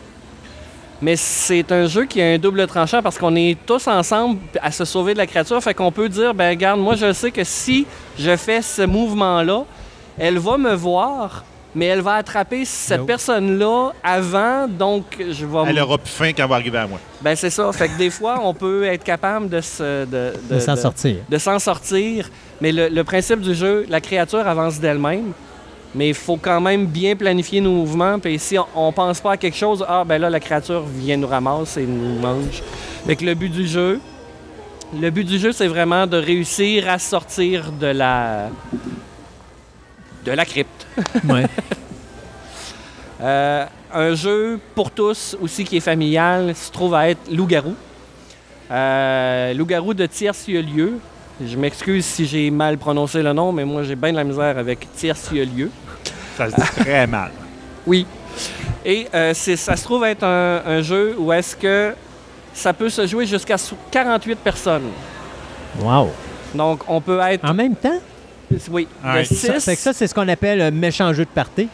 Mais 1.01 1.15
c'est 1.15 1.71
un 1.71 1.87
jeu 1.87 2.05
qui 2.05 2.21
a 2.21 2.25
un 2.27 2.37
double 2.37 2.67
tranchant 2.67 3.01
parce 3.01 3.17
qu'on 3.17 3.35
est 3.35 3.57
tous 3.65 3.87
ensemble 3.87 4.37
à 4.61 4.69
se 4.69 4.85
sauver 4.85 5.13
de 5.13 5.17
la 5.17 5.25
créature. 5.25 5.59
Fait 5.63 5.73
qu'on 5.73 5.91
peut 5.91 6.09
dire, 6.09 6.35
ben 6.35 6.51
regarde, 6.51 6.79
moi 6.79 6.93
je 6.93 7.11
sais 7.11 7.31
que 7.31 7.43
si 7.43 7.87
je 8.19 8.37
fais 8.37 8.61
ce 8.61 8.83
mouvement-là, 8.83 9.65
elle 10.19 10.37
va 10.37 10.59
me 10.59 10.75
voir, 10.75 11.43
mais 11.75 11.85
elle 11.87 12.01
va 12.01 12.15
attraper 12.15 12.65
cette 12.65 13.05
personne-là 13.05 13.91
avant, 14.03 14.67
donc 14.67 15.03
je 15.19 15.45
vais... 15.45 15.57
Elle 15.69 15.79
aura 15.79 15.97
plus 15.97 16.11
faim 16.11 16.31
quand 16.35 16.43
elle 16.43 16.49
va 16.49 16.55
arriver 16.55 16.77
à 16.77 16.87
moi. 16.87 16.99
Ben 17.21 17.35
c'est 17.35 17.49
ça. 17.49 17.71
Fait 17.71 17.87
que 17.89 17.97
des 17.97 18.09
fois, 18.09 18.39
on 18.43 18.53
peut 18.53 18.83
être 18.85 19.03
capable 19.03 19.49
de 19.49 19.59
se... 19.61 20.05
De, 20.05 20.33
De 20.49 20.59
s'en 20.59 20.75
sortir. 20.75 21.17
de 21.27 21.37
s'en 21.37 21.57
sortir. 21.59 22.29
Mais 22.61 22.71
le, 22.71 22.89
le 22.89 23.03
principe 23.03 23.41
du 23.41 23.55
jeu, 23.55 23.85
la 23.89 23.99
créature 24.01 24.47
avance 24.47 24.79
d'elle-même. 24.79 25.31
Mais 25.95 26.09
il 26.09 26.15
faut 26.15 26.37
quand 26.37 26.59
même 26.61 26.85
bien 26.87 27.15
planifier 27.15 27.61
nos 27.61 27.71
mouvements. 27.71 28.17
Puis 28.19 28.39
si 28.39 28.57
on, 28.57 28.65
on 28.75 28.91
pense 28.91 29.19
pas 29.21 29.33
à 29.33 29.37
quelque 29.37 29.57
chose, 29.57 29.85
ah 29.87 30.03
ben 30.05 30.19
là, 30.19 30.29
la 30.29 30.39
créature 30.39 30.83
vient 30.87 31.17
nous 31.17 31.27
ramasser 31.27 31.83
et 31.83 31.85
nous 31.85 32.19
mange. 32.19 32.61
Fait 33.05 33.15
que 33.15 33.25
le 33.25 33.33
but 33.35 33.49
du 33.49 33.67
jeu, 33.67 33.99
le 34.99 35.09
but 35.09 35.23
du 35.23 35.37
jeu, 35.39 35.51
c'est 35.51 35.67
vraiment 35.67 36.07
de 36.07 36.17
réussir 36.17 36.89
à 36.89 36.97
sortir 36.99 37.71
de 37.71 37.87
la 37.87 38.49
de 40.25 40.31
la 40.31 40.45
crypte. 40.45 40.82
Ouais. 41.29 41.45
Euh, 43.21 43.65
un 43.93 44.15
jeu 44.15 44.59
pour 44.75 44.91
tous 44.91 45.37
aussi 45.41 45.63
qui 45.63 45.77
est 45.77 45.81
familial 45.81 46.53
se 46.55 46.71
trouve 46.71 46.93
à 46.95 47.09
être 47.09 47.31
Loup-garou. 47.31 47.75
Euh, 48.71 49.53
Loup-garou 49.53 49.93
de 49.93 50.05
Tierce-Lieu. 50.05 50.99
Je 51.43 51.57
m'excuse 51.57 52.05
si 52.05 52.25
j'ai 52.25 52.51
mal 52.51 52.77
prononcé 52.77 53.21
le 53.23 53.33
nom, 53.33 53.51
mais 53.51 53.65
moi 53.65 53.83
j'ai 53.83 53.95
bien 53.95 54.11
de 54.11 54.17
la 54.17 54.23
misère 54.23 54.57
avec 54.57 54.87
Tierce-Lieu. 54.95 55.69
Ça 56.37 56.49
se 56.49 56.55
dit 56.55 56.61
très 56.83 57.07
mal. 57.07 57.31
Oui. 57.85 58.05
Et 58.85 59.07
euh, 59.13 59.33
ça 59.33 59.75
se 59.75 59.83
trouve 59.83 60.03
être 60.03 60.23
un, 60.23 60.61
un 60.65 60.81
jeu 60.81 61.15
où 61.17 61.31
est-ce 61.31 61.55
que 61.55 61.93
ça 62.53 62.73
peut 62.73 62.89
se 62.89 63.07
jouer 63.07 63.25
jusqu'à 63.25 63.57
sou- 63.57 63.77
48 63.91 64.39
personnes. 64.39 64.89
Wow. 65.79 66.11
Donc 66.53 66.83
on 66.87 66.99
peut 66.99 67.19
être... 67.21 67.45
En 67.49 67.53
même 67.53 67.75
temps, 67.75 67.99
Oui, 68.71 68.87
ça, 69.35 69.53
six- 69.59 69.65
fait 69.65 69.75
que 69.75 69.81
ça, 69.81 69.93
c'est 69.93 70.07
ce 70.07 70.13
qu'on 70.13 70.27
appelle 70.27 70.61
un 70.61 70.71
méchant 70.71 71.11
jeu 71.13 71.25
de 71.25 71.29
party. 71.29 71.67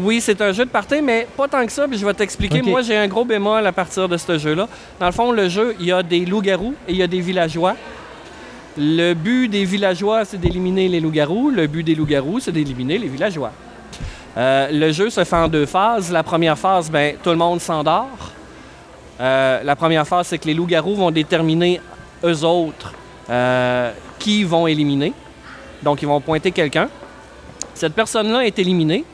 Oui, 0.00 0.20
c'est 0.20 0.40
un 0.40 0.52
jeu 0.52 0.64
de 0.64 0.70
party, 0.70 1.00
mais 1.02 1.26
pas 1.36 1.48
tant 1.48 1.64
que 1.64 1.72
ça, 1.72 1.86
puis 1.88 1.98
je 1.98 2.04
vais 2.06 2.14
t'expliquer. 2.14 2.60
Moi, 2.70 2.82
j'ai 2.82 2.96
un 2.96 3.08
gros 3.08 3.24
bémol 3.24 3.66
à 3.66 3.72
partir 3.72 4.08
de 4.08 4.16
ce 4.16 4.38
jeu-là. 4.38 4.68
Dans 5.00 5.06
le 5.06 5.12
fond, 5.12 5.32
le 5.32 5.48
jeu, 5.48 5.74
il 5.80 5.86
y 5.86 5.92
a 5.92 6.02
des 6.02 6.24
loups-garous 6.24 6.74
et 6.88 6.92
il 6.92 6.96
y 6.98 7.02
a 7.02 7.06
des 7.06 7.20
villageois. 7.20 7.74
Le 8.78 9.14
but 9.14 9.48
des 9.48 9.64
villageois, 9.64 10.24
c'est 10.24 10.38
d'éliminer 10.38 10.88
les 10.88 11.00
loups-garous. 11.00 11.50
Le 11.50 11.66
but 11.66 11.82
des 11.82 11.94
loups-garous, 11.94 12.40
c'est 12.40 12.52
d'éliminer 12.52 12.98
les 12.98 13.08
villageois. 13.08 13.52
Euh, 14.36 14.68
le 14.70 14.92
jeu 14.92 15.08
se 15.08 15.24
fait 15.24 15.36
en 15.36 15.48
deux 15.48 15.64
phases. 15.64 16.12
La 16.12 16.22
première 16.22 16.58
phase, 16.58 16.90
ben, 16.90 17.16
tout 17.22 17.30
le 17.30 17.36
monde 17.36 17.60
s'endort. 17.60 18.32
Euh, 19.18 19.62
la 19.62 19.76
première 19.76 20.06
phase, 20.06 20.26
c'est 20.26 20.36
que 20.38 20.46
les 20.46 20.52
loups-garous 20.52 20.94
vont 20.94 21.10
déterminer, 21.10 21.80
eux 22.22 22.44
autres, 22.44 22.92
euh, 23.30 23.90
qui 24.18 24.44
vont 24.44 24.66
éliminer. 24.66 25.14
Donc, 25.82 26.02
ils 26.02 26.06
vont 26.06 26.20
pointer 26.20 26.50
quelqu'un. 26.50 26.88
Cette 27.74 27.94
personne-là 27.94 28.46
est 28.46 28.58
éliminée. 28.58 29.04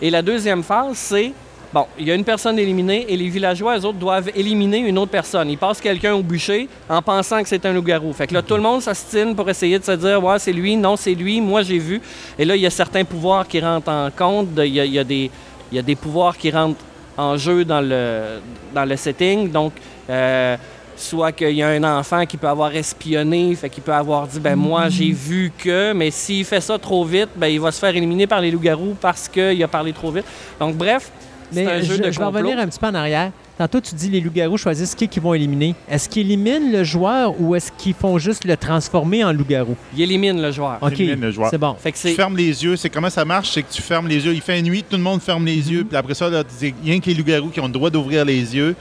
Et 0.00 0.10
la 0.10 0.22
deuxième 0.22 0.62
phase, 0.62 0.96
c'est, 0.96 1.32
bon, 1.72 1.86
il 1.98 2.06
y 2.06 2.10
a 2.10 2.14
une 2.14 2.24
personne 2.24 2.58
éliminée 2.58 3.06
et 3.08 3.16
les 3.16 3.28
villageois, 3.28 3.78
eux 3.78 3.84
autres, 3.84 3.98
doivent 3.98 4.30
éliminer 4.34 4.78
une 4.78 4.98
autre 4.98 5.12
personne. 5.12 5.48
Ils 5.48 5.58
passent 5.58 5.80
quelqu'un 5.80 6.14
au 6.14 6.22
bûcher 6.22 6.68
en 6.88 7.00
pensant 7.00 7.42
que 7.42 7.48
c'est 7.48 7.64
un 7.64 7.72
loup-garou. 7.72 8.12
Fait 8.12 8.26
que 8.26 8.34
là, 8.34 8.42
tout 8.42 8.56
le 8.56 8.62
monde 8.62 8.82
s'astine 8.82 9.34
pour 9.34 9.48
essayer 9.48 9.78
de 9.78 9.84
se 9.84 9.92
dire, 9.92 10.22
ouais, 10.22 10.38
c'est 10.38 10.52
lui, 10.52 10.76
non, 10.76 10.96
c'est 10.96 11.14
lui, 11.14 11.40
moi, 11.40 11.62
j'ai 11.62 11.78
vu. 11.78 12.00
Et 12.38 12.44
là, 12.44 12.56
il 12.56 12.62
y 12.62 12.66
a 12.66 12.70
certains 12.70 13.04
pouvoirs 13.04 13.46
qui 13.46 13.60
rentrent 13.60 13.90
en 13.90 14.10
compte. 14.10 14.48
il 14.58 14.74
y 14.74 14.98
a 14.98 15.82
des 15.82 15.96
pouvoirs 15.96 16.36
qui 16.36 16.50
rentrent 16.50 16.80
en 17.16 17.36
jeu 17.36 17.64
dans 17.64 17.80
le, 17.80 18.40
dans 18.74 18.84
le 18.84 18.96
setting. 18.96 19.50
Donc, 19.50 19.72
euh, 20.10 20.56
soit 21.02 21.32
qu'il 21.32 21.50
y 21.50 21.62
a 21.62 21.68
un 21.68 21.84
enfant 21.84 22.24
qui 22.26 22.36
peut 22.36 22.48
avoir 22.48 22.74
espionné, 22.74 23.54
fait 23.54 23.68
qu'il 23.68 23.82
peut 23.82 23.92
avoir 23.92 24.26
dit 24.26 24.40
ben 24.40 24.56
moi 24.56 24.88
j'ai 24.88 25.10
vu 25.12 25.52
que, 25.56 25.92
mais 25.92 26.10
s'il 26.10 26.44
fait 26.44 26.60
ça 26.60 26.78
trop 26.78 27.04
vite, 27.04 27.28
ben 27.36 27.48
il 27.48 27.60
va 27.60 27.70
se 27.72 27.78
faire 27.78 27.94
éliminer 27.94 28.26
par 28.26 28.40
les 28.40 28.50
loups-garous 28.50 28.96
parce 29.00 29.28
qu'il 29.28 29.62
a 29.62 29.68
parlé 29.68 29.92
trop 29.92 30.10
vite. 30.10 30.24
Donc 30.60 30.76
bref, 30.76 31.10
c'est 31.50 31.64
Mais 31.64 31.70
un 31.72 31.80
jeu 31.82 31.96
je, 31.96 32.02
de 32.02 32.10
je 32.10 32.18
vais 32.18 32.24
revenir 32.24 32.58
un 32.58 32.66
petit 32.66 32.78
peu 32.78 32.86
en 32.86 32.94
arrière. 32.94 33.30
Tantôt, 33.58 33.80
tu 33.82 33.94
dis 33.94 34.08
les 34.08 34.20
loups-garous 34.20 34.56
choisissent 34.56 34.94
qui 34.94 35.06
qu'ils 35.06 35.22
vont 35.22 35.34
éliminer. 35.34 35.74
Est-ce 35.88 36.08
qu'ils 36.08 36.22
éliminent 36.26 36.72
le 36.72 36.82
joueur 36.84 37.38
ou 37.38 37.54
est-ce 37.54 37.70
qu'ils 37.76 37.92
font 37.92 38.16
juste 38.16 38.44
le 38.46 38.56
transformer 38.56 39.22
en 39.22 39.32
loup-garou? 39.32 39.76
Il 39.94 40.00
élimine 40.00 40.40
le 40.40 40.50
joueur. 40.50 40.78
OK, 40.80 40.98
le 40.98 41.30
joueur. 41.30 41.50
c'est 41.50 41.58
bon. 41.58 41.74
Fait 41.78 41.92
que 41.92 41.96
Tu 41.98 42.08
c'est 42.08 42.14
fermes 42.14 42.36
les 42.36 42.64
yeux. 42.64 42.76
C'est 42.76 42.88
comment 42.88 43.10
ça 43.10 43.26
marche? 43.26 43.50
C'est 43.52 43.62
que 43.62 43.70
tu 43.70 43.82
fermes 43.82 44.08
les 44.08 44.24
yeux. 44.24 44.32
Il 44.32 44.40
fait 44.40 44.60
nuit, 44.62 44.82
tout 44.88 44.96
le 44.96 45.02
monde 45.02 45.20
ferme 45.20 45.44
les 45.44 45.58
Mhm. 45.58 45.70
yeux. 45.70 45.84
Puis 45.84 45.96
après 45.96 46.14
ça, 46.14 46.30
là, 46.30 46.42
rien 46.82 46.98
que 46.98 47.06
les 47.06 47.14
loups-garous 47.14 47.50
qui 47.50 47.60
ont 47.60 47.66
le 47.66 47.72
droit 47.72 47.90
d'ouvrir 47.90 48.24
les 48.24 48.56
yeux. 48.56 48.74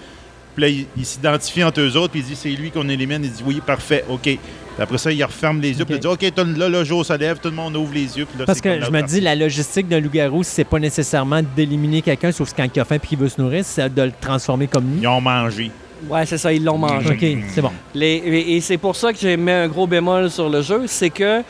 Puis 0.55 0.61
là, 0.63 0.67
ils 0.69 0.85
ils 0.97 1.05
s'identifient 1.05 1.63
entre 1.63 1.81
eux 1.81 1.95
autres. 1.97 2.11
Puis 2.11 2.21
ils 2.21 2.25
disent 2.25 2.39
c'est 2.39 2.49
lui 2.49 2.71
qu'on 2.71 2.87
élimine. 2.89 3.23
Ils 3.23 3.31
disent 3.31 3.43
oui, 3.45 3.61
parfait, 3.65 4.03
OK. 4.09 4.21
Puis 4.23 4.39
après 4.79 4.97
ça, 4.97 5.11
ils 5.11 5.23
referment 5.23 5.61
les 5.61 5.77
yeux. 5.77 5.85
Puis 5.85 5.95
ils 5.95 5.99
disent 5.99 6.09
OK, 6.11 6.21
là, 6.57 6.69
le 6.69 6.83
jour 6.83 7.05
se 7.05 7.13
lève, 7.13 7.39
tout 7.39 7.49
le 7.49 7.55
monde 7.55 7.75
ouvre 7.75 7.93
les 7.93 8.17
yeux. 8.17 8.25
Puis 8.25 8.39
là, 8.39 8.45
Parce 8.45 8.61
que 8.61 8.79
je 8.81 8.89
me 8.89 8.99
partie. 8.99 9.15
dis, 9.15 9.21
la 9.21 9.35
logistique 9.35 9.87
d'un 9.87 9.99
loup-garou, 9.99 10.43
c'est 10.43 10.63
pas 10.63 10.79
nécessairement 10.79 11.41
d'éliminer 11.55 12.01
quelqu'un, 12.01 12.31
sauf 12.31 12.53
quand 12.55 12.65
il 12.73 12.79
a 12.79 12.85
faim 12.85 12.95
et 12.95 13.05
qu'il 13.07 13.17
veut 13.17 13.27
se 13.29 13.39
nourrir, 13.41 13.63
c'est 13.65 13.93
de 13.93 14.01
le 14.01 14.11
transformer 14.19 14.67
comme 14.67 14.85
lui. 14.93 15.01
Ils 15.01 15.07
ont 15.07 15.19
mangé. 15.21 15.71
ouais, 16.09 16.25
c'est 16.25 16.37
ça, 16.37 16.51
ils 16.53 16.63
l'ont 16.63 16.77
mangé. 16.77 17.09
OK, 17.09 17.43
c'est 17.53 17.61
bon. 17.61 17.71
Les- 17.93 18.15
et 18.25 18.55
et 18.55 18.61
c'est 18.61 18.77
pour 18.77 18.95
ça 18.95 19.11
que 19.13 19.19
j'ai 19.19 19.35
mis 19.37 19.51
un 19.51 19.67
gros 19.67 19.87
bémol 19.87 20.29
sur 20.31 20.49
le 20.49 20.61
jeu, 20.61 20.83
c'est 20.87 21.09
que 21.09 21.41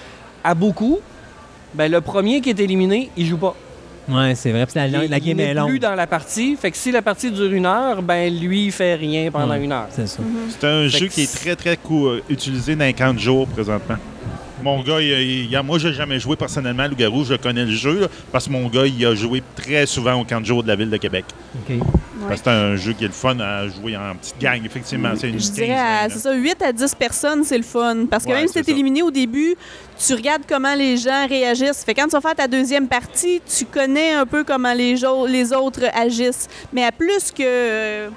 à 0.44 0.54
beaucoup, 0.56 1.00
ben 1.76 1.90
le 1.92 2.02
premier 2.02 2.42
qui 2.42 2.50
est 2.50 2.60
éliminé, 2.60 3.10
il 3.16 3.26
joue 3.28 3.38
pas. 3.38 3.56
Ouais, 4.10 4.34
c'est 4.36 4.52
vrai. 4.52 4.66
La, 4.76 4.88
la 4.88 5.20
game 5.20 5.40
il 5.40 5.42
est 5.42 5.54
longue. 5.54 5.70
plus 5.70 5.80
dans 5.80 5.96
la 5.96 6.08
partie. 6.08 6.56
Fait 6.56 6.72
que 6.72 6.78
si 6.78 6.92
la 6.92 7.02
partie 7.02 7.32
dure 7.32 7.52
une 7.52 7.66
heure, 7.66 8.02
ben 8.02 8.34
lui 8.36 8.66
il 8.66 8.72
fait 8.72 8.96
rien 8.96 9.30
pendant 9.32 9.50
Ouais. 9.54 9.64
une 9.64 9.72
heure. 9.72 9.88
C'est 9.92 10.08
ça. 10.08 10.22
C'est 10.50 10.68
un 10.68 10.90
Fait 10.90 10.98
jeu 11.00 11.08
qui 11.08 11.22
est 11.24 11.32
très, 11.34 11.56
très 11.56 11.78
cou- 11.78 12.08
euh, 12.08 12.24
utilisé 12.30 12.76
dans 12.76 12.86
les 12.86 12.94
camps 12.94 13.14
de 13.14 13.20
jour 13.20 13.48
présentement. 13.48 13.98
Mon 14.64 14.82
gars, 14.84 15.02
il, 15.02 15.52
il- 15.52 15.62
moi, 15.64 15.80
j'ai 15.80 15.94
jamais 15.94 16.20
joué 16.20 16.36
personnellement 16.36 16.84
à 16.84 16.88
Loup-Garou. 16.88 17.24
Je 17.26 17.34
connais 17.36 17.66
le 17.66 17.72
jeu 17.72 18.02
là, 18.02 18.08
parce 18.32 18.46
que 18.48 18.52
mon 18.52 18.68
gars, 18.68 18.86
il 18.86 19.06
a 19.06 19.16
joué 19.16 19.42
très 19.56 19.86
souvent 19.86 20.14
au 20.22 20.24
camp 20.26 20.40
de 20.42 20.46
jour 20.46 20.62
de 20.64 20.68
la 20.68 20.76
ville 20.76 20.90
de 20.90 20.98
Québec. 20.98 21.26
OK. 21.56 21.78
Parce 22.28 22.42
que 22.42 22.46
c'est 22.46 22.52
un 22.52 22.76
jeu 22.76 22.94
qui 22.94 23.04
est 23.04 23.08
le 23.08 23.14
fun 23.14 23.40
à 23.40 23.68
jouer 23.68 23.98
en 23.98 24.16
petite 24.16 24.38
gang, 24.40 24.64
effectivement. 24.64 25.10
C'est 25.18 25.30
une 25.30 25.40
Je 25.40 25.46
15, 25.48 25.52
dirais, 25.54 25.72
à- 25.78 26.08
20, 26.08 26.14
c'est 26.14 26.20
ça, 26.20 26.34
8 26.34 26.62
à 26.62 26.72
10 26.72 26.94
personnes, 26.96 27.44
c'est 27.44 27.58
le 27.58 27.64
fun. 27.64 28.06
Parce 28.10 28.24
que 28.26 28.30
Ouais, 28.30 28.36
même 28.36 28.48
si 28.48 28.54
t'es 28.54 28.64
ça. 28.64 28.72
éliminé 28.72 29.02
au 29.02 29.10
début, 29.10 29.56
tu 30.06 30.14
regardes 30.14 30.44
comment 30.48 30.76
les 30.76 30.98
gens 30.98 31.28
réagissent. 31.28 31.84
Fait 31.84 31.96
que 31.96 32.02
quand 32.02 32.08
tu 32.08 32.12
vas 32.14 32.22
faire 32.22 32.36
ta 32.36 32.48
deuxième 32.48 32.88
partie, 32.88 33.42
tu 33.58 33.66
connais 33.66 34.14
un 34.14 34.26
peu 34.28 34.44
comment 34.44 34.74
les, 34.74 34.98
jo- 34.98 35.26
les 35.26 35.52
autres 35.52 35.82
agissent. 35.96 36.48
Mais 36.72 36.84
à 36.86 36.92
plus 36.92 37.32
que, 37.32 38.10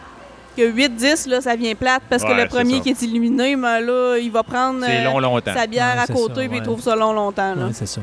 que 0.57 0.71
8-10, 0.71 1.29
là, 1.29 1.41
ça 1.41 1.57
vient 1.57 1.75
plate 1.75 2.03
parce 2.09 2.23
que 2.23 2.29
Ouais, 2.29 2.43
le 2.43 2.49
premier 2.49 2.81
qui 2.81 2.91
est 2.91 3.03
éliminé, 3.03 3.57
ben 3.57 3.81
là, 3.81 4.17
il 4.19 4.31
va 4.31 4.43
prendre 4.43 4.85
euh, 4.85 5.05
long, 5.05 5.19
longtemps. 5.19 5.53
sa 5.55 5.67
bière 5.67 5.95
Ouais, 5.97 6.03
à 6.03 6.07
côté 6.13 6.49
puis 6.49 6.59
il 6.59 6.63
trouve 6.63 6.81
ça 6.81 6.97
long 6.97 7.13
longtemps. 7.13 7.55
c'est 7.73 7.87
ça. 7.87 8.01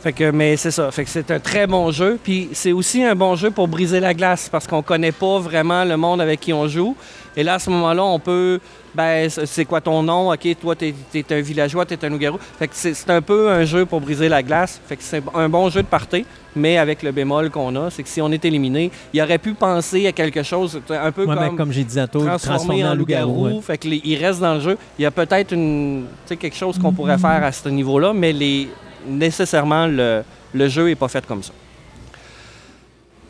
Fait 0.00 0.12
que, 0.12 0.30
mais 0.30 0.58
c'est 0.58 0.70
ça. 0.70 0.90
Fait 0.90 1.04
que 1.04 1.10
c'est 1.10 1.30
un 1.30 1.40
très 1.40 1.66
bon 1.66 1.90
jeu. 1.90 2.18
Puis 2.22 2.50
c'est 2.52 2.72
aussi 2.72 3.02
un 3.02 3.14
bon 3.14 3.36
jeu 3.36 3.50
pour 3.50 3.68
briser 3.68 4.00
la 4.00 4.12
glace 4.12 4.50
parce 4.52 4.66
qu'on 4.66 4.82
connaît 4.82 5.12
pas 5.12 5.38
vraiment 5.38 5.82
le 5.84 5.96
monde 5.96 6.20
avec 6.20 6.40
qui 6.40 6.52
on 6.52 6.68
joue. 6.68 6.94
Et 7.36 7.42
là, 7.42 7.54
à 7.54 7.58
ce 7.58 7.70
moment-là, 7.70 8.04
on 8.04 8.18
peut. 8.18 8.60
Ben, 8.94 9.28
c'est 9.28 9.64
quoi 9.64 9.80
ton 9.80 10.02
nom? 10.04 10.32
OK, 10.32 10.46
toi, 10.60 10.76
t'es 10.76 10.94
es 11.14 11.24
un 11.32 11.40
villageois, 11.40 11.84
t'es 11.84 12.02
un 12.04 12.08
loup-garou. 12.08 12.38
Fait 12.58 12.68
que 12.68 12.74
c'est 12.76 13.10
un 13.10 13.20
peu 13.20 13.50
un 13.50 13.64
jeu 13.64 13.84
pour 13.86 14.00
briser 14.00 14.28
la 14.28 14.40
glace. 14.42 14.80
Fait 14.86 14.96
que 14.96 15.02
c'est 15.02 15.20
un 15.34 15.48
bon 15.48 15.68
jeu 15.68 15.82
de 15.82 15.86
party, 15.88 16.24
mais 16.54 16.78
avec 16.78 17.02
le 17.02 17.10
bémol 17.10 17.50
qu'on 17.50 17.74
a, 17.74 17.90
c'est 17.90 18.04
que 18.04 18.08
si 18.08 18.20
on 18.20 18.30
est 18.30 18.44
éliminé, 18.44 18.92
il 19.12 19.20
aurait 19.20 19.38
pu 19.38 19.54
penser 19.54 20.06
à 20.06 20.12
quelque 20.12 20.44
chose, 20.44 20.80
un 20.90 21.10
peu 21.10 21.24
Ouais, 21.26 21.34
comme 21.34 21.56
comme 21.56 21.72
j'ai 21.72 21.82
dit 21.82 21.96
tantôt, 21.96 22.20
transformé 22.24 22.84
en 22.84 22.94
loup-garou. 22.94 23.46
ouais. 23.48 23.60
Fait 23.62 23.78
que 23.78 23.88
les- 23.88 24.00
il 24.04 24.24
reste 24.24 24.38
dans 24.40 24.54
le 24.54 24.60
jeu. 24.60 24.78
Il 24.96 25.02
y 25.02 25.06
a 25.06 25.10
peut-être 25.10 25.52
une, 25.52 26.04
quelque 26.28 26.54
chose 26.56 26.78
qu'on 26.78 26.92
pourrait 26.92 27.18
faire 27.18 27.42
à 27.42 27.50
ce 27.50 27.68
niveau-là, 27.68 28.12
mais 28.12 28.32
les, 28.32 28.68
nécessairement, 29.08 29.88
le, 29.88 30.22
le 30.52 30.68
jeu 30.68 30.86
n'est 30.86 30.94
pas 30.94 31.08
fait 31.08 31.26
comme 31.26 31.42
ça. 31.42 31.52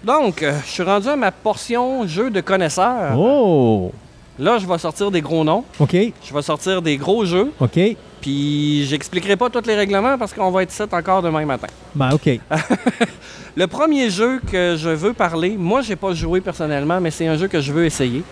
Donc, 0.05 0.43
euh, 0.43 0.53
je 0.67 0.71
suis 0.71 0.83
rendu 0.83 1.09
à 1.09 1.17
ma 1.17 1.33
portion 1.33 2.07
jeu 2.07 2.29
de 2.31 2.43
connaisseur. 2.43 3.19
Oh! 3.19 3.91
Là, 4.39 4.59
je 4.59 4.67
vais 4.67 4.79
sortir 4.79 5.11
des 5.11 5.21
gros 5.21 5.45
noms. 5.45 5.65
OK. 5.79 5.93
Je 5.95 6.35
vais 6.35 6.43
sortir 6.43 6.83
des 6.83 6.97
gros 6.97 7.25
jeux. 7.25 7.53
OK. 7.61 7.79
Puis 8.21 8.85
j'expliquerai 8.87 9.37
pas 9.37 9.51
tous 9.51 9.67
les 9.67 9.75
règlements 9.77 10.17
parce 10.19 10.33
qu'on 10.33 10.51
va 10.51 10.63
être 10.63 10.71
sept 10.73 10.93
encore 10.95 11.23
demain 11.23 11.45
matin. 11.45 11.69
Ben, 11.95 12.11
OK. 12.13 12.29
Le 13.57 13.67
premier 13.67 14.11
jeu 14.11 14.41
que 14.51 14.75
je 14.77 14.89
veux 14.89 15.13
parler, 15.13 15.51
moi, 15.57 15.83
j'ai 15.83 15.95
pas 15.97 16.13
joué 16.15 16.41
personnellement, 16.41 17.01
mais 17.01 17.11
c'est 17.11 17.27
un 17.27 17.37
jeu 17.37 17.47
que 17.47 17.61
je 17.61 17.73
veux 17.73 17.85
essayer. 17.85 18.23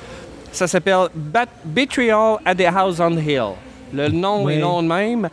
Ça 0.51 0.67
s'appelle 0.67 1.07
Betrayal 1.65 2.39
at 2.45 2.55
the 2.57 2.63
House 2.75 2.99
on 3.01 3.17
Hill. 3.17 3.53
Le 3.95 4.09
nom 4.09 4.45
Oui. 4.45 4.55
est 4.55 4.59
long 4.61 4.83
de 4.83 4.89
même, 4.89 5.29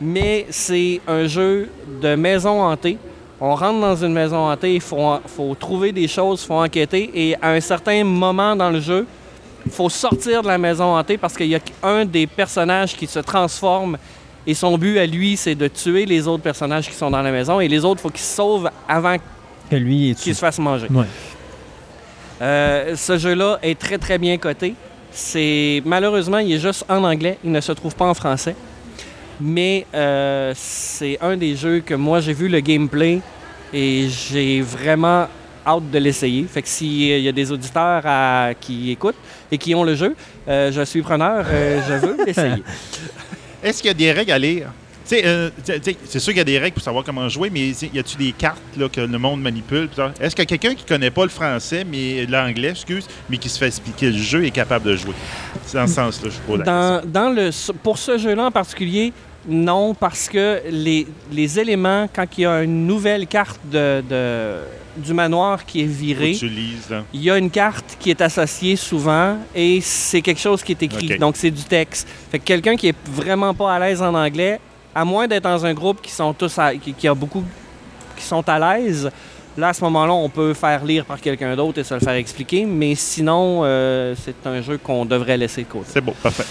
mais 0.00 0.46
c'est 0.50 1.00
un 1.06 1.26
jeu 1.26 1.68
de 2.00 2.14
maison 2.14 2.62
hantée. 2.62 2.96
On 3.40 3.54
rentre 3.54 3.80
dans 3.80 3.96
une 3.96 4.12
maison 4.12 4.48
hantée, 4.50 4.76
il 4.76 4.80
faut, 4.80 5.16
faut 5.26 5.54
trouver 5.54 5.92
des 5.92 6.08
choses, 6.08 6.42
il 6.42 6.46
faut 6.46 6.54
enquêter, 6.54 7.10
et 7.14 7.34
à 7.42 7.50
un 7.50 7.60
certain 7.60 8.02
moment 8.04 8.56
dans 8.56 8.70
le 8.70 8.80
jeu, 8.80 9.06
il 9.66 9.72
faut 9.72 9.88
sortir 9.88 10.42
de 10.42 10.48
la 10.48 10.58
maison 10.58 10.96
hantée 10.96 11.16
parce 11.18 11.34
qu'il 11.36 11.46
y 11.46 11.54
a 11.56 11.60
un 11.82 12.04
des 12.04 12.26
personnages 12.26 12.94
qui 12.96 13.06
se 13.06 13.18
transforme 13.20 13.96
et 14.46 14.54
son 14.54 14.76
but 14.76 14.98
à 14.98 15.06
lui, 15.06 15.36
c'est 15.36 15.54
de 15.54 15.68
tuer 15.68 16.04
les 16.04 16.28
autres 16.28 16.42
personnages 16.42 16.88
qui 16.88 16.94
sont 16.94 17.10
dans 17.10 17.22
la 17.22 17.30
maison 17.32 17.60
et 17.60 17.68
les 17.68 17.84
autres, 17.84 18.00
il 18.00 18.02
faut 18.02 18.10
qu'ils 18.10 18.20
se 18.20 18.34
sauvent 18.36 18.70
avant 18.88 19.16
Que 19.70 19.76
lui 19.76 20.12
dessus. 20.12 20.34
se 20.34 20.38
fassent 20.38 20.58
manger. 20.58 20.86
Ouais. 20.90 21.06
Euh, 22.42 22.96
ce 22.96 23.16
jeu-là 23.16 23.58
est 23.62 23.78
très, 23.78 23.96
très 23.98 24.18
bien 24.18 24.36
coté. 24.38 24.74
C'est 25.10 25.80
Malheureusement, 25.86 26.38
il 26.38 26.52
est 26.52 26.58
juste 26.58 26.84
en 26.88 27.04
anglais. 27.04 27.38
Il 27.44 27.52
ne 27.52 27.60
se 27.60 27.72
trouve 27.72 27.94
pas 27.94 28.06
en 28.06 28.14
français. 28.14 28.54
Mais 29.40 29.86
euh, 29.94 30.52
c'est 30.56 31.18
un 31.20 31.36
des 31.36 31.56
jeux 31.56 31.80
que 31.80 31.94
moi, 31.94 32.20
j'ai 32.20 32.32
vu 32.32 32.48
le 32.48 32.60
gameplay 32.60 33.20
et 33.72 34.08
j'ai 34.08 34.60
vraiment 34.60 35.26
hâte 35.66 35.90
de 35.90 35.98
l'essayer. 35.98 36.44
Fait 36.44 36.62
que 36.62 36.68
s'il 36.68 37.20
y 37.20 37.28
a 37.28 37.32
des 37.32 37.50
auditeurs 37.52 38.02
à- 38.04 38.50
qui 38.60 38.90
écoutent 38.90 39.14
et 39.50 39.58
qui 39.58 39.74
ont 39.74 39.84
le 39.84 39.94
jeu, 39.94 40.14
euh, 40.48 40.70
je 40.72 40.82
suis 40.84 41.02
preneur, 41.02 41.44
euh, 41.48 41.80
je 41.88 42.06
veux 42.06 42.16
l'essayer. 42.26 42.62
Est-ce 43.62 43.78
qu'il 43.80 43.88
y 43.88 43.90
a 43.90 43.94
des 43.94 44.12
règles 44.12 44.32
à 44.32 44.38
lire? 44.38 44.68
Euh, 45.12 45.50
c'est 46.06 46.18
sûr 46.18 46.32
qu'il 46.32 46.38
y 46.38 46.40
a 46.40 46.44
des 46.44 46.58
règles 46.58 46.74
pour 46.74 46.82
savoir 46.82 47.04
comment 47.04 47.28
jouer, 47.28 47.50
mais 47.50 47.68
y 47.92 47.98
a-tu 47.98 48.16
des 48.16 48.32
cartes 48.32 48.58
là, 48.78 48.88
que 48.88 49.02
le 49.02 49.18
monde 49.18 49.42
manipule? 49.42 49.88
Est-ce 50.18 50.34
que 50.34 50.42
quelqu'un 50.44 50.74
qui 50.74 50.84
connaît 50.84 51.10
pas 51.10 51.24
le 51.24 51.28
français, 51.28 51.84
mais 51.84 52.24
l'anglais, 52.26 52.70
excuse, 52.70 53.06
mais 53.28 53.36
qui 53.36 53.50
se 53.50 53.58
fait 53.58 53.66
expliquer 53.66 54.06
le 54.10 54.16
jeu 54.18 54.46
est 54.46 54.50
capable 54.50 54.86
de 54.86 54.96
jouer? 54.96 55.12
C'est 55.66 55.76
dans 55.76 55.86
ce 55.86 55.92
sens-là, 55.94 56.30
je 56.30 56.62
Dans, 56.62 57.02
dans 57.06 57.28
le, 57.30 57.50
pour 57.82 57.98
ce 57.98 58.16
jeu-là 58.16 58.46
en 58.46 58.50
particulier, 58.50 59.12
non, 59.46 59.92
parce 59.92 60.26
que 60.26 60.62
les, 60.70 61.06
les 61.30 61.60
éléments, 61.60 62.08
quand 62.10 62.24
il 62.38 62.40
y 62.40 62.46
a 62.46 62.62
une 62.62 62.86
nouvelle 62.86 63.26
carte 63.26 63.60
de, 63.70 64.02
de- 64.08 64.60
du 64.96 65.12
manoir 65.14 65.64
qui 65.64 65.82
est 65.82 65.86
virée, 65.86 66.34
tu 66.38 66.48
lises, 66.48 66.88
là. 66.90 67.02
il 67.12 67.22
y 67.22 67.30
a 67.30 67.36
une 67.38 67.50
carte 67.50 67.96
qui 67.98 68.10
est 68.10 68.20
associée 68.20 68.76
souvent 68.76 69.36
et 69.54 69.80
c'est 69.80 70.22
quelque 70.22 70.40
chose 70.40 70.62
qui 70.62 70.72
est 70.72 70.82
écrit. 70.82 71.18
Donc, 71.18 71.36
c'est 71.36 71.50
du 71.50 71.62
texte. 71.64 72.06
Fait 72.30 72.38
que 72.38 72.44
quelqu'un 72.44 72.76
qui 72.76 72.88
est 72.88 72.96
vraiment 73.06 73.54
pas 73.54 73.74
à 73.74 73.78
l'aise 73.80 74.00
en 74.02 74.14
anglais, 74.14 74.60
à 74.94 75.04
moins 75.04 75.26
d'être 75.26 75.42
dans 75.44 75.66
un 75.66 75.74
groupe 75.74 76.00
qui 76.02 76.12
sont 76.12 76.32
tous 76.32 76.56
à- 76.58 76.74
qui, 76.76 76.92
qui 76.94 77.08
a 77.08 77.14
beaucoup 77.14 77.42
qui 78.16 78.22
sont 78.24 78.48
à 78.48 78.76
l'aise, 78.76 79.10
là, 79.56 79.68
à 79.68 79.72
ce 79.72 79.82
moment-là, 79.84 80.12
on 80.12 80.28
peut 80.28 80.54
faire 80.54 80.84
lire 80.84 81.04
par 81.04 81.20
quelqu'un 81.20 81.56
d'autre 81.56 81.80
et 81.80 81.84
se 81.84 81.94
le 81.94 82.00
faire 82.00 82.14
expliquer. 82.14 82.64
Mais 82.64 82.94
sinon, 82.94 83.62
euh, 83.64 84.14
c'est 84.24 84.46
un 84.46 84.60
jeu 84.62 84.78
qu'on 84.78 85.04
devrait 85.04 85.36
laisser 85.36 85.62
de 85.62 85.68
côté. 85.68 85.86
C'est 85.88 86.00
beau, 86.00 86.14
parfait. 86.22 86.44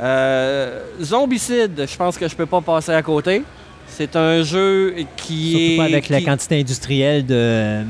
Euh, 0.00 0.82
Zombicide, 1.02 1.86
je 1.90 1.96
pense 1.96 2.18
que 2.18 2.28
je 2.28 2.34
peux 2.36 2.46
pas 2.46 2.60
passer 2.60 2.92
à 2.92 3.02
côté. 3.02 3.42
C'est 3.88 4.14
un 4.16 4.42
jeu 4.42 4.94
qui 5.16 5.50
Surtout 5.50 5.64
est. 5.72 5.76
pas 5.76 5.84
avec 5.84 6.08
la 6.08 6.20
quantité 6.20 6.60
industrielle 6.60 7.24
de- 7.24 7.82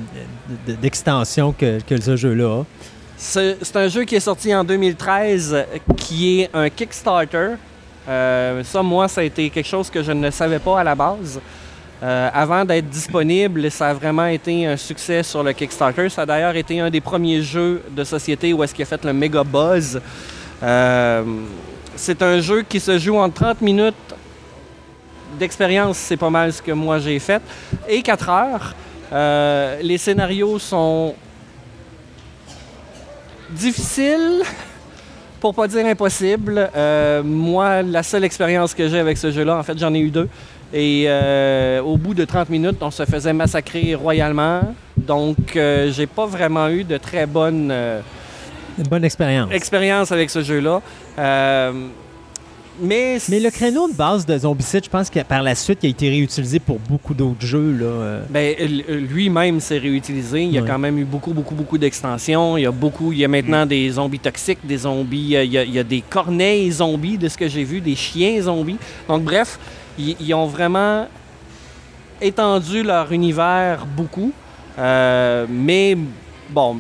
de- 0.67 0.75
d'extension 0.75 1.53
que, 1.53 1.81
que 1.81 2.01
ce 2.01 2.17
jeu-là 2.17 2.61
a. 2.61 2.65
C'est 3.19 3.77
un 3.77 3.89
jeu 3.89 4.05
qui 4.05 4.15
est 4.17 4.21
sorti 4.21 4.55
en 4.55 4.63
2013, 4.63 5.53
euh, 5.55 5.65
qui 5.97 6.41
est 6.43 6.51
un 6.55 6.69
Kickstarter. 6.69 7.53
Euh, 8.09 8.63
ça, 8.63 8.83
moi, 8.83 9.09
ça 9.09 9.23
a 9.23 9.25
été 9.25 9.49
quelque 9.51 9.67
chose 9.67 9.91
que 9.91 10.03
je 10.03 10.13
ne 10.13 10.31
savais 10.31 10.59
pas 10.61 10.81
à 10.81 10.85
la 10.85 10.95
base. 10.95 11.41
Euh, 12.03 12.29
avant 12.33 12.65
d'être 12.65 12.89
disponible, 12.91 13.71
ça 13.71 13.89
a 13.89 13.95
vraiment 13.95 14.27
été 14.27 14.67
un 14.67 14.77
succès 14.77 15.23
sur 15.23 15.43
le 15.43 15.53
Kickstarter. 15.55 16.09
Ça 16.11 16.23
a 16.23 16.27
d'ailleurs 16.27 16.55
été 16.55 16.79
un 16.79 16.91
des 16.91 17.01
premiers 17.01 17.41
jeux 17.43 17.83
de 17.91 18.05
société 18.05 18.53
où 18.53 18.63
est-ce 18.63 18.75
qu'il 18.75 18.83
a 18.83 18.87
fait 18.87 19.03
le 19.05 19.15
méga 19.15 19.43
buzz. 19.43 20.01
Euh, 20.63 21.23
c'est 21.97 22.21
un 22.23 22.39
jeu 22.41 22.63
qui 22.69 22.79
se 22.79 22.99
joue 22.99 23.17
en 23.17 23.31
30 23.31 23.63
minutes 23.63 23.95
d'expérience, 25.39 25.97
c'est 25.99 26.17
pas 26.17 26.31
mal 26.31 26.53
ce 26.53 26.63
que 26.63 26.73
moi 26.73 26.99
j'ai 26.99 27.19
fait, 27.19 27.43
et 27.89 28.03
4 28.03 28.29
heures. 28.29 28.75
Euh, 29.13 29.79
les 29.83 29.99
scénarios 29.99 30.59
sont 30.59 31.15
difficiles, 33.51 34.43
pour 35.41 35.55
pas 35.55 35.69
dire 35.69 35.87
impossible. 35.87 36.71
Euh, 36.75 37.23
moi, 37.23 37.83
la 37.83 38.03
seule 38.03 38.25
expérience 38.25 38.75
que 38.75 38.89
j'ai 38.89 38.99
avec 38.99 39.17
ce 39.19 39.31
jeu-là, 39.31 39.57
en 39.57 39.63
fait, 39.63 39.79
j'en 39.79 39.95
ai 39.95 40.01
eu 40.01 40.11
deux. 40.11 40.29
Et 40.73 41.05
euh, 41.07 41.81
au 41.81 41.97
bout 41.97 42.15
de 42.15 42.25
30 42.25 42.51
minutes, 42.51 42.79
on 42.81 42.91
se 42.91 43.05
faisait 43.05 43.33
massacrer 43.33 43.95
royalement. 43.95 44.63
Donc, 44.97 45.37
j'ai 45.55 46.07
pas 46.07 46.27
vraiment 46.27 46.69
eu 46.69 46.83
de 46.83 46.97
très 46.97 47.27
bonne 47.27 47.73
Une 48.77 48.85
bonne 48.89 49.05
expérience. 49.05 49.53
expérience 49.53 50.11
avec 50.11 50.31
ce 50.31 50.43
jeu-là. 50.43 50.81
Euh, 52.81 52.87
mais 52.87 53.19
Mais 53.29 53.41
le 53.41 53.51
créneau 53.51 53.89
de 53.89 53.95
base 53.95 54.27
de 54.27 54.37
Zombicide, 54.39 54.85
je 54.85 54.91
pense 54.91 55.11
que 55.11 55.21
par 55.21 55.43
la 55.43 55.55
suite, 55.55 55.79
il 55.83 55.87
a 55.87 55.91
été 55.91 56.09
réutilisé 56.09 56.59
pour 56.59 56.79
beaucoup 56.79 57.15
d'autres 57.15 57.45
jeux. 57.45 57.73
Là. 57.73 57.85
euh. 57.87 58.23
Ben, 58.31 58.55
l- 58.59 58.85
lui-même 59.11 59.61
s'est 59.61 59.79
réutilisé. 59.79 60.43
Il 60.43 60.53
y 60.53 60.59
a 60.59 60.63
Ouais. 60.63 60.69
quand 60.69 60.79
même 60.79 60.99
eu 60.99 61.05
beaucoup, 61.05 61.33
beaucoup, 61.33 61.55
beaucoup 61.55 61.79
d'extensions. 61.79 62.57
Il 62.57 62.63
y 62.63 62.67
a 62.67 62.71
beaucoup, 62.71 63.13
il 63.13 63.19
y 63.19 63.25
a 63.25 63.29
maintenant 63.29 63.67
des 63.67 63.91
zombies 63.91 64.19
toxiques, 64.19 64.59
des 64.65 64.79
zombies, 64.79 65.37
euh, 65.37 65.45
il 65.45 65.53
y 65.53 65.59
a, 65.59 65.65
il 65.65 65.73
y 65.73 65.79
a 65.79 65.85
des 65.85 66.01
corneilles 66.03 66.71
zombies 66.73 67.19
de 67.19 67.29
ce 67.29 67.37
que 67.37 67.49
j'ai 67.49 67.65
vu, 67.65 67.81
des 67.81 67.95
chiens 67.97 68.41
zombies. 68.43 68.79
Donc, 69.09 69.23
bref, 69.23 69.59
ils, 69.99 70.17
ils 70.21 70.35
ont 70.35 70.47
vraiment 70.47 71.07
étendu 72.21 72.83
leur 72.83 73.11
univers 73.13 73.87
beaucoup. 73.87 74.33
Euh, 74.79 75.47
mais 75.49 75.97
bon, 76.51 76.79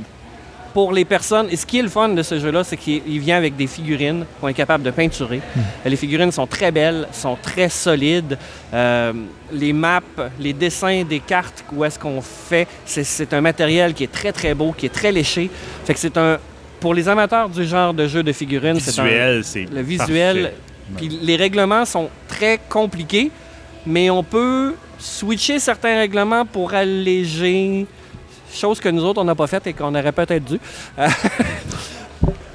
pour 0.76 0.92
les 0.92 1.06
personnes, 1.06 1.46
et 1.50 1.56
ce 1.56 1.64
qui 1.64 1.78
est 1.78 1.82
le 1.82 1.88
fun 1.88 2.10
de 2.10 2.22
ce 2.22 2.38
jeu-là, 2.38 2.62
c'est 2.62 2.76
qu'il 2.76 3.00
il 3.08 3.18
vient 3.18 3.38
avec 3.38 3.56
des 3.56 3.66
figurines 3.66 4.26
qu'on 4.38 4.48
est 4.48 4.52
capable 4.52 4.84
de 4.84 4.90
peinturer. 4.90 5.40
Les 5.86 5.96
figurines 5.96 6.30
sont 6.30 6.46
très 6.46 6.70
belles, 6.70 7.08
sont 7.12 7.38
très 7.40 7.70
solides. 7.70 8.36
Euh, 8.74 9.14
les 9.54 9.72
maps, 9.72 10.02
les 10.38 10.52
dessins 10.52 11.02
des 11.02 11.20
cartes, 11.20 11.64
où 11.72 11.82
est-ce 11.82 11.98
qu'on 11.98 12.20
fait, 12.20 12.68
c'est- 12.84 13.32
un 13.32 13.40
matériel 13.40 13.94
qui 13.94 14.04
est 14.04 14.12
très 14.12 14.32
très 14.32 14.52
beau, 14.52 14.72
qui 14.76 14.84
est 14.84 14.92
très 14.92 15.12
léché. 15.12 15.48
Fait 15.86 15.94
que 15.94 15.98
c'est 15.98 16.18
un, 16.18 16.36
pour 16.78 16.92
les 16.92 17.08
amateurs 17.08 17.48
du 17.48 17.64
genre 17.64 17.94
de 17.94 18.06
jeu 18.06 18.22
de 18.22 18.32
figurines, 18.32 18.78
c'est 18.78 19.00
un, 19.00 19.04
Visuel, 19.04 19.44
c'est 19.44 19.64
le 19.72 19.80
visuel. 19.80 20.52
Puis 20.98 21.08
les 21.22 21.36
règlements 21.36 21.86
sont 21.86 22.10
très 22.28 22.60
compliqués, 22.68 23.30
mais 23.86 24.10
on 24.10 24.22
peut 24.22 24.74
switcher 24.98 25.58
certains 25.58 25.96
règlements 25.96 26.44
pour 26.44 26.74
alléger, 26.74 27.86
chose 28.56 28.80
que 28.80 28.88
nous 28.88 29.04
autres, 29.04 29.20
on 29.20 29.24
n'a 29.24 29.34
pas 29.34 29.46
faite 29.46 29.66
et 29.66 29.72
qu'on 29.72 29.94
aurait 29.94 30.12
peut-être 30.12 30.44
dû. 30.44 30.60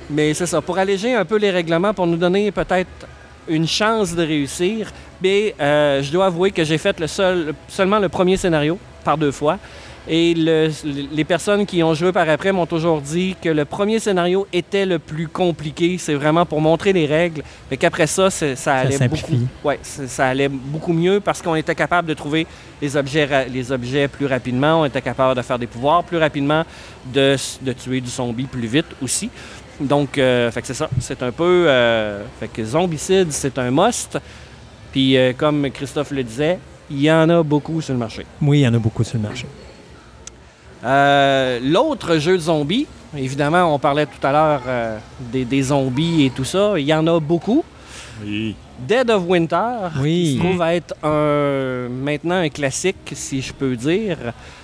mais 0.09 0.33
c'est 0.33 0.45
ça, 0.45 0.61
pour 0.61 0.77
alléger 0.77 1.15
un 1.15 1.25
peu 1.25 1.37
les 1.37 1.51
règlements, 1.51 1.93
pour 1.93 2.07
nous 2.07 2.17
donner 2.17 2.51
peut-être 2.51 3.07
une 3.47 3.67
chance 3.67 4.15
de 4.15 4.23
réussir. 4.23 4.91
Mais 5.21 5.55
euh, 5.59 6.01
je 6.01 6.11
dois 6.11 6.27
avouer 6.27 6.51
que 6.51 6.63
j'ai 6.63 6.77
fait 6.77 6.99
le 6.99 7.07
seul, 7.07 7.53
seulement 7.67 7.99
le 7.99 8.09
premier 8.09 8.37
scénario 8.37 8.77
par 9.03 9.17
deux 9.17 9.31
fois. 9.31 9.57
Et 10.07 10.33
le- 10.33 10.69
les 11.13 11.23
personnes 11.23 11.65
qui 11.65 11.83
ont 11.83 11.93
joué 11.93 12.11
par 12.11 12.27
après 12.27 12.51
m'ont 12.51 12.65
toujours 12.65 12.99
dit 13.01 13.35
que 13.39 13.49
le 13.49 13.65
premier 13.65 13.99
scénario 13.99 14.47
était 14.51 14.85
le 14.85 14.97
plus 14.97 15.27
compliqué. 15.27 15.97
C'est 15.99 16.15
vraiment 16.15 16.45
pour 16.45 16.59
montrer 16.59 16.91
les 16.91 17.05
règles. 17.05 17.43
Mais 17.69 17.77
qu'après 17.77 18.07
ça, 18.07 18.29
ça 18.31 18.73
allait 18.75 18.97
beaucoup. 19.07 19.37
Ouais, 19.63 19.79
ça 19.83 20.25
allait 20.27 20.49
beaucoup 20.49 20.93
mieux 20.93 21.19
parce 21.19 21.41
qu'on 21.41 21.55
était 21.55 21.75
capable 21.75 22.07
de 22.07 22.15
trouver 22.15 22.47
les 22.81 22.97
objets, 22.97 23.47
les 23.47 23.71
objets 23.71 24.07
plus 24.07 24.25
rapidement. 24.25 24.81
On 24.81 24.85
était 24.85 25.01
capable 25.03 25.35
de 25.37 25.43
faire 25.43 25.59
des 25.59 25.67
pouvoirs 25.67 26.03
plus 26.03 26.17
rapidement, 26.17 26.63
de, 27.13 27.35
tuer 27.73 28.01
du 28.01 28.09
zombie 28.09 28.45
plus 28.45 28.67
vite 28.67 28.87
aussi. 29.03 29.29
Donc, 29.79 30.17
euh, 30.17 30.49
fait 30.51 30.61
que 30.61 30.67
c'est 30.67 30.73
ça. 30.73 30.89
C'est 30.99 31.21
un 31.21 31.31
peu. 31.31 31.65
euh, 31.67 32.23
fait 32.39 32.47
que 32.47 32.63
Zombicide, 32.63 33.31
c'est 33.31 33.57
un 33.59 33.69
must. 33.71 34.17
Puis, 34.91 35.15
euh, 35.15 35.33
comme 35.37 35.69
Christophe 35.71 36.11
le 36.11 36.23
disait, 36.23 36.57
il 36.89 37.01
y 37.01 37.11
en 37.11 37.29
a 37.29 37.41
beaucoup 37.43 37.79
sur 37.81 37.93
le 37.93 37.99
marché. 37.99 38.25
Oui, 38.41 38.59
il 38.59 38.63
y 38.63 38.67
en 38.67 38.73
a 38.73 38.79
beaucoup 38.79 39.03
sur 39.03 39.17
le 39.17 39.23
marché. 39.23 39.45
Euh, 40.83 41.59
L'autre 41.63 42.17
jeu 42.17 42.33
de 42.33 42.41
zombies, 42.41 42.87
évidemment, 43.15 43.73
on 43.73 43.79
parlait 43.79 44.05
tout 44.05 44.25
à 44.25 44.31
l'heure 44.31 44.61
euh, 44.67 44.97
des, 45.31 45.45
des 45.45 45.61
zombies 45.63 46.25
et 46.25 46.29
tout 46.31 46.43
ça. 46.45 46.73
Il 46.77 46.85
y 46.85 46.93
en 46.93 47.05
a 47.07 47.19
beaucoup. 47.19 47.63
Oui. 48.23 48.55
Dead 48.87 49.09
of 49.11 49.23
Winter, 49.27 49.89
Oui. 49.99 50.23
qui 50.23 50.33
se 50.37 50.39
trouve 50.43 50.61
être 50.63 50.95
un, 51.03 51.87
maintenant 51.89 52.35
un 52.35 52.49
classique, 52.49 52.97
si 53.13 53.41
je 53.41 53.53
peux 53.53 53.75
dire. 53.75 54.17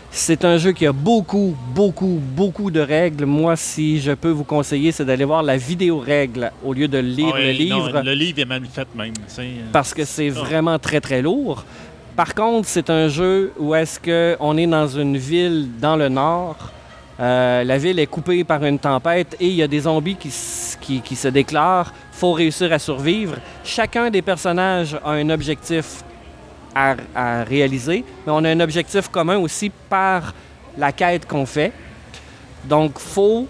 C'est 0.10 0.45
un 0.45 0.57
jeu 0.57 0.72
qui 0.72 0.88
a 0.88 0.91
beaucoup, 0.94 1.56
beaucoup, 1.76 2.19
beaucoup 2.35 2.72
de 2.72 2.80
règles. 2.80 3.26
Moi, 3.26 3.56
si 3.56 3.99
je 3.99 4.14
peux 4.14 4.30
vous 4.31 4.45
conseiller, 4.45 4.91
c'est 4.91 5.06
d'aller 5.06 5.26
voir 5.26 5.44
la 5.44 5.57
vidéo 5.57 5.99
règle 5.99 6.52
au 6.65 6.73
lieu 6.73 6.88
de 6.88 6.98
lire 6.98 7.34
Ah, 7.35 7.39
le 7.39 7.48
oui, 7.49 7.69
non, 7.69 7.85
livre 7.85 8.02
le 8.02 8.14
livre 8.14 8.39
est 8.39 8.45
mal 8.45 8.61
fait 8.72 8.88
même. 8.95 9.14
sais. 9.27 9.49
parce 9.72 9.94
que 9.94 10.06
c'est 10.06 10.30
Ah. 10.35 10.39
vraiment 10.39 10.80
très 10.80 11.02
très 11.02 11.22
lourd. 11.22 11.64
Par 12.18 12.34
contre, 12.34 12.68
c'est 12.68 12.89
un 12.89 13.10
jeu 13.10 13.53
où 13.60 13.76
est-ce 13.76 13.99
qu'on 13.99 14.57
est 14.57 14.65
dans 14.65 14.88
une 14.88 15.18
ville 15.18 15.69
dans 15.80 15.95
le 15.95 16.10
nord. 16.10 16.57
Euh, 17.19 17.64
la 17.64 17.77
ville 17.77 17.99
est 17.99 18.07
coupée 18.07 18.44
par 18.44 18.65
une 18.65 18.80
tempête 18.80 19.35
et 19.39 19.45
il 19.45 19.53
y 19.53 19.61
a 19.61 19.68
des 19.68 19.81
zombies 19.81 20.15
qui, 20.15 20.31
se 20.31 21.27
déclarent. 21.27 21.94
faut 22.11 22.34
réussir 22.34 22.73
à 22.73 22.80
survivre. 22.80 23.35
Chacun 23.64 24.10
des 24.10 24.23
personnages 24.23 24.98
a 25.06 25.11
un 25.11 25.30
objectif 25.30 26.03
à, 26.73 26.95
à 27.14 27.44
réaliser, 27.44 28.03
mais 28.26 28.34
on 28.35 28.44
a 28.44 28.49
un 28.49 28.60
objectif 28.61 29.10
commun 29.10 29.38
aussi 29.38 29.69
par 29.88 30.34
la 30.76 30.91
quête 30.91 31.27
qu'on 31.27 31.45
fait. 31.45 31.72
Donc, 32.65 32.98
faut 32.98 33.45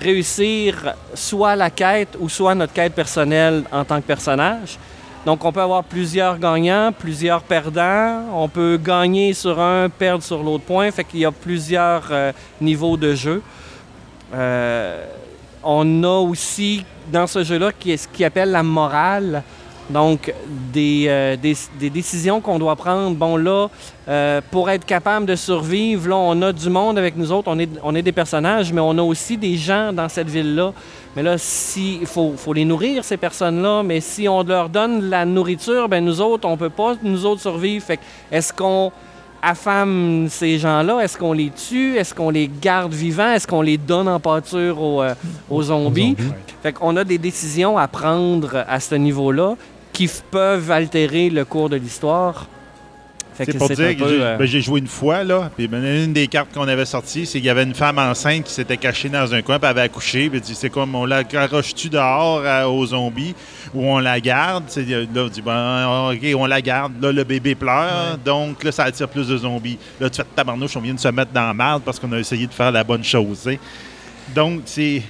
réussir 0.00 0.94
soit 1.14 1.56
la 1.56 1.70
quête 1.70 2.16
ou 2.20 2.28
soit 2.28 2.54
notre 2.54 2.74
quête 2.74 2.94
personnelle 2.94 3.64
en 3.72 3.84
tant 3.84 4.00
que 4.00 4.06
personnage. 4.06 4.78
Donc, 5.24 5.42
on 5.42 5.52
peut 5.52 5.62
avoir 5.62 5.82
plusieurs 5.84 6.38
gagnants, 6.38 6.92
plusieurs 6.92 7.42
perdants. 7.42 8.24
On 8.34 8.48
peut 8.48 8.78
gagner 8.82 9.32
sur 9.32 9.58
un, 9.58 9.88
perdre 9.88 10.22
sur 10.22 10.42
l'autre 10.42 10.64
point. 10.64 10.90
Fait 10.90 11.04
qu'il 11.04 11.20
y 11.20 11.24
a 11.24 11.32
plusieurs 11.32 12.08
euh, 12.10 12.32
niveaux 12.60 12.98
de 12.98 13.14
jeu. 13.14 13.42
Euh, 14.34 15.06
on 15.62 16.04
a 16.04 16.20
aussi 16.20 16.84
dans 17.10 17.26
ce 17.26 17.42
jeu-là 17.42 17.70
ce 17.82 18.06
qu'il 18.08 18.24
appelle 18.26 18.50
la 18.50 18.62
morale. 18.62 19.42
Donc, 19.90 20.32
des, 20.72 21.04
euh, 21.08 21.36
des, 21.36 21.54
des 21.78 21.90
décisions 21.90 22.40
qu'on 22.40 22.58
doit 22.58 22.74
prendre. 22.74 23.14
Bon, 23.16 23.36
là, 23.36 23.68
euh, 24.08 24.40
pour 24.50 24.70
être 24.70 24.86
capable 24.86 25.26
de 25.26 25.36
survivre, 25.36 26.08
là, 26.08 26.16
on 26.16 26.40
a 26.40 26.52
du 26.52 26.70
monde 26.70 26.96
avec 26.96 27.16
nous 27.16 27.30
autres, 27.30 27.48
on 27.50 27.58
est, 27.58 27.68
on 27.82 27.94
est 27.94 28.02
des 28.02 28.12
personnages, 28.12 28.72
mais 28.72 28.80
on 28.80 28.96
a 28.96 29.02
aussi 29.02 29.36
des 29.36 29.56
gens 29.56 29.92
dans 29.92 30.08
cette 30.08 30.30
ville-là. 30.30 30.72
Mais 31.14 31.22
là, 31.22 31.36
si, 31.36 31.98
il 32.00 32.06
faut, 32.06 32.32
faut 32.36 32.54
les 32.54 32.64
nourrir, 32.64 33.04
ces 33.04 33.18
personnes-là, 33.18 33.82
mais 33.82 34.00
si 34.00 34.26
on 34.26 34.42
leur 34.42 34.70
donne 34.70 35.10
la 35.10 35.26
nourriture, 35.26 35.88
ben 35.88 36.02
nous 36.02 36.20
autres, 36.20 36.48
on 36.48 36.56
peut 36.56 36.70
pas, 36.70 36.94
nous 37.02 37.26
autres, 37.26 37.42
survivre. 37.42 37.84
Fait 37.84 38.00
est-ce 38.32 38.52
qu'on 38.52 38.90
affame 39.42 40.28
ces 40.30 40.58
gens-là? 40.58 41.00
Est-ce 41.00 41.18
qu'on 41.18 41.34
les 41.34 41.50
tue? 41.50 41.96
Est-ce 41.96 42.14
qu'on 42.14 42.30
les 42.30 42.50
garde 42.60 42.94
vivants? 42.94 43.32
Est-ce 43.32 43.46
qu'on 43.46 43.60
les 43.60 43.76
donne 43.76 44.08
en 44.08 44.18
pâture 44.18 44.80
aux, 44.80 45.02
euh, 45.02 45.14
aux 45.50 45.62
zombies? 45.64 46.16
Fait 46.62 46.72
qu'on 46.72 46.96
a 46.96 47.04
des 47.04 47.18
décisions 47.18 47.76
à 47.76 47.86
prendre 47.86 48.64
à 48.66 48.80
ce 48.80 48.94
niveau-là 48.94 49.54
qui 49.94 50.10
peuvent 50.30 50.70
altérer 50.70 51.30
le 51.30 51.46
cours 51.46 51.70
de 51.70 51.76
l'histoire. 51.76 52.46
C'est 53.36 53.58
pour 53.58 53.66
dire 53.74 53.96
que 53.96 54.08
j'ai 54.08 54.22
euh, 54.22 54.36
ben, 54.36 54.46
j'ai 54.46 54.60
joué 54.60 54.78
une 54.78 54.86
fois, 54.86 55.24
là, 55.24 55.50
puis 55.56 55.66
ben, 55.66 55.82
une 55.84 56.12
des 56.12 56.28
cartes 56.28 56.52
qu'on 56.54 56.68
avait 56.68 56.84
sorties, 56.84 57.26
c'est 57.26 57.38
qu'il 57.38 57.46
y 57.46 57.50
avait 57.50 57.64
une 57.64 57.74
femme 57.74 57.98
enceinte 57.98 58.44
qui 58.44 58.52
s'était 58.52 58.76
cachée 58.76 59.08
dans 59.08 59.34
un 59.34 59.42
coin, 59.42 59.58
puis 59.58 59.64
elle 59.64 59.70
avait 59.70 59.80
accouché, 59.80 60.30
puis 60.30 60.40
dit, 60.40 60.54
c'est 60.54 60.70
comme, 60.70 60.94
on 60.94 61.04
la 61.04 61.24
garoche-tu 61.24 61.88
dehors 61.88 62.44
à- 62.46 62.68
aux 62.68 62.86
zombies, 62.86 63.34
ou 63.74 63.84
on 63.88 63.98
la 63.98 64.20
garde? 64.20 64.64
C'est- 64.68 64.84
Là, 64.88 64.98
on 65.16 65.26
dit, 65.28 65.42
ben, 65.42 66.10
OK, 66.12 66.20
on 66.36 66.46
la 66.46 66.62
garde, 66.62 66.92
là, 67.02 67.10
le 67.10 67.24
bébé 67.24 67.56
pleure, 67.56 68.16
donc 68.24 68.62
là, 68.62 68.70
ça 68.70 68.84
attire 68.84 69.08
plus 69.08 69.26
de 69.26 69.36
zombies. 69.36 69.78
Là, 70.00 70.08
tu 70.08 70.16
fais 70.18 70.26
tabarnouche, 70.36 70.76
on 70.76 70.80
vient 70.80 70.94
de 70.94 71.00
se 71.00 71.08
mettre 71.08 71.32
dans 71.32 71.48
la 71.48 71.54
merde 71.54 71.82
parce 71.84 71.98
qu'on 71.98 72.12
a 72.12 72.18
essayé 72.20 72.46
de 72.46 72.52
faire 72.54 72.70
la 72.70 72.84
bonne 72.84 73.02
chose. 73.02 73.48
Donc, 74.32 74.60
c'est... 74.66 75.02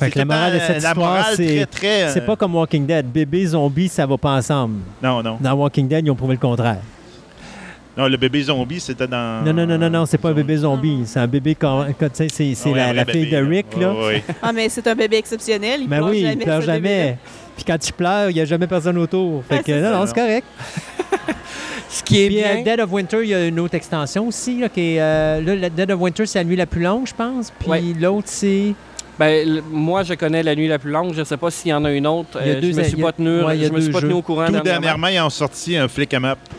Fait 0.00 0.06
c'est 0.06 0.10
que 0.12 0.18
la 0.18 0.24
morale 0.24 0.54
de 0.54 0.58
cette 0.58 0.68
la 0.82 0.88
histoire, 0.88 0.96
morale 0.96 1.34
c'est 1.36 1.46
très, 1.46 1.66
très, 1.66 2.02
euh, 2.02 2.10
c'est 2.12 2.26
pas 2.26 2.34
comme 2.36 2.54
Walking 2.56 2.86
Dead. 2.86 3.06
Bébé, 3.06 3.46
zombie, 3.46 3.88
ça 3.88 4.06
va 4.06 4.16
pas 4.18 4.30
ensemble. 4.32 4.76
Non, 5.02 5.22
non. 5.22 5.36
Dans 5.40 5.52
Walking 5.54 5.86
Dead, 5.86 6.04
ils 6.06 6.10
ont 6.10 6.16
prouvé 6.16 6.34
le 6.34 6.40
contraire. 6.40 6.80
Non, 7.96 8.06
le 8.08 8.16
bébé 8.16 8.42
zombie, 8.42 8.80
c'était 8.80 9.06
dans... 9.06 9.44
Non, 9.44 9.52
non, 9.52 9.66
non, 9.66 9.76
non, 9.76 9.90
non, 9.90 10.06
c'est 10.06 10.16
pas 10.16 10.30
un 10.30 10.32
bébé 10.32 10.56
zombie. 10.56 11.02
C'est 11.06 11.18
un 11.20 11.26
bébé, 11.26 11.56
c'est 11.60 12.54
Ah 12.76 12.92
la, 12.92 13.04
fille 13.04 13.24
bébé, 13.26 13.36
de 13.36 13.44
Rick, 13.44 13.66
là. 13.78 13.92
Ouais, 13.92 14.06
ouais. 14.06 14.24
Ah, 14.42 14.52
mais 14.52 14.68
c'est 14.68 14.86
un 14.86 14.94
bébé 14.94 15.18
exceptionnel. 15.18 15.80
Il 15.82 15.88
Ben 15.88 15.98
pleure 15.98 16.08
oui, 16.10 16.20
jamais, 16.22 16.32
il 16.34 16.38
pleure 16.44 16.62
jamais. 16.62 17.18
Puis 17.56 17.64
quand 17.64 17.78
tu 17.78 17.92
pleures, 17.92 18.30
il 18.30 18.34
n'y 18.34 18.40
a 18.40 18.44
jamais 18.44 18.66
personne 18.66 18.96
autour. 18.96 19.44
Fait 19.44 19.56
Ouais, 19.56 19.60
que 19.62 19.72
c'est 19.72 19.80
non, 19.80 19.90
ça. 19.90 19.98
non, 19.98 20.06
c'est 20.06 20.14
correct. 20.14 20.46
Ce 21.90 22.02
qui 22.04 22.22
est 22.22 22.26
Puis 22.28 22.42
euh, 22.44 22.54
bien, 22.54 22.62
Dead 22.62 22.80
of 22.80 22.92
Winter, 22.92 23.18
il 23.22 23.28
y 23.28 23.34
a 23.34 23.46
une 23.46 23.58
autre 23.58 23.74
extension 23.74 24.28
aussi. 24.28 24.60
Là, 24.60 24.68
qui 24.68 24.94
est, 24.94 25.00
euh, 25.00 25.40
là, 25.56 25.68
Dead 25.68 25.90
of 25.90 26.00
Winter, 26.00 26.24
c'est 26.24 26.38
la 26.38 26.44
nuit 26.44 26.56
la 26.56 26.66
plus 26.66 26.80
longue, 26.82 27.06
je 27.06 27.14
pense. 27.14 27.50
Puis 27.58 27.68
Ouais. 27.68 27.82
l'autre, 28.00 28.28
c'est. 28.28 28.74
Ben, 29.20 29.60
moi, 29.70 30.02
je 30.02 30.14
connais 30.14 30.42
la 30.42 30.54
nuit 30.56 30.66
la 30.66 30.78
plus 30.78 30.90
longue. 30.90 31.12
Je 31.14 31.22
sais 31.22 31.36
pas 31.36 31.50
s'il 31.50 31.70
y 31.70 31.74
en 31.74 31.84
a 31.84 31.92
une 31.92 32.06
autre. 32.06 32.38
Il 32.42 32.46
y 32.48 32.50
a 32.50 32.54
Euh, 32.54 32.60
deux- 32.60 32.72
je 32.72 32.76
me 32.78 32.82
suis 32.82 32.92
il 32.94 32.98
y 32.98 33.02
a- 33.02 33.04
pas 33.04 33.12
tenu, 33.12 33.42
ouais, 33.44 33.56
il 33.56 33.62
y 33.62 33.64
a 33.66 33.68
je 33.68 33.72
me 33.72 33.78
suis 33.80 33.88
deux 33.88 33.92
pas 33.92 34.00
tenu 34.00 34.10
jeux. 34.12 34.16
au 34.16 34.22
courant 34.22 34.46
Tout 34.46 34.52
dernièrement. 34.52 34.80
dernièrement, 34.80 35.06
ils 35.08 35.20
ont 35.20 35.30
sorti 35.30 35.76
un 35.76 35.86
flick 35.88 36.12
'em 36.14 36.24
up. 36.24 36.38
Tu 36.42 36.50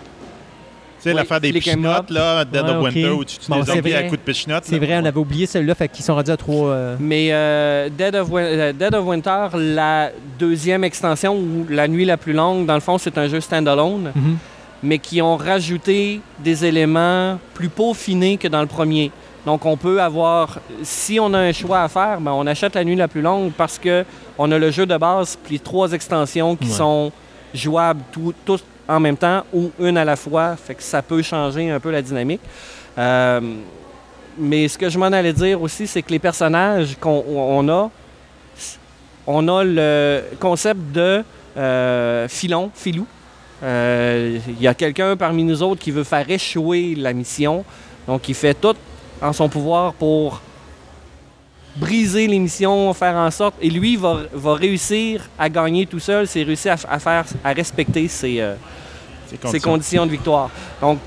sais, 1.06 1.10
Oui, 1.10 1.16
l'affaire 1.16 1.42
des 1.42 1.52
pichenottes, 1.52 2.12
là, 2.12 2.46
Dead 2.46 2.62
Ouais, 2.64 2.70
of. 2.70 2.84
Winter, 2.84 3.10
où 3.10 3.26
tu 3.26 3.40
tues 3.40 3.50
Bon, 3.50 3.56
des 3.62 3.66
c'est 3.66 3.74
zombies 3.78 3.94
à 3.96 4.04
coups 4.04 4.20
de 4.20 4.24
pichenottes. 4.24 4.66
C'est 4.66 4.78
vrai, 4.78 5.00
on 5.02 5.06
avait 5.06 5.18
oublié 5.18 5.48
celui-là, 5.48 5.74
fait 5.74 5.88
qu'ils 5.88 6.06
sont 6.06 6.14
rendus 6.14 6.30
à 6.30 6.38
trois. 6.38 6.70
euh, 6.70 6.96
Mais 7.00 7.30
euh, 7.32 7.90
Dead, 7.90 8.16
of 8.16 8.30
Win- 8.30 8.44
euh, 8.46 8.72
Dead 8.74 8.94
of 8.94 9.04
Winter, 9.08 9.48
la 9.56 10.12
deuxième 10.38 10.84
extension 10.84 11.36
ou 11.36 11.66
la 11.70 11.88
nuit 11.88 12.06
la 12.06 12.18
plus 12.18 12.34
longue, 12.34 12.68
dans 12.68 12.76
le 12.76 12.82
fond, 12.82 13.00
c'est 13.00 13.18
un 13.18 13.28
jeu 13.28 13.42
standalone, 13.42 14.12
mhm. 14.14 14.38
mais 14.84 15.00
qui 15.00 15.24
ont 15.24 15.38
rajouté 15.38 16.22
des 16.38 16.66
éléments 16.66 17.40
plus 17.56 17.70
peaufinés 17.70 18.38
que 18.38 18.48
dans 18.48 18.62
le 18.62 18.68
premier. 18.68 19.10
Donc, 19.46 19.66
on 19.66 19.76
peut 19.76 20.02
avoir, 20.02 20.60
si 20.84 21.20
on 21.20 21.34
a 21.34 21.40
un 21.40 21.52
choix 21.52 21.82
à 21.82 21.88
faire, 21.88 22.22
ben, 22.22 22.32
on 22.32 22.46
achète 22.46 22.76
la 22.76 22.84
nuit 22.84 22.96
la 22.96 23.08
plus 23.08 23.22
longue 23.22 23.52
parce 23.58 23.80
que 23.80 24.06
on 24.38 24.52
a 24.52 24.58
le 24.60 24.70
jeu 24.72 24.86
de 24.86 24.96
base 24.98 25.38
puis 25.44 25.60
trois 25.60 25.92
extensions 25.94 26.56
qui 26.56 26.68
Ouais. 26.68 26.74
sont 26.76 27.12
jouables 27.54 28.02
tout- 28.12 28.34
tous 28.46 28.64
en 28.88 29.00
même 29.00 29.18
temps 29.18 29.44
ou 29.54 29.72
une 29.80 29.98
à 29.98 30.06
la 30.06 30.16
fois. 30.16 30.56
Fait 30.56 30.76
que 30.76 30.84
ça 30.84 31.02
peut 31.02 31.22
changer 31.24 31.72
un 31.72 31.80
peu 31.80 31.90
la 31.92 32.02
dynamique. 32.02 32.42
Euh, 32.98 33.42
mais 34.38 34.68
ce 34.68 34.78
que 34.78 34.90
je 34.90 35.00
m'en 35.00 35.08
allais 35.08 35.34
dire 35.34 35.62
aussi, 35.62 35.88
c'est 35.88 36.02
que 36.04 36.12
les 36.12 36.20
personnages 36.20 36.96
qu'on 37.00 37.24
on 37.28 37.68
a, 37.70 37.90
on 39.28 39.48
a 39.48 39.64
le 39.64 40.22
concept 40.40 40.80
de 40.94 41.24
euh, 41.58 42.28
filon, 42.28 42.70
filou. 42.74 43.06
Euh, 43.64 44.38
Il 44.48 44.62
y 44.62 44.68
a 44.68 44.74
quelqu'un 44.74 45.16
parmi 45.18 45.44
nous 45.44 45.62
autres 45.64 45.82
qui 45.82 45.92
veut 45.92 46.04
faire 46.04 46.30
échouer 46.30 46.96
la 46.96 47.12
mission. 47.14 47.64
Donc, 48.08 48.28
il 48.30 48.36
fait 48.36 48.54
tout 48.54 48.76
en 49.22 49.34
son 49.34 49.50
pouvoir 49.50 49.94
pour 49.94 50.42
briser 51.76 52.28
les 52.28 52.40
missions, 52.40 52.94
faire 52.94 53.16
en 53.16 53.32
sorte. 53.32 53.56
Et 53.62 53.70
lui 53.70 53.96
va, 53.96 54.18
va 54.34 54.56
réussir 54.56 55.30
à 55.38 55.50
gagner 55.50 55.86
tout 55.86 56.00
seul, 56.00 56.28
c'est 56.28 56.44
réussir 56.44 56.76
à, 56.88 56.96
à 56.96 57.00
faire, 57.00 57.26
à 57.44 57.54
respecter 57.54 58.08
ses, 58.08 58.42
euh, 58.42 58.56
C'est 59.28 59.48
ses 59.48 59.60
conditions 59.60 60.06
de 60.06 60.12
victoire. 60.12 60.50
Donc, 60.82 61.00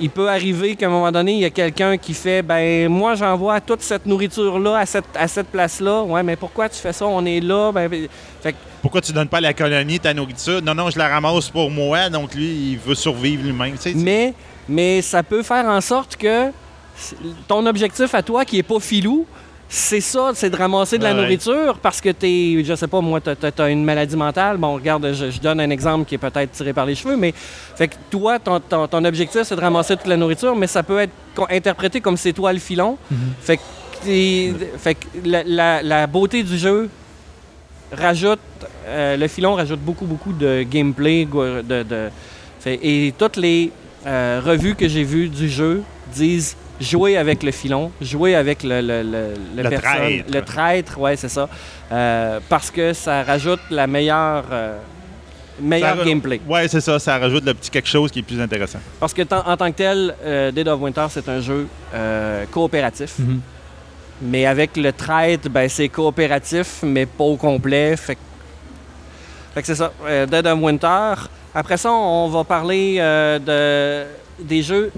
il 0.00 0.10
peut 0.10 0.28
arriver 0.28 0.76
qu'à 0.76 0.86
un 0.86 0.90
moment 0.90 1.10
donné, 1.10 1.32
il 1.32 1.40
y 1.40 1.44
a 1.44 1.50
quelqu'un 1.50 1.96
qui 1.96 2.14
fait 2.14 2.40
ben 2.40 2.88
moi 2.88 3.16
j'envoie 3.16 3.60
toute 3.60 3.82
cette 3.82 4.06
nourriture 4.06 4.58
là 4.60 4.76
à 4.76 4.86
cette, 4.86 5.16
à 5.16 5.26
cette 5.26 5.48
place 5.48 5.80
là. 5.80 6.02
Ouais, 6.02 6.22
mais 6.22 6.36
pourquoi 6.36 6.68
tu 6.68 6.76
fais 6.76 6.92
ça? 6.92 7.04
On 7.06 7.24
est 7.26 7.40
là. 7.40 7.72
Ben, 7.72 7.88
ben- 7.88 8.06
fait 8.40 8.52
que 8.52 8.58
Pourquoi 8.80 9.00
tu 9.00 9.12
donnes 9.12 9.26
pas 9.28 9.38
à 9.38 9.40
la 9.40 9.52
colonie 9.54 9.98
ta 9.98 10.14
nourriture? 10.14 10.62
Non, 10.62 10.72
non, 10.74 10.88
je 10.90 10.98
la 10.98 11.08
ramasse 11.08 11.50
pour 11.50 11.68
moi, 11.68 12.08
donc 12.10 12.34
lui, 12.34 12.72
il 12.72 12.78
veut 12.78 12.94
survivre 12.94 13.42
lui-même. 13.42 13.74
Mais, 13.96 14.34
mais 14.68 15.02
ça 15.02 15.24
peut 15.24 15.42
faire 15.42 15.66
en 15.66 15.80
sorte 15.80 16.14
que 16.14 16.52
ton 17.46 17.64
objectif 17.66 18.14
à 18.14 18.22
toi, 18.22 18.44
qui 18.44 18.58
est 18.58 18.62
pas 18.62 18.80
filou, 18.80 19.26
c'est 19.70 20.00
ça, 20.00 20.30
c'est 20.34 20.48
de 20.48 20.56
ramasser 20.56 20.96
de 20.96 21.04
la 21.04 21.14
Ouais. 21.14 21.20
nourriture 21.20 21.78
parce 21.82 22.00
que 22.00 22.08
t'es, 22.08 22.64
je 22.64 22.74
sais 22.74 22.86
pas, 22.86 23.00
moi, 23.02 23.20
t'as, 23.20 23.34
t'as 23.36 23.68
une 23.70 23.84
maladie 23.84 24.16
mentale. 24.16 24.56
Bon, 24.56 24.74
regarde, 24.74 25.12
je, 25.12 25.30
je 25.30 25.40
donne 25.40 25.60
un 25.60 25.68
exemple 25.70 26.06
qui 26.06 26.14
est 26.14 26.18
peut-être 26.18 26.52
tiré 26.52 26.72
par 26.72 26.86
les 26.86 26.94
cheveux, 26.94 27.16
mais 27.16 27.34
fait 27.76 27.88
que 27.88 27.94
toi, 28.10 28.38
ton, 28.38 28.60
ton- 28.60 28.86
ton 28.88 29.04
objectif, 29.04 29.42
c'est 29.42 29.56
de 29.56 29.60
ramasser 29.60 29.96
toute 29.96 30.06
la 30.06 30.16
nourriture, 30.16 30.56
mais 30.56 30.66
ça 30.66 30.82
peut 30.82 31.00
être 31.00 31.12
interprété 31.50 32.00
comme 32.00 32.16
c'est 32.16 32.32
toi 32.32 32.50
le 32.52 32.58
filon. 32.58 32.96
Fait 33.42 33.58
que, 33.58 34.54
fait 34.78 34.94
que 34.94 35.06
la, 35.24 35.42
la- 35.44 35.82
la 35.82 36.06
beauté 36.06 36.42
du 36.42 36.56
jeu 36.56 36.88
rajoute, 37.92 38.38
euh, 38.86 39.16
le 39.16 39.28
filon 39.28 39.54
rajoute 39.54 39.80
beaucoup, 39.80 40.06
beaucoup 40.06 40.32
de 40.32 40.62
gameplay, 40.62 41.26
de- 41.26 42.08
fait- 42.60 42.80
et 42.82 43.12
toutes 43.18 43.36
les 43.36 43.70
euh, 44.06 44.40
revues 44.44 44.74
que 44.76 44.88
j'ai 44.88 45.02
vues 45.04 45.28
du 45.28 45.48
jeu 45.50 45.82
disent 46.14 46.56
jouer 46.80 47.16
avec 47.16 47.42
le 47.42 47.50
filon, 47.50 47.90
jouer 48.00 48.34
avec 48.34 48.62
le, 48.62 48.80
le, 48.80 49.02
le, 49.02 49.62
Le 49.62 49.68
personne- 49.68 49.80
traître. 49.80 50.32
le 50.32 50.42
traître, 50.42 50.98
ouais, 50.98 51.16
c'est 51.16 51.28
ça, 51.28 51.48
Euh, 51.90 52.38
parce 52.48 52.70
que 52.70 52.92
ça 52.92 53.22
rajoute 53.22 53.60
la 53.70 53.86
meilleure, 53.86 54.44
euh, 54.52 54.78
meilleur 55.60 55.96
Ça- 55.98 56.04
gameplay. 56.04 56.40
Ouais, 56.46 56.68
c'est 56.68 56.80
ça, 56.82 56.98
ça 56.98 57.18
rajoute 57.18 57.44
le 57.46 57.54
petit 57.54 57.70
quelque 57.70 57.88
chose 57.88 58.10
qui 58.10 58.18
est 58.18 58.22
plus 58.22 58.40
intéressant. 58.40 58.78
Parce 59.00 59.14
que 59.14 59.22
tant- 59.22 59.42
en 59.46 59.56
tant 59.56 59.70
que 59.72 59.76
tel, 59.76 60.14
euh, 60.22 60.50
Dead 60.50 60.68
of 60.68 60.80
Winter, 60.80 61.06
c'est 61.10 61.28
un 61.28 61.40
jeu 61.40 61.66
euh, 61.94 62.44
coopératif. 62.50 63.18
Mhm. 63.18 63.40
Mais 64.20 64.44
avec 64.46 64.76
le 64.76 64.92
traître, 64.92 65.48
ben, 65.48 65.68
c'est 65.68 65.88
coopératif, 65.88 66.80
mais 66.82 67.06
pas 67.06 67.24
au 67.24 67.36
complet. 67.36 67.96
Fait 67.96 68.16
que, 68.16 68.20
fait 69.54 69.60
que 69.62 69.66
c'est 69.66 69.74
ça. 69.76 69.92
euh, 70.06 70.26
Dead 70.26 70.46
of 70.46 70.58
Winter. 70.60 71.14
Après 71.54 71.76
ça, 71.78 71.90
on 71.90 72.28
va 72.28 72.44
parler 72.44 72.96
euh, 73.00 73.38
de, 73.38 74.44
des 74.44 74.62
jeux 74.62 74.92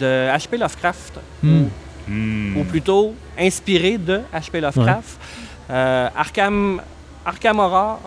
de 0.00 0.28
H.P. 0.30 0.56
Lovecraft, 0.58 1.14
Hmm. 1.42 1.64
Hmm. 2.08 2.56
ou 2.58 2.64
plutôt 2.64 3.14
inspirés 3.38 3.96
de 3.98 4.20
H.P. 4.34 4.60
Lovecraft. 4.60 5.18
Euh, 5.70 6.08
Arkham, 6.16 6.80
Arkham 7.24 7.58
Horror, 7.58 8.00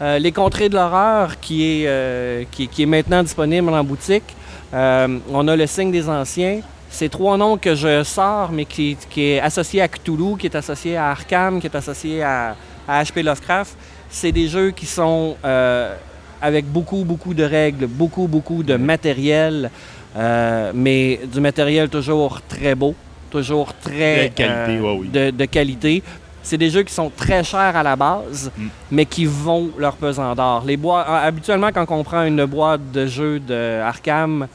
euh, 0.00 0.18
Les 0.18 0.30
Contrées 0.32 0.68
de 0.68 0.74
l'horreur, 0.76 1.40
qui, 1.40 1.62
est, 1.64 1.86
euh, 1.88 2.44
qui, 2.50 2.68
qui 2.68 2.82
est 2.84 2.86
maintenant 2.86 3.22
disponible 3.22 3.70
en 3.70 3.82
boutique. 3.82 4.34
Euh, 4.72 5.18
on 5.32 5.48
a 5.48 5.56
Le 5.56 5.66
Signe 5.66 5.90
des 5.90 6.08
Anciens. 6.08 6.60
C'est 6.90 7.08
trois 7.08 7.36
noms 7.36 7.56
que 7.56 7.74
je 7.74 8.04
sors, 8.04 8.52
mais 8.52 8.64
qui, 8.66 8.96
qui 9.10 9.22
est 9.32 9.40
associé 9.40 9.82
à 9.82 9.88
Cthulhu, 9.88 10.36
qui 10.38 10.46
est 10.46 10.54
associé 10.54 10.96
à 10.96 11.10
Arkham, 11.10 11.60
qui 11.60 11.66
est 11.66 11.74
associé 11.74 12.22
à, 12.22 12.54
à 12.86 13.02
H.P. 13.02 13.22
Lovecraft. 13.24 13.76
C'est 14.08 14.30
des 14.30 14.46
jeux 14.46 14.70
qui 14.70 14.86
sont 14.86 15.36
euh, 15.44 15.92
avec 16.40 16.66
beaucoup, 16.66 17.02
beaucoup 17.04 17.34
de 17.34 17.42
règles, 17.42 17.86
beaucoup, 17.88 18.28
beaucoup 18.28 18.62
de 18.62 18.76
matériel, 18.76 19.70
euh, 20.16 20.72
mais 20.74 21.20
du 21.32 21.40
matériel 21.40 21.88
toujours 21.88 22.40
très 22.42 22.74
beau, 22.74 22.94
toujours 23.30 23.72
très 23.74 24.28
De 24.28 24.34
qualité, 24.34 24.76
euh, 24.78 24.80
ouais, 24.80 24.96
oui. 25.00 25.08
de, 25.08 25.30
de 25.30 25.44
qualité. 25.46 26.02
c'est 26.42 26.58
des 26.58 26.70
jeux 26.70 26.82
qui 26.82 26.92
sont 26.92 27.10
très 27.16 27.42
chers 27.42 27.74
à 27.76 27.82
la 27.82 27.96
base, 27.96 28.50
Mm. 28.56 28.66
mais 28.90 29.06
qui 29.06 29.24
vont 29.26 29.70
leur 29.78 29.96
pesant 29.96 30.34
d'or. 30.34 30.62
Les 30.66 30.76
boîtes, 30.76 31.06
ah, 31.08 31.22
habituellement, 31.22 31.70
quand 31.72 31.86
on 31.90 32.04
prend 32.04 32.22
une 32.24 32.44
boîte 32.44 32.92
de 32.92 33.06
jeux 33.06 33.40
de 33.40 33.80
Arkham, 33.80 34.46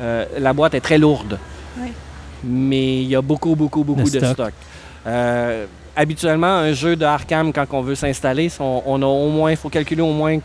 euh, 0.00 0.24
la 0.38 0.52
boîte 0.52 0.74
est 0.74 0.80
très 0.80 0.98
lourde. 0.98 1.38
Oui. 1.78 1.92
Mais 2.44 3.02
il 3.02 3.08
y 3.08 3.14
a 3.16 3.22
beaucoup, 3.22 3.54
beaucoup, 3.54 3.84
beaucoup 3.84 4.00
De 4.02 4.18
de, 4.18 4.18
stock. 4.18 4.32
stock. 4.32 4.52
Euh, 5.06 5.66
habituellement, 5.94 6.46
un 6.46 6.72
jeu 6.72 6.96
de 6.96 7.04
Arkham, 7.04 7.52
quand 7.52 7.66
on 7.72 7.82
veut 7.82 7.94
s'installer, 7.94 8.50
on, 8.58 8.82
on 8.86 9.02
a 9.02 9.06
au 9.06 9.28
moins, 9.28 9.50
il 9.52 9.56
faut 9.56 9.68
calculer 9.68 10.02
au 10.02 10.12
moins 10.12 10.38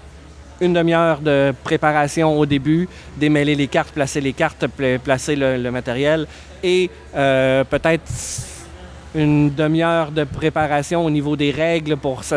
une 0.62 0.74
demi-heure 0.74 1.20
de 1.20 1.54
préparation 1.64 2.38
au 2.38 2.46
début, 2.46 2.88
démêler 3.18 3.56
les 3.56 3.68
cartes, 3.68 3.92
placer 3.94 4.22
les 4.22 4.34
cartes, 4.34 4.66
pla- 4.68 5.00
placer 5.00 5.36
le, 5.36 5.58
le 5.58 5.72
matériel 5.72 6.26
et 6.64 6.90
euh, 7.16 7.64
peut-être 7.64 8.04
une 9.16 9.54
demi-heure 9.54 10.12
de 10.12 10.24
préparation 10.24 11.06
au 11.06 11.10
niveau 11.10 11.36
des 11.36 11.52
règles 11.52 11.98
pour 11.98 12.24
se 12.24 12.36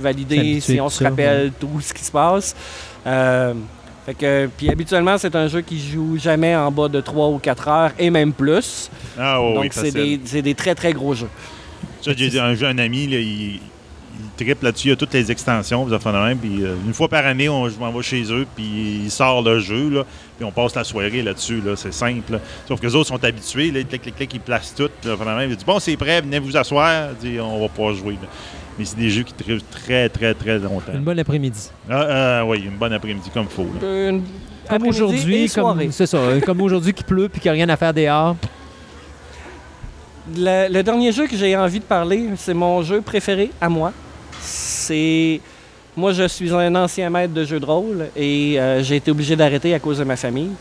valider 0.00 0.60
si 0.60 0.80
on 0.80 0.88
se 0.88 0.98
ça, 1.02 1.08
rappelle 1.10 1.52
tout 1.58 1.80
ce 1.80 1.92
qui 1.94 2.04
se 2.04 2.12
passe. 2.12 2.54
Euh, 3.06 3.54
fait 4.06 4.14
que, 4.14 4.48
puis 4.56 4.70
habituellement, 4.70 5.18
c'est 5.18 5.34
un 5.36 5.48
jeu 5.48 5.60
qui 5.60 5.78
joue 5.80 6.16
jamais 6.18 6.54
en 6.56 6.70
bas 6.70 6.88
de 6.88 7.00
3 7.00 7.28
ou 7.28 7.38
4 7.38 7.68
heures 7.68 7.92
et 7.98 8.10
même 8.10 8.32
plus. 8.32 8.90
Ah 9.18 9.42
oui, 9.42 9.54
Donc, 9.54 9.62
oui, 9.64 9.70
c'est 10.18 10.42
des, 10.42 10.54
très, 10.54 10.74
très 10.74 10.92
gros 10.92 11.14
jeux. 11.14 11.28
Ça, 12.00 12.12
j'ai 12.16 12.28
dit, 12.28 12.38
un, 12.38 12.54
j'ai 12.54 12.66
un 12.66 12.78
ami, 12.78 13.06
là, 13.06 13.18
il 13.18 13.60
tripe 14.36 14.62
là-dessus, 14.62 14.88
il 14.88 14.92
a 14.92 14.96
toutes 14.96 15.12
les 15.14 15.30
extensions, 15.30 15.86
même, 15.86 16.38
puis 16.38 16.64
euh, 16.64 16.74
une 16.86 16.92
fois 16.94 17.08
par 17.08 17.24
année, 17.26 17.48
on, 17.48 17.68
je 17.68 17.78
m'en 17.78 17.90
vais 17.92 18.02
chez 18.02 18.22
eux, 18.32 18.46
puis 18.56 19.02
il 19.04 19.10
sort 19.10 19.42
le 19.42 19.60
jeu, 19.60 19.88
là, 19.90 20.04
puis 20.36 20.44
on 20.44 20.50
passe 20.50 20.74
la 20.74 20.84
soirée 20.84 21.22
là-dessus, 21.22 21.60
là, 21.64 21.76
c'est 21.76 21.92
simple. 21.92 22.32
là. 22.32 22.38
Sauf 22.66 22.80
que 22.80 22.86
les 22.86 22.94
autres 22.94 23.08
sont 23.08 23.22
habitués, 23.24 23.70
là, 23.70 23.82
clic, 23.84 24.02
clic, 24.02 24.16
clic, 24.16 24.34
ils 24.34 24.40
placent 24.40 24.74
tout, 24.74 24.90
là, 25.04 25.16
fait 25.16 25.24
de 25.24 25.30
même. 25.30 25.50
Il 25.50 25.56
dit, 25.56 25.64
bon, 25.64 25.78
c'est 25.78 25.96
prêt, 25.96 26.20
venez 26.20 26.38
vous 26.38 26.56
asseoir, 26.56 27.10
dit, 27.20 27.38
on 27.40 27.60
va 27.60 27.68
pas 27.68 27.92
jouer. 27.92 28.14
là. 28.14 28.28
Mais 28.78 28.84
c'est 28.84 28.96
des 28.98 29.10
jeux 29.10 29.24
qui 29.24 29.32
tripent 29.32 29.70
très, 29.70 30.08
très, 30.08 30.34
très 30.34 30.58
longtemps. 30.58 30.92
Une 30.94 31.00
bonne 31.00 31.18
après-midi. 31.18 31.70
Ah, 31.90 32.38
ah, 32.40 32.44
oui, 32.46 32.62
une 32.64 32.76
bonne 32.76 32.92
après-midi, 32.92 33.28
comme 33.34 33.46
il 33.50 33.54
faut. 33.54 33.66
là. 33.80 34.08
Une 34.10 34.22
Comme 34.68 34.86
aujourd'hui, 34.86 35.48
comme 35.50 35.90
c'est 35.90 36.06
ça, 36.06 36.16
euh, 36.18 36.40
comme 36.40 36.60
aujourd'hui 36.60 36.92
qui 36.92 37.02
pleut 37.02 37.28
puis 37.28 37.40
qu'il 37.40 37.50
n'y 37.50 37.58
a 37.58 37.64
rien 37.64 37.68
à 37.70 37.76
faire 37.76 37.92
dehors. 37.94 38.36
Le, 40.36 40.72
le 40.72 40.82
dernier 40.82 41.10
jeu 41.10 41.26
que 41.26 41.36
j'ai 41.36 41.56
envie 41.56 41.78
de 41.80 41.84
parler, 41.84 42.28
c'est 42.36 42.52
mon 42.54 42.82
jeu 42.82 43.00
préféré 43.00 43.50
à 43.60 43.68
moi. 43.68 43.92
C'est. 44.88 45.40
Moi, 45.98 46.12
je 46.12 46.26
suis 46.26 46.50
un 46.54 46.74
ancien 46.74 47.10
maître 47.10 47.34
de 47.34 47.44
jeux 47.44 47.60
de 47.60 47.66
rôle 47.66 48.06
et 48.16 48.58
euh, 48.58 48.82
j'ai 48.82 48.96
été 48.96 49.10
obligé 49.10 49.36
d'arrêter 49.36 49.74
à 49.74 49.78
cause 49.78 49.98
de 49.98 50.04
ma 50.04 50.16
famille. 50.16 50.52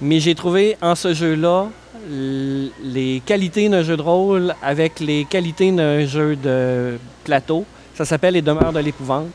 Mais 0.00 0.18
j'ai 0.18 0.34
trouvé 0.34 0.76
en 0.82 0.96
ce 0.96 1.14
jeu-là 1.14 1.68
les 2.10 3.22
qualités 3.24 3.68
d'un 3.68 3.82
jeu 3.82 3.96
de 3.96 4.02
rôle 4.02 4.54
avec 4.60 4.98
les 4.98 5.24
qualités 5.24 5.70
d'un 5.70 6.04
jeu 6.04 6.34
de 6.34 6.98
plateau. 7.22 7.64
Ça 7.94 8.04
s'appelle 8.04 8.34
Les 8.34 8.42
Demeures 8.42 8.72
de 8.72 8.80
l'épouvante. 8.80 9.30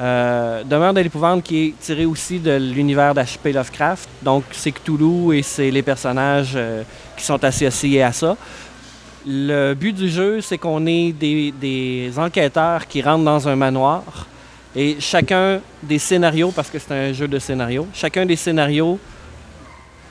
Euh, 0.00 0.62
Demeure 0.64 0.94
de 0.94 1.00
l'épouvante 1.00 1.42
qui 1.42 1.66
est 1.66 1.74
tiré 1.80 2.06
aussi 2.06 2.38
de 2.38 2.56
l'univers 2.56 3.14
d'H.P. 3.14 3.52
Lovecraft. 3.52 4.08
Donc, 4.22 4.44
c'est 4.52 4.72
Cthulhu 4.72 5.36
et 5.36 5.42
c'est 5.42 5.70
les 5.70 5.82
personnages 5.82 6.52
euh, 6.54 6.82
qui 7.16 7.24
sont 7.24 7.42
associés 7.44 8.02
à 8.02 8.12
ça. 8.12 8.36
Le 9.30 9.74
but 9.74 9.92
du 9.92 10.08
jeu, 10.08 10.40
c'est 10.40 10.56
qu'on 10.56 10.86
est 10.86 11.12
des, 11.12 12.10
enquêteurs 12.16 12.86
qui 12.86 13.02
rentrent 13.02 13.24
dans 13.24 13.46
un 13.46 13.56
manoir 13.56 14.26
et 14.74 14.96
chacun 15.00 15.60
des 15.82 15.98
scénarios, 15.98 16.50
parce 16.50 16.70
que 16.70 16.78
c'est 16.78 16.94
un 16.94 17.12
jeu 17.12 17.28
de 17.28 17.38
scénario, 17.38 17.86
chacun 17.92 18.24
des 18.24 18.36
scénarios 18.36 18.98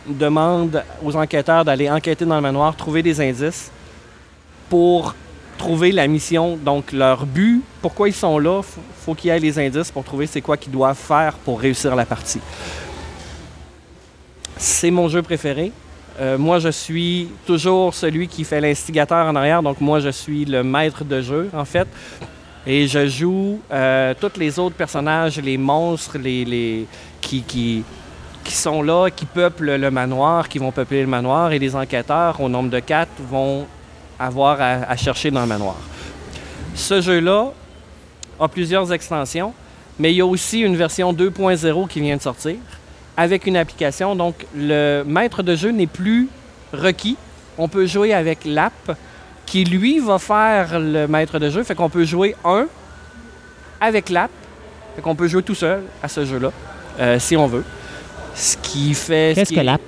demande 0.08 0.84
aux 1.04 1.16
enquêteurs 1.16 1.66
d'aller 1.66 1.90
enquêter 1.90 2.26
dans 2.26 2.36
le 2.36 2.42
manoir, 2.42 2.76
trouver 2.76 3.02
des 3.02 3.20
indices 3.20 3.72
pour 4.70 5.16
trouver 5.58 5.92
la 5.92 6.06
mission. 6.06 6.56
Donc, 6.56 6.92
leur 6.92 7.26
but, 7.26 7.64
pourquoi 7.82 8.10
ils 8.10 8.14
sont 8.14 8.38
là, 8.38 8.62
faut, 8.62 8.82
faut 9.04 9.16
qu'il 9.16 9.32
y 9.32 9.34
ait 9.34 9.40
les 9.40 9.58
indices 9.58 9.90
pour 9.90 10.04
trouver 10.04 10.28
c'est 10.28 10.42
quoi 10.42 10.58
qu'ils 10.58 10.72
doivent 10.72 10.96
faire 10.96 11.34
pour 11.38 11.60
réussir 11.60 11.96
la 11.96 12.06
partie. 12.06 12.42
C'est 14.58 14.92
mon 14.92 15.08
jeu 15.08 15.24
préféré. 15.24 15.72
Euh, 16.20 16.38
moi, 16.38 16.60
je 16.60 16.70
suis 16.70 17.30
toujours 17.46 17.94
celui 17.94 18.28
qui 18.28 18.44
fait 18.44 18.60
l'instigateur 18.60 19.28
en 19.28 19.36
arrière. 19.36 19.62
Donc, 19.62 19.80
moi, 19.82 20.00
je 20.00 20.10
suis 20.10 20.46
le 20.46 20.64
maître 20.64 21.04
de 21.04 21.22
jeu, 21.22 21.50
en 21.54 21.66
fait. 21.66 21.88
Et 22.66 22.88
je 22.88 23.08
joue 23.08 23.62
euh, 23.72 24.14
tous 24.20 24.40
les 24.40 24.58
autres 24.60 24.76
personnages, 24.76 25.40
les 25.40 25.58
monstres, 25.58 26.18
les, 26.18 26.88
qui, 27.22 27.44
qui, 27.44 27.84
qui 28.44 28.54
sont 28.54 28.82
là, 28.82 29.10
qui 29.10 29.26
peuplent 29.26 29.76
le 29.76 29.92
manoir, 29.92 30.50
qui 30.50 30.58
vont 30.58 30.72
peupler 30.72 31.02
le 31.02 31.08
manoir. 31.08 31.52
Et 31.52 31.60
les 31.60 31.76
enquêteurs, 31.76 32.42
au 32.42 32.50
nombre 32.50 32.70
de 32.70 32.80
quatre, 32.80 33.12
vont 33.20 33.68
avoir 34.20 34.60
à 34.60 34.98
chercher 34.98 35.30
dans 35.30 35.42
le 35.42 35.48
manoir. 35.48 35.78
Ce 36.74 37.00
jeu-là 37.00 37.52
a 38.40 38.48
plusieurs 38.48 38.92
extensions, 38.92 39.54
mais 40.00 40.12
il 40.12 40.18
y 40.18 40.22
a 40.22 40.26
aussi 40.26 40.62
une 40.62 40.76
version 40.76 41.14
2.0 41.14 41.88
qui 41.88 42.02
vient 42.02 42.18
de 42.18 42.22
sortir 42.22 42.56
avec 43.18 43.48
une 43.48 43.58
application. 43.58 44.16
Donc, 44.16 44.46
le 44.56 45.04
maître 45.04 45.42
de 45.44 45.56
jeu 45.56 45.72
n'est 45.72 45.88
plus 45.88 46.30
requis. 46.72 47.18
On 47.58 47.68
peut 47.68 47.88
jouer 47.88 48.14
avec 48.14 48.46
l'app 48.46 48.96
qui, 49.46 49.64
lui, 49.64 50.00
va 50.00 50.20
faire 50.20 50.80
le 50.80 51.08
maître 51.08 51.40
de 51.40 51.50
jeu. 51.50 51.64
Fait 51.64 51.74
qu'on 51.76 51.90
peut 51.90 52.06
jouer 52.06 52.36
un 52.46 52.68
avec 53.82 54.10
l'app. 54.10 54.32
Fait 54.96 55.02
qu'on 55.02 55.16
peut 55.16 55.28
jouer 55.28 55.44
tout 55.44 55.56
seul 55.56 55.82
à 56.02 56.08
ce 56.08 56.26
jeu-là, 56.26 56.52
euh, 57.00 57.20
si 57.20 57.36
on 57.36 57.48
veut. 57.48 57.64
Ce 58.36 58.56
qui 58.58 58.94
fait... 58.94 59.32
ce 59.34 59.40
Qu'est-ce 59.40 59.54
que 59.54 59.60
est- 59.60 59.64
l'app? 59.64 59.82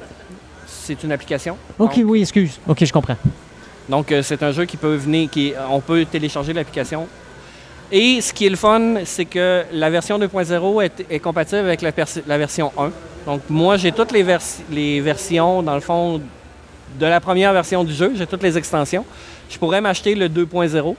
C'est 0.67 1.03
une 1.03 1.11
application. 1.11 1.55
OK, 1.77 1.95
Donc, 1.99 2.03
oui, 2.09 2.21
excuse. 2.21 2.59
OK, 2.67 2.83
je 2.83 2.91
comprends. 2.91 3.17
donc, 3.87 4.11
euh, 4.11 4.23
c'est 4.23 4.41
un 4.41 4.51
jeu 4.51 4.65
qui 4.65 4.75
peut 4.77 4.95
venir, 4.95 5.29
qui, 5.29 5.53
on 5.69 5.79
peut 5.81 6.03
télécharger 6.05 6.51
l'application. 6.53 7.07
Et 7.91 8.21
ce 8.21 8.33
qui 8.33 8.45
est 8.45 8.49
le 8.49 8.55
fun, 8.55 8.97
c'est 9.05 9.25
que 9.25 9.63
la 9.73 9.89
version 9.89 10.19
2.0 10.19 10.83
est, 10.83 11.05
est 11.09 11.19
compatible 11.19 11.61
avec 11.61 11.81
la, 11.81 12.37
version 12.37 12.71
1. 12.77 12.91
Donc, 13.25 13.41
moi, 13.49 13.77
j'ai 13.77 13.91
toutes 13.91 14.11
les, 14.11 14.21
vers- 14.23 14.41
les 14.71 15.01
versions, 15.01 15.63
dans 15.63 15.73
le 15.75 15.81
fond, 15.81 16.21
de 16.99 17.05
la 17.05 17.19
première 17.19 17.51
version 17.53 17.83
du 17.83 17.93
jeu. 17.93 18.13
J'ai 18.15 18.27
toutes 18.27 18.43
les 18.43 18.57
extensions. 18.57 19.05
Je 19.49 19.57
pourrais 19.57 19.81
m'acheter 19.81 20.13
le 20.13 20.27
2.0 20.29 20.95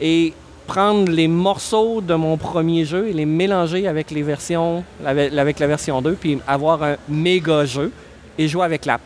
et 0.00 0.32
prendre 0.66 1.10
les 1.12 1.28
morceaux 1.28 2.00
de 2.00 2.14
mon 2.14 2.36
premier 2.36 2.84
jeu 2.84 3.06
et 3.08 3.12
les 3.12 3.24
mélanger 3.26 3.86
avec 3.86 4.10
les 4.10 4.22
versions, 4.22 4.82
avec 5.04 5.58
la 5.60 5.66
version 5.68 6.02
2, 6.02 6.12
puis 6.14 6.38
avoir 6.46 6.82
un 6.82 6.96
méga 7.08 7.64
jeu 7.64 7.92
et 8.36 8.48
jouer 8.48 8.64
avec 8.64 8.84
l'app. 8.84 9.00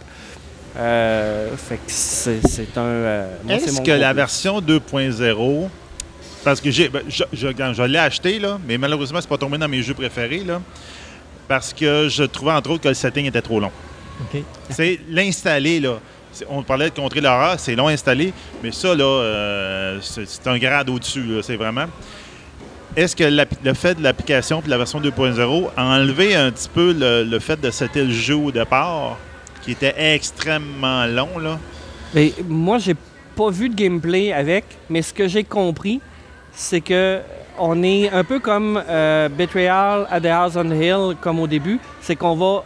Euh, 0.78 1.54
fait 1.56 1.76
que 1.76 1.82
c'est 1.88 2.78
un. 2.78 2.80
euh, 2.80 3.26
Est-ce 3.48 3.80
que 3.82 3.90
la 3.90 4.12
version 4.14 4.60
2.0, 4.60 5.68
parce 6.44 6.60
que 6.60 6.70
j'ai, 6.70 6.88
ben, 6.88 7.02
je, 7.08 7.24
je- 7.32 7.48
quand 7.48 7.72
je 7.74 7.82
l'ai 7.82 7.98
acheté, 7.98 8.38
là, 8.38 8.58
mais 8.66 8.78
malheureusement, 8.78 9.20
c'est 9.20 9.28
pas 9.28 9.38
tombé 9.38 9.58
dans 9.58 9.68
mes 9.68 9.82
jeux 9.82 9.94
préférés, 9.94 10.44
là, 10.44 10.60
parce 11.48 11.72
que 11.72 12.08
je 12.08 12.22
trouvais 12.24 12.52
entre 12.52 12.70
autres 12.70 12.82
que 12.82 12.88
le 12.88 12.94
setting 12.94 13.26
était 13.26 13.42
trop 13.42 13.60
long. 13.60 13.72
OK. 14.22 14.42
C'est 14.70 15.00
l'installer, 15.08 15.80
là. 15.80 15.98
On 16.48 16.62
parlait 16.62 16.90
de 16.90 16.94
contrer 16.94 17.20
l'horreur, 17.20 17.58
c'est 17.58 17.74
long 17.74 17.88
à 17.88 17.92
installer, 17.92 18.32
mais 18.62 18.70
ça, 18.70 18.94
là, 18.94 19.04
euh, 19.04 19.98
c'est 20.00 20.46
un 20.46 20.58
grade 20.58 20.88
au-dessus, 20.88 21.24
là, 21.24 21.42
c'est 21.42 21.56
vraiment. 21.56 21.86
Est-ce 22.96 23.14
que 23.14 23.24
le 23.24 23.74
fait 23.74 23.94
de 23.96 24.02
l'application 24.02 24.60
puis 24.60 24.70
la 24.70 24.76
version 24.78 25.00
2.0 25.00 25.70
a 25.76 25.84
enlevé 25.84 26.34
un 26.34 26.50
petit 26.50 26.68
peu 26.68 26.92
le, 26.92 27.24
le 27.24 27.38
fait 27.38 27.60
de 27.60 27.70
setter 27.70 28.04
le 28.04 28.10
jeu 28.12 28.34
au 28.36 28.50
départ, 28.50 29.16
qui 29.62 29.72
était 29.72 29.94
extrêmement 30.14 31.06
long, 31.06 31.38
là? 31.38 31.58
Mais 32.14 32.32
moi, 32.48 32.78
j'ai 32.78 32.96
pas 33.36 33.50
vu 33.50 33.68
de 33.68 33.74
gameplay 33.74 34.32
avec, 34.32 34.64
mais 34.88 35.02
ce 35.02 35.14
que 35.14 35.28
j'ai 35.28 35.44
compris, 35.44 36.00
c'est 36.60 36.80
que 36.82 37.20
on 37.58 37.82
est 37.82 38.10
un 38.10 38.22
peu 38.22 38.38
comme 38.38 38.82
euh, 38.88 39.28
Betrayal 39.28 40.06
at 40.10 40.20
the 40.20 40.26
House 40.26 40.56
on 40.56 40.64
the 40.64 40.74
Hill, 40.74 41.16
comme 41.20 41.40
au 41.40 41.46
début. 41.46 41.78
C'est 42.00 42.16
qu'on 42.16 42.34
va, 42.34 42.64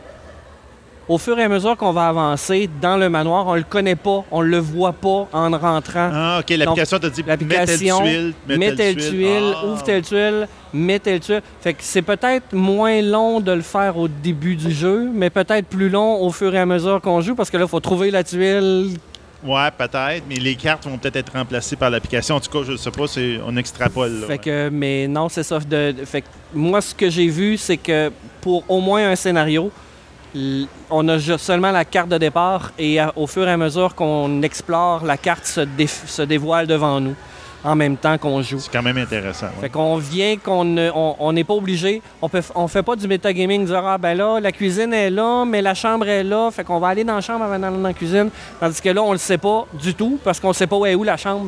au 1.09 1.19
fur 1.19 1.39
et 1.39 1.45
à 1.45 1.49
mesure 1.49 1.77
qu'on 1.77 1.93
va 1.93 2.09
avancer 2.09 2.69
dans 2.81 2.97
le 2.97 3.09
manoir, 3.09 3.47
on 3.47 3.55
le 3.55 3.63
connaît 3.63 3.97
pas, 3.97 4.25
on 4.31 4.41
le 4.41 4.59
voit 4.59 4.93
pas 4.93 5.29
en 5.33 5.51
rentrant. 5.59 6.11
Ah, 6.13 6.41
OK, 6.41 6.57
l'application 6.57 6.99
t'a 6.99 7.11
dit 7.11 7.23
mets 7.25 7.37
telle 7.37 7.49
L'application, 7.49 8.01
tuile, 8.01 8.35
mets 8.49 8.57
mets 8.59 8.75
telle 8.75 8.97
tuile, 8.97 9.55
Ah. 9.57 9.67
ouvre 9.67 9.83
telle 9.83 10.03
tuile, 10.03 10.49
mets 10.73 10.99
telle 10.99 11.21
tuile. 11.21 11.43
Fait 11.61 11.75
que 11.75 11.81
c'est 11.83 12.03
peut-être 12.03 12.53
moins 12.53 13.01
long 13.01 13.41
de 13.41 13.53
le 13.53 13.63
faire 13.63 13.97
au 13.97 14.09
début 14.09 14.57
du 14.57 14.73
jeu, 14.73 15.09
mais 15.13 15.31
peut-être 15.31 15.67
plus 15.67 15.89
long 15.89 16.21
au 16.21 16.31
fur 16.31 16.55
et 16.55 16.59
à 16.59 16.67
mesure 16.67 17.01
qu'on 17.01 17.21
joue, 17.21 17.35
parce 17.35 17.51
que 17.51 17.57
là, 17.57 17.65
il 17.65 17.71
faut 17.71 17.81
trouver 17.81 18.11
la 18.11 18.23
tuile 18.25 18.97
Ouais, 19.45 19.69
peut-être, 19.77 20.23
mais 20.29 20.37
les 20.37 20.55
cartes 20.55 20.85
vont 20.87 20.97
peut-être 20.97 21.17
être 21.17 21.33
remplacées 21.33 21.77
par 21.77 21.91
l'application. 21.91 22.37
En 22.37 22.41
tout 22.41 22.51
cas, 22.51 22.65
je 22.67 22.77
sais 22.77 22.91
pas, 22.91 23.07
c'est, 23.07 23.39
on 23.47 23.55
extrapole. 23.57 24.21
là, 24.21 24.27
Fait 24.27 24.33
ouais. 24.33 24.39
que, 24.39 24.69
mais 24.71 25.07
non, 25.07 25.29
c'est 25.29 25.43
ça. 25.43 25.59
De, 25.59 25.93
de- 25.93 26.05
fait 26.07 26.23
que 26.23 26.27
moi, 26.55 26.81
ce 26.81 26.95
que 26.95 27.11
j'ai 27.11 27.29
vu, 27.29 27.59
c'est 27.59 27.77
que 27.77 28.11
pour 28.41 28.65
au 28.71 28.81
moins 28.81 29.11
un 29.11 29.17
scénario, 29.17 29.71
on 30.91 31.09
a 31.09 31.19
seulement 31.39 31.71
la 31.71 31.85
carte 31.85 32.09
de 32.09 32.19
départ 32.19 32.73
et 32.79 32.99
à- 32.99 33.13
au 33.17 33.27
fur 33.27 33.47
et 33.47 33.51
à 33.53 33.57
mesure 33.57 33.95
qu'on 33.95 34.43
explore, 34.43 35.05
la 35.05 35.17
carte 35.17 35.45
se 35.47 36.23
dévoile 36.23 36.67
devant 36.67 36.99
nous 37.01 37.15
en 37.65 37.75
même 37.75 37.97
temps 37.97 38.19
qu'on 38.19 38.43
joue. 38.43 38.59
C'est 38.61 38.71
quand 38.71 38.83
même 38.83 38.99
intéressant. 38.99 39.47
ouais. 39.47 39.63
Fait 39.63 39.69
qu'on 39.71 39.97
vient 39.97 40.37
qu'on 40.37 40.65
ne- 40.65 40.91
on 40.95 41.17
on 41.19 41.33
n'est 41.33 41.45
pas 41.45 41.55
obligé, 41.55 42.03
on 42.23 42.29
peut 42.29 42.43
on 42.55 42.69
fait 42.69 42.83
pas 42.83 42.95
du 42.97 43.09
metagaming, 43.09 43.65
dire 43.67 43.83
ah 43.85 43.99
ben 43.99 44.15
là 44.17 44.39
la 44.41 44.53
cuisine 44.53 44.93
est 44.93 45.11
là, 45.11 45.45
mais 45.47 45.63
la 45.63 45.75
chambre 45.75 46.07
est 46.07 46.23
là, 46.25 46.51
fait 46.51 46.63
qu'on 46.65 46.79
va 46.79 46.89
aller 46.89 47.05
dans 47.05 47.15
la 47.17 47.21
chambre 47.21 47.45
avant 47.45 47.59
d'aller 47.59 47.77
dans 47.77 47.83
la 47.89 47.95
cuisine, 47.95 48.29
tandis 48.61 48.81
que 48.81 48.91
là 48.91 49.03
on 49.03 49.13
le 49.13 49.19
sait 49.19 49.39
pas 49.39 49.67
du 49.83 49.95
tout 49.95 50.19
parce 50.23 50.39
qu'on 50.39 50.53
sait 50.53 50.67
pas 50.67 50.77
où 50.77 50.85
est 50.87 50.95
où 50.95 51.05
la 51.05 51.17
chambre 51.17 51.47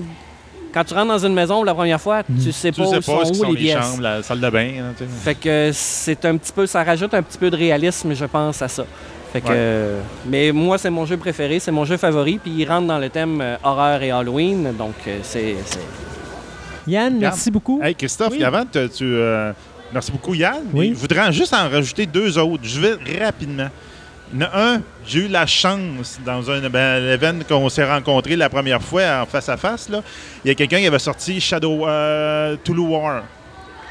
quand 0.74 0.84
tu 0.84 0.92
rentres 0.92 1.08
dans 1.08 1.26
une 1.26 1.32
maison 1.32 1.54
pour 1.56 1.64
la 1.64 1.74
première 1.74 2.00
fois, 2.00 2.22
tu 2.22 2.52
sais 2.52 2.70
Tu 2.70 2.82
pas 2.82 2.86
sais 2.88 2.96
où 2.98 3.02
sont 3.02 3.16
pas 3.16 3.22
qui 3.24 3.30
où 3.30 3.34
sont 3.34 3.42
les 3.44 3.50
les 3.52 3.56
pièces. 3.62 3.82
chambres, 3.82 4.02
la 4.02 4.22
salle 4.22 4.40
de 4.40 4.50
bain. 4.50 4.70
hein, 4.80 4.92
tu. 4.98 5.04
Fait 5.24 5.34
que 5.34 5.70
c'est 5.72 6.22
un 6.26 6.36
petit 6.36 6.52
peu, 6.52 6.66
ça 6.66 6.84
rajoute 6.84 7.14
un 7.14 7.22
petit 7.22 7.38
peu 7.38 7.48
de 7.48 7.56
réalisme, 7.56 8.12
je 8.14 8.24
pense, 8.26 8.60
à 8.60 8.68
ça. 8.68 8.84
Fait 9.36 9.42
que, 9.42 9.48
Ouais. 9.48 9.54
euh, 9.54 10.00
mais 10.26 10.50
moi, 10.52 10.78
c'est 10.78 10.88
mon 10.88 11.04
jeu 11.04 11.18
préféré, 11.18 11.58
c'est 11.58 11.70
mon 11.72 11.84
jeu 11.84 11.98
favori, 11.98 12.38
puis 12.42 12.52
il 12.56 12.66
rentre 12.66 12.86
dans 12.86 12.98
le 12.98 13.10
thème 13.10 13.40
euh, 13.42 13.56
horreur 13.62 14.02
et 14.02 14.10
Halloween, 14.10 14.72
donc 14.76 14.94
euh, 15.06 15.18
c'est, 15.22 15.56
c'est- 15.66 15.78
Yann, 16.86 17.18
merci 17.18 17.50
beaucoup. 17.50 17.80
Hey, 17.82 17.94
Christophe, 17.94 18.32
Oui. 18.32 18.44
avant, 18.44 18.62
tu. 18.64 18.88
tu, 18.88 19.04
euh, 19.04 19.52
merci 19.92 20.10
beaucoup, 20.12 20.34
Yann. 20.34 20.62
Oui. 20.72 20.90
Je 20.94 20.98
voudrais 21.00 21.30
juste 21.32 21.52
en 21.52 21.68
rajouter 21.68 22.06
deux 22.06 22.38
autres. 22.38 22.62
Je 22.64 22.80
vais 22.80 23.24
rapidement. 23.24 23.68
Il 24.32 24.40
y 24.40 24.44
en 24.44 24.46
a 24.46 24.60
un, 24.74 24.80
j'ai 25.06 25.20
eu 25.20 25.28
la 25.28 25.46
chance 25.46 26.18
dans 26.24 26.50
un 26.50 26.68
ben, 26.68 27.04
événement 27.12 27.44
qu'on 27.48 27.68
s'est 27.68 27.84
rencontrés 27.84 28.36
la 28.36 28.48
première 28.48 28.82
fois 28.82 29.02
en 29.22 29.26
face 29.26 29.48
à 29.48 29.56
face. 29.56 29.88
Là. 29.88 30.00
Il 30.44 30.48
y 30.48 30.50
a 30.50 30.54
quelqu'un 30.54 30.78
qui 30.78 30.86
avait 30.86 30.98
sorti 30.98 31.40
Shadow 31.40 31.86
euh, 31.86 32.56
Tulu 32.64 32.80
War. 32.80 33.22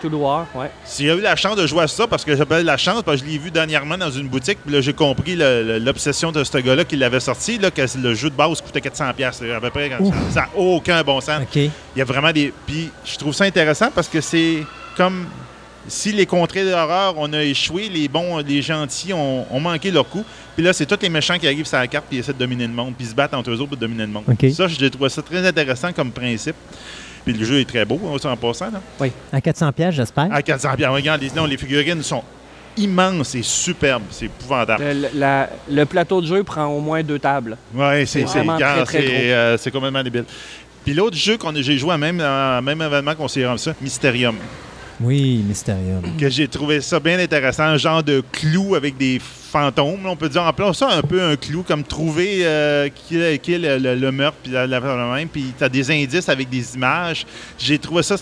Tout 0.01 0.09
le 0.09 0.17
war, 0.17 0.45
ouais. 0.55 0.69
J'ai 0.97 1.05
eu 1.05 1.21
la 1.21 1.35
chance 1.35 1.55
de 1.55 1.65
jouer 1.67 1.83
à 1.83 1.87
ça 1.87 2.07
parce 2.07 2.23
que 2.23 2.35
j'appelle 2.35 2.65
la 2.65 2.77
chance 2.77 3.03
parce 3.03 3.21
que 3.21 3.27
je 3.27 3.31
l'ai 3.31 3.37
vu 3.37 3.51
dernièrement 3.51 3.97
dans 3.97 4.11
une 4.11 4.27
boutique. 4.27 4.59
Puis 4.63 4.73
là, 4.73 4.81
j'ai 4.81 4.93
compris 4.93 5.35
l'obsession 5.35 6.31
de 6.31 6.43
ce 6.43 6.57
gars-là 6.57 6.85
qui 6.85 6.95
l'avait 6.95 7.19
sorti, 7.19 7.57
là, 7.57 7.71
que 7.71 7.81
le 8.01 8.13
jeu 8.13 8.29
de 8.29 8.35
base 8.35 8.61
coûtait 8.61 8.79
400$. 8.79 9.13
piastres, 9.13 9.43
à 9.55 9.59
peu 9.59 9.69
près. 9.69 9.91
Ouf. 9.99 10.15
Ça 10.31 10.41
n'a 10.41 10.49
aucun 10.55 11.01
bon 11.03 11.21
sens. 11.21 11.41
Il 11.55 11.71
y 11.95 12.01
a 12.01 12.05
vraiment 12.05 12.31
des. 12.31 12.53
Puis 12.65 12.89
je 13.03 13.17
trouve 13.17 13.33
ça 13.33 13.45
intéressant 13.45 13.89
parce 13.93 14.07
que 14.07 14.21
c'est 14.21 14.63
comme 14.95 15.25
si 15.87 16.11
les 16.11 16.25
contrées 16.25 16.65
d'horreur, 16.65 17.15
on 17.17 17.31
a 17.33 17.43
échoué, 17.43 17.89
les 17.89 18.07
bons, 18.07 18.39
les 18.39 18.61
gentils 18.61 19.13
ont, 19.13 19.45
ont 19.51 19.59
manqué 19.59 19.91
leur 19.91 20.07
coup. 20.07 20.23
Puis 20.55 20.63
là, 20.63 20.73
c'est 20.73 20.85
tous 20.85 20.99
les 21.01 21.09
méchants 21.09 21.37
qui 21.37 21.47
arrivent 21.47 21.65
sur 21.65 21.77
la 21.77 21.87
carte 21.87 22.05
puis 22.07 22.17
ils 22.17 22.19
essaient 22.21 22.33
de 22.33 22.39
dominer 22.39 22.65
le 22.65 22.73
monde, 22.73 22.93
puis 22.95 23.05
ils 23.05 23.09
se 23.09 23.15
battent 23.15 23.33
entre 23.33 23.51
eux 23.51 23.55
autres 23.55 23.69
pour 23.69 23.77
dominer 23.77 24.05
le 24.05 24.11
monde. 24.11 24.23
Ça, 24.53 24.67
j'ai 24.67 24.89
trouvé 24.89 25.09
ça 25.09 25.21
très 25.21 25.45
intéressant 25.45 25.91
comme 25.93 26.11
principe. 26.11 26.55
Puis 27.25 27.33
le 27.33 27.43
jeu 27.43 27.59
est 27.59 27.65
très 27.67 27.83
beau, 27.85 27.99
hein, 28.05 28.29
en 28.29 28.37
passant. 28.37 28.67
Là. 28.71 29.07
À 29.33 29.41
400 29.41 29.71
pièces, 29.73 29.95
j'espère. 29.95 30.27
À 30.31 30.41
400 30.41 30.69
bien, 30.77 30.89
regarde, 30.89 31.21
les, 31.21 31.31
non, 31.35 31.45
les 31.45 31.57
figurines 31.57 32.03
sont 32.03 32.23
immenses 32.77 33.35
et 33.35 33.41
superbes. 33.41 34.03
C'est 34.11 34.25
épouvantable. 34.25 34.83
Le, 34.83 34.93
le- 34.93 35.07
la- 35.15 35.49
le 35.69 35.85
plateau 35.85 36.21
de 36.21 36.27
jeu 36.27 36.43
prend 36.43 36.65
au 36.65 36.79
moins 36.79 37.01
deux 37.03 37.19
tables. 37.19 37.57
Ouais, 37.73 38.05
c'est 38.05 38.25
euh, 39.33 39.57
c'est 39.57 39.71
complètement 39.71 40.03
débile. 40.03 40.25
Puis 40.83 40.93
l'autre 40.93 41.17
jeu 41.17 41.37
qu'on 41.37 41.55
a- 41.55 41.61
j'ai 41.61 41.77
joué 41.77 41.93
à 41.93 41.97
même, 41.97 42.19
à 42.19 42.61
même 42.61 42.81
événement 42.81 43.15
qu'on 43.15 43.27
s'est 43.27 43.45
rendu 43.45 43.59
ça, 43.59 43.73
Mysterium. 43.81 44.35
Oui, 45.01 45.43
Mysterium. 45.47 46.01
que 46.17 46.29
j'ai 46.29 46.47
trouvé 46.47 46.79
ça 46.79 46.99
bien 46.99 47.19
intéressant, 47.19 47.63
un 47.63 47.77
genre 47.77 48.01
de 48.03 48.23
clou 48.31 48.75
avec 48.75 48.95
des 48.97 49.19
fantômes. 49.59 50.03
là, 50.03 50.09
On 50.11 50.15
peut 50.15 50.29
dire 50.29 50.43
en 50.43 50.51
plein 50.53 50.73
ça 50.73 50.89
un 50.91 51.01
peu 51.01 51.21
un 51.21 51.35
clou, 51.35 51.63
comme 51.63 51.83
trouver 51.83 52.39
euh, 52.45 52.89
qui, 52.93 53.17
est, 53.19 53.37
qui 53.39 53.53
est 53.53 53.57
le, 53.59 53.77
le- 53.77 53.95
le 53.95 54.11
meurtre, 54.11 54.37
puis 54.43 54.51
la, 54.51 54.67
la- 54.67 54.79
la 54.79 55.13
même, 55.15 55.27
puis 55.29 55.53
tu 55.57 55.63
as 55.63 55.69
des 55.69 55.89
indices 55.91 56.27
avec 56.29 56.49
des 56.49 56.75
images. 56.75 57.25
J'ai 57.57 57.77
trouvé 57.79 58.03
ça 58.03 58.15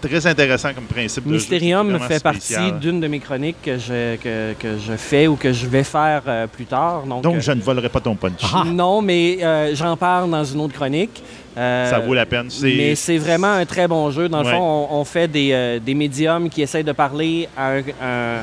très 0.00 0.24
intéressant 0.28 0.72
comme 0.72 0.84
principe. 0.84 1.26
de. 1.26 1.32
Mysterium 1.32 1.98
fait 1.98 2.18
spécial. 2.20 2.70
partie 2.70 2.72
d'une 2.80 3.00
de 3.00 3.08
mes 3.08 3.18
chroniques 3.18 3.60
que 3.64 3.76
je, 3.78 4.14
que, 4.16 4.52
que 4.52 4.78
je 4.78 4.92
fais 4.96 5.26
ou 5.26 5.34
que 5.34 5.52
je 5.52 5.66
vais 5.66 5.82
faire 5.82 6.22
euh, 6.28 6.46
plus 6.46 6.66
tard. 6.66 7.02
Donc, 7.04 7.22
Donc, 7.22 7.36
euh, 7.36 7.40
je 7.40 7.50
ne 7.52 7.60
volerai 7.60 7.88
pas 7.88 8.00
ton 8.00 8.14
punch. 8.14 8.40
Ah. 8.54 8.62
Non, 8.64 9.02
mais 9.02 9.38
euh, 9.42 9.74
j'en 9.74 9.96
parle 9.96 10.30
dans 10.30 10.44
une 10.44 10.60
autre 10.60 10.74
chronique. 10.74 11.20
Ça 11.56 11.98
vaut 11.98 12.14
la 12.14 12.24
peine. 12.26 12.48
Mais 12.62 12.94
c'est 12.94 13.18
vraiment 13.18 13.52
un 13.54 13.66
très 13.66 13.88
bon 13.88 14.08
jeu. 14.12 14.28
Dans 14.28 14.42
le 14.42 14.46
Ouais. 14.46 14.52
fond, 14.52 14.86
on, 14.92 15.00
on 15.00 15.04
fait 15.04 15.26
des, 15.26 15.80
des 15.84 15.94
médiums 15.94 16.48
qui 16.48 16.62
essayent 16.62 16.84
de 16.84 16.92
parler 16.92 17.48
à 17.56 17.72
un, 17.72 17.78
un- 18.00 18.42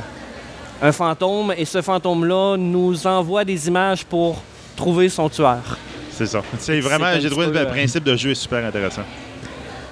un 0.85 0.91
fantôme 0.91 1.53
et 1.57 1.65
ce 1.65 1.81
fantôme-là 1.81 2.57
nous 2.57 3.07
envoie 3.07 3.43
des 3.43 3.67
images 3.67 4.05
pour 4.05 4.41
trouver 4.75 5.09
son 5.09 5.29
tueur. 5.29 5.77
C'est 6.11 6.27
ça. 6.27 6.41
C'est 6.59 6.79
vraiment, 6.79 7.07
j'ai 7.19 7.29
trouvé 7.29 7.47
le 7.47 7.57
euh, 7.57 7.65
principe 7.65 8.03
de 8.03 8.15
jeu 8.15 8.31
est 8.31 8.35
super 8.35 8.63
intéressant. 8.63 9.01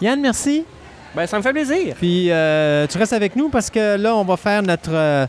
Yann, 0.01 0.21
merci. 0.21 0.63
Ben, 1.15 1.27
ça 1.27 1.37
me 1.37 1.43
fait 1.43 1.51
plaisir. 1.51 1.95
Puis 1.97 2.31
euh, 2.31 2.87
tu 2.87 2.97
restes 2.97 3.13
avec 3.13 3.35
nous 3.35 3.49
parce 3.49 3.69
que 3.69 3.97
là, 3.97 4.15
on 4.15 4.23
va 4.23 4.37
faire 4.37 4.61
notre 4.61 4.93
euh, 4.93 5.25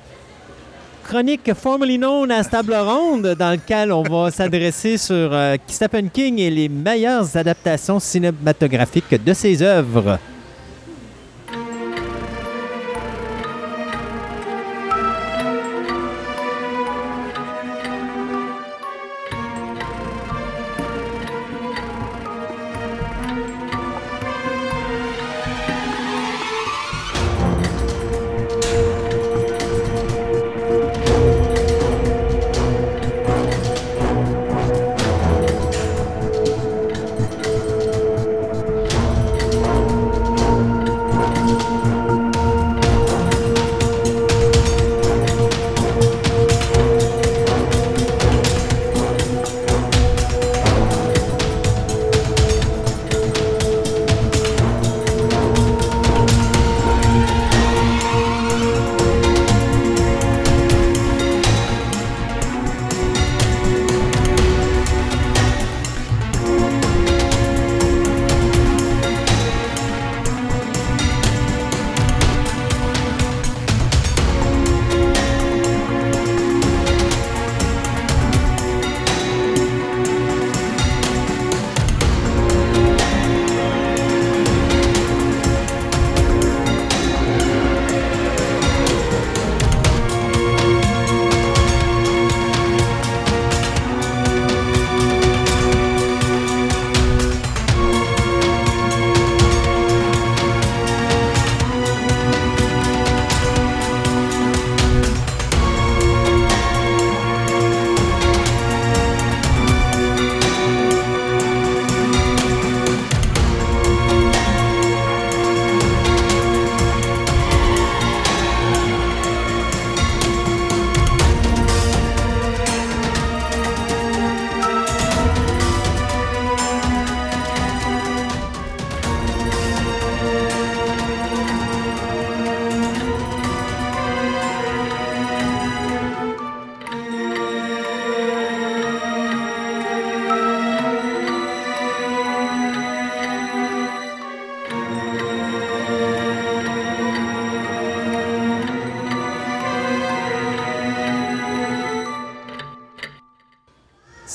chronique 1.04 1.52
formerly 1.54 1.98
known 1.98 2.30
as 2.30 2.44
Table 2.44 2.74
Ronde, 2.74 3.34
dans 3.38 3.52
lequel 3.52 3.92
on 3.92 4.02
va 4.02 4.30
s'adresser 4.32 4.98
sur 4.98 5.14
euh, 5.32 5.56
Stephen 5.66 6.10
King 6.10 6.38
et 6.38 6.50
les 6.50 6.68
meilleures 6.68 7.36
adaptations 7.36 8.00
cinématographiques 8.00 9.22
de 9.22 9.32
ses 9.32 9.62
œuvres. 9.62 10.18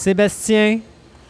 Sébastien, 0.10 0.80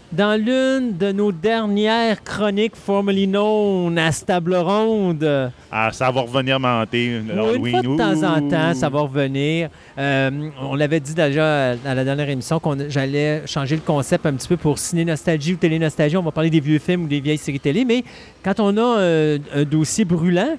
dans 0.10 0.40
l'une 0.40 0.96
de 0.96 1.12
nos 1.12 1.34
dernières 1.34 2.24
chroniques 2.24 2.78
formerly 2.78 3.28
known 3.28 3.98
à 3.98 4.10
ce 4.14 4.24
table 4.24 4.56
ronde. 4.56 5.52
Ah, 5.70 5.90
ça 5.92 6.10
va 6.12 6.22
revenir 6.22 6.62
menter. 6.62 7.20
Oui, 7.60 7.72
une 7.72 7.72
fois 7.72 7.82
de 7.82 7.98
temps 7.98 8.38
en 8.38 8.48
temps, 8.48 8.74
ça 8.74 8.88
va 8.88 9.02
revenir. 9.02 9.68
Euh, 9.98 10.50
on 10.62 10.76
l'avait 10.76 11.02
dit 11.02 11.14
déjà 11.14 11.72
à 11.72 11.94
la 11.94 12.06
dernière 12.06 12.30
émission 12.30 12.62
qu'on 12.62 12.78
j'allais 12.88 13.46
changer 13.48 13.76
le 13.76 13.82
concept 13.82 14.26
un 14.26 14.32
petit 14.32 14.48
peu 14.48 14.56
pour 14.56 14.80
ciné 14.80 15.04
nostalgie 15.04 15.56
ou 15.56 15.58
télé 15.58 15.78
nostalgie. 15.78 16.16
On 16.16 16.24
va 16.24 16.32
parler 16.32 16.50
des 16.50 16.62
vieux 16.62 16.80
films 16.80 17.04
ou 17.04 17.08
des 17.08 17.20
vieilles 17.20 17.38
séries 17.38 17.60
télé, 17.60 17.84
mais 17.84 18.06
quand 18.46 18.62
on 18.62 18.78
a 18.78 19.00
euh, 19.00 19.40
un 19.54 19.64
dossier 19.64 20.06
brûlant, 20.06 20.56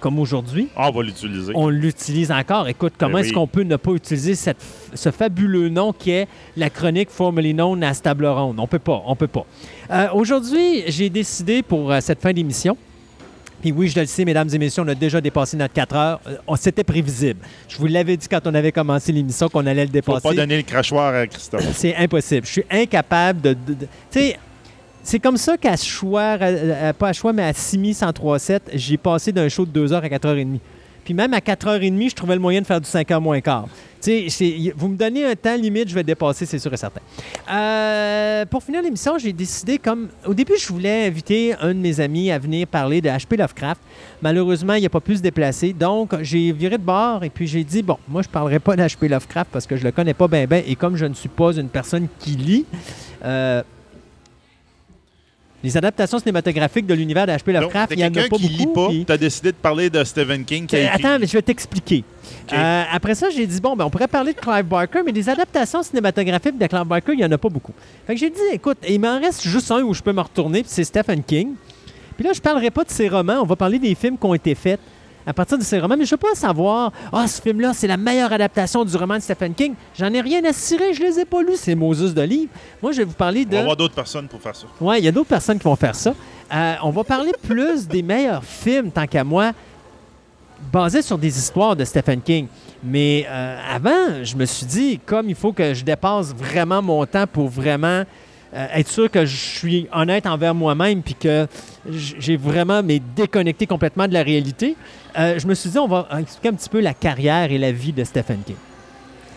comme 0.00 0.18
aujourd'hui, 0.18 0.68
Ah, 0.76 0.88
on 0.88 0.92
va 0.96 1.02
l'utiliser. 1.02 1.52
on 1.54 1.68
l'utilise 1.68 2.32
encore. 2.32 2.66
Écoute, 2.68 2.94
comment 2.98 3.14
Ben 3.18 3.24
est-ce 3.24 3.32
qu'on 3.32 3.46
peut 3.46 3.62
ne 3.62 3.76
pas 3.76 3.92
utiliser 3.92 4.34
cette- 4.34 4.56
ce 4.94 5.10
fabuleux 5.10 5.68
nom 5.68 5.92
qui 5.92 6.10
est 6.10 6.26
la 6.56 6.70
chronique 6.70 7.10
formerly 7.10 7.52
known 7.54 7.82
à 7.84 7.94
table 7.94 8.26
ronde? 8.26 8.58
On 8.58 8.66
peut 8.66 8.78
pas, 8.78 9.02
on 9.06 9.14
peut 9.14 9.28
pas. 9.28 9.44
Euh, 9.90 10.08
Aujourd'hui, 10.14 10.82
j'ai 10.88 11.10
décidé 11.10 11.62
pour 11.62 11.92
euh, 11.92 12.00
cette 12.00 12.20
fin 12.20 12.32
d'émission, 12.32 12.76
puis 13.60 13.72
oui, 13.72 13.88
je 13.88 14.00
le 14.00 14.06
sais, 14.06 14.24
mesdames 14.24 14.48
et 14.52 14.58
messieurs, 14.58 14.82
on 14.84 14.88
a 14.88 14.94
déjà 14.94 15.20
dépassé 15.20 15.56
notre 15.56 15.74
4 15.74 15.94
heures. 15.94 16.20
Euh, 16.26 16.36
on- 16.46 16.56
C'était 16.56 16.82
prévisible. 16.84 17.40
Je 17.68 17.76
vous 17.76 17.86
l'avais 17.86 18.16
dit 18.16 18.26
quand 18.26 18.40
on 18.46 18.54
avait 18.54 18.72
commencé 18.72 19.12
l'émission 19.12 19.48
qu'on 19.50 19.66
allait 19.66 19.82
le 19.82 19.88
Faut 19.88 19.92
dépasser. 19.92 20.28
pas 20.28 20.34
donner 20.34 20.56
le 20.56 20.62
crachoir 20.62 21.14
à 21.14 21.26
Christophe. 21.26 21.66
C'est 21.74 21.94
impossible. 21.96 22.46
Je 22.46 22.52
suis 22.52 22.64
incapable 22.70 23.40
de. 23.42 23.48
de- 23.52 23.74
de- 23.74 23.84
tu 24.10 24.20
sais, 24.20 24.38
c'est 25.02 25.18
comme 25.18 25.36
ça 25.36 25.56
qu'à 25.56 25.76
choix, 25.76 26.38
euh, 26.40 26.92
pas 26.92 27.08
à 27.08 27.12
choix, 27.12 27.32
mais 27.32 27.44
à 27.44 27.52
6 27.52 27.78
103.7, 27.78 28.60
j'ai 28.74 28.96
passé 28.96 29.32
d'un 29.32 29.48
show 29.48 29.64
de 29.64 29.70
2 29.70 29.92
heures 29.92 30.04
à 30.04 30.08
4h30. 30.08 30.58
Puis 31.04 31.14
même 31.14 31.34
à 31.34 31.38
4h30, 31.38 32.10
je 32.10 32.14
trouvais 32.14 32.34
le 32.34 32.40
moyen 32.40 32.60
de 32.60 32.66
faire 32.66 32.80
du 32.80 32.88
5h 32.88 33.20
moins 33.20 33.40
quart. 33.40 33.66
Vous 34.76 34.88
me 34.88 34.96
donnez 34.96 35.24
un 35.24 35.34
temps 35.34 35.56
limite, 35.56 35.88
je 35.88 35.94
vais 35.94 36.02
dépasser, 36.02 36.46
c'est 36.46 36.58
sûr 36.58 36.72
et 36.72 36.76
certain. 36.76 37.00
Euh, 37.50 38.46
pour 38.46 38.62
finir 38.62 38.82
l'émission, 38.82 39.18
j'ai 39.18 39.32
décidé 39.32 39.78
comme... 39.78 40.08
Au 40.26 40.32
début, 40.32 40.54
je 40.58 40.68
voulais 40.68 41.06
inviter 41.06 41.54
un 41.60 41.74
de 41.74 41.78
mes 41.78 42.00
amis 42.00 42.30
à 42.30 42.38
venir 42.38 42.66
parler 42.66 43.00
de 43.00 43.08
H.P. 43.08 43.36
Lovecraft. 43.36 43.80
Malheureusement, 44.22 44.74
il 44.74 44.82
n'a 44.82 44.88
pas 44.88 45.00
pu 45.00 45.16
se 45.16 45.22
déplacer. 45.22 45.72
Donc, 45.72 46.14
j'ai 46.22 46.52
viré 46.52 46.78
de 46.78 46.82
bord 46.82 47.24
et 47.24 47.30
puis 47.30 47.46
j'ai 47.46 47.64
dit, 47.64 47.82
bon, 47.82 47.98
moi, 48.08 48.22
je 48.22 48.28
ne 48.28 48.32
parlerai 48.32 48.58
pas 48.58 48.76
d'H.P. 48.76 49.08
Lovecraft 49.08 49.50
parce 49.52 49.66
que 49.66 49.76
je 49.76 49.84
le 49.84 49.92
connais 49.92 50.14
pas 50.14 50.28
bien, 50.28 50.46
bien. 50.46 50.62
Et 50.66 50.76
comme 50.76 50.96
je 50.96 51.06
ne 51.06 51.14
suis 51.14 51.28
pas 51.28 51.52
une 51.52 51.68
personne 51.68 52.06
qui 52.18 52.30
lit, 52.30 52.64
euh, 53.24 53.62
les 55.62 55.76
adaptations 55.76 56.18
cinématographiques 56.18 56.86
de 56.86 56.94
l'univers 56.94 57.26
d'H.P. 57.26 57.52
Lovecraft, 57.52 57.92
il 57.92 57.98
n'y 57.98 58.04
en 58.04 58.08
a 58.08 58.28
pas 58.28 58.36
qui 58.36 58.48
beaucoup. 58.48 58.48
lit 58.48 58.66
pas, 58.74 58.88
puis- 58.88 59.06
as 59.08 59.18
décidé 59.18 59.52
de 59.52 59.56
parler 59.56 59.90
de 59.90 60.02
Stephen 60.04 60.44
King 60.44 60.66
qui 60.66 60.76
a 60.76 60.84
écrit. 60.94 61.06
Attends, 61.06 61.18
mais 61.18 61.26
je 61.26 61.32
vais 61.32 61.42
t'expliquer. 61.42 62.04
Euh, 62.52 62.82
après 62.90 63.14
ça, 63.14 63.28
j'ai 63.30 63.46
dit, 63.46 63.60
bon, 63.60 63.76
ben, 63.76 63.84
on 63.84 63.90
pourrait 63.90 64.08
parler 64.08 64.32
de 64.32 64.38
Clive 64.38 64.64
Barker, 64.64 65.00
mais 65.04 65.12
des 65.12 65.28
adaptations 65.28 65.82
cinématographiques 65.82 66.58
de 66.58 66.66
Clive 66.66 66.84
Barker, 66.84 67.12
il 67.12 67.18
n'y 67.18 67.24
en 67.24 67.32
a 67.32 67.38
pas 67.38 67.48
beaucoup. 67.48 67.72
Fait 68.06 68.14
que 68.14 68.20
j'ai 68.20 68.30
dit, 68.30 68.40
écoute, 68.52 68.78
il 68.88 69.00
m'en 69.00 69.18
reste 69.20 69.46
juste 69.46 69.70
un 69.70 69.82
où 69.82 69.92
je 69.94 70.02
peux 70.02 70.12
me 70.12 70.20
retourner, 70.20 70.62
puis 70.62 70.70
c'est 70.72 70.84
Stephen 70.84 71.22
King. 71.22 71.50
Puis 72.16 72.24
là, 72.26 72.32
je 72.32 72.38
ne 72.38 72.42
parlerai 72.42 72.70
pas 72.70 72.84
de 72.84 72.90
ses 72.90 73.08
romans, 73.08 73.40
on 73.42 73.46
va 73.46 73.56
parler 73.56 73.78
des 73.78 73.94
films 73.94 74.16
qui 74.18 74.26
ont 74.26 74.34
été 74.34 74.54
faits 74.54 74.80
à 75.30 75.32
partir 75.32 75.56
de 75.56 75.62
ses 75.62 75.78
romans, 75.78 75.96
mais 75.96 76.04
je 76.04 76.12
ne 76.12 76.18
veux 76.18 76.28
pas 76.28 76.34
savoir, 76.34 76.92
ah, 77.12 77.28
ce 77.28 77.40
film-là, 77.40 77.72
c'est 77.72 77.86
la 77.86 77.96
meilleure 77.96 78.32
adaptation 78.32 78.84
du 78.84 78.96
roman 78.96 79.14
de 79.14 79.20
Stephen 79.20 79.54
King. 79.54 79.74
J'en 79.96 80.12
ai 80.12 80.20
rien 80.20 80.44
à 80.44 80.52
cirer, 80.52 80.92
je 80.92 81.00
les 81.04 81.20
ai 81.20 81.24
pas 81.24 81.40
lus, 81.40 81.54
ces 81.54 81.76
Moses 81.76 82.12
de 82.12 82.22
livres. 82.22 82.50
Moi, 82.82 82.90
je 82.90 82.98
vais 82.98 83.04
vous 83.04 83.12
parler 83.12 83.44
On 83.46 83.50
de... 83.50 83.54
va 83.54 83.60
avoir 83.60 83.76
d'autres 83.76 83.94
personnes 83.94 84.26
pour 84.26 84.40
faire 84.40 84.56
ça. 84.56 84.66
Oui, 84.80 84.96
il 84.98 85.04
y 85.04 85.08
a 85.08 85.12
d'autres 85.12 85.28
personnes 85.28 85.58
qui 85.58 85.64
vont 85.64 85.76
faire 85.76 85.94
ça. 85.94 86.14
Euh, 86.52 86.74
on 86.82 86.90
va 86.90 87.04
parler 87.04 87.30
plus 87.42 87.86
des 87.86 88.02
meilleurs 88.02 88.42
films, 88.42 88.90
tant 88.90 89.06
qu'à 89.06 89.22
moi, 89.22 89.52
basés 90.72 91.02
sur 91.02 91.16
des 91.16 91.38
histoires 91.38 91.76
de 91.76 91.84
Stephen 91.84 92.20
King. 92.20 92.48
Mais 92.82 93.24
euh, 93.28 93.56
avant, 93.72 94.24
je 94.24 94.34
me 94.34 94.46
suis 94.46 94.66
dit, 94.66 94.98
comme 95.06 95.28
il 95.28 95.36
faut 95.36 95.52
que 95.52 95.74
je 95.74 95.84
dépasse 95.84 96.34
vraiment 96.34 96.82
mon 96.82 97.06
temps 97.06 97.28
pour 97.32 97.48
vraiment 97.48 98.02
euh, 98.52 98.66
être 98.74 98.88
sûr 98.88 99.10
que 99.10 99.24
je 99.24 99.36
suis 99.36 99.86
honnête 99.92 100.26
envers 100.26 100.54
moi-même 100.54 101.02
puis 101.02 101.14
que 101.14 101.46
j'ai 101.88 102.36
vraiment 102.36 102.82
mais 102.82 103.00
déconnecté 103.14 103.66
complètement 103.66 104.08
de 104.08 104.12
la 104.12 104.22
réalité, 104.22 104.76
euh, 105.18 105.38
je 105.38 105.46
me 105.46 105.54
suis 105.54 105.70
dit, 105.70 105.78
on 105.78 105.86
va 105.86 106.08
expliquer 106.18 106.48
un 106.48 106.54
petit 106.54 106.68
peu 106.68 106.80
la 106.80 106.94
carrière 106.94 107.50
et 107.52 107.58
la 107.58 107.72
vie 107.72 107.92
de 107.92 108.02
Stephen 108.04 108.40
King. 108.44 108.56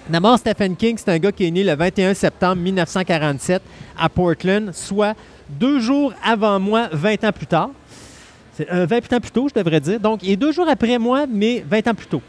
D'abord, 0.10 0.38
Stephen 0.38 0.76
King, 0.76 0.98
c'est 0.98 1.10
un 1.10 1.19
gars 1.19 1.31
qui 1.31 1.45
est 1.45 1.52
né 1.52 1.64
le 1.64 1.76
21 1.76 2.14
septembre 2.14 2.61
1947 2.61 3.61
à 3.98 4.10
Portland, 4.10 4.73
soit 4.73 5.15
deux 5.49 5.80
jours 5.80 6.14
avant 6.23 6.60
moi, 6.60 6.90
20 6.91 7.23
ans 7.23 7.31
plus 7.31 7.48
tard. 7.48 7.69
Euh, 8.72 8.85
20 8.85 9.14
ans 9.14 9.19
plus 9.19 9.31
tôt, 9.31 9.48
je 9.48 9.60
devrais 9.60 9.80
dire. 9.80 9.99
Donc, 9.99 10.22
il 10.23 10.31
est 10.31 10.35
deux 10.35 10.52
jours 10.52 10.68
après 10.68 10.98
moi, 10.98 11.26
mais 11.31 11.64
20 11.69 11.88
ans 11.88 11.94
plus 11.94 12.07
tôt. 12.07 12.22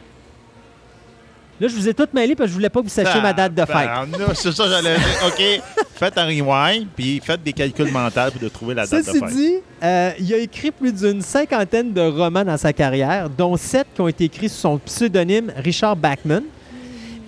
Là, 1.60 1.68
je 1.68 1.74
vous 1.74 1.89
ai 1.89 1.94
tout 1.94 2.09
mêlé 2.12 2.35
parce 2.35 2.48
que 2.48 2.51
je 2.51 2.55
voulais 2.55 2.68
pas 2.68 2.81
que 2.81 2.86
vous 2.86 2.90
sachiez 2.90 3.20
ma 3.20 3.32
date 3.32 3.55
de 3.55 3.64
fête. 3.64 3.89
Non, 4.18 4.26
c'est 4.35 4.51
ça, 4.52 4.68
j'allais 4.68 4.97
dire. 4.97 5.06
OK, 5.26 5.85
faites 5.94 6.18
un 6.18 6.26
rewind, 6.26 6.89
puis 6.97 7.20
faites 7.24 7.43
des 7.44 7.52
calculs 7.52 7.93
mentaux 7.93 8.31
pour 8.32 8.40
de 8.40 8.48
trouver 8.48 8.74
la 8.74 8.86
date 8.86 9.05
Ceci 9.05 9.20
de 9.20 9.26
fête. 9.26 9.36
dit, 9.36 9.55
euh, 9.82 10.10
il 10.18 10.35
a 10.35 10.39
écrit 10.39 10.72
plus 10.72 10.93
d'une 10.93 11.22
cinquantaine 11.22 11.93
de 11.93 12.01
romans 12.01 12.44
dans 12.44 12.56
sa 12.56 12.72
carrière, 12.72 13.31
dont 13.31 13.56
sept 13.56 13.86
qui 13.94 14.01
ont 14.01 14.09
été 14.09 14.24
écrits 14.24 14.48
sous 14.48 14.60
son 14.60 14.78
pseudonyme 14.78 15.52
Richard 15.56 15.94
Bachman. 15.94 16.43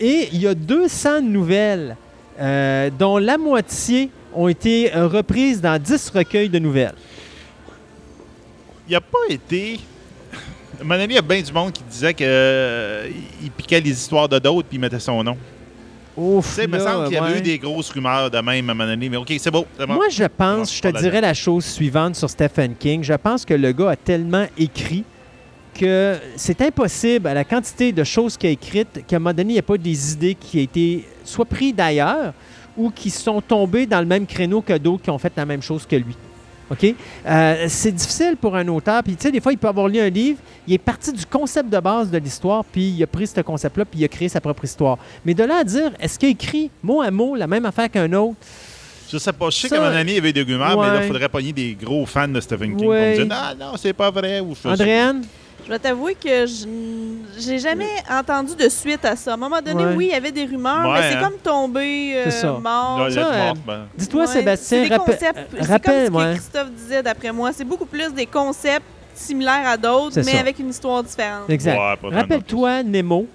Et 0.00 0.28
il 0.32 0.40
y 0.40 0.48
a 0.48 0.54
200 0.54 1.22
nouvelles, 1.22 1.96
euh, 2.40 2.90
dont 2.98 3.18
la 3.18 3.38
moitié 3.38 4.10
ont 4.34 4.48
été 4.48 4.90
reprises 4.92 5.60
dans 5.60 5.80
10 5.80 6.10
recueils 6.10 6.50
de 6.50 6.58
nouvelles. 6.58 6.94
Il 8.88 8.92
n'a 8.92 9.00
pas 9.00 9.18
été. 9.30 9.80
Mon 10.82 10.94
ami, 10.94 11.14
il 11.14 11.16
y 11.16 11.18
a 11.18 11.22
bien 11.22 11.40
du 11.40 11.52
monde 11.52 11.72
qui 11.72 11.82
disait 11.84 12.14
qu'il 12.14 13.50
piquait 13.56 13.80
les 13.80 13.90
histoires 13.90 14.28
de 14.28 14.38
d'autres 14.38 14.68
puis 14.68 14.76
il 14.76 14.80
mettait 14.80 15.00
son 15.00 15.22
nom. 15.22 15.36
Ouf, 16.16 16.46
Tu 16.48 16.52
sais, 16.54 16.64
il 16.64 16.70
me 16.70 16.78
semble 16.78 17.04
qu'il 17.04 17.14
y 17.14 17.18
avait 17.18 17.32
ouais. 17.32 17.38
eu 17.38 17.42
des 17.42 17.58
grosses 17.58 17.90
rumeurs 17.90 18.30
de 18.30 18.38
même 18.38 18.70
à 18.70 18.74
moment 18.74 18.86
donné, 18.88 19.08
mais 19.08 19.18
OK, 19.18 19.32
c'est 19.38 19.50
beau. 19.50 19.66
bon. 19.78 19.94
Moi, 19.94 20.08
je 20.10 20.24
pense, 20.24 20.74
je 20.74 20.80
te 20.80 20.98
dirais 20.98 21.20
la 21.20 21.34
chose 21.34 21.64
suivante 21.64 22.16
sur 22.16 22.30
Stephen 22.30 22.74
King. 22.74 23.02
Je 23.04 23.12
pense 23.14 23.44
que 23.44 23.52
le 23.52 23.72
gars 23.72 23.90
a 23.90 23.96
tellement 23.96 24.46
écrit 24.56 25.04
que 25.74 26.16
c'est 26.36 26.62
impossible, 26.62 27.26
à 27.26 27.34
la 27.34 27.44
quantité 27.44 27.92
de 27.92 28.02
choses 28.02 28.38
qu'il 28.38 28.48
a 28.48 28.52
écrites, 28.52 29.04
qu'à 29.06 29.16
un 29.16 29.18
moment 29.18 29.34
donné, 29.34 29.50
il 29.50 29.52
n'y 29.54 29.58
a 29.58 29.62
pas 29.62 29.76
des 29.76 30.12
idées 30.14 30.34
qui 30.34 30.58
ont 30.58 30.62
été 30.62 31.04
soit 31.22 31.44
prises 31.44 31.74
d'ailleurs 31.74 32.32
ou 32.78 32.90
qui 32.90 33.10
sont 33.10 33.42
tombées 33.42 33.84
dans 33.84 34.00
le 34.00 34.06
même 34.06 34.26
créneau 34.26 34.62
que 34.62 34.76
d'autres 34.78 35.02
qui 35.02 35.10
ont 35.10 35.18
fait 35.18 35.32
la 35.36 35.44
même 35.44 35.60
chose 35.62 35.84
que 35.86 35.96
lui. 35.96 36.16
OK? 36.70 36.94
Euh, 37.26 37.64
c'est 37.68 37.92
difficile 37.92 38.36
pour 38.40 38.56
un 38.56 38.66
auteur. 38.68 39.02
Puis, 39.02 39.14
tu 39.16 39.22
sais, 39.22 39.30
des 39.32 39.40
fois, 39.40 39.52
il 39.52 39.58
peut 39.58 39.68
avoir 39.68 39.88
lu 39.88 39.98
un 40.00 40.08
livre, 40.08 40.38
il 40.66 40.74
est 40.74 40.78
parti 40.78 41.12
du 41.12 41.24
concept 41.26 41.70
de 41.70 41.78
base 41.78 42.10
de 42.10 42.18
l'histoire, 42.18 42.64
puis 42.64 42.88
il 42.88 43.02
a 43.02 43.06
pris 43.06 43.26
ce 43.26 43.40
concept-là, 43.40 43.84
puis 43.84 44.00
il 44.00 44.04
a 44.04 44.08
créé 44.08 44.28
sa 44.28 44.40
propre 44.40 44.64
histoire. 44.64 44.98
Mais 45.24 45.34
de 45.34 45.44
là 45.44 45.58
à 45.58 45.64
dire, 45.64 45.92
est-ce 46.00 46.18
qu'il 46.18 46.28
a 46.28 46.32
écrit 46.32 46.70
mot 46.82 47.00
à 47.02 47.10
mot 47.10 47.36
la 47.36 47.46
même 47.46 47.64
affaire 47.66 47.90
qu'un 47.90 48.12
autre? 48.12 48.36
Je 49.08 49.18
sais 49.18 49.32
pas. 49.32 49.50
Je 49.50 49.56
sais 49.56 49.68
Ça, 49.68 49.76
que 49.76 49.80
mon 49.80 49.96
ami 49.96 50.18
avait 50.18 50.32
des 50.32 50.42
rumeurs, 50.42 50.80
mais 50.80 50.88
là, 50.88 51.02
il 51.02 51.06
faudrait 51.06 51.28
pogner 51.28 51.52
des 51.52 51.74
gros 51.80 52.04
fans 52.06 52.26
de 52.26 52.40
Stephen 52.40 52.76
King 52.76 52.88
Ouais. 52.88 53.12
pour 53.14 53.20
me 53.20 53.28
dire 53.28 53.36
Ah 53.40 53.54
non, 53.58 53.76
c'est 53.76 53.92
pas 53.92 54.10
vrai. 54.10 54.40
Ou 54.40 54.52
Andréane? 54.64 55.22
Je 55.66 55.70
vais 55.72 55.78
t'avouer 55.80 56.14
que 56.14 56.46
je 56.46 56.64
j'ai 57.38 57.58
jamais 57.58 57.88
entendu 58.10 58.54
de 58.54 58.68
suite 58.68 59.04
à 59.04 59.14
ça. 59.16 59.32
À 59.32 59.34
un 59.34 59.36
moment 59.36 59.60
donné, 59.60 59.84
Ouais. 59.84 59.94
oui, 59.96 60.06
il 60.06 60.12
y 60.12 60.16
avait 60.16 60.30
des 60.32 60.44
rumeurs, 60.44 60.86
Ouais, 60.88 61.00
mais 61.00 61.10
c'est 61.10 61.16
hein. 61.16 61.22
comme 61.24 61.38
euh, 62.16 62.30
ça. 62.30 62.52
mort. 62.62 63.00
Euh, 63.00 63.52
ben. 63.66 63.80
Dis-toi, 63.98 64.20
Ouais, 64.22 64.26
Sébastien, 64.28 64.82
c'est 64.84 64.88
des 64.88 64.94
rappel- 64.94 65.14
concepts- 65.14 65.38
euh, 65.38 65.58
C'est 65.60 65.66
rappelle, 65.72 66.04
comme 66.04 66.06
ce 66.06 66.10
que. 66.10 66.32
Christophe 66.34 66.70
disait 66.70 67.02
d'après 67.02 67.32
moi. 67.32 67.52
C'est 67.52 67.64
beaucoup 67.64 67.84
plus 67.84 68.12
des 68.14 68.26
concepts 68.26 68.86
similaires 69.14 69.66
à 69.66 69.76
d'autres, 69.76 70.16
mais 70.16 70.22
ça. 70.22 70.38
avec 70.40 70.58
une 70.60 70.70
histoire 70.70 71.02
différente. 71.02 71.48
Exact. 71.50 71.78
Rappelle-toi 72.02 72.82
Nemo, 72.84 73.26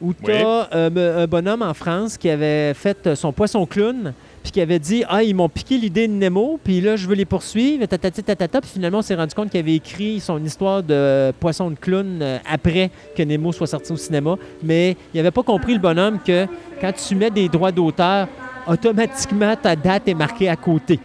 où 0.00 0.14
tu 0.14 0.30
as 0.32 0.68
un 0.72 1.26
bonhomme 1.26 1.62
en 1.62 1.74
France 1.74 2.16
qui 2.16 2.30
avait 2.30 2.72
fait 2.74 3.06
euh, 3.08 3.14
son 3.16 3.32
poisson 3.32 3.66
clown, 3.66 4.14
puis 4.44 4.52
qui 4.52 4.60
avait 4.60 4.78
dit 4.78 5.04
Ah, 5.08 5.22
ils 5.22 5.34
m'ont 5.34 5.48
piqué 5.48 5.78
l'idée 5.78 6.06
de 6.06 6.12
Nemo, 6.12 6.60
puis 6.62 6.82
là, 6.82 6.96
je 6.96 7.08
veux 7.08 7.14
les 7.14 7.24
poursuivre, 7.24 7.86
tatati, 7.86 8.22
tatata. 8.22 8.60
Puis 8.60 8.70
finalement, 8.74 8.98
on 8.98 9.02
s'est 9.02 9.14
rendu 9.14 9.34
compte 9.34 9.50
qu'il 9.50 9.58
avait 9.58 9.74
écrit 9.74 10.20
son 10.20 10.44
histoire 10.44 10.82
de 10.82 11.32
poisson 11.40 11.70
de 11.70 11.76
clown 11.76 12.18
euh, 12.20 12.38
après 12.48 12.90
que 13.16 13.22
Nemo 13.22 13.52
soit 13.52 13.66
sorti 13.66 13.90
au 13.90 13.96
cinéma. 13.96 14.36
Mais 14.62 14.98
il 15.12 15.16
n'avait 15.16 15.30
pas 15.30 15.42
compris, 15.42 15.72
le 15.72 15.80
bonhomme, 15.80 16.18
que 16.24 16.46
quand 16.78 16.92
tu 16.92 17.14
mets 17.14 17.30
des 17.30 17.48
droits 17.48 17.72
d'auteur, 17.72 18.28
automatiquement, 18.66 19.56
ta 19.56 19.74
date 19.74 20.08
est 20.08 20.14
marquée 20.14 20.50
à 20.50 20.56
côté. 20.56 21.00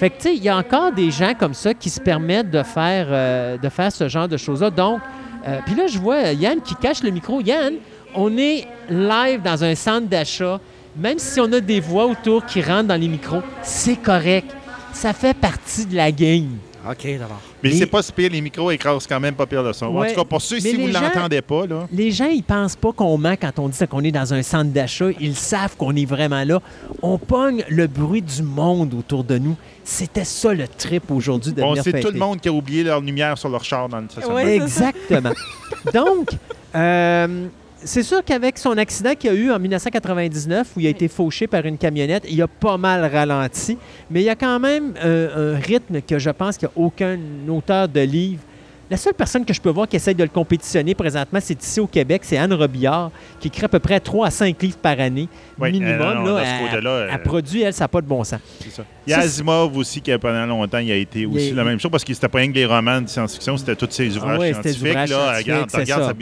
Fait 0.00 0.10
que, 0.10 0.16
tu 0.16 0.22
sais, 0.22 0.34
il 0.34 0.42
y 0.42 0.48
a 0.48 0.56
encore 0.56 0.90
des 0.90 1.12
gens 1.12 1.34
comme 1.38 1.54
ça 1.54 1.74
qui 1.74 1.88
se 1.88 2.00
permettent 2.00 2.50
de 2.50 2.64
faire, 2.64 3.06
euh, 3.08 3.58
de 3.58 3.68
faire 3.68 3.92
ce 3.92 4.08
genre 4.08 4.26
de 4.26 4.36
choses-là. 4.36 4.70
Donc, 4.70 5.00
euh, 5.46 5.60
puis 5.64 5.76
là, 5.76 5.86
je 5.86 5.98
vois 6.00 6.32
Yann 6.32 6.60
qui 6.60 6.74
cache 6.74 7.04
le 7.04 7.10
micro. 7.10 7.40
Yann, 7.40 7.74
on 8.16 8.36
est 8.36 8.66
live 8.90 9.40
dans 9.42 9.62
un 9.62 9.76
centre 9.76 10.08
d'achat. 10.08 10.58
Même 10.96 11.18
si 11.18 11.40
on 11.40 11.50
a 11.52 11.60
des 11.60 11.80
voix 11.80 12.06
autour 12.06 12.44
qui 12.44 12.60
rentrent 12.62 12.88
dans 12.88 13.00
les 13.00 13.08
micros, 13.08 13.42
c'est 13.62 13.96
correct. 13.96 14.50
Ça 14.92 15.12
fait 15.12 15.34
partie 15.34 15.86
de 15.86 15.96
la 15.96 16.12
game. 16.12 16.58
OK, 16.88 17.06
d'abord. 17.16 17.40
Mais 17.62 17.70
Mais- 17.70 17.76
c'est 17.76 17.86
pas 17.86 18.02
si 18.02 18.10
pire, 18.12 18.30
les 18.30 18.40
micros 18.40 18.70
écrasent 18.72 19.06
quand 19.06 19.20
même 19.20 19.34
pas 19.34 19.46
pire 19.46 19.62
le 19.62 19.72
son. 19.72 19.86
En 19.86 20.04
tout 20.04 20.14
cas, 20.14 20.24
pour 20.24 20.42
ceux, 20.42 20.58
si 20.58 20.74
vous 20.76 20.88
ne 20.88 20.92
l'entendez 20.92 21.40
pas, 21.40 21.64
là. 21.64 21.86
Les 21.92 22.10
gens, 22.10 22.26
ils 22.26 22.42
pensent 22.42 22.74
pas 22.74 22.92
qu'on 22.92 23.16
ment 23.16 23.36
quand 23.40 23.58
on 23.60 23.68
dit 23.68 23.86
qu'on 23.88 24.02
est 24.02 24.10
dans 24.10 24.34
un 24.34 24.42
centre 24.42 24.72
d'achat. 24.72 25.06
Ils 25.20 25.36
savent 25.36 25.76
qu'on 25.76 25.94
est 25.94 26.04
vraiment 26.04 26.42
là. 26.42 26.60
On 27.00 27.18
pogne 27.18 27.64
le 27.68 27.86
bruit 27.86 28.22
du 28.22 28.42
monde 28.42 28.94
autour 28.94 29.22
de 29.22 29.38
nous. 29.38 29.56
C'était 29.84 30.24
ça 30.24 30.52
le 30.52 30.66
trip 30.66 31.10
aujourd'hui 31.10 31.52
de 31.52 31.60
Bon, 31.60 31.70
venir 31.70 31.84
c'est 31.84 32.00
tout 32.00 32.10
le 32.12 32.18
monde 32.18 32.40
qui 32.40 32.48
a 32.48 32.52
oublié 32.52 32.82
leur 32.82 33.00
lumière 33.00 33.38
sur 33.38 33.48
leur 33.48 33.62
char 33.64 33.88
dans 33.88 34.00
le 34.00 34.08
stationnement. 34.08 34.36
Ouais. 34.36 34.56
Exactement. 34.56 35.32
Donc, 35.94 36.30
euh, 36.74 37.46
c'est 37.84 38.02
sûr 38.02 38.24
qu'avec 38.24 38.58
son 38.58 38.76
accident 38.78 39.14
qu'il 39.14 39.30
a 39.30 39.34
eu 39.34 39.50
en 39.50 39.58
1999, 39.58 40.72
où 40.76 40.80
il 40.80 40.86
a 40.86 40.90
été 40.90 41.08
fauché 41.08 41.46
par 41.46 41.64
une 41.64 41.78
camionnette, 41.78 42.24
il 42.28 42.40
a 42.42 42.48
pas 42.48 42.76
mal 42.76 43.04
ralenti. 43.04 43.78
Mais 44.10 44.22
il 44.22 44.24
y 44.24 44.30
a 44.30 44.36
quand 44.36 44.60
même 44.60 44.94
euh, 45.04 45.54
un 45.54 45.58
rythme 45.58 46.00
que 46.00 46.18
je 46.18 46.30
pense 46.30 46.58
qu'aucun 46.58 47.18
auteur 47.48 47.88
de 47.88 48.00
livre 48.00 48.42
la 48.92 48.98
seule 48.98 49.14
personne 49.14 49.46
que 49.46 49.54
je 49.54 49.60
peux 49.60 49.70
voir 49.70 49.88
qui 49.88 49.96
essaie 49.96 50.12
de 50.12 50.22
le 50.22 50.28
compétitionner 50.28 50.94
présentement, 50.94 51.38
c'est 51.40 51.62
ici 51.62 51.80
au 51.80 51.86
Québec, 51.86 52.20
c'est 52.26 52.36
Anne 52.36 52.52
Robillard, 52.52 53.10
qui 53.40 53.48
écrit 53.48 53.64
à 53.64 53.68
peu 53.68 53.78
près 53.78 53.98
3 53.98 54.26
à 54.26 54.30
5 54.30 54.62
livres 54.62 54.76
par 54.76 55.00
année, 55.00 55.30
minimum. 55.58 56.26
là, 56.26 56.42
elle, 56.44 56.86
euh, 56.86 57.18
produit, 57.24 57.62
elle, 57.62 57.72
ça 57.72 57.84
n'a 57.84 57.88
pas 57.88 58.02
de 58.02 58.06
bon 58.06 58.22
sens. 58.22 58.40
Ça. 58.70 58.84
Il 59.06 59.10
y 59.10 59.14
a 59.14 59.20
Asimov 59.20 59.74
aussi, 59.78 60.02
qui 60.02 60.12
pendant 60.18 60.44
longtemps, 60.44 60.78
il 60.78 60.92
a 60.92 60.96
été 60.96 61.24
aussi 61.24 61.52
la 61.52 61.64
même 61.64 61.80
chose, 61.80 61.90
parce 61.90 62.04
qu'il 62.04 62.14
n'était 62.14 62.28
pas 62.28 62.38
rien 62.38 62.48
que 62.48 62.52
des 62.52 62.66
romans 62.66 63.00
de 63.00 63.08
science-fiction, 63.08 63.56
c'était 63.56 63.76
tous 63.76 63.90
ses 63.90 64.14
ouvrages 64.14 64.38
ah 64.42 64.62
scientifiques. 64.62 65.08
là, 65.08 65.38
regarde, 65.38 65.70
sa 65.70 66.12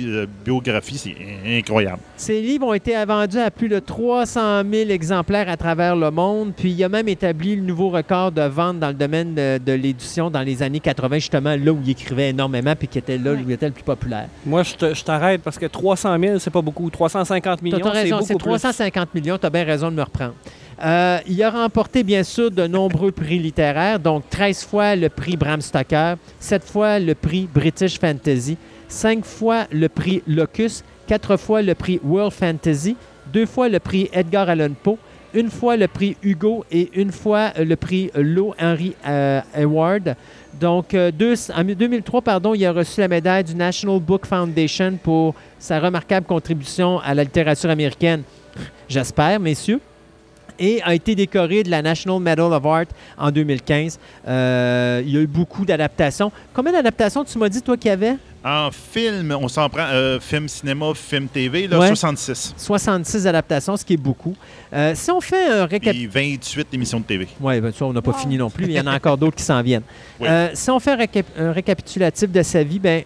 biographie, 0.45 0.97
c'est 0.97 1.59
incroyable. 1.59 1.99
Ces 2.17 2.41
livres 2.41 2.69
ont 2.69 2.75
été 2.75 3.05
vendus 3.05 3.39
à 3.39 3.51
plus 3.51 3.69
de 3.69 3.81
300 3.81 4.63
000 4.71 4.91
exemplaires 4.91 5.49
à 5.49 5.57
travers 5.57 5.97
le 5.97 6.13
monde, 6.13 6.53
puis 6.57 6.71
il 6.71 6.85
a 6.85 6.89
même 6.89 7.09
établi 7.09 7.57
le 7.57 7.63
nouveau 7.63 7.89
record 7.89 8.31
de 8.31 8.43
vente 8.43 8.79
dans 8.79 8.89
le 8.89 8.95
domaine 8.95 9.35
de, 9.35 9.59
de 9.59 9.73
l'édition 9.73 10.31
dans 10.31 10.43
les 10.43 10.63
années 10.63 10.79
80, 10.79 11.17
justement 11.17 11.57
là 11.57 11.73
où 11.73 11.81
il 11.83 11.91
écrivait 11.91 12.31
énormément 12.31 12.60
puis 12.79 12.89
qui 12.89 12.99
était 12.99 13.19
là, 13.19 13.35
lui 13.35 13.53
était 13.53 13.67
le 13.67 13.73
plus 13.73 13.83
populaire. 13.83 14.29
Moi, 14.45 14.63
je 14.63 15.03
t'arrête 15.03 15.43
parce 15.43 15.59
que 15.59 15.67
300 15.67 16.19
000, 16.19 16.39
c'est 16.39 16.51
pas 16.51 16.63
beaucoup. 16.63 16.89
350 16.91 17.63
millions, 17.63 17.79
c'est 17.93 18.11
beaucoup 18.11 18.27
c'est 18.27 18.39
350 18.39 19.15
millions, 19.15 19.39
tu 19.39 19.47
as 19.47 19.51
bien 19.51 19.65
raison 19.65 19.91
de 19.91 19.97
me 19.97 20.03
reprendre. 20.03 20.35
Euh, 20.83 21.19
il 21.27 21.43
a 21.43 21.51
remporté, 21.51 22.03
bien 22.03 22.23
sûr, 22.23 22.51
de 22.51 22.67
nombreux 22.67 23.13
prix 23.13 23.39
littéraires, 23.39 23.99
donc 23.99 24.25
13 24.31 24.65
fois 24.65 24.97
le 24.97 25.09
prix 25.11 25.37
Bram 25.37 25.61
Stoker, 25.61 26.17
7 26.39 26.65
fois 26.65 26.99
le 26.99 27.15
prix 27.15 27.49
British 27.53 27.99
Fantasy, 27.99 28.57
5 28.89 29.25
fois 29.25 29.67
le 29.71 29.89
prix 29.89 30.23
Locus, 30.27 30.83
4 31.07 31.37
fois 31.37 31.61
le 31.61 31.75
prix 31.75 32.01
World 32.03 32.33
Fantasy, 32.33 32.97
2 33.33 33.45
fois 33.45 33.69
le 33.69 33.79
prix 33.79 34.09
Edgar 34.13 34.49
Allan 34.49 34.71
Poe, 34.83 34.97
une 35.35 35.51
fois 35.51 35.77
le 35.77 35.87
prix 35.87 36.17
Hugo 36.23 36.65
et 36.71 36.91
une 36.95 37.13
fois 37.13 37.53
le 37.59 37.77
prix 37.77 38.11
Lowe 38.15 38.55
Henry 38.61 38.95
euh, 39.07 39.41
Award. 39.55 40.17
Donc, 40.59 40.95
euh, 40.95 41.11
en 41.55 41.65
2003, 41.65 42.23
pardon, 42.23 42.55
il 42.55 42.65
a 42.67 42.73
reçu 42.73 43.01
la 43.01 43.09
médaille 43.09 43.45
du 43.45 43.55
National 43.55 44.01
Book 44.01 44.27
Foundation 44.27 44.99
pour 45.03 45.35
sa 45.59 45.79
remarquable 45.79 46.27
contribution 46.27 46.99
à 47.01 47.15
la 47.15 47.25
littérature 47.25 47.71
américaine. 47.71 48.23
J'espère, 48.89 49.39
messieurs 49.39 49.81
et 50.61 50.81
a 50.83 50.95
été 50.95 51.15
décoré 51.15 51.65
de 51.65 51.71
la 51.71 51.83
National 51.83 52.21
Medal 52.21 52.53
of 52.53 52.65
Art 52.65 52.87
en 53.19 53.31
2015. 53.31 53.99
Euh, 54.29 55.03
il 55.05 55.13
y 55.13 55.17
a 55.17 55.21
eu 55.23 55.27
beaucoup 55.27 55.65
d'adaptations. 55.65 56.31
Combien 56.55 56.73
d'adaptations 56.73 57.25
tu 57.25 57.39
m'as 57.39 57.49
dit, 57.49 57.63
toi, 57.63 57.77
qu'il 57.77 57.89
y 57.89 57.93
avait? 57.93 58.17
En 58.43 58.71
film, 58.71 59.37
on 59.39 59.49
s'en 59.49 59.69
prend, 59.69 59.85
euh, 59.93 60.19
film 60.19 60.49
cinéma, 60.49 60.93
film 60.95 61.29
TV, 61.29 61.67
là, 61.67 61.89
66. 61.89 62.55
66 62.57 63.27
adaptations, 63.27 63.77
ce 63.77 63.85
qui 63.85 63.95
est 63.95 63.99
beaucoup. 63.99 64.35
Euh, 64.73 64.93
si 64.95 65.11
on 65.11 65.21
fait 65.21 65.47
un 65.47 65.67
récapitulatif... 65.67 66.15
28 66.15 66.69
émissions 66.73 67.01
de 67.01 67.05
TV. 67.05 67.29
Oui, 67.39 67.61
bien 67.61 67.71
sûr, 67.71 67.89
on 67.89 67.93
n'a 67.93 68.01
pas 68.01 68.15
fini 68.15 68.39
non 68.39 68.49
plus, 68.49 68.65
mais 68.65 68.73
il 68.73 68.77
y 68.77 68.81
en 68.81 68.87
a 68.87 68.97
encore 68.97 69.19
d'autres 69.19 69.37
qui 69.37 69.43
s'en 69.43 69.61
viennent. 69.61 69.83
Euh, 70.23 70.49
si 70.55 70.71
on 70.71 70.81
fait 70.81 70.97
un, 71.37 71.53
récapitulatif 71.53 72.31
de 72.31 72.43
sa 72.43 72.63
vie, 72.63 72.79
ben, 72.79 73.03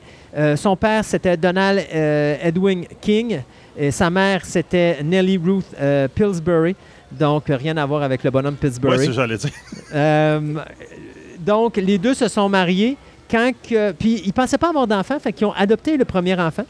son 0.57 0.77
père, 0.77 1.05
c'était 1.05 1.37
Donald 1.37 1.85
Edwin 1.91 2.85
King, 3.01 3.41
et 3.77 3.91
sa 3.91 4.11
mère, 4.11 4.45
c'était 4.45 5.03
Nellie 5.03 5.39
Ruth 5.39 5.67
Pillsbury. 6.15 6.77
Donc, 7.19 7.45
rien 7.49 7.77
à 7.77 7.87
voir 7.87 8.03
avec 8.03 8.25
le 8.25 8.31
bonhomme 8.31 8.57
Pillsbury. 8.57 8.99
Oui, 8.99 9.07
c'est 9.07 9.13
j'allais 9.13 9.39
dire. 9.39 9.51
donc, 11.41 11.77
les 11.77 11.99
deux 11.99 12.15
se 12.15 12.29
sont 12.29 12.49
mariés 12.49 12.97
quand 13.31 13.53
puis 13.99 14.23
ils 14.25 14.29
ne 14.29 14.33
pensaient 14.33 14.59
pas 14.59 14.69
avoir 14.69 14.87
d'enfant, 14.87 15.19
fait 15.19 15.33
qu'ils 15.33 15.47
ont 15.47 15.53
adopté 15.53 15.97
le 15.97 16.05
premier 16.05 16.39
enfant. 16.39 16.65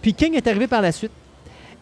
Puis 0.00 0.14
King 0.14 0.34
est 0.34 0.46
arrivé 0.46 0.66
par 0.66 0.82
la 0.82 0.92
suite. 0.92 1.12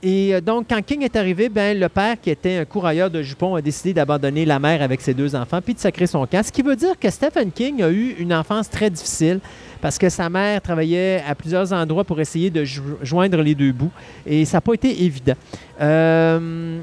Et 0.02 0.34
euh, 0.34 0.40
donc, 0.40 0.66
quand 0.70 0.80
King 0.82 1.02
est 1.02 1.16
arrivé, 1.16 1.48
ben, 1.48 1.78
le 1.78 1.88
père, 1.88 2.18
qui 2.20 2.30
était 2.30 2.56
un 2.56 2.64
courailleur 2.64 3.10
de 3.10 3.22
jupons, 3.22 3.54
a 3.54 3.60
décidé 3.60 3.92
d'abandonner 3.92 4.46
la 4.46 4.58
mère 4.58 4.80
avec 4.82 5.00
ses 5.00 5.12
deux 5.12 5.34
enfants, 5.34 5.60
puis 5.60 5.74
de 5.74 5.78
sacrer 5.78 6.06
son 6.06 6.26
camp. 6.26 6.42
Ce 6.42 6.52
qui 6.52 6.62
veut 6.62 6.76
dire 6.76 6.98
que 6.98 7.10
Stephen 7.10 7.50
King 7.52 7.82
a 7.82 7.90
eu 7.90 8.14
une 8.18 8.32
enfance 8.32 8.70
très 8.70 8.88
difficile 8.88 9.40
parce 9.80 9.98
que 9.98 10.08
sa 10.08 10.30
mère 10.30 10.60
travaillait 10.62 11.22
à 11.26 11.34
plusieurs 11.34 11.72
endroits 11.72 12.04
pour 12.04 12.20
essayer 12.20 12.50
de 12.50 12.64
joindre 13.02 13.42
les 13.42 13.54
deux 13.54 13.72
bouts. 13.72 13.92
Et 14.26 14.44
ça 14.44 14.58
n'a 14.58 14.60
pas 14.62 14.74
été 14.74 15.04
évident. 15.04 15.34
Euh, 15.80 16.80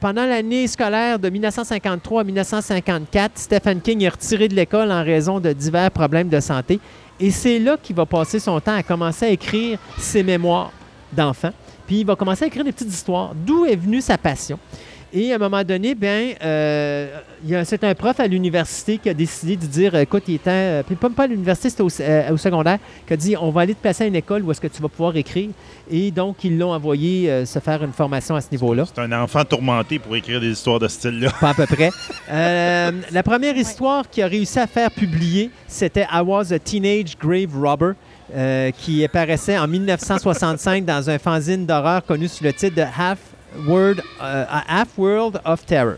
pendant 0.00 0.24
l'année 0.24 0.66
scolaire 0.66 1.18
de 1.18 1.28
1953 1.28 2.20
à 2.20 2.24
1954, 2.24 3.32
Stephen 3.34 3.80
King 3.80 4.02
est 4.02 4.08
retiré 4.08 4.48
de 4.48 4.54
l'école 4.54 4.92
en 4.92 5.02
raison 5.02 5.40
de 5.40 5.52
divers 5.52 5.90
problèmes 5.90 6.28
de 6.28 6.40
santé. 6.40 6.80
Et 7.18 7.30
c'est 7.30 7.58
là 7.58 7.76
qu'il 7.82 7.96
va 7.96 8.04
passer 8.04 8.38
son 8.38 8.60
temps 8.60 8.74
à 8.74 8.82
commencer 8.82 9.26
à 9.26 9.30
écrire 9.30 9.78
ses 9.98 10.22
mémoires 10.22 10.70
d'enfant. 11.12 11.50
Puis 11.86 12.00
il 12.00 12.06
va 12.06 12.16
commencer 12.16 12.44
à 12.44 12.48
écrire 12.48 12.64
des 12.64 12.72
petites 12.72 12.92
histoires. 12.92 13.32
D'où 13.34 13.64
est 13.64 13.76
venue 13.76 14.00
sa 14.00 14.18
passion? 14.18 14.58
Et 15.12 15.32
à 15.32 15.36
un 15.36 15.38
moment 15.38 15.62
donné, 15.62 15.94
bien, 15.94 16.32
euh, 16.42 17.20
c'est 17.64 17.84
un 17.84 17.94
prof 17.94 18.18
à 18.18 18.26
l'université 18.26 18.98
qui 18.98 19.08
a 19.08 19.14
décidé 19.14 19.56
de 19.56 19.66
dire 19.66 19.94
écoute, 19.94 20.24
il 20.26 20.34
était. 20.34 20.50
Euh, 20.50 20.82
puis 20.82 20.96
pas, 20.96 21.22
à 21.22 21.26
l'université, 21.28 21.70
c'était 21.70 21.82
au, 21.84 21.90
euh, 22.00 22.36
secondaire, 22.36 22.78
qui 23.06 23.12
a 23.12 23.16
dit 23.16 23.36
on 23.40 23.50
va 23.50 23.60
aller 23.62 23.74
te 23.74 23.80
placer 23.80 24.04
à 24.04 24.06
une 24.08 24.16
école 24.16 24.42
où 24.42 24.50
est-ce 24.50 24.60
que 24.60 24.66
tu 24.66 24.82
vas 24.82 24.88
pouvoir 24.88 25.16
écrire. 25.16 25.50
Et 25.88 26.10
donc, 26.10 26.42
ils 26.42 26.58
l'ont 26.58 26.72
envoyé 26.72 27.46
se 27.46 27.60
faire 27.60 27.84
une 27.84 27.92
formation 27.92 28.34
à 28.34 28.40
ce 28.40 28.48
niveau-là. 28.50 28.84
C'est 28.92 29.00
un 29.00 29.12
enfant 29.12 29.44
tourmenté 29.44 30.00
pour 30.00 30.16
écrire 30.16 30.40
des 30.40 30.50
histoires 30.50 30.80
de 30.80 30.88
ce 30.88 30.96
style-là. 30.96 31.30
Pas 31.40 31.50
à 31.50 31.54
peu 31.54 31.66
près. 31.66 31.90
la 33.12 33.22
première 33.22 33.56
histoire 33.56 34.10
qu'il 34.10 34.24
a 34.24 34.26
réussi 34.26 34.58
à 34.58 34.66
faire 34.66 34.90
publier, 34.90 35.50
c'était 35.68 36.06
I 36.12 36.20
Was 36.24 36.52
a 36.52 36.58
Teenage 36.58 37.16
Grave 37.16 37.56
Robber. 37.56 37.92
qui 38.78 39.04
apparaissait 39.04 39.56
en 39.56 39.68
1965 39.68 40.84
dans 40.84 41.08
un 41.08 41.18
fanzine 41.18 41.64
d'horreur 41.64 42.04
connu 42.04 42.26
sous 42.26 42.42
le 42.42 42.52
titre 42.52 42.74
de 42.74 42.82
Half 42.82 43.35
World, 43.66 44.02
euh, 44.22 44.44
Half 44.68 44.98
World 44.98 45.40
of 45.44 45.64
Terror. 45.66 45.96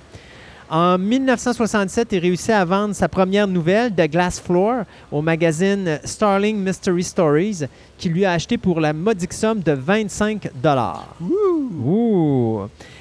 En 0.70 0.98
1967, 0.98 2.08
il 2.12 2.18
réussit 2.18 2.50
à 2.50 2.62
vendre 2.62 2.94
sa 2.94 3.08
première 3.08 3.48
nouvelle, 3.48 3.90
The 3.90 4.10
Glass 4.10 4.38
Floor, 4.38 4.82
au 5.10 5.22
magazine 5.22 5.98
Starling 6.04 6.58
Mystery 6.58 7.02
Stories, 7.02 7.60
qui 7.96 8.10
lui 8.10 8.26
a 8.26 8.32
acheté 8.32 8.58
pour 8.58 8.78
la 8.78 8.92
modique 8.92 9.32
somme 9.32 9.60
de 9.60 9.72
25 9.72 10.50
dollars. 10.62 11.16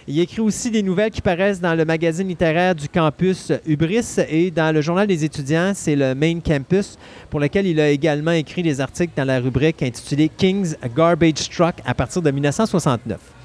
Il 0.07 0.17
écrit 0.17 0.39
aussi 0.39 0.71
des 0.71 0.81
nouvelles 0.81 1.11
qui 1.11 1.21
paraissent 1.21 1.59
dans 1.59 1.75
le 1.75 1.83
magazine 1.83 2.29
littéraire 2.29 2.73
du 2.73 2.87
campus 2.87 3.51
Hubris 3.65 4.15
et 4.29 4.49
dans 4.49 4.73
le 4.73 4.79
journal 4.79 5.05
des 5.05 5.25
étudiants, 5.25 5.73
c'est 5.75 5.97
le 5.97 6.15
Main 6.15 6.39
Campus, 6.39 6.97
pour 7.29 7.41
lequel 7.41 7.67
il 7.67 7.81
a 7.81 7.89
également 7.89 8.31
écrit 8.31 8.63
des 8.63 8.79
articles 8.79 9.11
dans 9.17 9.25
la 9.25 9.41
rubrique 9.41 9.83
intitulée 9.83 10.29
King's 10.29 10.77
Garbage 10.95 11.49
Truck 11.49 11.75
à 11.85 11.93
partir 11.93 12.21
de 12.21 12.31
1969. 12.31 13.36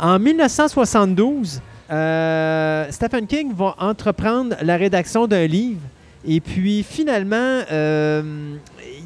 En 0.00 0.18
1972, 0.18 1.60
euh, 1.90 2.86
Stephen 2.90 3.26
King 3.26 3.52
va 3.54 3.74
entreprendre 3.78 4.56
la 4.62 4.78
rédaction 4.78 5.26
d'un 5.26 5.46
livre. 5.46 5.82
Et 6.26 6.40
puis 6.40 6.82
finalement, 6.82 7.60
euh, 7.70 8.54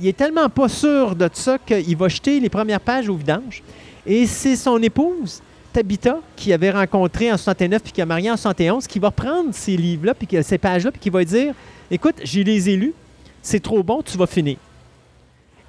il 0.01 0.07
est 0.07 0.17
tellement 0.17 0.49
pas 0.49 0.69
sûr 0.69 1.17
de 1.17 1.29
ça 1.33 1.59
qu'il 1.59 1.97
va 1.97 2.07
jeter 2.07 2.39
les 2.39 2.49
premières 2.49 2.79
pages 2.79 3.09
au 3.09 3.17
vidange. 3.17 3.65
Et 4.07 4.25
c'est 4.27 4.55
son 4.55 4.81
épouse, 4.83 5.43
Tabitha, 5.73 6.21
qui 6.37 6.53
avait 6.53 6.71
rencontré 6.71 7.33
en 7.33 7.37
69 7.39 7.83
puis 7.83 7.93
qui 7.93 8.01
a 8.01 8.07
marié 8.07 8.31
en 8.31 8.37
71, 8.37 8.87
qui 8.87 9.01
va 9.01 9.11
prendre 9.11 9.53
ces 9.53 9.77
livres-là, 9.77 10.15
puis 10.15 10.29
ces 10.45 10.59
pages-là, 10.59 10.93
puis 10.93 11.01
qui 11.01 11.11
va 11.11 11.25
dire 11.25 11.55
Écoute, 11.91 12.17
j'ai 12.23 12.45
les 12.45 12.71
élus, 12.71 12.95
c'est 13.43 13.61
trop 13.61 13.83
bon, 13.83 14.01
tu 14.01 14.17
vas 14.17 14.29
finir. 14.29 14.59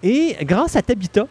Et 0.04 0.36
grâce 0.42 0.76
à 0.76 0.84
Tabitha, 0.84 1.26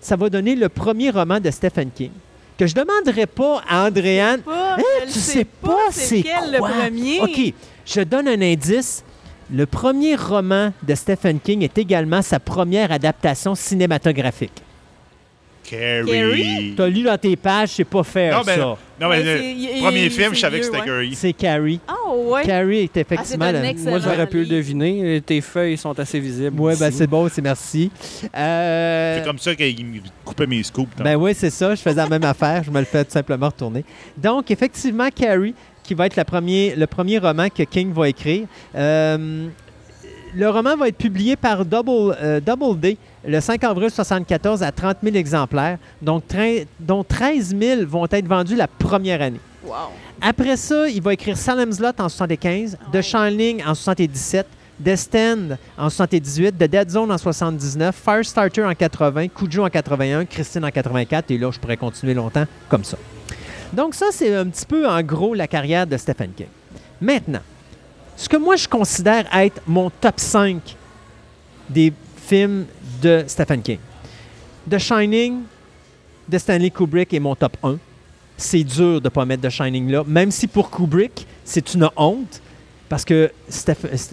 ça 0.00 0.14
va 0.14 0.30
donner 0.30 0.54
le 0.54 0.68
premier 0.68 1.10
roman 1.10 1.40
de 1.40 1.50
Stephen 1.50 1.90
King 1.90 2.12
que 2.60 2.66
je 2.66 2.74
ne 2.74 2.84
demanderai 2.84 3.24
pas 3.24 3.62
à 3.66 3.86
Andréane. 3.86 4.42
Hein, 4.46 4.76
tu 5.06 5.12
sais, 5.18 5.32
sais 5.32 5.44
pas, 5.46 5.86
c'est 5.90 6.22
quel 6.22 6.52
le 6.52 6.58
premier. 6.58 7.20
OK, 7.22 7.54
je 7.86 8.00
donne 8.02 8.28
un 8.28 8.42
indice. 8.42 9.02
Le 9.50 9.64
premier 9.64 10.14
roman 10.14 10.74
de 10.82 10.94
Stephen 10.94 11.40
King 11.40 11.62
est 11.62 11.78
également 11.78 12.20
sa 12.20 12.38
première 12.38 12.92
adaptation 12.92 13.54
cinématographique. 13.54 14.62
Carrie. 15.70 16.74
T'as 16.76 16.88
lu 16.88 17.02
dans 17.02 17.18
tes 17.18 17.36
pages, 17.36 17.70
c'est 17.70 17.84
pas 17.84 18.02
faire 18.02 18.38
non, 18.38 18.44
ça. 18.44 18.76
Non, 19.00 19.08
mais 19.08 19.22
le 19.22 19.80
premier 19.80 20.10
film, 20.10 20.34
je 20.34 20.40
savais 20.40 20.58
que 20.58 20.66
c'était 20.66 20.80
Carrie. 20.80 21.14
C'est 21.14 21.32
Carrie. 21.32 21.80
Oh, 21.88 22.32
ouais. 22.32 22.44
Carrie 22.44 22.78
est 22.80 22.96
effectivement... 22.96 23.46
Ah, 23.48 23.90
Moi, 23.90 23.98
j'aurais 23.98 24.26
pu 24.26 24.40
le 24.40 24.46
deviner. 24.46 25.22
Tes 25.24 25.40
feuilles 25.40 25.76
sont 25.76 25.98
assez 25.98 26.18
visibles. 26.20 26.60
Oui, 26.60 26.74
ben 26.78 26.90
c'est 26.90 27.06
bon, 27.06 27.28
c'est 27.28 27.42
merci. 27.42 27.90
Euh... 28.36 29.18
C'est 29.18 29.24
comme 29.24 29.38
ça 29.38 29.54
qu'il 29.54 29.86
me 29.86 30.00
coupait 30.24 30.46
mes 30.46 30.62
scoops. 30.62 30.90
Ben 30.98 31.16
oui, 31.16 31.32
c'est 31.34 31.50
ça. 31.50 31.74
Je 31.74 31.80
faisais 31.80 31.96
la 31.96 32.08
même 32.08 32.24
affaire. 32.24 32.62
Je 32.64 32.70
me 32.70 32.78
le 32.78 32.84
fais 32.84 33.04
tout 33.04 33.12
simplement 33.12 33.46
retourner. 33.46 33.84
Donc, 34.16 34.50
effectivement, 34.50 35.08
Carrie, 35.14 35.54
qui 35.82 35.94
va 35.94 36.06
être 36.06 36.16
la 36.16 36.24
premier, 36.24 36.74
le 36.76 36.86
premier 36.86 37.18
roman 37.18 37.48
que 37.48 37.62
King 37.62 37.92
va 37.92 38.08
écrire. 38.08 38.46
Euh, 38.74 39.48
le 40.34 40.48
roman 40.48 40.76
va 40.76 40.88
être 40.88 40.96
publié 40.96 41.36
par 41.36 41.64
Double, 41.64 42.16
euh, 42.20 42.40
Double 42.40 42.78
D 42.78 42.98
le 43.26 43.40
5 43.40 43.62
avril 43.64 43.88
1974 43.88 44.62
à 44.62 44.72
30 44.72 44.98
000 45.02 45.16
exemplaires, 45.16 45.78
donc 46.00 46.24
dont 46.78 47.04
13 47.04 47.56
000 47.58 47.80
vont 47.86 48.06
être 48.10 48.26
vendus 48.26 48.56
la 48.56 48.66
première 48.66 49.20
année. 49.20 49.40
Après 50.20 50.56
ça, 50.56 50.88
il 50.88 51.02
va 51.02 51.12
écrire 51.14 51.36
Salem's 51.36 51.80
Lot 51.80 52.00
en 52.00 52.08
75, 52.08 52.78
The 52.92 53.02
Shining 53.02 53.62
en 53.64 53.74
77, 53.74 54.46
Destin 54.78 55.58
en 55.76 55.90
78, 55.90 56.52
The 56.52 56.64
Dead 56.64 56.90
Zone 56.90 57.12
en 57.12 57.18
79, 57.18 57.94
Firestarter 57.94 58.64
en 58.64 58.74
80, 58.74 59.28
Cujo 59.28 59.64
en 59.64 59.70
81, 59.70 60.24
Christine 60.24 60.64
en 60.64 60.70
84, 60.70 61.30
et 61.30 61.38
là, 61.38 61.50
je 61.50 61.58
pourrais 61.58 61.76
continuer 61.76 62.14
longtemps 62.14 62.46
comme 62.68 62.84
ça. 62.84 62.96
Donc 63.72 63.94
ça, 63.94 64.06
c'est 64.10 64.34
un 64.34 64.46
petit 64.46 64.66
peu 64.66 64.88
en 64.88 65.02
gros 65.02 65.34
la 65.34 65.46
carrière 65.46 65.86
de 65.86 65.96
Stephen 65.96 66.32
King. 66.32 66.48
Maintenant, 67.00 67.40
ce 68.20 68.28
que 68.28 68.36
moi 68.36 68.54
je 68.56 68.68
considère 68.68 69.24
être 69.34 69.62
mon 69.66 69.88
top 69.88 70.20
5 70.20 70.76
des 71.70 71.90
films 72.18 72.66
de 73.00 73.24
Stephen 73.26 73.62
King. 73.62 73.78
The 74.70 74.76
Shining 74.76 75.40
de 76.28 76.36
Stanley 76.36 76.68
Kubrick 76.68 77.14
est 77.14 77.18
mon 77.18 77.34
top 77.34 77.56
1. 77.62 77.78
C'est 78.36 78.62
dur 78.62 79.00
de 79.00 79.06
ne 79.06 79.08
pas 79.08 79.24
mettre 79.24 79.48
The 79.48 79.50
Shining 79.50 79.90
là, 79.90 80.04
même 80.06 80.30
si 80.30 80.46
pour 80.48 80.70
Kubrick, 80.70 81.26
c'est 81.46 81.72
une 81.72 81.88
honte. 81.96 82.42
Parce 82.90 83.06
que 83.06 83.32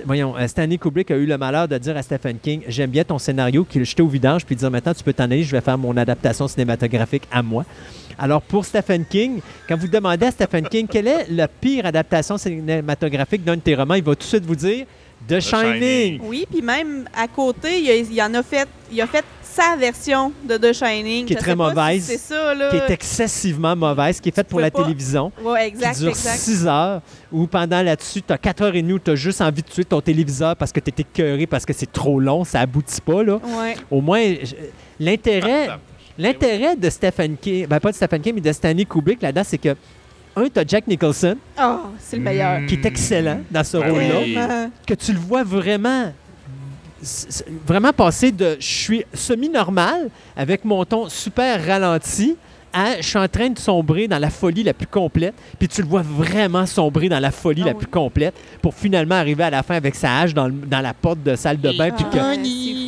voyons, 0.05 0.37
euh, 0.37 0.47
Stanley 0.47 0.77
Kubrick 0.77 1.11
a 1.11 1.17
eu 1.17 1.25
le 1.25 1.37
malheur 1.37 1.67
de 1.67 1.77
dire 1.77 1.97
à 1.97 2.01
Stephen 2.01 2.37
King 2.39 2.61
J'aime 2.69 2.91
bien 2.91 3.03
ton 3.03 3.19
scénario, 3.19 3.65
qu'il 3.65 3.83
jetait 3.83 4.03
au 4.03 4.07
vidange, 4.07 4.45
puis 4.45 4.55
dire 4.55 4.71
Maintenant, 4.71 4.93
tu 4.93 5.03
peux 5.03 5.13
t'en 5.13 5.25
aller, 5.25 5.43
je 5.43 5.51
vais 5.51 5.61
faire 5.61 5.77
mon 5.77 5.97
adaptation 5.97 6.47
cinématographique 6.47 7.23
à 7.29 7.43
moi. 7.43 7.65
Alors, 8.17 8.41
pour 8.41 8.65
Stephen 8.65 9.05
King, 9.05 9.41
quand 9.67 9.77
vous 9.77 9.87
demandez 9.87 10.25
à 10.25 10.31
Stephen 10.31 10.67
King 10.67 10.87
quelle 10.87 11.07
est 11.07 11.27
la 11.29 11.47
pire 11.47 11.85
adaptation 11.85 12.37
cinématographique 12.37 13.43
d'un 13.43 13.55
de 13.55 13.61
tes 13.61 13.75
romans, 13.75 13.93
il 13.93 14.03
va 14.03 14.15
tout 14.15 14.19
de 14.19 14.23
suite 14.23 14.45
vous 14.45 14.55
dire 14.55 14.85
The, 15.27 15.39
Shining. 15.39 16.19
Oui, 16.23 16.45
puis 16.49 16.61
même 16.61 17.07
à 17.15 17.27
côté, 17.27 17.79
il, 17.79 18.13
y 18.13 18.21
en 18.21 18.33
a 18.33 18.43
fait, 18.43 18.67
il 18.91 19.01
a 19.01 19.07
fait 19.07 19.25
sa 19.41 19.75
version 19.75 20.31
de 20.47 20.57
The 20.57 20.73
Shining. 20.73 21.25
Qui 21.25 21.33
est 21.33 21.37
très 21.37 21.55
mauvaise. 21.55 22.03
c'est 22.03 22.17
ça, 22.17 22.53
là. 22.53 22.69
Qui 22.69 22.77
est 22.77 22.91
excessivement 22.91 23.75
mauvaise, 23.75 24.19
qui 24.19 24.29
est 24.29 24.31
faite 24.31 24.47
pour 24.47 24.59
la 24.59 24.69
télévision. 24.69 25.31
Oui, 25.43 25.59
exact. 25.61 25.95
Qui 25.95 26.03
dure 26.03 26.15
6 26.15 26.67
heures, 26.67 27.01
où 27.31 27.47
pendant 27.47 27.81
là-dessus, 27.81 28.21
tu 28.21 28.31
as 28.31 28.37
4 28.37 28.61
heures 28.63 28.75
et 28.75 28.81
demie 28.81 28.93
où 28.93 28.99
tu 28.99 29.11
as 29.11 29.15
juste 29.15 29.41
envie 29.41 29.63
de 29.63 29.67
tuer 29.67 29.85
ton 29.85 30.01
téléviseur 30.01 30.55
parce 30.55 30.71
que 30.71 30.79
tu 30.79 30.91
es 30.91 31.01
écœuré, 31.01 31.47
parce 31.47 31.65
que 31.65 31.73
c'est 31.73 31.91
trop 31.91 32.19
long, 32.19 32.43
ça 32.43 32.61
aboutit 32.61 33.01
pas, 33.01 33.23
là. 33.23 33.39
Ouais. 33.43 33.75
Au 33.89 34.01
moins, 34.01 34.23
l'intérêt. 34.99 35.69
Ah, 35.71 35.79
l'intérêt 36.17 36.75
de 36.75 36.89
Stephen 36.89 37.37
King, 37.37 37.67
ben 37.67 37.79
pas 37.79 37.91
de 37.91 37.95
Stephen 37.95 38.21
King, 38.21 38.35
mais 38.35 38.41
de 38.41 38.51
Stanley 38.51 38.85
Kubrick 38.85 39.21
là-dedans, 39.21 39.43
c'est 39.45 39.57
que 39.57 39.75
un, 40.35 40.49
tu 40.49 40.59
as 40.59 40.63
Jack 40.67 40.87
Nicholson. 40.87 41.35
Oh, 41.59 41.77
c'est 41.99 42.17
le 42.17 42.23
meilleur. 42.23 42.65
Qui 42.67 42.75
est 42.75 42.85
excellent 42.85 43.41
dans 43.49 43.63
ce 43.63 43.77
ben 43.77 43.91
rôle-là. 43.91 44.69
Que 44.85 44.93
tu 44.93 45.13
le 45.13 45.19
vois 45.19 45.43
vraiment 45.43 46.11
vraiment 47.65 47.93
passer 47.93 48.31
de 48.31 48.57
je 48.59 48.65
suis 48.65 49.05
semi-normal 49.13 50.09
avec 50.35 50.65
mon 50.65 50.83
ton 50.83 51.09
super 51.09 51.63
ralenti 51.65 52.35
à 52.77 52.97
je 52.97 53.07
suis 53.07 53.17
en 53.17 53.27
train 53.27 53.49
de 53.49 53.57
sombrer 53.57 54.07
dans 54.07 54.19
la 54.19 54.29
folie 54.29 54.63
la 54.63 54.73
plus 54.73 54.87
complète. 54.87 55.33
Puis 55.59 55.67
tu 55.67 55.81
le 55.81 55.87
vois 55.87 56.03
vraiment 56.03 56.65
sombrer 56.65 57.09
dans 57.09 57.19
la 57.19 57.31
folie 57.31 57.63
la 57.63 57.71
ah 57.71 57.73
plus 57.73 57.87
complète 57.87 58.35
pour 58.61 58.73
finalement 58.73 59.15
arriver 59.15 59.43
à 59.43 59.49
la 59.49 59.63
fin 59.63 59.75
avec 59.75 59.95
sa 59.95 60.19
hache 60.19 60.33
dans, 60.33 60.51
la 60.69 60.93
porte 60.93 61.23
de 61.23 61.35
salle 61.35 61.59
de 61.59 61.71
bain. 61.77 61.89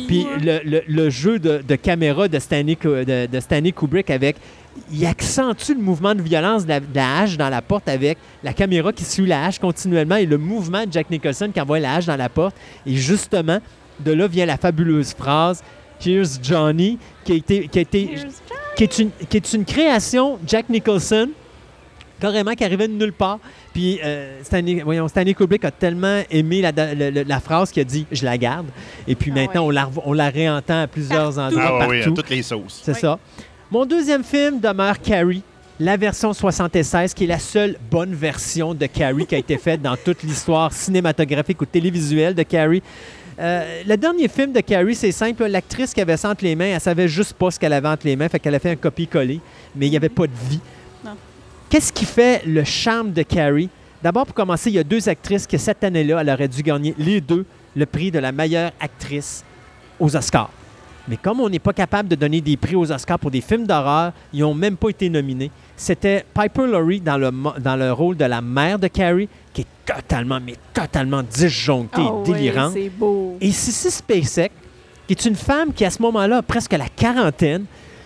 puis, 0.06 0.26
le, 0.42 1.10
jeu 1.10 1.38
de, 1.38 1.76
caméra 1.76 2.28
de 2.28 2.38
Stanley, 2.38 2.76
de, 2.82 3.26
de 3.26 3.40
Stanley 3.40 3.72
Kubrick 3.72 4.10
avec 4.10 4.36
il 4.92 5.04
accentue 5.06 5.72
le 5.72 5.82
mouvement 5.82 6.14
de 6.14 6.22
violence 6.22 6.64
de 6.64 6.80
la, 6.94 7.18
hache 7.18 7.36
dans 7.36 7.48
la 7.48 7.62
porte 7.62 7.88
avec 7.88 8.18
la 8.42 8.52
caméra 8.52 8.92
qui 8.92 9.04
suit 9.04 9.26
la 9.26 9.46
hache 9.46 9.58
continuellement 9.58 10.16
et 10.16 10.26
le 10.26 10.38
mouvement 10.38 10.86
de 10.86 10.92
Jack 10.92 11.10
Nicholson 11.10 11.50
qui 11.52 11.60
envoie 11.60 11.80
la 11.80 11.94
hache 11.94 12.06
dans 12.06 12.16
la 12.16 12.28
porte. 12.28 12.56
Et 12.86 12.94
justement, 12.94 13.58
de 14.00 14.12
là 14.12 14.26
vient 14.26 14.46
la 14.46 14.56
fabuleuse 14.56 15.12
phrase 15.12 15.62
Here's 16.04 16.38
Johnny, 16.42 16.98
qui, 17.24 17.32
a 17.32 17.34
été, 17.36 17.68
qui, 17.68 17.78
a 17.78 17.82
été, 17.82 18.10
qui, 18.76 18.84
est 18.84 18.98
une, 18.98 19.10
qui 19.28 19.36
est 19.36 19.52
une 19.52 19.64
création 19.64 20.38
Jack 20.46 20.68
Nicholson, 20.68 21.30
carrément 22.20 22.52
qui 22.52 22.64
arrivait 22.64 22.88
de 22.88 22.92
nulle 22.92 23.12
part. 23.12 23.38
Puis 23.72 24.00
euh, 24.04 24.40
Stanley, 24.42 24.82
voyons, 24.84 25.08
Stanley 25.08 25.34
Kubrick 25.34 25.64
a 25.64 25.70
tellement 25.70 26.22
aimé 26.30 26.62
la, 26.62 26.72
la, 26.72 27.40
phrase 27.40 27.70
qu'il 27.70 27.80
a 27.80 27.84
dit 27.84 28.06
Je 28.10 28.24
la 28.24 28.36
garde. 28.38 28.66
Et 29.06 29.14
puis 29.14 29.30
ah 29.34 29.38
maintenant, 29.38 29.66
on, 29.66 29.70
la, 29.70 29.90
on 30.04 30.12
la 30.12 30.28
réentend 30.28 30.82
à 30.82 30.86
plusieurs 30.86 31.38
endroits. 31.38 31.62
Ah, 31.64 31.78
partout. 31.78 31.90
Oui, 31.90 32.02
à 32.02 32.04
toutes 32.04 32.30
les 32.30 32.42
sauces. 32.42 32.80
C'est 32.82 32.94
ça. 32.94 33.18
Mon 33.70 33.86
deuxième 33.86 34.24
film 34.24 34.58
demeure 34.58 35.00
Carrie, 35.00 35.42
la 35.78 35.96
version 35.96 36.32
76, 36.32 37.14
qui 37.14 37.24
est 37.24 37.28
la 37.28 37.38
seule 37.38 37.76
bonne 37.90 38.12
version 38.12 38.74
de 38.74 38.86
Carrie 38.86 39.26
qui 39.26 39.34
a 39.34 39.38
été 39.38 39.56
faite 39.56 39.80
dans 39.80 39.96
toute 39.96 40.22
l'histoire 40.22 40.72
cinématographique 40.72 41.62
ou 41.62 41.66
télévisuelle 41.66 42.34
de 42.34 42.42
Carrie. 42.42 42.82
Euh, 43.40 43.82
le 43.86 43.96
dernier 43.96 44.28
film 44.28 44.52
de 44.52 44.60
Carrie, 44.60 44.94
c'est 44.94 45.12
simple. 45.12 45.46
L'actrice 45.46 45.94
qui 45.94 46.00
avait 46.00 46.18
ça 46.18 46.30
entre 46.30 46.44
les 46.44 46.54
mains, 46.54 46.66
elle 46.66 46.80
savait 46.80 47.08
juste 47.08 47.32
pas 47.32 47.50
ce 47.50 47.58
qu'elle 47.58 47.72
avait 47.72 47.88
entre 47.88 48.06
les 48.06 48.14
mains, 48.14 48.28
fait 48.28 48.38
qu'elle 48.38 48.54
a 48.54 48.58
fait 48.58 48.70
un 48.70 48.76
copier-coller, 48.76 49.40
mais 49.74 49.86
il 49.86 49.90
n'y 49.90 49.96
avait 49.96 50.10
pas 50.10 50.26
de 50.26 50.32
vie. 50.48 50.60
Qu'est-ce 51.70 51.92
qui 51.92 52.04
fait 52.04 52.42
le 52.44 52.64
charme 52.64 53.12
de 53.12 53.22
Carrie? 53.22 53.70
D'abord, 54.02 54.26
pour 54.26 54.34
commencer, 54.34 54.70
il 54.70 54.74
y 54.74 54.78
a 54.78 54.84
deux 54.84 55.08
actrices 55.08 55.46
qui, 55.46 55.58
cette 55.58 55.82
année-là, 55.84 56.20
elle 56.20 56.30
aurait 56.30 56.48
dû 56.48 56.62
gagner 56.62 56.94
les 56.98 57.20
deux 57.20 57.46
le 57.76 57.86
prix 57.86 58.10
de 58.10 58.18
la 58.18 58.32
meilleure 58.32 58.72
actrice 58.80 59.44
aux 59.98 60.14
Oscars. 60.16 60.50
Mais 61.08 61.16
comme 61.16 61.40
on 61.40 61.48
n'est 61.48 61.58
pas 61.58 61.72
capable 61.72 62.08
de 62.08 62.16
donner 62.16 62.40
des 62.40 62.56
prix 62.56 62.74
aux 62.74 62.90
Oscars 62.92 63.18
pour 63.18 63.30
des 63.30 63.40
films 63.40 63.66
d'horreur, 63.66 64.12
ils 64.32 64.40
n'ont 64.40 64.54
même 64.54 64.76
pas 64.76 64.90
été 64.90 65.08
nominés. 65.08 65.50
C'était 65.80 66.26
Piper 66.34 66.66
Laurie 66.66 67.00
dans 67.00 67.16
le, 67.16 67.30
dans 67.58 67.74
le 67.74 67.90
rôle 67.90 68.14
de 68.14 68.26
la 68.26 68.42
mère 68.42 68.78
de 68.78 68.86
Carrie, 68.86 69.30
qui 69.54 69.62
est 69.62 69.66
totalement, 69.86 70.38
mais 70.38 70.56
totalement 70.74 71.22
disjonctée 71.22 72.02
et 72.02 72.06
ah 72.06 72.22
délirante. 72.22 72.76
beau. 72.98 73.38
Et 73.40 73.50
Sissy 73.50 73.90
Spacek, 73.90 74.52
qui 75.06 75.14
est 75.14 75.24
une 75.24 75.36
femme 75.36 75.72
qui, 75.72 75.86
à 75.86 75.90
ce 75.90 76.02
moment-là, 76.02 76.36
a 76.36 76.42
presque 76.42 76.74
la 76.74 76.86
quarantaine, 76.86 77.64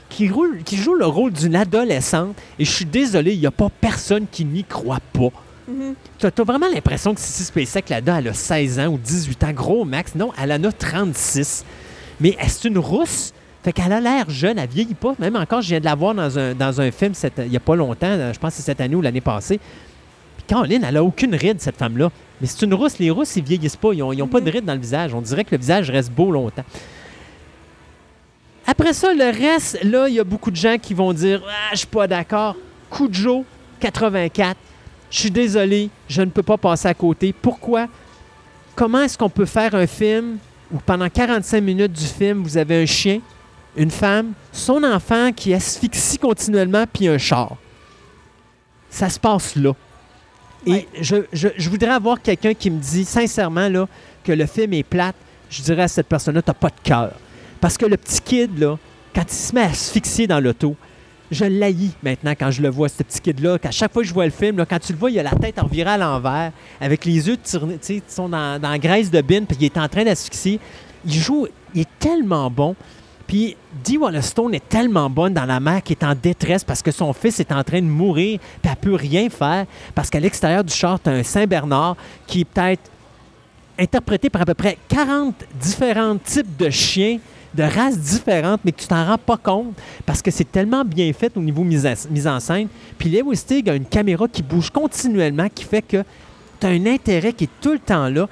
qui, 0.09 0.29
roule, 0.29 0.63
qui 0.63 0.77
joue 0.77 0.95
le 0.95 1.07
rôle 1.07 1.33
d'une 1.33 1.57
adolescente. 1.57 2.37
Et 2.61 2.65
je 2.65 2.71
suis 2.71 2.85
désolé, 2.85 3.35
il 3.35 3.41
n'y 3.41 3.47
a 3.47 3.51
pas 3.51 3.71
personne 3.81 4.27
qui 4.31 4.45
n'y 4.45 4.63
croit 4.63 5.01
pas. 5.13 5.33
Mm-hmm. 5.69 5.95
Tu 6.21 6.27
as, 6.27 6.45
vraiment 6.45 6.69
l'impression 6.73 7.13
que 7.13 7.21
Sissy 7.21 7.43
Spacek, 7.43 7.89
là-dedans, 7.89 8.19
elle 8.19 8.29
a 8.29 8.35
16 8.35 8.79
ans 8.79 8.87
ou 8.87 8.99
18 8.99 9.43
ans, 9.43 9.53
gros 9.53 9.85
max. 9.85 10.15
Non, 10.15 10.31
elle 10.41 10.53
en 10.53 10.63
a 10.63 10.71
36. 10.71 11.65
Mais 12.21 12.37
c'est 12.47 12.69
une 12.69 12.79
rousse? 12.79 13.33
Fait 13.65 13.73
qu'elle 13.73 13.93
a 13.93 14.01
l'air 14.01 14.29
jeune, 14.29 14.59
elle 14.59 14.69
vieillit 14.69 14.95
pas. 14.95 15.15
Même 15.19 15.37
encore, 15.37 15.63
je 15.63 15.69
viens 15.69 15.81
de 15.81 15.87
la 15.87 15.95
voir 15.95 16.15
dans 16.15 16.39
un, 16.39 16.55
dans 16.55 16.83
un 16.83 16.91
film 16.91 17.15
il 17.39 17.49
n'y 17.49 17.57
a 17.57 17.61
pas 17.61 17.75
longtemps, 17.75 18.33
je 18.33 18.39
pense 18.39 18.53
que 18.53 18.57
c'est 18.59 18.63
cette 18.63 18.81
année 18.83 18.95
ou 18.95 19.01
l'année 19.01 19.23
passée. 19.23 19.59
Puis 20.37 20.45
Caroline, 20.47 20.85
elle 20.87 20.99
a 20.99 21.03
aucune 21.03 21.35
ride, 21.35 21.61
cette 21.61 21.79
femme-là. 21.79 22.11
Mais 22.41 22.47
c'est 22.47 22.67
une 22.67 22.75
rousse. 22.75 22.99
Les 22.99 23.11
rousses, 23.11 23.37
ils 23.37 23.43
vieillissent 23.43 23.77
pas. 23.77 23.95
Ils 23.95 24.01
n'ont 24.01 24.29
pas 24.29 24.43
de 24.43 24.51
ride 24.51 24.67
dans 24.67 24.75
le 24.75 24.81
visage. 24.81 25.15
On 25.15 25.23
dirait 25.23 25.45
que 25.45 25.53
le 25.53 25.59
visage 25.59 25.89
reste 25.89 26.11
beau 26.11 26.31
longtemps. 26.31 26.65
Après 28.67 28.93
ça, 28.93 29.15
le 29.15 29.25
reste, 29.25 29.83
là, 29.83 30.09
il 30.09 30.15
y 30.15 30.21
a 30.21 30.25
beaucoup 30.25 30.51
de 30.51 30.57
gens 30.57 30.77
qui 30.77 30.93
vont 30.93 31.15
dire 31.15 31.43
Ah, 31.49 31.71
je 31.73 31.79
suis 31.79 31.87
pas 31.87 32.07
d'accord. 32.07 32.57
Cujo, 32.91 33.47
84. 33.81 34.59
Je 35.11 35.19
suis 35.21 35.31
désolé, 35.31 35.89
je 36.07 36.21
ne 36.21 36.31
peux 36.31 36.43
pas 36.43 36.59
passer 36.59 36.89
à 36.89 36.95
côté. 36.95 37.33
Pourquoi? 37.33 37.87
Comment 38.75 39.03
est-ce 39.03 39.17
qu'on 39.17 39.31
peut 39.31 39.47
faire 39.47 39.75
un 39.75 39.87
film 39.87 40.37
où 40.71 40.79
pendant 40.85 41.09
45 41.09 41.63
minutes 41.63 41.93
du 41.93 42.05
film, 42.05 42.43
vous 42.43 42.59
avez 42.59 42.83
un 42.83 42.87
chien, 42.87 43.21
une 43.77 43.91
femme, 43.91 44.33
son 44.53 44.83
enfant 44.85 45.33
qui 45.33 45.55
asphyxie 45.55 46.19
continuellement, 46.19 46.85
puis 46.93 47.09
un 47.09 47.19
char. 47.19 47.57
Ça 48.91 49.09
se 49.09 49.19
passe 49.19 49.57
là. 49.57 49.73
Et 50.67 50.89
je, 51.01 51.69
voudrais 51.69 51.91
avoir 51.91 52.23
quelqu'un 52.23 52.55
qui 52.55 52.71
me 52.71 52.81
dit 52.81 53.05
sincèrement 53.05 53.69
là, 53.69 53.87
que 54.23 54.33
le 54.33 54.47
film 54.47 54.73
est 54.73 54.83
plate. 54.83 55.17
Je 55.51 55.63
dirais 55.63 55.83
à 55.83 55.89
cette 55.89 56.09
personne-là, 56.09 56.43
tu 56.43 56.51
n'as 56.51 56.55
pas 56.55 56.69
de 56.69 56.81
cœur. 56.83 57.13
Parce 57.61 57.77
que 57.77 57.87
le 57.87 57.97
petit 57.97 58.21
kid, 58.21 58.59
là, 58.59 58.79
quand 59.15 59.25
il 59.29 59.35
se 59.35 59.55
met 59.55 59.63
à 59.63 59.71
asphyxier 59.71 60.27
dans 60.27 60.41
l'auto, 60.41 60.75
je 61.31 61.45
l'haïs 61.45 61.93
maintenant 62.03 62.33
quand 62.39 62.51
je 62.51 62.63
le 62.63 62.71
vois, 62.71 62.89
ce 62.89 63.03
petit 63.03 63.21
kid-là. 63.21 63.59
Qu'à 63.59 63.71
chaque 63.71 63.93
fois 63.93 64.03
que 64.03 64.09
je 64.09 64.15
vois 64.15 64.25
le 64.25 64.31
film, 64.31 64.57
là, 64.57 64.67
quand 64.67 64.79
tu 64.79 64.93
le 64.93 64.99
vois, 64.99 65.11
il 65.11 65.19
a 65.19 65.23
la 65.23 65.33
tête 65.33 65.59
en 65.59 65.65
revirée 65.65 65.91
à 65.91 65.99
l'envers, 65.99 66.53
avec 66.81 67.05
les 67.05 67.29
yeux 67.29 67.37
tournés, 67.37 67.79
ils 67.89 68.03
sont 68.07 68.29
dans, 68.29 68.61
dans 68.61 68.71
la 68.71 68.79
graisse 68.79 69.11
de 69.11 69.21
bin, 69.21 69.45
puis 69.45 69.57
il 69.61 69.65
est 69.67 69.79
en 69.79 69.89
train 69.89 70.05
d'asphyxier. 70.05 70.61
Il 71.05 71.13
joue, 71.13 71.47
il 71.75 71.83
est 71.83 71.99
tellement 71.99 72.51
bon. 72.51 72.75
Puis 73.27 73.57
Dee 73.85 73.99
Stone 74.21 74.55
est 74.55 74.69
tellement 74.69 75.09
bonne 75.09 75.35
dans 75.35 75.45
la 75.45 75.61
mère 75.61 75.83
qui 75.83 75.95
est 75.95 76.05
en 76.05 76.15
détresse 76.15 76.65
parce 76.65 76.83
que 76.83 76.91
son 76.91 77.13
fils 77.13 77.41
est 77.41 77.53
en 77.53 77.65
train 77.65 77.81
de 77.81 77.87
mourir, 77.87 78.39
puis 78.63 78.71
elle 78.71 78.77
peut 78.77 78.95
rien 78.95 79.29
faire 79.31 79.67
parce 79.95 80.11
qu'à 80.11 80.21
l'extérieur 80.21 80.65
du 80.65 80.73
char, 80.73 81.01
tu 81.01 81.09
as 81.09 81.13
un 81.13 81.23
Saint-Bernard 81.23 81.97
qui 82.27 82.43
est 82.43 82.45
peut-être 82.45 82.91
interprété 83.79 84.31
par 84.31 84.43
à 84.43 84.47
peu 84.47 84.55
près 84.55 84.79
40 84.89 85.35
différents 85.61 86.17
types 86.17 86.57
de 86.57 86.71
chiens 86.71 87.19
de 87.55 87.63
races 87.63 87.99
différentes, 87.99 88.61
mais 88.65 88.73
que 88.73 88.81
tu 88.81 88.89
t'en 88.89 89.05
rends 89.05 89.19
pas 89.19 89.37
compte 89.37 89.75
parce 90.05 90.21
que 90.21 90.31
c'est 90.31 90.51
tellement 90.51 90.85
bien 90.85 91.13
fait 91.13 91.37
au 91.37 91.41
niveau 91.41 91.63
mise, 91.63 91.87
en 92.27 92.41
scène. 92.41 92.69
Puis 92.99 93.09
Lewis 93.09 93.37
Stig 93.37 93.71
a 93.71 93.75
une 93.75 93.85
caméra 93.85 94.27
qui 94.29 94.43
bouge 94.43 94.71
continuellement, 94.71 95.49
qui 95.49 95.65
fait 95.65 95.83
que 95.83 96.03
tu 96.61 96.67
as 96.67 96.71
un 96.71 96.87
intérêt 96.87 97.33
qui 97.33 97.45
est 97.45 97.61
tout 97.61 97.73
le 97.73 97.79
temps 97.79 98.09
là. 98.09 98.29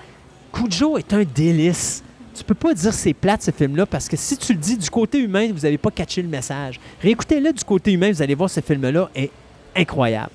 Cujo 0.53 0.99
est 0.99 1.13
un 1.13 1.23
délice. 1.23 2.03
Tu 2.43 2.47
peux 2.47 2.55
pas 2.55 2.75
dire 2.75 2.93
c'est 2.93 3.13
plate 3.15 3.41
ce 3.41 3.53
film-là 3.53 3.87
parce 3.87 4.09
que 4.09 4.17
si 4.17 4.37
tu 4.37 4.53
le 4.53 4.59
dis 4.59 4.77
du 4.77 4.91
côté 4.91 5.21
humain, 5.21 5.49
vous 5.55 5.61
n'avez 5.61 5.79
pas 5.79 5.93
catché 5.93 6.21
le 6.23 6.29
message. 6.29 6.81
Réécoutez-le 7.01 7.53
du 7.53 7.63
côté 7.63 7.93
humain, 7.93 8.11
vous 8.11 8.21
allez 8.21 8.35
voir 8.35 8.51
ce 8.51 8.59
film-là 8.59 9.09
est 9.15 9.31
incroyable. 9.77 10.33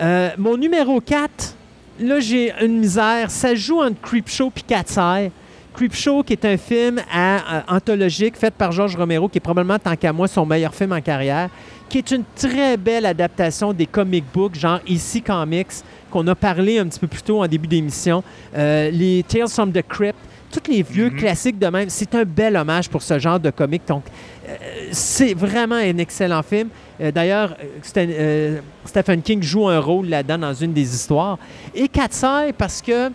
Euh, 0.00 0.30
mon 0.36 0.56
numéro 0.56 1.00
4, 1.00 1.54
là 2.00 2.18
j'ai 2.18 2.52
une 2.60 2.80
misère. 2.80 3.30
Ça 3.30 3.54
joue 3.54 3.80
entre 3.80 4.00
Creepshow 4.00 4.52
et 4.56 4.60
Cat's 4.62 4.96
Eye. 4.96 5.30
Creepshow, 5.74 6.24
qui 6.24 6.32
est 6.32 6.44
un 6.44 6.56
film 6.56 6.98
euh, 6.98 7.38
anthologique 7.68 8.36
fait 8.36 8.52
par 8.52 8.72
George 8.72 8.96
Romero, 8.96 9.28
qui 9.28 9.38
est 9.38 9.40
probablement, 9.40 9.78
tant 9.78 9.94
qu'à 9.94 10.12
moi, 10.12 10.26
son 10.26 10.44
meilleur 10.44 10.74
film 10.74 10.90
en 10.90 11.00
carrière, 11.00 11.50
qui 11.88 11.98
est 11.98 12.10
une 12.10 12.24
très 12.34 12.76
belle 12.76 13.06
adaptation 13.06 13.72
des 13.72 13.86
comic 13.86 14.24
books, 14.34 14.56
genre 14.56 14.80
ici 14.88 15.22
Comics, 15.22 15.68
qu'on 16.10 16.26
a 16.26 16.34
parlé 16.34 16.80
un 16.80 16.88
petit 16.88 16.98
peu 16.98 17.06
plus 17.06 17.22
tôt 17.22 17.44
en 17.44 17.46
début 17.46 17.68
d'émission. 17.68 18.24
Euh, 18.56 18.90
les 18.90 19.22
Tales 19.22 19.48
from 19.48 19.70
the 19.70 19.82
Crypt, 19.88 20.18
tous 20.52 20.70
les 20.70 20.82
vieux 20.82 21.10
Mhm. 21.10 21.16
classiques 21.18 21.58
de 21.58 21.66
même. 21.66 21.88
C'est 21.88 22.14
un 22.14 22.24
bel 22.24 22.56
hommage 22.56 22.88
pour 22.88 23.02
ce 23.02 23.18
genre 23.18 23.40
de 23.40 23.50
comic. 23.50 23.82
Donc, 23.88 24.04
euh, 24.48 24.54
c'est 24.92 25.34
vraiment 25.34 25.76
un 25.76 25.96
excellent 25.98 26.42
film. 26.42 26.68
Euh, 27.00 27.10
D'ailleurs, 27.10 27.56
euh, 27.96 28.60
Stephen 28.84 29.22
King 29.22 29.42
joue 29.42 29.68
un 29.68 29.80
rôle 29.80 30.06
là-dedans 30.08 30.38
dans 30.38 30.54
une 30.54 30.72
des 30.72 30.94
histoires. 30.94 31.38
Et 31.74 31.88
Cat's 31.88 32.22
Eye, 32.22 32.52
parce 32.56 32.80
que, 32.82 33.10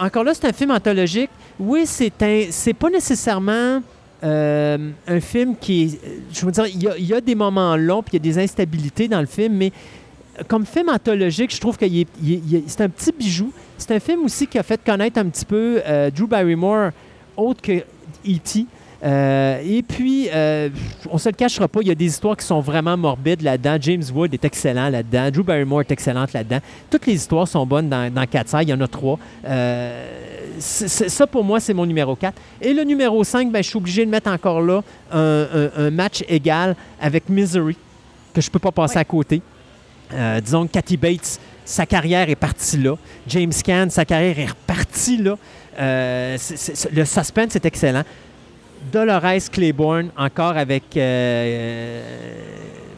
encore 0.00 0.24
là, 0.24 0.32
c'est 0.34 0.46
un 0.46 0.52
film 0.52 0.70
anthologique. 0.70 1.30
Oui, 1.58 1.82
c'est 1.84 2.22
un, 2.22 2.44
c'est 2.50 2.74
pas 2.74 2.90
nécessairement 2.90 3.82
euh, 4.24 4.90
un 5.08 5.20
film 5.20 5.56
qui 5.60 5.82
est. 5.82 6.00
Je 6.32 6.46
veux 6.46 6.52
dire, 6.52 6.66
il 6.66 6.82
y 6.82 6.88
a, 6.88 6.96
il 6.96 7.06
y 7.06 7.12
a 7.14 7.20
des 7.20 7.34
moments 7.34 7.76
longs, 7.76 8.02
puis 8.02 8.16
il 8.16 8.24
y 8.26 8.30
a 8.30 8.32
des 8.34 8.38
instabilités 8.42 9.08
dans 9.08 9.20
le 9.20 9.26
film, 9.26 9.54
mais 9.54 9.72
comme 10.48 10.64
film 10.64 10.88
anthologique, 10.88 11.54
je 11.54 11.60
trouve 11.60 11.76
que 11.76 11.84
c'est 12.66 12.80
un 12.80 12.88
petit 12.88 13.12
bijou. 13.12 13.52
C'est 13.82 13.94
un 13.96 14.00
film 14.00 14.24
aussi 14.24 14.46
qui 14.46 14.58
a 14.58 14.62
fait 14.62 14.80
connaître 14.84 15.18
un 15.18 15.24
petit 15.26 15.44
peu 15.44 15.82
euh, 15.84 16.08
Drew 16.10 16.28
Barrymore, 16.28 16.90
autre 17.36 17.60
que 17.60 17.72
E.T. 18.28 18.66
Euh, 19.04 19.60
et 19.66 19.82
puis, 19.82 20.28
euh, 20.32 20.68
on 21.10 21.18
se 21.18 21.28
le 21.28 21.34
cachera 21.34 21.66
pas, 21.66 21.80
il 21.82 21.88
y 21.88 21.90
a 21.90 21.94
des 21.96 22.04
histoires 22.06 22.36
qui 22.36 22.46
sont 22.46 22.60
vraiment 22.60 22.96
morbides 22.96 23.42
là-dedans. 23.42 23.76
James 23.80 24.04
Wood 24.14 24.32
est 24.32 24.44
excellent 24.44 24.88
là-dedans. 24.88 25.28
Drew 25.32 25.42
Barrymore 25.42 25.80
est 25.80 25.90
excellente 25.90 26.32
là-dedans. 26.32 26.60
Toutes 26.88 27.06
les 27.06 27.14
histoires 27.14 27.48
sont 27.48 27.66
bonnes 27.66 27.88
dans, 27.88 28.12
dans 28.14 28.24
Cat's 28.26 28.54
Eye. 28.54 28.62
Il 28.62 28.68
y 28.68 28.72
en 28.72 28.80
a 28.80 28.86
trois. 28.86 29.18
Euh, 29.44 30.06
ça, 30.60 31.26
pour 31.26 31.42
moi, 31.42 31.58
c'est 31.58 31.74
mon 31.74 31.84
numéro 31.84 32.14
4. 32.14 32.40
Et 32.60 32.72
le 32.72 32.84
numéro 32.84 33.24
5, 33.24 33.50
ben, 33.50 33.60
je 33.64 33.68
suis 33.68 33.76
obligé 33.78 34.06
de 34.06 34.10
mettre 34.12 34.30
encore 34.30 34.60
là 34.60 34.82
un, 35.10 35.18
un- 35.52 35.70
un 35.86 35.90
match 35.90 36.22
égal 36.28 36.76
avec 37.00 37.28
Misery, 37.28 37.76
que 38.32 38.40
je 38.40 38.48
peux 38.48 38.60
pas 38.60 38.70
passer 38.70 38.98
à 38.98 39.04
côté. 39.04 39.42
Disons 40.44 40.66
que 40.66 40.72
Kathy 40.72 40.96
Bates, 40.98 41.40
sa 41.64 41.86
carrière 41.86 42.28
est 42.28 42.36
partie 42.36 42.78
là. 42.78 42.96
James 43.26 43.52
Caan, 43.64 43.88
sa 43.90 44.04
carrière 44.04 44.38
est 44.38 44.46
repartie 44.46 45.16
là. 45.18 45.36
Euh, 45.78 46.36
le 46.92 47.04
suspense 47.04 47.56
est 47.56 47.64
excellent. 47.64 48.04
Dolores 48.92 49.50
Claiborne, 49.50 50.10
encore 50.16 50.56
avec. 50.56 50.96
euh, 50.96 52.02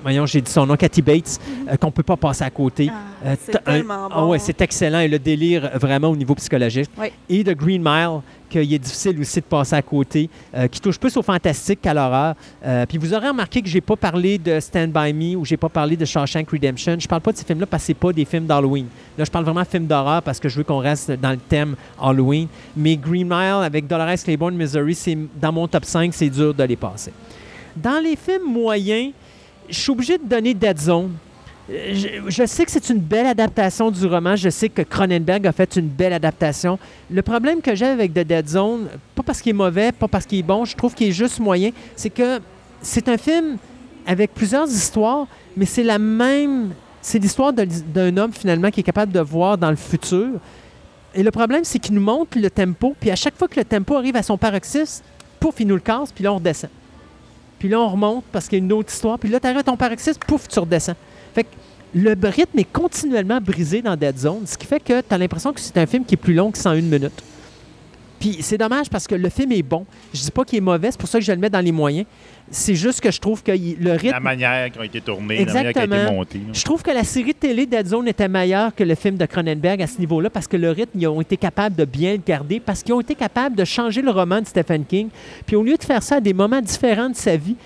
voyons, 0.05 0.27
j'ai 0.27 0.41
dit 0.41 0.51
son 0.51 0.67
nom, 0.67 0.77
Kathy 0.77 1.03
Bates, 1.03 1.41
euh, 1.69 1.77
qu'on 1.77 1.89
ne 1.89 1.93
peut 1.93 2.03
pas 2.05 2.17
passer 2.17 2.45
à 2.45 2.51
côté. 2.51 2.91
Ah, 2.93 2.99
Euh, 3.27 3.37
c'est 3.43 3.57
un- 3.57 3.59
tellement 3.61 4.09
bon. 4.09 4.15
Ah 4.15 4.27
ouais, 4.27 4.39
c'est 4.39 4.61
excellent. 4.61 5.01
Et 5.01 5.09
le 5.09 5.19
délire, 5.19 5.65
euh, 5.75 5.79
vraiment, 5.79 6.09
au 6.09 6.17
niveau 6.17 6.35
psychologique. 6.35 6.91
Oui. 6.99 7.07
Et 7.29 7.43
The 7.43 7.57
Green 7.57 7.83
Mile, 7.83 8.21
qu'il 8.51 8.73
est 8.73 8.79
difficile 8.79 9.19
aussi 9.19 9.41
de 9.41 9.47
passer 9.47 9.75
à 9.75 9.81
côté, 9.83 10.29
euh, 10.55 10.69
qui 10.69 10.79
touche 10.81 10.99
plus 11.01 11.17
au 11.17 11.23
fantastique 11.23 11.81
qu'à 11.81 11.95
l'horreur. 11.95 12.35
Euh, 12.65 12.85
puis 12.87 12.99
vous 12.99 13.13
aurez 13.15 13.29
remarqué 13.29 13.63
que 13.63 13.69
j'ai 13.69 13.81
pas 13.81 13.97
parlé 13.97 14.37
de 14.39 14.61
Stand 14.61 14.89
By 14.93 15.13
Me 15.15 15.37
ou 15.37 15.45
j'ai 15.45 15.57
pas 15.57 15.71
parlé 15.71 15.97
de 15.97 16.05
Shawshank 16.05 16.49
Redemption. 16.51 16.97
Je 17.01 17.09
parle 17.09 17.23
pas 17.23 17.33
de 17.33 17.39
ces 17.39 17.45
films-là 17.45 17.67
parce 17.67 17.83
que 17.83 17.87
c'est 17.89 17.95
pas 17.95 18.13
des 18.13 18.25
films 18.27 18.45
d'Halloween. 18.47 18.87
Là, 19.19 19.25
je 19.25 19.31
parle 19.31 19.45
vraiment 19.47 19.63
de 19.63 19.67
films 19.67 19.87
d'horreur 19.87 20.23
parce 20.23 20.39
que 20.39 20.49
je 20.51 20.59
veux 20.59 20.65
qu'on 20.65 20.79
reste 20.79 21.11
dans 21.13 21.31
le 21.31 21.39
thème 21.39 21.75
Halloween. 22.01 22.47
Mais 22.77 22.97
Green 22.97 23.27
Mile 23.27 23.65
avec 23.65 23.87
Dolores 23.87 24.23
Claiborne, 24.23 24.55
Missouri, 24.55 24.95
c'est 24.95 25.17
dans 25.41 25.51
mon 25.53 25.67
top 25.67 25.85
5, 25.87 26.13
c'est 26.13 26.29
dur 26.29 26.53
de 26.53 26.63
les 26.65 26.77
passer. 26.77 27.11
Dans 27.75 28.01
les 28.05 28.15
films 28.17 28.53
moyens, 28.53 29.13
je 29.69 29.79
suis 29.79 29.91
obligé 29.91 30.19
de 30.19 30.25
donner 30.25 30.55
Dead 30.55 30.79
Zone. 30.79 31.13
Euh, 31.71 31.95
Je, 32.29 32.47
sais 32.47 32.65
que 32.65 32.71
c'est 32.71 32.91
une 32.91 32.99
belle 32.99 33.27
adaptation 33.27 33.91
du 33.91 34.07
roman. 34.07 34.37
Je 34.37 34.51
sais 34.51 34.69
que 34.69 34.83
Cronenberg 34.83 35.47
a 35.47 35.53
fait 35.53 35.77
une 35.77 35.89
belle 35.89 36.13
adaptation. 36.13 36.79
Le 37.11 37.23
problème 37.23 37.61
que 37.61 37.75
j'ai 37.75 37.87
avec 37.87 38.13
The 38.13 38.21
Dead 38.21 38.49
Zone, 38.49 38.89
pas 39.15 39.23
parce 39.23 39.41
qu'il 39.41 39.51
est 39.51 39.55
mauvais, 39.55 39.93
pas 39.93 40.09
parce 40.09 40.27
qu'il 40.27 40.39
est 40.39 40.43
bon, 40.43 40.65
je 40.65 40.77
trouve 40.77 40.95
qu'il 40.95 41.09
est 41.09 41.13
juste 41.13 41.41
moyen, 41.41 41.71
c'est 41.97 42.11
que 42.11 42.41
c'est 42.83 43.09
un 43.09 43.17
film 43.17 43.57
avec 44.07 44.35
plusieurs 44.35 44.69
histoires, 44.69 45.27
mais 45.57 45.65
c'est 45.65 45.83
la 45.83 45.99
même. 45.99 46.73
C'est 47.01 47.19
l'histoire 47.19 47.53
d'un 47.53 48.17
homme 48.17 48.33
finalement 48.33 48.71
qui 48.71 48.81
est 48.81 48.85
capable 48.85 49.13
de 49.13 49.21
voir 49.21 49.59
dans 49.59 49.71
le 49.71 49.77
futur. 49.77 50.41
Et 51.15 51.23
le 51.23 51.31
problème, 51.31 51.63
c'est 51.63 51.79
qu'il 51.79 51.95
nous 51.95 52.01
montre 52.01 52.39
le 52.39 52.51
tempo, 52.51 52.95
puis 52.99 53.11
à 53.11 53.17
chaque 53.17 53.37
fois 53.37 53.47
que 53.47 53.61
le 53.61 53.65
tempo 53.65 53.95
arrive 53.95 54.17
à 54.17 54.23
son 54.23 54.37
paroxysme, 54.39 55.05
pouf, 55.39 55.55
il 55.61 55.67
nous 55.67 55.75
le 55.75 55.81
casse, 55.81 56.11
puis 56.11 56.25
là, 56.25 56.33
on 56.33 56.37
redescend. 56.37 56.71
Puis 57.65 57.71
là, 57.71 57.81
on 57.81 57.89
remonte 57.89 58.25
parce 58.31 58.47
qu'il 58.47 58.59
y 58.59 58.61
a 58.61 58.65
une 58.67 58.75
autre 58.75 58.93
histoire. 58.93 59.19
Puis 59.19 59.31
là, 59.31 59.41
tu 59.41 59.47
arrives 59.47 59.63
ton 59.63 59.75
paroxysme, 59.75 60.21
pouf, 60.27 60.47
tu 60.49 60.59
redescends. 60.59 60.97
Fait 61.35 61.45
que 61.45 61.49
le 61.95 62.15
rythme 62.29 62.59
est 62.59 62.71
continuellement 62.71 63.41
brisé 63.41 63.81
dans 63.81 63.97
Dead 63.97 64.19
Zone, 64.19 64.47
ce 64.47 64.59
qui 64.59 64.67
fait 64.67 64.81
que 64.81 65.01
tu 65.01 65.07
as 65.09 65.17
l'impression 65.17 65.51
que 65.51 65.61
c'est 65.61 65.79
un 65.79 65.87
film 65.87 66.05
qui 66.05 66.13
est 66.13 66.19
plus 66.19 66.35
long 66.35 66.51
que 66.51 66.59
101 66.59 66.83
minutes. 66.83 67.23
Puis 68.25 68.39
c'est 68.41 68.57
dommage 68.57 68.89
parce 68.89 69.07
que 69.07 69.15
le 69.15 69.29
film 69.29 69.53
est 69.53 69.63
bon. 69.63 69.85
Je 70.15 70.21
dis 70.23 70.31
pas 70.31 70.45
qu'il 70.47 70.57
est 70.57 70.63
mauvais, 70.63 70.91
c'est 70.91 70.99
pour 70.99 71.09
ça 71.11 71.19
que 71.19 71.25
je 71.27 71.31
le 71.33 71.37
mets 71.37 71.51
dans 71.51 71.61
les 71.61 71.73
moyens. 71.73 72.07
C'est 72.51 72.75
juste 72.75 73.01
que 73.03 73.11
je 73.11 73.21
trouve 73.21 73.43
que 73.43 73.53
le 73.53 73.93
rythme 73.93 74.13
La 74.13 74.21
manière 74.21 74.71
qui 74.73 74.79
a 74.79 74.85
été 74.87 75.01
tournée, 75.03 75.45
la 75.45 75.53
manière 75.53 75.73
qui 75.75 75.79
a 75.79 75.85
été 75.85 76.11
montée. 76.11 76.41
je 76.53 76.63
trouve 76.65 76.83
que 76.83 76.91
la 76.91 77.05
série 77.05 77.35
télé 77.35 77.67
Dead 77.67 77.87
Zone 77.87 78.09
était 78.09 78.29
meilleure 78.29 78.75
que 78.75 78.83
le 78.83 78.95
film 78.95 79.17
de 79.19 79.27
Cronenberg 79.27 79.83
à 79.83 79.87
ce 79.87 79.99
niveau-là 79.99 80.31
parce 80.31 80.47
que 80.47 80.57
le 80.57 80.71
rythme, 80.71 80.99
ils 80.99 81.07
ont 81.07 81.21
été 81.21 81.37
capables 81.37 81.77
de 81.77 81.85
bien 81.85 82.13
le 82.13 82.23
garder, 82.27 82.61
parce 82.61 82.83
qu'ils 82.83 82.95
ont 82.95 83.01
été 83.03 83.15
capables 83.15 83.57
de 83.57 83.65
changer 83.67 84.01
le 84.01 84.11
roman 84.11 84.41
de 84.41 84.47
Stephen 84.47 84.87
King. 84.87 85.09
Puis 85.47 85.57
au 85.57 85.63
lieu 85.63 85.77
de 85.77 85.85
faire 85.85 86.03
ça 86.03 86.17
à 86.17 86.21
des 86.21 86.33
moments 86.33 86.63
différents 86.63 87.11
de 87.11 87.17
sa 87.17 87.37
vie, 87.37 87.57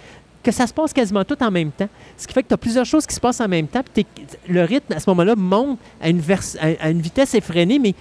que 0.42 0.50
ça 0.50 0.66
se 0.66 0.72
passe 0.74 0.92
quasiment 0.92 1.24
tout 1.24 1.40
en 1.40 1.50
même 1.52 1.70
temps. 1.70 1.88
Ce 2.16 2.26
qui 2.26 2.32
fait 2.34 2.42
que 2.42 2.48
tu 2.48 2.54
as 2.54 2.58
plusieurs 2.58 2.86
choses 2.86 3.06
qui 3.06 3.14
se 3.14 3.20
passent 3.20 3.40
en 3.40 3.48
même 3.48 3.68
temps. 3.68 3.82
Puis 3.94 4.06
le 4.48 4.62
rythme, 4.62 4.92
à 4.92 4.98
ce 5.00 5.08
moment-là, 5.10 5.34
monte 5.36 5.78
à 6.00 6.08
une, 6.08 6.20
vers- 6.20 6.42
à- 6.60 6.84
à 6.86 6.90
une 6.90 7.00
vitesse 7.00 7.34
effrénée, 7.34 7.78
mais 7.78 7.94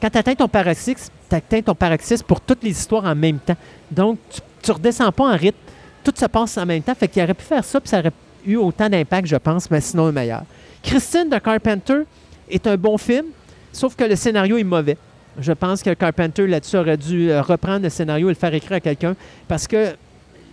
quand 0.00 0.10
tu 0.10 0.18
atteins 0.18 0.34
ton 0.34 0.48
paroxysme, 0.48 1.12
tu 1.28 1.36
atteins 1.36 1.62
ton 1.62 1.74
paroxysme 1.74 2.24
pour 2.26 2.40
toutes 2.40 2.62
les 2.62 2.70
histoires 2.70 3.04
en 3.04 3.14
même 3.14 3.38
temps. 3.38 3.56
Donc, 3.90 4.18
tu, 4.30 4.40
tu 4.62 4.72
redescends 4.72 5.12
pas 5.12 5.24
en 5.24 5.36
rythme. 5.36 5.58
Tout 6.02 6.12
se 6.16 6.26
passe 6.26 6.58
en 6.58 6.66
même 6.66 6.82
temps. 6.82 6.94
Fait 6.94 7.08
qu'il 7.08 7.22
aurait 7.22 7.34
pu 7.34 7.44
faire 7.44 7.64
ça, 7.64 7.80
puis 7.80 7.88
ça 7.88 8.00
aurait 8.00 8.12
eu 8.46 8.56
autant 8.56 8.88
d'impact, 8.88 9.26
je 9.26 9.36
pense, 9.36 9.70
mais 9.70 9.80
sinon 9.80 10.06
un 10.06 10.12
meilleur. 10.12 10.42
Christine 10.82 11.30
de 11.30 11.38
Carpenter 11.38 12.02
est 12.50 12.66
un 12.66 12.76
bon 12.76 12.98
film, 12.98 13.26
sauf 13.72 13.96
que 13.96 14.04
le 14.04 14.16
scénario 14.16 14.58
est 14.58 14.64
mauvais. 14.64 14.98
Je 15.38 15.52
pense 15.52 15.82
que 15.82 15.92
Carpenter, 15.94 16.46
là-dessus, 16.46 16.76
aurait 16.76 16.96
dû 16.96 17.30
euh, 17.30 17.42
reprendre 17.42 17.82
le 17.82 17.88
scénario 17.88 18.28
et 18.28 18.32
le 18.32 18.38
faire 18.38 18.54
écrire 18.54 18.76
à 18.76 18.80
quelqu'un 18.80 19.16
parce 19.48 19.66
que 19.66 19.96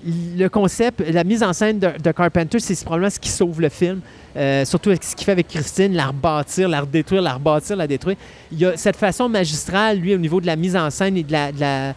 le 0.05 0.47
concept, 0.47 1.03
la 1.11 1.23
mise 1.23 1.43
en 1.43 1.53
scène 1.53 1.79
de, 1.79 2.11
Carpenter, 2.11 2.59
c'est 2.59 2.83
probablement 2.83 3.09
ce 3.09 3.19
qui 3.19 3.29
sauve 3.29 3.61
le 3.61 3.69
film. 3.69 4.01
Euh, 4.35 4.63
surtout 4.63 4.89
avec 4.89 5.03
ce 5.03 5.13
qu'il 5.13 5.25
fait 5.25 5.33
avec 5.33 5.49
Christine, 5.49 5.93
la 5.93 6.07
rebâtir, 6.07 6.69
la 6.69 6.81
redétruire, 6.81 7.21
la 7.21 7.33
rebâtir, 7.33 7.75
la 7.75 7.85
détruire. 7.85 8.15
Il 8.51 8.59
y 8.59 8.65
a 8.65 8.77
cette 8.77 8.95
façon 8.95 9.27
magistrale, 9.27 9.99
lui, 9.99 10.15
au 10.15 10.17
niveau 10.17 10.39
de 10.39 10.45
la 10.45 10.55
mise 10.55 10.75
en 10.75 10.89
scène 10.89 11.17
et 11.17 11.23
de 11.23 11.31
la, 11.33 11.93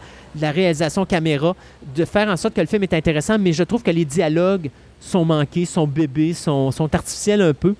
réalisation 0.51 1.05
caméra, 1.05 1.55
de 1.95 2.03
faire 2.03 2.27
en 2.27 2.35
sorte 2.35 2.53
que 2.53 2.61
le 2.61 2.67
film 2.67 2.83
est 2.83 2.93
intéressant, 2.93 3.39
mais 3.39 3.53
je 3.53 3.63
trouve 3.63 3.83
que 3.83 3.91
les 3.91 4.03
dialogues 4.03 4.69
sont 4.99 5.23
manqués, 5.23 5.65
sont 5.65 5.87
bébés, 5.87 6.33
sont, 6.33 6.71
artificiels 6.93 7.41
un 7.41 7.53
peu. 7.53 7.73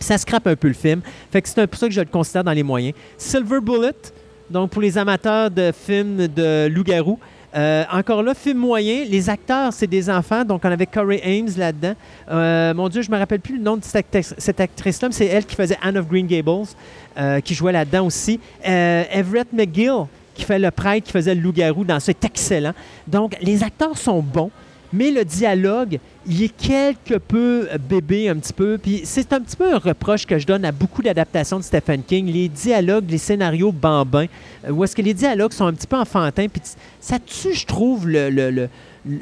Ça 0.00 0.18
scrape 0.18 0.46
un 0.46 0.56
peu 0.56 0.68
le 0.68 0.74
film. 0.74 1.00
Fait 1.30 1.40
que 1.40 1.48
c'est 1.48 1.60
un 1.60 1.66
peu 1.66 1.76
ça 1.76 1.86
que 1.86 1.94
je 1.94 2.00
le 2.00 2.06
considère 2.06 2.44
dans 2.44 2.52
les 2.52 2.62
moyens. 2.62 2.94
Silver 3.16 3.60
Bullet, 3.60 3.94
donc 4.50 4.70
pour 4.70 4.82
les 4.82 4.98
amateurs 4.98 5.50
de 5.50 5.72
films 5.72 6.26
de 6.26 6.68
loup-garou, 6.68 7.18
euh, 7.58 7.84
encore 7.92 8.22
là, 8.22 8.34
film 8.34 8.58
moyen. 8.58 9.04
Les 9.04 9.28
acteurs, 9.28 9.72
c'est 9.72 9.86
des 9.86 10.08
enfants. 10.08 10.44
Donc, 10.44 10.62
on 10.64 10.70
avait 10.70 10.86
Corey 10.86 11.20
Ames 11.24 11.50
là-dedans. 11.56 11.94
Euh, 12.30 12.72
mon 12.74 12.88
Dieu, 12.88 13.02
je 13.02 13.10
me 13.10 13.18
rappelle 13.18 13.40
plus 13.40 13.56
le 13.58 13.62
nom 13.62 13.76
de 13.76 13.84
cette, 13.84 13.96
actrice- 13.96 14.34
cette 14.38 14.60
actrice-là, 14.60 15.08
mais 15.08 15.14
c'est 15.14 15.26
elle 15.26 15.44
qui 15.44 15.56
faisait 15.56 15.78
Anne 15.82 15.98
of 15.98 16.06
Green 16.06 16.26
Gables, 16.26 16.66
euh, 17.18 17.40
qui 17.40 17.54
jouait 17.54 17.72
là-dedans 17.72 18.06
aussi. 18.06 18.38
Everett 18.62 19.52
McGill, 19.52 20.06
qui 20.34 20.44
fait 20.44 20.58
le 20.58 20.70
prêtre, 20.70 21.06
qui 21.06 21.12
faisait 21.12 21.34
le 21.34 21.40
loup-garou 21.40 21.84
dans 21.84 21.98
ça, 21.98 22.06
c'est 22.12 22.24
excellent. 22.24 22.74
Donc, 23.06 23.36
les 23.42 23.62
acteurs 23.64 23.98
sont 23.98 24.22
bons, 24.22 24.52
mais 24.92 25.10
le 25.10 25.24
dialogue, 25.24 25.98
il 26.26 26.42
est 26.42 26.56
quelque 26.56 27.14
peu 27.18 27.68
euh, 27.72 27.78
bébé 27.78 28.28
un 28.28 28.36
petit 28.36 28.52
peu. 28.52 28.78
Puis 28.78 29.02
c'est 29.04 29.32
un 29.32 29.40
petit 29.40 29.56
peu 29.56 29.72
un 29.72 29.78
reproche 29.78 30.26
que 30.26 30.38
je 30.38 30.46
donne 30.46 30.64
à 30.64 30.72
beaucoup 30.72 31.02
d'adaptations 31.02 31.58
de 31.58 31.64
Stephen 31.64 32.02
King. 32.02 32.26
Les 32.32 32.48
dialogues, 32.48 33.10
les 33.10 33.18
scénarios 33.18 33.72
bambins, 33.72 34.26
euh, 34.66 34.70
où 34.70 34.84
est-ce 34.84 34.94
que 34.96 35.02
les 35.02 35.14
dialogues 35.14 35.52
sont 35.52 35.66
un 35.66 35.72
petit 35.72 35.86
peu 35.86 35.96
enfantins. 35.96 36.46
Puis 36.48 36.62
ça 37.00 37.18
tue, 37.18 37.54
je 37.54 37.66
trouve, 37.66 38.08
le, 38.08 38.30
le- 38.30 38.50
le- 38.50 38.68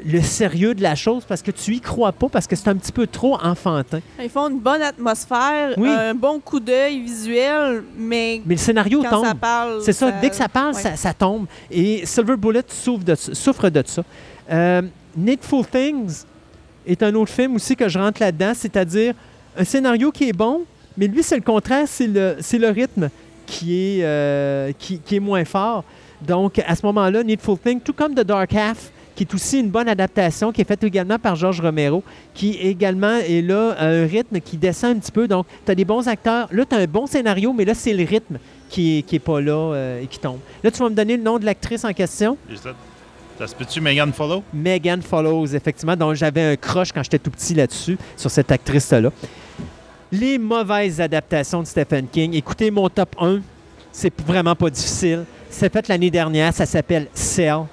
le 0.05 0.21
sérieux 0.21 0.73
de 0.75 0.81
la 0.83 0.95
chose 0.95 1.23
parce 1.25 1.41
que 1.41 1.51
tu 1.51 1.75
y 1.75 1.79
crois 1.79 2.11
pas, 2.11 2.27
parce 2.27 2.45
que 2.45 2.57
c'est 2.57 2.67
un 2.67 2.75
petit 2.75 2.91
peu 2.91 3.07
trop 3.07 3.37
enfantin. 3.41 3.99
Ils 4.21 4.29
font 4.29 4.49
une 4.49 4.59
bonne 4.59 4.81
atmosphère, 4.81 5.75
Oui. 5.77 5.87
un 5.89 6.13
bon 6.13 6.39
coup 6.41 6.59
d'œil 6.59 6.99
visuel, 7.01 7.83
mais 7.97 8.41
Mais 8.45 8.55
le 8.55 8.59
scénario 8.59 9.01
quand 9.09 9.21
ça 9.23 9.29
tombe. 9.31 9.39
parle... 9.39 9.81
C'est 9.83 9.93
ça, 9.93 10.11
dès 10.11 10.29
que 10.29 10.35
ça 10.35 10.49
parle, 10.49 10.73
ouais. 10.75 10.81
ça, 10.81 10.95
ça 10.97 11.13
tombe. 11.13 11.45
Et 11.71 12.05
Silver 12.05 12.35
Bullet 12.35 12.63
souffre 12.67 13.03
de, 13.05 13.15
souffre 13.15 13.69
de 13.69 13.83
ça. 13.85 14.03
Euh, 14.51 14.81
Needful 15.17 15.65
Things 15.65 16.25
est 16.85 17.01
un 17.03 17.13
autre 17.15 17.31
film 17.31 17.55
aussi 17.55 17.75
que 17.75 17.89
je 17.89 17.97
rentre 17.97 18.21
là-dedans, 18.21 18.53
c'est-à-dire 18.53 19.13
un 19.57 19.63
scénario 19.63 20.11
qui 20.11 20.29
est 20.29 20.33
bon, 20.33 20.61
mais 20.97 21.07
lui, 21.07 21.23
c'est 21.23 21.35
le 21.35 21.41
contraire, 21.41 21.87
c'est 21.87 22.07
le, 22.07 22.69
rythme 22.69 23.09
qui 23.45 23.99
est, 23.99 24.03
euh, 24.03 24.71
qui, 24.77 25.01
est 25.11 25.19
moins 25.19 25.43
fort. 25.45 25.83
Donc, 26.21 26.59
à 26.65 26.75
ce 26.75 26.85
moment-là, 26.85 27.23
Needful 27.23 27.57
Things, 27.57 27.81
tout 27.81 27.93
comme 27.93 28.13
The 28.13 28.21
Dark 28.21 28.53
Half, 28.53 28.91
qui 29.15 29.23
est 29.23 29.33
aussi 29.33 29.59
une 29.59 29.69
bonne 29.69 29.89
adaptation, 29.89 30.51
qui 30.51 30.61
est 30.61 30.67
faite 30.67 30.83
également 30.83 31.17
par 31.17 31.35
George 31.35 31.59
Romero, 31.59 32.03
qui 32.35 32.51
également 32.51 33.17
est 33.17 33.41
là 33.41 33.75
un 33.79 34.05
rythme 34.05 34.39
qui 34.39 34.57
descend 34.57 34.97
un 34.97 34.99
petit 34.99 35.11
peu. 35.11 35.27
Donc, 35.27 35.47
tu 35.65 35.71
as 35.71 35.75
des 35.75 35.85
bons 35.85 36.07
acteurs. 36.07 36.47
Là, 36.51 36.65
tu 36.65 36.75
as 36.75 36.79
un 36.79 36.85
bon 36.85 37.07
scénario, 37.07 37.51
mais 37.51 37.65
là, 37.65 37.73
c'est 37.73 37.93
le 37.93 38.03
rythme 38.03 38.37
qui 38.69 38.99
est, 38.99 39.01
qui 39.01 39.15
est 39.15 39.19
pas 39.19 39.41
là 39.41 39.73
euh, 39.73 40.01
et 40.01 40.07
qui 40.07 40.19
tombe. 40.19 40.39
Là, 40.63 40.69
tu 40.69 40.77
vas 40.77 40.89
me 40.89 40.95
donner 40.95 41.17
le 41.17 41.23
nom 41.23 41.39
de 41.39 41.45
l'actrice 41.45 41.83
en 41.83 41.93
question? 41.93 42.37
Ça 43.37 43.45
se 43.45 43.53
peut-tu, 43.53 43.79
Megan 43.81 44.11
Follow? 44.11 44.43
Megan 44.51 45.01
Follows, 45.03 45.47
effectivement, 45.53 45.95
dont 45.95 46.13
j'avais 46.15 46.41
un 46.41 46.55
crush 46.55 46.91
quand 46.91 47.03
j'étais 47.03 47.19
tout 47.19 47.29
petit 47.29 47.53
là-dessus, 47.53 47.95
sur 48.15 48.31
cette 48.31 48.51
actrice-là. 48.51 49.11
Les 50.11 50.39
mauvaises 50.39 50.99
adaptations 50.99 51.61
de 51.61 51.67
Stephen 51.67 52.07
King. 52.07 52.33
Écoutez, 52.33 52.71
mon 52.71 52.89
top 52.89 53.15
1, 53.19 53.41
c'est 53.91 54.11
vraiment 54.21 54.55
pas 54.55 54.71
difficile. 54.71 55.25
C'est 55.51 55.71
fait 55.71 55.87
l'année 55.87 56.09
dernière, 56.09 56.51
ça 56.51 56.65
s'appelle 56.65 57.07
Cell. 57.13 57.65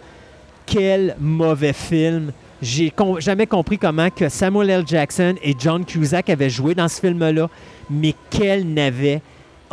Quel 0.67 1.17
mauvais 1.19 1.73
film. 1.73 2.33
J'ai 2.61 2.93
jamais 3.19 3.47
compris 3.47 3.79
comment 3.79 4.11
que 4.11 4.29
Samuel 4.29 4.71
L. 4.71 4.85
Jackson 4.87 5.35
et 5.43 5.55
John 5.59 5.85
Cusack 5.85 6.29
avaient 6.29 6.51
joué 6.51 6.75
dans 6.75 6.89
ce 6.89 7.01
film-là, 7.01 7.49
mais 7.91 8.15
quel 8.31 8.67
navet. 8.67 9.23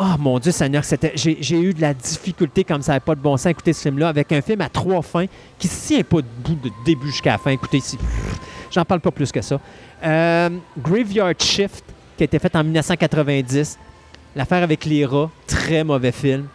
Oh 0.04 0.16
mon 0.18 0.40
Dieu 0.40 0.52
Seigneur, 0.52 0.84
c'était, 0.84 1.12
j'ai, 1.14 1.60
eu 1.60 1.76
de 1.76 1.82
la 1.82 1.94
difficulté 1.94 2.64
comme 2.64 2.82
ça 2.82 2.94
n'avait 2.94 3.02
pas 3.02 3.14
de 3.14 3.20
bon 3.20 3.38
sens 3.38 3.46
à 3.46 3.52
écouter 3.52 3.72
ce 3.72 3.84
film-là 3.84 4.08
avec 4.08 4.32
un 4.32 4.42
film 4.42 4.60
à 4.62 4.70
trois 4.70 5.04
fins 5.04 5.28
qui 5.60 5.68
ne 5.68 5.74
tient 5.74 6.04
pas 6.04 6.18
debout 6.18 6.56
de 6.56 6.72
début 6.84 7.06
jusqu'à 7.06 7.34
la 7.34 7.38
fin. 7.38 7.52
Écoutez, 7.52 7.82
si, 7.82 8.00
j'en 8.72 8.84
parle 8.84 9.02
pas 9.02 9.12
plus 9.12 9.32
que 9.32 9.42
ça. 9.42 9.60
Euh, 10.04 10.50
Graveyard 10.76 11.36
Shift, 11.38 11.84
qui 12.18 12.24
a 12.24 12.26
été 12.26 12.40
fait 12.40 12.56
en 12.56 12.64
1990. 12.64 13.78
L'affaire 14.36 14.64
avec 14.64 14.86
les 14.86 15.06
rats, 15.06 15.30
très 15.46 15.84
mauvais 15.84 16.12
film. 16.12 16.48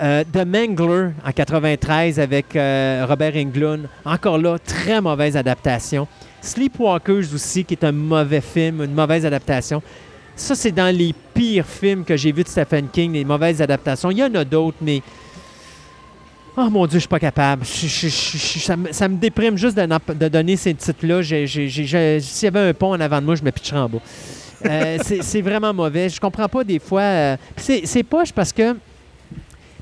Euh, 0.00 0.24
The 0.32 0.46
Mangler 0.46 1.10
en 1.26 1.30
93 1.30 2.18
avec 2.18 2.56
euh, 2.56 3.04
Robert 3.06 3.36
Englund, 3.36 3.86
encore 4.06 4.38
là, 4.38 4.58
très 4.58 5.02
mauvaise 5.02 5.36
adaptation. 5.36 6.08
Sleepwalkers 6.40 7.34
aussi, 7.34 7.66
qui 7.66 7.74
est 7.74 7.84
un 7.84 7.92
mauvais 7.92 8.40
film, 8.40 8.82
une 8.82 8.94
mauvaise 8.94 9.26
adaptation. 9.26 9.82
Ça, 10.36 10.54
c'est 10.54 10.72
dans 10.72 10.94
les 10.94 11.14
pires 11.32 11.66
films 11.66 12.04
que 12.04 12.16
j'ai 12.16 12.32
vus 12.32 12.42
de 12.42 12.48
Stephen 12.48 12.88
King, 12.88 13.12
les 13.12 13.24
mauvaises 13.24 13.62
adaptations. 13.62 14.10
Il 14.10 14.18
y 14.18 14.24
en 14.24 14.34
a 14.34 14.44
d'autres, 14.44 14.78
mais. 14.80 15.02
Oh 16.56 16.68
mon 16.70 16.86
Dieu, 16.86 16.98
je 16.98 17.00
suis 17.00 17.08
pas 17.08 17.20
capable. 17.20 17.64
Ça, 17.64 18.76
me, 18.76 19.16
déprime 19.16 19.56
juste 19.56 19.76
de, 19.76 20.28
donner 20.28 20.56
ces 20.56 20.74
titres-là. 20.74 21.22
S'il 21.22 22.44
y 22.44 22.46
avait 22.46 22.68
un 22.68 22.74
pont 22.74 22.92
en 22.94 23.00
avant 23.00 23.20
de 23.20 23.26
moi, 23.26 23.34
je 23.34 23.42
me 23.42 23.50
pitcherais 23.50 23.80
en 23.80 23.88
bas. 23.88 23.98
Euh, 24.64 24.98
c'est 25.20 25.40
vraiment 25.40 25.74
mauvais. 25.74 26.08
Je 26.08 26.20
comprends 26.20 26.48
pas 26.48 26.62
des 26.62 26.78
fois. 26.78 27.00
euh, 27.00 27.36
c'est 27.56 28.02
poche 28.04 28.32
parce 28.32 28.52
que. 28.52 28.76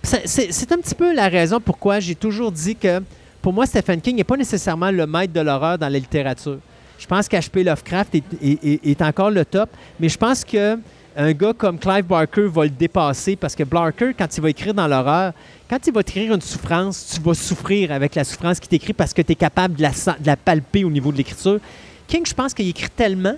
c'est 0.03 0.73
un 0.73 0.79
petit 0.79 0.95
peu 0.95 1.15
la 1.15 1.29
raison 1.29 1.61
pourquoi 1.61 2.01
j'ai 2.01 2.15
toujours 2.15 2.51
dit 2.51 2.75
que 2.77 3.03
pour 3.43 3.53
moi, 3.53 3.67
Stephen 3.67 4.01
King 4.01 4.17
n'est 4.17 4.25
pas 4.25 4.37
nécessairement 4.37 4.91
le 4.91 5.07
maître 5.07 5.33
de 5.33 5.41
l'horreur 5.41 5.77
dans 5.77 5.89
la 5.89 5.99
littérature. 5.99 6.59
Je 7.03 7.07
pense 7.09 7.27
qu'H.P. 7.29 7.65
Lovecraft 7.65 8.15
est, 8.15 8.23
est- 8.41 8.87
est- 8.91 9.03
encore 9.03 9.31
le 9.33 9.45
top, 9.45 9.69
mais 9.99 10.09
je 10.09 10.17
pense 10.17 10.45
que 10.45 10.79
un 11.17 11.33
gars 11.33 11.53
comme 11.53 11.77
Clive 11.77 12.05
Barker 12.05 12.47
va 12.47 12.63
le 12.63 12.71
dépasser 12.71 13.35
parce 13.35 13.57
que 13.57 13.65
Barker, 13.65 14.13
quand 14.17 14.29
il 14.37 14.41
va 14.41 14.51
écrire 14.51 14.73
dans 14.73 14.87
l'horreur, 14.87 15.33
quand 15.69 15.85
il 15.85 15.93
va 15.93 16.01
écrire 16.03 16.33
une 16.33 16.41
souffrance, 16.41 17.15
tu 17.17 17.21
vas 17.21 17.35
souffrir 17.35 17.91
avec 17.91 18.15
la 18.15 18.23
souffrance 18.23 18.61
qu'il 18.61 18.69
t'écrit 18.69 18.93
parce 18.93 19.13
que 19.13 19.21
tu 19.21 19.33
es 19.33 19.35
capable 19.35 19.75
de 19.75 19.83
la, 19.83 19.91
de 19.91 20.27
la 20.27 20.37
palper 20.37 20.85
au 20.85 20.91
niveau 20.91 21.11
de 21.11 21.17
l'écriture. 21.17 21.59
King, 22.07 22.25
je 22.25 22.33
pense 22.35 22.55
qu'il 22.55 22.69
écrit 22.69 22.89
tellement 22.89 23.35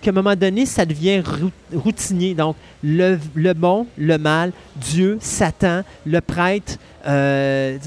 qu'à 0.00 0.10
un 0.10 0.14
moment 0.14 0.36
donné, 0.36 0.64
ça 0.64 0.86
devient 0.86 1.18
rou- 1.20 1.50
routinier. 1.74 2.34
Donc, 2.34 2.54
le, 2.84 3.18
le 3.34 3.52
bon, 3.52 3.88
le 3.98 4.16
mal, 4.16 4.52
Dieu, 4.76 5.18
Satan, 5.20 5.82
le 6.06 6.20
prêtre, 6.20 6.76
euh, 7.04 7.78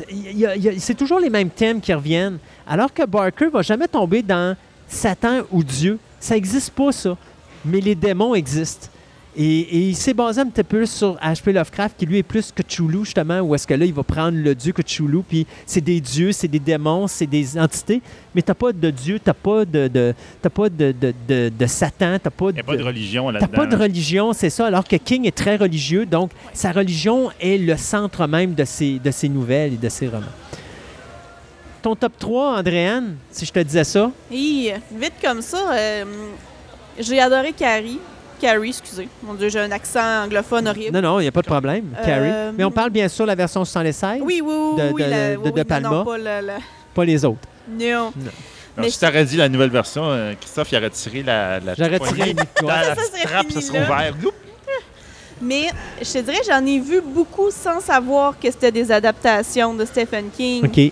c'est 0.78 0.96
toujours 0.98 1.22
les 1.22 1.30
mêmes 1.30 1.50
thèmes 1.50 1.80
qui 1.80 1.94
reviennent. 1.94 2.38
Alors 2.68 2.94
que 2.94 3.06
Barker 3.06 3.48
va 3.48 3.62
jamais 3.62 3.88
tomber 3.88 4.22
dans 4.22 4.58
Satan 4.92 5.42
ou 5.52 5.64
Dieu. 5.64 5.98
Ça 6.20 6.36
n'existe 6.36 6.72
pas, 6.72 6.92
ça. 6.92 7.18
Mais 7.66 7.80
les 7.80 7.96
démons 7.96 8.36
existent. 8.36 8.88
Et, 9.38 9.60
et 9.62 9.80
il 9.90 9.96
s'est 9.96 10.14
basé 10.14 10.42
un 10.42 10.48
petit 10.48 10.64
peu 10.64 10.86
sur 10.86 11.16
H.P. 11.16 11.54
Lovecraft, 11.54 11.96
qui 11.98 12.06
lui 12.06 12.18
est 12.18 12.24
plus 12.24 12.52
Cthulhu, 12.52 13.06
justement, 13.06 13.40
où 13.40 13.56
est-ce 13.56 13.66
que 13.66 13.74
là, 13.74 13.86
il 13.86 13.94
va 13.94 14.04
prendre 14.04 14.38
le 14.38 14.54
dieu 14.54 14.74
Cthulhu, 14.74 15.22
puis 15.26 15.48
c'est 15.66 15.80
des 15.80 16.02
dieux, 16.02 16.34
c'est 16.34 16.50
des 16.50 16.60
démons, 16.60 17.08
c'est 17.08 17.28
des 17.28 17.58
entités, 17.58 18.02
mais 18.36 18.42
t'as 18.42 18.56
pas 18.56 18.74
de 18.74 18.90
dieu, 18.90 19.20
t'as 19.24 19.34
pas 19.34 19.64
de, 19.64 19.88
de, 19.88 20.14
t'as 20.42 20.50
pas 20.50 20.68
de, 20.68 20.92
de, 20.92 21.14
de, 21.30 21.50
de 21.58 21.66
Satan, 21.66 22.18
t'as 22.22 22.30
pas 22.30 22.50
a 22.50 22.62
pas 22.64 22.76
de 22.76 22.84
religion 22.84 23.28
T'as 23.28 23.40
là-dedans. 23.40 23.58
pas 23.58 23.66
de 23.68 23.76
religion, 23.78 24.34
c'est 24.34 24.50
ça, 24.50 24.68
alors 24.68 24.84
que 24.86 24.98
King 24.98 25.26
est 25.26 25.38
très 25.38 25.56
religieux, 25.56 26.06
donc 26.06 26.32
sa 26.54 26.74
religion 26.74 27.30
est 27.40 27.58
le 27.58 27.78
centre 27.78 28.28
même 28.28 28.54
de 28.54 28.66
ses, 28.66 29.00
de 29.00 29.12
ses 29.12 29.30
nouvelles 29.30 29.76
et 29.76 29.78
de 29.78 29.88
ses 29.88 30.10
romans. 30.10 30.26
Ton 31.82 31.96
top 31.96 32.14
3, 32.20 32.60
Andréane, 32.60 33.16
si 33.32 33.46
je 33.46 33.52
te 33.52 33.60
disais 33.60 33.84
ça? 33.84 34.12
Et 34.32 34.74
vite 34.92 35.14
comme 35.24 35.42
ça, 35.42 35.72
euh, 35.74 36.06
j'ai 37.00 37.20
adoré 37.20 37.54
Carrie. 37.54 38.00
Carrie, 38.40 38.70
excusez. 38.70 39.08
Mon 39.24 39.34
Dieu, 39.34 39.50
j'ai 39.50 39.60
un 39.60 39.72
accent 39.72 40.24
anglophone 40.26 40.68
horrible. 40.68 40.94
Non, 40.96 41.02
non, 41.02 41.20
il 41.20 41.24
n'y 41.24 41.28
a 41.28 41.32
pas 41.32 41.42
de 41.42 41.48
problème, 41.48 41.86
Euh, 42.00 42.06
Carrie. 42.06 42.56
Mais 42.58 42.64
on 42.64 42.72
parle 42.72 42.92
bien 42.92 43.08
sûr 43.08 43.26
de 43.26 43.30
la 43.30 43.36
version 43.36 43.66
76, 43.66 44.22
Oui, 44.24 44.42
oui, 44.44 44.54
oui. 44.54 44.82
De- 44.82 44.92
oui, 44.94 45.04
de- 45.04 45.10
la- 45.10 45.32
de- 45.34 45.38
oui, 45.38 45.52
de 45.52 45.58
non, 45.60 45.66
Palma. 45.66 45.90
non, 45.90 46.06
pas 46.06 46.18
la- 46.18 46.42
la- 46.42 46.58
pas 46.94 47.06
les 47.06 47.26
autres. 47.26 47.40
Non. 47.70 48.12
Non, 48.16 48.32
Mais 48.78 48.90
si 48.90 49.00
t'aurais 49.00 49.26
dit 49.26 49.38
la 49.38 49.50
nouvelle 49.50 49.70
version, 49.70 50.04
euh, 50.06 50.34
Christophe, 50.40 50.72
il 50.72 50.78
aurait 50.78 50.90
tiré 50.92 51.24
la, 51.24 51.60
la 51.60 51.74
J'aurais 51.76 52.00
tiré 52.00 52.30
une 52.32 52.38
la 52.68 52.96
Ça 52.96 52.96
serait 52.96 53.24
trappe, 53.24 53.52
ça 53.52 53.62
serait 53.62 53.84
ouvert. 53.86 54.14
Mais 55.44 55.70
je 56.00 56.12
te 56.14 56.20
dirais, 56.20 56.42
j'en 56.48 56.64
ai 56.66 56.80
vu 56.80 57.02
beaucoup 57.02 57.50
sans 57.50 57.80
savoir 57.82 58.40
que 58.40 58.50
c'était 58.52 58.72
des 58.72 58.92
adaptations 58.92 59.74
de 59.74 59.86
Stephen 59.86 60.30
King. 60.36 60.64
OK. 60.66 60.92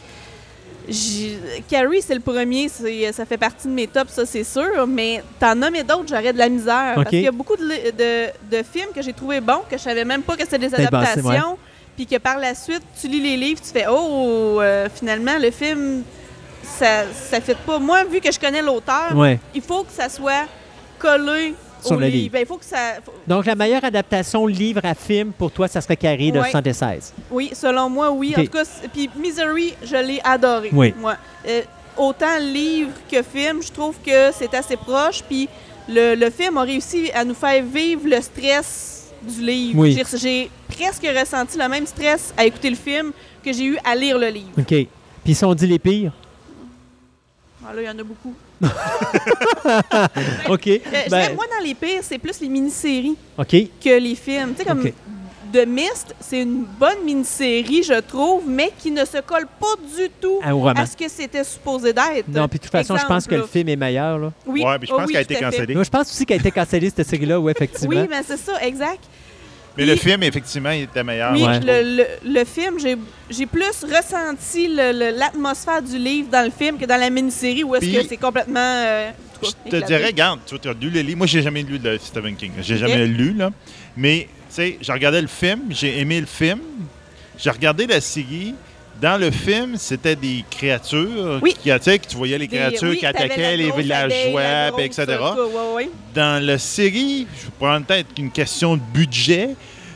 Carrie, 1.69 2.01
c'est 2.01 2.13
le 2.15 2.19
premier, 2.19 2.69
ça 2.69 3.25
fait 3.25 3.37
partie 3.37 3.67
de 3.67 3.73
mes 3.73 3.87
tops, 3.87 4.11
ça 4.11 4.25
c'est 4.25 4.43
sûr, 4.43 4.85
mais 4.87 5.23
t'en 5.39 5.55
nommais 5.55 5.83
d'autres, 5.83 6.05
j'aurais 6.09 6.33
de 6.33 6.37
la 6.37 6.49
misère. 6.49 6.93
Parce 6.95 7.09
qu'il 7.09 7.21
y 7.21 7.27
a 7.27 7.31
beaucoup 7.31 7.55
de, 7.55 7.63
li- 7.63 7.91
de- 7.91 8.57
de 8.57 8.63
films 8.63 8.89
que 8.93 9.01
j'ai 9.01 9.13
trouvé 9.13 9.39
bons, 9.41 9.61
que 9.69 9.77
je 9.77 9.83
savais 9.83 10.05
même 10.05 10.21
pas 10.23 10.35
que 10.35 10.43
c'était 10.43 10.59
des 10.59 10.73
adaptations, 10.75 11.57
puis 11.95 12.05
que 12.05 12.17
par 12.17 12.37
la 12.37 12.55
suite, 12.55 12.81
tu 12.99 13.07
lis 13.07 13.21
les 13.21 13.37
livres, 13.37 13.61
tu 13.61 13.69
fais 13.71 13.85
«Oh, 13.89 14.59
euh, 14.61 14.87
finalement, 14.93 15.37
le 15.39 15.51
film, 15.51 16.03
ça 16.63 17.03
ça 17.29 17.41
fait 17.41 17.57
pas.» 17.57 17.77
Moi, 17.79 18.03
vu 18.05 18.19
que 18.21 18.31
je 18.31 18.39
connais 18.39 18.61
l'auteur, 18.61 19.15
Ouais. 19.15 19.39
il 19.53 19.61
faut 19.61 19.83
que 19.83 19.91
ça 19.91 20.07
soit 20.09 20.45
collé 20.97 21.53
Sur 21.81 21.97
au 21.97 21.99
le 21.99 22.05
livre. 22.07 22.17
livre. 22.17 22.33
Ben, 22.33 22.39
il 22.41 22.45
faut 22.45 22.57
que 22.57 22.65
ça... 22.65 22.95
faut- 23.05 23.13
Donc, 23.27 23.45
la 23.45 23.55
meilleure 23.55 23.83
adaptation 23.83 24.45
livre 24.47 24.81
à 24.83 24.93
film, 24.93 25.31
pour 25.31 25.51
toi, 25.51 25.67
ça 25.67 25.81
serait 25.81 25.95
Carrie 25.97 26.31
de 26.31 26.39
Ouais. 26.39 26.49
76. 26.51 27.13
Oui, 27.31 27.51
selon 27.53 27.89
moi, 27.89 28.11
oui. 28.11 28.33
En 28.37 28.43
tout 28.43 28.49
cas, 28.51 28.63
puis 28.93 29.09
Misery, 29.15 29.73
je 29.83 29.95
l'ai 29.95 30.19
adoré. 30.23 30.69
Oui. 30.73 30.93
Moi. 30.97 31.15
Euh, 31.47 31.61
autant 31.97 32.37
livre 32.39 32.91
que 33.11 33.21
film, 33.23 33.61
je 33.63 33.71
trouve 33.71 33.95
que 34.05 34.31
c'est 34.33 34.53
assez 34.53 34.75
proche. 34.77 35.21
Puis 35.23 35.47
le, 35.87 36.15
le 36.15 36.29
film 36.29 36.57
a 36.57 36.63
réussi 36.63 37.11
à 37.13 37.23
nous 37.25 37.33
faire 37.33 37.63
vivre 37.63 38.01
le 38.07 38.21
stress 38.21 39.11
du 39.21 39.41
livre. 39.41 39.79
Oui. 39.79 39.93
J'ai- 40.11 40.17
J'ai 40.17 40.51
presque 40.73 41.05
ressenti 41.17 41.57
le 41.57 41.67
même 41.67 41.85
stress 41.85 42.33
à 42.37 42.45
écouter 42.45 42.69
le 42.69 42.75
film 42.75 43.11
que 43.43 43.51
j'ai 43.53 43.65
eu 43.65 43.77
à 43.83 43.95
lire 43.95 44.17
le 44.17 44.27
livre. 44.27 44.51
OK. 44.57 44.87
Puis, 45.23 45.35
si 45.35 45.43
on 45.45 45.53
dit 45.53 45.67
les 45.67 45.79
pires? 45.79 46.11
Ah, 47.67 47.73
là, 47.73 47.81
il 47.81 47.85
y 47.85 47.89
en 47.89 47.99
a 47.99 48.03
beaucoup. 48.03 48.33
OK. 50.49 50.67
Euh, 50.67 50.79
Ben, 51.09 51.35
moi, 51.35 51.45
dans 51.57 51.63
les 51.65 51.73
pires, 51.75 52.01
c'est 52.01 52.17
plus 52.17 52.39
les 52.41 52.49
mini-séries 52.49 53.17
que 53.37 53.99
les 53.99 54.15
films. 54.15 54.53
Tu 54.53 54.59
sais, 54.63 54.65
comme 54.65 54.81
Ok. 54.81 54.93
The 55.51 55.65
Mist, 55.65 56.13
c'est 56.19 56.41
une 56.41 56.63
bonne 56.79 57.03
mini-série, 57.03 57.81
je 57.81 57.99
trouve, 58.01 58.43
mais 58.47 58.71
qui 58.77 58.91
ne 58.91 59.03
se 59.03 59.19
colle 59.21 59.47
pas 59.59 59.75
du 59.97 60.07
tout 60.21 60.39
Ah, 60.43 60.51
à 60.75 60.85
ce 60.85 60.95
que 60.95 61.09
c'était 61.09 61.43
supposé 61.43 61.91
d'être. 61.91 62.27
Non, 62.27 62.47
puis 62.47 62.59
de 62.59 62.63
toute 62.63 62.71
façon, 62.71 62.95
je 62.97 63.05
pense 63.05 63.25
que 63.25 63.35
le 63.35 63.47
film 63.47 63.69
est 63.69 63.75
meilleur. 63.75 64.19
Là. 64.19 64.31
Oui, 64.45 64.63
Ouais, 64.63 64.77
puis 64.77 64.87
je 64.87 64.93
oh 64.93 64.97
pense 64.97 65.07
oui, 65.07 65.13
qu'elle 65.13 65.19
a 65.19 65.21
été 65.21 65.35
cancellée. 65.35 65.73
Moi, 65.73 65.83
je 65.83 65.89
pense 65.89 66.11
aussi 66.11 66.25
qu'elle 66.25 66.37
a 66.37 66.41
été 66.41 66.51
cancellée, 66.51 66.91
cette 66.95 67.07
série-là, 67.07 67.39
oui, 67.39 67.51
effectivement. 67.51 68.01
Oui, 68.01 68.07
mais 68.09 68.21
c'est 68.25 68.37
ça, 68.37 68.61
exact. 68.61 69.03
Mais 69.79 69.85
le 69.85 69.95
film, 69.95 70.23
effectivement, 70.23 70.71
il 70.71 70.83
était 70.83 71.03
meilleur. 71.03 71.31
Oui, 71.33 71.43
Ouais. 71.43 71.59
le, 71.59 71.97
le- 71.97 72.31
le 72.39 72.45
film, 72.45 72.79
j'ai 72.79 72.95
j'ai 73.29 73.45
plus 73.45 73.63
ressenti 73.83 74.67
le- 74.67 74.91
le- 74.91 75.17
l'atmosphère 75.17 75.81
du 75.81 75.97
livre 75.97 76.29
dans 76.29 76.43
le 76.45 76.51
film 76.51 76.77
que 76.77 76.85
dans 76.85 76.97
la 76.99 77.09
mini-série 77.09 77.63
où 77.63 77.75
est-ce 77.75 77.85
que 78.01 78.07
c'est 78.07 78.17
complètement. 78.17 78.59
euh, 78.59 79.09
Je 79.41 79.49
te 79.49 79.55
éclaté. 79.67 79.85
dirais, 79.87 80.05
regarde, 80.07 80.39
tu 80.45 80.55
as 80.67 80.73
lu 80.73 80.89
les 80.89 81.01
livres. 81.03 81.19
Moi, 81.19 81.27
j'ai 81.27 81.41
jamais 81.41 81.63
lu 81.63 81.79
de 81.79 81.97
Stephen 82.01 82.35
King. 82.35 82.51
J'ai 82.61 82.75
Ok. 82.75 82.79
jamais 82.81 83.07
lu, 83.07 83.33
là. 83.33 83.51
Mais, 83.95 84.27
tu 84.49 84.55
sais, 84.55 84.77
j'ai 84.81 84.91
regardé 84.91 85.21
le 85.21 85.27
film, 85.27 85.61
j'ai 85.69 85.99
aimé 85.99 86.19
le 86.19 86.25
film. 86.27 86.59
J'ai 87.37 87.49
regardé 87.49 87.87
la 87.87 88.01
série. 88.01 88.53
Dans 89.01 89.17
le 89.19 89.31
film, 89.31 89.77
c'était 89.77 90.15
des 90.15 90.43
créatures. 90.49 91.39
Oui. 91.41 91.53
Qui, 91.53 91.69
que 91.69 92.07
tu 92.07 92.17
voyais 92.17 92.37
les 92.37 92.47
Des- 92.47 92.57
créatures 92.57 92.89
oui, 92.89 92.97
qui 92.97 93.05
attaquaient 93.05 93.55
les 93.55 93.71
villageois, 93.71 94.77
etc. 94.79 95.05
quoi, 95.17 95.47
ouais, 95.47 95.73
ouais. 95.75 95.89
Dans 96.13 96.43
la 96.45 96.57
série, 96.57 97.25
je 97.41 97.47
prends 97.57 97.81
peut-être 97.81 98.09
une 98.17 98.31
question 98.31 98.75
de 98.75 98.81
budget. 98.93 99.49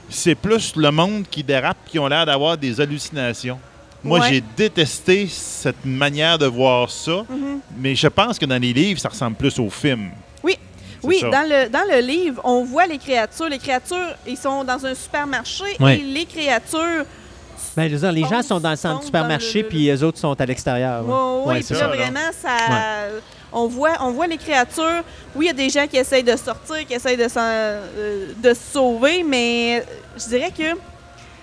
C'est 0.09 0.35
plus 0.35 0.75
le 0.77 0.89
monde 0.91 1.25
qui 1.29 1.43
dérape, 1.43 1.77
qui 1.87 1.99
ont 1.99 2.07
l'air 2.07 2.25
d'avoir 2.25 2.57
des 2.57 2.79
hallucinations. 2.79 3.59
Moi, 4.03 4.19
Ouais. 4.19 4.29
j'ai 4.29 4.43
détesté 4.55 5.27
cette 5.29 5.83
manière 5.85 6.37
de 6.37 6.45
voir 6.45 6.89
ça, 6.89 7.25
Mhm. 7.29 7.59
mais 7.77 7.95
je 7.95 8.07
pense 8.07 8.37
que 8.37 8.45
dans 8.45 8.61
les 8.61 8.73
livres, 8.73 8.99
ça 8.99 9.09
ressemble 9.09 9.35
plus 9.35 9.57
au 9.59 9.69
film. 9.69 10.11
Oui. 10.43 10.57
Oui, 11.01 11.17
ça. 11.19 11.29
dans 11.29 11.43
le, 11.49 11.69
dans 11.69 11.83
le 11.89 11.99
livre, 12.05 12.39
on 12.45 12.63
voit 12.63 12.85
les 12.85 12.97
créatures. 12.97 13.49
Les 13.49 13.57
créatures, 13.59 14.15
ils 14.27 14.37
sont 14.37 14.63
dans 14.63 14.85
un 14.85 14.93
supermarché 14.95 15.63
Ouais. 15.79 15.97
et 15.97 16.03
les 16.03 16.25
créatures. 16.25 17.05
Ben, 17.75 17.87
je 17.89 17.95
veux 17.95 17.99
dire, 17.99 18.11
les 18.11 18.23
gens 18.27 18.41
sont 18.43 18.59
dans 18.59 18.69
le 18.71 18.75
centre 18.75 18.97
fonce 18.97 19.05
supermarché, 19.05 19.61
le- 19.63 19.67
puis 19.67 19.85
les 19.85 20.03
autres 20.03 20.19
sont 20.19 20.39
à 20.39 20.45
l'extérieur. 20.45 21.03
Oui, 21.05 21.53
oui, 21.55 21.63
puis 21.63 21.75
là, 21.75 21.87
vraiment, 21.87 22.19
ça. 22.39 22.49
On, 23.51 23.67
voit, 23.67 23.93
on 24.01 24.11
voit 24.11 24.27
les 24.27 24.37
créatures. 24.37 25.03
Oui, 25.35 25.45
il 25.45 25.47
y 25.47 25.49
a 25.49 25.53
des 25.53 25.69
gens 25.69 25.85
qui 25.87 25.97
essayent 25.97 26.23
de 26.23 26.35
sortir, 26.35 26.85
qui 26.87 26.93
essayent 26.93 27.17
de, 27.17 27.27
s'en- 27.27 27.39
euh, 27.41 28.27
de 28.37 28.53
se 28.53 28.61
sauver, 28.73 29.23
mais 29.23 29.83
je 30.17 30.27
dirais 30.27 30.51
que. 30.55 30.75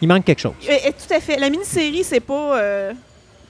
Il 0.02 0.09
manque 0.09 0.25
quelque 0.25 0.41
chose. 0.41 0.55
Euh, 0.68 0.73
euh, 0.73 0.91
tout 0.91 1.15
à 1.15 1.20
fait. 1.20 1.36
La 1.36 1.50
mini-série, 1.50 2.02
c'est 2.05 2.20
pas. 2.20 2.59
euh, 2.59 2.92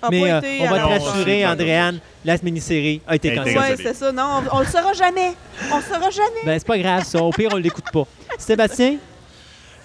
A 0.02 0.09
Mais 0.10 0.20
pas 0.23 0.26
euh, 0.26 0.39
été 0.41 0.59
on 0.62 0.70
va 0.70 0.78
te 0.78 0.84
rassurer, 1.05 1.47
Andréane, 1.47 1.99
la 2.25 2.36
mini-série 2.42 3.02
a 3.07 3.17
été 3.17 3.28
A 3.28 3.33
été 3.33 3.39
cancellée. 3.55 3.59
Ouais, 3.59 3.76
c'est 3.76 3.94
ça. 3.94 4.10
Non, 4.12 4.42
on, 4.50 4.57
on 4.57 4.60
le 4.60 4.67
saura 4.67 4.92
jamais. 4.94 5.33
On 5.70 5.76
le 5.76 5.83
saura 5.83 6.09
jamais. 6.10 6.41
Ben, 6.44 6.59
c'est 6.59 6.67
pas 6.67 6.78
grave, 6.78 7.05
ça. 7.05 7.23
Au 7.23 7.31
pire, 7.31 7.50
on 7.52 7.57
l'écoute 7.57 7.84
pas. 7.92 8.05
Sébastien, 8.39 8.97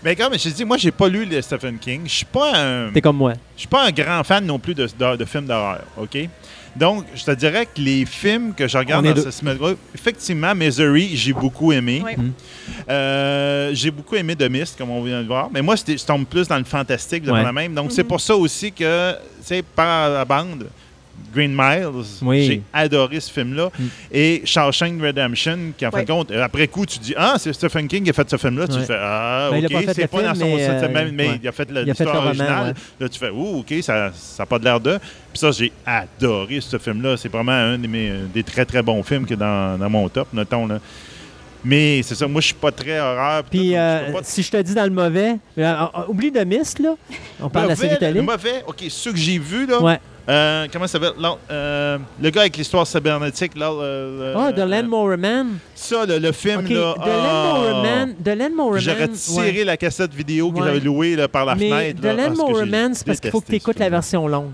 Mais 0.06 0.16
comme 0.16 0.34
je 0.38 0.44
te 0.44 0.50
dis, 0.50 0.64
moi, 0.64 0.78
j'ai 0.78 0.92
pas 0.92 1.08
lu 1.10 1.26
le 1.26 1.42
Stephen 1.42 1.80
King. 1.80 2.02
Je 2.06 2.14
suis 2.14 2.26
pas 2.26 2.56
un. 2.56 2.92
t'es 2.92 3.02
comme 3.02 3.18
moi. 3.18 3.34
Je 3.56 3.62
suis 3.62 3.68
pas 3.68 3.86
un 3.88 3.92
grand 3.92 4.24
fan 4.24 4.46
non 4.46 4.60
plus 4.60 4.76
de, 4.76 4.86
de- 4.98 5.16
de 5.16 5.26
films 5.26 5.48
d'horreur, 5.48 5.82
OK? 5.98 6.16
Donc, 6.76 7.06
je 7.16 7.24
te 7.24 7.32
dirais 7.32 7.66
que 7.66 7.80
les 7.82 8.06
films 8.06 8.54
que 8.54 8.68
je 8.68 8.78
regarde 8.78 9.04
dans 9.06 9.14
deux. 9.14 9.22
ce 9.24 9.32
semaine-là, 9.32 9.74
effectivement, 9.96 10.54
Misery, 10.54 11.16
j'ai 11.16 11.34
beaucoup 11.34 11.72
aimé. 11.72 12.04
Oui. 12.06 12.12
Mm. 12.18 12.32
Euh, 12.90 13.72
j'ai 13.74 13.90
beaucoup 13.92 14.16
aimé 14.16 14.36
The 14.36 14.50
Mist, 14.50 14.78
comme 14.78 14.92
on 14.92 15.02
vient 15.02 15.22
de 15.22 15.28
voir. 15.28 15.50
Mais 15.52 15.62
moi, 15.62 15.76
je 15.76 16.06
tombe 16.06 16.26
plus 16.28 16.48
dans 16.48 16.58
le 16.58 16.66
fantastique 16.66 17.24
de 17.24 17.32
Ouais. 17.32 17.42
la 17.42 17.52
même. 17.54 17.74
Donc, 17.74 17.92
c'est 17.92 18.04
pour 18.04 18.20
ça 18.22 18.36
aussi 18.36 18.72
que, 18.72 19.14
tu 19.14 19.18
sais, 19.42 19.62
par 19.64 20.10
la 20.10 20.26
bande, 20.26 20.68
Green 21.36 21.54
Miles, 21.56 22.06
Oui. 22.22 22.46
j'ai 22.46 22.62
adoré 22.74 23.20
ce 23.20 23.32
film-là. 23.32 23.70
Mm. 23.78 23.84
Et 24.12 24.42
Shawshank 24.46 25.02
Redemption, 25.02 25.58
qui 25.78 25.86
en 25.86 25.92
fin 25.92 26.04
de 26.04 26.08
compte, 26.08 26.32
après 26.32 26.68
coup, 26.68 26.86
tu 26.86 26.98
dis 27.00 27.14
Ah, 27.18 27.36
c'est 27.38 27.52
Stephen 27.54 27.88
King 27.88 28.04
qui 28.06 28.10
a 28.10 28.14
fait 28.14 28.30
ce 28.30 28.38
film-là. 28.38 28.68
Tu 28.68 28.80
fais 28.82 28.96
Ah, 28.98 29.50
Ben, 29.52 29.66
OK, 29.66 29.72
pas 29.72 29.80
fait 29.82 29.94
c'est 29.94 30.08
pas 30.08 30.18
film, 30.20 30.30
dans 30.32 30.40
son 30.40 30.46
mais, 30.56 30.68
euh, 30.70 30.90
même- 30.90 31.12
mais 31.16 31.28
ouais. 31.30 31.40
il 31.44 31.48
a 31.48 31.52
fait 31.52 31.70
l'histoire 31.72 32.26
originale. 32.26 32.68
ouais. 32.68 32.74
Là, 33.02 33.10
tu 33.10 33.20
fais 33.20 33.30
Ouh, 33.30 33.60
OK, 33.60 33.74
ça 33.82 34.12
n'a 34.40 34.46
pas 34.46 34.58
de 34.60 34.64
l'air 34.64 34.80
de. 34.80 34.98
Puis 34.98 35.40
ça, 35.40 35.52
j'ai 35.52 35.72
adoré 35.86 36.62
ce 36.62 36.78
film-là. 36.78 37.18
C'est 37.18 37.30
vraiment 37.30 37.52
un 37.52 37.78
de 37.78 37.88
mes- 37.88 38.14
des 38.34 38.44
très, 38.44 38.64
très 38.66 38.82
bons 38.82 39.04
films 39.04 39.26
que 39.26 39.34
dans, 39.36 39.78
dans 39.78 39.90
mon 39.90 40.08
top, 40.08 40.30
notons. 40.34 40.66
Là. 40.68 40.80
Mais 41.68 42.02
c'est 42.04 42.14
ça, 42.16 42.28
moi, 42.28 42.42
je 42.42 42.46
suis 42.48 42.54
pas 42.56 42.72
très 42.72 43.00
horreur. 43.00 43.44
puis 43.44 43.70
tout, 43.70 43.76
euh, 43.76 44.00
je 44.02 44.06
peux 44.06 44.18
pas- 44.20 44.24
si 44.24 44.44
je 44.44 44.52
te 44.52 44.62
dis 44.62 44.76
dans 44.76 44.84
le 44.84 44.92
mauvais, 44.92 45.38
euh, 45.58 45.64
euh, 45.64 46.02
oublie 46.08 46.32
de 46.32 46.44
Mist, 46.44 46.78
là. 46.80 46.94
On 47.42 47.50
parle 47.50 47.66
de 47.66 47.70
la 47.72 47.76
série 47.76 47.98
télé. 47.98 48.14
le 48.14 48.22
mauvais, 48.22 48.64
OK, 48.68 48.84
ceux 48.90 49.12
que 49.12 49.18
j'ai 49.18 49.40
vus, 49.40 49.66
là. 49.66 49.82
Ouais. 49.82 50.00
Euh, 50.28 50.68
comment 50.72 50.88
ça 50.88 51.00
s'appelle? 51.00 51.14
Euh, 51.52 51.98
le 52.22 52.30
gars 52.30 52.42
avec 52.42 52.58
l'histoire 52.58 52.88
cybernétique, 52.88 53.56
là. 53.58 53.70
le- 53.72 54.34
Ah, 54.36 54.50
le- 54.52 54.56
The 54.56 54.68
Landmower 54.68 55.18
Man. 55.18 55.58
Ça, 55.76 56.06
le, 56.06 56.18
le 56.20 56.32
film, 56.32 56.62
OK, 56.66 56.70
là. 56.70 56.94
The 56.96 57.02
ah. 57.02 57.08
Landmower 57.08 57.82
Man. 57.84 58.16
The 58.24 58.28
Landmower 58.40 58.80
J'aurais 58.80 59.08
tiré 59.10 59.58
ouais. 59.60 59.64
la 59.64 59.78
cassette 59.78 60.14
vidéo 60.14 60.52
que 60.52 60.60
Ouais. 60.60 60.66
j'avais 60.68 60.80
louée 60.80 61.16
là, 61.16 61.28
par 61.28 61.46
la 61.46 61.56
Mais 61.56 61.70
fenêtre. 61.70 62.02
The 62.02 62.06
là. 62.06 62.10
Ah, 62.10 62.16
ce 62.16 62.18
que 62.18 62.28
Landmower 62.40 62.66
j'ai 62.66 62.72
Man, 62.72 62.94
c'est 62.94 63.06
parce 63.06 63.20
qu'il 63.20 63.32
faut 63.32 63.42
que 63.42 63.48
tu 63.48 63.56
écoutes 63.56 63.80
la 63.80 63.90
version 63.90 64.28
longue. 64.28 64.52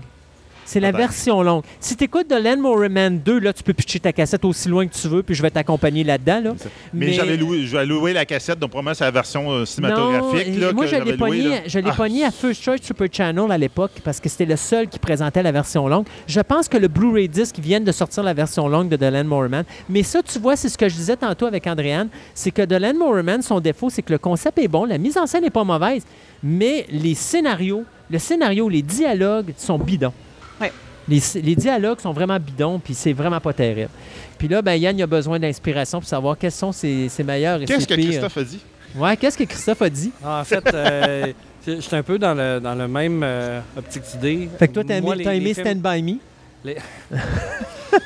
C'est 0.72 0.80
la 0.80 0.90
version 0.90 1.42
longue. 1.42 1.64
Si 1.80 1.96
tu 1.96 2.04
écoutes 2.04 2.28
The 2.28 2.42
Landmower 2.42 2.88
Man 2.88 3.20
2, 3.22 3.40
là, 3.40 3.52
tu 3.52 3.62
peux 3.62 3.74
pitcher 3.74 4.00
ta 4.00 4.10
cassette 4.10 4.42
aussi 4.46 4.70
loin 4.70 4.86
que 4.86 4.94
tu 4.94 5.06
veux, 5.06 5.22
puis 5.22 5.34
je 5.34 5.42
vais 5.42 5.50
t'accompagner 5.50 6.02
là-dedans. 6.02 6.40
Là. 6.42 6.52
Mais, 6.94 7.12
j'avais 7.12 7.36
loué, 7.36 7.66
j'avais 7.66 7.84
loué 7.84 8.14
la 8.14 8.24
cassette, 8.24 8.58
donc 8.58 8.70
probablement 8.70 8.94
c'est 8.94 9.04
la 9.04 9.10
version 9.10 9.50
euh, 9.50 9.66
cinématographique. 9.66 10.48
Non, 10.54 10.60
là, 10.68 10.72
moi, 10.72 10.86
que 10.86 10.90
je 10.90 10.96
l'ai 10.96 11.16
pogné, 11.18 11.60
je 11.66 11.78
Ah, 11.84 11.92
pogné 11.92 12.24
à 12.24 12.30
First 12.30 12.62
Choice 12.62 12.78
Super 12.80 13.06
Channel 13.12 13.52
à 13.52 13.58
l'époque 13.58 13.90
parce 14.02 14.18
que 14.18 14.30
c'était 14.30 14.46
le 14.46 14.56
seul 14.56 14.88
qui 14.88 14.98
présentait 14.98 15.42
la 15.42 15.52
version 15.52 15.86
longue. 15.88 16.06
Je 16.26 16.40
pense 16.40 16.70
que 16.70 16.78
le 16.78 16.88
Blu-ray 16.88 17.28
disc 17.28 17.58
vient 17.58 17.80
de 17.80 17.92
sortir 17.92 18.22
la 18.22 18.32
version 18.32 18.66
longue 18.66 18.88
de 18.88 18.96
The 18.96 19.12
Landmower 19.12 19.50
Man. 19.50 19.64
Mais 19.90 20.02
ça, 20.02 20.22
tu 20.22 20.38
vois, 20.38 20.56
c'est 20.56 20.70
ce 20.70 20.78
que 20.78 20.88
je 20.88 20.94
disais 20.94 21.16
tantôt 21.16 21.44
avec 21.44 21.66
Andréane, 21.66 22.08
c'est 22.32 22.50
que 22.50 22.62
The 22.62 22.80
Landmower 22.80 23.22
Man, 23.22 23.42
son 23.42 23.60
défaut, 23.60 23.90
c'est 23.90 24.00
que 24.00 24.12
le 24.14 24.18
concept 24.18 24.56
est 24.56 24.68
bon, 24.68 24.86
la 24.86 24.96
mise 24.96 25.18
en 25.18 25.26
scène 25.26 25.42
n'est 25.42 25.50
pas 25.50 25.64
mauvaise, 25.64 26.06
mais 26.42 26.86
les 26.88 27.14
scénarios, 27.14 27.84
le 28.10 28.18
scénario, 28.18 28.70
les 28.70 28.80
dialogues 28.80 29.52
sont 29.58 29.78
bidons. 29.78 30.14
Ouais. 30.62 30.72
Les, 31.08 31.20
les 31.42 31.56
dialogues 31.56 32.00
sont 32.00 32.12
vraiment 32.12 32.38
bidons, 32.38 32.78
puis 32.78 32.94
c'est 32.94 33.12
vraiment 33.12 33.40
pas 33.40 33.52
terrible. 33.52 33.90
Puis 34.38 34.46
là, 34.48 34.62
ben, 34.62 34.74
Yann, 34.74 34.96
il 34.96 35.02
a 35.02 35.06
besoin 35.06 35.38
d'inspiration 35.38 35.98
pour 36.00 36.08
savoir 36.08 36.38
quels 36.38 36.52
sont 36.52 36.70
ses, 36.72 37.08
ses 37.08 37.24
meilleurs 37.24 37.60
et 37.60 37.64
Qu'est-ce 37.64 37.80
ses 37.80 37.86
que 37.86 37.94
pires. 37.94 38.08
Christophe 38.10 38.38
a 38.38 38.44
dit? 38.44 38.60
Ouais, 38.94 39.16
qu'est-ce 39.16 39.36
que 39.38 39.44
Christophe 39.44 39.82
a 39.82 39.90
dit? 39.90 40.12
En 40.24 40.44
fait, 40.44 40.64
euh, 40.72 41.32
je 41.66 41.80
suis 41.80 41.96
un 41.96 42.02
peu 42.04 42.18
dans 42.18 42.34
le, 42.34 42.60
dans 42.60 42.74
le 42.74 42.86
même 42.86 43.22
euh, 43.24 43.60
optique 43.76 44.02
d'idée. 44.12 44.48
Fait 44.58 44.68
que 44.68 44.74
toi, 44.74 44.84
t'as 44.86 45.00
Moi, 45.00 45.14
aimé, 45.16 45.24
les- 45.24 45.36
aimé 45.38 45.54
films- 45.54 45.66
Stand 45.66 45.78
By 45.82 46.02
Me? 46.02 46.18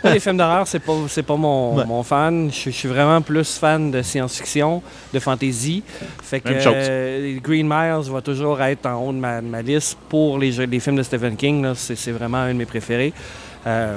les 0.04 0.20
films 0.20 0.36
d'horreur, 0.36 0.66
c'est 0.66 0.78
pas, 0.80 0.92
c'est 1.08 1.22
pas 1.22 1.36
mon, 1.36 1.76
Ouais. 1.76 1.84
mon 1.86 2.02
fan. 2.02 2.50
Je, 2.52 2.70
je 2.70 2.76
suis 2.76 2.88
vraiment 2.88 3.20
plus 3.22 3.58
fan 3.58 3.90
de 3.90 4.02
science-fiction, 4.02 4.82
de 5.12 5.18
fantasy. 5.18 5.82
Fait 6.22 6.40
que 6.40 6.48
euh, 6.50 7.38
Green 7.42 7.66
Miles 7.68 8.10
va 8.10 8.20
toujours 8.20 8.60
être 8.62 8.86
en 8.86 8.94
haut 9.02 9.12
de 9.12 9.18
ma, 9.18 9.40
de 9.40 9.46
ma 9.46 9.62
liste 9.62 9.96
pour 10.08 10.38
les, 10.38 10.52
jeux- 10.52 10.64
les 10.66 10.80
films 10.80 10.96
de 10.96 11.02
Stephen 11.02 11.36
King. 11.36 11.62
là. 11.62 11.72
C'est, 11.74 11.96
c'est 11.96 12.12
vraiment 12.12 12.38
un 12.38 12.52
de 12.52 12.58
mes 12.58 12.66
préférés. 12.66 13.12
Euh, 13.66 13.96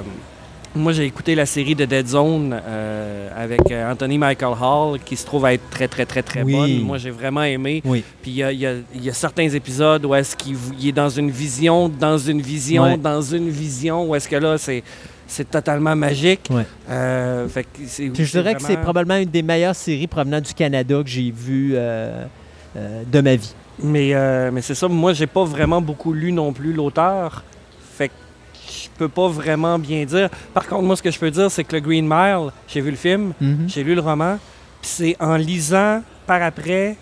moi, 0.72 0.92
j'ai 0.92 1.04
écouté 1.04 1.34
la 1.34 1.46
série 1.46 1.74
de 1.74 1.84
Dead 1.84 2.06
Zone 2.06 2.56
euh, 2.64 3.28
avec 3.36 3.60
Anthony 3.72 4.18
Michael 4.18 4.54
Hall, 4.62 5.00
qui 5.04 5.16
se 5.16 5.26
trouve 5.26 5.44
à 5.44 5.52
être 5.54 5.68
très, 5.68 5.88
très, 5.88 6.06
très, 6.06 6.22
très 6.22 6.42
Oui. 6.42 6.52
bonne. 6.52 6.80
Moi, 6.82 6.98
j'ai 6.98 7.10
vraiment 7.10 7.42
aimé. 7.42 7.82
Oui. 7.84 8.04
Puis 8.22 8.30
il 8.30 8.36
y 8.36 8.64
y 8.66 9.02
y 9.02 9.10
a 9.10 9.12
certains 9.12 9.48
épisodes 9.48 10.04
où 10.04 10.14
est-ce 10.14 10.36
qu'il 10.36 10.54
il 10.78 10.88
est 10.90 10.92
dans 10.92 11.08
une 11.08 11.28
vision, 11.32 11.88
dans 11.88 12.18
une 12.18 12.40
vision, 12.40 12.96
dans 12.96 13.20
une 13.20 13.48
vision, 13.50 14.08
où 14.08 14.14
est-ce 14.14 14.28
que 14.28 14.36
là, 14.36 14.58
c'est, 14.58 14.84
c'est 15.30 15.48
totalement 15.48 15.94
magique. 15.94 16.48
Ouais. 16.50 16.66
Euh, 16.90 17.48
fait 17.48 17.62
que 17.64 17.68
je 17.86 18.30
dirais 18.30 18.54
que 18.54 18.62
c'est 18.62 18.76
probablement 18.76 19.20
une 19.20 19.30
des 19.30 19.42
meilleures 19.42 19.76
séries 19.76 20.08
provenant 20.08 20.40
du 20.40 20.52
Canada 20.52 21.00
que 21.02 21.08
j'ai 21.08 21.30
vues 21.30 21.72
euh, 21.74 22.24
euh, 22.76 23.02
de 23.10 23.20
ma 23.20 23.36
vie. 23.36 23.54
Mais, 23.82 24.12
mais 24.52 24.60
c'est 24.60 24.74
ça, 24.74 24.88
moi, 24.88 25.12
j'ai 25.14 25.26
pas 25.26 25.44
vraiment 25.44 25.80
beaucoup 25.80 26.12
lu 26.12 26.32
non 26.32 26.52
plus 26.52 26.72
l'auteur. 26.72 27.44
Fait 27.96 28.08
que 28.08 28.12
je 28.68 28.88
peux 28.98 29.08
pas 29.08 29.28
vraiment 29.28 29.78
bien 29.78 30.04
dire. 30.04 30.28
Par 30.52 30.66
contre, 30.66 30.82
moi, 30.82 30.96
ce 30.96 31.02
que 31.02 31.10
je 31.10 31.18
peux 31.18 31.30
dire, 31.30 31.50
c'est 31.50 31.64
que 31.64 31.76
le 31.76 31.80
Green 31.80 32.06
Mile, 32.06 32.50
j'ai 32.68 32.80
vu 32.80 32.90
le 32.90 32.96
film, 32.96 33.32
Mhm. 33.40 33.68
j'ai 33.68 33.82
lu 33.84 33.94
le 33.94 34.00
roman, 34.02 34.36
puis 34.82 34.90
c'est 34.90 35.16
en 35.20 35.36
lisant 35.36 36.02
par 36.26 36.42
après 36.42 36.96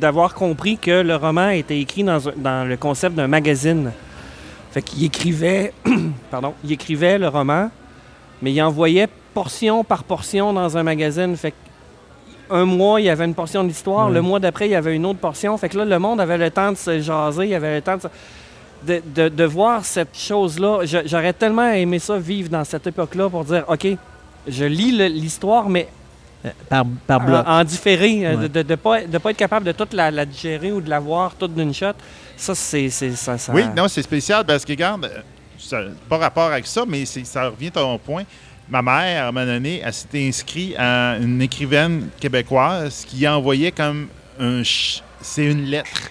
d'avoir 0.00 0.34
compris 0.34 0.78
que 0.78 1.02
le 1.02 1.14
roman 1.16 1.48
a 1.48 1.54
été 1.54 1.78
écrit 1.80 2.04
dans 2.04 2.68
le 2.68 2.76
concept 2.76 3.14
d'un 3.16 3.28
magazine. 3.28 3.90
Fait 4.74 4.82
qu'il 4.82 5.04
écrivait, 5.04 5.72
pardon, 6.30 6.52
il 6.64 6.72
écrivait 6.72 7.16
le 7.16 7.28
roman, 7.28 7.70
mais 8.42 8.52
il 8.52 8.60
envoyait 8.60 9.08
portion 9.32 9.84
par 9.84 10.02
portion 10.04 10.52
dans 10.52 10.76
un 10.76 10.82
magazine. 10.82 11.36
Fait 11.36 11.54
un 12.50 12.64
mois, 12.66 13.00
il 13.00 13.04
y 13.04 13.08
avait 13.08 13.24
une 13.24 13.34
portion 13.34 13.62
de 13.62 13.68
l'histoire, 13.68 14.10
le 14.10 14.20
mois 14.20 14.38
d'après, 14.40 14.66
il 14.66 14.72
y 14.72 14.74
avait 14.74 14.94
une 14.96 15.06
autre 15.06 15.20
portion. 15.20 15.56
Fait 15.56 15.68
que 15.68 15.78
là, 15.78 15.84
le 15.84 15.98
monde 15.98 16.20
avait 16.20 16.36
le 16.38 16.50
temps 16.50 16.72
de 16.72 16.76
se 16.76 17.00
jaser, 17.00 17.46
il 17.46 17.54
avait 17.54 17.76
le 17.76 17.82
temps 17.82 17.96
de 17.96 18.02
se- 18.02 18.08
de, 18.86 19.00
de- 19.14 19.28
de 19.30 19.44
voir 19.44 19.82
cette 19.84 20.14
chose-là. 20.18 20.80
J'aurais 21.06 21.32
tellement 21.32 21.70
aimé 21.70 21.98
ça, 22.00 22.18
vivre 22.18 22.50
dans 22.50 22.64
cette 22.64 22.86
époque-là 22.86 23.30
pour 23.30 23.44
dire, 23.44 23.64
OK, 23.68 23.86
je 24.46 24.64
lis 24.64 24.90
l'histoire, 25.08 25.68
mais 25.68 25.86
Euh, 26.44 26.50
Par, 26.68 26.84
par 27.06 27.20
bloc. 27.24 27.42
en, 27.48 27.60
en 27.60 27.64
différé, 27.64 28.26
euh, 28.26 28.36
Ouais. 28.36 28.48
de 28.50 28.62
ne 28.62 28.74
pas, 28.74 29.00
de 29.06 29.16
pas 29.16 29.30
être 29.30 29.36
capable 29.38 29.64
de 29.64 29.72
toute 29.72 29.94
la, 29.94 30.10
la 30.10 30.26
digérer 30.26 30.72
ou 30.72 30.82
de 30.82 30.90
la 30.90 31.00
voir 31.00 31.34
toute 31.36 31.54
d'une 31.54 31.72
shot. 31.72 31.94
Ça, 32.36 32.54
c'est 32.54 32.88
Oui, 33.52 33.62
non, 33.76 33.88
c'est 33.88 34.02
spécial 34.02 34.44
parce 34.44 34.64
que, 34.64 34.72
regarde, 34.72 35.10
ça 35.58 35.80
pas 36.08 36.18
rapport 36.18 36.50
avec 36.50 36.66
ça, 36.66 36.84
mais 36.86 37.04
ça 37.04 37.48
revient 37.48 37.68
à 37.68 37.70
ton 37.70 37.98
point. 37.98 38.24
Ma 38.68 38.82
mère, 38.82 39.24
à 39.24 39.28
un 39.28 39.32
moment 39.32 39.46
donné, 39.46 39.82
elle 39.84 39.92
s'était 39.92 40.26
inscrite 40.26 40.74
à 40.78 41.16
une 41.20 41.40
écrivaine 41.42 42.08
québécoise 42.18 43.04
qui 43.06 43.26
envoyait 43.28 43.72
comme 43.72 44.08
un. 44.40 44.62
C'est 45.20 45.46
une 45.46 45.64
lettre 45.64 46.10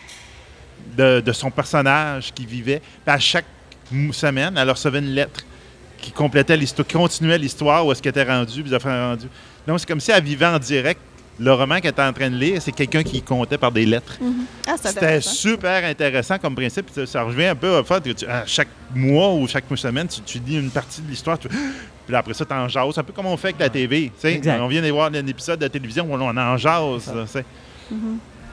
de, 0.98 1.32
son 1.32 1.52
personnage 1.52 2.34
qui 2.34 2.46
vivait. 2.46 2.82
À 3.06 3.20
chaque 3.20 3.46
semaine, 4.12 4.56
elle 4.58 4.70
recevait 4.70 5.00
une 5.00 5.14
lettre 5.14 5.42
qui 6.00 6.12
complétait 6.12 6.58
l'histoire, 6.58 6.88
qui 6.88 6.96
continuait 6.96 7.38
l'histoire 7.38 7.86
où 7.86 7.92
est-ce 7.92 8.02
qu'elle 8.02 8.12
était 8.12 8.24
rendue, 8.24 8.62
puis 8.62 8.70
les 8.70 8.76
affaires 8.76 9.10
rendues. 9.10 9.30
Donc, 9.68 9.80
c'est 9.80 9.88
comme 9.88 10.00
si 10.00 10.12
elle 10.12 10.24
vivait 10.24 10.46
en 10.46 10.60
direct. 10.60 11.00
Le 11.40 11.52
roman 11.54 11.80
qu'elle 11.80 11.92
était 11.92 12.02
en 12.04 12.14
train 12.14 12.30
de 12.30 12.36
lire, 12.36 12.62
c'est 12.62 12.72
quelqu'un 12.72 13.02
qui 13.04 13.22
comptait 13.22 13.58
par 13.58 13.72
des 13.72 13.86
lettres. 13.86 14.20
Ah, 14.68 14.74
c'est 14.80 14.90
C'était 14.90 15.00
intéressant. 15.06 15.30
super 15.32 15.84
intéressant 15.86 16.38
comme 16.38 16.54
principe. 16.56 16.86
Puis 16.86 16.96
Ça, 16.96 17.06
ça 17.06 17.24
revient 17.24 17.46
un 17.48 17.56
peu 17.56 17.76
au 17.80 17.84
fait 17.84 18.04
que 18.04 18.10
tu- 18.12 18.26
à 18.28 18.46
chaque 18.46 18.68
mois 18.94 19.34
ou 19.34 19.48
chaque 19.48 19.66
semaine, 19.76 20.08
tu, 20.08 20.22
tu 20.22 20.40
lis 20.40 20.58
une 20.60 20.70
partie 20.70 21.02
de 21.02 21.10
l'histoire. 21.10 21.40
tu- 21.40 21.48
Puis 22.06 22.16
après 22.16 22.34
ça, 22.34 22.46
tu 22.46 22.54
en 22.54 22.68
jases. 22.68 22.98
Un 22.98 23.04
peu 23.04 23.14
comme 23.14 23.26
on 23.26 23.38
fait 23.38 23.48
avec 23.50 23.60
la 23.62 23.70
TV. 23.70 24.12
tu. 24.22 24.50
On 24.60 24.68
vient 24.68 24.82
de 24.82 24.92
voir 24.92 25.10
un 25.10 25.26
épisode 25.28 25.58
de 25.60 25.66
la 25.66 25.70
télévision 25.70 26.06
où 26.06 26.14
on 26.14 26.38
en 26.38 26.58
jase. 26.58 27.06
tu 27.06 27.28
sais. 27.32 27.46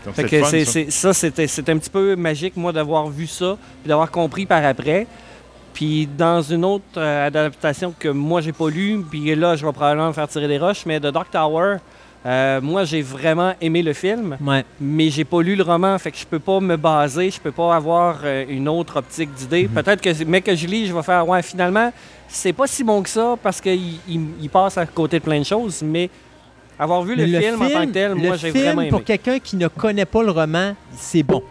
Donc, 0.07 0.15
Fait 0.15 0.23
c'est 0.23 0.29
que 0.29 0.37
le 0.37 0.43
fun, 0.45 0.51
c'est- 0.51 0.65
ça. 0.65 0.73
c'est- 0.73 0.91
ça, 0.91 1.13
c'était 1.13 1.47
c'était 1.47 1.73
un 1.73 1.79
petit 1.79 1.91
peu 1.91 2.17
magique, 2.17 2.57
moi, 2.57 2.73
d'avoir 2.73 3.09
vu 3.09 3.27
ça, 3.27 3.59
puis 3.83 3.89
d'avoir 3.89 4.11
compris 4.11 4.47
par 4.47 4.65
après. 4.65 5.07
Puis 5.75 6.09
dans 6.17 6.41
une 6.43 6.65
autre 6.65 6.85
euh, 6.97 7.27
adaptation 7.27 7.95
que 7.99 8.09
moi, 8.09 8.41
j'ai 8.41 8.53
pas 8.53 8.71
lue, 8.71 8.99
puis 9.11 9.35
là, 9.35 9.57
je 9.57 9.67
vais 9.67 9.73
probablement 9.73 10.09
me 10.09 10.13
faire 10.15 10.27
tirer 10.29 10.49
des 10.49 10.59
roches, 10.59 10.87
mais 10.87 10.99
The 10.99 11.09
Dark 11.09 11.31
Tower, 11.31 11.77
euh, 12.27 12.61
moi, 12.61 12.85
j'ai 12.85 13.01
vraiment 13.03 13.55
aimé 13.61 13.83
le 13.83 13.93
film, 13.95 14.37
Ouais. 14.45 14.65
mais 14.81 15.09
j'ai 15.09 15.25
pas 15.25 15.41
lu 15.41 15.57
le 15.57 15.63
roman, 15.63 15.99
fait 15.99 16.11
que 16.11 16.19
je 16.19 16.27
peux 16.27 16.39
pas 16.39 16.61
me 16.61 16.77
baser, 16.77 17.31
je 17.31 17.41
peux 17.41 17.51
pas 17.53 17.75
avoir 17.75 18.19
euh, 18.25 18.45
une 18.49 18.69
autre 18.69 18.99
optique 18.99 19.33
d'idée. 19.35 19.65
Mhm. 19.69 19.83
Peut-être 19.83 20.01
que, 20.03 20.25
mais 20.25 20.41
que 20.43 20.55
je 20.55 20.67
lis, 20.67 20.87
je 20.87 20.95
vais 20.95 21.03
faire, 21.03 21.27
ouais, 21.27 21.43
finalement, 21.43 21.91
c'est 22.29 22.53
pas 22.53 22.67
si 22.67 22.85
bon 22.85 23.03
que 23.03 23.09
ça, 23.09 23.37
parce 23.43 23.61
qu'il 23.61 23.95
il, 24.09 24.21
il 24.43 24.51
passe 24.51 24.77
à 24.77 24.85
côté 24.87 25.19
de 25.19 25.25
plein 25.25 25.39
de 25.39 25.45
choses, 25.45 25.83
mais 25.83 26.11
avoir 26.79 27.03
vu 27.03 27.15
le, 27.17 27.27
Mais 27.27 27.41
film, 27.41 27.63
en 27.63 27.69
tant 27.71 27.87
que 27.87 27.93
tel, 27.93 28.15
moi, 28.15 28.37
j'ai 28.37 28.51
film, 28.53 28.65
vraiment 28.65 28.83
aimé. 28.83 28.91
pour 28.91 29.03
quelqu'un 29.05 29.39
qui 29.39 29.57
ne 29.57 29.69
connaît 29.69 30.05
pas 30.05 30.23
le 30.23 30.31
roman, 30.31 30.75
c'est 30.97 31.23
bon. 31.23 31.43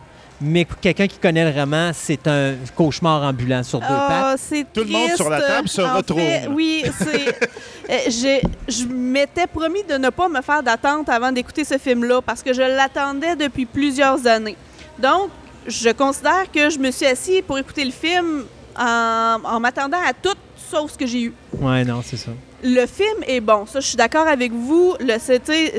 Mais 0.42 0.64
pour 0.64 0.80
quelqu'un 0.80 1.08
qui 1.08 1.18
connaît 1.18 1.52
le 1.52 1.60
roman, 1.60 1.92
c'est 1.94 2.26
un 2.28 2.56
cauchemar 2.76 3.24
ambulant 3.24 3.62
sur 3.64 3.80
deux 3.80 3.86
pattes. 3.88 3.98
Ah, 4.24 4.36
c'est 4.38 4.66
Tout 4.74 4.82
le 4.86 4.90
monde 4.90 5.12
sur 5.16 5.30
la 5.30 5.42
table 5.42 5.68
se 5.68 5.82
En 5.82 5.98
retrouve. 5.98 6.20
fait, 6.20 6.48
oui, 6.50 6.84
c'est. 6.98 7.28
euh, 7.90 7.98
j'ai- 8.08 8.42
je 8.68 8.86
m'étais 8.86 9.48
promis 9.48 9.84
de 9.84 9.96
ne 9.98 10.10
pas 10.10 10.30
me 10.30 10.42
faire 10.42 10.64
d'attente 10.64 11.10
avant 11.10 11.32
d'écouter 11.32 11.66
ce 11.66 11.78
film-là 11.78 12.22
parce 12.22 12.42
que 12.42 12.54
je 12.54 12.62
l'attendais 12.62 13.36
depuis 13.36 13.66
plusieurs 13.66 14.26
années. 14.28 14.56
Donc, 14.98 15.30
je 15.68 15.90
considère 15.90 16.50
que 16.52 16.70
je 16.70 16.80
me 16.80 16.90
suis 16.92 17.06
assis 17.06 17.42
pour 17.42 17.58
écouter 17.60 17.84
le 17.84 17.92
film 17.92 18.46
en, 18.78 19.38
en 19.44 19.60
m'attendant 19.60 19.98
à 20.08 20.14
tout 20.14 20.36
sauf 20.70 20.92
ce 20.92 20.98
que 20.98 21.06
j'ai 21.06 21.24
eu. 21.24 21.34
Ouais, 21.54 21.84
non, 21.84 22.02
c'est 22.04 22.18
ça. 22.18 22.32
Le 22.62 22.86
film 22.86 23.24
est 23.26 23.40
bon, 23.40 23.66
ça 23.66 23.80
je 23.80 23.88
suis 23.88 23.98
d'accord 23.98 24.28
avec 24.28 24.52
vous. 24.52 24.96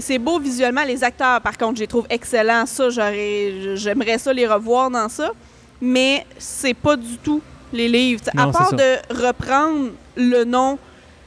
C'est 0.01 0.19
beau 0.19 0.39
visuellement. 0.39 0.83
Les 0.85 1.05
acteurs, 1.05 1.41
par 1.41 1.57
contre, 1.59 1.77
je 1.77 1.81
les 1.83 1.87
trouve 1.87 2.07
excellents. 2.09 2.65
Ça, 2.67 2.89
j'aimerais 2.91 4.19
ça 4.19 4.33
les 4.33 4.47
revoir 4.47 4.91
dans 4.91 5.09
ça. 5.09 5.33
Mais 5.81 6.27
c'est 6.39 6.75
pas 6.75 6.97
du 6.97 7.17
tout 7.19 7.41
les 7.73 7.89
livres. 7.89 8.23
à 8.37 8.47
Non, 8.47 8.53
c'est 8.53 8.59
part 8.59 8.73
de 8.73 9.27
reprendre 9.27 9.91
le 10.17 10.45
nom 10.45 10.79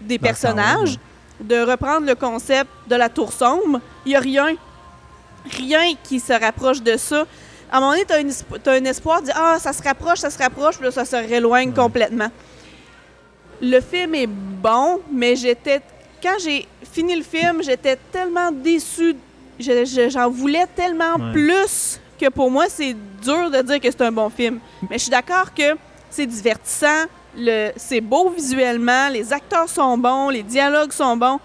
des 0.01 0.17
Ben, 0.17 0.29
personnages, 0.29 0.99
de 1.39 1.59
reprendre 1.61 2.05
le 2.05 2.15
concept 2.15 2.69
de 2.87 2.95
la 2.95 3.09
tour 3.09 3.31
sombre, 3.31 3.79
il 4.05 4.11
y 4.11 4.15
a 4.15 4.19
rien, 4.19 4.55
rien 5.51 5.93
qui 6.03 6.19
se 6.19 6.33
rapproche 6.33 6.81
de 6.81 6.97
ça. 6.97 7.25
À 7.71 7.77
un 7.77 7.79
moment 7.79 7.93
donné, 7.93 8.05
tu 8.05 8.69
as, 8.69 8.73
un 8.73 8.85
espoir 8.85 9.21
de 9.21 9.27
dire 9.27 9.35
Ah, 9.37 9.57
ça 9.59 9.73
se 9.73 9.81
rapproche, 9.81 10.19
ça 10.19 10.29
se 10.29 10.37
rapproche, 10.37 10.75
puis 10.75 10.85
là, 10.85 10.91
ça 10.91 11.05
se 11.05 11.15
réloigne 11.15 11.73
complètement. 11.73 12.29
Le 13.65 13.79
film 13.79 14.13
est 14.15 14.27
bon, 14.27 14.99
mais 15.11 15.35
j'étais. 15.35 15.79
Quand 16.21 16.35
j'ai 16.43 16.67
fini 16.91 17.15
le 17.15 17.23
film, 17.23 17.63
j'étais 17.63 17.97
tellement 18.11 18.51
déçue. 18.51 19.15
Je- 19.59 19.85
je- 19.85 20.09
J'en 20.09 20.29
voulais 20.29 20.65
tellement 20.75 21.15
Ouais. 21.17 21.31
plus 21.31 21.99
que 22.19 22.29
pour 22.29 22.51
moi, 22.51 22.65
c'est 22.67 22.93
dur 23.23 23.49
de 23.49 23.61
dire 23.61 23.79
que 23.79 23.89
c'est 23.89 24.01
un 24.01 24.11
bon 24.11 24.29
film. 24.29 24.59
Mais 24.89 24.97
je 24.97 25.03
suis 25.03 25.11
d'accord 25.11 25.53
que 25.53 25.77
c'est 26.09 26.25
divertissant, 26.25 27.05
c'est 27.77 28.01
beau 28.01 28.29
visuellement, 28.29 29.09
les 29.09 29.31
acteurs 29.31 29.69
sont 29.69 29.97
bons, 29.97 30.29
les 30.29 30.43
dialogues 30.43 30.91
sont 30.91 31.15
bons, 31.17 31.39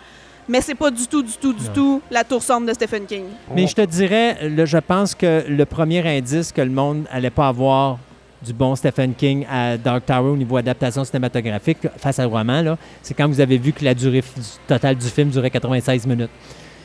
mais 0.48 0.60
c'est 0.60 0.74
pas 0.74 0.90
du 0.90 1.06
tout, 1.06 1.22
du 1.22 1.36
tout, 1.36 1.52
du 1.52 1.66
Non. 1.66 1.72
tout 1.74 2.02
la 2.10 2.24
tour 2.24 2.42
sombre 2.42 2.66
de 2.66 2.74
Stephen 2.74 3.06
King. 3.06 3.24
Mais 3.54 3.66
je 3.66 3.74
te 3.74 3.82
dirais, 3.82 4.36
je 4.64 4.78
pense 4.78 5.14
que 5.14 5.44
le 5.48 5.64
premier 5.66 6.06
indice 6.18 6.50
que 6.52 6.60
le 6.62 6.70
monde 6.70 7.06
allait 7.10 7.30
pas 7.30 7.48
avoir 7.48 7.98
du 8.42 8.52
bon 8.52 8.76
Stephen 8.76 9.14
King 9.14 9.44
à 9.50 9.76
Dark 9.76 10.06
Tower 10.06 10.30
au 10.30 10.36
niveau 10.36 10.56
adaptation 10.56 11.04
cinématographique 11.04 11.78
face 11.96 12.18
au 12.20 12.28
roman, 12.28 12.62
là, 12.62 12.78
c'est 13.02 13.14
quand 13.14 13.26
vous 13.28 13.40
avez 13.40 13.58
vu 13.58 13.72
que 13.72 13.84
la 13.84 13.94
durée 13.94 14.22
totale 14.66 14.96
du 14.96 15.06
film 15.06 15.30
durait 15.30 15.50
96 15.50 16.06
minutes. 16.06 16.30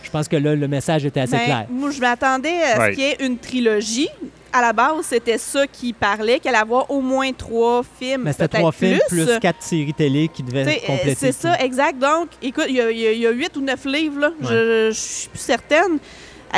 Je 0.02 0.10
pense 0.10 0.28
que 0.28 0.36
là, 0.36 0.56
le 0.56 0.68
message 0.68 1.06
était 1.06 1.22
assez 1.22 1.32
Ben, 1.38 1.46
clair. 1.46 1.66
Moi, 1.72 1.90
je 1.92 2.00
m'attendais 2.00 2.62
à 2.62 2.86
ce 2.88 2.92
qu'il 2.96 3.04
y 3.04 3.08
ait 3.08 3.18
une 3.26 3.38
trilogie. 3.38 4.10
À 4.56 4.62
la 4.62 4.72
base, 4.72 5.06
c'était 5.10 5.40
ça 5.40 5.66
qui 5.66 5.94
parlait, 5.94 6.38
qu'elle 6.40 6.54
allait 6.54 6.62
avoir 6.62 6.92
au 6.92 7.02
moins 7.02 7.32
trois 7.34 7.82
films. 8.00 8.22
Mais 8.26 8.34
c'était 8.34 8.60
trois 8.60 8.72
films 8.72 9.00
plus. 9.10 9.26
quatre 9.42 9.64
séries 9.64 9.94
télé 9.96 10.28
qui 10.28 10.44
devaient 10.44 10.66
T'sais, 10.66 10.82
euh, 10.84 10.88
compléter. 10.88 11.16
C'est 11.20 11.32
ça, 11.32 11.60
exact. 11.60 11.98
Donc, 11.98 12.28
écoute, 12.44 12.66
il 12.70 12.76
y 12.76 12.82
a- 12.82 12.92
y, 12.92 13.18
y 13.22 13.28
huit 13.34 13.58
ou 13.58 13.62
neuf 13.62 13.86
livres, 13.86 14.20
là. 14.20 14.32
Je, 14.42 14.90
je 14.92 15.00
suis 15.00 15.30
plus 15.30 15.40
certaine. 15.40 15.98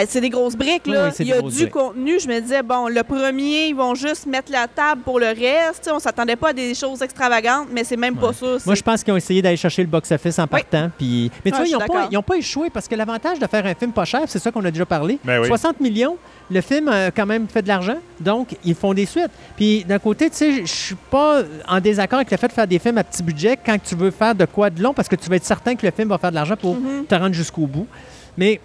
C'est 0.08 0.22
des 0.22 0.30
grosses 0.30 0.56
briques, 0.56 0.88
là. 0.88 1.08
oui, 1.08 1.16
il 1.20 1.28
y 1.28 1.34
a 1.34 1.42
du 1.42 1.50
briques. 1.50 1.72
contenu. 1.72 2.20
Je 2.20 2.28
me 2.28 2.40
disais, 2.42 2.62
bon, 2.64 2.88
le 2.88 3.02
premier, 3.04 3.68
ils 3.68 3.76
vont 3.76 3.96
juste 3.96 4.26
mettre 4.26 4.52
la 4.52 4.68
table 4.68 5.02
pour 5.04 5.20
le 5.20 5.28
reste. 5.28 5.82
T'sais, 5.82 5.92
on 5.92 6.00
s'attendait 6.00 6.36
pas 6.36 6.50
à 6.50 6.54
des 6.54 6.74
choses 6.74 7.02
extravagantes, 7.02 7.68
mais 7.72 7.84
c'est 7.84 7.98
même 7.98 8.16
pas 8.16 8.34
ça. 8.34 8.58
Moi, 8.66 8.76
je 8.76 8.82
pense 8.82 9.04
qu'ils 9.04 9.14
ont 9.14 9.18
essayé 9.18 9.42
d'aller 9.42 9.58
chercher 9.58 9.82
le 9.84 9.88
box-office 9.88 10.38
en 10.40 10.48
partant. 10.48 10.90
Puis... 10.98 11.32
Mais 11.44 11.52
tu 11.52 11.58
Ah, 11.58 11.60
vois, 11.64 11.68
ils 12.10 12.14
n'ont 12.14 12.22
pas, 12.22 12.36
échoué 12.38 12.70
parce 12.70 12.88
que 12.88 12.96
l'avantage 12.96 13.40
de 13.40 13.48
faire 13.48 13.66
un 13.66 13.74
film 13.74 13.92
pas 13.92 14.06
cher, 14.06 14.22
c'est 14.28 14.40
ça 14.40 14.52
qu'on 14.52 14.64
a 14.66 14.72
déjà 14.72 14.86
parlé. 14.86 15.18
Ben 15.24 15.40
oui. 15.42 15.48
60 15.48 15.80
millions, 15.80 16.18
le 16.52 16.62
film 16.62 16.90
a 16.90 17.12
quand 17.12 17.26
même 17.26 17.48
fait 17.48 17.62
de 17.62 17.68
l'argent, 17.68 17.98
donc 18.20 18.56
ils 18.66 18.76
font 18.76 18.94
des 18.94 19.06
suites. 19.06 19.32
Puis 19.56 19.84
d'un 19.86 20.00
côté, 20.00 20.30
tu 20.30 20.36
sais, 20.38 20.62
je 20.66 20.72
suis 20.72 20.96
pas 21.10 21.42
en 21.68 21.80
désaccord 21.80 22.18
avec 22.20 22.32
le 22.32 22.38
fait 22.38 22.48
de 22.48 22.54
faire 22.54 22.68
des 22.68 22.80
films 22.80 22.98
à 22.98 23.04
petit 23.04 23.24
budget 23.24 23.58
quand 23.66 23.78
tu 23.82 23.96
veux 23.96 24.12
faire 24.12 24.36
de 24.36 24.46
quoi 24.46 24.70
de 24.70 24.82
long 24.84 24.94
parce 24.94 25.08
que 25.08 25.16
tu 25.16 25.30
vas 25.30 25.38
être 25.38 25.46
certain 25.46 25.76
que 25.76 25.86
le 25.86 25.92
film 25.92 26.10
va 26.10 26.18
faire 26.18 26.32
de 26.32 26.36
l'argent 26.36 26.56
pour 26.58 26.76
Mhm. 26.76 27.06
te 27.08 27.16
rendre 27.16 27.34
jusqu'au 27.34 27.66
bout. 27.68 27.88
Mais 28.38 28.60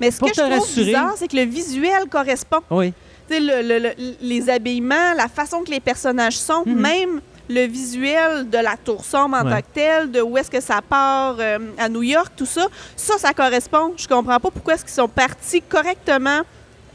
Mais 0.00 0.10
ce 0.10 0.18
pour 0.18 0.28
que 0.28 0.34
je 0.34 0.40
trouve 0.40 0.52
rassurer- 0.60 0.86
bizarre, 0.86 1.14
c'est 1.16 1.28
que 1.28 1.36
le 1.36 1.42
visuel 1.44 2.04
correspond. 2.10 2.60
oui, 2.70 2.92
Tu 3.28 3.34
sais, 3.34 3.40
le- 3.40 3.60
le- 3.62 3.78
le- 3.78 4.14
les 4.22 4.48
habillements, 4.48 5.12
la 5.14 5.28
façon 5.28 5.60
que 5.62 5.70
les 5.70 5.80
personnages 5.80 6.38
sont, 6.38 6.62
Mhm. 6.64 6.80
même 6.80 7.20
le 7.50 7.66
visuel 7.66 8.48
de 8.48 8.56
la 8.58 8.74
tour 8.82 9.04
sombre 9.04 9.36
en 9.36 9.44
Ouais. 9.44 9.50
tant 9.50 9.58
que 9.60 9.74
tel, 9.74 10.10
de 10.10 10.20
où 10.22 10.36
est-ce 10.38 10.50
que 10.50 10.60
ça 10.60 10.80
part 10.86 11.36
euh, 11.38 11.58
à 11.78 11.88
New 11.90 12.02
York, 12.02 12.32
tout 12.36 12.46
ça, 12.46 12.66
ça, 12.96 13.18
ça 13.18 13.32
correspond. 13.34 13.92
Je 13.98 14.06
comprends 14.08 14.38
pas 14.40 14.50
pourquoi 14.50 14.74
est-ce 14.74 14.84
qu'ils 14.84 14.94
sont 14.94 15.08
partis 15.08 15.60
correctement 15.60 16.40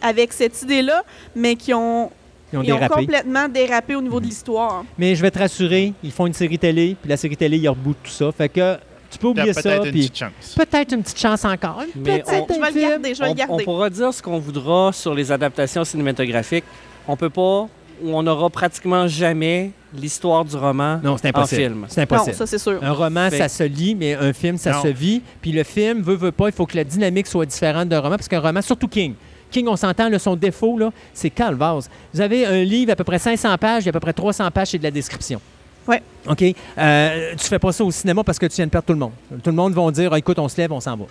avec 0.01 0.33
cette 0.33 0.59
idée-là, 0.63 1.03
mais 1.35 1.55
qui 1.55 1.71
ont, 1.73 2.09
ils 2.51 2.57
ont 2.57 2.63
ils 2.63 2.73
ont 2.73 2.77
dérapé. 2.79 3.01
complètement 3.01 3.47
dérapé 3.47 3.95
au 3.95 4.01
niveau 4.01 4.19
de 4.19 4.25
l'histoire. 4.25 4.83
Mais 4.97 5.15
je 5.15 5.21
vais 5.21 5.31
te 5.31 5.39
rassurer, 5.39 5.93
ils 6.03 6.11
font 6.11 6.25
une 6.27 6.33
série 6.33 6.57
télé, 6.59 6.95
puis 6.99 7.09
la 7.09 7.17
série 7.17 7.37
télé, 7.37 7.57
ils 7.57 7.69
rebootent 7.69 8.03
tout 8.03 8.11
ça. 8.11 8.31
Fait 8.31 8.49
que 8.49 8.77
tu 9.14 9.19
peux 9.19 9.27
oublier 9.27 9.53
ça, 9.53 9.61
peut-être 9.61 9.85
une 9.85 9.92
puis 9.92 10.00
petite 10.01 10.17
chance. 10.17 10.56
peut-être 10.56 10.92
une 10.93 11.03
petite 11.03 11.19
chance 11.19 11.45
encore. 11.45 11.83
Mais 11.95 12.24
on- 12.27 12.32
Je 12.32 12.32
vais 12.32 12.38
un 12.38 12.67
le 12.67 12.74
film. 12.74 12.90
garder, 12.90 13.14
je 13.16 13.19
vais 13.19 13.25
le 13.25 13.30
on, 13.30 13.32
on 13.32 13.35
garder. 13.35 13.64
pourra 13.64 13.90
dire 13.90 14.14
ce 14.14 14.22
qu'on 14.22 14.40
voudra 14.40 14.92
sur 14.93 15.14
les 15.14 15.32
adaptations 15.32 15.83
cinématographiques. 15.85 16.66
On 17.08 17.16
peut 17.16 17.30
pas, 17.30 17.67
ou 18.01 18.16
on 18.16 18.24
n'aura 18.24 18.50
pratiquement 18.50 19.08
jamais 19.08 19.72
l'histoire 19.95 20.43
du 20.43 20.56
roman 20.56 21.00
Non, 21.03 21.17
c'est 21.17 21.27
en 21.27 21.30
impossible. 21.30 21.61
film. 21.61 21.85
C'est 21.90 22.01
Non, 22.09 22.16
impossible. 22.17 22.35
ça, 22.35 22.48
c'est 22.48 22.58
sûr. 22.58 22.80
Un 22.83 22.92
roman, 22.92 23.30
Fait- 23.30 23.38
ça 23.38 23.48
se 23.50 23.64
lit, 23.64 23.95
mais 23.95 24.16
un 24.16 24.33
film, 24.33 24.58
ça 24.58 24.72
Non. 24.74 24.82
se 24.82 24.88
vit. 24.88 25.22
Puis 25.42 25.51
le 25.51 25.64
film, 25.64 26.01
veut, 26.01 26.16
veut 26.16 26.32
pas, 26.32 26.48
il 26.48 26.53
faut 26.53 26.66
que 26.66 26.75
la 26.75 26.83
dynamique 26.83 27.27
soit 27.27 27.45
différente 27.45 27.88
d'un 27.90 28.00
roman, 28.00 28.16
parce 28.16 28.27
qu'un 28.27 28.40
roman, 28.40 28.61
surtout 28.61 28.88
King. 28.88 29.14
King, 29.51 29.67
on 29.67 29.75
s'entend, 29.75 30.09
son 30.17 30.35
défaut, 30.35 30.80
là, 30.80 30.90
c'est 31.14 31.30
calvase. 31.30 31.88
Vous 32.11 32.22
avez 32.22 32.43
un 32.48 32.64
livre 32.64 32.92
à 32.92 32.95
peu 32.95 33.03
près 33.03 33.19
500 33.19 33.56
pages, 33.59 33.83
il 33.83 33.85
y 33.85 33.90
a 33.90 33.92
à 33.92 33.93
peu 33.93 34.00
près 34.00 34.14
300 34.14 34.50
pages, 34.50 34.69
c'est 34.69 34.80
de 34.80 34.83
la 34.83 34.90
description. 34.90 35.40
Ouais. 35.87 36.01
OK? 36.29 36.43
Euh, 36.77 37.31
tu 37.37 37.45
fais 37.47 37.59
pas 37.59 37.71
ça 37.71 37.83
au 37.83 37.91
cinéma 37.91 38.23
parce 38.23 38.39
que 38.39 38.45
tu 38.45 38.55
viens 38.55 38.65
de 38.65 38.71
perdre 38.71 38.85
tout 38.87 38.93
le 38.93 38.99
monde. 38.99 39.11
Tout 39.43 39.49
le 39.49 39.55
monde 39.55 39.73
va 39.73 39.91
dire, 39.91 40.11
Ah, 40.13 40.17
écoute, 40.19 40.39
on 40.39 40.47
se 40.47 40.57
lève, 40.57 40.71
on 40.71 40.79
s'en 40.79 40.95
va. 40.95 41.05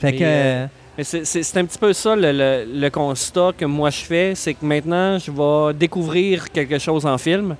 Fait 0.00 0.12
Mais, 0.12 0.16
que... 0.18 0.24
euh, 0.24 0.66
Mais 0.98 1.04
c'est- 1.04 1.56
un 1.56 1.64
petit 1.64 1.78
peu 1.78 1.92
ça 1.92 2.16
le, 2.16 2.32
le- 2.32 2.64
le 2.80 2.90
constat 2.90 3.50
que 3.56 3.64
moi 3.64 3.90
je 3.90 4.00
fais, 4.00 4.34
c'est 4.34 4.54
que 4.54 4.64
maintenant 4.64 5.18
je 5.18 5.30
vais 5.30 5.74
découvrir 5.74 6.50
quelque 6.50 6.78
chose 6.78 7.06
en 7.06 7.16
film. 7.18 7.56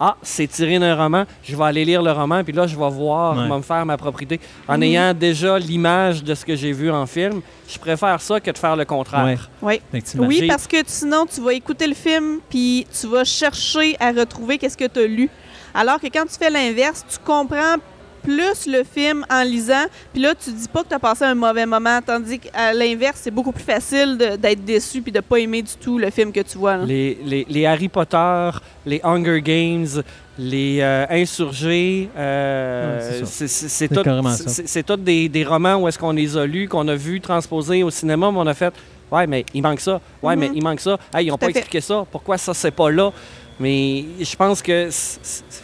Ah, 0.00 0.16
c'est 0.22 0.48
tiré 0.48 0.78
d'un 0.80 0.96
roman, 0.96 1.24
je 1.44 1.54
vais 1.54 1.62
aller 1.64 1.84
lire 1.84 2.02
le 2.02 2.10
roman, 2.10 2.42
puis 2.42 2.52
là 2.52 2.66
je 2.66 2.76
vais 2.76 2.90
voir, 2.90 3.36
Ouais. 3.36 3.44
je 3.44 3.48
vais 3.48 3.56
me 3.56 3.62
faire 3.62 3.86
ma 3.86 3.96
propriété. 3.96 4.40
En 4.66 4.76
Mhm. 4.76 4.82
ayant 4.82 5.14
déjà 5.14 5.56
l'image 5.58 6.24
de 6.24 6.34
ce 6.34 6.44
que 6.44 6.56
j'ai 6.56 6.72
vu 6.72 6.90
en 6.90 7.06
film, 7.06 7.40
je 7.68 7.78
préfère 7.78 8.20
ça 8.20 8.40
que 8.40 8.50
de 8.50 8.58
faire 8.58 8.74
le 8.74 8.84
contraire. 8.84 9.48
Oui. 9.62 9.80
effectivement. 9.92 10.26
Oui, 10.26 10.46
parce 10.48 10.66
que 10.66 10.78
sinon, 10.84 11.26
tu 11.32 11.40
vas 11.40 11.52
écouter 11.54 11.86
le 11.86 11.94
film, 11.94 12.40
puis 12.50 12.86
tu 13.00 13.06
vas 13.06 13.22
chercher 13.24 13.96
à 14.00 14.10
retrouver 14.10 14.58
qu'est-ce 14.58 14.76
que 14.76 14.88
tu 14.88 14.98
as 14.98 15.06
lu. 15.06 15.30
Alors 15.74 16.00
que 16.00 16.06
quand 16.06 16.24
tu 16.24 16.36
fais 16.38 16.50
l'inverse, 16.50 17.04
tu 17.08 17.18
comprends 17.24 17.76
plus 18.22 18.66
le 18.66 18.84
film 18.84 19.26
en 19.30 19.42
lisant, 19.42 19.84
puis 20.14 20.22
là, 20.22 20.32
tu 20.34 20.50
dis 20.50 20.66
pas 20.68 20.82
que 20.82 20.88
tu 20.88 20.94
as 20.94 20.98
passé 20.98 21.24
un 21.24 21.34
mauvais 21.34 21.66
moment, 21.66 22.00
tandis 22.00 22.38
qu'à 22.38 22.72
l'inverse, 22.72 23.20
c'est 23.22 23.30
beaucoup 23.30 23.52
plus 23.52 23.62
facile 23.64 24.16
d'être 24.40 24.64
déçu 24.64 25.02
puis 25.02 25.12
de 25.12 25.20
pas 25.20 25.36
aimer 25.40 25.60
du 25.60 25.72
tout 25.78 25.98
le 25.98 26.08
film 26.08 26.32
que 26.32 26.40
tu 26.40 26.56
vois. 26.56 26.78
là. 26.78 26.86
Les, 26.86 27.18
les- 27.22 27.46
les 27.50 27.66
Harry 27.66 27.88
Potter, 27.90 28.50
les 28.86 28.98
Hunger 29.04 29.42
Games, 29.42 30.02
les 30.38 30.78
euh, 30.80 31.04
Insurgés, 31.10 32.08
euh, 32.16 33.20
Ouais, 33.20 33.46
c'est 33.46 34.82
tout, 34.86 34.96
des, 34.96 35.28
des 35.28 35.44
romans 35.44 35.76
où 35.76 35.88
est-ce 35.88 35.98
qu'on 35.98 36.12
les 36.12 36.34
a 36.36 36.46
lus, 36.46 36.66
qu'on 36.66 36.88
a 36.88 36.94
vus 36.94 37.20
transposés 37.20 37.82
au 37.82 37.90
cinéma, 37.90 38.30
mais 38.32 38.38
on 38.38 38.46
a 38.46 38.54
fait 38.54 38.72
Ouais, 39.12 39.26
mais 39.26 39.44
il 39.52 39.62
manque 39.62 39.80
ça. 39.80 40.00
Ouais, 40.22 40.34
mais 40.34 40.50
il 40.54 40.62
manque 40.62 40.80
ça. 40.80 40.98
Hey, 41.14 41.26
ils 41.26 41.28
n'ont 41.28 41.36
pas 41.36 41.46
fait. 41.46 41.58
expliqué 41.58 41.80
ça. 41.82 42.04
Pourquoi 42.10 42.38
ça, 42.38 42.54
c'est 42.54 42.70
pas 42.70 42.90
là? 42.90 43.12
Mais 43.60 44.04
je 44.20 44.34
pense 44.36 44.60
que 44.60 44.88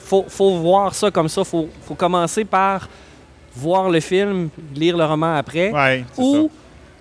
faut, 0.04 0.24
faut 0.28 0.56
voir 0.58 0.94
ça 0.94 1.10
comme 1.10 1.28
ça. 1.28 1.42
faut, 1.44 1.68
faut 1.82 1.94
commencer 1.94 2.44
par 2.44 2.88
voir 3.56 3.90
le 3.90 4.00
film, 4.00 4.48
lire 4.74 4.96
le 4.96 5.04
roman 5.04 5.34
après 5.36 5.72
Ouais, 5.72 6.04
ou 6.16 6.50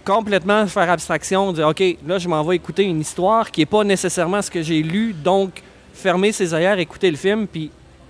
complètement 0.03 0.65
faire 0.67 0.89
abstraction, 0.89 1.53
dire 1.53 1.67
OK, 1.67 1.83
là, 2.07 2.17
je 2.17 2.27
m'en 2.27 2.43
vais 2.43 2.55
écouter 2.55 2.83
une 2.83 3.01
histoire 3.01 3.51
qui 3.51 3.61
n'est 3.61 3.65
pas 3.67 3.83
nécessairement 3.83 4.41
ce 4.41 4.49
que 4.49 4.61
j'ai 4.63 4.81
lu, 4.81 5.13
donc 5.13 5.61
fermer 5.93 6.31
ses 6.31 6.53
œillères, 6.53 6.79
écouter 6.79 7.11
le 7.11 7.17
film, 7.17 7.45
puis 7.45 7.69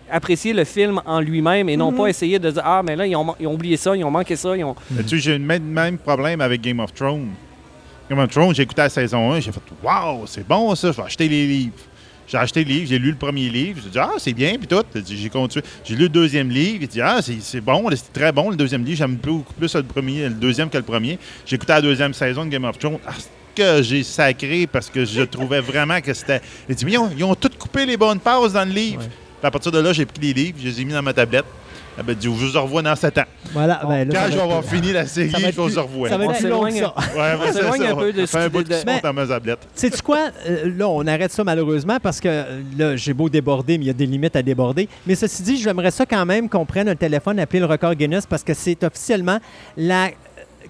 apprécier 0.10 0.54
le 0.54 0.64
film 0.64 1.02
en 1.06 1.20
lui-même 1.20 1.68
et 1.70 1.76
non 1.78 1.92
Mhm. 1.92 1.98
pas 1.98 2.08
essayer 2.08 2.40
de 2.40 2.50
dire 2.50 2.62
Ah, 2.66 2.82
mais 2.84 2.96
là, 2.96 3.06
ils 3.06 3.16
ont, 3.16 3.36
ils 3.40 3.46
ont 3.48 3.54
oublié 3.54 3.76
ça, 3.78 3.96
ils 3.96 4.04
ont 4.06 4.12
manqué 4.12 4.36
ça, 4.38 4.56
ils 4.56 4.64
ont. 4.64 4.76
ça. 4.96 5.04
Tu 5.04 5.10
sais, 5.10 5.18
j'ai 5.18 5.34
le 5.38 5.44
même, 5.44 5.64
même 5.64 5.98
problème 5.98 6.40
avec 6.42 6.62
Game 6.62 6.80
of 6.80 6.94
Thrones. 6.94 7.28
Game 8.10 8.20
of 8.20 8.30
Thrones, 8.32 8.56
j'ai 8.56 8.64
écouté 8.64 8.82
la 8.84 8.90
saison 8.90 9.34
1, 9.34 9.42
j'ai 9.42 9.52
fait 9.52 9.62
Waouh, 9.84 10.26
c'est 10.26 10.48
bon 10.48 10.74
ça, 10.76 10.92
je 10.92 10.98
vais 10.98 11.04
acheter 11.04 11.28
les 11.28 11.46
livres. 11.46 11.74
J'ai 12.30 12.38
acheté 12.38 12.64
le 12.64 12.70
livre, 12.70 12.88
j'ai 12.88 13.00
lu 13.00 13.10
le 13.10 13.18
premier 13.18 13.50
livre, 13.50 13.82
j'ai 13.84 13.90
dit 13.90 14.00
Ah, 14.00 14.14
c'est 14.18 14.34
bien, 14.34 14.56
puis 14.58 14.68
tout. 14.68 14.84
J'ai 15.08 15.30
continué. 15.30 15.66
J'ai 15.84 15.96
lu 15.96 16.04
le 16.04 16.10
deuxième 16.10 16.50
livre, 16.50 16.78
j'ai 16.82 16.88
dit 16.88 17.02
Ah, 17.02 17.20
c'est 17.22 17.42
c'est 17.42 17.62
bon, 17.62 17.90
c'est 17.90 18.14
très 18.14 18.32
bon 18.32 18.52
le 18.52 18.56
deuxième 18.56 18.86
livre, 18.86 18.98
j'aime 18.98 19.16
beaucoup 19.16 19.54
plus 19.54 19.74
le, 19.76 19.84
premier, 19.84 20.30
le 20.30 20.36
deuxième 20.36 20.70
que 20.70 20.78
le 20.78 20.84
premier. 20.84 21.18
J'ai 21.46 21.56
écouté 21.56 21.74
la 21.74 21.82
deuxième 21.82 22.14
saison 22.14 22.46
de 22.46 22.50
Game 22.50 22.66
of 22.66 22.78
Thrones. 22.78 23.00
Ah, 23.08 23.14
que 23.56 23.82
j'ai 23.82 24.04
sacré 24.04 24.68
parce 24.68 24.90
que 24.90 25.06
je 25.06 25.24
trouvais 25.24 25.60
vraiment 25.60 26.00
que 26.02 26.14
c'était. 26.14 26.42
J'ai 26.68 26.76
dit, 26.76 26.86
mais 26.86 26.92
ils 26.94 26.98
ont, 27.00 27.10
ils 27.18 27.24
ont 27.24 27.36
tout 27.36 27.50
coupé 27.58 27.86
les 27.86 27.98
bonnes 27.98 28.20
pauses 28.20 28.54
dans 28.54 28.66
le 28.66 28.72
livre. 28.72 29.02
Ouais. 29.02 29.10
À 29.48 29.50
partir 29.52 29.72
de 29.72 29.80
là, 29.80 29.92
j'ai 29.92 30.06
pris 30.06 30.22
les 30.22 30.34
livres, 30.34 30.58
je 30.62 30.68
les 30.68 30.82
ai 30.82 30.86
mis 30.86 30.94
dans 30.94 31.02
ma 31.02 31.14
tablette. 31.14 31.46
Elle 32.00 32.06
m'a 32.06 32.14
dit, 32.14 32.26
je 32.26 32.30
vous 32.30 32.62
revois 32.62 32.82
dans 32.82 32.96
7 32.96 33.18
ans. 33.18 33.24
Voilà, 33.52 33.82
ben 33.86 34.08
là, 34.08 34.14
Quand 34.14 34.26
je 34.28 34.32
vais 34.32 34.38
va 34.38 34.44
avoir 34.44 34.60
être- 34.60 34.70
fini 34.70 34.94
la 34.94 35.06
série, 35.06 35.30
ça 35.32 35.38
va 35.38 35.44
je 35.44 35.50
être 35.50 35.56
vous 35.56 35.64
revois. 35.82 36.08
Ça 36.10 36.18
va 36.18 36.26
être 36.26 36.38
plus 36.38 36.48
long 36.48 36.70
ça. 36.72 36.94
Ouais, 37.18 37.34
On 37.46 37.54
s'éloigne 37.54 37.82
ça. 37.82 37.90
un 37.92 37.96
peu 37.96 38.14
de 38.14 38.26
Ça 38.26 38.28
fait 38.28 38.38
un 38.38 38.48
ce 38.48 38.50
bout 38.50 38.64
de- 38.64 39.30
tablette. 39.30 39.68
Sais-tu 39.76 40.02
quoi? 40.02 40.30
Euh, 40.48 40.72
là, 40.78 40.88
on 40.88 41.06
arrête 41.08 41.32
ça 41.34 41.44
malheureusement 41.44 41.98
parce 42.02 42.22
que 42.22 42.30
euh, 42.30 42.62
là, 42.78 42.96
j'ai 42.96 43.14
beau 43.14 43.28
déborder, 43.28 43.78
mais 43.78 43.84
il 43.84 43.88
y 43.88 43.92
a 43.92 43.94
des 43.94 44.06
limites 44.06 44.36
à 44.38 44.42
déborder. 44.42 44.88
Mais 45.06 45.16
ceci 45.16 45.44
dit, 45.44 45.58
j'aimerais 45.62 45.92
ça 45.92 46.06
quand 46.06 46.26
même 46.26 46.48
qu'on 46.48 46.66
prenne 46.66 46.88
un 46.88 46.96
téléphone, 46.96 47.38
appeler 47.40 47.60
le 47.60 47.66
record 47.66 47.94
Guinness 47.96 48.26
parce 48.26 48.44
que 48.44 48.54
c'est 48.54 48.82
officiellement 48.84 49.40
la 49.76 50.06
euh, 50.06 50.10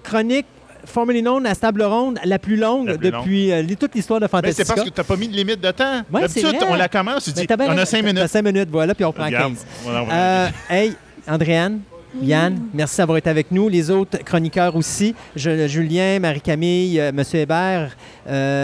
chronique 0.02 0.48
formerly 0.86 1.22
known 1.22 1.46
à 1.46 1.54
table 1.56 1.84
ronde, 1.84 2.18
la 2.24 2.40
plus 2.40 2.56
longue 2.56 2.88
La 2.88 2.98
plus 2.98 3.12
depuis 3.12 3.52
euh, 3.52 3.62
li- 3.62 3.76
toute 3.78 3.94
l'histoire 3.94 4.20
de 4.20 4.26
Mais 4.26 4.30
Fantastica. 4.30 4.64
c'est 4.66 4.74
parce 4.76 4.88
que 4.88 4.94
tu 4.94 5.00
n'as 5.00 5.04
pas 5.04 5.16
mis 5.18 5.28
de 5.28 5.36
limite 5.36 5.62
de 5.62 5.70
temps. 5.72 6.02
Ouais, 6.12 6.22
D'habitude, 6.22 6.56
on 6.68 6.74
la 6.76 6.88
commence, 6.88 7.26
tu 7.26 7.32
Mais 7.36 7.46
dis, 7.46 7.48
on 7.52 7.60
a 7.62 7.66
raison. 7.74 7.86
cinq 7.86 8.02
T'as 8.02 8.08
minutes. 8.14 8.28
cinq 8.28 8.42
minutes, 8.44 8.70
voilà, 8.72 8.96
puis 8.96 9.06
on 9.06 9.12
prend 9.12 9.26
Regarde. 9.26 9.54
15. 9.54 9.66
Voilà, 9.84 10.04
on 10.04 10.08
Euh, 10.10 10.48
va- 10.70 10.76
hey, 10.76 10.96
Andréane, 11.28 11.80
Yann, 12.24 12.60
merci 12.74 12.98
d'avoir 12.98 13.18
été 13.18 13.30
avec 13.30 13.52
nous. 13.52 13.70
Les 13.70 13.90
autres 13.92 14.18
chroniqueurs 14.24 14.76
aussi. 14.76 15.14
Je- 15.36 15.68
Julien, 15.68 16.20
Marie-Camille, 16.20 17.00
euh, 17.00 17.12
Monsieur 17.14 17.40
Hébert, 17.42 17.96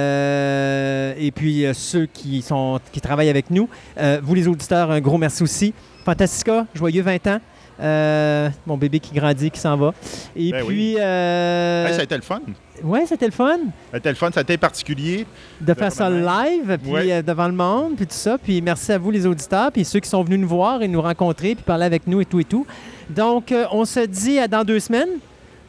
euh, 0.10 1.14
et 1.18 1.32
puis 1.32 1.66
euh, 1.66 1.74
ceux 1.74 2.08
qui, 2.08 2.42
sont, 2.42 2.80
qui 2.92 3.02
travaillent 3.02 3.30
avec 3.30 3.50
nous. 3.52 3.70
Euh, 4.00 4.20
vous, 4.24 4.34
les 4.36 4.48
auditeurs, 4.48 4.90
un 4.92 5.00
gros 5.02 5.18
merci 5.18 5.44
aussi. 5.44 5.74
Fantastica, 6.04 6.66
joyeux 6.74 7.04
20 7.04 7.28
ans. 7.28 7.40
Euh, 7.82 8.50
mon 8.66 8.78
bébé 8.78 9.00
qui 9.00 9.14
grandit, 9.14 9.52
qui 9.52 9.60
s'en 9.60 9.76
va. 9.76 9.94
Et 10.36 10.52
Ben 10.52 10.66
puis, 10.66 10.96
euh, 10.98 11.88
Hey, 11.88 11.94
ça 11.94 12.00
a 12.00 12.04
été 12.04 12.16
le 12.16 12.22
fun. 12.22 12.40
Ouais, 12.84 13.06
c'était 13.06 13.26
le 13.26 13.32
fun 13.32 13.58
a 13.94 13.98
été 13.98 14.10
le 14.10 14.16
fun, 14.16 14.30
été 14.30 14.58
particulier. 14.58 15.26
de 15.62 15.74
faire 15.74 15.92
ça 15.92 16.10
live, 16.10 16.78
puis 16.82 16.92
Ouais. 16.92 17.12
euh, 17.12 17.22
devant 17.22 17.48
le 17.48 17.54
monde, 17.54 17.96
puis 17.96 18.06
tout 18.06 18.14
ça. 18.14 18.38
Puis 18.38 18.62
merci 18.62 18.92
à 18.92 18.98
vous, 18.98 19.12
les 19.12 19.26
auditeurs, 19.26 19.72
puis 19.72 19.86
ceux 19.86 20.00
qui 20.00 20.10
sont 20.10 20.24
venus 20.24 20.40
nous 20.40 20.48
voir 20.48 20.82
et 20.82 20.88
nous 20.88 21.02
rencontrer, 21.02 21.56
puis 21.56 21.64
parler 21.64 21.86
avec 21.86 22.08
nous 22.08 22.22
et 22.22 22.26
tout 22.26 22.40
et 22.40 22.44
tout. 22.46 22.66
Donc, 23.10 23.52
euh, 23.52 23.66
on 23.72 23.86
se 23.86 24.02
dit 24.02 24.40
à 24.40 24.48
dans 24.48 24.64
deux 24.64 24.80
semaines 24.80 25.10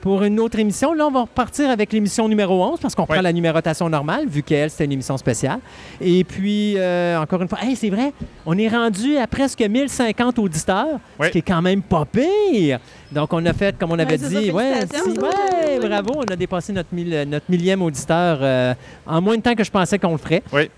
pour 0.06 0.22
une 0.22 0.38
autre 0.38 0.56
émission. 0.60 0.92
Là, 0.94 1.08
on 1.08 1.10
va 1.10 1.22
repartir 1.22 1.68
avec 1.68 1.92
l'émission 1.92 2.28
numéro 2.28 2.64
11 2.64 2.78
parce 2.78 2.94
qu'on 2.94 3.02
Ouais. 3.02 3.14
prend 3.16 3.22
la 3.22 3.32
numérotation 3.32 3.88
normale, 3.88 4.28
vu 4.28 4.40
qu'elle, 4.44 4.70
c'était 4.70 4.84
une 4.84 4.92
émission 4.92 5.16
spéciale. 5.16 5.58
Et 6.00 6.22
puis, 6.22 6.74
euh, 6.76 7.18
encore 7.20 7.42
une 7.42 7.48
fois, 7.48 7.58
hey, 7.60 7.74
c'est 7.74 7.90
vrai, 7.90 8.12
on 8.46 8.56
est 8.56 8.68
rendu 8.68 9.16
à 9.16 9.26
presque 9.26 9.60
1050 9.60 10.38
auditeurs, 10.38 11.00
Ouais. 11.18 11.26
ce 11.26 11.32
qui 11.32 11.38
est 11.38 11.42
quand 11.42 11.60
même 11.60 11.82
pas 11.82 12.04
pire. 12.04 12.78
Donc, 13.10 13.32
on 13.32 13.44
a 13.46 13.52
fait, 13.52 13.76
comme 13.76 13.90
on 13.90 13.98
avait 13.98 14.16
dit, 14.16 14.52
ouais, 14.52 14.74
si- 14.94 15.18
ouais, 15.18 15.80
bravo, 15.88 16.12
on 16.18 16.32
a 16.32 16.36
dépassé 16.36 16.72
notre, 16.72 16.90
mille- 16.94 17.24
notre 17.26 17.46
millième 17.48 17.82
auditeur 17.82 18.38
euh, 18.42 18.74
en 19.08 19.20
moins 19.20 19.36
de 19.36 19.42
temps 19.42 19.56
que 19.56 19.64
je 19.64 19.72
pensais 19.72 19.98
qu'on 19.98 20.12
le 20.12 20.18
ferait. 20.18 20.44
Oui. 20.52 20.70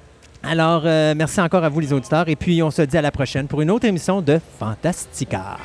Alors, 0.42 0.84
euh, 0.86 1.12
merci 1.14 1.38
encore 1.38 1.64
à 1.64 1.68
vous, 1.68 1.80
les 1.80 1.92
auditeurs. 1.92 2.26
Et 2.30 2.36
puis, 2.36 2.62
on 2.62 2.70
se 2.70 2.80
dit 2.80 2.96
à 2.96 3.02
la 3.02 3.10
prochaine 3.10 3.46
pour 3.46 3.60
une 3.60 3.70
autre 3.70 3.84
émission 3.84 4.22
de 4.22 4.40
Fantastica. 4.58 5.58